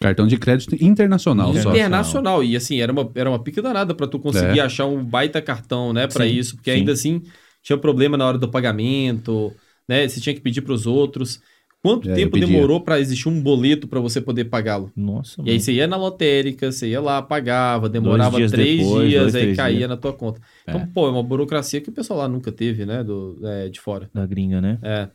Cartão 0.00 0.26
de 0.26 0.36
crédito 0.36 0.74
internacional 0.82 1.54
só. 1.54 1.70
Internacional. 1.70 2.42
E 2.42 2.56
assim, 2.56 2.80
era 2.80 2.90
uma, 2.92 3.10
era 3.14 3.30
uma 3.30 3.42
pica 3.42 3.62
danada 3.62 3.94
pra 3.94 4.06
tu 4.08 4.18
conseguir 4.18 4.58
É. 4.58 4.62
achar 4.62 4.86
um 4.86 5.04
baita 5.04 5.40
cartão, 5.40 5.92
né, 5.92 6.08
Sim, 6.10 6.24
isso, 6.24 6.56
porque 6.56 6.70
sim. 6.72 6.78
ainda 6.78 6.92
assim 6.92 7.22
tinha 7.62 7.78
problema 7.78 8.16
na 8.16 8.26
hora 8.26 8.38
do 8.38 8.50
pagamento, 8.50 9.54
né? 9.88 10.06
Você 10.08 10.20
tinha 10.20 10.34
que 10.34 10.40
pedir 10.40 10.62
pros 10.62 10.86
outros. 10.86 11.40
Quanto 11.84 12.08
É, 12.10 12.14
tempo 12.14 12.38
demorou 12.40 12.80
pra 12.80 12.98
existir 12.98 13.28
um 13.28 13.38
boleto 13.42 13.86
pra 13.86 14.00
você 14.00 14.18
poder 14.18 14.46
pagá-lo? 14.46 14.90
Nossa, 14.96 15.42
E 15.42 15.44
aí 15.44 15.48
mano. 15.48 15.60
você 15.60 15.72
ia 15.74 15.86
na 15.86 15.98
lotérica, 15.98 16.72
você 16.72 16.88
ia 16.88 16.98
lá, 16.98 17.20
pagava, 17.20 17.90
demorava 17.90 18.38
dias 18.38 18.50
três 18.50 18.78
depois, 18.78 19.08
dias, 19.10 19.20
dois, 19.22 19.34
aí 19.34 19.42
três 19.42 19.56
caía 19.58 19.76
dias. 19.76 19.90
na 19.90 19.96
tua 19.98 20.14
conta. 20.14 20.40
Então, 20.62 20.80
É. 20.80 20.86
pô, 20.86 21.06
é 21.06 21.10
uma 21.10 21.22
burocracia 21.22 21.82
que 21.82 21.90
o 21.90 21.92
pessoal 21.92 22.20
lá 22.20 22.26
nunca 22.26 22.50
teve, 22.50 22.86
né, 22.86 23.04
do, 23.04 23.38
é, 23.42 23.68
de 23.68 23.78
fora. 23.82 24.08
Da 24.14 24.24
gringa, 24.24 24.62
né? 24.62 24.78
É, 24.82 25.08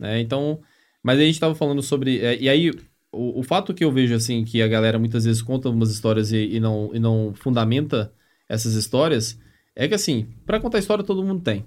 né? 0.00 0.18
Então, 0.18 0.60
mas 1.02 1.18
aí 1.18 1.24
a 1.24 1.26
gente 1.26 1.38
tava 1.38 1.54
falando 1.54 1.82
sobre. 1.82 2.18
é, 2.20 2.40
e 2.40 2.48
aí, 2.48 2.70
o, 3.12 3.40
o 3.40 3.42
fato 3.42 3.74
que 3.74 3.84
eu 3.84 3.92
vejo, 3.92 4.14
assim, 4.14 4.44
que 4.44 4.62
a 4.62 4.66
galera 4.66 4.98
muitas 4.98 5.26
vezes 5.26 5.42
conta 5.42 5.68
umas 5.68 5.90
histórias 5.90 6.32
e, 6.32 6.38
e 6.56 6.58
não, 6.58 6.90
e 6.94 6.98
não 6.98 7.34
fundamenta 7.34 8.10
essas 8.48 8.72
histórias, 8.72 9.38
é 9.76 9.86
que, 9.86 9.92
assim, 9.94 10.26
pra 10.46 10.58
contar 10.58 10.78
história 10.78 11.04
todo 11.04 11.22
mundo 11.22 11.42
tem. 11.42 11.66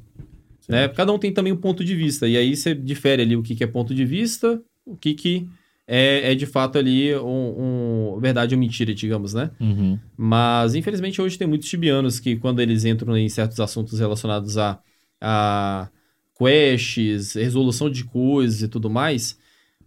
Né? 0.68 0.88
Cada 0.90 1.14
um 1.14 1.20
tem 1.20 1.32
também 1.32 1.54
um 1.54 1.58
ponto 1.58 1.84
de 1.84 1.96
vista. 1.96 2.28
E 2.28 2.36
aí 2.36 2.56
você 2.56 2.76
difere 2.76 3.22
ali 3.22 3.36
o 3.36 3.42
que, 3.42 3.56
que 3.56 3.64
é 3.64 3.68
ponto 3.68 3.96
de 3.96 4.04
vista, 4.04 4.62
o 4.86 4.96
que, 4.96 5.14
que 5.14 5.48
é, 5.88 6.34
é 6.34 6.36
de 6.36 6.46
fato 6.46 6.78
ali 6.78 7.16
um, 7.16 8.16
um 8.16 8.20
verdade 8.20 8.54
ou 8.54 8.60
mentira, 8.60 8.94
digamos, 8.94 9.34
né? 9.34 9.50
Uhum. 9.60 9.98
Mas, 10.18 10.76
infelizmente, 10.76 11.22
hoje 11.22 11.38
tem 11.38 11.48
muitos 11.48 11.70
tibianos 11.70 12.20
que, 12.20 12.36
quando 12.36 12.60
eles 12.60 12.84
entram 12.84 13.16
em 13.16 13.30
certos 13.30 13.60
assuntos 13.62 14.00
relacionados 14.00 14.58
a, 14.58 14.80
a 15.22 15.90
quests, 16.38 17.34
resolução 17.34 17.90
de 17.90 18.04
coisas 18.04 18.62
e 18.62 18.68
tudo 18.68 18.90
mais, 18.90 19.38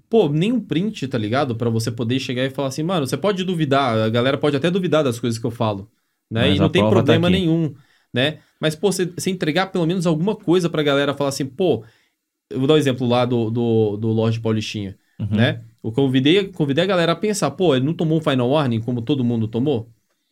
pô, 0.08 0.28
nem 0.28 0.52
um 0.52 0.60
print, 0.60 1.06
tá 1.06 1.18
ligado? 1.18 1.54
Pra 1.54 1.68
você 1.68 1.90
poder 1.90 2.18
chegar 2.18 2.44
e 2.44 2.50
falar 2.50 2.68
assim, 2.68 2.82
mano, 2.82 3.06
você 3.06 3.16
pode 3.16 3.44
duvidar, 3.44 3.96
a 3.96 4.08
galera 4.08 4.38
pode 4.38 4.56
até 4.56 4.70
duvidar 4.70 5.04
das 5.04 5.20
coisas 5.20 5.38
que 5.38 5.46
eu 5.46 5.50
falo, 5.50 5.88
né? 6.30 6.48
Mas 6.48 6.56
e 6.56 6.58
não 6.58 6.70
tem 6.70 6.82
tá 6.82 6.88
problema 6.88 7.28
aqui. 7.28 7.36
nenhum, 7.36 7.74
né? 8.12 8.38
Mas, 8.60 8.74
pô, 8.76 8.92
você, 8.92 9.06
você 9.06 9.30
entregar 9.30 9.68
pelo 9.68 9.86
menos 9.86 10.06
alguma 10.06 10.36
coisa 10.36 10.68
pra 10.68 10.82
galera 10.82 11.14
falar 11.14 11.30
assim, 11.30 11.46
pô, 11.46 11.82
eu 12.50 12.58
vou 12.58 12.68
dar 12.68 12.74
um 12.74 12.78
exemplo 12.78 13.06
lá 13.06 13.24
do, 13.24 13.50
do, 13.50 13.96
do 13.96 14.08
Lorde 14.08 14.40
Paulistinha, 14.40 14.96
Uhum. 15.18 15.36
né? 15.36 15.60
Eu 15.82 15.92
convidei, 15.92 16.44
convidei 16.48 16.84
a 16.84 16.86
galera 16.86 17.12
a 17.12 17.16
pensar, 17.16 17.50
pô, 17.52 17.74
ele 17.74 17.84
não 17.86 17.94
tomou 17.94 18.18
um 18.18 18.20
Final 18.20 18.50
Warning 18.50 18.80
como 18.80 19.00
todo 19.02 19.24
mundo 19.24 19.48
tomou, 19.48 19.88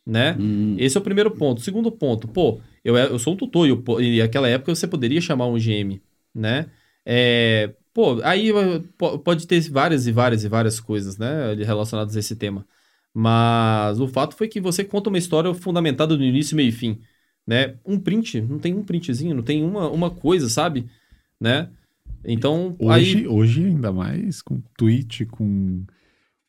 né? 0.06 0.36
Hum, 0.38 0.76
Esse 0.78 0.96
é 0.96 1.00
o 1.00 1.04
primeiro 1.04 1.30
ponto. 1.30 1.60
Segundo 1.60 1.90
ponto, 1.90 2.28
pô, 2.28 2.60
eu, 2.84 2.96
eu 2.96 3.18
sou 3.18 3.32
um 3.32 3.36
tutor 3.36 3.66
e, 3.66 3.70
eu, 3.70 3.82
e 4.00 4.18
naquela 4.20 4.48
época 4.48 4.74
você 4.74 4.86
poderia 4.86 5.20
chamar 5.20 5.46
um 5.46 5.58
GM, 5.58 6.00
né? 6.34 6.66
É, 7.06 7.72
pô, 7.94 8.20
aí 8.22 8.50
po- 8.98 9.18
pode 9.20 9.46
ter 9.46 9.60
várias 9.70 10.06
e 10.06 10.12
várias 10.12 10.44
e 10.44 10.48
várias 10.48 10.80
coisas, 10.80 11.16
né, 11.16 11.54
relacionadas 11.64 12.16
a 12.16 12.20
esse 12.20 12.36
tema. 12.36 12.66
Mas 13.14 13.98
o 14.00 14.06
fato 14.08 14.36
foi 14.36 14.48
que 14.48 14.60
você 14.60 14.84
conta 14.84 15.08
uma 15.08 15.18
história 15.18 15.52
fundamentada 15.54 16.16
no 16.16 16.22
início, 16.24 16.56
meio 16.56 16.68
e 16.68 16.72
fim, 16.72 17.00
né? 17.48 17.74
Um 17.86 17.98
print, 17.98 18.42
não 18.42 18.58
tem 18.58 18.74
um 18.74 18.82
printzinho, 18.84 19.34
não 19.34 19.42
tem 19.42 19.64
uma, 19.64 19.88
uma 19.90 20.10
coisa, 20.10 20.48
sabe? 20.50 20.86
Né? 21.40 21.70
Então, 22.24 22.76
Hoje, 22.78 23.18
aí... 23.20 23.26
hoje, 23.26 23.64
ainda 23.64 23.90
mais 23.90 24.42
com 24.42 24.60
Twitch, 24.76 25.22
com 25.30 25.82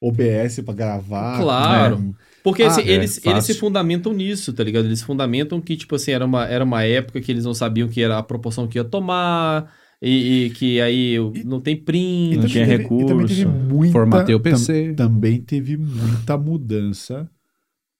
OBS 0.01 0.61
pra 0.65 0.73
gravar. 0.73 1.39
Claro. 1.39 1.99
né? 1.99 2.13
Porque 2.43 2.63
Ah, 2.63 2.67
assim, 2.67 2.81
é, 2.81 2.91
eles, 2.91 3.25
eles 3.25 3.43
se 3.45 3.53
fundamentam 3.53 4.13
nisso, 4.13 4.51
tá 4.53 4.63
ligado? 4.63 4.85
Eles 4.85 5.01
fundamentam 5.01 5.59
que, 5.61 5.75
tipo 5.77 5.95
assim, 5.95 6.11
era 6.11 6.25
uma, 6.25 6.45
era 6.45 6.63
uma 6.63 6.83
época 6.83 7.21
que 7.21 7.31
eles 7.31 7.45
não 7.45 7.53
sabiam 7.53 7.87
que 7.87 8.01
era 8.01 8.17
a 8.17 8.23
proporção 8.23 8.67
que 8.67 8.77
ia 8.77 8.83
tomar, 8.83 9.71
e, 10.01 10.45
e 10.45 10.49
que 10.51 10.79
aí 10.81 11.15
não 11.45 11.59
tem 11.61 11.75
print. 11.75 12.37
Não 12.37 12.45
tinha 12.47 12.65
teve- 12.65 12.83
e 12.83 12.87
também 12.87 13.05
teve 13.05 13.43
recurso. 13.43 13.49
muita, 13.49 13.91
Formatei 13.93 14.35
o 14.35 14.39
tam- 14.39 14.51
PC. 14.51 14.93
também 14.95 15.41
teve 15.41 15.77
muita 15.77 16.37
mudança 16.37 17.29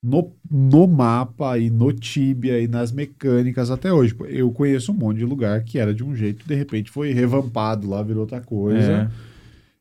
no, 0.01 0.31
no 0.49 0.87
mapa 0.87 1.57
e 1.57 1.69
no 1.69 1.91
Tibia 1.91 2.59
e 2.59 2.67
nas 2.67 2.91
mecânicas 2.91 3.69
até 3.69 3.91
hoje. 3.91 4.15
Eu 4.29 4.51
conheço 4.51 4.91
um 4.91 4.95
monte 4.95 5.17
de 5.17 5.25
lugar 5.25 5.63
que 5.63 5.77
era 5.77 5.93
de 5.93 6.03
um 6.03 6.15
jeito, 6.15 6.47
de 6.47 6.55
repente 6.55 6.89
foi 6.89 7.11
revampado 7.11 7.87
lá, 7.89 8.01
virou 8.01 8.21
outra 8.21 8.39
coisa. 8.41 9.09
É. 9.13 9.29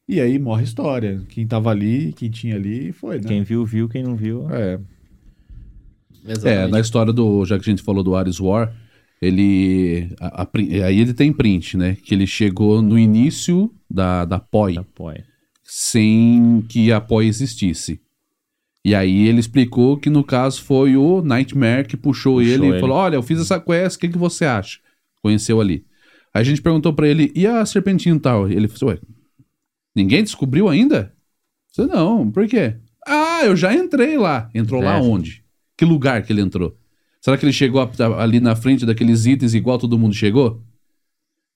E 0.09 0.21
aí 0.21 0.39
morre 0.39 0.63
a 0.63 0.65
história. 0.65 1.21
Quem 1.29 1.47
tava 1.47 1.71
ali, 1.71 2.13
quem 2.15 2.31
tinha 2.31 2.57
ali, 2.57 2.93
foi, 2.93 3.17
né? 3.19 3.29
Quem 3.29 3.43
viu, 3.43 3.65
viu. 3.65 3.89
Quem 3.89 4.03
não 4.03 4.17
viu... 4.17 4.49
É. 4.51 4.79
É, 6.27 6.33
Exatamente. 6.33 6.73
na 6.73 6.81
história 6.81 7.13
do. 7.13 7.45
Já 7.45 7.59
que 7.59 7.69
a 7.69 7.73
gente 7.73 7.83
falou 7.83 8.03
do 8.03 8.15
Ares 8.15 8.39
War, 8.41 8.75
ele. 9.23 10.11
a- 10.21 10.43
a 10.43 10.49
aí 10.87 11.01
ele 11.01 11.15
tem 11.15 11.33
print, 11.33 11.77
né? 11.77 11.97
Que 12.03 12.15
ele 12.15 12.27
chegou 12.27 12.83
no 12.83 12.99
início 12.99 13.73
da, 13.89 14.25
da 14.27 14.39
POI, 14.39 14.79
Apoia. 14.79 15.25
sem 15.65 16.63
que 16.69 16.93
a 16.93 17.01
POI 17.01 17.27
existisse. 17.29 18.01
E 18.85 18.95
aí 18.95 19.27
ele 19.27 19.41
explicou 19.41 19.97
que 19.99 20.09
no 20.09 20.23
caso 20.25 20.63
foi 20.63 20.97
o 20.97 21.21
Nightmare 21.23 21.87
que 21.87 21.97
puxou, 21.97 22.37
Puxou 22.37 22.43
ele, 22.43 22.67
ele. 22.69 22.77
e 22.77 22.81
falou: 22.81 22.97
Olha, 22.97 23.17
eu 23.17 23.23
fiz 23.23 23.41
essa 23.41 23.61
quest, 23.61 23.97
o 23.97 24.01
que, 24.01 24.09
que 24.09 24.19
você 24.19 24.45
acha? 24.45 24.79
Conheceu 25.23 25.61
ali. 25.61 25.85
Aí 26.33 26.41
a 26.43 26.45
gente 26.45 26.63
perguntou 26.63 26.93
pra 26.93 27.07
ele: 27.09 27.33
E 27.35 27.47
a 27.47 27.65
Serpentine 27.67 28.19
Tower? 28.21 28.51
Ele 28.51 28.69
falou: 28.69 28.95
Ué, 28.95 29.01
ninguém 29.95 30.23
descobriu 30.23 30.69
ainda? 30.69 31.13
Eu 31.77 31.87
falei, 31.87 31.93
não, 32.05 32.31
por 32.31 32.47
quê? 32.47 32.77
Ah, 33.07 33.41
eu 33.45 33.57
já 33.57 33.75
entrei 33.75 34.17
lá. 34.17 34.51
Entrou 34.55 34.83
lá 34.83 34.97
É. 34.99 35.01
onde? 35.01 35.45
Que 35.77 35.85
lugar 35.85 36.23
que 36.23 36.33
ele 36.33 36.41
entrou? 36.41 36.77
Será 37.21 37.37
que 37.37 37.45
ele 37.45 37.53
chegou 37.53 37.81
ali 38.19 38.41
na 38.41 38.55
frente 38.57 38.87
daqueles 38.87 39.27
itens 39.27 39.55
igual 39.55 39.79
todo 39.79 39.99
mundo 39.99 40.15
chegou? 40.15 40.63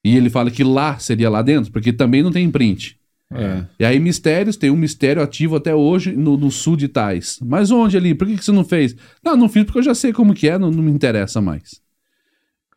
E 0.04 0.16
ele 0.16 0.28
fala 0.28 0.50
que 0.50 0.64
lá 0.64 0.98
seria 0.98 1.30
lá 1.30 1.40
dentro, 1.42 1.70
porque 1.72 1.92
também 1.92 2.22
não 2.22 2.32
tem 2.32 2.50
print. 2.50 2.98
É. 3.34 3.66
E 3.78 3.84
aí, 3.84 3.98
mistérios, 3.98 4.56
tem 4.56 4.70
um 4.70 4.76
mistério 4.76 5.22
ativo 5.22 5.56
até 5.56 5.74
hoje 5.74 6.12
no, 6.12 6.36
no 6.36 6.50
sul 6.50 6.76
de 6.76 6.88
Tais. 6.88 7.38
Mas 7.42 7.70
onde 7.70 7.96
ali? 7.96 8.14
Por 8.14 8.26
que, 8.26 8.36
que 8.36 8.44
você 8.44 8.52
não 8.52 8.64
fez? 8.64 8.94
Não, 9.24 9.36
não 9.36 9.48
fiz 9.48 9.64
porque 9.64 9.78
eu 9.78 9.82
já 9.84 9.94
sei 9.94 10.12
como 10.12 10.34
que 10.34 10.48
é, 10.48 10.59
não, 10.59 10.70
não 10.70 10.82
me 10.82 10.90
interessa 10.90 11.40
mais. 11.40 11.80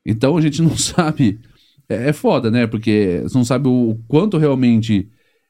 Então 0.05 0.37
a 0.37 0.41
gente 0.41 0.61
não 0.63 0.77
sabe. 0.77 1.39
É, 1.89 2.09
é 2.09 2.13
foda, 2.13 2.49
né? 2.49 2.67
Porque 2.67 3.19
você 3.23 3.37
não 3.37 3.45
sabe 3.45 3.67
o 3.67 3.97
quanto 4.07 4.37
realmente 4.37 5.07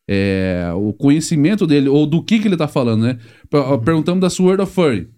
é, 0.07 0.69
o 0.75 0.93
conhecimento 0.93 1.65
dele, 1.65 1.89
ou 1.89 2.05
do 2.05 2.21
que, 2.23 2.39
que 2.39 2.47
ele 2.47 2.57
tá 2.57 2.67
falando, 2.67 3.03
né? 3.03 3.17
Per- 3.49 3.79
Perguntamos 3.83 4.21
da 4.21 4.29
Sword 4.29 4.61
of 4.61 4.73
Furry. 4.73 5.09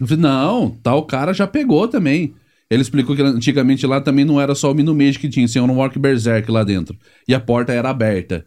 Eu 0.00 0.06
falei, 0.06 0.22
não, 0.22 0.70
tal 0.82 1.04
cara 1.04 1.32
já 1.34 1.46
pegou 1.46 1.86
também. 1.86 2.34
Ele 2.70 2.82
explicou 2.82 3.16
que 3.16 3.22
antigamente 3.22 3.84
lá 3.86 4.00
também 4.00 4.24
não 4.24 4.40
era 4.40 4.54
só 4.54 4.70
o 4.70 4.74
Minumage 4.74 5.18
que 5.18 5.28
tinha, 5.28 5.46
tinha 5.46 5.62
um 5.64 5.76
Walk 5.76 5.98
Berserk 5.98 6.50
lá 6.50 6.62
dentro. 6.64 6.96
E 7.28 7.34
a 7.34 7.40
porta 7.40 7.72
era 7.72 7.90
aberta. 7.90 8.46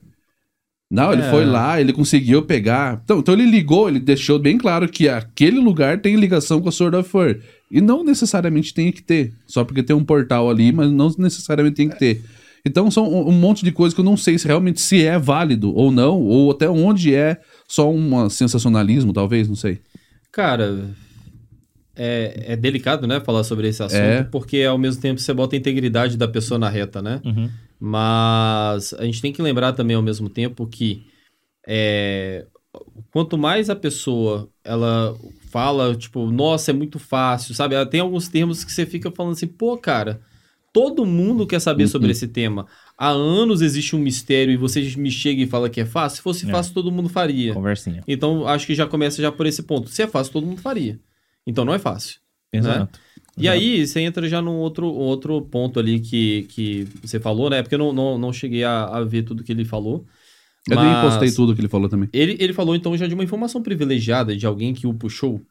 Não, 0.94 1.12
ele 1.12 1.24
É. 1.24 1.30
foi 1.32 1.44
lá, 1.44 1.82
ele 1.82 1.92
conseguiu 1.92 2.44
pegar. 2.44 3.02
Então, 3.04 3.18
então 3.18 3.34
ele 3.34 3.48
ligou, 3.50 3.90
ele 3.90 4.00
deixou 4.00 4.38
bem 4.38 4.60
claro 4.60 4.88
que 4.88 5.10
aquele 5.10 5.60
lugar 5.60 6.00
tem 6.00 6.16
ligação 6.16 6.62
com 6.62 6.70
a 6.70 6.72
Sword 6.72 6.96
of 6.98 7.10
Fur. 7.10 7.40
E 7.72 7.82
não 7.82 8.04
necessariamente 8.04 8.74
tem 8.76 8.92
que 8.92 9.02
ter. 9.02 9.34
Só 9.48 9.64
porque 9.64 9.82
tem 9.82 9.96
um 9.96 10.04
portal 10.04 10.48
ali, 10.52 10.72
mas 10.72 10.92
não 10.92 11.12
necessariamente 11.18 11.76
tem 11.78 11.90
que 11.90 11.98
ter. 11.98 12.22
Então 12.64 12.92
são 12.92 13.12
um, 13.12 13.30
um 13.30 13.32
monte 13.32 13.66
de 13.66 13.72
coisas 13.72 13.96
que 13.96 14.02
eu 14.02 14.06
não 14.06 14.16
sei 14.16 14.38
se 14.38 14.46
realmente 14.48 14.80
se 14.80 15.04
é 15.04 15.18
válido 15.18 15.76
ou 15.76 15.92
não, 15.92 16.22
ou 16.22 16.52
até 16.52 16.70
onde 16.70 17.16
é 17.16 17.40
só 17.68 17.92
um 17.92 18.30
sensacionalismo, 18.30 19.12
talvez, 19.12 19.48
não 19.50 19.56
sei. 19.56 19.80
Cara, 20.32 20.90
é, 21.96 22.54
é 22.54 22.56
delicado, 22.56 23.06
né, 23.08 23.20
falar 23.20 23.44
sobre 23.44 23.68
esse 23.68 23.82
assunto, 23.84 24.00
É. 24.00 24.24
porque 24.24 24.62
ao 24.64 24.78
mesmo 24.78 25.02
tempo 25.02 25.20
você 25.20 25.34
bota 25.34 25.56
a 25.56 25.60
integridade 25.60 26.18
da 26.18 26.28
pessoa 26.28 26.58
na 26.60 26.70
reta, 26.70 27.02
né? 27.02 27.20
Uhum. 27.26 27.50
Mas 27.86 28.94
a 28.94 29.04
gente 29.04 29.22
tem 29.22 29.34
que 29.34 29.42
lembrar 29.42 29.74
também 29.74 29.94
ao 29.94 30.02
mesmo 30.02 30.30
tempo 30.30 30.66
que 30.66 31.06
é, 31.68 32.46
quanto 33.12 33.38
mais 33.38 33.70
a 33.70 33.76
pessoa 33.76 34.48
ela 34.64 35.14
fala, 35.52 35.94
tipo, 35.94 36.32
nossa, 36.32 36.72
é 36.72 36.74
muito 36.74 36.98
fácil, 36.98 37.54
sabe? 37.54 37.76
Tem 37.88 38.00
alguns 38.00 38.30
termos 38.30 38.64
que 38.64 38.72
você 38.72 38.86
fica 38.86 39.12
falando 39.12 39.34
assim, 39.34 39.48
pô, 39.48 39.78
cara, 39.78 40.22
todo 40.72 41.06
mundo 41.06 41.46
quer 41.46 41.60
saber 41.60 41.90
sobre 41.90 42.10
esse 42.12 42.26
tema. 42.26 42.68
Há 42.98 43.10
anos 43.10 43.62
existe 43.62 43.98
um 43.98 44.00
mistério 44.00 44.54
e 44.54 44.58
você 44.58 44.82
me 44.96 45.12
chega 45.12 45.42
e 45.42 45.48
fala 45.48 45.70
que 45.70 45.82
é 45.82 45.86
fácil. 45.86 46.16
Se 46.16 46.22
fosse 46.24 46.48
É. 46.48 46.52
fácil, 46.52 46.74
todo 46.74 46.90
mundo 46.90 47.10
faria. 47.10 47.54
Conversinha. 47.54 48.02
Então, 48.08 48.48
acho 48.48 48.66
que 48.66 48.74
já 48.76 48.88
começa 48.88 49.22
já 49.22 49.30
por 49.30 49.46
esse 49.46 49.62
ponto. 49.62 49.90
Se 49.90 50.02
é 50.02 50.08
fácil, 50.08 50.32
todo 50.32 50.48
mundo 50.48 50.62
faria. 50.62 50.98
Então, 51.46 51.66
não 51.66 51.74
é 51.74 51.80
fácil. 51.80 52.22
Exato. 52.54 52.98
E 53.38 53.50
aí, 53.50 53.86
você 53.86 54.00
entra 54.02 54.28
já 54.28 54.42
num 54.42 54.58
outro, 54.58 54.86
outro 54.88 55.42
ponto 55.42 55.80
ali 55.80 56.00
que, 56.00 56.44
que 56.44 56.88
você 57.02 57.20
falou, 57.20 57.50
né? 57.50 57.62
Porque 57.64 57.76
eu 57.76 57.80
não, 57.80 57.92
não, 57.92 58.18
não 58.18 58.34
cheguei 58.34 58.64
a, 58.64 58.86
a 58.86 59.04
ver 59.04 59.24
tudo 59.24 59.44
que 59.44 59.52
ele 59.52 59.66
falou. 59.66 60.06
Eu 60.70 60.82
nem 60.82 61.02
postei 61.02 61.32
tudo 61.32 61.54
que 61.54 61.60
ele 61.60 61.68
falou 61.68 61.90
também. 61.90 62.08
Ele, 62.14 62.38
ele 62.40 62.54
falou, 62.54 62.76
então, 62.76 62.96
já 62.96 63.08
de 63.08 63.14
uma 63.14 63.24
informação 63.24 63.62
privilegiada 63.62 64.36
de 64.36 64.46
alguém 64.46 64.74
que 64.74 64.88
o 64.88 64.94
puxou, 64.94 65.42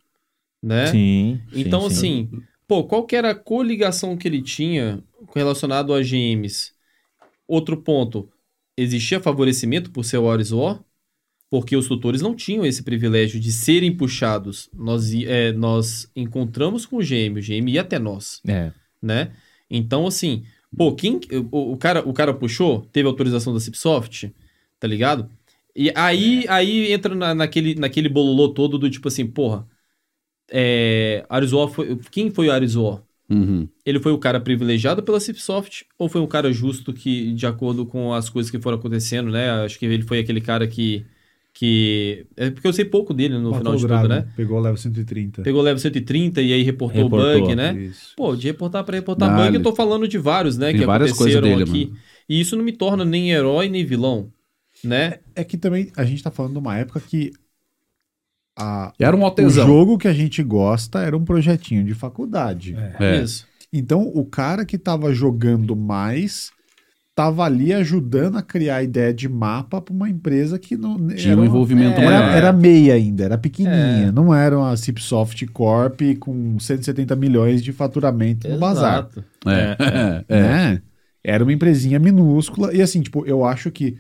né? 0.63 0.87
Sim. 0.87 1.41
Então, 1.53 1.83
sim, 1.83 1.89
sim. 1.89 1.95
assim, 1.95 2.31
pô, 2.67 2.85
qual 2.85 3.05
que 3.05 3.17
era 3.17 3.31
a 3.31 3.35
coligação 3.35 4.17
que 4.17 4.27
ele 4.27 4.41
tinha 4.41 5.03
relacionado 5.35 5.93
a 5.93 6.03
GMs? 6.03 6.73
Outro 7.47 7.77
ponto, 7.77 8.31
existia 8.77 9.21
favorecimento 9.21 9.91
por 9.91 10.05
ser 10.05 10.19
o 10.19 10.31
Ares 10.31 10.53
War? 10.53 10.83
Porque 11.53 11.77
os 11.77 11.87
tutores 11.87 12.23
não 12.23 12.35
tinham 12.35 12.65
esse 12.65 12.83
privilégio 12.83 13.39
de 13.39 13.53
serem 13.53 13.95
puxados. 13.95 14.71
Nós, 14.75 15.13
é, 15.13 15.53
nós 15.53 16.11
encontramos 16.17 16.87
com 16.87 16.97
o 16.97 17.03
GM, 17.03 17.37
o 17.39 17.43
GM 17.43 17.69
ia 17.71 17.83
até 17.83 17.99
nós, 17.99 18.41
É. 18.49 18.73
né? 19.03 19.33
Então, 19.71 20.07
assim, 20.07 20.45
pô, 20.75 20.95
quem, 20.95 21.21
o, 21.51 21.73
o 21.73 21.77
cara, 21.77 22.09
o 22.09 22.15
cara 22.15 22.33
puxou, 22.33 22.89
teve 22.91 23.07
autorização 23.07 23.53
da 23.53 23.61
Cipsoft, 23.61 24.33
tá 24.81 24.89
ligado? 24.89 25.29
E 25.77 25.93
aí, 25.95 26.47
aí 26.49 26.91
entra 26.91 27.15
na- 27.15 27.35
naquele, 27.35 27.75
naquele 27.75 28.09
bololô 28.09 28.49
todo 28.49 28.79
do 28.79 28.89
tipo 28.89 29.09
assim, 29.09 29.27
porra, 29.27 29.67
é, 30.51 31.25
Arizó 31.29 31.69
foi, 31.69 31.99
quem 32.11 32.31
foi 32.31 32.49
o 32.49 32.53
Arizó? 32.53 33.03
Uhum. 33.29 33.69
Ele 33.85 34.01
foi 34.01 34.13
o 34.13 34.19
cara 34.19 34.41
privilegiado 34.41 35.03
pela 35.03 35.21
Cipsoft 35.21 35.85
ou 35.99 36.09
foi 36.09 36.23
um 36.23 36.27
cara 36.27 36.51
justo 36.51 36.95
que, 36.95 37.35
de 37.35 37.47
acordo 37.47 37.85
com 37.85 38.15
as 38.15 38.31
coisas 38.31 38.51
que 38.51 38.59
foram 38.59 38.79
acontecendo, 38.79 39.31
né? 39.31 39.51
Acho 39.65 39.79
que 39.79 39.85
ele 39.85 40.03
foi 40.03 40.19
aquele 40.19 40.41
cara 40.41 40.67
que. 40.67 41.05
Que 41.63 42.27
é 42.37 42.51
porque 42.51 42.67
eu 42.67 42.73
sei 42.73 42.85
pouco 42.85 43.15
dele 43.15 43.35
no 43.39 43.53
Matou 43.53 43.59
final 43.59 43.73
o 43.75 43.77
de 43.77 43.87
Dragon, 43.87 44.03
tudo, 44.03 44.15
né? 44.17 44.27
Pegou 44.37 44.59
o 44.59 44.61
level 44.61 44.77
130. 44.77 45.43
Pegou 45.43 45.61
o 45.61 45.65
level 45.65 45.79
130 45.79 46.43
e 46.43 46.53
aí 46.53 46.63
reportou, 46.65 47.03
o 47.03 47.05
Reportou, 47.05 47.41
bug, 47.41 47.55
né? 47.55 47.73
Isso. 47.75 48.15
Pô, 48.17 48.35
de 48.35 48.49
reportar 48.49 48.83
pra 48.83 48.97
reportar 48.97 49.31
Dale. 49.31 49.45
bug, 49.45 49.57
eu 49.59 49.63
tô 49.63 49.73
falando 49.73 50.09
de 50.09 50.19
vários, 50.19 50.59
né? 50.59 50.73
Tem 50.73 50.81
que 50.81 50.87
várias 50.87 51.13
coisas 51.13 51.37
aconteceram 51.37 51.65
dele, 51.65 51.71
aqui. 51.71 51.87
mano. 51.87 52.01
E 52.29 52.41
isso 52.41 52.57
não 52.57 52.65
me 52.65 52.73
torna 52.73 53.05
nem 53.05 53.31
herói 53.31 53.69
nem 53.69 53.85
vilão, 53.87 54.33
né? 54.83 55.21
É 55.37 55.45
que 55.45 55.57
também 55.57 55.93
a 55.97 56.05
gente 56.05 56.21
tá 56.21 56.33
falando 56.33 56.55
de 56.55 56.59
uma 56.59 56.77
época 56.77 56.99
que 56.99 57.31
a, 58.59 58.93
Era 58.99 59.17
um 59.17 59.21
o 59.21 59.25
altezão. 59.25 59.65
jogo 59.65 59.97
que 59.97 60.09
a 60.09 60.13
gente 60.13 60.43
gosta 60.43 61.01
era 61.01 61.17
um 61.17 61.25
projetinho 61.25 61.85
de 61.85 61.95
faculdade. 61.95 62.77
É. 62.99 63.23
Isso. 63.23 63.47
Então 63.73 64.11
o 64.13 64.25
cara 64.25 64.65
que 64.65 64.77
tava 64.77 65.15
jogando 65.15 65.77
mais 65.77 66.51
tava 67.15 67.45
ali 67.45 67.73
ajudando 67.73 68.39
a 68.39 68.43
criar 68.43 68.77
a 68.77 68.83
ideia 68.83 69.13
de 69.13 69.29
mapa 69.29 69.81
pra 69.81 69.95
uma 69.95 70.09
empresa 70.09 70.59
que 70.59 70.77
não 70.77 71.09
Tinha 71.09 71.33
era 71.33 71.41
um 71.41 71.45
envolvimento 71.45 72.01
é, 72.01 72.05
Era, 72.05 72.21
maior. 72.21 72.37
era 72.37 72.53
meia 72.53 72.95
ainda, 72.95 73.25
era 73.25 73.39
pequenininha. 73.39 74.09
É. 74.09 74.13
Não 74.13 74.35
era 74.35 74.59
uma 74.59 74.77
Cipsoft 74.77 75.47
Corp 75.49 76.01
com 76.19 76.59
170 76.59 77.15
milhões 77.17 77.63
de 77.63 77.73
faturamento 77.73 78.49
no 78.49 78.59
bazar. 78.59 79.11
Exato. 79.11 79.25
É, 79.47 79.77
é, 79.79 80.25
é. 80.29 80.41
né? 80.41 80.83
Era 81.23 81.45
uma 81.45 81.53
empresinha 81.53 81.99
minúscula. 81.99 82.75
E 82.75 82.81
assim, 82.81 83.03
tipo, 83.03 83.27
eu 83.27 83.45
acho 83.45 83.71
que 83.71 83.99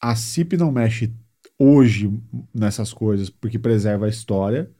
a 0.00 0.14
CIP 0.16 0.56
não 0.56 0.72
mexe 0.72 1.12
hoje 1.58 2.10
nessas 2.52 2.92
coisas 2.92 3.30
porque 3.30 3.58
preserva 3.58 4.06
a 4.06 4.08
história 4.08 4.70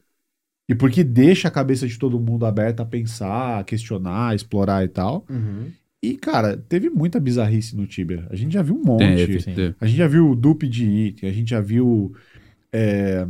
e 0.68 0.74
porque 0.74 1.04
deixa 1.04 1.48
a 1.48 1.50
cabeça 1.50 1.86
de 1.86 1.98
todo 1.98 2.18
mundo 2.18 2.46
aberta 2.46 2.82
a 2.82 2.86
pensar, 2.86 3.60
a 3.60 3.64
questionar, 3.64 4.30
a 4.30 4.34
explorar 4.34 4.84
e 4.84 4.88
tal. 4.88 5.24
Uhum. 5.28 5.70
E, 6.02 6.14
cara, 6.16 6.56
teve 6.56 6.90
muita 6.90 7.20
bizarrice 7.20 7.76
no 7.76 7.86
Tibia. 7.86 8.26
A 8.28 8.34
gente 8.34 8.52
já 8.54 8.62
viu 8.62 8.74
um 8.74 8.82
monte. 8.84 9.04
Teve, 9.04 9.40
sim. 9.40 9.54
teve. 9.54 9.74
A 9.80 9.86
gente 9.86 9.96
já 9.98 10.08
viu 10.08 10.34
dupe 10.34 10.66
de 10.68 10.84
item, 10.84 11.30
a 11.30 11.32
gente 11.32 11.50
já 11.50 11.60
viu. 11.60 12.12
é, 12.72 13.24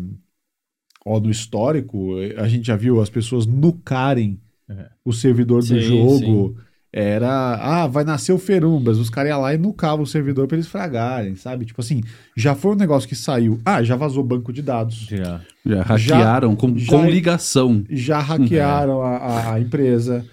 ó, 1.04 1.20
no 1.20 1.30
histórico, 1.30 2.14
a 2.38 2.48
gente 2.48 2.66
já 2.66 2.76
viu 2.76 3.00
as 3.00 3.10
pessoas 3.10 3.44
nucarem 3.46 4.40
É. 4.70 4.86
o 5.04 5.12
servidor 5.12 5.60
do 5.60 5.66
Sim, 5.66 5.80
jogo. 5.80 6.56
Era. 6.94 7.54
Ah, 7.60 7.86
vai 7.86 8.04
nascer 8.04 8.32
o 8.32 8.38
Ferumbas. 8.38 8.98
Os 8.98 9.08
caras 9.10 9.30
iam 9.30 9.40
lá 9.40 9.54
e 9.54 9.58
nucavam 9.58 10.02
o 10.02 10.06
servidor 10.06 10.46
pra 10.46 10.56
eles 10.56 10.66
fragarem, 10.68 11.34
sabe? 11.36 11.64
Tipo 11.64 11.80
assim, 11.80 12.02
já 12.36 12.54
foi 12.54 12.72
um 12.72 12.76
negócio 12.76 13.08
que 13.08 13.14
saiu. 13.16 13.58
Ah, 13.64 13.82
já 13.82 13.96
vazou 13.96 14.22
banco 14.22 14.52
de 14.52 14.60
dados. 14.62 15.06
Já. 15.10 15.40
Já 15.64 15.82
hackearam 15.82 16.54
com, 16.54 16.76
já- 16.76 16.90
com 16.92 17.06
ligação. 17.06 17.82
Já 17.88 18.18
hackearam 18.20 19.00
a, 19.04 19.16
a- 19.16 19.54
a 19.54 19.60
empresa. 19.60 20.24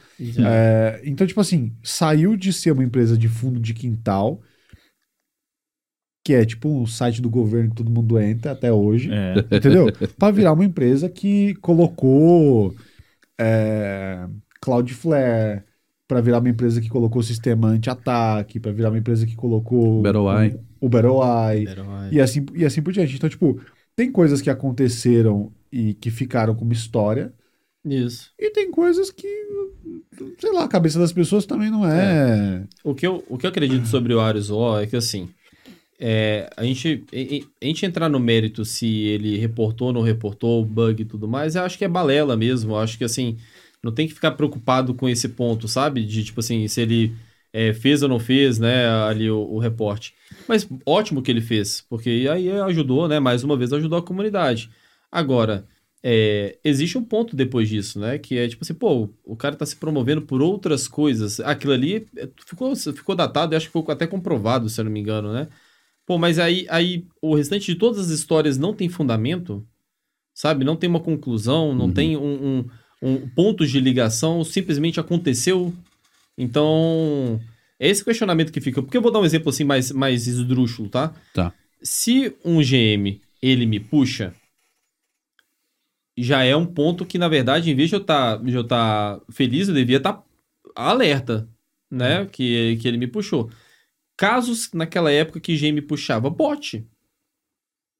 É, 0.45 1.01
então, 1.05 1.25
tipo 1.25 1.39
assim, 1.39 1.73
saiu 1.83 2.35
de 2.35 2.51
ser 2.51 2.71
uma 2.71 2.83
empresa 2.83 3.17
de 3.17 3.27
fundo 3.29 3.59
de 3.59 3.73
quintal, 3.73 4.41
que 6.25 6.33
é 6.33 6.45
tipo 6.45 6.69
um 6.69 6.85
site 6.85 7.21
do 7.21 7.29
governo 7.29 7.69
que 7.69 7.75
todo 7.77 7.89
mundo 7.89 8.19
entra 8.19 8.51
até 8.51 8.71
hoje, 8.71 9.09
É. 9.11 9.35
entendeu? 9.55 9.87
Pra 10.17 10.31
virar 10.31 10.53
uma 10.53 10.65
empresa 10.65 11.09
que 11.09 11.55
colocou 11.55 12.75
é, 13.39 14.27
Cloudflare, 14.61 15.63
pra 16.07 16.21
virar 16.21 16.39
uma 16.39 16.49
empresa 16.49 16.81
que 16.81 16.89
colocou 16.89 17.23
sistema 17.23 17.67
anti-ataque, 17.69 18.59
pra 18.59 18.71
virar 18.71 18.89
uma 18.89 18.97
empresa 18.97 19.25
que 19.25 19.35
colocou 19.35 20.01
BattleEye. 20.01 20.55
o, 20.81 20.85
o 20.87 20.89
BattleEye, 20.89 21.67
Herói. 21.67 22.09
e 22.11 22.19
assim, 22.21 22.45
e 22.53 22.65
assim 22.65 22.81
por 22.81 22.91
diante. 22.91 23.15
Então, 23.15 23.29
tipo, 23.29 23.59
tem 23.95 24.11
coisas 24.11 24.41
que 24.41 24.49
aconteceram 24.49 25.51
e 25.71 25.93
que 25.93 26.09
ficaram 26.11 26.53
como 26.55 26.73
história, 26.73 27.31
Isso. 27.89 28.31
e 28.37 28.49
tem 28.51 28.71
coisas 28.71 29.09
que, 29.09 29.27
sei 30.37 30.51
lá, 30.51 30.63
a 30.63 30.67
cabeça 30.67 30.99
das 30.99 31.11
pessoas 31.11 31.45
também 31.45 31.69
não 31.69 31.85
é. 31.85 32.63
O 32.83 32.93
que 32.93 33.05
eu, 33.05 33.23
o 33.27 33.37
que 33.37 33.45
eu 33.45 33.49
acredito 33.49 33.87
sobre 33.87 34.13
o 34.13 34.19
Ares 34.19 34.49
War 34.49 34.83
é 34.83 34.87
que, 34.87 34.95
assim, 34.95 35.29
é, 35.99 36.49
a, 36.55 36.63
gente, 36.63 37.03
a, 37.11 37.65
a 37.65 37.67
gente 37.67 37.85
entrar 37.85 38.09
no 38.09 38.19
mérito 38.19 38.63
se 38.63 38.87
ele 38.87 39.37
reportou 39.37 39.87
ou 39.87 39.93
não 39.93 40.01
reportou, 40.01 40.63
bug 40.63 41.01
e 41.01 41.05
tudo 41.05 41.27
mais, 41.27 41.55
eu 41.55 41.63
acho 41.63 41.77
que 41.77 41.85
é 41.85 41.89
balela 41.89 42.37
mesmo. 42.37 42.73
Eu 42.73 42.77
acho 42.77 42.97
que, 42.97 43.03
assim, 43.03 43.37
não 43.83 43.91
tem 43.91 44.07
que 44.07 44.13
ficar 44.13 44.31
preocupado 44.31 44.93
com 44.93 45.09
esse 45.09 45.29
ponto, 45.29 45.67
sabe? 45.67 46.05
De, 46.05 46.23
tipo 46.23 46.39
assim, 46.39 46.67
se 46.67 46.81
ele 46.81 47.13
é, 47.51 47.73
fez 47.73 48.03
ou 48.03 48.09
não 48.09 48.19
fez, 48.19 48.59
né, 48.59 48.87
ali 48.87 49.29
o, 49.29 49.39
o 49.39 49.59
reporte. 49.59 50.13
Mas 50.47 50.67
ótimo 50.85 51.21
que 51.21 51.31
ele 51.31 51.41
fez, 51.41 51.83
porque 51.89 52.27
aí 52.31 52.49
ajudou, 52.61 53.07
né, 53.07 53.19
mais 53.19 53.43
uma 53.43 53.57
vez 53.57 53.73
ajudou 53.73 53.99
a 53.99 54.03
comunidade. 54.03 54.69
Agora, 55.11 55.65
é, 56.03 56.57
existe 56.63 56.97
um 56.97 57.03
ponto 57.03 57.35
depois 57.35 57.67
disso, 57.67 57.99
né? 57.99 58.17
Que 58.17 58.37
é 58.37 58.47
tipo 58.47 58.63
assim, 58.63 58.73
pô, 58.73 59.09
o 59.25 59.35
cara 59.35 59.55
tá 59.55 59.65
se 59.65 59.75
promovendo 59.75 60.21
por 60.21 60.41
outras 60.41 60.87
coisas. 60.87 61.39
Aquilo 61.41 61.73
ali 61.73 62.07
é, 62.15 62.29
ficou, 62.45 62.75
ficou 62.75 63.15
datado, 63.15 63.53
e 63.53 63.57
acho 63.57 63.67
que 63.67 63.73
foi 63.73 63.83
até 63.89 64.07
comprovado, 64.07 64.69
se 64.69 64.79
eu 64.79 64.85
não 64.85 64.91
me 64.91 64.99
engano, 64.99 65.33
né? 65.33 65.47
Pô, 66.05 66.17
mas 66.17 66.39
aí, 66.39 66.65
aí 66.69 67.05
o 67.21 67.35
restante 67.35 67.73
de 67.73 67.75
todas 67.77 67.99
as 67.99 68.09
histórias 68.09 68.57
não 68.57 68.73
tem 68.73 68.89
fundamento, 68.89 69.65
sabe? 70.33 70.65
Não 70.65 70.75
tem 70.75 70.89
uma 70.89 70.99
conclusão, 70.99 71.75
não 71.75 71.85
Uhum. 71.85 71.93
tem 71.93 72.17
um, 72.17 72.65
um, 73.01 73.09
um 73.09 73.29
pontos 73.29 73.69
de 73.69 73.79
ligação, 73.79 74.43
simplesmente 74.43 74.99
aconteceu. 74.99 75.73
Então, 76.37 77.39
é 77.79 77.89
esse 77.89 78.03
questionamento 78.03 78.51
que 78.51 78.61
fica. 78.61 78.81
Porque 78.81 78.97
eu 78.97 79.01
vou 79.01 79.11
dar 79.11 79.19
um 79.19 79.25
exemplo 79.25 79.49
assim 79.49 79.63
mais, 79.65 79.91
mais 79.91 80.25
esdrúxulo, 80.27 80.89
tá? 80.89 81.13
Tá. 81.33 81.53
Se 81.83 82.33
um 82.43 82.59
GM, 82.61 83.21
ele 83.41 83.65
me 83.65 83.79
puxa, 83.79 84.33
já 86.23 86.43
é 86.43 86.55
um 86.55 86.65
ponto 86.65 87.05
que, 87.05 87.17
na 87.17 87.27
verdade, 87.27 87.71
em 87.71 87.75
vez 87.75 87.89
de 87.89 87.95
eu 87.95 88.01
estar 88.01 88.41
eu 88.45 88.63
tá 88.63 89.19
feliz, 89.29 89.67
eu 89.67 89.73
devia 89.73 89.97
estar 89.97 90.23
alerta, 90.75 91.47
né? 91.89 92.25
Que, 92.31 92.77
que 92.81 92.87
ele 92.87 92.97
me 92.97 93.07
puxou. 93.07 93.49
Casos 94.17 94.69
naquela 94.73 95.11
época 95.11 95.39
que 95.39 95.55
GM 95.55 95.81
puxava 95.81 96.29
bot. 96.29 96.85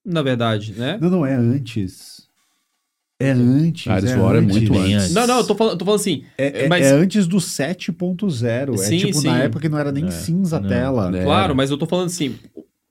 Na 0.05 0.21
verdade, 0.21 0.73
né? 0.73 0.97
Não, 1.01 1.09
não, 1.09 1.25
é 1.25 1.33
antes. 1.33 2.27
É 3.21 3.31
antes. 3.31 3.83
Cara, 3.83 3.99
é 3.99 4.09
isso 4.09 4.17
é 4.17 4.41
muito 4.41 4.71
Bem 4.71 4.93
antes. 4.93 5.03
antes. 5.03 5.13
Não, 5.13 5.27
não, 5.27 5.37
eu 5.39 5.47
tô 5.47 5.53
falando, 5.53 5.77
tô 5.77 5.85
falando 5.85 5.99
assim. 5.99 6.23
É, 6.37 6.65
é- 6.65 6.67
mas, 6.69 6.85
é 6.85 6.91
antes 6.91 7.27
do 7.27 7.37
7.0. 7.37 8.77
Sim, 8.77 8.95
é 8.95 8.99
tipo 8.99 9.13
sim. 9.19 9.27
na 9.27 9.43
época 9.43 9.59
que 9.61 9.69
não 9.69 9.77
era 9.77 9.91
nem 9.91 10.07
É, 10.07 10.11
cinza 10.11 10.57
a 10.57 10.61
tela. 10.61 11.15
É. 11.15 11.23
Claro, 11.23 11.53
mas 11.53 11.69
eu 11.69 11.77
tô 11.77 11.85
falando 11.85 12.05
assim, 12.07 12.37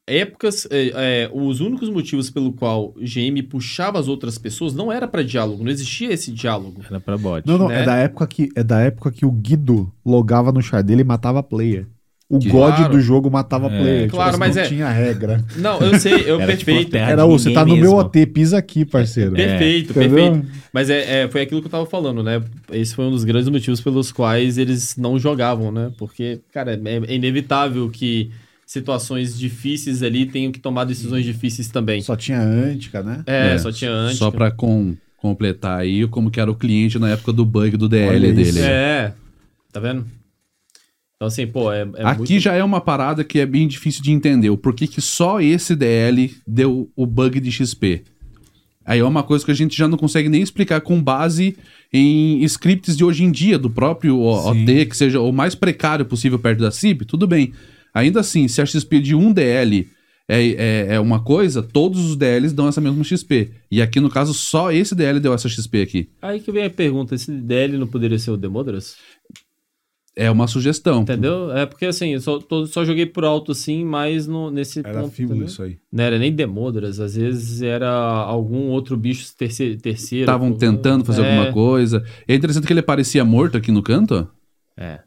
épocas, 0.09 0.66
é, 0.70 0.93
é, 0.94 1.30
os 1.32 1.60
únicos 1.60 1.89
motivos 1.90 2.30
pelo 2.30 2.52
qual 2.52 2.94
GM 3.01 3.43
puxava 3.43 3.98
as 3.98 4.09
outras 4.09 4.39
pessoas 4.39 4.74
não 4.74 4.90
era 4.90 5.06
pra 5.06 5.22
diálogo, 5.22 5.62
não 5.62 5.70
existia 5.70 6.12
esse 6.12 6.32
diálogo. 6.32 6.82
Era 6.89 6.98
pra 7.01 7.16
bot. 7.18 7.47
Não, 7.47 7.59
não, 7.59 7.68
né? 7.68 7.82
é 7.82 7.85
da 7.85 7.97
época 7.97 8.26
que 8.26 8.48
é 8.56 8.62
da 8.64 8.80
época 8.80 9.10
que 9.12 9.24
o 9.26 9.30
Guido 9.30 9.93
logava 10.05 10.51
no 10.52 10.62
char 10.62 10.82
dele 10.82 11.02
e 11.02 11.05
matava 11.05 11.43
player. 11.43 11.86
O 12.30 12.39
Que- 12.39 12.51
God 12.51 12.74
Claro. 12.74 12.93
do 12.93 13.01
jogo 13.01 13.30
matava 13.30 13.68
É, 13.68 13.78
player. 13.80 14.10
claro, 14.10 14.30
assim, 14.32 14.39
mas 14.39 14.55
não 14.56 14.62
é- 14.62 14.66
tinha 14.68 14.89
regra. 14.90 15.43
Não, 15.56 15.80
eu 15.80 15.98
sei, 15.98 16.12
eu 16.30 16.39
Era 16.43 16.52
tipo 16.55 16.66
perfeito. 16.66 16.90
terra 16.90 17.10
Era 17.12 17.24
o 17.24 17.30
você 17.39 17.51
tá 17.55 17.60
no 17.60 17.68
ninguém 17.68 17.80
meu 17.85 17.93
mesmo. 17.93 18.05
OT, 18.06 18.26
pisa 18.26 18.59
aqui, 18.59 18.85
parceiro. 18.85 19.32
Perfeito, 19.32 19.93
Entendeu? 19.93 20.32
perfeito. 20.32 20.47
Mas 20.70 20.90
é, 20.90 21.22
é, 21.22 21.28
foi 21.30 21.40
aquilo 21.40 21.62
que 21.62 21.68
eu 21.68 21.70
tava 21.70 21.86
falando, 21.86 22.22
né? 22.22 22.43
Esse 22.70 22.94
foi 22.94 23.06
um 23.06 23.10
dos 23.10 23.24
grandes 23.24 23.48
motivos 23.48 23.80
pelos 23.80 24.12
quais 24.12 24.59
eles 24.59 24.94
não 24.98 25.18
jogavam, 25.18 25.72
né? 25.72 25.90
Porque, 25.97 26.40
cara, 26.52 26.74
é, 26.85 26.97
é 27.10 27.14
inevitável 27.14 27.89
que 27.89 28.30
situações 28.69 29.36
difíceis 29.39 30.03
ali 30.03 30.27
tenham 30.27 30.53
que 30.53 30.61
tomar 30.61 30.85
decisões 30.85 31.24
difíceis 31.24 31.69
também. 31.69 32.03
Só 32.03 32.15
tinha 32.15 32.39
Antica, 32.39 33.03
né? 33.03 33.23
É, 33.27 33.55
É, 33.55 33.59
só 33.59 33.73
tinha 33.73 33.90
antes. 33.90 34.19
Só 34.19 34.31
pra 34.31 34.51
com- 34.51 34.95
completar 35.16 35.81
aí 35.81 36.07
como 36.09 36.31
que 36.31 36.39
era 36.39 36.51
o 36.51 36.55
cliente 36.55 36.99
na 36.99 37.09
época 37.09 37.32
do 37.32 37.47
bug 37.47 37.78
do 37.78 37.89
DL 37.89 38.31
dele. 38.31 38.61
É, 38.61 39.15
tá 39.73 39.81
vendo? 39.81 40.05
Então, 41.16 41.27
assim, 41.27 41.47
pô, 41.47 41.73
é, 41.73 41.89
é 41.97 42.05
Aqui 42.05 42.19
muito... 42.19 42.39
já 42.40 42.53
é 42.55 42.62
uma 42.62 42.81
parada 42.81 43.24
que 43.24 43.40
é 43.40 43.47
bem 43.47 43.66
difícil 43.66 44.03
de 44.03 44.12
entender. 44.12 44.51
O 44.51 44.59
porquê 44.59 44.86
que 44.86 45.01
só 45.01 45.40
esse 45.40 45.74
DL 45.74 46.36
deu 46.47 46.90
o 46.95 47.07
bug 47.07 47.40
de 47.40 47.51
XP. 47.51 48.03
Aí 48.85 49.01
é 49.01 49.05
uma 49.05 49.23
coisa 49.23 49.45
que 49.45 49.51
a 49.51 49.55
gente 49.55 49.77
já 49.77 49.89
não 49.89 49.97
consegue 49.99 50.28
nem 50.28 50.43
explicar 50.43 50.82
com 50.82 51.03
base 51.03 51.57
em 51.90 52.43
scripts 52.45 52.97
de 52.97 53.03
hoje 53.05 53.24
em 53.24 53.31
dia, 53.32 53.59
do 53.59 53.70
próprio. 53.70 54.20
OT, 54.20 54.85
que 54.86 54.97
seja 54.97 55.20
o 55.20 55.32
mais 55.32 55.55
precário 55.55 56.05
possível 56.05 56.39
perto 56.39 56.61
da 56.61 56.70
CIP, 56.70 57.05
tudo 57.07 57.27
bem. 57.27 57.53
Ainda 57.94 58.20
assim, 58.20 58.47
se 58.48 58.60
a 58.60 58.66
XP 58.66 59.01
de 59.01 59.15
um 59.15 59.32
DL 59.32 59.89
é, 60.28 60.43
é, 60.44 60.86
é 60.97 61.01
uma 61.01 61.23
coisa, 61.23 61.62
todos 61.62 62.05
os 62.05 62.16
DLs 62.16 62.55
dão 62.55 62.69
essa 62.69 62.81
mesma 62.81 63.02
XP. 63.02 63.51
E 63.70 63.81
aqui, 63.81 63.98
no 63.98 64.10
caso, 64.10 64.35
só 64.35 64.70
esse 64.70 64.94
DL 64.94 65.19
deu 65.20 65.32
essa 65.32 65.48
XP 65.48 65.81
aqui. 65.82 66.10
Aí 66.20 66.39
que 66.40 66.52
vem 66.52 66.65
a 66.65 66.70
pergunta, 66.70 67.15
esse 67.15 67.31
DL 67.32 67.78
não 67.78 67.86
poderia 67.86 68.19
ser 68.19 68.31
o 68.31 68.36
Demodras? 68.36 68.97
É 70.15 70.28
uma 70.31 70.48
sugestão. 70.48 71.02
Entendeu? 71.02 71.52
É 71.56 71.65
porque, 71.65 71.86
assim, 71.86 72.09
eu 72.15 72.20
só, 72.20 72.40
tô- 72.40 72.66
só 72.66 72.85
joguei 72.85 73.06
por 73.06 73.24
alto, 73.24 73.52
assim, 73.52 73.85
mas 73.85 74.27
no, 74.27 74.51
nesse 74.51 74.81
Era 74.81 75.02
ponto, 75.02 75.44
isso 75.44 75.62
aí. 75.62 75.78
Não 75.93 76.02
era 76.02 76.19
nem 76.19 76.32
Demodras, 76.32 76.98
às 76.98 77.15
vezes 77.15 77.62
era 77.62 77.89
algum 77.89 78.66
outro 78.66 78.97
bicho 78.97 79.32
terceiro. 79.36 79.78
terceiro 79.81 80.24
Estavam 80.24 80.52
tentando 80.55 81.05
fazer 81.05 81.23
É, 81.23 81.36
alguma 81.36 81.52
coisa. 81.52 82.05
É 82.27 82.35
interessante 82.35 82.66
que 82.66 82.73
ele 82.73 82.82
parecia 82.82 83.24
morto 83.24 83.56
aqui 83.56 83.70
no 83.70 83.81
canto, 83.81 84.15
ó. 84.15 84.27
É. 84.77 85.01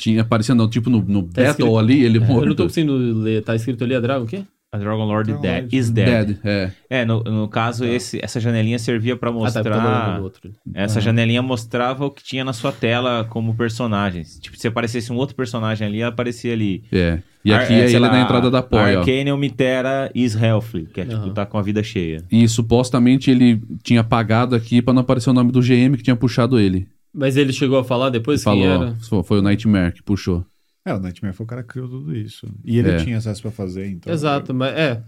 Tinha 0.00 0.22
aparecendo, 0.22 0.66
tipo, 0.68 0.88
no, 0.88 1.00
no 1.02 1.22
Tá 1.24 1.42
Battle 1.42 1.48
escrito- 1.50 1.78
ali, 1.78 2.04
ele 2.04 2.18
Eu 2.22 2.46
não 2.46 2.54
tô 2.54 2.64
conseguindo 2.64 2.96
ler, 2.96 3.42
tá 3.42 3.54
escrito 3.56 3.82
ali 3.84 3.94
a 3.94 4.00
Dragon 4.00 4.24
o 4.24 4.28
quê? 4.28 4.42
A 4.70 4.76
Dragon 4.76 5.04
Lord 5.06 5.28
Dragon 5.30 5.40
dead, 5.42 5.60
Lord. 5.62 5.76
is 5.78 5.90
dead. 5.90 6.26
Dead, 6.26 6.38
é. 6.44 6.70
É, 6.90 7.04
no, 7.04 7.22
no 7.24 7.48
caso, 7.48 7.86
esse, 7.86 8.20
essa 8.22 8.38
janelinha 8.38 8.78
servia 8.78 9.16
pra 9.16 9.30
Ah, 9.30 9.32
tá, 9.32 9.38
mostrar. 9.38 10.18
do 10.18 10.22
outro. 10.22 10.50
Essa 10.74 11.00
janelinha 11.00 11.40
mostrava 11.40 12.04
o 12.04 12.10
que 12.10 12.22
tinha 12.22 12.44
na 12.44 12.52
sua 12.52 12.70
tela 12.70 13.24
como 13.30 13.54
personagens. 13.54 14.38
Tipo, 14.38 14.58
se 14.58 14.68
aparecesse 14.68 15.10
um 15.10 15.16
outro 15.16 15.34
personagem 15.34 15.86
ali, 15.86 16.02
aparecia 16.02 16.52
ali. 16.52 16.84
É. 16.92 17.18
E 17.42 17.50
aqui 17.50 17.72
Ar- 17.72 17.80
é 17.80 17.86
sei 17.86 17.96
ele 17.96 17.98
lá, 18.00 18.12
na 18.12 18.20
entrada 18.20 18.50
da 18.50 18.62
Poi, 18.62 18.94
ó. 18.94 18.98
Arcane 19.00 19.32
Mitera 19.38 20.10
is 20.14 20.34
Healthy, 20.34 20.86
que 20.92 21.00
é 21.00 21.06
tipo, 21.06 21.30
tá 21.30 21.46
com 21.46 21.56
a 21.56 21.62
vida 21.62 21.82
cheia. 21.82 22.22
E 22.30 22.46
supostamente 22.46 23.30
ele 23.30 23.62
tinha 23.82 24.02
apagado 24.02 24.54
aqui 24.54 24.82
pra 24.82 24.92
não 24.92 25.00
aparecer 25.00 25.30
o 25.30 25.32
nome 25.32 25.50
do 25.50 25.62
GM 25.62 25.96
que 25.96 26.02
tinha 26.02 26.14
puxado 26.16 26.60
ele. 26.60 26.86
Mas 27.12 27.36
ele 27.36 27.52
chegou 27.52 27.78
a 27.78 27.84
falar 27.84 28.10
depois 28.10 28.42
Falou, 28.42 28.60
quem 28.60 28.70
era? 28.70 28.96
foi- 29.24 29.38
o 29.38 29.42
Nightmare 29.42 29.92
que 29.92 30.02
puxou. 30.02 30.44
É, 30.84 30.94
o 30.94 30.98
Nightmare 31.00 31.34
foi 31.34 31.44
o 31.44 31.46
cara 31.48 31.62
que 31.62 31.68
criou 31.70 31.88
tudo 31.88 32.14
isso. 32.16 32.46
E 32.64 32.78
ele 32.78 32.90
É. 32.90 32.96
tinha 32.98 33.16
acesso 33.18 33.42
pra 33.42 33.50
fazer, 33.50 33.86
então. 33.90 34.12
Exato, 34.12 34.54
mas 34.54 34.72
é. 34.74 35.02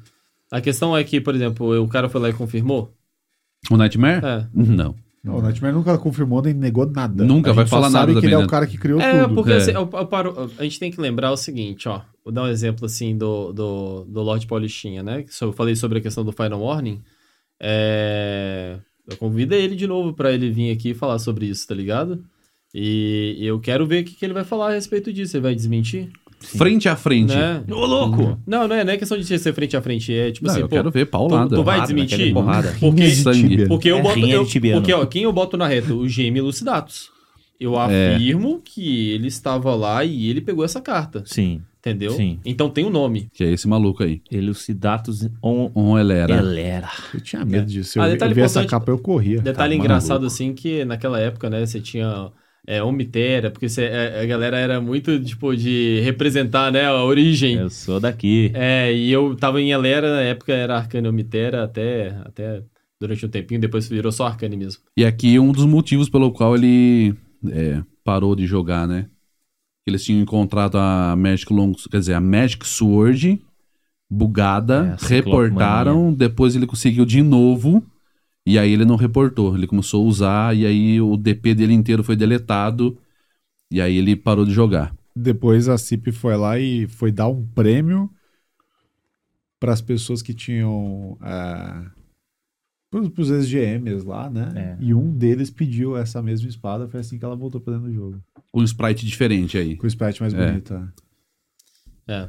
A 0.50 0.60
questão 0.60 0.96
é 0.96 1.04
que, 1.04 1.20
por 1.20 1.34
exemplo, 1.34 1.80
o 1.82 1.88
cara 1.88 2.08
foi 2.08 2.20
lá 2.20 2.28
e 2.28 2.32
confirmou. 2.32 2.92
O 3.70 3.76
Nightmare? 3.76 4.24
É. 4.24 4.46
Não. 4.52 4.94
Não, 5.22 5.36
o 5.36 5.42
Nightmare 5.42 5.74
nunca 5.74 5.96
confirmou 5.98 6.40
nem 6.42 6.54
negou 6.54 6.86
nada. 6.86 7.22
Nunca 7.22 7.50
A 7.50 7.52
vai 7.52 7.66
falar 7.66 7.90
nada 7.90 8.06
sabe 8.06 8.12
que 8.14 8.20
também, 8.22 8.34
ele 8.34 8.42
é 8.42 8.44
o 8.44 8.48
cara 8.48 8.66
que 8.66 8.78
criou 8.78 8.98
É, 9.00 9.22
tudo. 9.22 9.34
porque 9.34 9.52
É. 9.52 9.56
assim, 9.56 9.72
eu- 9.72 9.88
eu 9.92 10.06
paro- 10.06 10.50
a 10.58 10.62
gente 10.62 10.80
tem 10.80 10.90
que 10.90 10.98
lembrar 11.00 11.30
o 11.30 11.36
seguinte, 11.36 11.86
ó. 11.88 12.00
Vou 12.24 12.32
dar 12.32 12.44
um 12.44 12.48
exemplo 12.48 12.86
assim 12.86 13.16
do, 13.16 13.52
do, 13.52 14.04
do 14.06 14.22
Lord 14.22 14.46
Paulistinha, 14.46 15.02
né? 15.02 15.22
Que 15.22 15.30
Eu 15.44 15.52
falei 15.52 15.76
sobre 15.76 15.98
a 15.98 16.00
questão 16.00 16.24
do 16.24 16.32
Final 16.32 16.60
Warning. 16.62 17.02
É... 17.60 18.78
Eu 19.10 19.16
convido 19.16 19.54
ele 19.54 19.74
de 19.74 19.86
novo 19.86 20.12
pra 20.12 20.32
ele 20.32 20.50
vir 20.50 20.70
aqui 20.70 20.94
falar 20.94 21.18
sobre 21.18 21.46
isso, 21.46 21.66
tá 21.66 21.74
ligado? 21.74 22.22
E 22.74 23.36
eu 23.40 23.58
quero 23.58 23.84
ver 23.86 24.02
o 24.02 24.04
que, 24.04 24.14
que 24.14 24.24
ele 24.24 24.32
vai 24.34 24.44
falar 24.44 24.68
a 24.70 24.74
respeito 24.74 25.12
disso. 25.12 25.36
Ele 25.36 25.42
vai 25.42 25.54
desmentir? 25.54 26.08
Frente 26.38 26.88
a 26.88 26.96
frente. 26.96 27.34
Né? 27.34 27.62
Ô, 27.68 27.84
louco! 27.84 28.38
Não, 28.46 28.66
não 28.66 28.74
é, 28.76 28.84
não 28.84 28.92
é 28.92 28.96
questão 28.96 29.18
de 29.18 29.24
ser 29.26 29.52
frente 29.52 29.76
a 29.76 29.82
frente. 29.82 30.14
É 30.14 30.30
tipo 30.30 30.46
Não, 30.46 30.52
assim, 30.52 30.62
eu 30.62 30.68
pô, 30.68 30.76
quero 30.76 30.90
ver 30.90 31.04
tu, 31.06 31.10
paulada. 31.10 31.54
tu 31.54 31.62
vai 31.62 31.76
Porrada, 31.80 31.92
desmentir? 31.94 32.32
porrada. 32.32 32.76
Porque, 32.80 33.10
Sangue. 33.10 33.48
tíbia. 33.48 33.66
porque 33.68 33.90
eu 33.90 33.98
É, 33.98 34.02
boto. 34.02 34.14
rinha 34.14 34.34
eu- 34.36 34.46
tibiano. 34.46 34.80
porque, 34.80 34.92
ó, 34.92 35.04
quem 35.04 35.24
eu 35.24 35.32
boto 35.32 35.56
na 35.58 35.66
reta? 35.66 35.92
O 35.92 36.06
GM 36.06 36.40
Lucidatus. 36.40 37.10
Eu 37.58 37.78
É. 37.78 38.14
afirmo 38.14 38.62
que 38.64 39.10
ele 39.10 39.26
estava 39.26 39.74
lá 39.74 40.02
e 40.02 40.28
ele 40.30 40.40
pegou 40.40 40.64
essa 40.64 40.80
carta. 40.80 41.22
Sim. 41.26 41.60
Entendeu? 41.80 42.12
Sim. 42.12 42.38
Então 42.44 42.68
tem 42.68 42.84
o 42.84 42.90
nome. 42.90 43.28
Que 43.32 43.42
é 43.42 43.50
esse 43.52 43.66
maluco 43.66 44.02
aí. 44.02 44.20
Elucidatus 44.30 45.26
on 45.42 45.70
On 45.74 45.98
Elera. 45.98 46.36
Elera. 46.36 46.88
Eu 47.14 47.20
tinha 47.20 47.44
medo 47.44 47.66
disso. 47.66 47.98
Ah, 48.00 48.04
Eu, 48.04 48.06
vi- 48.08 48.12
detalhe 48.12 48.32
eu 48.32 48.34
vi 48.36 48.40
essa 48.42 48.64
capa, 48.66 48.90
eu 48.92 48.98
corria. 48.98 49.40
Detalhe 49.40 49.76
Tá 49.76 49.82
engraçado, 49.82 50.10
maluco. 50.20 50.26
assim, 50.26 50.52
que 50.52 50.84
naquela 50.84 51.18
época, 51.18 51.48
né, 51.48 51.64
você 51.64 51.80
tinha 51.80 52.30
é, 52.66 52.82
Omitera, 52.82 53.50
porque 53.50 53.66
você- 53.68 53.86
a, 53.86 54.20
a 54.22 54.26
galera 54.26 54.58
era 54.58 54.78
muito, 54.80 55.18
tipo, 55.24 55.56
de 55.56 56.00
representar, 56.04 56.70
né, 56.70 56.84
a 56.84 57.02
origem. 57.02 57.56
Eu 57.56 57.70
sou 57.70 57.98
daqui. 57.98 58.50
É, 58.54 58.92
e 58.92 59.10
eu 59.10 59.34
tava 59.34 59.60
em 59.60 59.72
Elera, 59.72 60.14
na 60.16 60.20
época 60.20 60.52
era 60.52 60.76
Arcane 60.76 61.08
Omitera 61.08 61.64
até, 61.64 62.14
até 62.26 62.62
durante 63.00 63.24
um 63.24 63.28
tempinho, 63.30 63.58
depois 63.60 63.88
virou 63.88 64.12
só 64.12 64.26
Arcane 64.26 64.56
mesmo. 64.58 64.82
E 64.96 65.04
aqui 65.06 65.38
um 65.38 65.50
dos 65.52 65.64
motivos 65.64 66.10
pelo 66.10 66.30
qual 66.30 66.54
ele 66.54 67.14
é, 67.50 67.82
parou 68.04 68.36
de 68.36 68.46
jogar, 68.46 68.86
né? 68.86 69.06
Eles 69.86 70.04
tinham 70.04 70.20
encontrado 70.20 70.76
a 70.78 71.16
Magic 71.16 71.52
Long, 71.52 71.72
quer 71.90 71.98
dizer, 71.98 72.14
a 72.14 72.20
Magic 72.20 72.66
Sword 72.66 73.32
É, 73.32 73.38
bugada, 74.10 74.96
Ciclopomania. 74.98 75.48
reportaram, 75.48 76.12
depois 76.12 76.54
ele 76.54 76.66
conseguiu 76.66 77.04
de 77.04 77.22
novo 77.22 77.82
e 78.46 78.58
aí 78.58 78.72
ele 78.72 78.84
não 78.84 78.96
reportou, 78.96 79.56
ele 79.56 79.66
começou 79.66 80.04
a 80.04 80.08
usar 80.08 80.56
e 80.56 80.66
aí 80.66 81.00
o 81.00 81.16
DP 81.16 81.54
dele 81.54 81.72
inteiro 81.72 82.02
foi 82.02 82.16
deletado 82.16 82.98
e 83.70 83.80
aí 83.80 83.96
ele 83.96 84.16
parou 84.16 84.44
de 84.44 84.52
jogar. 84.52 84.94
Depois 85.14 85.68
a 85.68 85.76
CIP 85.76 86.12
foi 86.12 86.36
lá 86.36 86.58
e 86.58 86.86
foi 86.88 87.12
dar 87.12 87.28
um 87.28 87.46
prêmio 87.46 88.10
para 89.60 89.72
as 89.72 89.80
pessoas 89.80 90.22
que 90.22 90.32
tinham. 90.32 91.16
É, 91.22 92.00
para 92.90 93.22
os 93.22 93.30
ex-GMs 93.30 94.04
lá, 94.04 94.28
né? 94.28 94.76
É. 94.80 94.84
E 94.84 94.92
um 94.92 95.12
deles 95.16 95.50
pediu 95.50 95.96
essa 95.96 96.20
mesma 96.20 96.48
espada. 96.48 96.88
Foi 96.88 96.98
assim 96.98 97.18
que 97.18 97.24
ela 97.24 97.36
voltou 97.36 97.60
pra 97.60 97.74
dentro 97.74 97.88
do 97.88 97.94
jogo. 97.94 98.20
Um 98.52 98.62
sprite 98.64 99.06
diferente 99.06 99.56
aí. 99.56 99.76
Com 99.76 99.84
o 99.84 99.88
sprite 99.88 100.20
mais 100.20 100.34
É. 100.34 100.46
bonita. 100.46 100.92
É. 102.08 102.28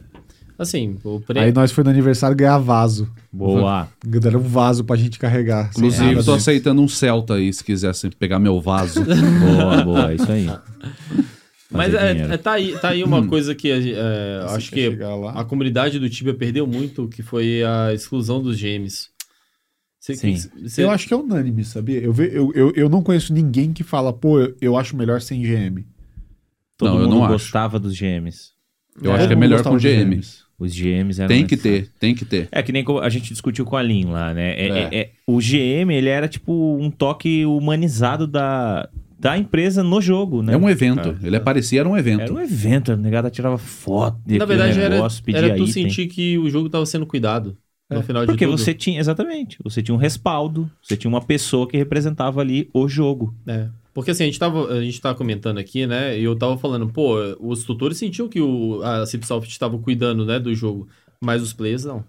Assim, 0.59 0.99
o 1.03 1.19
pre... 1.19 1.39
Aí 1.39 1.51
nós 1.51 1.71
foi 1.71 1.83
no 1.83 1.89
aniversário 1.89 2.35
ganhar 2.37 2.59
vaso. 2.59 3.11
Boa. 3.33 3.87
Deram 4.05 4.39
um 4.39 4.43
vaso 4.43 4.83
pra 4.83 4.95
gente 4.95 5.17
carregar. 5.17 5.71
Inclusive, 5.75 6.05
nada 6.11 6.23
tô 6.23 6.33
aceitando 6.33 6.81
um 6.83 6.87
Celta 6.87 7.33
aí, 7.35 7.51
se 7.51 7.63
quisesse 7.63 8.09
pegar 8.11 8.37
meu 8.37 8.61
vaso. 8.61 9.03
boa, 9.03 9.83
boa. 9.83 10.11
É 10.11 10.15
isso 10.15 10.31
aí. 10.31 10.45
Mas 11.73 11.93
é, 11.93 12.11
é- 12.33 12.37
tá, 12.37 12.51
aí, 12.51 12.77
tá 12.77 12.89
aí 12.89 13.01
uma 13.03 13.25
coisa 13.25 13.55
que 13.55 13.71
é, 13.71 14.43
acho 14.49 14.71
que 14.71 14.89
a 15.33 15.43
comunidade 15.45 15.97
do 15.99 16.09
Tibia 16.09 16.33
perdeu 16.33 16.67
muito, 16.67 17.07
que 17.07 17.23
foi 17.23 17.63
a 17.63 17.93
exclusão 17.93 18.41
dos 18.43 18.57
gêmeos. 18.57 19.09
Você- 19.99 20.15
Sim. 20.15 20.35
você- 20.61 20.83
Eu 20.83 20.91
acho 20.91 21.07
que 21.07 21.13
é 21.13 21.17
unânime, 21.17 21.63
sabia? 21.63 21.99
Eu, 22.01 22.11
ve- 22.11 22.29
eu, 22.33 22.51
eu, 22.53 22.73
eu 22.75 22.89
não 22.89 23.01
conheço 23.01 23.33
ninguém 23.33 23.71
que 23.71 23.83
fala, 23.83 24.11
pô, 24.11 24.39
eu, 24.41 24.55
eu 24.59 24.77
acho 24.77 24.97
melhor 24.97 25.21
sem 25.21 25.41
GM. 25.41 25.85
Todo 26.81 26.89
Não, 26.95 26.97
eu 27.01 27.03
mundo 27.07 27.15
não 27.17 27.23
acho. 27.25 27.33
gostava 27.33 27.79
dos 27.79 27.95
GMs. 27.95 28.49
Eu 28.95 29.03
Todo 29.03 29.15
acho 29.15 29.27
que 29.27 29.33
é 29.33 29.35
melhor 29.35 29.63
com 29.63 29.77
de 29.77 29.87
GM. 29.87 30.09
GMs. 30.15 30.41
Os 30.57 30.73
GMs 30.75 31.19
eram 31.21 31.27
Tem 31.27 31.45
que 31.45 31.55
ter, 31.57 31.89
tem 31.99 32.13
que 32.15 32.25
ter. 32.25 32.47
É 32.51 32.61
que 32.63 32.71
nem 32.71 32.83
como 32.83 32.99
a 32.99 33.09
gente 33.09 33.29
discutiu 33.31 33.65
com 33.65 33.75
a 33.77 33.81
Lin 33.81 34.05
lá, 34.05 34.33
né? 34.33 34.51
É- 34.53 34.67
É. 34.67 34.79
é- 34.79 34.99
é- 34.99 35.09
o 35.27 35.39
GM, 35.39 35.91
ele 35.93 36.09
era 36.09 36.27
tipo 36.27 36.77
um 36.79 36.89
toque 36.91 37.45
humanizado 37.45 38.25
da, 38.27 38.89
da 39.19 39.37
empresa 39.37 39.83
no 39.83 40.01
jogo, 40.01 40.41
né? 40.43 40.53
É 40.53 40.57
um 40.57 40.69
evento. 40.69 41.17
Ele 41.23 41.35
aparecia, 41.35 41.79
era 41.81 41.89
um 41.89 41.95
evento. 41.97 42.21
Era 42.21 42.33
um 42.33 42.39
evento, 42.39 42.91
a 42.91 42.95
negada 42.97 43.29
tirava 43.29 43.57
foto 43.59 44.19
de 44.25 44.37
Na 44.39 44.45
verdade, 44.45 44.79
era, 44.79 44.95
negócio, 44.95 45.23
pedia 45.23 45.39
era 45.39 45.49
tu 45.55 45.63
item. 45.63 45.71
sentir 45.71 46.07
que 46.07 46.37
o 46.39 46.49
jogo 46.49 46.67
tava 46.69 46.85
sendo 46.85 47.05
cuidado. 47.05 47.55
No 47.89 48.01
final 48.03 48.25
Porque 48.25 48.45
de 48.45 48.51
tudo. 48.51 48.57
você 48.57 48.73
tinha, 48.73 49.01
exatamente, 49.01 49.57
você 49.61 49.81
tinha 49.83 49.93
um 49.93 49.97
respaldo, 49.97 50.71
você 50.81 50.95
tinha 50.95 51.09
uma 51.09 51.19
pessoa 51.21 51.67
que 51.67 51.75
representava 51.75 52.39
ali 52.39 52.69
o 52.73 52.87
jogo. 52.87 53.35
É. 53.45 53.67
Porque 53.93 54.11
assim, 54.11 54.23
a 54.23 54.25
gente, 54.25 54.39
tava, 54.39 54.71
a 54.71 54.81
gente 54.81 55.01
tava 55.01 55.17
comentando 55.17 55.57
aqui, 55.57 55.85
né? 55.85 56.17
E 56.17 56.23
eu 56.23 56.35
tava 56.35 56.57
falando, 56.57 56.87
pô, 56.89 57.15
os 57.39 57.63
tutores 57.65 57.97
sentiam 57.97 58.29
que 58.29 58.39
o, 58.39 58.81
a 58.83 59.05
Cipsoft 59.05 59.49
estava 59.51 59.77
cuidando, 59.77 60.25
né, 60.25 60.39
do 60.39 60.53
jogo. 60.55 60.87
Mas 61.19 61.41
os 61.41 61.53
players 61.53 61.83
não. 61.85 62.03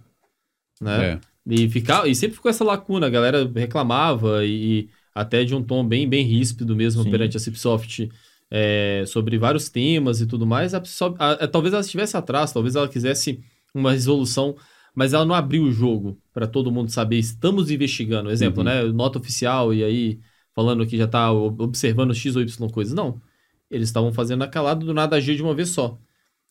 Né? 0.80 1.12
É. 1.14 1.20
E, 1.46 1.68
ficava, 1.68 2.08
e 2.08 2.14
sempre 2.14 2.36
ficou 2.36 2.50
essa 2.50 2.64
lacuna, 2.64 3.06
a 3.06 3.10
galera 3.10 3.50
reclamava 3.54 4.44
e, 4.44 4.88
até 5.14 5.44
de 5.44 5.54
um 5.54 5.62
tom 5.62 5.86
bem, 5.86 6.08
bem 6.08 6.24
ríspido 6.24 6.74
mesmo 6.76 7.02
Sim. 7.02 7.10
perante 7.10 7.36
a 7.36 7.40
Cipsoft 7.40 8.08
é, 8.50 9.04
sobre 9.06 9.38
vários 9.38 9.68
temas 9.68 10.20
e 10.20 10.26
tudo 10.26 10.46
mais. 10.46 10.74
A 10.74 10.78
Cipsoft- 10.78 11.16
a- 11.20 11.32
a- 11.32 11.48
talvez 11.48 11.72
ela 11.74 11.82
estivesse 11.82 12.16
atrás, 12.16 12.52
talvez 12.52 12.76
ela 12.76 12.88
quisesse 12.88 13.40
uma 13.74 13.92
resolução, 13.92 14.56
mas 14.94 15.12
ela 15.14 15.24
não 15.24 15.34
abriu 15.34 15.64
o 15.64 15.72
jogo 15.72 16.18
para 16.32 16.46
todo 16.46 16.70
mundo 16.70 16.90
saber, 16.90 17.18
estamos 17.18 17.70
investigando. 17.70 18.30
Exemplo, 18.30 18.58
Uhum. 18.60 18.64
né? 18.64 18.82
Nota 18.84 19.18
oficial 19.18 19.72
e 19.74 19.82
aí 19.82 20.20
falando 20.54 20.86
que 20.86 20.96
já 20.96 21.06
tá 21.06 21.30
ob- 21.32 21.60
observando 21.62 22.14
X 22.14 22.36
ou 22.36 22.42
Y 22.42 22.68
coisas. 22.70 22.94
Não. 22.94 23.20
Eles 23.70 23.88
estavam 23.88 24.12
fazendo 24.12 24.42
a 24.44 24.48
calada 24.48 24.84
do 24.84 24.92
nada 24.94 25.16
agir 25.16 25.34
de 25.36 25.42
uma 25.42 25.54
vez 25.54 25.70
só. 25.70 25.98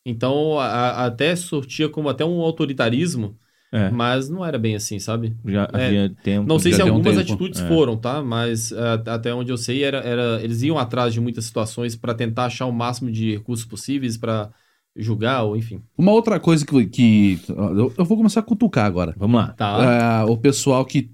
Então, 0.06 0.58
a- 0.60 0.66
a- 0.66 1.06
até 1.06 1.36
sortia 1.36 1.88
como 1.88 2.10
até 2.10 2.26
um 2.26 2.42
autoritarismo, 2.42 3.36
É, 3.72 3.90
mas 3.92 4.28
não 4.30 4.44
era 4.46 4.58
bem 4.58 4.76
assim, 4.76 4.98
sabe? 5.00 5.36
já 5.46 5.70
É, 5.74 5.86
havia 5.86 6.16
tempo. 6.24 6.48
Não 6.48 6.58
sei 6.60 6.74
se 6.74 6.82
um 6.84 6.88
algumas 6.88 7.18
atitudes 7.18 7.62
É. 7.62 7.68
foram, 7.68 7.96
tá? 7.96 8.22
Mas 8.24 8.72
é, 8.72 9.02
até 9.12 9.34
onde 9.34 9.52
eu 9.52 9.58
sei, 9.58 9.84
era, 9.84 10.00
era, 10.00 10.42
eles 10.44 10.62
iam 10.64 10.78
atrás 10.78 11.14
de 11.14 11.22
muitas 11.22 11.46
situações 11.46 11.96
para 11.96 12.14
tentar 12.16 12.46
achar 12.46 12.66
o 12.66 12.72
máximo 12.74 13.12
de 13.12 13.32
recursos 13.34 13.66
possíveis 13.66 14.18
para 14.18 14.50
julgar, 14.96 15.44
ou 15.44 15.56
enfim. 15.56 15.82
Uma 15.98 16.12
outra 16.12 16.40
coisa 16.40 16.66
que. 16.66 16.86
que 16.88 17.40
eu, 17.48 18.04
vou 18.04 18.18
começar 18.18 18.40
a 18.42 18.44
cutucar 18.44 18.86
agora. 18.86 19.14
Vamos 19.16 19.40
lá. 19.40 19.50
Tá? 19.54 20.26
O 20.26 20.36
pessoal 20.38 20.84
que. 20.84 21.10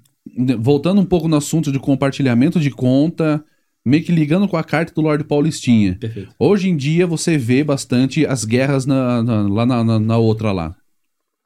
Voltando 0.59 1.01
um 1.01 1.05
pouco 1.05 1.27
no 1.27 1.35
assunto 1.37 1.71
de 1.71 1.79
compartilhamento 1.79 2.59
de 2.59 2.69
conta, 2.71 3.43
meio 3.85 4.03
que 4.03 4.11
ligando 4.11 4.47
com 4.47 4.57
a 4.57 4.63
carta 4.63 4.93
do 4.93 5.01
Lorde 5.01 5.23
Paulistinha. 5.23 5.95
Perfeito. 5.99 6.33
Hoje 6.37 6.69
em 6.69 6.75
dia 6.75 7.05
você 7.07 7.37
vê 7.37 7.63
bastante 7.63 8.25
as 8.25 8.43
guerras 8.45 8.85
na, 8.85 9.23
na- 9.23 9.47
lá 9.47 9.65
na, 9.65 9.99
na- 9.99 10.17
outra 10.17 10.51
lá. 10.51 10.75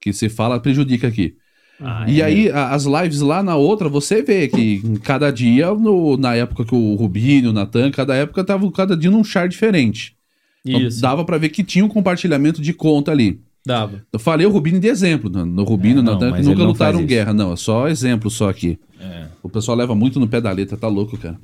Que 0.01 0.11
se 0.11 0.29
fala, 0.29 0.59
prejudica 0.59 1.07
aqui. 1.07 1.35
Ah, 1.79 2.05
E 2.07 2.21
é. 2.21 2.25
aí, 2.25 2.49
a- 2.49 2.69
as 2.69 2.85
lives 2.85 3.21
lá 3.21 3.41
na 3.43 3.55
outra, 3.55 3.89
você 3.89 4.21
vê 4.21 4.47
que 4.47 4.81
cada 5.03 5.31
dia, 5.31 5.73
no- 5.73 6.17
na 6.17 6.35
época 6.35 6.63
que 6.65 6.75
o 6.75 6.95
Rubinho, 6.95 7.49
o 7.49 7.53
Natan, 7.53 7.89
cada 7.91 8.15
época 8.15 8.43
tava 8.43 8.71
cada 8.71 8.95
dia 8.97 9.09
num 9.11 9.23
char 9.23 9.47
diferente. 9.47 10.15
Então, 10.63 10.79
dava 11.01 11.25
pra 11.25 11.39
ver 11.39 11.49
que 11.49 11.63
tinha 11.63 11.83
um 11.83 11.87
compartilhamento 11.87 12.61
de 12.61 12.71
conta 12.73 13.11
ali. 13.11 13.41
Dava. 13.65 14.03
Eu 14.11 14.19
falei 14.19 14.45
o 14.45 14.49
Rubinho 14.51 14.79
de 14.79 14.87
exemplo. 14.87 15.29
No, 15.29 15.45
no 15.45 15.63
Rubinho, 15.63 15.99
É, 15.99 16.01
não, 16.01 16.13
nunca 16.19 16.41
não 16.41 16.65
lutaram 16.67 17.05
guerra. 17.05 17.33
Não, 17.33 17.53
é 17.53 17.55
só 17.55 17.87
exemplo 17.87 18.29
só 18.29 18.49
aqui. 18.49 18.79
É. 18.99 19.27
O 19.41 19.49
pessoal 19.49 19.77
leva 19.77 19.95
muito 19.95 20.19
no 20.19 20.27
pé 20.27 20.39
da 20.41 20.51
letra, 20.51 20.77
tá 20.77 20.87
louco, 20.87 21.17
cara. 21.17 21.39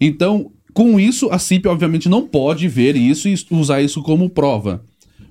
Então, 0.00 0.50
com 0.72 0.98
isso, 0.98 1.28
a 1.30 1.38
CIP 1.38 1.66
obviamente 1.68 2.08
não 2.08 2.26
pode 2.26 2.66
ver 2.68 2.96
isso 2.96 3.28
e 3.28 3.34
usar 3.50 3.82
isso 3.82 4.02
como 4.02 4.28
prova. 4.30 4.84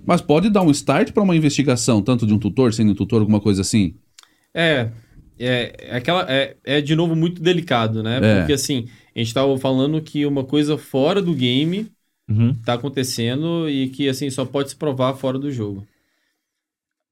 Mas 0.06 0.22
pode 0.22 0.50
dar 0.50 0.62
um 0.62 0.72
start 0.72 1.12
pra 1.12 1.24
uma 1.24 1.36
investigação, 1.36 2.02
tanto 2.02 2.26
de 2.26 2.34
um 2.34 2.40
tutor, 2.40 2.74
sendo 2.74 2.92
um 2.92 2.96
tutor, 2.96 3.22
alguma 3.22 3.40
coisa 3.40 3.62
assim. 3.62 3.96
É, 4.54 4.90
é, 5.38 5.76
é 5.80 5.96
aquela, 5.96 6.26
é, 6.30 6.56
é 6.64 6.82
de 6.82 6.96
novo 6.96 7.16
muito 7.16 7.42
delicado, 7.42 8.02
né? 8.02 8.20
É. 8.22 8.38
Porque 8.40 8.54
assim, 8.54 8.88
a 9.16 9.20
gente 9.20 9.34
tava 9.34 9.56
falando 9.58 10.02
que 10.02 10.26
uma 10.26 10.44
coisa 10.44 10.78
fora 10.78 11.22
do 11.22 11.34
game 11.34 11.88
Uhum. 12.30 12.56
tá 12.64 12.76
acontecendo 12.76 13.70
e 13.70 13.90
que 13.90 14.08
assim 14.08 14.30
só 14.30 14.46
pode 14.46 14.70
se 14.70 14.76
provar 14.78 15.14
fora 15.16 15.38
do 15.38 15.52
jogo. 15.52 15.86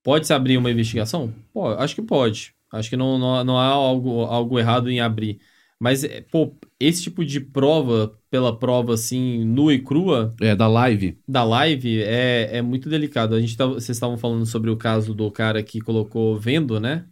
Pode 0.04 0.26
se 0.28 0.34
abrir 0.34 0.58
uma 0.58 0.72
investigação? 0.72 1.34
Pô, 1.54 1.68
acho 1.70 1.96
que 1.96 2.02
pode. 2.02 2.54
Acho 2.72 2.90
que 2.90 2.98
não, 2.98 3.18
não, 3.18 3.44
não 3.44 3.58
há 3.58 3.66
algo, 3.66 4.22
algo 4.24 4.60
errado 4.60 4.90
em 4.90 5.00
abrir. 5.00 5.40
Mas, 5.80 6.04
é, 6.04 6.22
pô, 6.30 6.54
esse 6.80 7.04
tipo 7.04 7.24
de 7.24 7.40
prova, 7.40 8.14
pela 8.30 8.58
prova 8.58 8.94
assim, 8.94 9.44
nua 9.46 9.74
e 9.74 9.80
crua, 9.80 10.34
É, 10.42 10.54
da 10.56 10.68
live. 10.68 11.18
da 11.28 11.44
live, 11.44 12.02
é, 12.04 12.58
é 12.58 12.62
muito 12.62 12.90
delicado. 12.90 13.34
A 13.34 13.40
gente 13.42 13.56
tava, 13.56 13.74
vocês 13.76 13.96
estavam 13.96 14.18
falando 14.18 14.46
sobre 14.46 14.70
o 14.70 14.76
caso 14.78 15.14
do 15.14 15.32
cara 15.32 15.64
que 15.64 15.80
colocou 15.80 16.38
vendo, 16.38 16.80
né? 16.80 17.06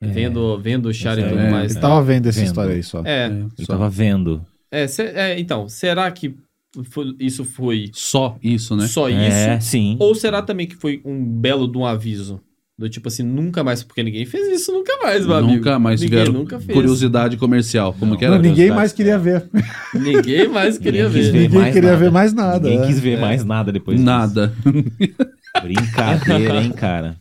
É. 0.00 0.06
Vendo, 0.08 0.58
vendo 0.60 0.86
o 0.86 0.94
char 0.94 1.18
e 1.18 1.20
Esse 1.22 1.30
tudo 1.30 1.40
é- 1.40 1.50
mais. 1.50 1.74
Eu 1.74 1.80
tá? 1.80 1.88
tava 1.88 2.02
vendo 2.02 2.28
essa 2.28 2.38
Vendo. 2.38 2.46
história 2.48 2.74
aí 2.74 2.82
só. 2.82 3.02
É, 3.04 3.26
Ele 3.26 3.48
só, 3.60 3.72
tava 3.72 3.88
vendo. 3.90 4.46
é, 4.70 4.86
se- 4.86 5.02
é, 5.02 5.38
então, 5.40 5.68
será 5.68 6.10
que 6.10 6.36
foi- 6.84 7.14
isso 7.20 7.44
foi 7.44 7.90
só 7.92 8.36
isso, 8.42 8.76
né? 8.76 8.86
só 8.86 9.08
É, 9.08 9.56
isso? 9.56 9.66
sim. 9.68 9.96
Ou 9.98 10.14
será 10.14 10.42
também 10.42 10.66
que 10.66 10.76
foi 10.76 11.00
um 11.04 11.24
belo 11.24 11.66
de 11.70 11.76
um 11.78 11.84
aviso? 11.86 12.40
Do 12.78 12.90
tipo 12.90 13.08
assim, 13.08 13.22
nunca 13.22 13.64
mais, 13.64 13.82
porque 13.82 14.02
ninguém 14.02 14.26
fez 14.26 14.48
isso 14.60 14.70
nunca 14.70 14.94
mais, 15.02 15.26
meu 15.26 15.36
amigo. 15.36 15.54
Nunca 15.54 15.78
mais 15.78 15.98
ninguém 15.98 16.28
nunca 16.30 16.60
fez. 16.60 16.74
curiosidade 16.74 17.38
comercial. 17.38 17.94
Como 17.98 18.10
Não. 18.12 18.18
que 18.18 18.24
era? 18.26 18.34
Não, 18.34 18.42
ninguém 18.42 18.70
mais 18.70 18.92
queria 18.92 19.18
ver. 19.18 19.48
Ninguém 19.94 20.46
mais 20.46 20.76
queria 20.76 21.08
ver. 21.08 21.32
ver. 21.32 21.32
Ninguém 21.32 21.58
mais 21.58 21.72
queria 21.72 21.90
nada. 21.92 22.04
ver 22.04 22.10
mais 22.10 22.32
nada. 22.34 22.68
Ninguém 22.68 22.84
é. 22.84 22.86
quis 22.86 23.00
ver 23.00 23.18
mais 23.18 23.42
nada 23.46 23.72
depois 23.72 23.96
disso. 23.96 24.04
Nada. 24.04 24.52
Brincadeira, 25.62 26.62
hein, 26.62 26.70
cara. 26.70 27.16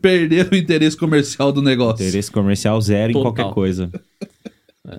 Perderam 0.00 0.50
o 0.50 0.56
interesse 0.56 0.96
comercial 0.96 1.52
do 1.52 1.62
negócio. 1.62 2.04
Interesse 2.04 2.30
comercial 2.32 2.80
zero 2.80 3.12
Total. 3.12 3.30
em 3.30 3.34
qualquer 3.34 3.54
coisa. 3.54 3.88
É. 4.88 4.98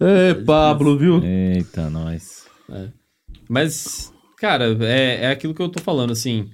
É, 0.00 0.34
Pablo, 0.44 0.96
viu? 0.98 1.22
Eita, 1.24 1.88
nós. 1.90 2.46
Mas, 3.48 4.12
cara, 4.38 4.76
é, 4.84 5.24
é 5.24 5.30
aquilo 5.30 5.54
que 5.54 5.62
eu 5.62 5.68
tô 5.68 5.80
falando, 5.82 6.12
assim. 6.12 6.48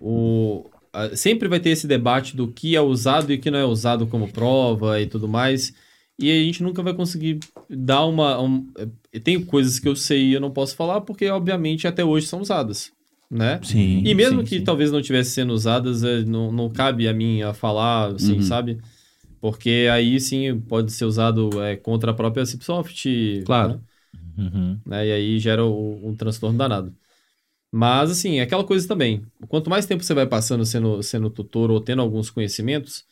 O, 0.00 0.64
a- 0.92 1.14
sempre 1.16 1.48
vai 1.48 1.60
ter 1.60 1.70
esse 1.70 1.86
debate 1.86 2.36
do 2.36 2.48
que 2.48 2.74
é 2.74 2.80
usado 2.80 3.32
e 3.32 3.36
o 3.36 3.40
que 3.40 3.50
não 3.50 3.58
é 3.58 3.64
usado 3.64 4.06
como 4.06 4.32
prova 4.32 5.00
e 5.00 5.06
tudo 5.06 5.28
mais. 5.28 5.72
E 6.18 6.30
a 6.30 6.42
gente 6.44 6.62
nunca 6.62 6.82
vai 6.82 6.92
conseguir 6.94 7.38
dar 7.68 8.04
uma. 8.04 8.40
Um, 8.40 8.66
é, 9.12 9.18
tem 9.20 9.42
coisas 9.42 9.78
que 9.78 9.88
eu 9.88 9.96
sei 9.96 10.28
e 10.30 10.32
eu 10.34 10.40
não 10.40 10.50
posso 10.50 10.76
falar, 10.76 11.00
porque, 11.02 11.28
obviamente, 11.28 11.86
até 11.86 12.04
hoje 12.04 12.26
são 12.26 12.40
usadas. 12.40 12.90
Né? 13.30 13.60
Sim. 13.62 14.02
E 14.04 14.12
mesmo 14.14 14.40
sim, 14.40 14.44
que 14.44 14.58
sim. 14.58 14.64
talvez 14.64 14.90
não 14.90 14.98
estivesse 14.98 15.30
sendo 15.30 15.52
usadas, 15.52 16.02
é, 16.02 16.22
não, 16.24 16.50
não 16.50 16.68
cabe 16.68 17.06
a 17.06 17.12
mim 17.14 17.42
a 17.42 17.54
falar, 17.54 18.14
assim, 18.16 18.34
Uhum. 18.34 18.42
sabe? 18.42 18.78
Porque 19.40 19.88
aí 19.92 20.20
sim 20.20 20.60
pode 20.60 20.92
ser 20.92 21.04
usado 21.06 21.62
é, 21.62 21.76
contra 21.76 22.10
a 22.10 22.14
própria 22.14 22.44
Cipsoft. 22.46 23.06
Claro. 23.44 23.74
né? 23.74 23.80
Uhum. 24.38 24.80
né? 24.86 25.06
E 25.06 25.12
aí 25.12 25.38
gera 25.38 25.64
o- 25.64 26.08
um 26.08 26.14
transtorno 26.14 26.58
danado. 26.58 26.94
Mas, 27.72 28.10
assim, 28.10 28.38
é 28.38 28.42
aquela 28.42 28.64
coisa 28.64 28.86
também. 28.88 29.24
Quanto 29.48 29.70
mais 29.70 29.86
tempo 29.86 30.02
você 30.02 30.14
vai 30.14 30.26
passando 30.26 30.64
sendo, 30.66 31.02
sendo 31.02 31.30
tutor 31.30 31.70
ou 31.70 31.80
tendo 31.80 32.02
alguns 32.02 32.30
conhecimentos, 32.30 33.04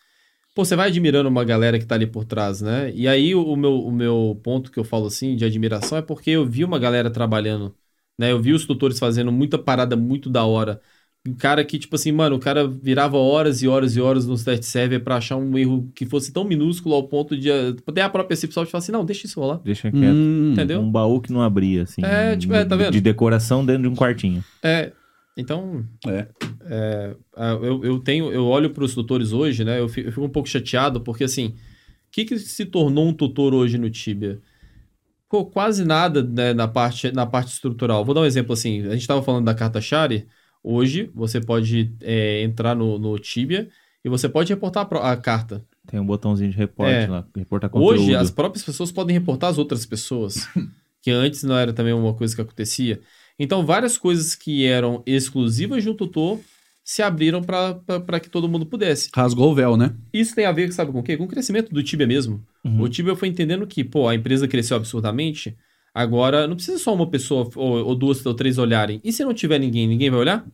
pô, 0.55 0.65
você 0.65 0.77
vai 0.77 0.89
admirando 0.89 1.29
uma 1.29 1.45
galera 1.45 1.79
que 1.79 1.87
tá 1.87 1.95
ali 1.97 2.07
por 2.07 2.25
trás, 2.25 2.61
né? 2.63 2.93
E 2.95 3.09
aí 3.09 3.35
o, 3.35 3.45
o 3.45 3.57
meu, 3.57 3.75
o 3.85 3.93
meu 3.93 4.41
ponto 4.45 4.71
que 4.73 4.79
eu 4.79 4.85
falo, 4.85 5.07
assim, 5.07 5.37
de 5.37 5.45
admiração 5.45 5.99
é 5.99 6.03
porque 6.03 6.31
eu 6.31 6.47
vi 6.47 6.65
uma 6.65 6.79
galera 6.79 7.11
trabalhando, 7.11 7.77
né? 8.19 8.33
Eu 8.33 8.41
vi 8.43 8.53
os 8.53 8.67
tutores 8.67 8.99
fazendo 8.99 9.33
muita 9.33 9.59
parada 9.59 9.97
muito 9.97 10.31
da 10.31 10.45
hora. 10.45 10.81
Um 11.27 11.35
cara 11.35 11.65
que, 11.65 11.79
tipo 11.79 11.95
assim, 11.95 12.13
mano, 12.13 12.37
o 12.37 12.39
cara 12.39 12.67
virava 12.67 13.17
horas 13.19 13.61
e 13.63 13.69
horas 13.69 13.97
e 13.97 14.01
horas 14.01 14.27
no 14.27 14.43
test 14.43 14.63
server 14.63 15.03
pra 15.03 15.17
achar 15.17 15.37
um 15.37 15.59
erro 15.59 15.91
que 15.95 16.07
fosse 16.07 16.33
tão 16.33 16.45
minúsculo 16.45 16.95
ao 16.95 17.03
ponto 17.03 17.37
de 17.37 17.51
até 17.51 18.01
a 18.03 18.09
própria 18.09 18.37
Cipsoft 18.37 18.71
falar 18.71 18.79
assim, 18.83 18.93
não, 18.93 19.05
deixa 19.05 19.27
isso 19.27 19.39
rolar. 19.41 19.61
Deixa 19.63 19.91
quieto. 19.91 20.15
Hum, 20.15 20.53
Entendeu? 20.53 20.81
Um 20.81 20.91
baú 20.91 21.21
que 21.21 21.33
não 21.33 21.43
abria, 21.43 21.83
assim. 21.83 22.03
É, 22.05 22.37
tipo, 22.37 22.55
é, 22.55 22.65
tá 22.65 22.77
vendo? 22.77 22.93
De 22.93 23.01
decoração 23.01 23.67
dentro 23.67 23.83
de 23.83 23.89
um 23.89 23.95
quartinho. 23.95 24.43
É, 24.63 24.93
então, 25.37 25.85
É. 26.07 26.27
é, 26.67 27.15
eu, 27.63 27.85
eu 27.85 27.99
tenho, 27.99 28.33
eu 28.33 28.47
olho 28.47 28.71
para 28.71 28.85
os 28.85 28.95
tutores 28.95 29.33
hoje, 29.33 29.65
né? 29.65 29.79
Eu 29.81 29.89
fico, 29.89 30.09
eu 30.09 30.13
fico 30.13 30.25
um 30.25 30.31
pouco 30.31 30.49
chateado 30.49 31.01
porque 31.01 31.25
assim, 31.25 31.49
o 31.49 31.55
que, 32.11 32.25
que 32.25 32.39
se 32.39 32.65
tornou 32.65 33.07
um 33.07 33.13
tutor 33.13 33.53
hoje 33.55 33.77
no 33.77 33.91
Tibia? 33.91 34.41
Pô, 35.29 35.45
quase 35.45 35.85
nada 35.85 36.23
né, 36.23 36.55
na 36.55 36.67
parte 36.67 37.13
na 37.13 37.27
parte 37.27 37.53
estrutural. 37.53 38.03
Vou 38.05 38.15
dar 38.15 38.23
um 38.23 38.25
exemplo 38.25 38.55
assim. 38.55 38.81
A 38.87 38.93
gente 38.93 39.03
estava 39.03 39.23
falando 39.23 39.45
da 39.45 39.55
carta 39.55 39.79
Shari. 39.81 40.27
Hoje 40.63 41.11
você 41.15 41.41
pode 41.41 41.95
é, 42.01 42.43
entrar 42.43 42.75
no, 42.75 42.99
no 42.99 43.19
Tibia 43.19 43.69
e 44.05 44.09
você 44.09 44.29
pode 44.29 44.53
reportar 44.53 44.87
a, 44.91 45.13
a 45.13 45.17
carta. 45.17 45.65
Tem 45.87 45.99
um 45.99 46.07
botãozinho 46.07 46.51
de 46.51 46.57
reporte 46.57 46.93
É. 46.93 47.07
lá. 47.07 47.27
Reportar 47.35 47.71
conteúdo. 47.71 48.01
Hoje, 48.03 48.15
as 48.15 48.31
próprias 48.31 48.65
pessoas 48.65 48.93
podem 48.93 49.15
reportar 49.15 49.51
as 49.51 49.59
outras 49.59 49.87
pessoas, 49.87 50.47
que 51.03 51.11
antes 51.11 51.43
não 51.43 51.57
era 51.57 51.73
também 51.73 51.93
uma 51.93 52.13
coisa 52.15 52.35
que 52.35 52.41
acontecia. 52.43 53.01
Então, 53.39 53.65
várias 53.65 53.97
coisas 53.97 54.35
que 54.35 54.67
eram 54.67 55.03
exclusivas 55.07 55.83
de 55.83 55.89
um 55.89 55.95
tutor 55.95 56.39
se 56.85 57.03
abriram 57.03 57.43
para 57.43 58.19
que 58.21 58.31
todo 58.31 58.49
mundo 58.49 58.65
pudesse. 58.67 59.11
Rasgou 59.15 59.53
o 59.53 59.55
véu, 59.55 59.77
né? 59.77 59.95
Isso 60.13 60.35
tem 60.35 60.47
a 60.47 60.53
ver, 60.53 60.73
sabe 60.73 60.91
com 60.91 61.01
o 61.01 61.03
quê? 61.03 61.17
Com 61.17 61.25
o 61.25 61.29
crescimento 61.29 61.73
do 61.73 61.83
Tibia 61.83 62.07
mesmo. 62.07 62.43
Uhum. 62.65 62.81
O 62.81 62.89
Tibia 62.89 63.15
foi 63.15 63.29
entendendo 63.29 63.67
que, 63.67 63.85
pô, 63.85 64.09
a 64.09 64.15
empresa 64.15 64.49
cresceu 64.49 64.77
absurdamente, 64.77 65.55
agora 66.03 66.47
não 66.47 66.55
precisa 66.57 66.79
só 66.79 66.95
uma 66.95 67.07
pessoa 67.07 67.49
ou, 67.57 67.85
ou 67.87 67.95
duas 67.95 68.25
ou 68.25 68.35
três 68.35 68.59
olharem. 68.59 69.01
E 69.05 69.13
se 69.13 69.25
não 69.25 69.35
tiver 69.35 69.59
ninguém, 69.59 69.87
ninguém 69.87 70.11
vai 70.11 70.21
olhar? 70.21 70.47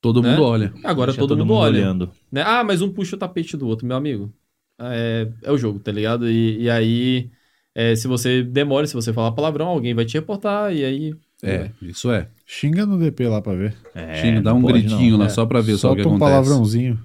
Todo 0.00 0.22
Né? 0.22 0.30
mundo 0.30 0.42
olha. 0.44 0.72
Agora 0.84 1.12
Deixa 1.12 1.20
todo, 1.26 1.36
mundo, 1.38 1.54
olha. 1.54 1.78
olhando. 1.80 2.10
né? 2.30 2.42
Ah, 2.46 2.62
mas 2.62 2.82
um 2.82 2.90
puxa 2.92 3.16
o 3.16 3.18
tapete 3.18 3.56
do 3.56 3.66
outro, 3.66 3.86
meu 3.86 3.96
amigo. 3.96 4.32
É, 4.78 5.28
é 5.42 5.50
o 5.50 5.56
jogo, 5.58 5.78
tá 5.78 5.90
ligado? 5.90 6.28
E, 6.28 6.62
e 6.62 6.70
aí, 6.70 7.30
é, 7.74 7.96
se 7.96 8.06
você 8.06 8.42
demora, 8.42 8.86
se 8.86 8.94
você 8.94 9.12
falar 9.12 9.32
palavrão, 9.32 9.66
alguém 9.68 9.94
vai 9.94 10.04
te 10.04 10.14
reportar, 10.14 10.74
e 10.74 10.84
aí. 10.84 11.14
É, 11.42 11.70
isso 11.82 12.10
é. 12.10 12.28
Xinga 12.46 12.84
no 12.86 12.98
DP 12.98 13.26
lá 13.28 13.40
pra 13.42 13.54
ver. 13.54 13.74
É, 13.94 14.20
Xinga, 14.20 14.42
dá 14.42 14.54
um 14.54 14.60
pode, 14.62 14.80
gritinho 14.82 15.12
não. 15.12 15.20
lá 15.20 15.26
É. 15.26 15.28
só 15.30 15.44
pra 15.46 15.60
ver 15.60 15.76
só 15.78 15.92
o 15.92 15.96
que 15.96 16.02
um 16.02 16.16
acontece. 16.16 16.20
palavrãozinho. 16.30 16.98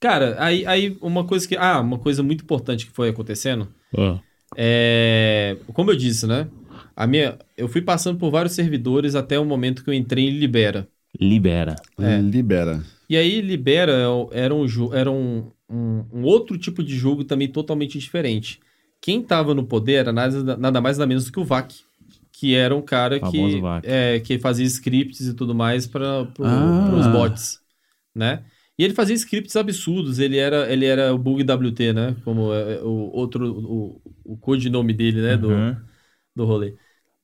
Cara, 0.00 0.36
aí, 0.38 0.64
aí 0.66 0.96
uma 1.02 1.24
coisa 1.24 1.46
que. 1.46 1.56
Ah, 1.56 1.80
uma 1.80 1.98
coisa 1.98 2.22
muito 2.22 2.42
importante 2.44 2.86
que 2.86 2.92
foi 2.92 3.08
acontecendo 3.10 3.68
é. 4.56 5.56
Como 5.72 5.90
eu 5.90 5.96
disse, 5.96 6.26
né? 6.26 6.48
A 6.98 7.06
minha, 7.06 7.38
eu 7.56 7.68
fui 7.68 7.80
passando 7.80 8.18
por 8.18 8.28
vários 8.28 8.54
servidores 8.54 9.14
até 9.14 9.38
o 9.38 9.44
momento 9.44 9.84
que 9.84 9.90
eu 9.90 9.94
entrei 9.94 10.26
em 10.28 10.30
Libera. 10.36 10.88
Libera. 11.20 11.76
É. 11.96 12.20
Libera. 12.20 12.82
E 13.08 13.16
aí, 13.16 13.40
Libera 13.40 13.92
era 14.32 14.52
um, 14.52 14.92
era 14.92 15.10
um, 15.12 15.48
um, 15.70 16.04
um 16.12 16.22
outro 16.24 16.58
tipo 16.58 16.82
de 16.82 16.96
jogo 16.96 17.22
também 17.22 17.46
totalmente 17.46 17.96
diferente. 18.00 18.58
Quem 19.00 19.22
tava 19.22 19.54
no 19.54 19.64
poder 19.64 19.92
era 19.94 20.12
nada, 20.12 20.56
nada 20.56 20.80
mais 20.80 20.98
nada 20.98 21.06
menos 21.06 21.24
do 21.24 21.30
que 21.30 21.38
o 21.38 21.44
VAC. 21.44 21.72
Que 22.32 22.56
era 22.56 22.74
um 22.74 22.82
cara 22.82 23.20
que, 23.20 23.60
é, 23.84 24.18
que 24.18 24.36
fazia 24.40 24.64
scripts 24.66 25.20
e 25.28 25.34
tudo 25.34 25.54
mais 25.54 25.86
para 25.86 26.26
Ah. 26.40 26.94
os 26.96 27.06
bots, 27.06 27.60
né? 28.14 28.42
E 28.76 28.84
ele 28.84 28.94
fazia 28.94 29.14
scripts 29.14 29.54
absurdos, 29.56 30.18
ele 30.18 30.36
era, 30.36 30.72
ele 30.72 30.84
era 30.84 31.14
o 31.14 31.18
Bug 31.18 31.42
WT, 31.44 31.92
né? 31.92 32.16
Como 32.24 32.52
é, 32.52 32.80
o 32.82 33.10
outro, 33.12 33.52
o, 33.52 34.00
o 34.24 34.36
codinome 34.36 34.92
dele, 34.92 35.20
né? 35.22 35.36
Do, 35.36 35.48
Uhum. 35.48 35.76
do 36.36 36.44
rolê. 36.44 36.74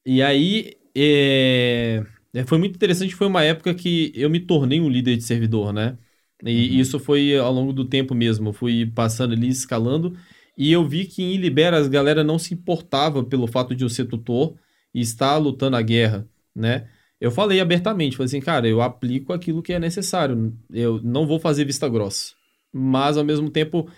E 0.06 0.22
aí, 0.22 0.76
é, 0.94 2.04
é, 2.34 2.44
foi 2.44 2.58
muito 2.58 2.76
interessante, 2.76 3.14
foi 3.14 3.26
uma 3.26 3.42
época 3.42 3.74
que 3.74 4.12
eu 4.14 4.28
me 4.28 4.40
tornei 4.40 4.80
um 4.80 4.88
líder 4.88 5.16
de 5.16 5.24
servidor, 5.24 5.72
né? 5.72 5.98
E 6.44 6.78
isso 6.78 6.98
foi 6.98 7.36
ao 7.38 7.52
longo 7.52 7.72
do 7.72 7.84
tempo 7.86 8.14
mesmo, 8.14 8.50
eu 8.50 8.52
fui 8.52 8.84
passando 8.86 9.32
ali, 9.32 9.48
escalando, 9.48 10.14
e 10.58 10.70
eu 10.72 10.86
vi 10.86 11.06
que 11.06 11.22
em 11.22 11.36
Libera 11.38 11.78
as 11.78 11.88
galera 11.88 12.22
não 12.22 12.38
se 12.38 12.52
importava 12.52 13.24
pelo 13.24 13.46
fato 13.46 13.74
de 13.74 13.82
eu 13.84 13.88
ser 13.88 14.04
tutor 14.06 14.54
e 14.92 15.00
estar 15.00 15.36
lutando 15.38 15.76
a 15.76 15.82
guerra, 15.82 16.28
né? 16.54 16.88
Eu 17.20 17.30
falei 17.30 17.60
abertamente, 17.60 18.16
falei 18.16 18.26
assim, 18.26 18.40
cara, 18.40 18.68
eu 18.68 18.82
aplico 18.82 19.32
aquilo 19.32 19.62
que 19.62 19.72
é 19.72 19.78
necessário, 19.78 20.54
eu 20.70 21.00
não 21.02 21.26
vou 21.26 21.40
fazer 21.40 21.64
vista 21.64 21.88
grossa. 21.88 22.34
Mas, 22.72 23.16
ao 23.16 23.24
mesmo 23.24 23.48
tempo, 23.50 23.88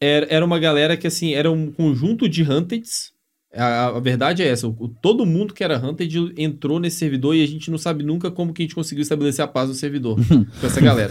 era, 0.00 0.26
era 0.30 0.44
uma 0.44 0.58
galera 0.58 0.96
que, 0.96 1.06
assim, 1.06 1.34
era 1.34 1.50
um 1.50 1.72
conjunto 1.72 2.28
de 2.28 2.42
hunteds, 2.42 3.13
a, 3.56 3.86
a 3.88 4.00
verdade 4.00 4.42
é 4.42 4.48
essa, 4.48 4.66
o- 4.68 4.88
todo 5.00 5.24
mundo 5.26 5.54
que 5.54 5.62
era 5.64 5.78
Hunted 5.78 6.32
entrou 6.36 6.78
nesse 6.80 6.96
servidor 6.98 7.34
e 7.34 7.42
a 7.42 7.46
gente 7.46 7.70
não 7.70 7.78
sabe 7.78 8.02
nunca 8.04 8.30
como 8.30 8.52
que 8.52 8.62
a 8.62 8.64
gente 8.64 8.74
conseguiu 8.74 9.02
estabelecer 9.02 9.44
a 9.44 9.48
paz 9.48 9.68
no 9.68 9.74
servidor 9.74 10.16
com 10.60 10.66
essa 10.66 10.80
galera. 10.80 11.10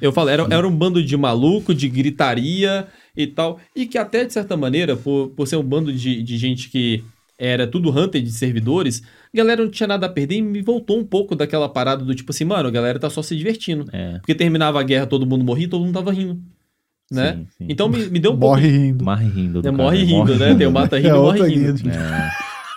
Eu 0.00 0.12
falo, 0.12 0.28
era, 0.28 0.46
era 0.50 0.66
um 0.66 0.74
bando 0.76 1.02
de 1.02 1.16
maluco, 1.16 1.74
de 1.74 1.88
gritaria 1.88 2.86
e 3.16 3.26
tal, 3.26 3.58
e 3.74 3.86
que 3.86 3.98
até, 3.98 4.24
de 4.24 4.32
certa 4.32 4.56
maneira, 4.56 4.96
por, 4.96 5.28
por 5.30 5.46
ser 5.46 5.56
um 5.56 5.62
bando 5.62 5.92
de, 5.92 6.22
de 6.22 6.36
gente 6.36 6.68
que 6.70 7.02
era 7.38 7.66
tudo 7.66 7.90
Hunted 7.90 8.22
de 8.24 8.32
servidores, 8.32 9.02
a 9.32 9.36
galera 9.36 9.62
não 9.64 9.70
tinha 9.70 9.86
nada 9.86 10.04
a 10.06 10.08
perder 10.10 10.36
e 10.36 10.42
me 10.42 10.60
voltou 10.60 10.98
um 10.98 11.04
pouco 11.04 11.34
daquela 11.34 11.68
parada 11.68 12.04
do 12.04 12.14
tipo 12.14 12.30
assim, 12.32 12.44
mano, 12.44 12.68
a 12.68 12.70
galera 12.70 12.98
tá 12.98 13.08
só 13.08 13.22
se 13.22 13.34
divertindo. 13.34 13.86
É. 13.92 14.18
Porque 14.18 14.34
terminava 14.34 14.78
a 14.78 14.82
guerra, 14.82 15.06
todo 15.06 15.26
mundo 15.26 15.42
morria 15.42 15.64
e 15.64 15.68
todo 15.68 15.82
mundo 15.84 15.94
tava 15.94 16.12
rindo, 16.12 16.38
né? 17.10 17.34
Sim, 17.34 17.46
sim. 17.58 17.66
Então 17.68 17.88
me, 17.88 18.06
me 18.06 18.18
deu 18.18 18.32
um 18.32 18.36
Morre 18.36 18.68
rindo. 18.68 18.98
pouco... 18.98 19.04
Morre 19.04 19.26
rindo. 19.26 19.60
do 19.62 19.68
É, 19.68 19.70
cara, 19.70 19.82
morre 19.82 20.04
rindo, 20.04 20.36
né? 20.36 20.54
Tem 20.54 20.66
o 20.66 20.72
mata 20.72 20.96
rindo 20.96 21.08
É 21.08 21.10
e 21.10 21.20
morre 21.20 21.48
rindo. 21.48 21.90
É, 21.90 22.30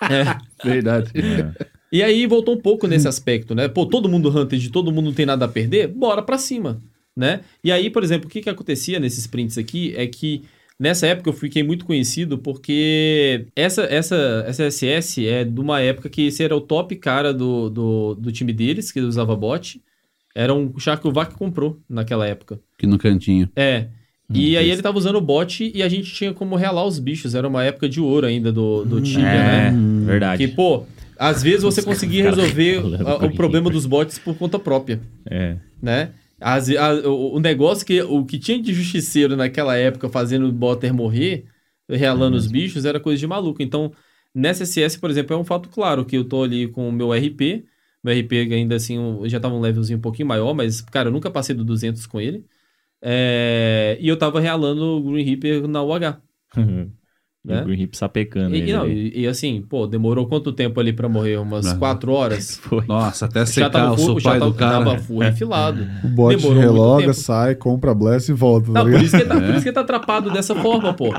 É. 0.64 0.68
Verdade. 0.68 1.11
é. 1.15 1.65
E 1.91 2.01
aí 2.01 2.26
voltou 2.26 2.55
um 2.55 2.60
pouco 2.60 2.88
nesse 2.88 3.07
aspecto, 3.07 3.53
né? 3.53 3.68
Pô, 3.68 3.85
todo 3.85 4.10
mundo 4.10 4.30
Hunted, 4.30 4.72
todo 4.72 4.91
mundo 4.91 5.05
não 5.05 5.14
tem 5.14 5.27
nada 5.27 5.45
a 5.45 5.47
perder, 5.47 5.88
bora 5.88 6.23
pra 6.23 6.39
cima, 6.39 6.81
né? 7.15 7.41
E 7.64 7.72
aí, 7.72 7.89
por 7.89 8.03
exemplo, 8.03 8.27
o 8.27 8.30
que 8.30 8.41
que 8.41 8.49
acontecia 8.49 8.99
nesses 8.99 9.27
prints 9.27 9.60
aqui 9.60 9.93
é 9.95 10.07
que 10.07 10.41
nessa 10.80 11.05
época 11.05 11.30
eu 11.30 11.34
fiquei 11.34 11.61
muito 11.61 11.85
conhecido 11.85 12.38
porque 12.39 13.45
essa, 13.55 13.84
essa, 13.84 14.43
essa 14.47 14.72
SS 14.72 15.26
é 15.27 15.43
de 15.43 15.60
uma 15.60 15.81
época 15.81 16.10
que 16.10 16.26
esse 16.26 16.43
era 16.43 16.55
o 16.55 16.61
top 16.61 16.95
cara 16.95 17.31
do, 17.31 17.69
do, 17.69 18.15
do 18.15 18.31
time 18.31 18.51
deles, 18.51 18.91
que 18.91 18.99
usava 18.99 19.35
bot. 19.35 19.80
Era 20.35 20.51
um 20.51 20.77
char 20.80 20.99
que 20.99 21.07
o 21.07 21.11
VAC 21.14 21.35
comprou 21.35 21.80
naquela 21.88 22.27
época. 22.27 22.60
Aqui 22.76 22.88
no 22.88 22.97
cantinho. 22.97 23.47
É. 23.55 23.89
E 24.29 24.57
aí 24.57 24.69
ele 24.69 24.81
tava 24.81 24.97
usando 24.97 25.17
o 25.17 25.21
bot 25.21 25.71
e 25.73 25.83
a 25.83 25.89
gente 25.89 26.11
tinha 26.13 26.33
como 26.33 26.55
realar 26.55 26.85
os 26.85 26.97
bichos. 26.99 27.35
Era 27.35 27.47
uma 27.47 27.63
época 27.63 27.87
de 27.87 27.99
ouro 28.01 28.25
ainda 28.25 28.51
do, 28.51 28.83
do 28.83 29.01
Tibia, 29.01 29.27
É, 29.27 29.71
né? 29.71 30.05
verdade. 30.05 30.47
Que, 30.47 30.53
pô, 30.53 30.85
às 31.17 31.43
vezes 31.43 31.61
você 31.63 31.81
conseguia 31.83 32.23
resolver 32.29 32.81
com 33.19 33.25
o 33.27 33.35
problema 33.35 33.69
dos 33.69 33.85
bots 33.85 34.17
por 34.17 34.35
conta 34.35 34.57
própria, 34.57 34.99
É. 35.29 35.57
né? 35.81 36.11
As- 36.41 36.69
a- 36.69 37.07
o, 37.07 37.35
o 37.35 37.39
negócio 37.39 37.85
que 37.85 38.01
o 38.01 38.25
que 38.25 38.37
tinha 38.39 38.61
de 38.61 38.73
justiceiro 38.73 39.35
naquela 39.35 39.77
época 39.77 40.09
fazendo 40.09 40.47
o 40.47 40.51
botter 40.51 40.93
morrer, 40.93 41.45
realando 41.87 42.35
os 42.35 42.47
bichos, 42.47 42.85
era 42.85 42.99
coisa 42.99 43.19
de 43.19 43.27
maluco. 43.27 43.61
Então, 43.61 43.91
nessa 44.33 44.63
SS, 44.63 44.99
por 44.99 45.09
exemplo, 45.09 45.35
é 45.35 45.39
um 45.39 45.43
fato 45.45 45.69
claro 45.69 46.03
que 46.03 46.17
eu 46.17 46.23
tô 46.25 46.43
ali 46.43 46.67
com 46.67 46.89
o 46.89 46.91
meu 46.91 47.13
RP, 47.13 47.63
meu 48.03 48.13
RP 48.13 48.33
ainda 48.51 48.75
assim, 48.75 48.95
eu 48.97 49.29
já 49.29 49.39
tava 49.39 49.53
um 49.55 49.61
levelzinho 49.61 49.99
um 49.99 50.01
pouquinho 50.01 50.27
maior, 50.27 50.53
mas, 50.53 50.81
cara, 50.81 51.07
eu 51.09 51.13
nunca 51.13 51.29
passei 51.31 51.55
do 51.55 51.63
200 51.63 52.05
com 52.05 52.19
ele. 52.19 52.43
É, 53.05 53.97
e 53.99 54.07
eu 54.07 54.17
tava 54.17 54.39
realando 54.39 54.81
o 54.81 55.03
Green 55.03 55.25
Reaper 55.25 55.67
na 55.67 55.84
UH. 55.84 56.21
E 56.55 57.02
Né? 57.45 57.61
o 57.61 57.65
Green 57.65 57.82
Hip 57.82 57.98
sapecando 57.98 58.56
E, 58.56 58.60
ele. 58.60 58.72
e 58.72 58.74
não, 58.74 58.88
e, 58.88 59.20
e 59.20 59.28
assim, 59.28 59.61
pô, 59.68 59.86
demorou 59.86 60.26
quanto 60.28 60.53
tempo 60.53 60.80
ali 60.80 60.94
pra 60.94 61.10
morrer? 61.10 61.36
Umas 61.38 61.74
quatro 61.74 62.14
horas? 62.14 62.56
Foi. 62.64 62.86
Nossa, 62.88 63.26
até 63.26 63.41
Já 63.41 63.45
secar 63.45 63.70
tava 63.70 63.94
o 63.94 63.98
full, 63.98 64.20
já 64.22 64.30
pai 64.30 64.40
tava, 64.40 64.52
do 64.52 64.57
cara. 64.57 64.86
tava 64.86 64.98
full 64.99 65.20
refilado. 65.20 65.86
O 66.06 66.07
bot 66.07 66.38
Demorou 66.38 66.56
muito 66.61 66.72
reloga, 66.74 67.02
tempo. 67.02 67.14
sai, 67.15 67.56
compra 67.56 67.94
bless 67.94 68.32
e 68.32 68.34
volta. 68.34 68.68
Não, 68.68 68.74
tá 68.76 68.84
por 68.90 68.94
isso, 69.02 69.10
que 69.18 69.24
ele 69.24 69.30
tá, 69.30 69.36
por 69.36 69.44
É. 69.44 69.52
isso 69.52 69.61
que 69.61 69.68
ele 69.68 69.74
tá 69.76 69.82
atrapado 69.82 70.32
dessa 70.32 70.56
forma, 70.56 70.94
pô. 70.94 71.14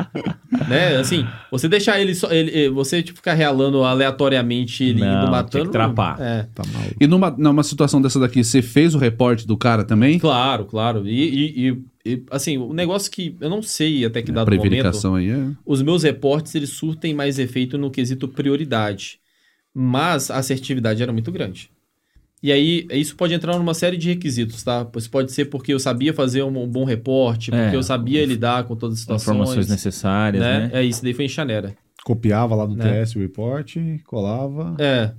Né? 0.66 0.96
Assim, 0.96 1.26
você 1.50 1.68
deixar 1.68 2.00
ele 2.00 2.14
só. 2.14 2.30
Ele, 2.32 2.50
eh, 2.66 2.70
você 2.70 3.02
tipo, 3.02 3.18
ficar 3.18 3.34
realando 3.34 3.84
aleatoriamente 3.84 4.82
ele 4.82 5.00
Não, 5.00 5.22
indo 5.24 5.30
matando. 5.30 5.66
que 5.66 5.72
trapar. 5.72 6.16
É. 6.20 6.46
Tá 6.54 6.62
maluco. 6.72 6.94
E 7.00 7.06
numa, 7.06 7.30
numa 7.36 7.62
situação 7.62 8.00
dessa 8.00 8.18
daqui, 8.18 8.42
você 8.42 8.62
fez 8.62 8.94
o 8.94 8.98
reporte 8.98 9.46
do 9.46 9.58
cara 9.58 9.84
também? 9.84 10.18
Claro, 10.18 10.64
claro. 10.64 11.06
E, 11.06 11.68
e- 11.68 11.78
e- 12.04 12.22
assim, 12.30 12.58
o 12.58 12.72
negócio 12.72 13.10
que 13.10 13.36
eu 13.40 13.48
não 13.48 13.62
sei 13.62 14.04
até 14.04 14.20
que 14.22 14.30
a 14.30 14.34
dado 14.34 14.46
momento. 14.50 14.60
prevaricação 14.62 15.14
aí 15.14 15.30
é... 15.30 15.48
os 15.64 15.80
meus 15.82 16.02
reportes 16.02 16.54
eles 16.54 16.70
surtem 16.70 17.14
mais 17.14 17.38
efeito 17.38 17.78
no 17.78 17.90
quesito 17.90 18.28
prioridade, 18.28 19.18
mas 19.72 20.30
a 20.30 20.36
assertividade 20.36 21.02
era 21.02 21.12
muito 21.12 21.32
grande. 21.32 21.70
E 22.42 22.52
aí, 22.52 22.86
isso 22.90 23.16
pode 23.16 23.32
entrar 23.32 23.56
numa 23.56 23.72
série 23.72 23.96
de 23.96 24.06
requisitos, 24.10 24.62
tá? 24.62 24.86
Isso 24.96 25.08
pode 25.10 25.32
ser 25.32 25.46
porque 25.46 25.72
eu 25.72 25.78
sabia 25.80 26.12
fazer 26.12 26.42
um, 26.42 26.62
um 26.62 26.68
bom 26.68 26.84
reporte, 26.84 27.50
porque 27.50 27.74
É, 27.74 27.74
eu 27.74 27.82
sabia 27.82 28.24
lidar 28.26 28.64
com 28.64 28.76
todas 28.76 28.96
as 28.96 29.00
situações. 29.00 29.34
Informações 29.34 29.68
necessárias, 29.68 30.42
né? 30.42 30.68
né? 30.68 30.70
É 30.74 30.84
isso, 30.84 31.02
daí 31.02 31.14
foi 31.14 31.24
em 31.24 31.28
Chanera. 31.28 31.74
Copiava 32.04 32.54
lá 32.54 32.66
no 32.68 32.74
Né? 32.76 33.02
TS 33.02 33.16
o 33.16 33.20
report, 33.20 33.76
colava. 34.04 34.76
É. 34.78 35.12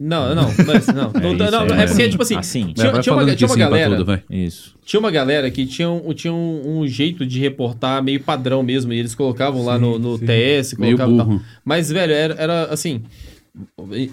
Não, 0.00 0.32
não, 0.32 0.44
mas, 0.64 0.86
não. 0.88 1.10
É 1.16 1.20
não, 1.20 1.32
isso, 1.32 1.50
não, 1.50 1.60
é 1.74 1.82
é 1.82 1.86
porque, 1.86 2.02
assim, 2.02 2.10
tipo 2.10 2.22
assim, 2.22 2.36
assim. 2.36 2.72
tinha, 2.72 3.00
tinha 3.00 3.14
uma, 3.14 3.34
tinha 3.34 3.48
uma 3.48 3.56
galera. 3.56 3.96
tudo. 3.96 4.22
Isso. 4.30 4.76
Tinha 4.84 5.00
uma 5.00 5.10
galera 5.10 5.50
que 5.50 5.66
tinha, 5.66 5.90
um, 5.90 6.14
tinha 6.14 6.32
um, 6.32 6.78
um 6.80 6.86
jeito 6.86 7.26
de 7.26 7.40
reportar 7.40 8.02
meio 8.02 8.20
padrão 8.22 8.62
mesmo. 8.62 8.92
E 8.92 8.98
eles 8.98 9.14
colocavam 9.14 9.64
lá 9.64 9.74
Sim, 9.74 9.82
no, 9.82 9.98
no 9.98 10.18
sim. 10.18 10.24
TS, 10.26 10.74
Meio 10.74 10.96
colocavam 10.96 11.14
e 11.14 11.18
tal. 11.18 11.26
burro. 11.26 11.44
Mas, 11.64 11.90
velho, 11.90 12.12
era, 12.12 12.34
era 12.34 12.64
assim. 12.66 13.02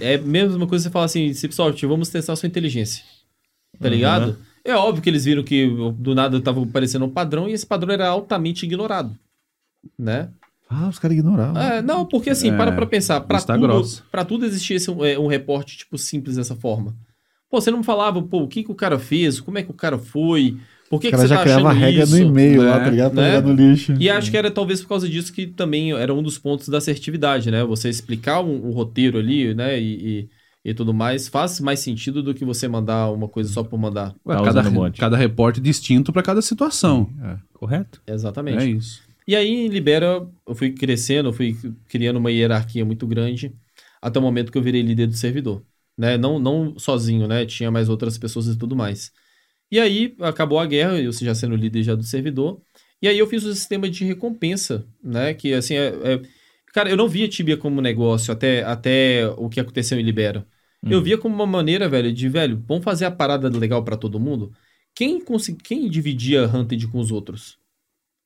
É 0.02 0.16
a 0.16 0.22
mesma 0.22 0.66
coisa 0.66 0.84
que 0.84 0.90
você 0.90 0.94
falar 0.94 1.06
assim, 1.06 1.32
Cipsoft, 1.34 1.86
vamos 1.86 2.10
testar 2.10 2.36
sua 2.36 2.48
inteligência. 2.48 3.04
Tá 3.80 3.88
ligado? 3.88 4.38
É 4.64 4.74
óbvio 4.76 5.04
que 5.04 5.10
eles 5.10 5.26
viram 5.26 5.44
que 5.44 5.68
do 6.00 6.16
nada 6.16 6.42
tava 6.42 6.64
aparecendo 6.64 7.06
um 7.06 7.10
padrão 7.10 7.48
e 7.48 7.54
esse 7.54 7.66
padrão 7.66 7.94
era 7.94 8.08
altamente 8.08 8.66
ignorado. 8.66 9.16
Né? 10.00 10.30
Ah, 10.70 10.88
os 10.90 10.98
caras 11.00 11.18
ignoravam. 11.18 11.62
É, 11.62 11.82
não, 11.82 12.06
porque 12.06 12.30
assim, 12.30 12.50
É, 12.52 12.58
para 12.58 12.72
pra 12.72 12.86
pensar, 12.86 13.22
pra 13.22 13.40
tudo, 13.40 13.60
grossa. 13.60 14.04
pra 14.12 14.26
tudo 14.26 14.46
existia 14.46 14.76
esse, 14.78 14.90
é, 15.04 15.18
um 15.20 15.28
reporte, 15.28 15.78
tipo, 15.78 15.98
simples 15.98 16.36
dessa 16.38 16.56
forma. 16.56 16.96
Pô, 17.50 17.62
você 17.62 17.70
não 17.70 17.84
falava, 17.84 18.22
pô, 18.22 18.42
o 18.42 18.48
que, 18.48 18.64
que 18.64 18.72
o 18.72 18.76
cara 18.76 18.98
fez, 18.98 19.40
como 19.40 19.58
é 19.60 19.64
que 19.64 19.70
o 19.70 19.76
cara 19.76 19.98
foi, 20.00 20.58
por 20.90 21.00
que, 21.00 21.08
o 21.08 21.10
que 21.10 21.12
cara 21.12 21.22
você 21.22 21.28
já 21.28 21.36
tá 21.38 21.44
criava 21.44 21.70
achando 21.70 21.80
regra 21.80 22.04
isso? 22.04 22.14
no 22.20 22.26
e-mail 22.26 22.64
né? 22.64 22.70
lá, 22.70 22.80
tá 22.80 22.90
ligado? 22.90 23.12
Pra 23.14 23.22
Né? 23.22 23.36
jogar 23.36 23.48
no 23.48 23.54
lixo. 23.54 23.94
E 24.00 24.10
acho 24.10 24.32
que 24.32 24.38
era 24.38 24.50
talvez 24.50 24.82
por 24.82 24.90
causa 24.90 25.08
disso 25.08 25.32
que 25.32 25.46
também 25.46 25.94
era 25.94 26.12
um 26.14 26.24
dos 26.24 26.38
pontos 26.40 26.68
da 26.68 26.80
assertividade, 26.80 27.52
né? 27.52 27.64
Você 27.64 27.88
explicar 27.88 28.42
um, 28.42 28.68
um 28.68 28.72
roteiro 28.72 29.20
ali, 29.20 29.54
né? 29.54 29.80
E, 29.80 30.28
e, 30.66 30.72
e 30.72 30.74
tudo 30.74 30.92
mais, 30.96 31.28
faz 31.28 31.60
mais 31.60 31.80
sentido 31.80 32.24
do 32.24 32.34
que 32.34 32.44
você 32.44 32.68
mandar 32.68 33.12
uma 33.12 33.28
coisa 33.30 33.54
só 33.54 33.64
por 33.64 33.78
mandar. 33.80 34.16
Ué, 34.26 34.36
Tá 34.36 34.44
cada, 34.44 34.68
um 34.68 34.72
monte. 34.72 35.00
cada 35.00 35.16
reporte 35.16 35.62
distinto 35.62 36.12
pra 36.12 36.24
cada 36.24 36.42
situação. 36.42 37.08
Correto? 37.54 38.02
Exatamente. 38.08 38.64
É 38.64 38.66
isso. 38.66 39.05
E 39.28 39.36
aí, 39.36 39.50
em 39.50 39.68
Libera, 39.68 40.28
eu 40.48 40.56
fui 40.56 40.72
crescendo, 40.72 41.30
eu 41.30 41.34
fui 41.34 41.58
criando 41.88 42.18
uma 42.18 42.32
hierarquia 42.32 42.86
muito 42.86 43.08
grande, 43.08 43.56
até 44.02 44.20
o 44.20 44.22
momento 44.22 44.52
que 44.52 44.58
eu 44.58 44.62
virei 44.62 44.82
líder 44.82 45.08
do 45.08 45.16
servidor. 45.16 45.64
Né? 45.98 46.18
Não, 46.18 46.38
não 46.40 46.78
sozinho, 46.78 47.28
né? 47.28 47.46
Tinha 47.46 47.72
mais 47.72 47.90
outras 47.90 48.18
pessoas 48.18 48.48
e 48.48 48.58
tudo 48.58 48.76
mais. 48.76 49.12
E 49.72 49.80
aí, 49.80 50.16
acabou 50.22 50.60
a 50.60 50.66
guerra, 50.66 51.00
eu 51.02 51.12
já 51.12 51.34
sendo 51.34 51.56
líder 51.56 51.84
já 51.84 51.96
do 51.96 52.04
servidor. 52.04 52.62
E 53.02 53.08
aí 53.08 53.18
eu 53.18 53.28
fiz 53.28 53.44
o 53.44 53.54
sistema 53.54 53.90
de 53.90 54.06
recompensa, 54.06 54.88
né? 55.04 55.34
Que 55.34 55.54
assim, 55.54 55.76
é, 55.76 55.88
é- 56.14 56.22
Cara, 56.74 56.90
eu 56.90 56.98
não 56.98 57.08
via 57.08 57.28
Tibia 57.28 57.56
como 57.58 57.80
negócio 57.82 58.34
até, 58.34 58.62
até 58.64 59.26
o 59.38 59.48
que 59.50 59.60
aconteceu 59.62 59.98
em 59.98 60.04
Libera. 60.04 60.46
Eu 60.92 61.02
via 61.02 61.18
como 61.18 61.34
uma 61.34 61.46
maneira, 61.46 61.88
velho, 61.90 62.12
de, 62.14 62.28
velho, 62.30 62.62
vamos 62.68 62.84
fazer 62.84 63.06
a 63.06 63.12
parada 63.12 63.48
legal 63.50 63.84
pra 63.84 63.96
todo 63.98 64.20
mundo. 64.20 64.54
Quem, 64.94 65.20
consegui... 65.24 65.58
Quem 65.64 65.90
dividia 65.90 66.46
Hunted 66.46 66.88
com 66.88 67.00
os 67.00 67.12
outros? 67.12 67.58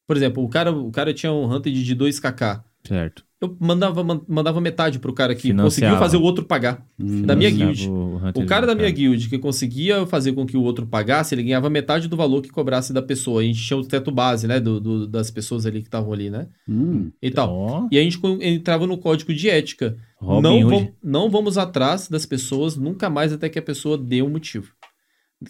Por 0.10 0.18
exemplo, 0.18 0.44
o 0.44 0.50
cara, 0.50 0.72
o 0.72 0.90
cara 0.90 1.14
tinha 1.14 1.32
um 1.32 1.46
Hunted 1.46 1.84
de 1.86 1.96
2kk. 1.96 2.64
Certo. 2.84 3.24
Eu 3.40 3.56
mandava, 3.60 4.04
man- 4.04 4.22
mandava 4.28 4.60
metade 4.60 4.98
pro 4.98 5.14
cara 5.14 5.36
que 5.36 5.44
Financiava. 5.44 5.68
conseguiu 5.70 5.98
fazer 5.98 6.18
o 6.18 6.22
outro 6.24 6.44
pagar. 6.46 6.84
da 6.98 7.36
minha 7.36 7.52
guild. 7.52 7.88
o 7.88 8.20
O 8.36 8.46
cara 8.48 8.66
da 8.66 8.74
minha 8.74 8.90
guild 8.90 9.30
que 9.30 9.38
conseguia 9.38 10.04
fazer 10.08 10.34
com 10.34 10.48
que 10.48 10.58
o 10.58 10.62
outro 10.64 10.88
pagasse, 10.88 11.36
ele 11.36 11.44
ganhava 11.44 11.70
metade 11.70 12.08
do 12.08 12.18
valor 12.18 12.42
que 12.42 12.50
cobrasse 12.50 12.92
da 12.92 13.04
pessoa. 13.04 13.42
A 13.42 13.44
gente 13.46 13.62
tinha 13.64 13.78
o 13.78 13.86
teto 13.86 14.10
base, 14.12 14.48
né? 14.48 14.60
Do, 14.60 14.80
do- 14.80 15.08
das 15.08 15.30
pessoas 15.30 15.66
ali 15.68 15.82
que 15.82 15.88
estavam 15.90 16.12
ali, 16.12 16.32
né? 16.32 16.48
Hum. 16.68 17.12
E 17.22 17.30
tal. 17.30 17.54
Ó, 17.54 17.88
E 17.92 18.00
a 18.00 18.02
gente 18.02 18.20
entrava 18.42 18.88
no 18.88 18.98
código 18.98 19.32
de 19.32 19.48
ética. 19.48 19.96
Robin 20.20 20.64
não, 20.64 20.92
não 21.04 21.30
vamos 21.30 21.56
atrás 21.56 22.08
das 22.10 22.26
pessoas 22.26 22.76
nunca 22.76 23.10
mais 23.12 23.32
até 23.32 23.48
que 23.48 23.60
a 23.60 23.62
pessoa 23.62 23.96
dê 23.98 24.24
um 24.24 24.30
motivo. 24.32 24.72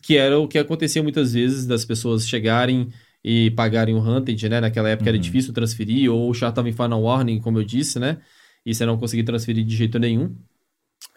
Que 0.04 0.18
era 0.18 0.38
o 0.38 0.48
que 0.48 0.58
acontecia 0.60 1.02
muitas 1.02 1.34
vezes 1.34 1.66
das 1.66 1.86
pessoas 1.86 2.28
chegarem 2.28 2.90
e 3.24 3.52
pagarem 3.52 3.96
o 3.96 4.00
Hunted, 4.00 4.50
né? 4.50 4.62
Naquela 4.62 4.90
época 4.90 5.10
era 5.10 5.18
Uhum. 5.18 5.22
difícil 5.22 5.54
transferir, 5.54 6.12
ou 6.12 6.30
o 6.30 6.34
char 6.34 6.52
tava 6.52 6.70
em 6.70 6.74
final 6.74 7.02
warning, 7.04 7.40
como 7.42 7.60
eu 7.60 7.64
disse, 7.64 8.00
né? 8.00 8.22
E 8.66 8.74
você 8.76 8.86
não 8.86 8.98
conseguia 8.98 9.26
transferir 9.26 9.66
de 9.66 9.76
jeito 9.76 10.00
nenhum. 10.00 10.36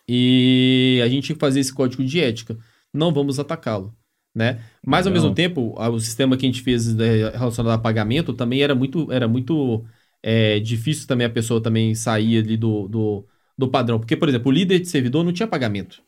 E 0.09 1.01
a 1.05 1.09
gente 1.09 1.25
tinha 1.27 1.37
que 1.37 1.41
fazer 1.41 1.61
esse 1.61 1.73
código 1.73 2.05
de 2.05 2.21
ética. 2.21 2.59
Não 2.93 3.13
vamos 3.13 3.39
atacá-lo, 3.39 3.97
né? 4.35 4.63
Mas 4.85 5.07
ao 5.07 5.13
Legal. 5.13 5.23
mesmo 5.23 5.35
tempo, 5.35 5.75
o 5.79 6.01
sistema 6.01 6.37
que 6.37 6.45
a 6.47 6.49
gente 6.49 6.63
fez 6.63 6.95
né, 6.95 7.31
relacionado 7.31 7.73
a 7.75 7.79
pagamento 7.79 8.35
também 8.35 8.63
era 8.63 8.75
muito, 8.75 9.11
era 9.13 9.29
muito 9.29 9.85
é, 10.23 10.61
difícil 10.61 11.07
também 11.07 11.27
a 11.27 11.31
pessoa 11.31 11.63
também 11.63 11.95
sair 11.95 12.39
ali 12.39 12.57
do, 12.57 12.89
do, 12.89 13.29
do 13.57 13.69
padrão. 13.71 13.99
Porque, 13.99 14.17
por 14.17 14.29
exemplo, 14.29 14.49
o 14.51 14.55
líder 14.55 14.81
de 14.81 14.89
servidor 14.89 15.25
não 15.25 15.33
tinha 15.33 15.47
pagamento. 15.49 16.03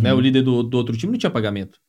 Né? 0.00 0.12
O 0.14 0.20
líder 0.20 0.42
do, 0.42 0.62
do 0.62 0.76
outro 0.76 0.96
time 0.96 1.12
não 1.12 1.18
tinha 1.18 1.30
pagamento. 1.30 1.80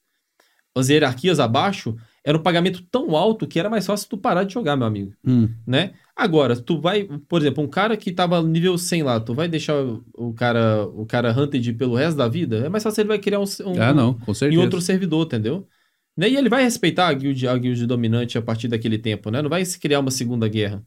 As 0.75 0.89
hierarquias 0.89 1.39
abaixo 1.39 1.95
era 2.23 2.37
um 2.37 2.41
pagamento 2.41 2.83
tão 2.91 3.15
alto 3.15 3.47
que 3.47 3.59
era 3.59 3.69
mais 3.69 3.85
fácil 3.85 4.07
tu 4.09 4.17
parar 4.17 4.43
de 4.43 4.53
jogar, 4.53 4.75
meu 4.75 4.85
amigo. 4.85 5.13
Hum. 5.25 5.49
Né? 5.65 5.93
Agora, 6.15 6.55
tu 6.55 6.79
vai, 6.79 7.03
por 7.27 7.41
exemplo, 7.41 7.63
um 7.63 7.67
cara 7.67 7.97
que 7.97 8.11
tava 8.11 8.41
nível 8.43 8.77
100 8.77 9.01
lá, 9.03 9.19
tu 9.19 9.33
vai 9.33 9.47
deixar 9.47 9.75
o- 10.15 10.33
cara, 10.33 10.85
o 10.85 11.05
cara 11.05 11.31
hunted 11.31 11.73
pelo 11.73 11.95
resto 11.95 12.17
da 12.17 12.27
vida? 12.27 12.57
É 12.65 12.69
mais 12.69 12.83
fácil 12.83 13.01
ele 13.01 13.07
vai 13.07 13.17
criar 13.19 13.39
um, 13.39 13.43
um, 13.65 13.81
Ah, 13.81 13.93
não, 13.93 14.13
com 14.13 14.31
em 14.31 14.35
certeza. 14.35 14.61
outro 14.61 14.79
servidor, 14.81 15.25
entendeu? 15.25 15.67
Né? 16.15 16.29
E 16.29 16.35
ele 16.37 16.49
vai 16.49 16.61
respeitar 16.63 17.07
a 17.07 17.13
guild, 17.13 17.47
a 17.47 17.57
guild 17.57 17.85
dominante 17.87 18.37
a 18.37 18.41
partir 18.41 18.67
daquele 18.67 18.97
tempo, 18.99 19.31
né? 19.31 19.41
Não 19.41 19.49
vai 19.49 19.65
se 19.65 19.79
criar 19.79 19.99
uma 19.99 20.11
segunda 20.11 20.47
guerra, 20.47 20.83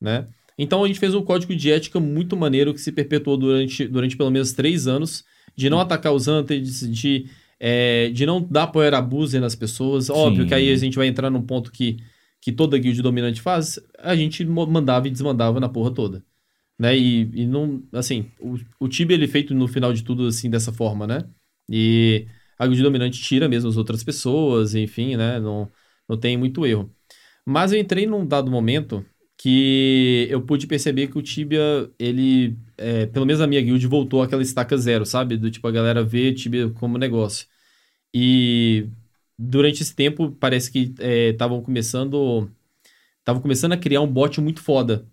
né? 0.00 0.26
Então 0.58 0.82
a 0.82 0.86
gente 0.88 0.98
fez 0.98 1.14
um 1.14 1.22
código 1.22 1.54
de 1.54 1.70
ética 1.70 2.00
muito 2.00 2.36
maneiro 2.36 2.74
que 2.74 2.80
se 2.80 2.90
perpetuou 2.90 3.36
durante, 3.36 3.86
durante 3.86 4.16
pelo 4.16 4.30
menos 4.30 4.52
três 4.52 4.86
anos, 4.88 5.24
de 5.54 5.70
não 5.70 5.78
atacar 5.80 6.12
os 6.12 6.26
hunters, 6.26 6.80
de, 6.90 7.26
é, 7.64 8.10
de 8.10 8.26
não 8.26 8.42
dar 8.42 8.66
power 8.66 8.92
abuse 8.92 9.38
nas 9.38 9.54
pessoas. 9.54 10.10
Óbvio 10.10 10.42
Sim. 10.42 10.48
que 10.48 10.54
aí 10.54 10.72
a 10.72 10.76
gente 10.76 10.96
vai 10.96 11.06
entrar 11.06 11.30
num 11.30 11.42
ponto 11.42 11.70
que, 11.70 11.96
que 12.40 12.50
toda 12.50 12.76
guild 12.76 13.00
dominante 13.00 13.40
faz, 13.40 13.78
a 14.00 14.16
gente 14.16 14.44
mandava 14.44 15.06
e 15.06 15.10
desmandava 15.12 15.60
na 15.60 15.68
porra 15.68 15.94
toda. 15.94 16.24
Né? 16.76 16.98
E, 16.98 17.42
e 17.42 17.46
não, 17.46 17.80
assim, 17.92 18.26
o, 18.40 18.58
o 18.80 18.88
Tibia 18.88 19.14
ele 19.14 19.26
é 19.26 19.28
feito 19.28 19.54
no 19.54 19.68
final 19.68 19.92
de 19.92 20.02
tudo 20.02 20.26
assim, 20.26 20.50
dessa 20.50 20.72
forma, 20.72 21.06
né? 21.06 21.24
E 21.70 22.26
a 22.58 22.66
guild 22.66 22.82
dominante 22.82 23.22
tira 23.22 23.48
mesmo 23.48 23.70
as 23.70 23.76
outras 23.76 24.02
pessoas, 24.02 24.74
enfim, 24.74 25.16
né? 25.16 25.38
Não, 25.38 25.70
não 26.08 26.18
tem 26.18 26.36
muito 26.36 26.66
erro. 26.66 26.92
Mas 27.46 27.72
eu 27.72 27.78
entrei 27.78 28.06
num 28.06 28.26
dado 28.26 28.50
momento 28.50 29.04
que 29.38 30.26
eu 30.30 30.42
pude 30.42 30.66
perceber 30.66 31.08
que 31.08 31.18
o 31.18 31.22
Tibia, 31.22 31.88
ele, 31.98 32.56
é, 32.76 33.06
pelo 33.06 33.26
menos 33.26 33.40
a 33.40 33.46
minha 33.46 33.62
guild, 33.62 33.86
voltou 33.86 34.20
àquela 34.22 34.42
estaca 34.42 34.76
zero, 34.76 35.06
sabe? 35.06 35.36
Do 35.36 35.50
tipo, 35.50 35.66
a 35.68 35.72
galera 35.72 36.02
vê 36.02 36.32
Tibia 36.32 36.68
como 36.70 36.98
negócio. 36.98 37.46
E 38.14 38.88
durante 39.38 39.82
esse 39.82 39.94
tempo, 39.94 40.32
parece 40.32 40.70
que 40.70 40.94
estavam 41.00 41.62
começando. 41.62 42.50
Estavam 43.20 43.42
começando 43.42 43.72
a 43.72 43.76
criar 43.76 44.00
um 44.00 44.06
bot 44.06 44.40
muito 44.40 44.60
foda 44.62 45.06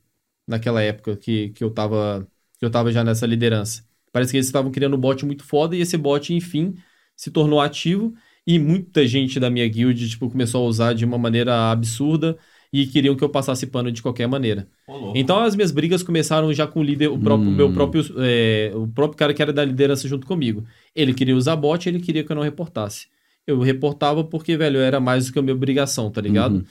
naquela 0.47 0.81
época 0.81 1.15
que, 1.17 1.49
que, 1.49 1.63
eu 1.63 1.71
tava, 1.71 2.27
que 2.59 2.65
eu 2.65 2.71
tava 2.71 2.91
já 2.91 3.03
nessa 3.03 3.25
liderança. 3.27 3.85
Parece 4.11 4.31
que 4.31 4.37
eles 4.37 4.47
estavam 4.47 4.71
criando 4.71 4.95
um 4.95 4.99
bot 4.99 5.25
muito 5.25 5.43
foda 5.43 5.75
e 5.75 5.81
esse 5.81 5.97
bot, 5.97 6.33
enfim, 6.33 6.75
se 7.15 7.31
tornou 7.31 7.61
ativo 7.61 8.15
e 8.47 8.57
muita 8.57 9.07
gente 9.07 9.39
da 9.39 9.49
minha 9.49 9.67
guild, 9.67 10.09
tipo, 10.09 10.29
começou 10.29 10.65
a 10.65 10.67
usar 10.69 10.93
de 10.93 11.05
uma 11.05 11.17
maneira 11.19 11.71
absurda 11.71 12.37
e 12.71 12.85
queriam 12.85 13.15
que 13.15 13.23
eu 13.23 13.29
passasse 13.29 13.65
pano 13.67 13.91
de 13.91 14.01
qualquer 14.01 14.27
maneira. 14.27 14.67
Então 15.15 15.39
as 15.39 15.55
minhas 15.55 15.71
brigas 15.71 16.03
começaram 16.03 16.53
já 16.53 16.67
com 16.67 16.79
o 16.81 16.83
líder, 16.83 17.07
o 17.07 17.17
próprio, 17.17 17.49
Hum. 17.49 17.55
meu 17.55 17.73
próprio, 17.73 18.03
é, 18.19 18.71
o 18.75 18.87
próprio 18.87 19.17
cara 19.17 19.33
que 19.33 19.41
era 19.41 19.51
da 19.51 19.65
liderança 19.65 20.07
junto 20.07 20.27
comigo. 20.27 20.63
Ele 20.95 21.13
queria 21.13 21.35
usar 21.35 21.55
bot, 21.55 21.87
ele 21.89 21.99
queria 21.99 22.23
que 22.23 22.31
eu 22.31 22.35
não 22.35 22.43
reportasse. 22.43 23.07
Eu 23.47 23.59
reportava 23.59 24.23
porque, 24.23 24.55
velho, 24.55 24.77
era 24.79 24.99
mais 24.99 25.25
do 25.27 25.33
que 25.33 25.39
a 25.39 25.41
minha 25.41 25.55
obrigação, 25.55 26.11
tá 26.11 26.21
ligado? 26.21 26.57
Uhum. 26.57 26.65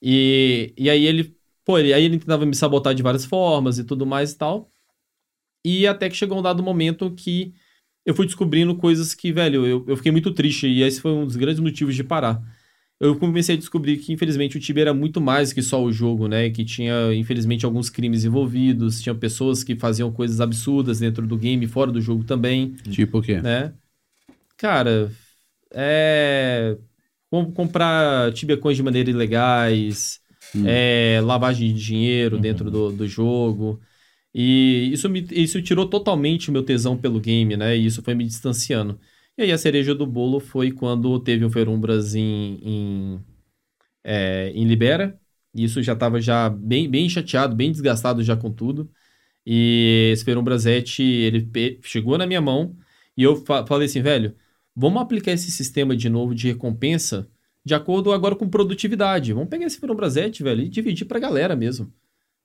E, 0.00 0.72
e 0.78 0.88
aí 0.88 1.04
ele, 1.04 1.34
pô, 1.64 1.78
ele, 1.78 1.92
aí 1.92 2.04
ele 2.04 2.18
tentava 2.18 2.46
me 2.46 2.54
sabotar 2.54 2.94
de 2.94 3.02
várias 3.02 3.24
formas 3.24 3.78
e 3.78 3.84
tudo 3.84 4.06
mais 4.06 4.32
e 4.32 4.38
tal. 4.38 4.70
E 5.64 5.86
até 5.86 6.08
que 6.08 6.16
chegou 6.16 6.38
um 6.38 6.42
dado 6.42 6.62
momento 6.62 7.10
que 7.10 7.52
eu 8.06 8.14
fui 8.14 8.24
descobrindo 8.26 8.74
coisas 8.76 9.12
que, 9.14 9.32
velho, 9.32 9.66
eu, 9.66 9.84
eu 9.88 9.96
fiquei 9.96 10.12
muito 10.12 10.32
triste. 10.32 10.66
E 10.68 10.82
esse 10.82 11.00
foi 11.00 11.10
um 11.12 11.26
dos 11.26 11.36
grandes 11.36 11.60
motivos 11.60 11.94
de 11.94 12.04
parar. 12.04 12.40
Eu 13.00 13.18
comecei 13.18 13.54
a 13.54 13.58
descobrir 13.58 13.96
que, 13.96 14.12
infelizmente, 14.12 14.58
o 14.58 14.60
Tibia 14.60 14.82
era 14.82 14.94
muito 14.94 15.20
mais 15.22 15.52
que 15.54 15.62
só 15.62 15.82
o 15.82 15.90
jogo, 15.90 16.28
né? 16.28 16.50
Que 16.50 16.64
tinha, 16.66 17.14
infelizmente, 17.14 17.64
alguns 17.64 17.88
crimes 17.88 18.24
envolvidos, 18.24 19.00
tinha 19.00 19.14
pessoas 19.14 19.64
que 19.64 19.74
faziam 19.74 20.12
coisas 20.12 20.38
absurdas 20.40 20.98
dentro 21.00 21.26
do 21.26 21.36
game, 21.38 21.66
fora 21.66 21.90
do 21.90 22.00
jogo 22.00 22.24
também, 22.24 22.74
Tipo 22.90 23.18
o 23.18 23.22
quê? 23.22 23.40
né? 23.40 23.72
Cara, 24.56 25.10
é. 25.72 26.76
com- 27.30 27.52
Comprar 27.52 28.32
Tibia 28.34 28.56
Coins 28.56 28.76
de 28.76 28.82
maneira 28.82 29.10
ilegais, 29.10 30.20
Hum. 30.54 30.64
é, 30.66 31.20
lavagem 31.22 31.72
de 31.74 31.80
dinheiro 31.82 32.36
Uhum. 32.36 32.42
dentro 32.42 32.70
do, 32.70 32.92
do 32.92 33.06
jogo. 33.08 33.80
E 34.34 34.90
isso, 34.92 35.08
me, 35.08 35.26
isso 35.30 35.60
tirou 35.62 35.86
totalmente 35.88 36.50
o 36.50 36.52
meu 36.52 36.62
tesão 36.62 36.96
pelo 36.96 37.20
game, 37.20 37.56
né? 37.56 37.76
E 37.76 37.86
isso 37.86 38.02
foi 38.02 38.14
me 38.14 38.24
distanciando. 38.24 38.98
E 39.40 39.44
aí 39.44 39.52
a 39.52 39.58
cereja 39.58 39.94
do 39.94 40.06
bolo 40.06 40.38
foi 40.38 40.70
quando 40.70 41.18
teve 41.18 41.46
o 41.46 41.50
Ferumbras 41.50 42.14
em, 42.14 42.58
em, 42.62 43.20
é, 44.04 44.50
em 44.54 44.64
Libera. 44.66 45.20
E 45.54 45.64
isso 45.64 45.82
já 45.82 45.94
estava 45.94 46.20
já 46.20 46.50
bem, 46.50 46.90
bem 46.90 47.08
chateado, 47.08 47.56
bem 47.56 47.72
desgastado 47.72 48.22
já 48.22 48.36
com 48.36 48.52
tudo. 48.52 48.90
E 49.46 50.10
esse 50.12 50.24
Ferumbras 50.24 50.66
Et, 50.66 51.00
ele 51.00 51.50
chegou 51.82 52.18
na 52.18 52.26
minha 52.26 52.40
mão 52.40 52.76
e 53.16 53.22
eu 53.24 53.36
fa- 53.46 53.66
falei 53.66 53.86
assim, 53.86 54.02
velho, 54.02 54.36
vamos 54.76 55.02
aplicar 55.02 55.32
esse 55.32 55.50
sistema 55.50 55.96
de 55.96 56.10
novo 56.10 56.34
de 56.34 56.48
recompensa 56.48 57.30
de 57.64 57.74
acordo 57.74 58.12
agora 58.12 58.36
com 58.36 58.48
produtividade. 58.50 59.32
Vamos 59.34 59.50
pegar 59.50 59.66
esse 59.66 59.80
Ferumbras 59.80 60.16
Et, 60.16 60.42
velho, 60.42 60.62
e 60.62 60.68
dividir 60.70 61.06
pra 61.06 61.18
galera 61.20 61.56
mesmo. 61.56 61.92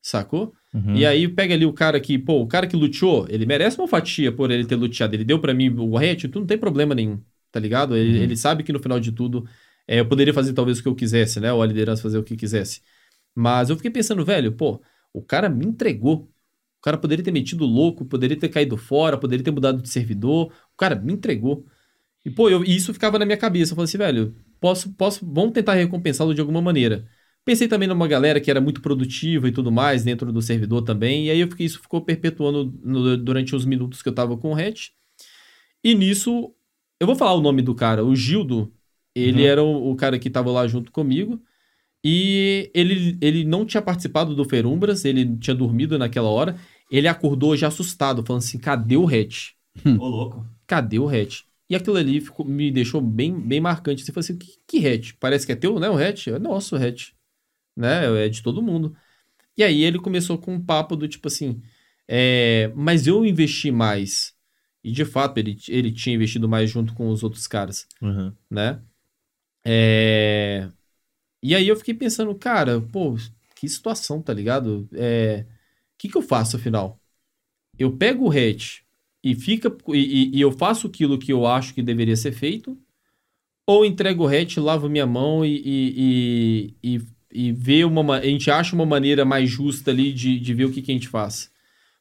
Sacou? 0.06 0.54
Uhum. 0.72 0.96
E 0.96 1.04
aí 1.04 1.28
pega 1.28 1.56
ali 1.56 1.66
o 1.66 1.74
cara 1.74 2.00
que, 2.00 2.16
pô, 2.20 2.40
o 2.40 2.46
cara 2.46 2.68
que 2.68 2.76
luteou, 2.76 3.26
ele 3.28 3.44
merece 3.44 3.80
uma 3.80 3.88
fatia 3.88 4.32
por 4.32 4.52
ele 4.52 4.64
ter 4.64 4.76
luteado. 4.76 5.16
Ele 5.16 5.24
deu 5.24 5.40
pra 5.40 5.52
mim 5.52 5.76
o 5.80 5.98
hatch, 5.98 6.26
tu 6.32 6.40
não 6.40 6.46
tem 6.46 6.60
problema 6.60 6.94
nenhum, 6.94 7.20
tá 7.52 7.60
ligado? 7.60 7.98
Ele, 7.98 8.20
Uhum. 8.20 8.24
ele 8.24 8.38
sabe 8.38 8.62
que 8.62 8.72
no 8.72 8.78
final 8.80 9.00
de 9.00 9.12
tudo 9.12 9.48
é, 9.88 10.00
eu 10.00 10.06
poderia 10.06 10.32
fazer 10.32 10.54
talvez 10.54 10.78
o 10.78 10.84
que 10.84 10.88
eu 10.88 10.94
quisesse, 10.94 11.40
né? 11.40 11.52
Ou 11.52 11.60
a 11.60 11.66
liderança 11.66 12.04
fazer 12.04 12.20
o 12.20 12.24
que 12.24 12.36
quisesse. 12.38 12.82
Mas 13.34 13.72
eu 13.72 13.76
fiquei 13.78 13.90
pensando, 13.90 14.24
velho, 14.24 14.52
pô, 14.52 14.80
o 15.12 15.24
cara 15.24 15.50
me 15.50 15.66
entregou. 15.66 16.30
O 16.78 16.84
cara 16.84 17.00
poderia 17.00 17.26
ter 17.26 17.32
metido 17.32 17.66
louco, 17.66 18.06
poderia 18.06 18.38
ter 18.38 18.50
caído 18.50 18.78
fora, 18.78 19.18
poderia 19.18 19.44
ter 19.44 19.50
mudado 19.50 19.82
de 19.82 19.90
servidor. 19.90 20.54
O 20.72 20.78
cara 20.78 20.96
me 20.96 21.14
entregou. 21.14 21.66
E, 22.24 22.30
pô, 22.30 22.48
eu, 22.48 22.64
e 22.64 22.76
isso 22.76 22.94
ficava 22.94 23.18
na 23.18 23.26
minha 23.26 23.38
cabeça. 23.38 23.72
Eu 23.72 23.76
falei 23.76 23.86
assim, 23.86 23.98
velho, 23.98 24.36
posso, 24.60 24.94
posso, 24.94 25.26
vamos 25.26 25.54
tentar 25.54 25.74
recompensá-lo 25.74 26.36
de 26.36 26.42
alguma 26.42 26.62
maneira. 26.62 27.08
Pensei 27.46 27.68
também 27.68 27.88
numa 27.88 28.08
galera 28.08 28.42
que 28.42 28.50
era 28.52 28.60
muito 28.60 28.82
produtiva 28.82 29.48
e 29.48 29.52
tudo 29.52 29.72
mais 29.72 30.04
dentro 30.04 30.32
do 30.34 30.42
servidor 30.42 30.82
também. 30.82 31.28
E 31.28 31.32
aí 31.32 31.40
eu 31.40 31.48
fiquei, 31.48 31.66
isso 31.68 31.80
ficou 31.80 32.02
perpetuando 32.02 32.74
no- 32.84 33.18
durante 33.18 33.56
os 33.56 33.66
minutos 33.66 34.02
que 34.02 34.10
eu 34.10 34.16
tava 34.16 34.36
com 34.38 34.52
o 34.52 34.56
Hatch. 34.56 34.90
E 35.84 35.94
nisso, 35.96 36.54
eu 37.00 37.08
vou 37.08 37.16
falar 37.16 37.34
o 37.36 37.42
nome 37.42 37.62
do 37.62 37.76
cara. 37.76 38.04
O 38.04 38.16
Gildo, 38.16 38.74
ele 39.16 39.44
Uhum. 39.44 39.48
era 39.48 39.64
o, 39.64 39.92
o 39.92 39.96
cara 39.96 40.18
que 40.20 40.30
tava 40.30 40.52
lá 40.52 40.68
junto 40.68 40.92
comigo. 40.92 41.42
E 42.04 42.72
ele, 42.74 43.18
ele 43.22 43.44
não 43.44 43.66
tinha 43.66 43.82
participado 43.82 44.36
do 44.36 44.46
Ferumbras, 44.46 45.06
ele 45.06 45.38
tinha 45.38 45.56
dormido 45.56 45.98
naquela 45.98 46.30
hora. 46.30 46.58
Ele 46.92 47.08
acordou 47.08 47.56
já 47.58 47.68
assustado, 47.68 48.24
falando 48.26 48.44
assim: 48.44 48.60
cadê 48.60 48.98
o 48.98 49.08
Hatch? 49.08 49.52
Ô, 49.98 50.08
louco. 50.08 50.46
cadê 50.68 51.00
o 51.00 51.10
hatch? 51.10 51.42
E 51.70 51.76
aquilo 51.76 51.98
ali 51.98 52.22
ficou- 52.22 52.46
me 52.46 52.72
deixou 52.72 53.02
bem, 53.02 53.40
bem 53.40 53.60
marcante. 53.60 54.04
Você 54.04 54.12
falou 54.12 54.22
assim, 54.24 54.38
que, 54.38 54.58
que 54.68 54.88
hatch? 54.88 55.14
Parece 55.20 55.46
que 55.46 55.52
é 55.52 55.56
teu, 55.56 55.80
né? 55.80 55.90
O 55.90 55.98
hatch? 55.98 56.28
É 56.28 56.40
nosso 56.40 56.76
o 56.76 56.80
hatch. 56.80 57.10
Né? 57.76 58.26
É 58.26 58.30
de 58.30 58.42
todo 58.42 58.62
mundo. 58.62 58.96
E 59.58 59.64
aí 59.64 59.84
ele 59.84 60.00
começou 60.00 60.38
com 60.38 60.54
um 60.56 60.64
papo 60.66 60.96
do 60.96 61.08
tipo 61.08 61.28
assim, 61.28 61.62
é, 62.08 62.72
mas 62.76 63.08
eu 63.08 63.26
investi 63.26 63.72
mais. 63.72 64.36
E 64.84 64.92
de 64.92 65.06
fato, 65.06 65.38
ele, 65.40 65.58
ele 65.70 65.92
tinha 65.92 66.16
investido 66.16 66.50
mais 66.50 66.70
junto 66.70 66.94
com 66.94 67.10
os 67.10 67.24
outros 67.24 67.48
caras 67.48 67.88
Uhum. 68.02 68.36
né? 68.50 68.82
É... 69.66 70.70
E 71.44 71.56
aí 71.56 71.68
eu 71.68 71.76
fiquei 71.78 71.94
pensando, 71.94 72.34
cara, 72.36 72.82
pô, 72.82 73.16
que 73.56 73.70
situação, 73.70 74.22
tá 74.22 74.34
ligado? 74.34 74.88
É... 74.94 75.46
O 75.96 75.98
que, 76.00 76.10
que 76.10 76.18
eu 76.18 76.22
faço 76.22 76.58
afinal? 76.58 77.00
Eu 77.78 77.96
pego 77.98 78.26
o 78.28 78.32
hatch 78.32 78.82
e 79.24 79.36
fica 79.36 79.76
e, 79.94 80.38
e- 80.38 80.42
eu 80.42 80.52
faço 80.52 80.88
aquilo 80.88 81.20
que 81.20 81.32
eu 81.34 81.46
acho 81.48 81.74
que 81.74 81.82
deveria 81.84 82.16
ser 82.16 82.32
feito, 82.32 82.78
ou 83.68 83.86
entrego 83.86 84.24
o 84.26 84.28
hatch, 84.28 84.58
lavo 84.58 84.90
minha 84.90 85.06
mão 85.08 85.46
e, 85.46 85.62
e, 85.66 86.78
e, 86.84 87.02
e, 87.36 87.52
vê 87.52 87.84
uma, 87.84 88.02
ma- 88.04 88.18
a 88.18 88.26
gente 88.26 88.50
acha 88.50 88.76
uma 88.76 88.86
maneira 88.86 89.26
mais 89.26 89.50
justa 89.50 89.92
ali 89.92 90.14
de, 90.14 90.40
de 90.40 90.54
ver 90.54 90.66
o 90.66 90.72
que, 90.72 90.82
que 90.82 90.92
a 90.92 90.94
gente 90.94 91.08
faz. 91.08 91.52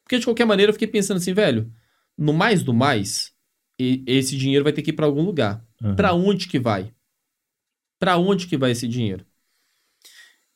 Porque 0.03 0.19
de 0.19 0.25
qualquer 0.25 0.45
maneira 0.45 0.69
eu 0.69 0.73
fiquei 0.73 0.87
pensando 0.87 1.17
assim, 1.17 1.33
velho, 1.33 1.71
no 2.17 2.31
mais 2.33 2.63
do 2.63 2.73
mais, 2.73 3.33
esse 3.77 4.37
dinheiro 4.37 4.63
vai 4.63 4.71
ter 4.73 4.81
que 4.81 4.91
ir 4.91 4.93
pra 4.93 5.05
algum 5.05 5.23
lugar. 5.23 5.65
Aham. 5.81 5.95
Pra 5.95 6.13
onde 6.13 6.47
que 6.47 6.59
vai? 6.59 6.91
Pra 7.99 8.17
onde 8.17 8.47
que 8.47 8.57
vai 8.57 8.71
esse 8.71 8.87
dinheiro? 8.87 9.25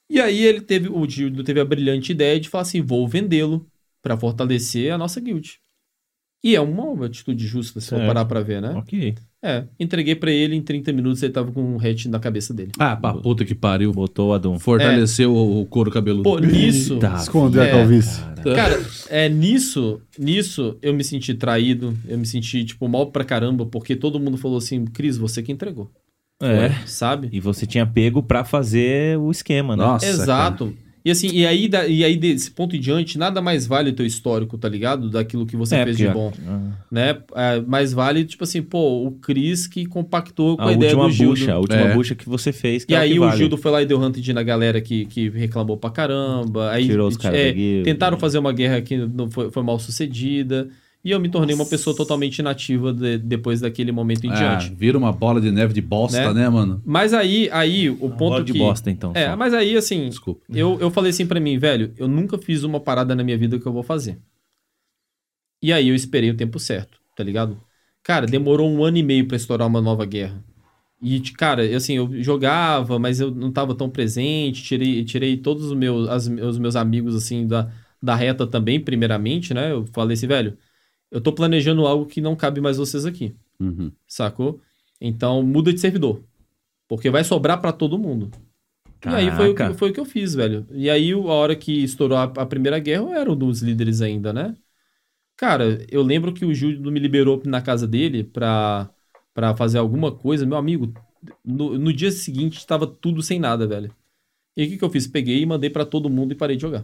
E 0.09 0.19
aí 0.19 0.43
ele 0.43 0.61
teve, 0.61 0.89
o 0.89 1.07
Gildo 1.07 1.43
teve 1.43 1.59
a 1.59 1.65
brilhante 1.65 2.11
ideia 2.11 2.39
de 2.39 2.49
falar 2.49 2.63
assim, 2.63 2.81
vou 2.81 3.07
vendê-lo 3.07 3.69
pra 4.01 4.17
fortalecer 4.17 4.91
a 4.91 4.97
nossa 4.97 5.19
guild. 5.19 5.59
E 6.43 6.55
é 6.55 6.61
uma 6.61 7.05
atitude 7.05 7.45
justa, 7.45 7.79
se 7.79 7.89
for 7.89 7.97
Certo. 7.97 8.07
parar 8.07 8.25
pra 8.25 8.41
ver, 8.41 8.61
né? 8.61 8.73
Ok. 8.75 9.15
É, 9.41 9.63
entreguei 9.79 10.15
pra 10.15 10.29
ele 10.31 10.53
em 10.53 10.61
30 10.61 10.91
minutos, 10.91 11.23
ele 11.23 11.31
tava 11.31 11.49
com 11.51 11.61
um 11.63 11.77
hatch 11.79 12.07
na 12.07 12.19
cabeça 12.19 12.53
dele. 12.53 12.71
Ah, 12.77 12.95
pra 12.97 13.13
puta 13.13 13.45
que 13.45 13.55
pariu. 13.55 13.93
Botou 13.93 14.29
o 14.31 14.33
Adum. 14.33 14.59
Fortaleceu 14.59 15.33
o, 15.33 15.61
o 15.61 15.65
couro 15.65 15.89
cabeludo. 15.89 16.23
Pô, 16.23 16.39
nisso... 16.39 16.95
Eita, 16.95 17.15
Escondeu 17.15 17.61
É, 17.63 17.69
a 17.71 17.75
calvície. 17.77 18.21
cara. 18.43 18.55
Cara, 18.55 18.85
é 19.09 19.29
nisso, 19.29 20.01
nisso 20.17 20.77
eu 20.81 20.93
me 20.93 21.03
senti 21.05 21.33
traído, 21.33 21.97
eu 22.07 22.17
me 22.17 22.25
senti, 22.25 22.65
tipo, 22.65 22.87
mal 22.89 23.11
pra 23.11 23.23
caramba, 23.23 23.65
porque 23.65 23.95
todo 23.95 24.19
mundo 24.19 24.37
falou 24.37 24.57
assim, 24.57 24.83
Cris, 24.85 25.15
você 25.17 25.41
que 25.41 25.51
entregou, 25.53 25.89
É. 26.41 26.69
sabe? 26.85 27.29
E 27.31 27.39
você 27.39 27.65
tinha 27.65 27.85
pego 27.85 28.21
pra 28.21 28.43
fazer 28.43 29.17
o 29.19 29.31
esquema, 29.31 29.75
né? 29.77 29.83
Nossa, 29.85 30.05
Exato. 30.05 30.73
E 31.03 31.11
assim, 31.11 31.29
e 31.31 31.45
aí, 31.47 31.67
da- 31.69 31.87
e 31.87 32.03
aí 32.03 32.17
desse 32.17 32.51
ponto 32.51 32.75
em 32.75 32.79
diante, 32.79 33.17
nada 33.17 33.41
mais 33.41 33.65
vale 33.65 33.89
o 33.91 33.93
teu 33.93 34.05
histórico, 34.05 34.57
tá 34.57 34.67
ligado? 34.67 35.09
Daquilo 35.09 35.45
que 35.45 35.55
você 35.55 35.75
É, 35.77 35.83
fez 35.85 35.95
de 35.97 36.07
bom, 36.09 36.31
a- 36.45 36.59
né? 36.91 37.17
É, 37.35 37.61
mais 37.61 37.93
vale, 37.93 38.25
tipo 38.25 38.43
assim, 38.43 38.61
pô, 38.61 39.05
o 39.07 39.11
Cris 39.11 39.65
que 39.65 39.85
compactou 39.85 40.57
com 40.57 40.63
a, 40.63 40.69
a, 40.69 40.73
ideia 40.73 40.93
do 40.95 41.09
Gildo. 41.09 41.31
bucha, 41.39 41.53
a 41.53 41.57
última 41.59 41.81
É. 41.81 41.93
bucha 41.93 42.15
que 42.15 42.27
você 42.27 42.51
fez. 42.51 42.83
Que 42.83 42.93
E 42.93 42.95
é 42.95 42.99
aí 42.99 43.13
que 43.13 43.19
o 43.19 43.23
vale. 43.23 43.37
Gildo 43.37 43.57
foi 43.57 43.71
lá 43.71 43.81
e 43.81 43.85
deu 43.85 43.99
hunted 43.99 44.33
na 44.33 44.43
galera 44.43 44.81
que, 44.81 45.05
que 45.05 45.29
reclamou 45.29 45.77
pra 45.77 45.89
caramba. 45.89 46.69
Aí, 46.71 46.85
Tirou 46.85 47.07
os 47.07 47.15
caras 47.17 47.39
é, 47.39 47.51
guilda. 47.53 47.83
Tentaram 47.85 48.17
fazer 48.19 48.37
uma 48.37 48.51
guerra 48.51 48.81
que 48.81 48.97
não 48.97 49.31
foi, 49.31 49.49
foi 49.49 49.63
mal 49.63 49.79
sucedida. 49.79 50.67
E 51.03 51.11
eu 51.11 51.19
me 51.19 51.29
tornei 51.29 51.55
uma 51.55 51.65
pessoa 51.65 51.95
totalmente 51.95 52.39
inativa 52.39 52.91
de- 52.93 53.17
depois 53.17 53.61
daquele 53.61 53.91
momento 53.91 54.25
em 54.25 54.31
Ah, 54.31 54.33
diante. 54.57 54.73
vira 54.75 54.97
uma 54.97 55.13
bola 55.13 55.39
de 55.39 55.49
neve 55.49 55.73
de 55.73 55.81
bosta, 55.81 56.33
né, 56.33 56.49
mano? 56.49 56.81
Mas 56.85 57.13
aí, 57.13 57.49
aí 57.53 57.89
o 57.89 57.95
ponto 58.09 58.17
Bola 58.17 58.43
de 58.43 58.51
que... 58.51 58.59
bosta, 58.59 58.91
então. 58.91 59.13
É, 59.15 59.29
só. 59.29 59.37
mas 59.37 59.53
aí, 59.53 59.77
assim, 59.77 60.09
Desculpa. 60.09 60.41
eu, 60.49 60.77
eu 60.79 60.91
falei 60.91 61.11
assim 61.11 61.25
pra 61.25 61.39
mim, 61.39 61.57
velho, 61.57 61.93
eu 61.97 62.07
nunca 62.07 62.37
fiz 62.37 62.63
uma 62.63 62.79
parada 62.81 63.15
na 63.15 63.23
minha 63.23 63.37
vida 63.37 63.57
que 63.57 63.65
eu 63.65 63.71
vou 63.71 63.81
fazer. 63.83 64.19
E 65.61 65.73
aí 65.73 65.89
eu 65.89 65.95
esperei 65.95 66.29
o 66.29 66.37
tempo 66.37 66.59
certo, 66.59 66.99
tá 67.15 67.23
ligado? 67.23 67.59
Cara, 68.03 68.25
demorou 68.25 68.69
um 68.69 68.83
ano 68.83 68.97
e 68.97 69.03
meio 69.03 69.27
pra 69.27 69.37
estourar 69.37 69.67
uma 69.67 69.81
nova 69.81 70.05
guerra. 70.05 70.43
E, 71.01 71.19
cara, 71.21 71.65
eu, 71.65 71.77
assim, 71.77 71.95
eu 71.95 72.21
jogava, 72.23 72.99
mas 72.99 73.19
eu 73.21 73.31
não 73.31 73.51
tava 73.51 73.75
tão 73.75 73.89
presente, 73.89 74.63
tirei, 74.63 75.03
tirei 75.05 75.37
todos 75.37 75.65
os 75.65 75.73
meus, 75.73 76.09
as- 76.09 76.27
os 76.27 76.57
meus 76.57 76.75
amigos, 76.75 77.15
assim, 77.15 77.47
da, 77.47 77.71
da 78.01 78.15
reta 78.15 78.45
também, 78.47 78.79
primeiramente, 78.79 79.53
né? 79.53 79.71
Eu 79.71 79.85
falei 79.87 80.15
assim, 80.15 80.27
velho, 80.27 80.57
eu 81.11 81.21
tô 81.21 81.31
planejando 81.33 81.85
algo 81.87 82.05
que 82.05 82.21
não 82.21 82.35
cabe 82.35 82.61
mais 82.61 82.77
vocês 82.77 83.05
aqui, 83.05 83.35
Uhum. 83.59 83.91
sacou? 84.07 84.61
Então, 85.01 85.41
muda 85.43 85.71
de 85.73 85.79
servidor. 85.79 86.21
Porque 86.87 87.09
vai 87.09 87.23
sobrar 87.23 87.59
pra 87.61 87.71
todo 87.71 87.97
mundo. 87.99 88.31
E 89.05 89.09
aí 89.09 89.31
foi 89.31 89.47
o, 89.49 89.51
que, 89.51 89.57
Caraca. 89.57 89.77
foi 89.77 89.89
o 89.91 89.93
que 89.93 89.99
eu 89.99 90.05
fiz, 90.05 90.33
velho. 90.35 90.65
E 90.71 90.89
aí, 90.89 91.11
a 91.13 91.17
hora 91.17 91.55
que 91.55 91.71
estourou 91.83 92.17
a, 92.17 92.23
a 92.23 92.45
Primeira 92.45 92.79
Guerra, 92.79 93.03
eu 93.03 93.13
era 93.13 93.31
um 93.31 93.35
dos 93.35 93.61
líderes 93.61 94.01
ainda, 94.01 94.33
né? 94.33 94.55
Cara, 95.37 95.85
eu 95.89 96.01
lembro 96.01 96.33
que 96.33 96.43
o 96.45 96.53
Júlio 96.53 96.91
me 96.91 96.99
liberou 96.99 97.41
na 97.45 97.61
casa 97.61 97.87
dele 97.87 98.23
pra, 98.25 98.89
pra 99.33 99.55
fazer 99.55 99.77
alguma 99.77 100.11
coisa. 100.11 100.45
Meu 100.45 100.57
amigo, 100.57 100.93
no, 101.45 101.77
no 101.77 101.93
dia 101.93 102.11
seguinte 102.11 102.57
estava 102.57 102.85
tudo 102.85 103.21
sem 103.21 103.39
nada, 103.39 103.65
velho. 103.65 103.93
E 104.57 104.65
o 104.65 104.67
que, 104.69 104.77
que 104.77 104.83
eu 104.83 104.89
fiz? 104.89 105.07
Peguei 105.07 105.41
e 105.41 105.45
mandei 105.45 105.69
pra 105.69 105.85
todo 105.85 106.09
mundo 106.09 106.33
e 106.33 106.35
parei 106.35 106.57
de 106.57 106.63
jogar. 106.63 106.81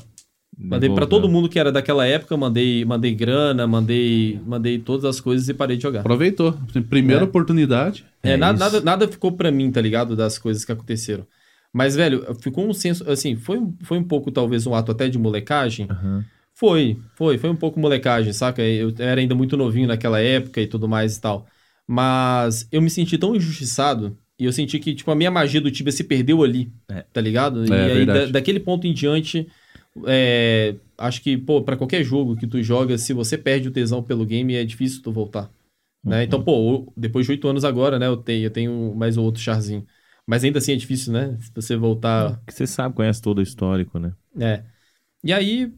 Mandei 0.58 0.90
pra 0.90 1.06
todo 1.06 1.28
mundo 1.28 1.50
que 1.50 1.60
era 1.60 1.72
daquela 1.72 2.06
época, 2.08 2.38
mandei, 2.38 2.86
mandei 2.86 3.14
grana, 3.14 3.68
mandei, 3.68 4.40
mandei 4.46 4.80
todas 4.80 5.04
as 5.06 5.20
coisas 5.20 5.50
e 5.50 5.54
parei 5.54 5.76
de 5.76 5.84
jogar. 5.84 6.00
Aproveitou. 6.00 6.58
Primeira 6.90 7.22
É. 7.24 7.26
oportunidade. 7.26 8.06
É, 8.24 8.32
É 8.32 8.38
nada, 8.38 8.58
nada, 8.58 8.82
nada 8.82 9.08
ficou 9.08 9.34
pra 9.34 9.52
mim, 9.52 9.70
tá 9.72 9.82
ligado? 9.82 10.16
Das 10.16 10.38
coisas 10.38 10.64
que 10.64 10.72
aconteceram. 10.72 11.26
Mas, 11.74 11.94
velho, 11.96 12.26
ficou 12.42 12.66
um 12.68 12.74
senso, 12.74 13.10
assim, 13.10 13.36
foi, 13.36 13.58
um- 13.60 13.76
foi 13.84 13.98
um 13.98 14.04
pouco, 14.04 14.32
talvez, 14.32 14.66
um 14.66 14.74
ato 14.74 14.92
até 14.94 15.10
de 15.10 15.18
molecagem. 15.20 15.88
Aham. 15.92 16.24
Foi, 16.54 16.98
foi, 17.18 17.38
foi 17.38 17.50
um 17.50 17.56
pouco 17.56 17.78
molecagem, 17.78 18.32
saca? 18.32 18.62
Eu 18.62 18.94
era 18.98 19.20
ainda 19.20 19.36
muito 19.36 19.58
novinho 19.58 19.90
naquela 19.90 20.22
época 20.22 20.62
e 20.62 20.68
tudo 20.68 20.88
mais 20.88 21.18
e 21.18 21.22
tal. 21.22 21.46
Mas 21.86 22.68
eu 22.72 22.82
me 22.82 22.90
senti 22.90 23.18
tão 23.18 23.36
injustiçado 23.36 24.18
e 24.40 24.46
eu 24.46 24.52
senti 24.54 24.80
que, 24.80 24.96
tipo, 24.96 25.12
a 25.12 25.16
minha 25.16 25.30
magia 25.30 25.60
do 25.62 25.70
Tibia 25.70 25.92
se 25.92 26.04
perdeu 26.06 26.44
ali, 26.44 26.72
É. 26.90 27.04
tá 27.14 27.20
ligado? 27.22 27.66
e 27.66 27.72
É, 27.74 27.86
aí, 27.86 27.98
verdade. 27.98 28.20
da- 28.28 28.32
daquele 28.40 28.60
ponto 28.60 28.88
em 28.88 28.94
diante, 28.94 29.48
é, 30.08 30.76
acho 30.98 31.22
que, 31.22 31.38
pô, 31.38 31.64
pra 31.64 31.78
qualquer 31.78 32.04
jogo 32.04 32.36
que 32.36 32.48
tu 32.48 32.62
joga, 32.62 32.98
se 32.98 33.14
você 33.14 33.38
perde 33.38 33.68
o 33.70 33.72
tesão 33.72 34.04
pelo 34.04 34.26
game, 34.26 34.56
é 34.56 34.64
difícil 34.66 35.02
tu 35.02 35.12
voltar. 35.12 35.50
Né? 36.04 36.24
Então, 36.24 36.44
pô, 36.44 36.72
eu- 36.88 36.94
depois 36.98 37.26
de 37.26 37.34
oito 37.34 37.48
anos 37.48 37.66
agora, 37.66 38.00
né, 38.00 38.08
eu 38.08 38.18
tenho, 38.18 38.46
eu 38.46 38.52
tenho 38.52 38.96
mais 38.96 39.18
outro 39.18 39.42
charzinho. 39.42 39.86
Mas 40.28 40.44
ainda 40.44 40.60
assim 40.60 40.74
é 40.74 40.76
difícil, 40.76 41.14
né? 41.14 41.38
Você 41.56 41.76
voltar 41.78 42.42
Que 42.46 42.54
você 42.54 42.66
sabe, 42.68 42.96
conhece 42.96 43.22
todo 43.22 43.38
o 43.40 43.42
histórico, 43.42 44.00
né? 44.00 44.14
é. 44.40 44.64
E 45.24 45.34
aí, 45.34 45.74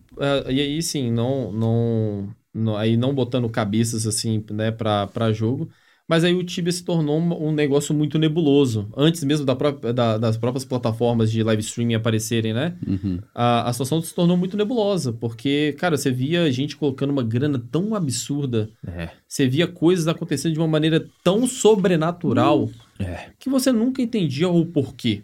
e 0.50 0.62
aí 0.62 0.82
sim, 0.84 1.12
não, 1.12 1.52
não, 1.52 2.36
não- 2.54 2.78
aí 2.78 2.98
não 2.98 3.16
botando 3.16 3.50
cabeças 3.50 4.08
assim, 4.08 4.44
né, 4.52 4.72
pra, 4.72 5.08
pra 5.08 5.34
jogo, 5.34 5.72
mas 6.08 6.24
aí 6.24 6.34
o 6.34 6.44
Tibia 6.44 6.72
se 6.72 6.84
tornou 6.84 7.20
um, 7.20 7.48
um 7.50 7.52
negócio 7.52 7.94
muito 7.94 8.18
nebuloso. 8.18 8.90
Antes 8.96 9.24
mesmo 9.24 9.46
da 9.46 9.56
própria, 9.56 9.92
da- 9.94 10.18
das 10.18 10.38
próprias 10.38 10.64
plataformas 10.64 11.30
de 11.32 11.44
live 11.44 11.62
streaming 11.62 11.96
aparecerem, 11.96 12.54
né? 12.54 12.78
Uhum. 12.88 13.20
A, 13.36 13.70
a 13.70 13.74
situação 13.74 14.02
se 14.02 14.14
tornou 14.16 14.38
muito 14.38 14.56
nebulosa, 14.56 15.12
porque, 15.12 15.76
cara, 15.78 15.98
você 15.98 16.10
via 16.12 16.50
gente 16.52 16.78
colocando 16.78 17.10
uma 17.12 17.24
grana 17.24 17.62
tão 17.72 17.94
absurda, 17.94 18.70
É. 18.88 19.10
você 19.28 19.48
via 19.48 19.68
coisas 19.68 20.08
acontecendo 20.08 20.54
de 20.54 20.60
uma 20.60 20.68
maneira 20.68 21.06
tão 21.24 21.46
sobrenatural 21.46 22.70
É. 23.00 23.32
que 23.38 23.50
você 23.50 23.72
nunca 23.72 24.02
entendia 24.02 24.48
o 24.50 24.66
porquê, 24.66 25.24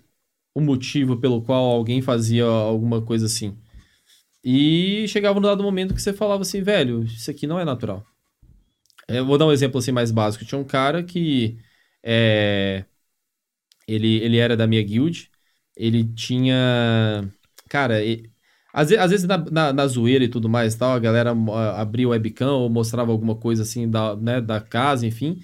o 0.55 0.59
motivo 0.61 1.15
pelo 1.17 1.41
qual 1.41 1.63
alguém 1.71 2.01
fazia 2.01 2.43
alguma 2.45 3.01
coisa 3.01 3.25
assim. 3.25 3.55
E 4.43 5.05
chegava 5.07 5.39
no 5.39 5.47
dado 5.47 5.63
momento 5.63 5.93
que 5.93 6.01
você 6.01 6.11
falava 6.11 6.41
assim, 6.41 6.61
velho, 6.61 7.03
isso 7.05 7.31
aqui 7.31 7.47
não 7.47 7.57
é 7.57 7.63
natural. 7.63 8.03
É, 9.07 9.19
Eu 9.19 9.25
vou 9.25 9.37
dar 9.37 9.45
um 9.45 9.51
exemplo 9.51 9.79
assim 9.79 9.91
mais 9.91 10.11
básico. 10.11 10.45
Tinha 10.45 10.59
um 10.59 10.63
cara 10.63 11.03
que 11.03 11.57
é, 12.03 12.85
ele, 13.87 14.17
ele 14.23 14.37
era 14.37 14.55
da 14.55 14.67
minha 14.67 14.81
guild, 14.83 15.29
ele 15.75 16.03
tinha. 16.13 17.29
Cara, 17.69 18.03
e- 18.03 18.29
às, 18.73 18.91
às 18.91 19.11
vezes 19.11 19.27
na, 19.27 19.37
na, 19.37 19.73
na 19.73 19.87
zoeira 19.87 20.23
e 20.23 20.27
tudo 20.27 20.49
mais 20.49 20.75
tal, 20.75 20.93
a 20.93 20.99
galera 20.99 21.31
abria 21.77 22.07
o 22.07 22.11
webcam 22.11 22.51
ou 22.53 22.69
mostrava 22.69 23.11
alguma 23.11 23.35
coisa 23.35 23.61
assim 23.63 23.89
da, 23.89 24.15
né, 24.15 24.41
da 24.41 24.59
casa, 24.59 25.05
enfim. 25.05 25.39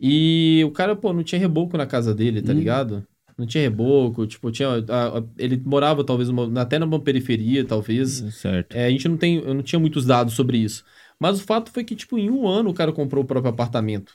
E 0.00 0.62
o 0.66 0.70
cara, 0.72 0.96
pô, 0.96 1.12
não 1.12 1.22
tinha 1.24 1.40
reboco 1.40 1.76
na 1.76 1.86
casa 1.86 2.14
dele, 2.14 2.42
tá 2.42 2.52
Hum. 2.52 2.56
ligado? 2.56 3.06
Não 3.38 3.46
tinha 3.46 3.62
reboco, 3.62 4.26
tipo, 4.26 4.50
tinha. 4.50 4.68
a- 4.88 5.18
a- 5.18 5.24
ele 5.38 5.56
morava 5.64 6.04
talvez 6.04 6.28
uma- 6.28 6.60
até 6.60 6.78
numa 6.78 7.00
periferia, 7.00 7.64
talvez. 7.64 8.24
Certo. 8.34 8.74
É, 8.74 8.86
a 8.86 8.90
gente 8.90 9.08
não 9.08 9.16
tem, 9.16 9.36
eu 9.38 9.54
não 9.54 9.62
tinha 9.62 9.78
muitos 9.78 10.06
dados 10.06 10.34
sobre 10.34 10.58
isso. 10.58 10.84
Mas 11.20 11.40
o 11.40 11.44
fato 11.44 11.70
foi 11.72 11.84
que, 11.84 11.96
tipo, 11.96 12.18
em 12.18 12.30
um 12.30 12.46
ano 12.48 12.70
o 12.70 12.74
cara 12.74 12.92
comprou 12.92 13.24
o 13.24 13.26
próprio 13.26 13.50
apartamento. 13.52 14.14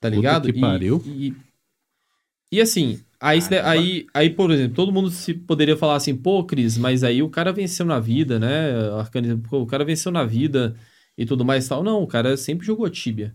Tá 0.00 0.08
Puta 0.12 0.36
ligado? 0.36 0.50
que 0.50 0.52
E- 0.56 0.60
pariu. 0.60 1.02
E, 1.04 1.34
e 2.50 2.60
assim, 2.60 3.04
aí, 3.20 3.40
aí, 3.62 4.06
aí, 4.14 4.30
por 4.30 4.50
exemplo, 4.50 4.74
todo 4.74 4.92
mundo 4.92 5.10
se 5.10 5.34
poderia 5.34 5.76
falar 5.76 5.96
assim, 5.96 6.16
pô, 6.16 6.44
Cris, 6.44 6.78
mas 6.78 7.04
aí 7.04 7.22
o 7.22 7.28
cara 7.30 7.52
venceu 7.52 7.84
na 7.84 8.00
vida, 8.00 8.38
né? 8.38 8.72
O 9.52 9.66
cara 9.66 9.84
venceu 9.84 10.10
na 10.10 10.24
vida 10.24 10.74
e 11.16 11.26
tudo 11.26 11.44
mais 11.44 11.66
e 11.66 11.68
tal. 11.68 11.82
Não, 11.82 12.02
o 12.02 12.06
cara 12.06 12.36
sempre 12.36 12.66
jogou 12.66 12.88
Tibia. 12.88 13.34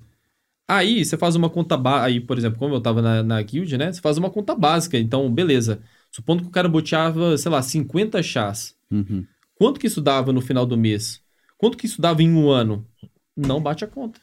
Aí 0.70 1.06
você 1.06 1.18
faz 1.18 1.36
uma 1.36 1.50
conta 1.50 1.78
básica. 1.78 2.08
Aí, 2.08 2.22
por 2.22 2.38
exemplo, 2.38 2.60
como 2.60 2.76
eu 2.76 2.82
tava 2.82 3.02
na, 3.02 3.24
na 3.24 3.42
guild, 3.44 3.78
né? 3.78 3.94
Você 3.94 4.02
faz 4.02 4.18
uma 4.20 4.32
conta 4.32 4.56
básica. 4.56 4.98
Então, 5.00 5.32
beleza. 5.34 5.82
Supondo 6.12 6.44
que 6.44 6.50
o 6.50 6.52
cara 6.52 6.70
boteava, 6.70 7.38
sei 7.38 7.52
lá, 7.52 7.62
50 7.64 8.24
chás. 8.24 8.76
Uhum. 8.92 9.28
Quanto 9.56 9.80
que 9.82 9.88
isso 9.88 10.02
dava 10.02 10.34
no 10.34 10.42
final 10.42 10.66
do 10.68 10.78
mês? 10.78 11.23
Quanto 11.64 11.78
que 11.78 11.86
isso 11.86 12.02
dava 12.02 12.22
em 12.22 12.30
um 12.30 12.50
ano? 12.50 12.86
Não 13.38 13.62
bate 13.62 13.86
a 13.86 13.88
conta. 13.88 14.20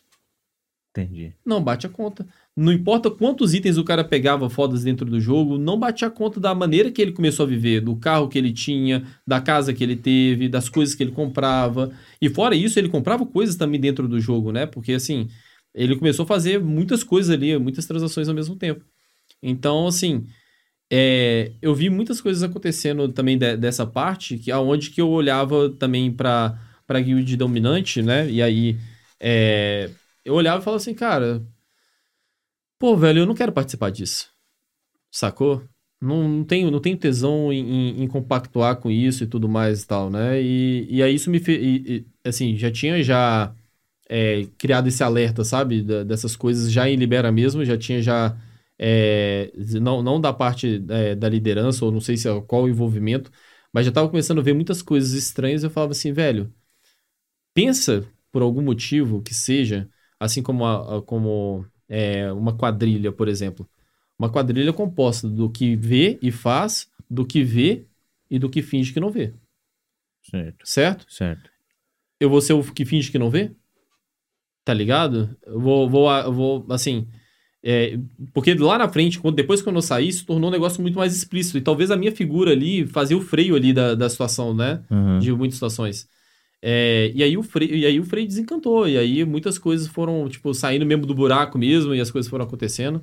Entendi. 0.91 1.33
Não 1.43 1.65
bate 1.65 1.86
a 1.86 1.89
conta. 1.89 2.27
Não 2.55 2.70
importa 2.70 3.10
quantos 3.10 3.55
itens 3.55 3.78
o 3.78 3.85
cara 3.85 4.05
pegava 4.05 4.51
fodas 4.51 4.85
dentro 4.85 5.07
do 5.07 5.19
jogo, 5.19 5.57
não 5.57 5.78
bate 5.78 6.05
a 6.05 6.10
conta 6.10 6.39
da 6.39 6.55
maneira 6.55 6.91
que 6.91 7.01
ele 7.01 7.12
começou 7.12 7.47
a 7.47 7.49
viver, 7.49 7.81
do 7.81 7.97
carro 7.97 8.28
que 8.28 8.36
ele 8.36 8.52
tinha, 8.52 9.07
da 9.27 9.41
casa 9.41 9.73
que 9.73 9.83
ele 9.83 9.97
teve, 9.97 10.51
das 10.51 10.69
coisas 10.69 10.94
que 10.94 11.02
ele 11.02 11.12
comprava. 11.12 11.91
E 12.20 12.28
fora 12.28 12.55
isso, 12.55 12.78
ele 12.78 12.91
comprava 12.91 13.25
coisas 13.25 13.57
também 13.57 13.81
dentro 13.81 14.07
do 14.07 14.20
jogo, 14.20 14.52
né? 14.52 14.67
Porque 14.67 14.93
assim, 14.93 15.27
ele 15.75 15.97
começou 15.97 16.25
a 16.25 16.28
fazer 16.28 16.60
muitas 16.60 17.02
coisas 17.02 17.35
ali, 17.35 17.57
muitas 17.59 17.86
transações 17.86 18.28
ao 18.28 18.35
mesmo 18.35 18.55
tempo. 18.55 18.85
Então, 19.43 19.86
assim, 19.86 20.27
é, 20.93 21.52
eu 21.62 21.75
vi 21.75 21.89
muitas 21.89 22.20
coisas 22.20 22.43
acontecendo 22.43 23.09
também 23.09 23.39
de- 23.39 23.57
dessa 23.57 23.86
parte, 23.86 24.36
que 24.36 24.51
aonde 24.52 24.91
que 24.91 25.01
eu 25.01 25.09
olhava 25.09 25.70
também 25.70 26.12
pra, 26.12 26.59
pra 26.91 27.01
guild 27.01 27.36
dominante, 27.36 28.02
né? 28.02 28.28
E 28.28 28.43
aí 28.43 28.77
é, 29.20 29.89
eu 30.25 30.35
olhava 30.35 30.60
e 30.60 30.65
falava 30.65 30.83
assim, 30.83 30.93
cara, 30.94 31.41
pô, 32.78 32.97
velho, 32.97 33.20
eu 33.20 33.27
não 33.27 33.35
quero 33.35 33.52
participar 33.52 33.91
disso. 33.91 34.31
Sacou? 35.10 35.65
Não, 36.01 36.28
não, 36.28 36.44
tenho, 36.44 36.70
não 36.70 36.81
tenho 36.81 36.97
tesão 36.99 37.52
em, 37.52 37.60
em- 38.01 38.05
em 38.05 38.09
compactuar 38.09 38.77
com 38.78 38.91
isso 38.91 39.25
e 39.25 39.27
tudo 39.27 39.49
mais 39.49 39.83
e 39.85 39.86
tal, 39.89 40.10
né? 40.10 40.43
E, 40.43 40.86
e 40.91 41.02
aí 41.02 41.15
isso 41.15 41.31
me 41.31 41.41
fez. 41.41 42.05
Assim, 42.25 42.57
já 42.57 42.70
tinha 42.73 43.02
já 43.02 43.55
é, 44.09 44.47
criado 44.59 44.89
esse 44.89 45.02
alerta, 45.05 45.44
sabe? 45.44 45.83
Da- 45.83 46.05
dessas 46.05 46.36
coisas 46.36 46.73
já 46.73 46.89
em 46.89 46.97
Libera 46.97 47.33
mesmo, 47.33 47.65
já 47.65 47.78
tinha 47.78 48.02
já. 48.02 48.36
é, 48.78 49.52
não, 49.81 50.02
não 50.02 50.20
da 50.20 50.33
parte 50.33 50.85
é, 50.91 51.15
da 51.17 51.28
liderança, 51.28 51.85
ou 51.85 51.93
não 51.93 52.01
sei 52.01 52.17
se 52.17 52.28
é 52.28 52.43
qual 52.43 52.65
o 52.65 52.69
envolvimento, 52.70 53.31
mas 53.73 53.86
já 53.86 53.93
tava 53.93 54.09
começando 54.09 54.41
a 54.41 54.43
ver 54.43 54.55
muitas 54.55 54.83
coisas 54.83 55.12
estranhas. 55.15 55.65
Eu 55.65 55.70
falava 55.70 55.93
assim, 55.93 56.12
velho, 56.12 56.52
pensa 57.55 58.05
por 58.33 58.43
algum 58.43 58.62
motivo 58.62 59.23
que 59.23 59.35
seja, 59.35 59.89
assim 60.19 60.43
como, 60.43 60.65
a- 60.65 60.99
a- 60.99 61.03
como 61.03 61.65
é, 61.89 62.33
uma 62.33 62.57
quadrilha, 62.57 63.11
por 63.12 63.29
exemplo. 63.29 63.69
Uma 64.19 64.31
quadrilha 64.31 64.73
composta 64.73 65.29
do 65.29 65.51
que 65.51 65.75
vê 65.77 66.19
e 66.23 66.31
faz, 66.31 66.89
do 67.09 67.25
que 67.25 67.43
vê 67.43 67.87
e 68.31 68.39
do 68.39 68.49
que 68.49 68.62
finge 68.62 68.93
que 68.93 69.01
não 69.01 69.11
vê. 69.11 69.33
Certo, 70.23 70.67
Certo? 70.69 71.07
certo. 71.09 71.51
Eu 72.20 72.29
vou 72.29 72.41
ser 72.41 72.53
o 72.53 72.62
que 72.62 72.85
finge 72.85 73.11
que 73.11 73.19
não 73.19 73.31
vê? 73.31 73.51
Tá 74.65 74.75
ligado? 74.75 75.35
Eu 75.47 75.59
vou, 75.59 75.89
vou, 75.89 76.33
vou 76.33 76.67
assim. 76.70 77.09
é, 77.62 77.99
porque 78.33 78.55
lá 78.55 78.79
na 78.79 78.89
frente, 78.89 79.19
quando, 79.19 79.37
depois 79.37 79.62
que 79.62 79.69
eu 79.69 79.73
não 79.73 79.81
saí, 79.81 80.12
se 80.12 80.25
tornou 80.25 80.49
um 80.51 80.53
negócio 80.53 80.83
muito 80.83 80.99
mais 80.99 81.17
explícito. 81.17 81.57
E 81.59 81.62
talvez 81.62 81.91
a 81.91 81.97
minha 81.97 82.12
figura 82.15 82.53
ali 82.53 82.87
fazia 82.87 83.17
o 83.17 83.20
freio 83.23 83.57
ali 83.57 83.73
da, 83.73 83.95
da 83.95 84.09
situação, 84.09 84.55
né? 84.55 84.85
Uhum. 84.91 85.19
de 85.19 85.33
muitas 85.33 85.55
situações. 85.57 86.07
É, 86.63 87.11
e, 87.15 87.23
aí 87.23 87.37
o 87.39 87.43
Frei, 87.43 87.69
e 87.71 87.87
aí 87.87 87.99
o 87.99 88.05
Frei 88.05 88.27
desencantou, 88.27 88.87
e 88.89 88.99
aí 88.99 89.25
muitas 89.25 89.59
coisas 89.59 89.87
foram, 89.87 90.29
tipo, 90.29 90.53
saindo 90.53 90.85
mesmo 90.85 91.07
do 91.07 91.15
buraco 91.15 91.59
mesmo, 91.59 91.95
e 91.95 92.01
as 92.01 92.11
coisas 92.11 92.29
foram 92.31 92.45
acontecendo. 92.45 93.03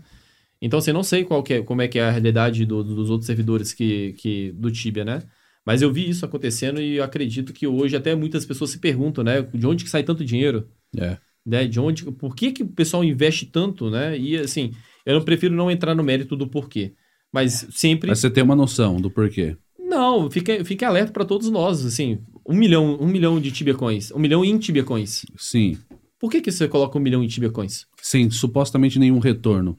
Então, 0.62 0.80
assim, 0.80 0.92
não 0.92 1.04
sei 1.04 1.24
qual 1.24 1.44
é, 1.50 1.62
como 1.62 1.82
é 1.82 1.88
que 1.88 2.00
é 2.00 2.04
a 2.04 2.12
realidade 2.12 2.66
do- 2.66 2.84
dos 2.84 3.10
outros 3.10 3.28
servidores 3.28 3.74
que, 3.74 4.14
que, 4.14 4.52
do 4.54 4.72
Tibia, 4.72 5.06
né? 5.06 5.24
Mas 5.66 5.82
eu 5.82 5.92
vi 5.92 6.10
isso 6.10 6.26
acontecendo 6.26 6.82
e 6.82 7.00
acredito 7.00 7.54
que 7.54 7.68
hoje 7.68 7.96
até 7.96 8.16
muitas 8.16 8.46
pessoas 8.46 8.72
se 8.72 8.80
perguntam, 8.80 9.24
né? 9.24 9.42
De 9.42 9.68
onde 9.68 9.84
que 9.84 9.90
sai 9.90 10.04
tanto 10.04 10.24
dinheiro? 10.26 10.68
É. 10.98 11.18
né? 11.46 11.68
De 11.68 11.80
onde, 11.80 12.06
por 12.14 12.36
que, 12.36 12.52
que 12.52 12.64
o 12.64 12.68
pessoal 12.68 13.04
investe 13.04 13.46
tanto, 13.46 13.90
né? 13.90 14.18
E 14.18 14.38
assim, 14.38 14.72
eu 15.06 15.16
não 15.16 15.26
prefiro 15.26 15.54
não 15.56 15.70
entrar 15.70 15.94
no 15.94 16.04
mérito 16.04 16.36
do 16.36 16.48
porquê. 16.48 16.94
Mas 17.32 17.68
sempre. 17.72 18.10
Mas 18.10 18.20
você 18.20 18.30
tem 18.30 18.44
uma 18.44 18.56
noção 18.56 19.00
do 19.02 19.12
porquê. 19.12 19.58
Não, 19.78 20.30
fique, 20.32 20.64
fique 20.64 20.84
alerta 20.86 21.12
para 21.12 21.26
todos 21.26 21.50
nós, 21.50 21.86
assim. 21.86 22.20
Um 22.48 22.56
milhão, 22.56 22.98
um 23.00 23.08
milhão 23.08 23.40
de 23.42 23.52
Tibia 23.52 23.74
Coins. 23.76 24.12
Um 24.12 24.20
milhão 24.20 24.44
em 24.46 24.58
Tibia 24.58 24.84
Coins. 24.84 25.26
Sim. 25.38 25.78
Por 26.20 26.32
que, 26.32 26.42
que 26.42 26.52
você 26.52 26.68
coloca 26.68 26.98
um 26.98 27.02
milhão 27.02 27.24
em 27.24 27.28
Tibia 27.28 27.50
Coins? 27.52 27.86
Sem 28.02 28.30
supostamente 28.32 28.98
nenhum 28.98 29.20
retorno. 29.20 29.78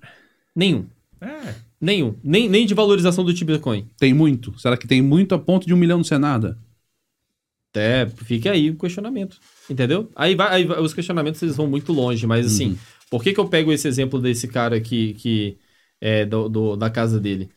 Nenhum. 0.55 0.87
É. 1.21 1.55
Nenhum. 1.81 2.15
Nem, 2.23 2.49
nem 2.49 2.67
de 2.67 2.75
valorização 2.75 3.25
do 3.25 3.33
Tibia 3.33 3.59
Coin. 3.59 3.87
Tem 3.99 4.13
muito? 4.13 4.59
Será 4.59 4.77
que 4.77 4.87
tem 4.87 5.01
muito 5.01 5.35
a 5.35 5.39
ponto 5.39 5.67
de 5.67 5.73
um 5.73 5.77
milhão 5.77 5.99
não 5.99 6.05
ser 6.05 6.19
nada? 6.19 6.59
É, 7.75 8.07
fica 8.25 8.51
aí 8.51 8.71
o 8.71 8.77
questionamento. 8.77 9.39
Entendeu? 9.71 10.11
Aí, 10.17 10.35
vai, 10.35 10.49
aí 10.53 10.65
vai- 10.65 10.81
os 10.81 10.93
questionamentos 10.93 11.41
eles 11.43 11.57
vão 11.57 11.67
muito 11.69 11.93
longe, 11.93 12.27
mas 12.27 12.47
assim, 12.47 12.77
por 13.11 13.23
que, 13.23 13.33
que 13.33 13.39
eu 13.39 13.49
pego 13.49 13.73
esse 13.73 13.87
exemplo 13.87 14.21
desse 14.21 14.49
cara 14.49 14.81
que, 14.81 15.15
que 15.15 15.59
é 16.01 16.25
do, 16.27 16.49
do- 16.49 16.77
da 16.77 16.91
casa 16.91 17.21
dele? 17.21 17.49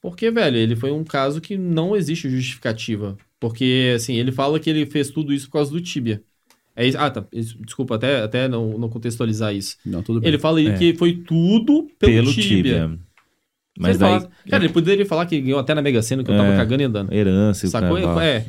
Porque, 0.00 0.30
velho, 0.30 0.56
ele 0.56 0.76
foi 0.76 0.90
um 0.90 1.04
caso 1.04 1.40
que 1.40 1.56
não 1.56 1.96
existe 1.96 2.28
justificativa. 2.28 3.16
Porque, 3.42 3.92
assim, 3.96 4.14
ele 4.14 4.30
fala 4.30 4.60
que 4.60 4.70
ele 4.70 4.86
fez 4.86 5.10
tudo 5.10 5.32
isso 5.34 5.46
por 5.46 5.54
causa 5.54 5.72
do 5.72 5.80
Tibia. 5.80 6.22
É 6.76 6.86
isso- 6.86 6.96
ah, 6.96 7.10
tá. 7.10 7.24
Desculpa, 7.60 7.96
até, 7.96 8.22
até 8.22 8.46
não, 8.48 8.78
não 8.78 8.88
contextualizar 8.88 9.52
isso. 9.52 9.76
Não, 9.84 10.00
tudo 10.00 10.20
bem. 10.20 10.28
Ele 10.28 10.38
fala 10.38 10.62
É. 10.62 10.72
que 10.74 10.94
foi 10.94 11.12
tudo 11.14 11.88
pelo, 11.98 12.12
Pelo 12.12 12.32
Tibia. 12.32 12.46
Tibia. 12.56 12.98
Mas 13.76 13.90
Ele 13.96 13.98
daí. 13.98 14.20
fala- 14.20 14.30
cara, 14.48 14.64
ele 14.64 14.72
poderia 14.72 15.04
falar 15.04 15.26
que 15.26 15.40
ganhou 15.40 15.58
até 15.58 15.74
na 15.74 15.82
Mega 15.82 16.00
Sena, 16.02 16.22
que 16.22 16.30
eu 16.30 16.36
tava 16.36 16.52
É. 16.52 16.56
cagando 16.56 16.82
e 16.82 16.86
andando. 16.86 17.12
Herança, 17.12 17.66
e 17.66 17.68
Sacou? 17.68 17.96
caramba. 17.96 18.24
É. 18.24 18.46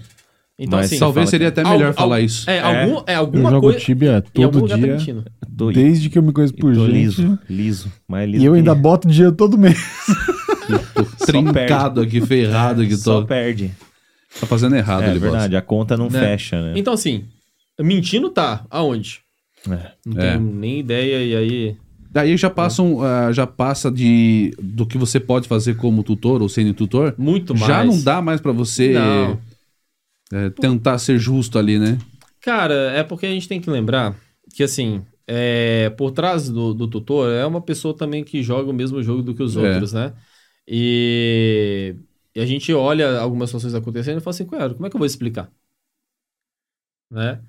Então, 0.59 0.77
Mas 0.77 0.85
assim. 0.85 0.99
Talvez 0.99 1.27
seria 1.31 1.51
que- 1.51 1.59
até 1.59 1.67
melhor 1.67 1.87
Al- 1.87 1.93
falar 1.95 2.17
al- 2.17 2.23
isso. 2.23 2.47
É, 2.47 2.59
algum, 2.59 3.03
é 3.07 3.15
Eu 3.15 3.19
alguma 3.19 3.49
jogo 3.49 3.61
coisa. 3.61 3.79
Tibia 3.79 4.23
todo 4.31 4.67
tá 4.67 4.75
dia, 4.77 4.97
e- 4.97 5.73
desde 5.73 6.09
que 6.11 6.17
eu 6.19 6.21
me 6.21 6.31
conheço 6.31 6.53
por 6.53 6.71
gente. 6.75 6.91
liso, 6.91 7.39
liso. 7.49 7.91
Mais 8.07 8.29
liso 8.29 8.43
E 8.43 8.45
eu 8.45 8.53
ainda 8.53 8.75
boto 8.75 9.07
dinheiro 9.07 9.35
todo 9.35 9.57
mês. 9.57 9.75
Tô 10.93 11.25
trincado 11.25 12.01
aqui, 12.01 12.21
ferrado 12.21 12.83
aqui. 12.83 12.95
Só 12.95 13.21
Tô, 13.21 13.27
perde. 13.27 13.71
Tá 14.39 14.45
fazendo 14.47 14.75
errado 14.75 15.03
É 15.03 15.09
ele, 15.09 15.19
verdade, 15.19 15.55
a 15.55 15.61
conta 15.61 15.95
não 15.97 16.09
Né? 16.09 16.19
fecha, 16.19 16.61
né? 16.61 16.73
Então, 16.75 16.93
assim, 16.93 17.25
mentindo 17.79 18.29
tá. 18.29 18.65
Aonde? 18.69 19.21
É. 19.69 19.91
Não 20.05 20.21
É. 20.21 20.31
tenho 20.37 20.41
nem 20.53 20.79
ideia, 20.79 21.23
e 21.23 21.35
aí. 21.35 21.77
Daí 22.11 22.37
já 22.37 22.49
passam, 22.49 23.01
ah, 23.01 23.31
já 23.31 23.47
passa 23.47 23.89
de 23.91 24.53
do 24.61 24.85
que 24.85 24.97
você 24.99 25.19
pode 25.19 25.47
fazer 25.47 25.75
como 25.77 26.03
tutor 26.03 26.41
ou 26.43 26.49
sendo 26.49 26.73
tutor. 26.73 27.15
Muito 27.17 27.53
mais. 27.55 27.65
Já 27.65 27.83
não 27.83 27.99
dá 28.01 28.21
mais 28.21 28.39
pra 28.39 28.51
você 28.51 28.93
é, 30.31 30.49
tentar 30.51 30.97
ser 30.99 31.17
justo 31.17 31.57
ali, 31.57 31.79
né? 31.79 31.97
Cara, 32.41 32.91
é 32.91 33.03
porque 33.03 33.25
a 33.25 33.31
gente 33.31 33.47
tem 33.47 33.59
que 33.59 33.69
lembrar 33.69 34.15
que, 34.53 34.61
assim, 34.63 35.01
é, 35.27 35.89
por 35.97 36.11
trás 36.11 36.49
do, 36.49 36.73
do 36.73 36.87
tutor 36.87 37.31
é 37.31 37.45
uma 37.45 37.61
pessoa 37.61 37.95
também 37.95 38.23
que 38.23 38.43
joga 38.43 38.69
o 38.69 38.73
mesmo 38.73 39.01
jogo 39.01 39.23
do 39.23 39.33
que 39.33 39.41
os 39.41 39.55
É. 39.55 39.59
outros, 39.59 39.93
né? 39.93 40.13
E, 40.67 41.95
e 42.35 42.39
a 42.39 42.45
gente 42.45 42.73
olha 42.73 43.19
algumas 43.19 43.49
situações 43.49 43.75
acontecendo 43.75 44.17
e 44.17 44.21
fala 44.21 44.33
assim, 44.33 44.45
cara, 44.45 44.73
como 44.73 44.85
é 44.85 44.89
que 44.89 44.95
eu 44.95 44.99
vou 44.99 45.05
explicar? 45.05 45.51
Né? 47.11 47.41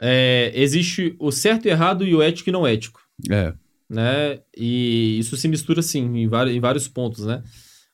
É, 0.00 0.52
existe 0.54 1.14
o 1.18 1.30
certo 1.30 1.66
e 1.66 1.70
errado 1.70 2.06
e 2.06 2.14
o 2.14 2.22
ético 2.22 2.48
e 2.48 2.52
não 2.52 2.66
ético. 2.66 3.00
É. 3.30 3.52
né? 3.88 4.40
E 4.56 5.18
isso 5.18 5.36
se 5.36 5.48
mistura 5.48 5.82
sim 5.82 6.04
em 6.16 6.28
vários, 6.28 6.56
em 6.56 6.60
vários 6.60 6.88
pontos, 6.88 7.26
né? 7.26 7.42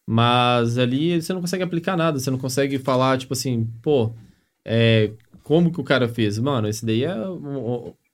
Mas 0.07 0.77
ali 0.77 1.21
você 1.21 1.33
não 1.33 1.41
consegue 1.41 1.63
aplicar 1.63 1.97
nada, 1.97 2.19
você 2.19 2.31
não 2.31 2.39
consegue 2.39 2.79
falar, 2.79 3.17
tipo 3.19 3.33
assim, 3.33 3.67
pô, 3.83 4.15
é, 4.65 5.13
como 5.43 5.73
que 5.73 5.81
o 5.81 5.85
cara 5.85 6.09
fez? 6.09 6.39
Mano, 6.39 6.69
esse 6.69 6.85
daí 6.85 7.05
é. 7.05 7.15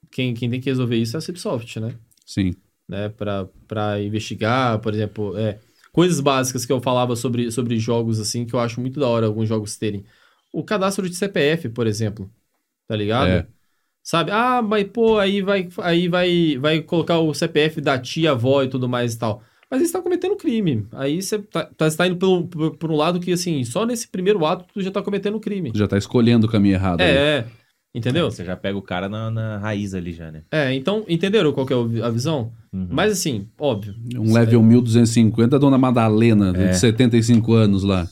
Quem, 0.09 0.33
quem 0.33 0.49
tem 0.49 0.59
que 0.59 0.69
resolver 0.69 0.97
isso 0.97 1.15
é 1.15 1.19
a 1.19 1.21
Cipsoft, 1.21 1.79
né? 1.79 1.95
Sim. 2.25 2.53
né? 2.87 3.09
Pra, 3.09 3.47
pra 3.67 4.01
investigar, 4.01 4.79
por 4.79 4.93
exemplo, 4.93 5.37
é, 5.37 5.59
coisas 5.91 6.19
básicas 6.19 6.65
que 6.65 6.71
eu 6.71 6.81
falava 6.81 7.15
sobre, 7.15 7.51
sobre 7.51 7.77
jogos, 7.77 8.19
assim, 8.19 8.45
que 8.45 8.53
eu 8.53 8.59
acho 8.59 8.79
muito 8.79 8.99
da 8.99 9.07
hora 9.07 9.25
alguns 9.25 9.47
jogos 9.47 9.77
terem. 9.77 10.05
O 10.53 10.63
cadastro 10.63 11.09
de 11.09 11.15
CPF, 11.15 11.69
por 11.69 11.87
exemplo, 11.87 12.29
tá 12.87 12.95
ligado? 12.95 13.29
É. 13.29 13.47
Sabe? 14.03 14.31
Ah, 14.31 14.61
mas 14.61 14.87
pô, 14.87 15.19
aí 15.19 15.41
vai, 15.41 15.69
aí 15.79 16.07
vai, 16.07 16.57
vai 16.57 16.81
colocar 16.81 17.19
o 17.19 17.33
CPF 17.33 17.79
da 17.79 17.99
tia, 17.99 18.31
avó 18.31 18.63
e 18.63 18.67
tudo 18.67 18.89
mais 18.89 19.13
e 19.13 19.19
tal. 19.19 19.43
Mas 19.69 19.79
aí 19.79 19.87
você 19.87 19.93
tá 19.93 20.01
cometendo 20.01 20.35
crime. 20.35 20.85
Aí 20.91 21.21
você 21.21 21.39
tá, 21.39 21.63
tá, 21.65 21.89
tá 21.89 22.07
indo 22.07 22.17
por, 22.17 22.47
por, 22.47 22.77
por 22.77 22.91
um 22.91 22.95
lado 22.95 23.19
que, 23.21 23.31
assim, 23.31 23.63
só 23.63 23.85
nesse 23.85 24.07
primeiro 24.07 24.45
ato 24.45 24.65
tu 24.73 24.81
já 24.81 24.91
tá 24.91 25.01
cometendo 25.01 25.39
crime. 25.39 25.71
Já 25.73 25.87
tá 25.87 25.97
escolhendo 25.97 26.45
o 26.45 26.49
caminho 26.49 26.73
errado. 26.73 26.99
É, 26.99 27.37
é. 27.37 27.45
Entendeu? 27.93 28.31
Você 28.31 28.45
já 28.45 28.55
pega 28.55 28.77
o 28.77 28.81
cara 28.81 29.09
na, 29.09 29.29
na 29.29 29.57
raiz 29.57 29.93
ali 29.93 30.13
já, 30.13 30.31
né? 30.31 30.43
É, 30.49 30.73
então, 30.73 31.03
entenderam 31.09 31.51
qual 31.51 31.65
que 31.65 31.73
é 31.73 31.77
a 32.03 32.09
visão? 32.09 32.51
Uhum. 32.71 32.87
Mas 32.89 33.11
assim, 33.11 33.47
óbvio. 33.59 33.93
Um 34.15 34.31
level 34.33 34.63
1250, 34.63 35.55
a 35.57 35.59
dona 35.59 35.77
Madalena, 35.77 36.53
É. 36.55 36.67
de 36.69 36.77
75 36.77 37.53
anos 37.53 37.83
lá. 37.83 38.07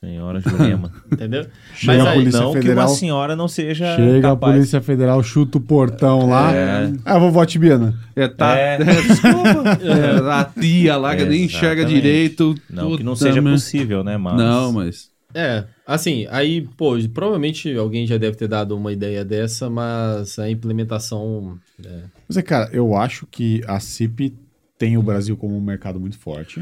Senhora 0.00 0.38
Jurema. 0.38 0.92
Entendeu? 1.10 1.46
Chega 1.74 1.98
Mas 1.98 2.06
a 2.06 2.10
aí, 2.10 2.18
polícia 2.18 2.40
não 2.40 2.52
que 2.52 2.60
Federal. 2.60 2.88
uma 2.88 2.94
senhora 2.94 3.34
não 3.36 3.48
seja 3.48 3.96
Chega 3.96 4.18
a 4.18 4.30
capaz. 4.32 4.54
Polícia 4.54 4.80
Federal, 4.82 5.22
chuta 5.22 5.58
o 5.58 5.60
portão 5.60 6.28
lá. 6.28 6.54
É. 6.54 6.92
Ah, 7.04 7.18
vovó 7.18 7.44
Tibiana. 7.44 7.94
É, 8.14 8.28
tá. 8.28 8.56
É. 8.56 8.74
é, 8.74 8.76
desculpa. 9.02 9.78
É, 9.82 10.30
a 10.30 10.44
tia 10.44 10.96
lá 10.96 11.16
que 11.16 11.24
nem 11.24 11.44
enxerga 11.44 11.84
direito. 11.84 12.54
Não 12.70 12.96
que 12.96 13.02
não 13.02 13.16
seja 13.16 13.40
merda. 13.40 13.56
possível, 13.58 14.04
né, 14.04 14.16
mas... 14.18 14.36
Não, 14.36 14.72
mas. 14.72 15.13
É, 15.34 15.66
assim, 15.84 16.26
aí, 16.30 16.62
pô, 16.76 16.92
provavelmente 17.12 17.74
alguém 17.74 18.06
já 18.06 18.16
deve 18.16 18.36
ter 18.36 18.46
dado 18.46 18.76
uma 18.76 18.92
ideia 18.92 19.24
dessa, 19.24 19.68
mas 19.68 20.38
a 20.38 20.48
implementação. 20.48 21.58
é, 21.84 22.04
Mas 22.28 22.36
é, 22.36 22.42
cara, 22.42 22.70
eu 22.72 22.94
acho 22.94 23.26
que 23.26 23.60
a 23.66 23.80
CIP 23.80 24.36
tem 24.78 24.96
o 24.96 25.02
Brasil 25.02 25.36
como 25.36 25.56
um 25.56 25.60
mercado 25.60 25.98
muito 25.98 26.18
forte. 26.18 26.60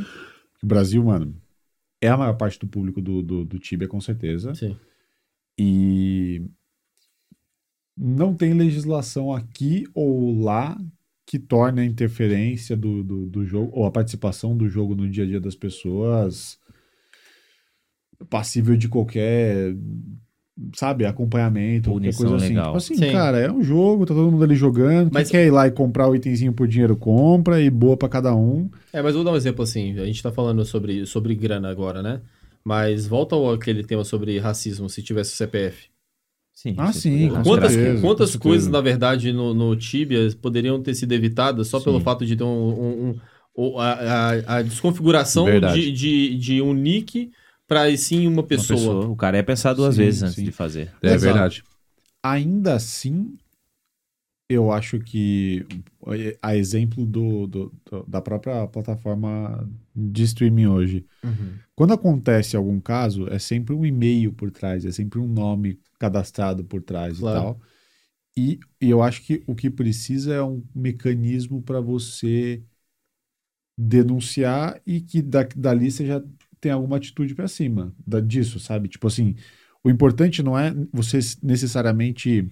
O 0.63 0.67
Brasil, 0.67 1.05
mano, 1.05 1.35
é 2.01 2.09
a 2.09 2.17
maior 2.17 2.35
parte 2.35 2.59
do 2.59 2.67
público 2.67 3.01
do, 3.01 3.23
do, 3.23 3.45
do 3.45 3.59
Tibia, 3.59 3.87
com 3.89 4.01
certeza. 4.01 4.55
sim. 4.55 4.77
E 5.59 6.43
não 7.97 8.35
tem 8.35 8.55
legislação 8.55 9.33
aqui 9.33 9.87
ou 9.95 10.43
lá 10.43 10.81
que 11.27 11.39
torne 11.39 11.81
a 11.81 11.85
interferência 11.85 12.77
do, 12.77 13.03
do, 13.03 13.27
do 13.27 13.45
jogo, 13.45 13.71
ou 13.75 13.87
a 13.87 13.91
participação 13.91 14.57
do 14.57 14.69
jogo 14.69 14.95
no 14.95 15.09
dia 15.09 15.25
a 15.25 15.27
dia 15.27 15.41
das 15.41 15.55
pessoas 15.55 16.59
passível 18.29 18.77
de 18.77 18.89
qualquer 18.89 19.75
sabe, 20.77 21.05
acompanhamento, 21.07 21.91
qualquer 21.91 22.11
Punição 22.11 22.29
coisa 22.29 22.45
assim. 22.45 22.55
legal. 22.55 22.67
Tipo 22.67 22.77
assim, 22.77 22.95
Sim. 22.97 23.13
cara, 23.13 23.39
é 23.39 23.51
um 23.51 23.63
jogo, 23.63 24.05
tá 24.07 24.15
todo 24.15 24.31
mundo 24.31 24.45
ali 24.45 24.55
jogando. 24.55 25.11
Mas- 25.13 25.29
Quem 25.31 25.41
quer 25.41 25.47
ir 25.47 25.51
lá 25.51 25.67
e 25.67 25.71
comprar 25.71 26.09
o 26.09 26.15
itemzinho 26.15 26.53
por 26.53 26.69
dinheiro, 26.69 26.95
compra 26.97 27.61
e 27.61 27.71
boa 27.71 27.97
pra 27.97 28.09
cada 28.09 28.35
um. 28.35 28.71
É, 28.93 29.01
mas 29.03 29.15
vou 29.15 29.25
dar 29.25 29.33
um 29.33 29.37
exemplo 29.37 29.63
assim. 29.63 29.99
A 29.99 30.05
gente 30.05 30.23
tá 30.23 30.31
falando 30.31 30.65
sobre, 30.65 31.07
sobre 31.07 31.35
grana 31.35 31.71
agora, 31.71 32.03
né? 32.03 32.21
Mas 32.65 33.07
volta 33.07 33.35
ao 33.35 33.51
aquele 33.51 33.83
tema 33.83 34.05
sobre 34.05 34.39
racismo, 34.39 34.89
se 34.89 35.03
tivesse 35.03 35.33
o 35.33 35.37
CPF. 35.37 35.89
Sim. 36.55 36.75
Ah, 36.77 36.93
sim, 36.93 37.29
com. 37.31 37.43
Quantas, 37.43 37.73
certeza, 37.73 38.01
quantas 38.03 38.37
coisas, 38.37 38.69
na 38.69 38.81
verdade, 38.81 39.33
no, 39.33 39.53
no 39.55 39.75
Tibia 39.75 40.29
poderiam 40.41 40.81
ter 40.83 40.95
sido 40.95 41.13
evitadas 41.13 41.67
só 41.69 41.81
pelo 41.81 41.99
Sim. 41.99 42.05
fato 42.05 42.27
de 42.27 42.37
ter 42.37 42.45
um, 42.45 42.49
um- 42.49 43.15
um- 43.57 43.79
a, 43.81 43.93
a- 43.93 44.57
a 44.59 44.63
desconfiguração 44.63 45.47
de, 45.73 45.91
de, 45.91 46.39
de 46.39 46.63
um 46.63 46.73
nick 46.75 47.31
para 47.67 47.97
sim 47.97 48.27
uma 48.27 48.43
Uma 48.43 48.43
pessoa. 48.43 48.79
pessoa. 48.79 49.09
O 49.09 49.17
cara 49.17 49.39
é 49.39 49.43
pensar 49.43 49.73
duas 49.75 49.95
Sim, 49.95 50.03
vezes 50.03 50.23
antes 50.23 50.35
sim. 50.37 50.45
de 50.45 50.53
fazer. 50.53 50.93
É 51.03 51.15
Exato. 51.15 51.21
verdade. 51.25 51.65
Ainda 52.23 52.75
assim, 52.75 53.37
eu 54.49 54.71
acho 54.71 54.99
que 55.01 55.65
a 56.43 56.57
exemplo 56.57 57.07
do, 57.07 57.47
do- 57.47 57.73
do- 57.91 58.05
da 58.07 58.21
própria 58.21 58.67
plataforma 58.69 59.69
de 59.95 60.23
streaming 60.25 60.67
hoje, 60.67 61.07
Uhum. 61.25 61.59
quando 61.75 61.95
acontece 61.95 62.57
algum 62.57 62.81
caso, 62.81 63.29
é 63.29 63.39
sempre 63.39 63.75
um 63.75 63.87
e-mail 63.87 64.33
por 64.33 64.51
trás, 64.51 64.85
é 64.85 64.93
sempre 64.93 65.19
um 65.19 65.29
nome 65.29 65.81
cadastrado 65.99 66.65
por 66.65 66.83
trás 66.83 67.19
Claro. 67.19 67.39
e 67.39 67.43
tal. 67.43 67.61
E, 68.37 68.61
e 68.81 68.91
eu 68.91 69.03
acho 69.03 69.23
que 69.23 69.43
o 69.47 69.55
que 69.55 69.71
precisa 69.71 70.35
é 70.35 70.43
um 70.43 70.65
mecanismo 70.75 71.63
para 71.63 71.81
você 71.81 72.63
denunciar 73.77 74.81
e 74.87 75.01
que 75.01 75.23
da, 75.23 75.43
dali 75.57 75.91
você 75.91 76.07
já 76.07 76.23
tem 76.63 76.71
alguma 76.71 76.97
atitude 76.97 77.35
para 77.35 77.49
cima 77.49 77.93
da, 78.07 78.21
disso, 78.21 78.61
sabe? 78.61 78.89
Tipo 78.89 79.09
assim, 79.09 79.35
o 79.83 79.91
importante 79.91 80.45
não 80.45 80.57
é 80.57 80.73
você 80.93 81.19
necessariamente 81.43 82.49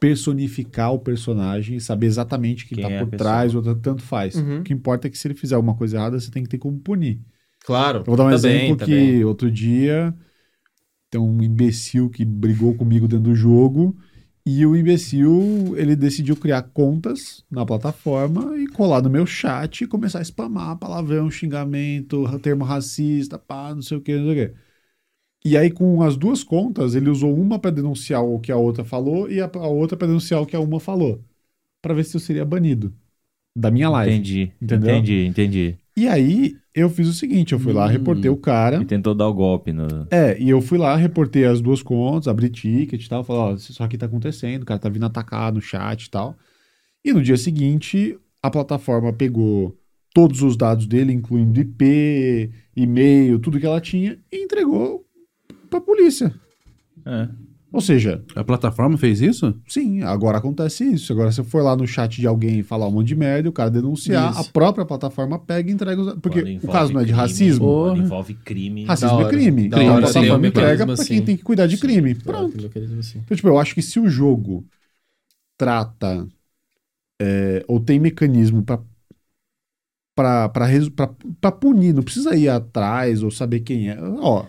personificar 0.00 0.92
o 0.92 0.98
personagem, 0.98 1.78
saber 1.78 2.06
exatamente 2.06 2.66
quem, 2.66 2.78
Quem 2.78 2.84
tá 2.84 2.90
é 2.90 2.98
por 2.98 3.16
trás, 3.16 3.54
ou 3.54 3.62
tanto 3.76 4.02
faz. 4.02 4.34
Uhum. 4.34 4.58
O 4.58 4.62
que 4.64 4.72
importa 4.74 5.06
é 5.06 5.10
que 5.10 5.16
se 5.16 5.28
ele 5.28 5.34
fizer 5.34 5.54
alguma 5.54 5.76
coisa 5.76 5.96
errada, 5.96 6.18
você 6.18 6.32
tem 6.32 6.42
que 6.42 6.48
ter 6.48 6.58
como 6.58 6.78
punir. 6.80 7.20
Claro. 7.64 8.00
Eu 8.00 8.04
vou 8.04 8.16
dar 8.16 8.24
um 8.24 8.36
também, 8.36 8.64
exemplo 8.64 8.76
também. 8.76 9.18
que 9.18 9.24
outro 9.24 9.48
dia 9.48 10.12
tem 11.08 11.20
um 11.20 11.40
imbecil 11.40 12.10
que 12.10 12.24
brigou 12.24 12.74
comigo 12.74 13.06
dentro 13.06 13.30
do 13.30 13.36
jogo 13.36 13.96
e 14.46 14.66
o 14.66 14.76
imbecil 14.76 15.74
ele 15.76 15.96
decidiu 15.96 16.36
criar 16.36 16.62
contas 16.64 17.44
na 17.50 17.64
plataforma 17.64 18.58
e 18.58 18.66
colar 18.68 19.02
no 19.02 19.10
meu 19.10 19.26
chat 19.26 19.82
e 19.84 19.86
começar 19.86 20.18
a 20.20 20.24
spamar 20.24 20.78
palavrão, 20.78 21.30
xingamento, 21.30 22.24
termo 22.40 22.64
racista, 22.64 23.38
pá, 23.38 23.74
não 23.74 23.82
sei 23.82 23.96
o 23.98 24.00
que, 24.02 24.16
não 24.16 24.32
sei 24.32 24.44
o 24.46 24.48
que. 24.50 24.56
E 25.44 25.56
aí 25.56 25.70
com 25.70 26.02
as 26.02 26.16
duas 26.16 26.42
contas 26.42 26.94
ele 26.94 27.10
usou 27.10 27.34
uma 27.36 27.58
para 27.58 27.70
denunciar 27.70 28.24
o 28.24 28.40
que 28.40 28.50
a 28.52 28.56
outra 28.56 28.84
falou 28.84 29.30
e 29.30 29.40
a, 29.40 29.46
a 29.46 29.68
outra 29.68 29.96
para 29.96 30.06
denunciar 30.08 30.40
o 30.42 30.46
que 30.46 30.56
a 30.56 30.60
uma 30.60 30.80
falou, 30.80 31.22
Pra 31.82 31.94
ver 31.94 32.04
se 32.04 32.16
eu 32.16 32.20
seria 32.20 32.44
banido 32.44 32.94
da 33.56 33.70
minha 33.70 33.90
live. 33.90 34.14
Entendi. 34.16 34.52
Entendeu? 34.60 34.90
Entendi, 34.90 35.26
entendi. 35.26 35.78
E 35.96 36.08
aí 36.08 36.58
eu 36.74 36.90
fiz 36.90 37.08
o 37.08 37.12
seguinte, 37.12 37.52
eu 37.52 37.58
fui 37.58 37.72
lá, 37.72 37.86
Hum. 37.86 37.90
reportei 37.90 38.30
o 38.30 38.36
cara. 38.36 38.82
E 38.82 38.84
tentou 38.84 39.14
dar 39.14 39.28
o 39.28 39.32
golpe 39.34 39.72
no. 39.72 39.86
É, 40.10 40.36
e 40.40 40.50
eu 40.50 40.60
fui 40.60 40.76
lá, 40.76 40.96
reportei 40.96 41.44
as 41.44 41.60
duas 41.60 41.82
contas, 41.82 42.26
abri 42.28 42.48
ticket 42.50 43.04
e 43.04 43.08
tal, 43.08 43.22
falei, 43.22 43.42
ó, 43.42 43.54
isso 43.54 43.82
aqui 43.82 43.96
tá 43.96 44.06
acontecendo, 44.06 44.62
o 44.62 44.66
cara 44.66 44.80
tá 44.80 44.88
vindo 44.88 45.06
atacar 45.06 45.52
no 45.52 45.60
chat 45.60 46.04
e 46.04 46.10
tal. 46.10 46.36
E 47.04 47.12
no 47.12 47.22
dia 47.22 47.36
seguinte, 47.36 48.18
a 48.42 48.50
plataforma 48.50 49.12
pegou 49.12 49.78
todos 50.12 50.42
os 50.42 50.56
dados 50.56 50.86
dele, 50.86 51.12
incluindo 51.12 51.60
IP, 51.60 52.50
e-mail, 52.76 53.38
tudo 53.38 53.58
que 53.60 53.66
ela 53.66 53.80
tinha, 53.80 54.18
e 54.32 54.42
entregou 54.44 55.04
pra 55.70 55.80
polícia. 55.80 56.34
É. 57.06 57.28
Ou 57.74 57.80
seja, 57.80 58.24
A 58.36 58.44
plataforma 58.44 58.96
fez 58.96 59.20
isso? 59.20 59.52
sim, 59.66 60.00
agora 60.02 60.38
acontece 60.38 60.84
isso. 60.84 61.12
Agora 61.12 61.32
você 61.32 61.42
for 61.42 61.60
lá 61.62 61.74
no 61.74 61.86
chat 61.88 62.20
de 62.20 62.26
alguém 62.26 62.60
e 62.60 62.62
falar 62.62 62.86
um 62.86 62.92
monte 62.92 63.08
de 63.08 63.16
merda, 63.16 63.48
e 63.48 63.50
o 63.50 63.52
cara 63.52 63.68
denunciar, 63.68 64.30
Isso. 64.30 64.40
a 64.42 64.44
própria 64.44 64.84
plataforma 64.86 65.38
pega 65.40 65.68
e 65.68 65.74
entrega 65.74 66.00
os. 66.00 66.14
Porque 66.20 66.58
o 66.62 66.68
caso 66.68 66.92
não 66.92 67.00
é 67.00 67.04
de 67.04 67.08
crime, 67.10 67.20
racismo. 67.20 67.96
Envolve 67.96 68.34
crime. 68.34 68.84
Racismo 68.84 69.20
é 69.22 69.28
crime. 69.28 69.68
Da 69.68 69.82
Então 69.82 69.96
a 69.96 70.00
plataforma 70.02 70.46
entrega 70.46 70.86
pra 70.86 70.94
quem 70.94 71.02
assim. 71.16 71.24
tem 71.24 71.36
que 71.36 71.42
cuidar 71.42 71.66
de 71.66 71.76
crime. 71.76 72.14
Pronto. 72.14 72.56
assim. 73.00 73.18
Então, 73.24 73.36
tipo, 73.36 73.48
eu 73.48 73.58
acho 73.58 73.74
que 73.74 73.82
se 73.82 73.98
o 73.98 74.08
jogo 74.08 74.64
trata 75.58 76.26
é, 77.20 77.64
ou 77.66 77.80
tem 77.80 77.98
mecanismo 77.98 78.62
pra, 78.62 78.78
pra, 80.14 80.48
pra, 80.48 80.64
resu- 80.66 80.90
pra, 80.92 81.10
pra 81.40 81.50
punir, 81.52 81.92
não 81.92 82.02
precisa 82.02 82.36
ir 82.36 82.48
atrás 82.48 83.22
ou 83.22 83.30
saber 83.30 83.60
quem 83.60 83.90
é. 83.90 83.98
Ó, 84.20 84.46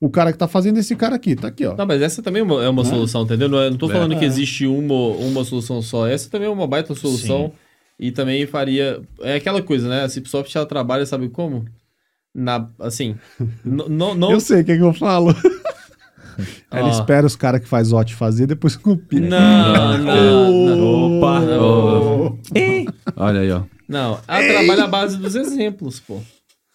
o 0.00 0.10
cara 0.10 0.32
que 0.32 0.38
tá 0.38 0.46
fazendo 0.48 0.78
esse 0.78 0.94
cara 0.96 1.16
aqui, 1.16 1.34
tá 1.36 1.48
aqui, 1.48 1.64
ó. 1.66 1.74
Não, 1.76 1.86
mas 1.86 2.02
essa 2.02 2.22
também 2.22 2.40
é 2.40 2.44
uma, 2.44 2.62
é 2.64 2.68
uma 2.68 2.82
Né? 2.82 2.88
solução, 2.90 3.22
entendeu? 3.22 3.48
Não, 3.48 3.58
é- 3.60 3.70
não 3.70 3.76
tô 3.78 3.88
É. 3.90 3.92
falando 3.94 4.16
que 4.18 4.24
É. 4.24 4.28
existe 4.28 4.66
uma, 4.66 4.94
uma 4.94 5.44
solução 5.44 5.80
só. 5.82 6.06
Essa 6.06 6.28
também 6.30 6.48
é 6.48 6.50
uma 6.50 6.66
baita 6.66 6.94
solução. 6.94 7.52
E 7.98 8.10
também 8.10 8.46
faria. 8.46 9.00
É 9.22 9.36
aquela 9.36 9.62
coisa, 9.62 9.88
né? 9.88 10.02
A 10.04 10.08
Cipsoft 10.08 10.54
ela 10.54 10.66
trabalha, 10.66 11.06
sabe 11.06 11.30
como? 11.30 11.64
Na, 12.34 12.68
assim. 12.78 13.16
não, 13.64 14.14
não, 14.14 14.30
Eu 14.32 14.40
sei 14.40 14.60
o 14.60 14.64
que, 14.66 14.72
é 14.72 14.76
que 14.76 14.82
eu 14.82 14.92
falo. 14.92 15.34
Ela 16.70 16.90
espera 16.90 17.26
os 17.26 17.34
caras 17.34 17.62
que 17.62 17.66
faz 17.66 17.94
OT 17.94 18.14
fazer, 18.14 18.46
depois 18.46 18.76
copia. 18.76 19.20
Não, 19.20 19.96
não, 19.96 20.76
não. 20.76 21.16
Opa! 21.18 21.40
Ô, 21.58 22.38
Olha 23.16 23.40
aí, 23.40 23.50
ó. 23.50 23.62
Não, 23.88 24.18
ela 24.28 24.46
trabalha 24.46 24.84
à 24.84 24.86
base 24.86 25.16
dos 25.16 25.34
exemplos, 25.34 25.98
pô. 26.00 26.20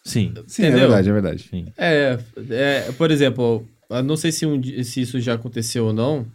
Sim. 0.04 0.34
Sim, 0.48 0.64
é 0.64 0.68
Entendeu? 0.68 0.90
verdade, 0.90 1.10
é 1.10 1.14
verdade. 1.14 1.44
Sim. 1.50 1.66
É, 1.78 2.18
é, 2.50 2.92
por 2.94 3.12
exemplo, 3.12 3.68
eu 3.90 4.04
não 4.04 4.18
sei 4.18 4.32
se, 4.32 4.46
um 4.46 4.62
se 4.84 5.02
isso 5.02 5.20
já 5.20 5.34
aconteceu 5.36 5.86
ou 5.88 5.94
não, 5.94 6.26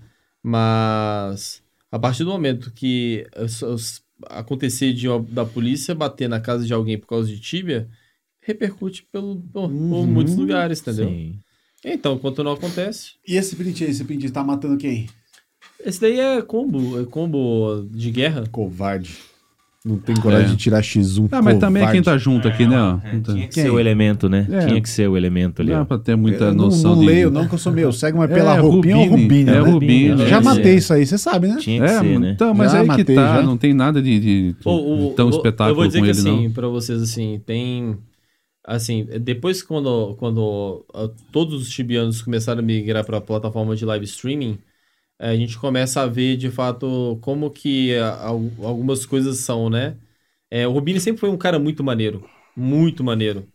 mas 0.42 1.62
a 1.90 1.98
partir 1.98 2.24
do 2.24 2.30
momento 2.30 2.70
que 2.72 3.26
acontecer 4.30 4.92
de, 4.92 5.06
da 5.30 5.44
polícia 5.44 5.94
bater 5.94 6.28
na 6.28 6.40
casa 6.40 6.64
de 6.64 6.72
alguém 6.72 6.96
por 6.98 7.06
causa 7.08 7.28
de 7.28 7.40
tíbia, 7.40 7.88
repercute 8.40 9.02
pelo, 9.10 9.36
por, 9.52 9.68
por 9.68 9.70
Uhum. 9.72 10.06
muitos 10.06 10.36
lugares, 10.36 10.80
entendeu? 10.80 11.08
Sim. 11.10 11.40
Então, 11.84 12.14
enquanto 12.14 12.42
não 12.44 12.52
acontece, 12.52 13.12
E 13.26 13.36
esse 13.36 13.54
print 13.56 13.84
aí, 13.84 13.90
esse 13.90 14.04
print 14.04 14.30
tá 14.30 14.42
matando 14.42 14.76
quem? 14.78 15.08
esse 15.80 16.00
daí 16.00 16.18
é 16.18 16.40
combo, 16.42 17.00
é 17.00 17.04
combo 17.04 17.86
de 17.90 18.10
guerra. 18.10 18.44
Covarde. 18.50 19.16
Não 19.88 19.98
tem 19.98 20.16
coragem 20.16 20.46
É. 20.46 20.50
de 20.50 20.56
tirar 20.56 20.82
X1. 20.82 21.28
Ah, 21.30 21.40
mas 21.40 21.58
também 21.58 21.84
é 21.84 21.92
quem 21.92 22.02
tá 22.02 22.18
junto 22.18 22.48
aqui, 22.48 22.66
né? 22.66 22.76
ó. 22.76 22.98
É, 23.04 23.20
tinha 23.20 23.46
que 23.46 23.54
ser 23.54 23.70
o 23.70 23.78
elemento, 23.78 24.28
né? 24.28 24.44
É. 24.50 24.66
Tinha 24.66 24.80
que 24.80 24.88
ser 24.88 25.08
o 25.08 25.16
elemento 25.16 25.62
ali. 25.62 25.70
Não 25.70 25.76
ó. 25.76 25.80
dá 25.82 25.84
pra 25.86 25.98
ter 25.98 26.16
muita 26.16 26.44
Eu 26.46 26.54
não, 26.54 26.64
noção 26.64 26.94
não 26.96 27.00
de... 27.02 27.06
leio, 27.06 27.30
não, 27.30 27.46
que 27.46 27.54
eu 27.54 27.58
sou 27.58 27.72
meu. 27.72 27.92
Segue, 27.92 28.18
mas 28.18 28.28
pela 28.28 28.56
É, 28.56 28.58
roupinha 28.58 28.96
ou 28.96 29.04
Rubini. 29.04 29.22
Rubinho. 29.22 29.48
É 29.48 29.52
né? 29.52 29.58
Rubinho. 29.60 30.16
né? 30.16 30.26
Já 30.26 30.38
É, 30.38 30.40
matei 30.42 30.74
isso 30.74 30.92
aí, 30.92 31.06
você 31.06 31.16
sabe, 31.16 31.46
né? 31.46 31.56
Tinha 31.60 31.78
que 31.84 31.84
É, 31.88 31.98
ser, 32.00 32.18
né? 32.18 32.32
então, 32.34 32.52
mas 32.52 32.72
Já 32.72 32.78
aí 32.78 32.82
que 32.84 32.88
matei, 32.88 33.14
tá, 33.14 33.36
já. 33.36 33.42
não 33.42 33.56
tem 33.56 33.72
nada 33.72 34.02
de, 34.02 34.18
de, 34.18 34.52
de 34.54 34.56
O- 34.64 35.10
o- 35.10 35.14
tão 35.14 35.28
o- 35.28 35.30
espetáculo 35.30 35.70
Eu 35.70 35.74
vou 35.76 35.86
dizer 35.86 35.98
com 36.00 36.04
que 36.04 36.10
ele, 36.10 36.18
assim, 36.18 36.44
não. 36.46 36.52
pra 36.52 36.66
vocês, 36.66 37.00
assim, 37.00 37.40
tem. 37.46 37.96
Assim, 38.66 39.06
depois 39.22 39.62
que 39.62 39.68
quando, 39.68 40.16
quando 40.16 40.84
ah, 40.92 41.08
todos 41.30 41.62
os 41.62 41.68
tibianos 41.68 42.20
começaram 42.20 42.58
a 42.58 42.62
migrar 42.64 43.04
pra 43.04 43.20
plataforma 43.20 43.76
de 43.76 43.84
live 43.84 44.04
streaming, 44.04 44.58
a 45.18 45.34
gente 45.34 45.58
começa 45.58 46.02
a 46.02 46.06
ver 46.06 46.36
de 46.36 46.50
fato 46.50 47.18
como 47.22 47.50
que 47.50 47.94
al- 47.96 48.50
algumas 48.64 49.06
coisas 49.06 49.38
são, 49.38 49.70
né? 49.70 49.96
Eh, 50.50 50.66
o 50.66 50.72
Rubini 50.72 51.00
sempre 51.00 51.20
foi 51.20 51.30
um 51.30 51.36
cara 51.38 51.58
muito 51.58 51.82
maneiro. 51.84 52.28
Muito 52.56 53.02
maneiro. 53.04 53.46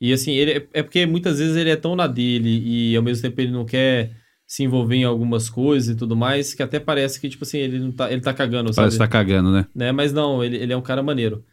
E 0.00 0.12
assim, 0.12 0.32
ele 0.32 0.52
é- 0.52 0.68
é 0.80 0.82
porque 0.82 1.06
muitas 1.06 1.38
vezes 1.38 1.56
ele 1.56 1.70
é 1.70 1.76
tão 1.76 1.96
na 1.96 2.06
dele 2.06 2.48
e 2.92 2.96
ao 2.96 3.02
mesmo 3.02 3.22
tempo 3.22 3.40
ele 3.40 3.50
não 3.52 3.64
quer 3.64 4.12
se 4.46 4.62
envolver 4.64 4.96
em 4.96 5.04
algumas 5.04 5.50
coisas 5.50 5.94
e 5.94 5.98
tudo 5.98 6.16
mais, 6.16 6.54
que 6.54 6.62
até 6.62 6.80
parece 6.80 7.20
que, 7.20 7.28
tipo 7.28 7.44
assim, 7.44 7.58
ele 7.58 7.78
não 7.78 7.92
tá, 7.92 8.10
ele 8.10 8.20
tá 8.22 8.32
cagando, 8.32 8.68
sabe? 8.72 8.76
Parece 8.76 8.96
que 8.96 9.04
tá 9.04 9.08
cagando, 9.08 9.52
né? 9.52 9.66
né? 9.74 9.92
Mas 9.92 10.12
não, 10.12 10.42
ele, 10.42 10.56
ele 10.56 10.72
é 10.72 10.76
um 10.76 10.82
cara 10.82 11.02
maneiro. 11.02 11.44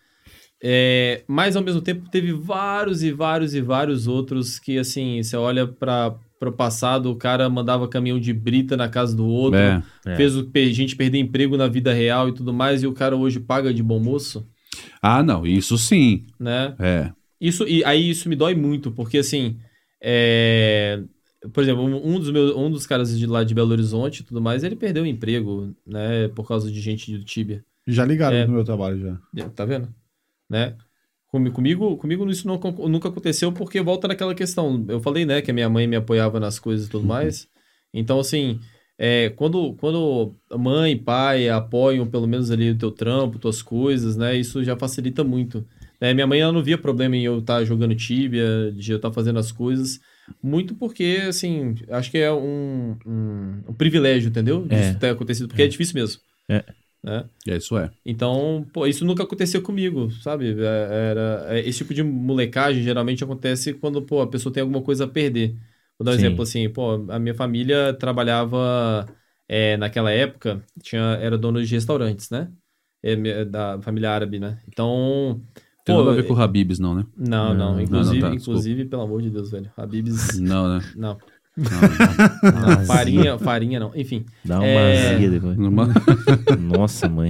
É, 0.63 1.23
mas 1.27 1.55
ao 1.55 1.63
mesmo 1.63 1.81
tempo 1.81 2.09
teve 2.09 2.31
vários 2.31 3.03
e 3.03 3.11
vários 3.11 3.53
e 3.53 3.61
vários 3.61 4.07
outros 4.07 4.57
que, 4.57 4.77
assim, 4.77 5.21
você 5.21 5.35
olha 5.35 5.67
para 5.67 6.15
o 6.49 6.53
passado, 6.53 7.09
o 7.11 7.15
cara 7.15 7.49
mandava 7.49 7.87
caminhão 7.87 8.19
de 8.19 8.31
brita 8.33 8.75
na 8.77 8.87
casa 8.89 9.15
do 9.15 9.25
outro, 9.25 9.59
É. 9.59 9.81
É. 10.05 10.15
fez 10.15 10.35
o 10.35 10.45
pe- 10.45 10.73
gente 10.73 10.95
perder 10.95 11.17
emprego 11.19 11.55
na 11.57 11.67
vida 11.67 11.93
real 11.93 12.29
e 12.29 12.33
tudo 12.33 12.53
mais, 12.53 12.83
e 12.83 12.87
o 12.87 12.93
cara 12.93 13.15
hoje 13.15 13.39
paga 13.39 13.73
de 13.73 13.81
bom 13.83 13.99
moço, 13.99 14.47
Ah, 15.01 15.23
não, 15.23 15.45
isso 15.45 15.77
sim. 15.77 16.25
né? 16.39 16.75
É. 16.79 17.11
Isso, 17.39 17.67
e 17.67 17.83
aí 17.85 18.09
isso 18.09 18.27
me 18.29 18.35
dói 18.35 18.55
muito, 18.55 18.91
porque 18.91 19.17
assim, 19.19 19.57
é, 20.01 21.01
por 21.53 21.63
exemplo, 21.63 21.83
um 21.83 22.15
um 22.15 22.19
dos, 22.19 22.29
meus, 22.31 22.55
um 22.55 22.69
dos 22.71 22.85
caras 22.87 23.17
de 23.17 23.25
lá 23.27 23.43
de 23.43 23.53
Belo 23.53 23.71
Horizonte 23.71 24.19
e 24.19 24.23
tudo 24.23 24.41
mais, 24.41 24.63
ele 24.63 24.75
perdeu 24.75 25.03
o 25.03 25.07
emprego, 25.07 25.73
né, 25.85 26.27
por 26.29 26.47
causa 26.47 26.71
de 26.71 26.79
gente 26.79 27.17
do 27.17 27.23
Tibia. 27.23 27.63
Já 27.87 28.03
ligaram 28.05 28.35
É. 28.37 28.45
no 28.47 28.53
meu 28.53 28.63
trabalho 28.63 28.99
já. 28.99 29.17
É, 29.43 29.49
Tá 29.49 29.63
vendo? 29.65 29.87
Né? 30.49 30.75
Comi- 31.35 31.51
Comigo, 31.51 31.97
comigo 31.97 32.29
isso 32.29 32.47
não, 32.47 32.57
nunca 32.87 33.09
aconteceu 33.09 33.51
porque 33.51 33.81
volta 33.81 34.07
naquela 34.07 34.33
questão. 34.33 34.85
Eu 34.87 35.01
falei, 35.01 35.25
né, 35.25 35.41
que 35.41 35.51
a 35.51 35.53
minha 35.53 35.69
mãe 35.69 35.85
me 35.85 35.95
apoiava 35.97 36.39
nas 36.39 36.57
coisas 36.59 36.87
e 36.87 36.89
tudo 36.89 37.05
mais. 37.05 37.47
Então, 37.93 38.19
assim, 38.19 38.59
é, 38.97 39.29
quando, 39.35 39.73
quando 39.75 40.33
mãe 40.57 40.93
e 40.93 40.95
pai 40.95 41.49
apoiam 41.49 42.07
pelo 42.07 42.27
menos 42.27 42.51
ali 42.51 42.71
o 42.71 42.77
teu 42.77 42.91
trampo, 42.91 43.37
tuas 43.39 43.61
coisas, 43.61 44.15
né, 44.15 44.35
isso 44.37 44.63
já 44.63 44.77
facilita 44.77 45.23
muito. 45.23 45.65
né? 45.99 46.13
minha 46.13 46.27
mãe, 46.27 46.39
ela 46.39 46.51
não 46.53 46.63
via 46.63 46.77
problema 46.77 47.15
em 47.17 47.23
eu 47.25 47.39
estar 47.39 47.63
jogando 47.65 47.95
Tibia, 47.95 48.71
de 48.71 48.91
eu 48.91 48.97
estar 48.97 49.11
fazendo 49.11 49.39
as 49.39 49.51
coisas, 49.51 49.99
Muito 50.41 50.73
porque, 50.75 51.23
assim, 51.27 51.75
acho 51.89 52.09
que 52.09 52.17
é 52.17 52.31
um, 52.31 52.97
um, 53.05 53.63
um 53.69 53.73
privilégio, 53.73 54.29
entendeu? 54.29 54.65
É. 54.69 54.89
Disso 54.89 54.99
ter 54.99 55.09
acontecido, 55.09 55.47
porque 55.47 55.61
é, 55.63 55.67
difícil 55.67 55.95
mesmo. 55.95 56.21
É. 56.49 56.63
Né? 57.05 57.29
É, 57.47 57.57
isso 57.57 57.77
é. 57.77 57.91
Então, 58.05 58.65
pô, 58.73 58.87
isso 58.87 59.05
nunca 59.05 59.23
aconteceu 59.23 59.61
comigo, 59.61 60.11
sabe? 60.21 60.51
É, 60.61 61.09
Era, 61.11 61.45
é, 61.57 61.59
esse 61.61 61.79
tipo 61.79 61.93
de 61.93 62.03
molecagem 62.03 62.83
geralmente 62.83 63.23
acontece 63.23 63.73
quando, 63.75 64.01
pô, 64.05 64.21
a 64.21 64.29
pessoa 64.29 64.53
tem 64.53 64.61
alguma 64.61 64.83
coisa 64.83 65.05
a 65.05 65.07
perder. 65.07 65.55
Vou 65.97 66.05
dar 66.05 66.11
um 66.11 66.15
Sim. 66.15 66.15
exemplo 66.15 66.43
assim, 66.43 66.69
pô, 66.71 66.93
a 67.11 67.19
minha 67.19 67.35
família 67.35 67.93
trabalhava 67.93 69.07
é, 69.47 69.77
naquela 69.77 70.11
época, 70.11 70.63
tinha, 70.83 71.01
era 71.21 71.37
dono 71.37 71.63
de 71.63 71.73
restaurantes, 71.73 72.29
né? 72.29 72.51
É, 73.03 73.45
da 73.45 73.81
família 73.81 74.11
árabe, 74.11 74.39
né? 74.39 74.61
Então, 74.67 75.41
Tem 75.83 75.95
pô, 75.95 75.95
nada 75.95 76.11
a 76.11 76.13
ver 76.13 76.23
com 76.23 76.33
o 76.33 76.41
Habibs, 76.41 76.79
não, 76.79 76.95
né? 76.95 77.05
não, 77.15 77.53
não, 77.55 77.79
Não, 77.89 78.03
inclusive, 78.03 78.15
não, 78.15 78.17
tá, 78.17 78.35
inclusive, 78.35 78.85
pelo 78.85 79.03
amor 79.03 79.21
de 79.21 79.29
Deus, 79.29 79.51
velho, 79.51 79.71
Habibs, 79.77 80.39
Não, 80.39 80.67
né? 80.79 80.81
não, 80.93 81.21
Não, 81.57 82.51
não. 82.51 82.69
não, 82.77 82.85
farinha, 82.85 83.37
farinha 83.39 83.79
não, 83.79 83.91
enfim, 83.95 84.25
Dá 84.43 84.57
uma 84.59 84.65
É. 84.67 85.15
azia 85.15 85.29
depois. 85.29 85.57
Numa- 85.57 85.89
Nossa, 86.59 87.07
mãe. 87.07 87.29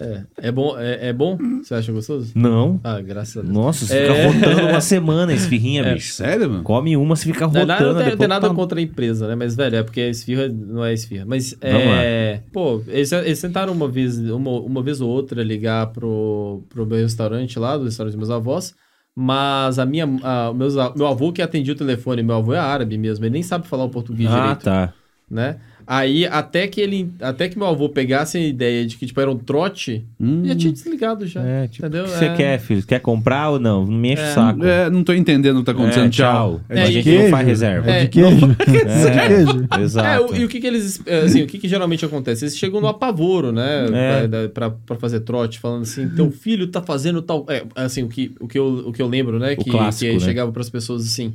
é, 0.00 0.22
é 0.38 0.52
bom, 0.52 0.76
é, 0.78 1.08
é 1.08 1.12
bom? 1.12 1.38
Você 1.62 1.74
acha 1.74 1.92
gostoso? 1.92 2.32
Não. 2.34 2.80
Ah, 2.84 3.00
graças 3.00 3.36
a 3.36 3.40
Deus. 3.42 3.52
Nossa, 3.54 3.86
você 3.86 3.96
É. 3.98 4.28
fica 4.30 4.46
rotando 4.48 4.68
uma 4.68 4.80
semana, 4.80 5.32
esfirrinha, 5.32 5.82
É. 5.82 5.94
bicho. 5.94 6.12
Sério, 6.12 6.50
mano? 6.50 6.62
Come 6.64 6.96
uma, 6.96 7.14
você 7.16 7.24
fica 7.24 7.40
Não, 7.46 7.48
rotando. 7.48 7.66
não, 7.68 7.78
não 7.78 7.94
tem, 7.94 8.04
depois 8.04 8.18
tem 8.18 8.28
nada 8.28 8.48
tá- 8.48 8.54
contra 8.54 8.78
a 8.78 8.82
empresa, 8.82 9.28
né? 9.28 9.34
Mas, 9.34 9.54
velho, 9.54 9.76
é 9.76 9.82
porque 9.82 10.00
a 10.00 10.08
esfirra 10.10 10.48
não 10.48 10.84
é 10.84 10.92
esfirra. 10.92 11.24
Mas, 11.26 11.56
Vamos 11.62 11.78
é... 11.82 12.40
Pô, 12.52 12.82
eles, 12.88 13.10
eles 13.12 13.40
tentaram 13.40 13.72
uma 13.72 13.88
vez, 13.88 14.18
uma, 14.18 14.50
uma 14.60 14.82
vez 14.82 15.00
ou 15.00 15.08
outra 15.08 15.42
ligar 15.42 15.86
pro, 15.88 16.62
pro 16.68 16.84
meu 16.84 16.98
restaurante 16.98 17.58
lá, 17.58 17.76
do 17.76 17.84
restaurante 17.84 18.12
dos 18.12 18.18
meus 18.28 18.30
avós, 18.30 18.74
mas 19.14 19.78
a 19.78 19.86
minha... 19.86 20.04
A, 20.22 20.52
meus, 20.54 20.74
meu 20.96 21.06
avô 21.06 21.32
que 21.32 21.42
atendia 21.42 21.74
o 21.74 21.76
telefone, 21.76 22.22
meu 22.22 22.36
avô 22.36 22.54
é 22.54 22.58
árabe 22.58 22.96
mesmo, 22.98 23.24
ele 23.24 23.32
nem 23.34 23.42
sabe 23.42 23.66
falar 23.66 23.84
o 23.84 23.90
português 23.90 24.30
Ah, 24.30 24.40
direito, 24.40 24.64
tá. 24.64 24.94
né? 25.30 25.60
Aí, 25.94 26.24
até 26.26 26.66
que 26.66 26.80
ele... 26.80 27.12
Até 27.20 27.48
que 27.50 27.58
meu 27.58 27.66
avô 27.66 27.86
pegasse 27.88 28.38
a 28.38 28.40
ideia 28.40 28.86
de 28.86 28.96
que, 28.96 29.04
tipo, 29.04 29.20
era 29.20 29.30
um 29.30 29.36
trote, 29.36 30.06
Hum. 30.18 30.42
já 30.46 30.54
tinha 30.56 30.72
desligado 30.72 31.26
já. 31.26 31.42
É, 31.42 31.68
tipo, 31.68 31.84
Entendeu? 31.86 32.04
o 32.04 32.08
que 32.08 32.12
você 32.18 32.24
É. 32.24 32.34
quer, 32.34 32.58
filho? 32.60 32.82
Quer 32.86 33.00
comprar 33.00 33.50
ou 33.50 33.60
não? 33.60 33.84
Não 33.84 33.92
me 33.98 34.12
enche 34.14 34.22
o 34.22 34.34
saco. 34.34 34.64
É, 34.64 34.88
não 34.88 35.04
tô 35.04 35.12
entendendo 35.12 35.56
o 35.56 35.58
que 35.58 35.66
tá 35.66 35.72
acontecendo. 35.72 36.06
É, 36.06 36.08
tchau. 36.08 36.60
É 36.70 36.82
a 36.82 36.86
de 36.86 36.92
gente 36.92 37.04
queijo? 37.04 37.22
não 37.24 37.30
faz 37.30 37.46
reserva. 37.46 37.90
É 37.90 37.92
É, 38.00 38.04
de 38.04 38.08
queijo? 38.08 38.56
É 38.58 38.64
de 38.64 39.28
queijo? 39.28 39.68
É, 39.70 39.80
Exato. 39.82 40.32
o- 40.32 40.36
e 40.36 40.44
o 40.44 40.48
que 40.48 40.60
que 40.60 40.66
eles, 40.66 41.02
é, 41.04 41.18
assim, 41.18 41.42
o 41.42 41.46
que 41.46 41.58
que 41.58 41.68
geralmente 41.68 42.04
acontece? 42.06 42.44
Eles 42.44 42.56
chegam 42.56 42.80
no 42.80 42.86
apavoro, 42.88 43.52
né, 43.52 43.86
É. 43.92 44.28
pra, 44.28 44.48
pra, 44.48 44.70
pra 44.70 44.96
fazer 44.96 45.20
trote, 45.20 45.58
falando 45.58 45.82
assim, 45.82 46.08
teu 46.08 46.30
filho 46.30 46.68
tá 46.68 46.80
fazendo 46.80 47.20
tal, 47.20 47.44
é, 47.50 47.64
assim, 47.74 48.02
o 48.02 48.08
que, 48.08 48.32
o 48.40 48.48
que, 48.48 48.58
eu, 48.58 48.84
o 48.86 48.92
que 48.92 49.02
eu 49.02 49.08
lembro, 49.08 49.38
né, 49.38 49.56
que, 49.56 49.68
clássico, 49.70 50.10
que 50.12 50.18
né? 50.18 50.24
chegava 50.24 50.50
pras 50.52 50.70
pessoas 50.70 51.04
assim, 51.04 51.34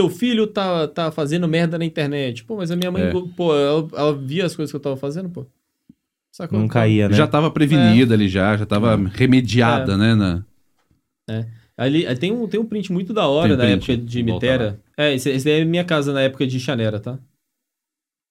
teu 0.00 0.10
filho 0.10 0.46
tá, 0.46 0.88
tá 0.88 1.10
fazendo 1.12 1.46
merda 1.46 1.78
na 1.78 1.84
internet, 1.84 2.44
pô, 2.44 2.56
mas 2.56 2.70
a 2.70 2.76
minha 2.76 2.90
mãe, 2.90 3.02
É. 3.04 3.12
pô, 3.36 3.54
ela, 3.56 3.88
ela 3.92 4.16
via 4.16 4.46
as 4.46 4.56
coisas 4.56 4.70
que 4.72 4.76
eu 4.76 4.80
tava 4.80 4.96
fazendo, 4.96 5.28
pô, 5.28 5.46
sacou? 6.32 6.58
Não 6.58 6.68
caía, 6.68 7.08
né? 7.08 7.14
Já 7.14 7.26
tava 7.26 7.50
prevenida 7.50 8.14
ali 8.14 8.28
já, 8.28 8.56
já 8.56 8.64
tava 8.66 8.96
remediada, 8.96 9.96
né? 9.96 10.14
Na... 10.14 10.44
Ali, 11.76 12.06
aí 12.06 12.16
tem 12.16 12.30
um, 12.32 12.46
tem 12.46 12.60
um 12.60 12.66
print 12.66 12.92
muito 12.92 13.14
da 13.14 13.26
hora 13.26 13.56
da 13.56 13.66
época 13.66 13.96
de 13.96 14.22
Mitera. 14.22 14.80
É, 14.96 15.14
esse, 15.14 15.30
esse 15.30 15.44
daí 15.44 15.60
é 15.60 15.64
minha 15.64 15.84
casa 15.84 16.12
na 16.12 16.20
época 16.20 16.46
de 16.46 16.60
Chanera, 16.60 17.00
tá? 17.00 17.18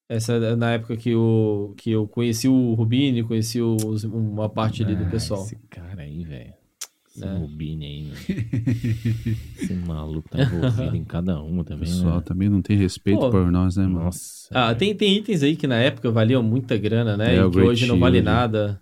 Essa 0.07 0.33
é 0.33 0.55
na 0.55 0.73
época 0.73 0.97
que 0.97 1.11
eu, 1.11 1.73
que 1.77 1.91
eu 1.91 2.07
conheci 2.07 2.47
o 2.47 2.73
Rubini, 2.73 3.23
conheci 3.23 3.61
os- 3.61 4.03
uma 4.03 4.49
parte 4.49 4.83
ali 4.83 4.95
do 4.95 5.03
Ah, 5.05 5.09
pessoal. 5.09 5.41
Esse 5.43 5.55
cara 5.69 6.01
aí, 6.01 6.23
velho. 6.23 6.53
Esse 7.25 7.27
É. 7.27 7.37
Rubini 7.37 7.85
aí, 7.85 8.03
velho. 8.03 9.37
Esse 9.61 9.73
maluco 9.73 10.29
tá 10.29 10.41
envolvido 10.41 10.95
em 10.95 11.03
cada 11.03 11.41
uma 11.41 11.61
O 11.61 11.63
também, 11.65 11.89
pessoal 11.89 12.17
né? 12.17 12.21
também 12.25 12.49
não 12.49 12.61
tem 12.61 12.77
respeito 12.77 13.19
Pô. 13.19 13.29
por 13.29 13.51
nós, 13.51 13.75
né, 13.77 13.83
mano? 13.85 14.05
Nossa. 14.05 14.47
Ah, 14.51 14.67
velho. 14.67 14.79
tem, 14.79 14.95
tem 14.95 15.17
itens 15.17 15.43
aí 15.43 15.55
que 15.55 15.67
na 15.67 15.75
época 15.77 16.09
valiam 16.11 16.41
muita 16.43 16.77
grana, 16.77 17.15
né? 17.17 17.35
É, 17.35 17.37
e 17.37 17.41
o 17.41 17.49
que 17.49 17.55
Great 17.57 17.69
hoje 17.71 17.85
não 17.87 17.99
vale 17.99 18.17
Shield. 18.17 18.25
nada. 18.25 18.81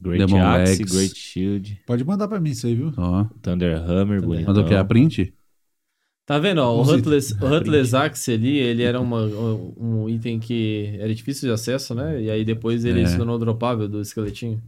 Great 0.00 0.26
Demon 0.26 0.42
Axe, 0.44 0.78
Legs. 0.78 0.92
Great 0.96 1.16
Shield, 1.18 1.80
Pode 1.86 2.04
mandar 2.04 2.28
pra 2.28 2.40
mim 2.40 2.50
isso 2.50 2.66
aí, 2.66 2.74
viu? 2.74 2.92
Ó. 2.96 3.24
Thunder 3.40 3.76
Hammer, 3.88 4.20
bonito. 4.20 4.46
Manda 4.46 4.60
o 4.60 4.66
que? 4.66 4.74
A 4.74 4.84
print? 4.84 5.32
Tá 6.26 6.38
vendo? 6.38 6.58
Ó, 6.58 6.82
o 6.82 6.90
Huntless, 6.90 7.34
o 7.40 7.46
Huntless 7.46 7.94
Axe 7.94 8.32
ali, 8.32 8.56
ele 8.56 8.82
era 8.82 8.98
uma, 9.00 9.20
um 9.24 10.08
item 10.08 10.40
que 10.40 10.94
era 10.98 11.14
difícil 11.14 11.48
de 11.48 11.52
acesso, 11.54 11.94
né? 11.94 12.20
E 12.22 12.30
aí 12.30 12.44
depois 12.44 12.84
ele 12.84 13.02
É. 13.02 13.06
se 13.06 13.16
tornou 13.16 13.38
dropável 13.38 13.86
do 13.88 14.00
esqueletinho. 14.00 14.60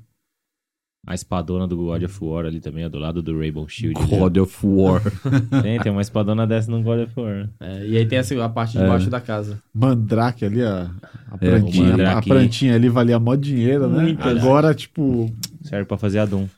A 1.06 1.14
espadona 1.14 1.68
do 1.68 1.76
God 1.76 2.02
of 2.02 2.18
War 2.24 2.46
ali 2.46 2.58
também, 2.60 2.90
do 2.90 2.98
lado 2.98 3.22
do 3.22 3.38
Rainbow 3.38 3.68
Shield. 3.68 3.94
God 4.08 4.36
of 4.38 4.66
War. 4.66 5.00
Tem, 5.62 5.78
tem 5.78 5.92
uma 5.92 6.00
espadona 6.02 6.44
dessa 6.46 6.68
no 6.68 6.82
God 6.82 7.00
of 7.06 7.12
War. 7.20 7.48
É, 7.60 7.86
e 7.86 7.96
aí 7.96 8.04
tem 8.04 8.18
essa, 8.18 8.44
a 8.44 8.48
parte 8.48 8.72
de 8.76 8.82
É. 8.82 8.88
baixo 8.88 9.08
da 9.08 9.20
casa. 9.20 9.62
Mandrake 9.72 10.44
ali, 10.44 10.62
a, 10.62 10.90
a 11.30 11.34
É, 11.40 11.50
plantinha. 11.50 11.84
o 11.84 11.90
Mandrake. 11.90 12.18
a 12.30 12.34
plantinha 12.34 12.74
ali 12.74 12.88
valia 12.88 13.20
mó 13.20 13.36
dinheiro, 13.36 13.88
né? 13.88 14.02
Muito, 14.02 14.28
Agora, 14.28 14.74
tipo, 14.74 15.30
Serve 15.62 15.84
pra 15.84 15.96
fazer 15.96 16.18
a 16.18 16.26
Doom. 16.26 16.48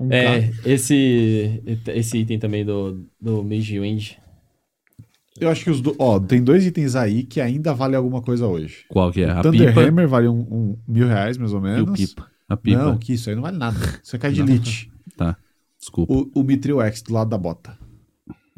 um 0.00 0.08
carro. 0.08 0.14
É, 0.14 0.50
esse, 0.64 1.62
esse 1.88 2.18
item 2.18 2.38
também 2.38 2.64
do, 2.64 3.04
do 3.20 3.44
Mage 3.44 3.78
Wind. 3.78 4.12
Eu 5.38 5.48
acho 5.50 5.62
que 5.64 5.70
os 5.70 5.80
do... 5.82 5.94
Ó, 5.98 6.18
tem 6.18 6.42
dois 6.42 6.64
itens 6.66 6.94
aí 6.96 7.22
que 7.22 7.40
ainda 7.40 7.72
vale 7.74 7.96
alguma 7.96 8.20
coisa 8.22 8.46
hoje. 8.46 8.84
Qual 8.88 9.10
que 9.12 9.22
é? 9.22 9.30
A 9.30 9.42
Thunder 9.42 9.68
pipa? 9.68 9.80
Hammer 9.86 10.08
vale 10.08 10.28
um, 10.28 10.40
um 10.40 10.78
mil 10.88 11.06
reais, 11.06 11.36
mais 11.38 11.52
ou 11.52 11.60
E 11.60 11.62
menos. 11.62 11.90
o 11.90 11.92
Pipa. 11.92 12.26
A 12.50 12.56
pipa. 12.56 12.82
Não, 12.84 12.98
que 12.98 13.14
isso 13.14 13.30
aí 13.30 13.34
não 13.36 13.42
vale 13.42 13.56
nada. 13.56 13.78
Isso 14.02 14.14
é 14.16 14.18
cai 14.18 14.32
de 14.32 14.42
elite. 14.42 14.90
Tá. 15.16 15.36
Desculpa. 15.78 16.12
O, 16.12 16.30
o 16.34 16.42
Mithril 16.42 16.82
X 16.82 17.00
do 17.00 17.14
lado 17.14 17.30
da 17.30 17.38
bota. 17.38 17.78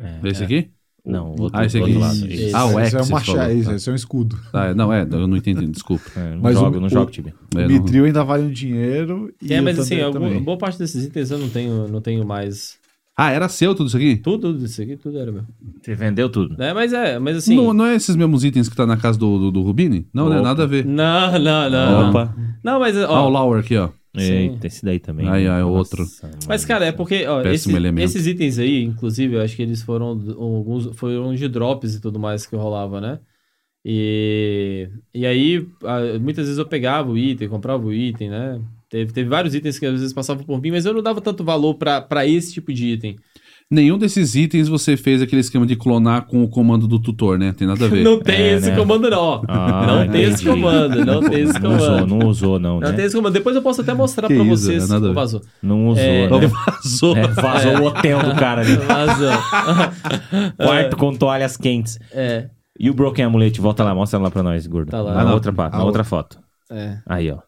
É. 0.00 0.18
Esse 0.28 0.42
aqui? 0.42 0.70
Não, 1.04 1.34
o 1.34 1.40
outro, 1.42 1.58
Ah, 1.60 1.64
esse 1.66 1.76
aqui. 1.78 1.86
outro 1.94 2.00
lado. 2.00 2.18
Ah, 2.54 2.66
o 2.66 2.78
X. 2.80 2.86
Esse 2.88 2.96
é 2.96 3.00
um 3.00 3.04
você 3.04 3.12
machado, 3.12 3.36
falou. 3.38 3.52
esse, 3.52 3.64
Tá. 3.68 3.74
esse 3.74 3.88
é 3.88 3.92
um 3.92 3.96
escudo. 3.96 4.40
Ah, 4.52 4.72
não, 4.74 4.92
é, 4.92 5.02
eu 5.02 5.26
não 5.28 5.36
entendi, 5.36 5.66
desculpa. 5.66 6.04
É, 6.16 6.34
não 6.34 6.42
Mas 6.42 6.54
jogo, 6.54 6.76
o- 6.76 6.80
não 6.80 6.86
o- 6.86 6.90
jogo, 6.90 7.10
Tibia. 7.10 7.34
É, 7.54 7.58
o 7.58 7.60
não- 7.60 7.68
Mithril 7.68 8.04
ainda 8.06 8.24
vale 8.24 8.44
um 8.44 8.50
dinheiro. 8.50 9.32
E 9.42 9.52
É, 9.52 9.60
o 9.60 9.64
mas 9.64 9.78
assim, 9.78 9.98
também. 10.12 10.42
boa 10.42 10.56
parte 10.56 10.78
desses 10.78 11.04
itens 11.04 11.30
eu 11.30 11.38
não 11.38 11.48
tenho, 11.50 11.86
não 11.88 12.00
tenho 12.00 12.24
mais. 12.26 12.78
Ah, 13.16 13.30
era 13.30 13.48
seu 13.48 13.74
tudo 13.74 13.88
isso 13.88 13.96
aqui? 13.96 14.16
Tudo 14.16 14.56
isso 14.64 14.80
aqui, 14.82 14.96
tudo 14.96 15.18
era 15.18 15.30
meu. 15.30 15.44
Você 15.82 15.94
vendeu 15.94 16.30
tudo? 16.30 16.60
É, 16.62 16.72
mas 16.72 16.92
é, 16.94 17.18
mas 17.18 17.36
assim. 17.36 17.54
Não, 17.54 17.74
não 17.74 17.86
é 17.86 17.94
esses 17.94 18.16
mesmos 18.16 18.42
itens 18.42 18.68
que 18.68 18.76
tá 18.76 18.86
na 18.86 18.96
casa 18.96 19.18
do, 19.18 19.38
do, 19.38 19.50
do 19.50 19.62
Rubini? 19.62 20.06
Não, 20.14 20.28
né? 20.30 20.36
Opa. 20.36 20.42
Nada 20.48 20.62
a 20.62 20.66
ver. 20.66 20.86
Não, 20.86 21.38
não, 21.38 21.70
não. 21.70 22.10
Opa. 22.10 22.34
Não, 22.64 22.80
mas 22.80 22.96
Ah, 22.96 23.10
ó, 23.10 23.26
o 23.26 23.30
Lauer 23.30 23.60
aqui, 23.60 23.76
ó. 23.76 23.90
Sim. 24.16 24.32
Eita, 24.52 24.66
esse 24.66 24.84
daí 24.84 24.98
também. 24.98 25.28
Aí, 25.28 25.44
né? 25.44 25.50
aí, 25.56 25.62
outro. 25.62 26.06
Mas, 26.48 26.64
cara, 26.64 26.86
é 26.86 26.92
porque 26.92 27.26
ó, 27.26 27.42
Péssimo 27.42 27.72
esse- 27.72 27.82
elemento. 27.82 28.04
esses 28.04 28.26
itens 28.26 28.58
aí, 28.58 28.82
inclusive, 28.82 29.34
eu 29.36 29.40
acho 29.42 29.56
que 29.56 29.62
eles 29.62 29.82
foram 29.82 30.06
alguns 30.38 30.86
foram 30.96 31.34
de 31.34 31.48
drops 31.48 31.94
e 31.94 32.00
tudo 32.00 32.18
mais 32.18 32.46
que 32.46 32.56
rolava, 32.56 33.00
né? 33.00 33.18
E, 33.84 34.88
e 35.14 35.26
aí, 35.26 35.66
ah, 35.84 36.18
muitas 36.20 36.44
vezes 36.46 36.58
eu 36.58 36.66
pegava 36.66 37.10
o 37.10 37.18
item, 37.18 37.48
comprava 37.48 37.84
o 37.84 37.92
item, 37.92 38.30
né? 38.30 38.60
Teve, 38.92 39.10
teve 39.10 39.28
vários 39.30 39.54
itens 39.54 39.78
que 39.78 39.86
às 39.86 39.92
vezes 39.92 40.12
passavam 40.12 40.44
por 40.44 40.60
mim, 40.60 40.70
mas 40.70 40.84
eu 40.84 40.92
não 40.92 41.02
dava 41.02 41.18
tanto 41.22 41.42
valor 41.42 41.74
pra 41.76 42.02
pra 42.02 42.26
esse 42.26 42.52
tipo 42.52 42.70
de 42.74 42.88
item. 42.88 43.16
Nenhum 43.70 43.96
desses 43.96 44.34
itens 44.34 44.68
você 44.68 44.98
fez 44.98 45.22
aquele 45.22 45.40
esquema 45.40 45.64
de 45.64 45.74
clonar 45.76 46.26
com 46.26 46.42
o 46.44 46.48
comando 46.48 46.86
do 46.86 46.98
tutor, 46.98 47.38
né? 47.38 47.54
Tem 47.56 47.66
nada 47.66 47.86
a 47.86 47.88
ver. 47.88 48.04
Não 48.04 48.20
tem 48.20 48.34
É, 48.36 48.52
esse 48.52 48.68
né? 48.68 48.76
comando, 48.76 49.08
não. 49.08 49.42
Ah, 49.48 49.86
não 49.86 50.08
tem 50.12 50.24
esse 50.24 50.42
entendi. 50.42 50.60
comando, 50.60 51.04
não 51.06 51.20
tem 51.22 51.40
esse 51.44 51.58
Não 51.58 51.74
usou, 51.76 51.88
comando. 51.88 52.06
não 52.18 52.28
usou, 52.28 52.58
não, 52.58 52.80
Não 52.80 52.90
né? 52.90 52.92
tem 52.96 53.06
esse 53.06 53.16
comando. 53.16 53.32
Depois 53.32 53.56
eu 53.56 53.62
posso 53.62 53.80
até 53.80 53.94
mostrar 53.94 54.28
Que 54.28 54.34
pra 54.34 54.44
isso, 54.44 54.64
vocês. 54.64 54.90
é. 54.90 54.96
Ô, 54.98 55.14
vazou. 55.14 55.40
Não 55.62 55.88
usou, 55.88 56.04
É, 56.04 56.28
né? 56.28 56.46
Vazou. 56.48 57.16
É, 57.16 57.28
vazou 57.28 57.78
o 57.80 57.84
hotel 57.86 58.18
do 58.22 58.34
cara 58.34 58.60
ali. 58.60 58.76
Vazou. 58.76 59.32
Quarto 60.58 60.96
com 60.98 61.14
toalhas 61.14 61.56
quentes. 61.56 61.98
É, 62.12 62.50
E 62.78 62.90
o 62.90 62.94
Broken 62.94 63.24
Amulet? 63.24 63.58
Volta 63.58 63.82
lá, 63.84 63.94
mostra 63.94 64.18
lá 64.18 64.30
pra 64.30 64.42
nós, 64.42 64.66
gordo. 64.66 64.90
Tá 64.90 65.00
lá. 65.00 65.14
Na 65.14 65.24
não. 65.24 65.32
outra, 65.34 65.50
pa- 65.50 65.70
na 65.70 65.82
outra 65.82 66.04
foto. 66.04 66.38
é. 66.70 66.98
Aí, 67.06 67.30
ó. 67.30 67.38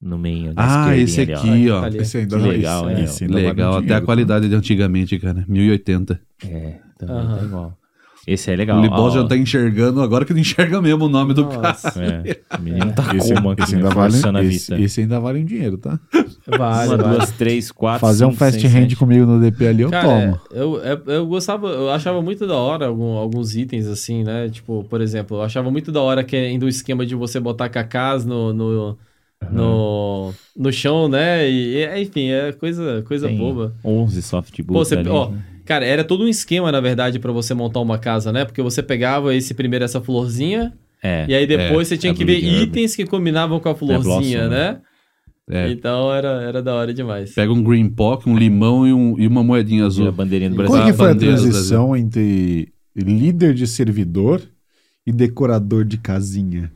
No 0.00 0.16
meio. 0.16 0.52
Ah, 0.56 0.96
esse 0.96 1.22
ali, 1.22 1.32
ó. 1.34 1.38
aqui, 1.38 1.70
ó. 1.70 1.80
Tá 1.80 1.86
ali. 1.86 1.98
Esse 1.98 2.18
ainda 2.18 2.38
Que 2.38 2.46
legal, 2.48 2.90
esse- 2.90 3.00
é, 3.00 3.04
esse 3.04 3.24
ainda 3.24 3.36
Legal, 3.36 3.74
um 3.74 3.76
até 3.78 3.94
a 3.94 4.00
qualidade 4.00 4.48
de 4.48 4.54
antigamente, 4.54 5.18
cara. 5.18 5.44
1080. 5.48 6.20
É, 6.46 6.74
também 6.98 7.16
Aham. 7.16 7.36
tá 7.38 7.44
igual. 7.44 7.78
Esse 8.26 8.50
é 8.52 8.56
legal. 8.56 8.78
o 8.78 8.82
Libol 8.82 9.10
já 9.10 9.24
tá 9.26 9.34
enxergando, 9.38 10.02
agora 10.02 10.22
que 10.22 10.34
não 10.34 10.40
enxerga 10.40 10.82
mesmo 10.82 11.06
o 11.06 11.08
nome 11.08 11.32
do 11.32 11.46
cara. 11.46 11.62
Nossa. 11.68 11.94
É, 12.04 12.38
o 12.58 12.60
menino 12.62 12.92
tá 12.92 13.16
Esse, 13.16 13.32
como 13.34 13.50
aqui, 13.50 13.62
esse 13.62 13.74
ainda 13.76 13.88
vale, 13.88 14.14
esse, 14.14 14.42
vista. 14.42 14.78
esse 14.80 15.00
ainda 15.00 15.18
vale 15.18 15.40
um 15.40 15.44
dinheiro, 15.46 15.78
tá? 15.78 15.98
Vale, 16.46 16.88
Uma, 16.94 16.96
vale. 16.98 17.16
duas, 17.16 17.30
três, 17.32 17.72
quatro, 17.72 18.00
Fazer 18.00 18.26
um 18.26 18.28
cinco, 18.30 18.38
fast 18.38 18.60
seis, 18.60 18.72
hand 18.74 18.80
sete. 18.82 18.96
comigo 18.96 19.24
no 19.24 19.40
DP 19.40 19.66
ali, 19.66 19.82
eu 19.82 19.90
Cara, 19.90 20.06
tomo. 20.06 20.40
eu, 20.52 20.76
eu, 20.78 21.02
eu 21.06 21.26
gostava, 21.26 21.68
eu 21.68 21.90
achava 21.90 22.20
muito 22.20 22.46
da 22.46 22.54
hora 22.56 22.86
algum- 22.86 23.16
alguns 23.16 23.56
itens 23.56 23.86
assim, 23.86 24.22
né? 24.24 24.48
Tipo, 24.50 24.84
por 24.84 25.00
exemplo, 25.00 25.38
eu 25.38 25.42
achava 25.42 25.70
muito 25.70 25.90
da 25.90 26.02
hora 26.02 26.22
que 26.22 26.36
ainda 26.36 26.66
o 26.66 26.68
esquema 26.68 27.06
de 27.06 27.14
você 27.14 27.40
botar 27.40 27.70
cacás 27.70 28.26
no, 28.26 28.52
no, 28.52 28.98
no, 29.50 30.32
no 30.56 30.72
chão, 30.72 31.08
né? 31.08 31.48
E, 31.48 32.02
enfim, 32.02 32.28
é 32.30 32.52
coisa, 32.52 33.02
coisa 33.06 33.28
Tem 33.28 33.36
boba. 33.38 33.74
11 33.84 34.22
softbooks 34.22 34.66
Pô, 34.66 34.84
você, 34.84 35.08
ó, 35.08 35.32
cara, 35.64 35.84
era 35.84 36.04
todo 36.04 36.24
um 36.24 36.28
esquema, 36.28 36.70
na 36.72 36.80
verdade, 36.80 37.18
pra 37.18 37.32
você 37.32 37.54
montar 37.54 37.80
uma 37.80 37.98
casa, 37.98 38.32
né? 38.32 38.44
Porque 38.44 38.62
você 38.62 38.82
pegava 38.82 39.34
esse 39.34 39.54
primeiro 39.54 39.84
essa 39.84 40.00
florzinha, 40.00 40.72
É. 41.02 41.24
e 41.28 41.34
aí 41.34 41.46
depois 41.46 41.88
você 41.88 41.96
tinha 41.96 42.12
é 42.12 42.14
que 42.16 42.24
ver 42.24 42.38
itens 42.42 42.94
que 42.96 43.04
combinavam 43.06 43.60
com 43.60 43.68
a 43.68 43.74
florzinha, 43.74 44.48
Blossom, 44.48 44.48
né? 44.50 44.80
É. 45.50 45.70
Então 45.70 46.12
era, 46.12 46.42
era 46.42 46.62
da 46.62 46.74
hora 46.74 46.92
demais. 46.92 47.32
Pega 47.34 47.50
um 47.50 47.62
green 47.62 47.88
pock, 47.88 48.28
um 48.28 48.36
limão 48.36 48.86
e, 48.86 48.92
um- 48.92 49.18
e 49.18 49.26
uma 49.26 49.42
moedinha 49.42 49.80
E 49.80 49.84
a 49.84 49.86
azul. 49.86 50.12
bandeirinha 50.12 50.50
do 50.50 50.56
Como 50.56 50.68
Brasil. 50.68 50.86
é 50.86 50.90
que 50.90 50.96
foi 50.96 51.06
a 51.10 51.14
bandeira 51.14 51.36
do 51.36 51.40
transição 51.42 51.96
entre 51.96 52.68
líder 52.94 53.54
de 53.54 53.66
servidor 53.66 54.42
e 55.06 55.12
decorador 55.12 55.86
de 55.86 55.96
casinha. 55.96 56.70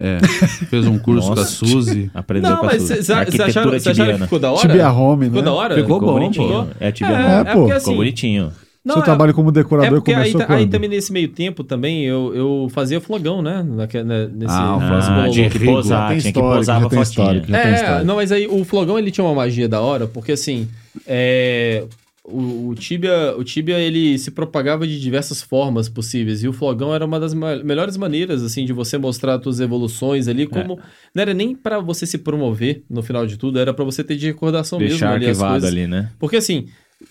É. 0.00 0.18
Fez 0.66 0.86
um 0.86 0.98
curso 0.98 1.28
Nossa. 1.30 1.34
com 1.34 1.40
a 1.40 1.44
Suzy. 1.70 2.10
Aprendeu 2.14 2.50
Não, 2.50 2.58
com 2.58 2.66
a 2.66 2.70
mas 2.72 2.82
Suzy. 2.82 3.00
acharam, 3.00 3.20
Arquitetura 3.20 3.80
vocês 3.80 3.98
acharam 3.98 4.16
que 4.18 4.24
ficou 4.24 4.38
da 4.38 4.52
hora? 4.52 4.60
Tibia 4.68 4.92
Home, 4.92 5.24
Ficou 5.26 5.40
né? 5.40 5.44
da 5.44 5.52
hora? 5.52 5.74
Ficou 5.74 6.00
bom, 6.00 6.06
bonitinho. 6.12 6.48
pô. 6.64 6.70
É 6.78 6.92
Tibia 6.92 7.14
É, 7.14 7.18
Home. 7.18 7.34
é, 7.34 7.44
pô. 7.44 7.44
porque 7.44 7.62
Ficou 7.64 7.72
assim, 7.76 7.96
bonitinho. 7.96 8.52
Não, 8.84 8.94
Seu 8.94 9.02
é- 9.02 9.04
trabalho 9.04 9.34
como 9.34 9.50
É 9.50 9.52
decorador 9.52 9.98
porque 9.98 10.12
aí, 10.12 10.16
começou 10.18 10.40
ta- 10.40 10.46
quando? 10.46 10.58
aí 10.60 10.66
também 10.68 10.88
nesse 10.88 11.12
meio 11.12 11.28
tempo 11.28 11.62
também 11.64 12.04
eu, 12.04 12.32
eu 12.34 12.68
fazia 12.70 13.00
flogão, 13.00 13.42
né? 13.42 13.62
Naque- 13.68 14.02
né, 14.02 14.28
nesse, 14.32 14.54
Ah, 14.54 14.78
Ah, 15.24 15.28
tinha 15.30 15.50
que 15.50 15.58
posar, 15.58 16.10
tinha 16.16 16.32
que 16.32 16.40
posar 16.40 16.80
pra 16.80 17.04
fotinha. 17.04 17.42
É, 17.52 17.74
história. 17.74 18.04
não, 18.04 18.14
mas 18.16 18.32
aí 18.32 18.46
o 18.46 18.64
flogão 18.64 18.98
ele 18.98 19.10
tinha 19.10 19.24
uma 19.24 19.34
magia 19.34 19.68
da 19.68 19.80
hora, 19.80 20.06
porque 20.06 20.32
assim, 20.32 20.68
é, 21.06 21.84
o, 22.30 22.68
o 22.68 22.74
Tibia, 22.74 23.34
o 23.36 23.42
Tibia 23.44 23.78
ele 23.78 24.18
se 24.18 24.30
propagava 24.30 24.86
de 24.86 25.00
diversas 25.00 25.40
formas 25.42 25.88
possíveis 25.88 26.42
e 26.42 26.48
o 26.48 26.52
flogão 26.52 26.94
era 26.94 27.04
uma 27.04 27.18
das 27.18 27.32
ma- 27.34 27.56
melhores 27.56 27.96
maneiras 27.96 28.42
assim 28.42 28.64
de 28.64 28.72
você 28.72 28.98
mostrar 28.98 29.36
as 29.36 29.42
suas 29.42 29.60
evoluções 29.60 30.28
ali, 30.28 30.46
como 30.46 30.78
não 31.14 31.22
era 31.22 31.32
nem 31.34 31.54
pra 31.54 31.80
você 31.80 32.06
se 32.06 32.18
promover 32.18 32.82
no 32.88 33.02
final 33.02 33.26
de 33.26 33.36
tudo, 33.36 33.58
era 33.58 33.72
pra 33.72 33.84
você 33.84 34.04
ter 34.04 34.16
de 34.16 34.26
recordação 34.26 34.78
mesmo 34.78 34.90
Deixar 34.98 35.14
ali 35.14 35.26
as 35.26 35.38
coisas. 35.38 35.70
ali, 35.70 35.86
né? 35.86 36.10
Porque 36.18 36.36
assim, 36.36 36.66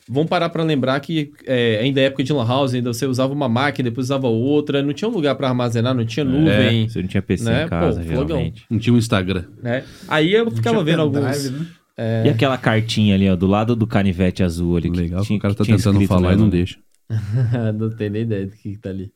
vamos 0.07 0.29
parar 0.29 0.49
pra 0.49 0.63
lembrar 0.63 0.99
que 0.99 1.31
é, 1.45 1.79
ainda 1.81 2.01
é 2.01 2.05
época 2.05 2.23
de 2.23 2.33
lan 2.33 2.45
house, 2.45 2.73
ainda 2.73 2.93
você 2.93 3.05
usava 3.05 3.33
uma 3.33 3.47
máquina, 3.49 3.89
depois 3.89 4.07
usava 4.07 4.27
outra, 4.27 4.83
não 4.83 4.93
tinha 4.93 5.09
um 5.09 5.13
lugar 5.13 5.35
pra 5.35 5.47
armazenar, 5.49 5.93
não 5.95 6.05
tinha 6.05 6.23
nuvem, 6.25 6.87
Você 6.89 7.01
não 7.01 7.07
tinha 7.07 7.21
PC 7.21 7.43
né? 7.45 7.63
em 7.65 7.67
casa, 7.69 8.01
Pô. 8.03 8.25
Não 8.69 8.79
tinha 8.79 8.93
um 8.93 8.97
Instagram. 8.97 9.45
né? 9.63 9.83
Aí 10.07 10.33
eu 10.33 10.49
ficava 10.51 10.83
vendo 10.83 11.01
alguns 11.01 11.25
Pendrive, 11.37 11.67
né? 11.97 12.27
E 12.27 12.29
aquela 12.29 12.57
cartinha 12.57 13.15
ali, 13.15 13.29
ó, 13.29 13.35
do 13.35 13.47
lado 13.47 13.75
do 13.75 13.87
canivete 13.87 14.43
azul 14.43 14.77
ali. 14.77 14.89
que 14.91 14.97
Legal 14.97 15.21
que 15.21 15.27
tinha- 15.27 15.37
o 15.39 15.41
cara 15.41 15.53
tá 15.55 15.63
tentando 15.65 16.01
falar 16.07 16.33
e 16.33 16.35
não 16.35 16.49
deixa. 16.49 16.77
não 17.77 17.89
tenho 17.89 18.11
nem 18.11 18.21
ideia 18.23 18.45
do 18.45 18.51
que, 18.53 18.71
que 18.71 18.77
tá 18.77 18.89
ali. 18.89 19.11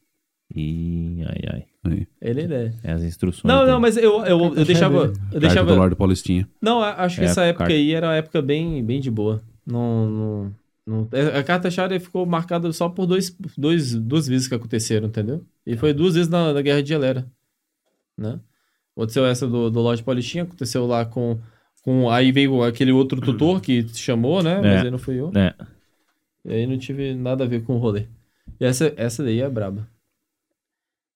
Ih, 0.56 1.24
ai, 1.28 1.42
ai. 1.54 1.64
Aí. 1.84 2.08
É 2.20 2.34
nem 2.34 2.46
ideia. 2.46 2.76
É 2.84 2.92
as 2.92 3.04
instruções. 3.04 3.44
Não, 3.44 3.66
não, 3.66 3.80
mas 3.80 3.98
eu, 3.98 4.24
eu, 4.26 4.54
eu 4.56 4.66
deixava. 4.66 4.98
Eu 4.98 5.12
Carta 5.14 5.30
do 5.32 5.40
deixava. 5.40 5.74
Lorde 5.74 5.96
Paulistinha. 5.96 6.48
Não, 6.62 6.82
acho 6.82 7.16
que 7.18 7.22
É, 7.24 7.26
essa 7.26 7.44
época 7.44 7.64
carta. 7.66 7.74
aí 7.74 7.92
era 7.94 8.08
uma 8.08 8.16
época 8.16 8.42
bem, 8.42 8.84
bem 8.84 9.00
de 9.00 9.10
boa. 9.10 9.42
Não. 9.66 10.10
não, 10.10 10.56
não- 10.86 11.08
é, 11.12 11.38
a 11.40 11.44
carta 11.44 11.72
chave 11.72 12.00
ficou 12.00 12.26
marcada 12.26 12.72
só 12.74 12.88
por 12.90 13.06
dois, 13.08 13.36
dois, 13.58 13.96
duas 13.96 14.28
vezes 14.28 14.48
que 14.48 14.54
aconteceram, 14.56 15.08
entendeu? 15.08 15.44
E 15.66 15.76
foi 15.78 15.94
duas 15.94 16.14
vezes 16.16 16.30
na, 16.30 16.54
na 16.54 16.62
Guerra 16.62 16.84
de 16.84 16.90
Gelera. 16.90 17.26
Né? 18.18 18.40
Aconteceu 18.96 19.26
essa 19.26 19.48
do, 19.48 19.72
do 19.72 19.80
Lorde 19.80 20.04
Paulistinha, 20.04 20.44
aconteceu 20.44 20.86
lá 20.86 21.06
com, 21.06 21.40
com. 21.82 22.10
Aí 22.10 22.32
veio 22.32 22.64
aquele 22.64 22.92
outro 22.92 23.20
tutor 23.22 23.60
que 23.62 23.84
te 23.84 23.98
chamou, 24.00 24.42
né? 24.44 24.56
Mas 24.58 24.66
É. 24.66 24.82
aí 24.82 24.92
não 24.92 24.98
fui 25.00 25.20
eu. 25.20 25.32
É. 25.36 25.54
E 26.46 26.54
aí 26.54 26.66
não 26.68 26.78
tive 26.78 27.14
nada 27.16 27.44
a 27.44 27.48
ver 27.48 27.64
com 27.64 27.76
o 27.76 27.80
rolê. 27.80 28.06
E 28.60 28.66
essa, 28.66 28.94
essa 28.98 29.24
daí 29.24 29.40
é 29.42 29.50
braba. 29.50 29.88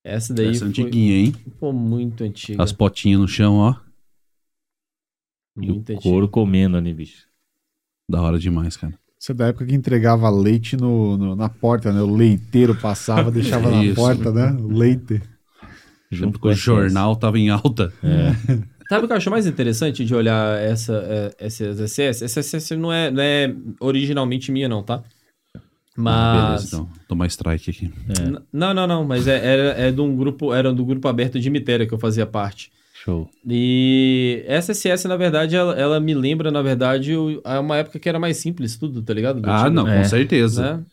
Essa 0.04 0.32
daí 0.32 0.50
Essa 0.50 0.60
foi 0.60 0.68
antiguinha, 0.68 1.16
hein? 1.16 1.34
pô, 1.58 1.72
muito 1.72 2.22
antiga. 2.22 2.62
As 2.62 2.72
potinhas 2.72 3.20
no 3.20 3.26
chão, 3.26 3.56
ó. 3.56 3.74
E 5.56 5.70
o 5.70 5.74
Muito 5.74 5.90
antiga. 5.92 6.00
couro 6.02 6.28
comendo 6.28 6.76
ali, 6.76 6.94
bicho. 6.94 7.26
Da 8.08 8.20
hora 8.22 8.38
demais, 8.38 8.76
cara. 8.76 8.94
Isso 9.18 9.32
é 9.32 9.34
da 9.34 9.46
época 9.48 9.66
que 9.66 9.74
entregava 9.74 10.28
leite 10.30 10.76
no, 10.76 11.16
no- 11.16 11.34
na 11.34 11.48
porta, 11.48 11.92
né? 11.92 12.00
O 12.02 12.14
leiteiro 12.14 12.74
passava, 12.76 13.30
deixava 13.32 13.68
na 13.70 13.94
porta, 13.94 14.30
né? 14.30 14.52
O 14.52 14.68
leite. 14.68 15.20
Junto 16.12 16.38
o 16.46 16.52
jornal 16.54 17.16
tava 17.16 17.36
em 17.38 17.48
alta. 17.50 17.92
Sabe 18.88 19.04
o 19.04 19.06
que 19.08 19.12
eu 19.12 19.16
acho 19.16 19.30
mais 19.30 19.46
interessante 19.46 20.04
de 20.04 20.14
olhar 20.14 20.58
essa, 20.60 20.94
é, 21.38 21.46
essas 21.46 21.80
SS? 21.80 22.24
Essa 22.24 22.40
SS 22.40 22.76
não 22.76 22.92
é, 22.92 23.10
não 23.10 23.22
é 23.22 23.54
originalmente 23.80 24.52
minha, 24.52 24.68
não, 24.68 24.82
tá? 24.82 25.02
Mas. 25.96 26.46
Beleza, 26.46 26.66
então. 26.66 26.88
Tomar 27.08 27.26
strike 27.26 27.70
aqui. 27.70 27.92
N- 28.20 28.38
Não, 28.52 28.74
não, 28.74 28.86
não, 28.86 29.04
mas 29.04 29.26
é, 29.26 29.36
era, 29.44 29.62
é 29.80 29.90
de 29.90 30.00
um 30.00 30.14
grupo, 30.14 30.52
era 30.52 30.72
do 30.72 30.84
grupo 30.84 31.08
aberto 31.08 31.40
de 31.40 31.48
Mitéria 31.50 31.86
que 31.86 31.94
eu 31.94 31.98
fazia 31.98 32.26
parte. 32.26 32.70
Show. 33.02 33.30
E 33.48 34.42
essa 34.46 34.72
SS, 34.72 35.06
na 35.08 35.16
verdade, 35.16 35.56
ela, 35.56 35.74
ela 35.74 35.98
me 36.00 36.12
lembra, 36.14 36.50
na 36.50 36.60
verdade, 36.60 37.12
é 37.44 37.58
uma 37.58 37.76
época 37.78 37.98
que 37.98 38.08
era 38.08 38.18
mais 38.18 38.36
simples 38.36 38.76
tudo, 38.76 39.00
tá 39.02 39.14
ligado? 39.14 39.40
Do 39.40 39.48
Ah, 39.50 39.64
time, 39.64 39.74
não, 39.76 39.88
É. 39.88 39.98
com 39.98 40.04
certeza. 40.04 40.84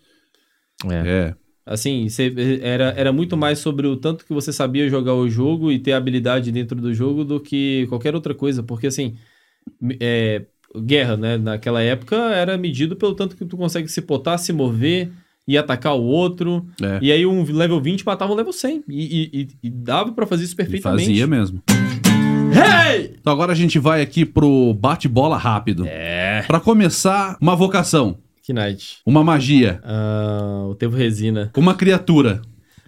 né? 0.85 0.95
É. 1.03 1.09
É. 1.29 1.35
Assim, 1.65 2.09
você- 2.09 2.59
era, 2.61 2.93
era 2.97 3.13
muito 3.13 3.37
mais 3.37 3.59
sobre 3.59 3.87
o 3.87 3.95
tanto 3.95 4.25
que 4.25 4.33
você 4.33 4.51
sabia 4.51 4.89
jogar 4.89 5.13
o 5.13 5.29
jogo 5.29 5.71
e 5.71 5.79
ter 5.79 5.93
habilidade 5.93 6.51
dentro 6.51 6.79
do 6.81 6.93
jogo 6.93 7.23
do 7.23 7.39
que 7.39 7.85
qualquer 7.87 8.13
outra 8.15 8.33
coisa. 8.35 8.61
Porque, 8.61 8.87
assim, 8.87 9.15
é, 9.99 10.41
guerra, 10.83 11.15
né? 11.15 11.37
Naquela 11.37 11.81
época 11.81 12.15
era 12.15 12.57
medido 12.57 12.95
pelo 12.95 13.15
tanto 13.15 13.37
que 13.37 13.45
tu 13.45 13.55
consegue 13.55 13.87
se 13.87 14.01
potar, 14.01 14.37
se 14.37 14.51
mover 14.51 15.09
e 15.47 15.57
atacar 15.57 15.95
o 15.95 16.01
outro. 16.03 16.65
É. 16.81 16.99
E 17.01 17.11
aí 17.11 17.25
um 17.25 17.43
level 17.43 17.79
20 17.79 18.05
matava 18.05 18.33
um 18.33 18.35
level 18.35 18.51
100. 18.53 18.83
E, 18.89 19.29
e- 19.33 19.41
e- 19.41 19.47
e 19.63 19.69
dava 19.69 20.11
pra 20.11 20.25
fazer 20.25 20.43
isso 20.43 20.53
E 20.53 20.57
perfeitamente. 20.57 21.05
fazia 21.07 21.27
mesmo. 21.27 21.61
Hey! 22.53 23.15
Então 23.19 23.33
agora 23.33 23.51
a 23.51 23.55
gente 23.55 23.79
vai 23.79 24.01
aqui 24.01 24.25
pro 24.25 24.73
bate-bola 24.75 25.37
rápido. 25.37 25.85
É. 25.87 26.43
Pra 26.45 26.59
começar, 26.59 27.37
uma 27.41 27.55
vocação, 27.55 28.17
Knight. 28.51 28.97
uma 29.05 29.23
magia, 29.23 29.79
Ah, 29.83 30.65
o 30.69 30.75
Tevo 30.75 30.97
Resina. 30.97 31.51
uma 31.55 31.73
criatura, 31.75 32.41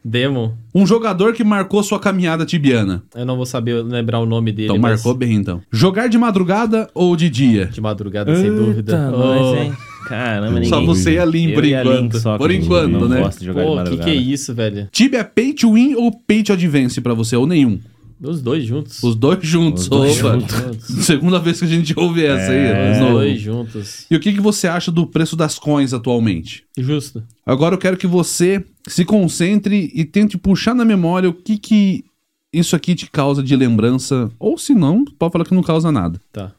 Demon. 0.04 0.52
um 0.74 0.86
jogador 0.86 1.34
que 1.34 1.44
marcou 1.44 1.82
sua 1.84 2.00
caminhada 2.00 2.46
tibiana. 2.46 3.04
Eu 3.16 3.26
não 3.26 3.36
vou 3.38 3.46
saber 3.46 3.82
lembrar 3.84 4.20
o 4.20 4.26
nome 4.26 4.52
dele. 4.52 4.68
Então 4.68 4.78
mas 4.78 4.94
marcou 5.04 5.14
bem, 5.16 5.34
então. 5.34 5.62
Jogar 5.72 6.08
de 6.08 6.18
madrugada 6.18 6.90
ou 6.94 7.16
de 7.16 7.30
dia? 7.30 7.66
De 7.66 7.80
madrugada, 7.82 8.36
sem 8.36 8.54
dúvida. 8.54 8.94
Eita, 8.94 9.12
Oh. 9.16 9.18
nós, 9.18 9.58
hein? 9.60 9.74
Caramba, 10.08 10.52
ninguém. 10.52 10.70
Só 10.70 10.86
você 10.86 11.14
e 11.14 11.18
a 11.20 11.26
Lin, 11.26 11.54
por 11.54 11.64
Lin 11.64 11.74
enquanto. 11.74 12.12
que 12.22 12.38
Por 12.38 12.52
enquanto, 12.52 12.92
não 12.92 13.08
né? 13.10 13.22
gosta 13.22 13.40
de 13.40 13.46
jogar 13.48 13.62
de 13.62 13.66
Pô, 13.68 13.72
que 13.72 13.78
madrugada. 13.78 14.12
que 14.12 14.16
é 14.16 14.20
isso, 14.22 14.54
velho? 14.54 14.88
Tibia 14.92 15.20
é 15.22 15.24
pay 15.24 15.52
to 15.54 15.74
win 15.74 15.96
ou 15.96 16.12
pay 16.12 16.44
to 16.44 16.54
advance 16.54 17.02
pra 17.02 17.16
você? 17.16 17.36
Ou 17.36 17.48
nenhum? 17.48 17.80
Os 18.22 18.42
dois 18.42 18.64
juntos. 18.64 19.04
Os 19.04 19.16
dois 19.16 19.46
juntos. 19.46 19.84
Os 19.84 19.90
dois 19.90 20.24
Opa. 20.24 20.40
juntos. 20.40 20.86
Segunda 21.06 21.40
vez 21.40 21.60
que 21.60 21.66
a 21.66 21.68
gente 21.68 21.94
ouve 21.98 22.26
essa 22.26 22.52
aí. 22.52 22.92
Os 22.92 23.12
dois 23.12 23.42
juntos. 23.42 24.06
E 24.10 24.16
o 24.16 24.20
que, 24.20 24.34
que 24.34 24.40
você 24.40 24.68
acha 24.68 24.92
do 24.92 25.06
preço 25.06 25.36
das 25.36 25.60
coins 25.60 25.94
atualmente? 25.94 26.66
Justo. 26.78 27.24
Agora 27.46 27.76
eu 27.76 27.80
quero 27.80 27.98
que 27.98 28.08
você 28.08 28.64
se 28.88 29.04
concentre 29.04 29.92
e 29.94 30.06
tente 30.06 30.38
puxar 30.38 30.74
na 30.74 30.86
memória 30.86 31.30
o 31.30 31.34
que 31.34 31.58
que 31.58 32.06
isso 32.54 32.76
aqui 32.76 32.96
te 32.96 33.10
causa 33.12 33.44
de 33.44 33.56
lembrança. 33.56 34.32
Ou 34.40 34.58
se 34.58 34.74
não, 34.74 35.04
pode 35.04 35.34
falar 35.34 35.46
que 35.46 35.54
não 35.54 35.64
causa 35.64 35.92
nada. 35.92 36.20
Tá. 36.32 36.54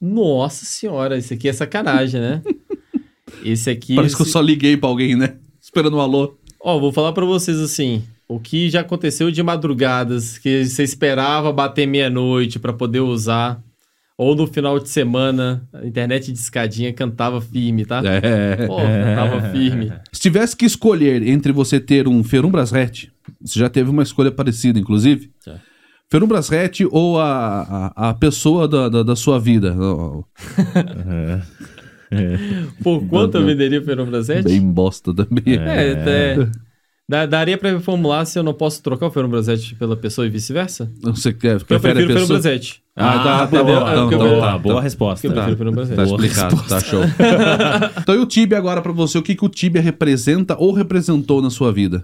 Nossa 0.00 0.64
senhora, 0.64 1.16
esse 1.16 1.32
aqui 1.32 1.48
é 1.48 1.52
sacanagem, 1.52 2.20
né? 2.20 2.42
Esse 3.50 3.70
aqui. 3.70 3.94
Parece 3.94 4.14
que 4.16 4.22
eu 4.22 4.24
esse- 4.24 4.32
só 4.32 4.40
liguei 4.40 4.76
pra 4.76 4.88
alguém, 4.88 5.14
né? 5.16 5.34
Esperando 5.60 5.96
um 5.96 6.00
alô. 6.00 6.36
Ó, 6.60 6.78
vou 6.80 6.92
falar 6.92 7.12
pra 7.12 7.24
vocês 7.24 7.58
assim. 7.58 8.02
O 8.28 8.40
que 8.40 8.68
já 8.68 8.80
aconteceu 8.80 9.30
de 9.30 9.42
madrugadas 9.42 10.36
que 10.38 10.64
você 10.64 10.82
esperava 10.82 11.52
bater 11.52 11.86
meia-noite 11.86 12.58
pra 12.58 12.72
poder 12.72 12.98
usar, 13.00 13.62
ou 14.18 14.34
no 14.34 14.46
final 14.48 14.80
de 14.80 14.88
semana, 14.88 15.68
a 15.72 15.86
internet 15.86 16.32
de 16.32 16.38
escadinha 16.38 16.92
cantava 16.92 17.40
firme, 17.40 17.84
tá? 17.84 18.02
É. 18.04 18.66
Pô, 18.66 18.76
cantava 18.78 19.50
firme. 19.52 19.92
Se 20.12 20.20
tivesse 20.20 20.56
que 20.56 20.64
escolher 20.64 21.22
entre 21.22 21.52
você 21.52 21.78
ter 21.78 22.08
um 22.08 22.24
Ferumbras 22.24 22.72
Ret, 22.72 23.12
você 23.40 23.60
já 23.60 23.68
teve 23.68 23.90
uma 23.90 24.02
escolha 24.02 24.32
parecida, 24.32 24.78
inclusive. 24.78 25.30
Já. 25.46 25.60
Ferumbras 26.10 26.48
Ret 26.48 26.84
ou 26.90 27.18
a, 27.20 27.92
a, 27.96 28.08
a 28.10 28.14
pessoa 28.14 28.66
da, 28.68 28.88
da, 28.88 29.02
da 29.02 29.16
sua 29.16 29.38
vida? 29.38 29.76
Por 32.82 33.06
quanto 33.08 33.38
eu 33.38 33.44
venderia 33.46 33.80
o 33.80 33.84
Fenômeno 33.84 34.22
7? 34.22 34.44
Bem 34.44 34.60
bosta 34.60 35.12
também. 35.14 35.42
É, 35.56 35.92
até. 35.92 36.48
Dá- 37.08 37.24
daria 37.24 37.56
pra 37.56 37.70
reformular 37.70 38.26
se 38.26 38.36
eu 38.36 38.42
não 38.42 38.52
posso 38.52 38.82
trocar 38.82 39.06
o 39.06 39.10
Fernando 39.12 39.30
Brasete 39.30 39.76
pela 39.76 39.96
pessoa 39.96 40.26
e 40.26 40.30
vice-versa? 40.30 40.90
Você 41.02 41.32
quer, 41.32 41.52
Eu 41.54 41.60
prefiro 41.60 41.76
o 41.76 41.80
Fernando 41.94 42.08
pessoa? 42.08 42.26
Brasete. 42.40 42.82
Ah, 42.96 43.18
tá, 43.22 43.46
tá 43.46 43.62
bom. 43.62 43.70
É 43.70 43.92
Então, 43.92 43.94
eu 44.00 44.06
então 44.06 44.40
tá, 44.40 44.52
Tá, 44.52 44.58
boa 44.58 44.74
tá. 44.76 44.80
resposta. 44.80 45.26
Eu 45.26 45.32
prefiro 45.32 45.54
o 45.54 45.56
Fernando 45.56 45.88
Tá. 45.88 46.04
Boa 46.04 46.06
explicado, 46.16 46.68
tá 46.68 46.80
show. 46.80 47.02
então 48.02 48.14
e 48.14 48.18
o 48.18 48.26
Tibia 48.26 48.58
agora 48.58 48.82
pra 48.82 48.90
você? 48.92 49.16
O 49.18 49.22
que, 49.22 49.36
que 49.36 49.44
o 49.44 49.48
Tibia 49.48 49.80
representa 49.80 50.56
ou 50.58 50.72
representou 50.72 51.40
na 51.40 51.48
sua 51.50 51.72
vida? 51.72 52.02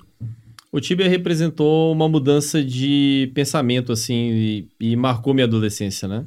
O 0.70 0.80
Tibia 0.80 1.08
representou 1.08 1.92
uma 1.92 2.08
mudança 2.08 2.62
de 2.62 3.30
pensamento, 3.34 3.90
assim, 3.92 4.14
e, 4.14 4.68
e 4.92 4.96
marcou 4.96 5.34
minha 5.34 5.46
adolescência, 5.46 6.06
né? 6.06 6.24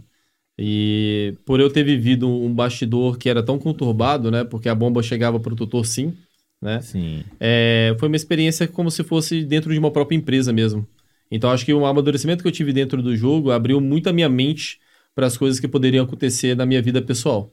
E 0.58 1.34
por 1.46 1.60
eu 1.60 1.70
ter 1.70 1.84
vivido 1.84 2.30
um 2.30 2.54
bastidor 2.54 3.18
que 3.18 3.30
era 3.30 3.44
tão 3.44 3.60
conturbado, 3.60 4.32
né? 4.32 4.44
Porque 4.44 4.70
a 4.70 4.76
bomba 4.76 5.04
chegava 5.04 5.40
pro 5.40 5.56
tutor 5.56 5.86
sim, 5.86 6.14
né? 6.62 6.82
Sim. 6.82 7.24
É, 7.40 7.96
foi 8.00 8.08
uma 8.08 8.16
experiência 8.16 8.68
como 8.68 8.90
se 8.90 9.04
fosse 9.04 9.44
dentro 9.44 9.72
de 9.74 9.80
uma 9.80 9.92
própria 9.92 10.16
empresa 10.16 10.54
mesmo. 10.54 10.88
Então 11.30 11.50
acho 11.50 11.66
que 11.66 11.74
o 11.74 11.86
amadurecimento 11.86 12.42
que 12.42 12.48
eu 12.48 12.52
tive 12.54 12.72
dentro 12.72 13.02
do 13.02 13.16
jogo 13.16 13.52
abriu 13.52 13.82
muito 13.82 14.08
a 14.10 14.14
minha 14.14 14.30
mente 14.30 14.80
para 15.14 15.26
as 15.26 15.38
coisas 15.38 15.60
que 15.60 15.68
poderiam 15.68 16.06
acontecer 16.06 16.56
na 16.56 16.66
minha 16.66 16.82
vida 16.82 17.02
pessoal. 17.02 17.52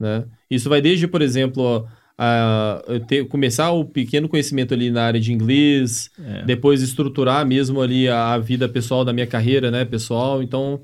Né? 0.00 0.24
Isso 0.50 0.68
vai 0.68 0.80
desde, 0.80 1.06
por 1.06 1.22
exemplo, 1.22 1.62
ó, 1.62 1.86
a, 2.18 2.82
ter, 3.06 3.26
começar 3.28 3.70
o 3.70 3.84
pequeno 3.84 4.28
conhecimento 4.28 4.74
ali 4.74 4.90
na 4.90 5.04
área 5.04 5.20
de 5.20 5.32
inglês, 5.32 6.10
É. 6.18 6.44
depois 6.44 6.82
estruturar 6.82 7.46
mesmo 7.46 7.80
ali 7.80 8.08
a, 8.08 8.34
a 8.34 8.38
vida 8.38 8.68
pessoal 8.68 9.04
da 9.04 9.12
minha 9.12 9.26
carreira, 9.26 9.70
né, 9.70 9.84
pessoal. 9.84 10.42
Então 10.42 10.80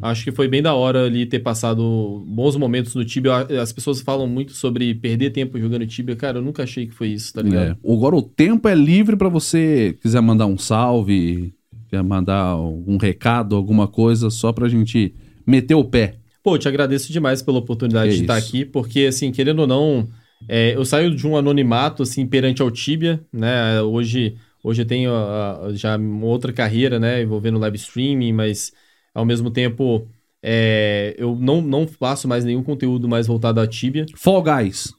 Acho 0.00 0.24
que 0.24 0.32
foi 0.32 0.48
bem 0.48 0.60
da 0.62 0.74
hora 0.74 1.04
ali 1.04 1.26
ter 1.26 1.38
passado 1.38 2.24
bons 2.26 2.56
momentos 2.56 2.94
no 2.94 3.04
Tibia. 3.04 3.46
As 3.60 3.72
pessoas 3.72 4.00
falam 4.00 4.26
muito 4.26 4.52
sobre 4.52 4.94
perder 4.94 5.30
tempo 5.30 5.60
jogando 5.60 5.86
Tibia. 5.86 6.16
Cara, 6.16 6.38
eu 6.38 6.42
nunca 6.42 6.64
achei 6.64 6.86
que 6.86 6.94
foi 6.94 7.08
isso, 7.08 7.32
tá 7.32 7.42
ligado? 7.42 7.78
É. 7.84 7.92
Agora 7.92 8.16
o 8.16 8.22
tempo 8.22 8.68
é 8.68 8.74
livre 8.74 9.16
pra 9.16 9.28
você 9.28 9.96
quiser 10.02 10.20
mandar 10.20 10.46
um 10.46 10.58
salve, 10.58 11.54
quer 11.88 12.02
mandar 12.02 12.38
algum 12.38 12.96
recado, 12.96 13.54
alguma 13.54 13.86
coisa, 13.86 14.30
só 14.30 14.52
pra 14.52 14.68
gente 14.68 15.14
meter 15.46 15.74
o 15.74 15.84
pé. 15.84 16.16
Pô, 16.42 16.56
eu 16.56 16.58
te 16.58 16.66
agradeço 16.66 17.12
demais 17.12 17.40
pela 17.40 17.58
oportunidade 17.58 18.10
Que 18.10 18.16
de 18.16 18.22
estar 18.22 18.36
aqui, 18.36 18.64
porque, 18.64 19.00
assim, 19.02 19.30
querendo 19.30 19.60
ou 19.60 19.66
não, 19.66 20.08
é, 20.48 20.74
eu 20.74 20.84
saio 20.84 21.14
de 21.14 21.26
um 21.26 21.36
anonimato, 21.36 22.02
assim, 22.02 22.26
perante 22.26 22.60
ao 22.62 22.70
Tibia, 22.70 23.20
né? 23.32 23.80
Hoje, 23.82 24.36
hoje 24.64 24.82
eu 24.82 24.86
tenho 24.86 25.12
ah, 25.12 25.68
já 25.72 25.96
uma 25.96 26.26
outra 26.26 26.52
carreira, 26.52 26.98
né? 26.98 27.22
Envolvendo 27.22 27.58
live 27.58 27.76
streaming, 27.76 28.32
mas, 28.32 28.72
ao 29.14 29.24
mesmo 29.24 29.50
tempo, 29.50 30.06
é, 30.42 31.14
eu 31.18 31.36
não, 31.40 31.60
não 31.60 31.86
faço 31.86 32.26
mais 32.26 32.44
nenhum 32.44 32.62
conteúdo 32.62 33.08
mais 33.08 33.26
voltado 33.26 33.60
à 33.60 33.66
Tibia. 33.66 34.06
Fall 34.16 34.42
Guys. 34.42 34.92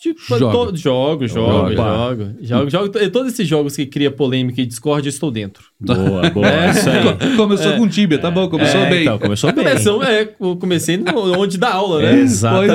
Tipo, 0.00 0.18
Joga. 0.38 0.52
to- 0.72 0.76
jogo, 0.78 1.28
jogo, 1.28 1.74
jogo, 1.74 2.34
jogo, 2.40 2.70
jogo. 2.70 3.10
Todos 3.10 3.34
esses 3.34 3.46
jogos 3.46 3.76
que 3.76 3.84
cria 3.84 4.10
polêmica 4.10 4.62
e 4.62 4.64
discórdia, 4.64 5.08
eu 5.08 5.12
estou 5.12 5.30
dentro. 5.30 5.64
Boa, 5.78 6.30
boa. 6.30 6.46
É. 6.48 6.70
Isso 6.70 6.88
aí. 6.88 7.36
Começou 7.36 7.72
com 7.76 7.86
Tibia, 7.86 8.18
tá 8.18 8.30
bom, 8.30 8.48
começou 8.48 8.80
É, 8.80 8.88
bem. 8.88 9.02
Então, 9.02 9.18
começou 9.18 9.52
bem. 9.52 9.62
Começou, 9.62 10.02
é, 10.02 10.34
eu 10.40 10.56
comecei 10.56 10.96
no- 10.96 11.38
onde 11.38 11.58
dá 11.58 11.74
aula, 11.74 12.00
né? 12.00 12.18
Exatamente, 12.18 12.70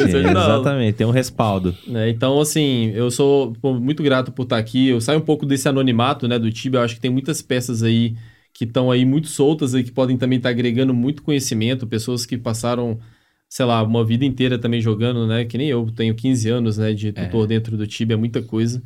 Pois 0.00 0.14
é, 0.14 0.18
exatamente. 0.30 0.94
Tem 0.96 1.06
um 1.06 1.10
respaldo. 1.10 1.76
né? 1.86 2.08
Então, 2.08 2.40
assim, 2.40 2.90
eu 2.94 3.10
sou 3.10 3.52
pô, 3.60 3.74
muito 3.74 4.02
grato 4.02 4.32
por 4.32 4.44
estar 4.44 4.56
aqui. 4.56 4.88
Eu 4.88 5.00
saio 5.02 5.18
um 5.18 5.22
pouco 5.22 5.44
desse 5.44 5.68
anonimato, 5.68 6.26
né, 6.26 6.38
do 6.38 6.50
Tibia. 6.50 6.80
Eu 6.80 6.84
acho 6.84 6.94
que 6.94 7.00
tem 7.02 7.10
muitas 7.10 7.42
peças 7.42 7.82
aí 7.82 8.14
que 8.52 8.64
estão 8.64 8.90
aí 8.90 9.04
muito 9.04 9.28
soltas 9.28 9.74
e 9.74 9.82
que 9.84 9.90
podem 9.92 10.16
também 10.18 10.36
estar 10.38 10.50
agregando 10.50 10.94
muito 10.94 11.22
conhecimento. 11.22 11.86
Pessoas 11.86 12.26
que 12.26 12.36
passaram, 12.38 13.00
sei 13.48 13.64
lá, 13.66 13.82
uma 13.82 14.04
vida 14.04 14.24
inteira 14.24 14.58
também 14.58 14.80
jogando, 14.80 15.26
né? 15.26 15.44
Que 15.44 15.58
nem 15.58 15.68
eu, 15.68 15.90
tenho 15.92 16.14
15 16.14 16.48
anos, 16.50 16.78
né, 16.78 16.92
de 16.94 17.12
tutor 17.12 17.46
dentro 17.46 17.76
do 17.76 17.86
Tibia, 17.86 18.14
é 18.14 18.16
muita 18.18 18.42
coisa. 18.42 18.82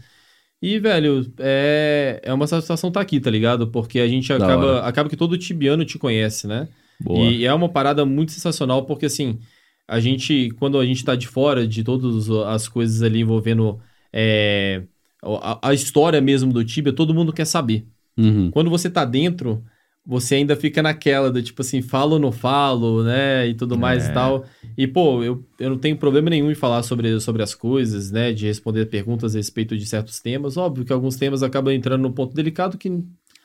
E, 0.61 0.78
velho, 0.78 1.33
é, 1.39 2.20
é 2.25 2.33
uma 2.33 2.47
satisfação 2.47 2.89
estar 2.89 3.01
aqui, 3.01 3.20
tá 3.20 3.31
ligado? 3.31 3.70
Porque 3.70 4.01
a 4.01 4.09
gente 4.09 4.36
Da 4.36 4.36
acaba, 4.36 4.67
hora. 4.67 4.86
acaba 4.86 5.09
que 5.11 5.17
todo 5.17 5.36
tibiano 5.39 5.85
te 5.85 5.99
conhece, 5.99 6.47
né? 6.47 6.69
Boa. 6.99 7.33
E 7.33 7.45
é 7.45 7.53
uma 7.53 7.69
parada 7.69 8.07
muito 8.07 8.33
sensacional, 8.33 8.86
porque 8.86 9.07
assim, 9.07 9.39
a 9.86 10.01
gente, 10.01 10.51
quando 10.59 10.78
a 10.78 10.86
gente 10.86 11.05
tá 11.05 11.15
de 11.15 11.28
fora 11.28 11.67
de 11.67 11.85
todas 11.85 12.28
as 12.31 12.69
coisas 12.69 13.03
ali 13.03 13.20
envolvendo 13.20 13.81
é, 14.12 14.86
a, 15.23 15.69
a 15.70 15.75
história 15.75 16.20
mesmo 16.20 16.53
do 16.53 16.65
Tibia, 16.65 16.93
todo 16.93 17.15
mundo 17.15 17.33
quer 17.33 17.45
saber. 17.45 17.86
Uhum. 18.17 18.51
Quando 18.51 18.70
você 18.70 18.89
tá 18.89 19.05
dentro, 19.05 19.62
você 20.05 20.36
ainda 20.36 20.55
fica 20.57 20.83
naquela 20.83 21.31
do 21.31 21.43
tipo 21.43 21.62
assim, 21.62 21.83
falo 21.83 22.15
ou 22.15 22.19
não 22.19 22.33
falo, 22.33 23.03
né? 23.03 23.47
E 23.49 23.55
tudo 23.55 23.77
mais 23.77 24.07
É. 24.07 24.11
e 24.11 24.12
tal. 24.15 24.45
E, 24.78 24.86
pô, 24.86 25.23
eu, 25.23 25.45
eu 25.59 25.70
não 25.70 25.78
tenho 25.78 25.97
problema 25.97 26.31
nenhum 26.31 26.51
em 26.51 26.55
falar 26.55 26.83
sobre, 26.83 27.19
sobre 27.20 27.43
as 27.43 27.55
coisas, 27.55 28.11
né? 28.11 28.33
De 28.33 28.47
responder 28.47 28.86
perguntas 28.86 29.35
a 29.35 29.39
respeito 29.39 29.77
de 29.77 29.86
certos 29.86 30.20
temas. 30.20 30.57
Óbvio 30.57 30.85
que 30.85 30.93
alguns 30.93 31.17
temas 31.17 31.43
acabam 31.43 31.73
entrando 31.75 32.03
num 32.03 32.12
ponto 32.12 32.35
delicado 32.35 32.78
que 32.78 32.91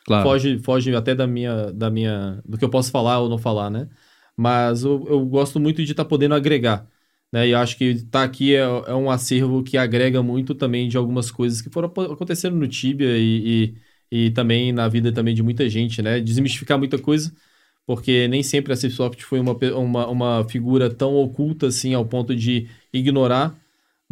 Claro. 0.05 0.23
foge, 0.27 0.59
foge 0.59 0.95
até 0.95 1.13
da 1.13 1.27
minha, 1.27 1.71
da 1.71 1.89
minha. 1.89 2.41
do 2.45 2.57
que 2.57 2.65
eu 2.65 2.69
posso 2.69 2.91
falar 2.91 3.19
ou 3.19 3.29
não 3.29 3.37
falar, 3.37 3.69
né? 3.69 3.87
Mas 4.35 4.83
eu, 4.83 5.05
eu 5.07 5.25
gosto 5.25 5.59
muito 5.59 5.83
de 5.83 5.91
estar 5.91 6.05
podendo 6.05 6.33
agregar. 6.35 6.87
Né? 7.31 7.47
E 7.47 7.51
eu 7.51 7.59
acho 7.59 7.77
que 7.77 7.85
estar 7.85 8.23
aqui 8.23 8.55
é, 8.55 8.59
é 8.59 8.93
um 8.95 9.09
acervo 9.09 9.63
que 9.63 9.77
agrega 9.77 10.21
muito 10.21 10.53
também 10.55 10.87
de 10.89 10.97
algumas 10.97 11.31
coisas 11.31 11.61
que 11.61 11.69
foram 11.69 11.87
acontecendo 12.11 12.55
no 12.55 12.67
Tibia 12.67 13.17
e, 13.17 13.21
e, 13.45 13.75
e 14.11 14.31
também 14.31 14.71
na 14.71 14.87
vida 14.87 15.11
também 15.11 15.33
de 15.35 15.43
muita 15.43 15.69
gente, 15.69 16.01
né? 16.01 16.19
Desmistificar 16.19 16.77
muita 16.77 16.97
coisa, 16.99 17.31
porque 17.85 18.27
nem 18.27 18.43
sempre 18.43 18.73
a 18.73 18.75
Cipsoft 18.75 19.21
foi 19.23 19.39
uma, 19.39 19.53
uma, 19.77 20.07
uma 20.07 20.45
figura 20.49 20.89
tão 20.89 21.15
oculta 21.15 21.67
assim 21.67 21.93
ao 21.93 22.05
ponto 22.05 22.35
de 22.35 22.67
ignorar. 22.93 23.57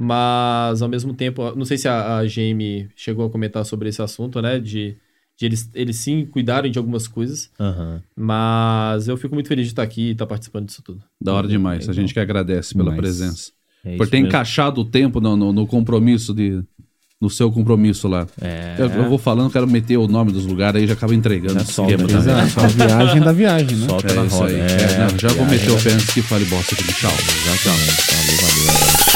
Mas 0.01 0.81
ao 0.81 0.87
mesmo 0.87 1.13
tempo, 1.13 1.53
não 1.55 1.65
sei 1.65 1.77
se 1.77 1.87
a, 1.87 2.17
a 2.19 2.25
GM 2.27 2.89
chegou 2.95 3.25
a 3.25 3.29
comentar 3.29 3.65
sobre 3.65 3.89
esse 3.89 4.01
assunto, 4.01 4.41
né? 4.41 4.57
De, 4.57 4.95
de 5.37 5.45
eles, 5.45 5.69
eles 5.73 5.97
sim 5.97 6.25
cuidarem 6.25 6.71
de 6.71 6.79
algumas 6.79 7.05
coisas. 7.07 7.51
Aham. 7.59 8.01
Mas 8.15 9.07
eu 9.09 9.17
fico 9.17 9.33
muito 9.33 9.47
feliz 9.49 9.65
de 9.65 9.71
estar 9.73 9.83
aqui 9.83 10.09
e 10.09 10.11
estar 10.11 10.25
participando 10.25 10.67
disso 10.67 10.81
tudo. 10.81 11.03
Da 11.19 11.33
hora 11.33 11.47
demais. 11.47 11.87
A 11.89 11.93
gente 11.93 12.13
que 12.13 12.19
agradece 12.19 12.73
pela 12.73 12.91
Demais. 12.91 13.01
presença. 13.01 13.51
É 13.83 13.97
Por 13.97 14.07
ter 14.07 14.17
mesmo. 14.17 14.27
encaixado 14.29 14.81
o 14.81 14.85
tempo 14.85 15.19
no, 15.19 15.35
no- 15.35 15.53
no 15.53 15.67
compromisso 15.67 16.33
de. 16.33 16.63
No 17.21 17.29
seu 17.29 17.51
compromisso 17.51 18.07
lá. 18.07 18.25
É. 18.39 18.75
Eu, 18.77 18.87
eu 18.89 19.09
vou 19.09 19.17
falando, 19.17 19.51
quero 19.51 19.67
meter 19.67 19.97
o 19.97 20.07
nome 20.07 20.31
dos 20.31 20.45
lugares 20.45 20.79
aí, 20.81 20.87
já 20.87 20.93
acaba 20.93 21.13
entregando 21.13 21.55
Já 21.55 21.61
o 21.61 21.65
solta, 21.65 21.91
esquema 21.91 22.07
também. 22.07 22.43
Exato, 22.45 22.59
a 22.61 22.67
viagem 22.67 23.21
da 23.21 23.31
viagem, 23.33 23.77
né? 23.77 23.87
Solta 23.89 24.07
É 24.07 24.13
na 24.15 24.21
roda. 24.23 24.45
aí. 24.47 24.55
É, 24.55 24.65
É, 24.65 24.97
não, 24.99 25.19
já 25.19 25.27
vou 25.27 25.45
viagem 25.45 25.67
meter 25.67 25.71
o 25.71 25.83
pé 25.83 25.91
antes 25.95 26.13
que 26.13 26.21
fale 26.21 26.45
bosta 26.45 26.75
aqui. 26.75 26.93
Tchau. 26.93 27.11
Exatamente. 27.11 28.15
Valeu, 28.15 28.37
valeu. 28.37 29.08